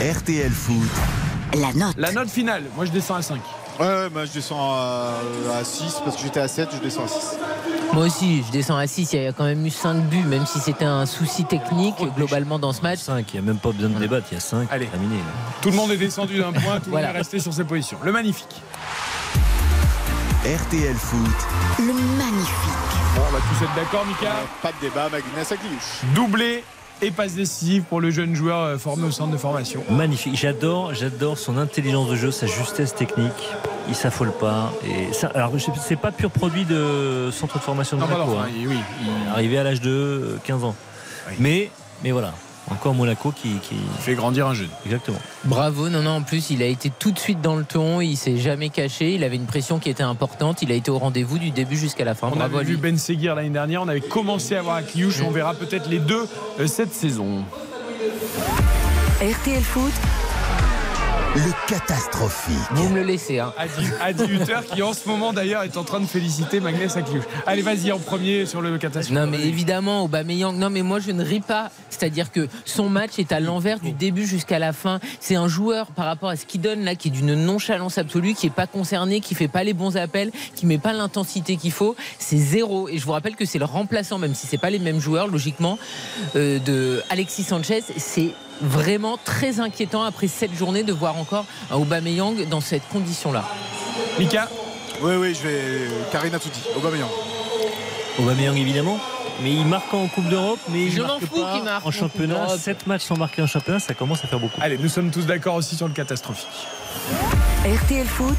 RTL 0.00 0.52
Foot. 0.52 0.88
La 1.54 1.72
note. 1.72 1.94
La 1.96 2.12
note 2.12 2.28
finale, 2.30 2.62
moi 2.76 2.84
je 2.84 2.90
descends 2.92 3.16
à 3.16 3.22
5. 3.22 3.40
Ouais, 3.80 3.86
ouais, 3.86 4.10
moi 4.10 4.24
je 4.26 4.30
descends 4.32 4.72
à, 4.74 5.14
à 5.60 5.64
6 5.64 6.02
parce 6.04 6.16
que 6.16 6.22
j'étais 6.22 6.38
à 6.40 6.46
7, 6.48 6.68
je 6.74 6.78
descends 6.80 7.04
à 7.04 7.08
6. 7.08 7.16
Moi 7.92 8.04
aussi, 8.04 8.44
je 8.46 8.52
descends 8.52 8.76
à 8.76 8.86
6. 8.86 9.12
Il 9.14 9.22
y 9.22 9.26
a 9.26 9.32
quand 9.32 9.44
même 9.44 9.64
eu 9.66 9.70
5 9.70 9.94
buts, 10.08 10.22
même 10.24 10.46
si 10.46 10.60
c'était 10.60 10.84
un 10.84 11.04
souci 11.06 11.44
technique 11.46 11.96
globalement 12.16 12.58
dans 12.60 12.72
ce 12.72 12.82
match. 12.82 13.00
5, 13.00 13.26
il 13.34 13.40
n'y 13.40 13.46
a 13.48 13.50
même 13.50 13.58
pas 13.58 13.72
besoin 13.72 13.90
de 13.90 13.98
débattre, 13.98 14.26
il 14.30 14.34
y 14.34 14.38
a 14.38 14.40
5. 14.40 14.68
Allez. 14.70 14.86
terminé. 14.86 15.16
là. 15.16 15.22
Tout 15.62 15.70
le 15.70 15.76
monde 15.76 15.90
est 15.90 15.96
descendu 15.96 16.38
d'un 16.38 16.52
point, 16.52 16.76
tout 16.78 16.86
le 16.86 16.90
Voilà. 16.92 17.08
monde 17.08 17.16
est 17.16 17.18
resté 17.18 17.40
sur 17.40 17.52
ses 17.52 17.64
positions. 17.64 17.98
Le 18.04 18.12
magnifique. 18.12 18.54
RTL 20.44 20.94
Foot. 20.94 21.18
Le 21.80 21.92
magnifique. 21.92 22.54
Bon, 23.16 23.22
on 23.28 23.32
va 23.32 23.38
tous 23.38 23.64
être 23.64 23.74
d'accord, 23.74 24.06
Mika. 24.06 24.32
Pas 24.62 24.70
de 24.70 24.80
débat, 24.80 25.06
Akliouche. 25.06 26.02
Doublé 26.14 26.62
et 27.02 27.10
passe 27.10 27.34
décisive 27.34 27.82
pour 27.84 28.00
le 28.00 28.10
jeune 28.10 28.34
joueur 28.34 28.60
euh, 28.60 28.78
formé 28.78 29.06
au 29.06 29.10
centre 29.10 29.32
de 29.32 29.36
formation. 29.36 29.82
Magnifique. 29.90 30.36
J'adore, 30.36 30.94
j'adore 30.94 31.38
son 31.38 31.56
intelligence 31.56 32.08
de 32.10 32.16
jeu, 32.16 32.30
sa 32.30 32.46
justesse 32.46 32.94
technique. 32.94 33.50
Il 33.88 33.94
s'affole 33.94 34.32
pas. 34.32 34.72
Et 34.84 35.12
ça, 35.12 35.28
alors, 35.34 35.52
c'est 35.80 35.96
pas 35.96 36.12
pur 36.12 36.30
produit 36.30 36.64
de 36.64 37.30
centre 37.32 37.58
de 37.58 37.62
formation 37.62 37.96
de 37.96 38.02
Monaco. 38.02 38.32
hein. 38.38 38.48
oui, 38.54 38.76
il 39.02 39.32
Arrivé 39.32 39.58
à 39.58 39.64
l'âge 39.64 39.80
de 39.80 39.90
euh, 39.90 40.36
15 40.44 40.64
ans. 40.64 40.74
Mais, 41.38 41.70
mais 42.02 42.10
voilà. 42.10 42.32
Encore 42.70 42.94
Monaco 42.94 43.32
qui, 43.32 43.48
qui- 43.62 43.76
fait 44.00 44.14
grandir 44.14 44.46
un 44.46 44.54
jeune. 44.54 44.68
Exactement. 44.84 45.18
Bravo, 45.44 45.88
non, 45.88 46.02
non, 46.02 46.10
en 46.16 46.22
plus, 46.22 46.50
il 46.50 46.62
a 46.62 46.66
été 46.66 46.90
tout 46.90 47.10
de 47.12 47.18
suite 47.18 47.40
dans 47.40 47.56
le 47.56 47.64
ton, 47.64 48.00
il 48.00 48.16
s'est 48.16 48.36
jamais 48.38 48.68
caché, 48.68 49.14
il 49.14 49.24
avait 49.24 49.36
une 49.36 49.46
pression 49.46 49.78
qui 49.78 49.88
était 49.90 50.02
importante, 50.02 50.62
il 50.62 50.70
a 50.72 50.74
été 50.74 50.90
au 50.90 50.98
rendez-vous 50.98 51.38
du 51.38 51.50
début 51.50 51.76
jusqu'à 51.76 52.04
la 52.04 52.14
fin. 52.14 52.28
On 52.28 52.36
Bravo 52.36 52.56
à 52.56 52.60
avait 52.60 52.68
vu 52.70 52.76
Ben 52.76 52.98
Seguir 52.98 53.34
l'année 53.34 53.50
dernière, 53.50 53.82
on 53.82 53.88
avait 53.88 54.00
commencé 54.00 54.54
à 54.56 54.62
voir 54.62 54.76
Akliouche, 54.76 55.20
on 55.22 55.30
verra 55.30 55.54
peut-être 55.54 55.88
les 55.88 55.98
deux 55.98 56.26
euh, 56.60 56.66
cette 56.66 56.92
saison. 56.94 57.44
RTL 59.20 59.62
Foot, 59.62 59.92
Le 61.36 61.68
catastrophique. 61.68 62.56
Vous 62.72 62.88
me 62.88 62.96
le 62.96 63.02
laissez, 63.02 63.38
hein. 63.38 63.52
Adi, 63.58 63.86
Adi 64.00 64.24
Hutter 64.24 64.60
qui 64.72 64.82
en 64.82 64.92
ce 64.92 65.06
moment 65.06 65.32
d'ailleurs 65.32 65.62
est 65.62 65.76
en 65.76 65.84
train 65.84 66.00
de 66.00 66.06
féliciter 66.06 66.58
Magnès 66.58 66.96
Akliouche. 66.96 67.24
Allez, 67.46 67.62
vas-y 67.62 67.92
en 67.92 67.98
premier 67.98 68.46
sur 68.46 68.62
le 68.62 68.76
catastrophe. 68.78 69.14
Non 69.14 69.26
mais 69.26 69.40
évidemment 69.40 70.04
Aubameyang 70.04 70.56
non 70.56 70.70
mais 70.70 70.82
moi 70.82 71.00
je 71.00 71.10
ne 71.10 71.22
ris 71.22 71.40
pas 71.40 71.70
c'est-à-dire 71.90 72.32
que 72.32 72.48
son 72.64 72.88
match 72.88 73.18
est 73.18 73.30
à 73.32 73.40
l'envers 73.40 73.78
du 73.78 73.92
début 73.92 74.26
jusqu'à 74.26 74.58
la 74.58 74.72
fin 74.72 75.00
c'est 75.20 75.36
un 75.36 75.48
joueur 75.48 75.88
par 75.88 76.06
rapport 76.06 76.30
à 76.30 76.36
ce 76.36 76.46
qu'il 76.46 76.60
donne 76.60 76.84
là 76.84 76.94
qui 76.94 77.08
est 77.08 77.10
d'une 77.10 77.34
nonchalance 77.34 77.98
absolue 77.98 78.34
qui 78.34 78.46
est 78.46 78.50
pas 78.50 78.66
concerné 78.66 79.20
qui 79.20 79.34
fait 79.34 79.48
pas 79.48 79.64
les 79.64 79.74
bons 79.74 79.96
appels 79.96 80.30
qui 80.54 80.66
met 80.66 80.78
pas 80.78 80.92
l'intensité 80.92 81.56
qu'il 81.56 81.72
faut 81.72 81.94
c'est 82.18 82.38
zéro 82.38 82.88
et 82.88 82.98
je 82.98 83.04
vous 83.04 83.12
rappelle 83.12 83.36
que 83.36 83.44
c'est 83.44 83.58
le 83.58 83.64
remplaçant 83.64 84.18
même 84.18 84.34
si 84.34 84.46
c'est 84.46 84.58
pas 84.58 84.70
les 84.70 84.78
mêmes 84.78 85.00
joueurs 85.00 85.28
logiquement 85.28 85.78
euh, 86.36 86.58
de 86.60 87.02
Alexis 87.10 87.44
Sanchez 87.44 87.82
c'est 87.96 88.32
vraiment 88.60 89.18
très 89.22 89.60
inquiétant 89.60 90.02
après 90.02 90.28
cette 90.28 90.54
journée 90.54 90.82
de 90.82 90.92
voir 90.92 91.16
encore 91.16 91.44
un 91.70 91.76
Aubameyang 91.76 92.48
dans 92.48 92.60
cette 92.60 92.86
condition 92.88 93.32
là 93.32 93.44
Mika 94.18 94.48
Oui, 95.02 95.14
oui, 95.16 95.34
je 95.34 95.46
vais. 95.46 95.88
Karine 96.10 96.34
a 96.34 96.38
tout 96.38 96.48
dit. 96.48 96.62
Aubameyang. 96.76 97.08
Aubameyang 98.18 98.56
évidemment. 98.56 98.98
Mais 99.40 99.52
il 99.52 99.66
marque 99.66 99.94
en 99.94 100.08
Coupe 100.08 100.28
d'Europe, 100.28 100.58
mais 100.68 100.86
il 100.86 100.90
Je 100.92 101.00
m'en 101.00 101.06
marque 101.06 101.20
fous 101.26 101.40
pas 101.40 101.52
qu'il 101.54 101.62
marque 101.62 101.84
en 101.86 101.88
en 101.90 101.92
championnat. 101.92 102.34
d'Europe. 102.46 102.58
7 102.60 102.86
matchs 102.88 103.02
sans 103.04 103.16
marquer 103.16 103.40
en 103.42 103.46
championnat, 103.46 103.78
ça 103.78 103.94
commence 103.94 104.24
à 104.24 104.26
faire 104.26 104.40
beaucoup. 104.40 104.60
Allez, 104.60 104.76
nous 104.78 104.88
sommes 104.88 105.12
tous 105.12 105.26
d'accord 105.26 105.54
aussi 105.54 105.76
sur 105.76 105.86
le 105.86 105.94
catastrophique. 105.94 106.48
RTL 107.64 108.04
Foot, 108.06 108.36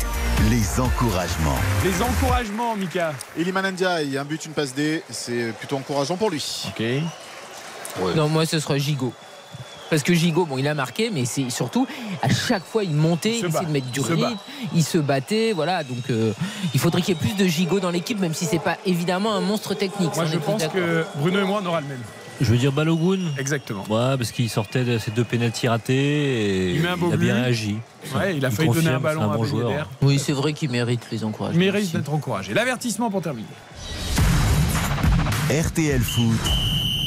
Les 0.50 0.80
encouragements. 0.82 1.58
Les 1.86 2.02
encouragements, 2.02 2.76
Mika. 2.76 3.14
Iliman 3.38 3.72
Ndiaye, 3.72 4.18
un 4.18 4.26
but, 4.26 4.46
une 4.46 4.52
passe 4.52 4.74
D. 4.74 5.02
C'est 5.10 5.54
plutôt 5.58 5.78
encourageant 5.78 6.18
pour 6.18 6.30
lui. 6.30 6.66
Ok. 6.68 6.84
Non, 8.18 8.28
moi, 8.28 8.46
ce 8.46 8.60
sera 8.60 8.78
Gigot. 8.78 9.14
Parce 9.90 10.04
que 10.04 10.14
Gigot, 10.14 10.46
bon, 10.46 10.58
il 10.58 10.68
a 10.68 10.74
marqué, 10.74 11.10
mais 11.12 11.26
c'est 11.26 11.50
surtout 11.50 11.88
à 12.22 12.30
chaque 12.30 12.64
fois 12.64 12.84
il 12.84 12.94
montait, 12.94 13.40
Il 13.40 13.46
essayait 13.46 13.66
de 13.66 13.72
mettre 13.72 13.88
du 13.92 14.00
rythme, 14.02 14.38
il 14.76 14.84
se 14.84 14.98
battait, 14.98 15.52
voilà. 15.54 15.84
Donc 15.84 16.10
euh, 16.10 16.34
il 16.74 16.80
faudrait 16.80 17.02
qu'il 17.02 17.16
y 17.16 17.18
ait 17.18 17.22
plus 17.22 17.36
de 17.36 17.48
Gigot 17.48 17.80
dans 17.80 17.92
l'équipe, 17.92 18.20
même 18.20 18.34
si 18.34 18.46
c'est 18.46 18.60
pas 18.60 18.78
évidemment 18.86 19.34
un 19.34 19.42
monstre 19.42 19.74
technique. 19.74 20.16
Moi, 20.16 20.26
je 20.26 20.38
pense 20.38 20.68
que 20.68 21.04
Bruno 21.18 21.40
et 21.40 21.44
moi, 21.44 21.62
on 21.64 21.66
aura 21.66 21.82
le 21.82 21.88
même. 21.88 22.02
Je 22.42 22.46
veux 22.52 22.58
dire 22.58 22.72
Balogun. 22.72 23.20
Exactement. 23.38 23.82
Ouais, 23.90 24.16
parce 24.18 24.32
qu'il 24.32 24.50
sortait 24.50 24.86
de 24.86 24.98
ces 24.98 25.12
deux 25.12 25.26
pénaltys 25.26 25.68
ratés 25.68 25.94
et 25.94 26.76
Il 26.76 26.82
met 26.82 26.88
un 26.88 26.96
beau 26.96 27.12
a 27.12 27.18
bien 27.18 27.36
but. 27.36 27.42
réagi. 27.42 27.78
Ouais, 28.16 28.38
il 28.38 28.46
a 28.46 28.50
Il 28.50 28.56
failli 28.56 28.70
donner 28.70 28.90
un 28.92 29.00
ballon 29.02 29.22
c'est 29.22 29.28
un 29.28 29.32
à 29.32 29.38
bon 29.38 29.44
joueur. 29.44 29.90
Oui, 30.02 30.20
c'est 30.20 30.32
vrai 30.32 30.54
qu'il 30.54 30.70
mérite 30.70 31.06
les 31.12 31.26
encouragements. 31.26 31.60
Il 31.62 31.66
mérite 31.66 31.92
d'être 31.94 32.14
encouragé. 32.14 32.54
L'avertissement 32.54 33.10
pour 33.10 33.22
terminer. 33.22 33.48
RTL 35.50 36.00
Foot. 36.02 36.40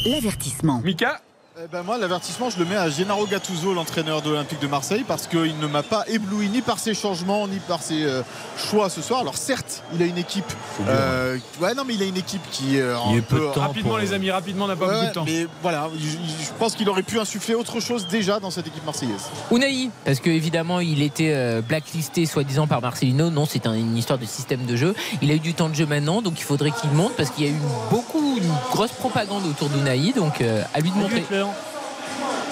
l'avertissement. 0.07 0.81
Mika 0.85 1.20
Eh 1.59 1.69
ben 1.71 1.83
moi, 1.83 1.99
l'avertissement, 1.99 2.49
je 2.49 2.59
le 2.59 2.65
mets 2.65 2.77
à 2.77 2.89
Gennaro 2.89 3.27
Gattuso, 3.27 3.75
l'entraîneur 3.75 4.23
de 4.23 4.31
l'Olympique 4.31 4.59
de 4.61 4.67
Marseille, 4.67 5.05
parce 5.07 5.27
qu'il 5.27 5.59
ne 5.59 5.67
m'a 5.67 5.83
pas 5.83 6.03
ébloui 6.09 6.49
ni 6.49 6.63
par 6.63 6.79
ses 6.79 6.95
changements, 6.95 7.47
ni 7.47 7.59
par 7.59 7.83
ses 7.83 8.05
euh, 8.05 8.23
choix 8.57 8.89
ce 8.89 9.03
soir. 9.03 9.21
Alors 9.21 9.37
certes, 9.37 9.83
il 9.95 10.03
a 10.03 10.07
une 10.07 10.17
équipe. 10.17 10.51
euh, 10.89 11.37
ouais, 11.61 11.75
non, 11.75 11.83
mais 11.87 11.93
il 11.95 12.03
a 12.03 12.07
une 12.07 12.17
équipe 12.17 12.41
qui 12.51 12.79
est 12.79 12.87
Il 13.11 13.19
un 13.19 13.21
peu 13.21 13.37
peu. 13.53 13.61
Rapidement, 13.61 13.91
pour- 13.91 13.99
les 13.99 14.15
amis, 14.15 14.31
rapidement, 14.31 14.65
on 14.65 14.69
n'a 14.69 14.77
pas 14.77 14.87
Ouais, 14.87 14.95
beaucoup 14.95 15.07
de 15.09 15.13
temps. 15.13 15.25
mais 15.27 15.47
voilà, 15.61 15.91
je, 15.95 16.07
je 16.09 16.51
pense 16.59 16.75
qu'il 16.75 16.89
aurait 16.89 17.03
pu 17.03 17.21
insuffler 17.21 17.55
autre 17.55 17.81
chose 17.81 18.07
déjà 18.09 18.41
dans 18.41 18.51
cette 18.51 18.69
équipe 18.69 18.87
marseillaise. 18.87 19.21
Unai, 19.51 19.91
parce 20.07 20.21
que 20.21 20.31
évidemment 20.31 20.81
il 20.81 21.03
était 21.03 21.35
euh, 21.35 21.61
blacklisté 21.61 22.25
soi-disant 22.25 22.67
par 22.67 22.81
Marcelino. 22.81 23.29
Non, 23.29 23.45
c'est 23.45 23.67
un- 23.67 23.75
une 23.75 23.99
histoire 23.99 24.19
de 24.19 24.25
système 24.25 24.65
de 24.65 24.75
jeu. 24.75 24.95
Il 25.21 25.31
a 25.31 25.35
eu 25.35 25.41
du 25.41 25.53
temps 25.53 25.69
de 25.69 25.75
jeu 25.75 25.85
maintenant, 25.85 26.23
donc 26.23 26.41
il 26.41 26.45
faudrait 26.45 26.71
qu'il 26.71 26.91
monte 26.93 27.13
parce 27.15 27.29
qu'il 27.29 27.45
y 27.45 27.49
a 27.49 27.53
eu 27.53 27.61
beaucoup, 27.91 28.39
une 28.39 28.53
grosse 28.71 28.93
propagande 28.93 29.45
autour 29.45 29.69
d'Unai. 29.69 30.15
Donc 30.17 30.41
euh, 30.41 30.63
à 30.73 30.81
lui 30.81 30.91
de 30.91 30.97
montrer. 30.97 31.23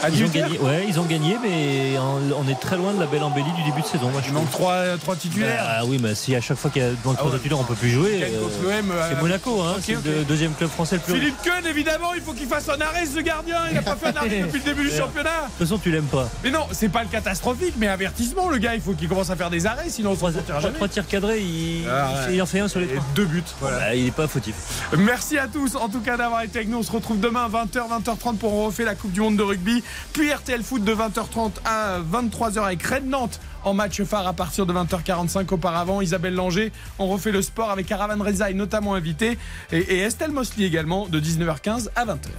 Adi 0.03 0.19
Ils 0.20 0.25
ont, 0.25 0.29
gagné, 0.29 0.59
ouais, 0.59 0.85
ils 0.89 0.99
ont 1.01 1.05
gagné, 1.05 1.37
mais 1.43 1.99
on 1.99 2.20
on 2.41 2.49
est 2.49 2.59
très 2.59 2.77
loin 2.77 2.95
de 2.95 3.01
la 3.01 3.07
belle 3.07 3.23
embellie 3.23 3.53
du 3.53 3.62
début 3.65 3.83
de 3.83 3.87
saison. 3.87 4.09
Moi, 4.11 4.20
je 4.25 4.29
Il 4.29 4.35
manque 4.35 4.51
trois, 4.51 4.97
trois 4.99 5.17
titulaires. 5.17 5.62
Ah 5.69 5.85
oui, 5.85 5.99
mais 6.01 6.15
si 6.15 6.35
à 6.35 6.41
chaque 6.41 6.57
fois 6.57 6.70
qu'il 6.70 6.81
y 6.83 6.85
a 6.85 6.91
dans 7.05 7.11
le 7.12 7.17
Ah 7.20 7.27
ouais. 7.27 7.33
titulaire, 7.37 7.59
on 7.61 7.65
peut 7.65 7.75
plus 7.75 7.91
jouer. 7.91 8.23
Euh, 8.23 8.49
euh, 8.67 9.09
c'est 9.11 9.20
Monaco, 9.20 9.61
hein, 9.62 9.75
c'est 9.83 9.93
le 10.05 10.25
deuxième 10.25 10.53
club 10.55 10.70
français 10.70 10.97
le 10.97 11.03
plus. 11.03 11.15
Philippe 11.15 11.43
Keun, 11.43 11.67
évidemment, 11.69 12.15
il 12.15 12.23
faut 12.23 12.33
qu'il 12.33 12.47
fasse 12.47 12.69
un 12.69 12.81
arrêt, 12.81 13.05
ce 13.05 13.20
gardien. 13.20 13.59
Il 13.69 13.75
n'a 13.75 13.83
pas 13.83 13.97
fait 13.97 14.07
un 14.09 14.17
arrêt 14.17 14.29
depuis 14.41 14.59
le 14.59 14.65
début 14.65 14.85
du 14.89 14.97
championnat. 14.97 15.31
De 15.31 15.59
toute 15.59 15.67
façon, 15.69 15.79
tu 15.79 15.91
l'aimes 15.91 16.05
pas. 16.05 16.29
Mais 16.45 16.51
non, 16.51 16.67
c'est 16.73 16.89
pas 16.89 17.03
le 17.03 17.09
catastrophique, 17.09 17.75
mais 17.77 17.89
avertissement, 17.89 18.49
le 18.49 18.59
gars. 18.59 18.75
Il 18.75 18.81
faut 18.81 18.93
qu'il 18.95 19.09
commence 19.09 19.31
à 19.31 19.37
faire 19.37 19.51
des 19.51 19.67
arrêts, 19.67 19.89
sinon 19.91 20.12
on 20.12 20.17
Trois, 20.17 20.33
trois- 20.33 20.61
jamais. 20.61 20.75
trois 20.75 20.89
tirs 20.89 21.07
cadrés, 21.07 21.41
il, 21.41 21.85
Ah 21.91 22.11
ouais. 22.29 22.35
il 22.37 22.43
en 22.43 22.47
fait 22.47 22.61
un 22.61 22.69
sur 22.69 22.81
les 22.81 22.87
Et 22.87 22.95
trois. 22.95 23.05
deux 23.15 23.25
buts. 23.27 23.43
Voilà. 23.61 23.79
Bah, 23.79 23.95
il 23.95 24.07
est 24.07 24.11
pas 24.12 24.29
fautif. 24.29 24.55
Merci 24.97 25.37
à 25.39 25.47
tous, 25.49 25.77
en 25.77 25.89
tout 25.89 26.01
cas, 26.01 26.17
d'avoir 26.17 26.43
été 26.43 26.59
avec 26.59 26.69
nous. 26.70 26.79
On 26.79 26.83
se 26.83 26.93
retrouve 26.93 27.20
demain 27.20 27.49
20h, 27.49 27.83
20h30 27.89 28.37
pour 28.37 28.65
refaire 28.65 28.87
la 28.87 28.95
Coupe 28.95 29.12
du 29.12 29.20
Monde 29.20 29.37
de 29.37 29.43
rugby. 29.43 29.83
Puis 30.12 30.33
RTL 30.33 30.62
Foot 30.62 30.85
de 30.85 30.94
20h30 30.94 31.52
à 31.65 31.99
23h 32.01 32.62
avec 32.65 32.83
Red 32.83 33.07
Nantes 33.07 33.41
en 33.65 33.75
match 33.75 34.02
phare 34.02 34.27
à 34.27 34.33
partir 34.33 34.67
de 34.67 34.73
20h45 34.73 35.52
auparavant. 35.52 36.01
Isabelle 36.01 36.35
Langer, 36.35 36.73
on 36.99 37.09
refait 37.09 37.33
le 37.33 37.43
sport 37.43 37.70
avec 37.70 37.91
Aravan 37.91 38.23
Reza 38.23 38.52
notamment 38.52 38.94
invité 38.94 39.39
et, 39.73 39.78
et 39.78 39.99
Estelle 40.01 40.33
Mosley 40.33 40.65
également 40.65 41.07
de 41.07 41.20
19h15 41.20 41.89
à 41.94 42.07
20h. 42.07 42.31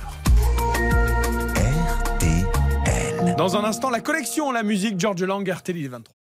Dans 3.38 3.56
un 3.56 3.64
instant, 3.64 3.90
la 3.90 4.02
collection 4.02 4.52
La 4.52 4.64
musique 4.64 5.00
George 5.00 5.24
Lang, 5.24 5.48
RTL 5.48 5.88
23. 5.88 6.20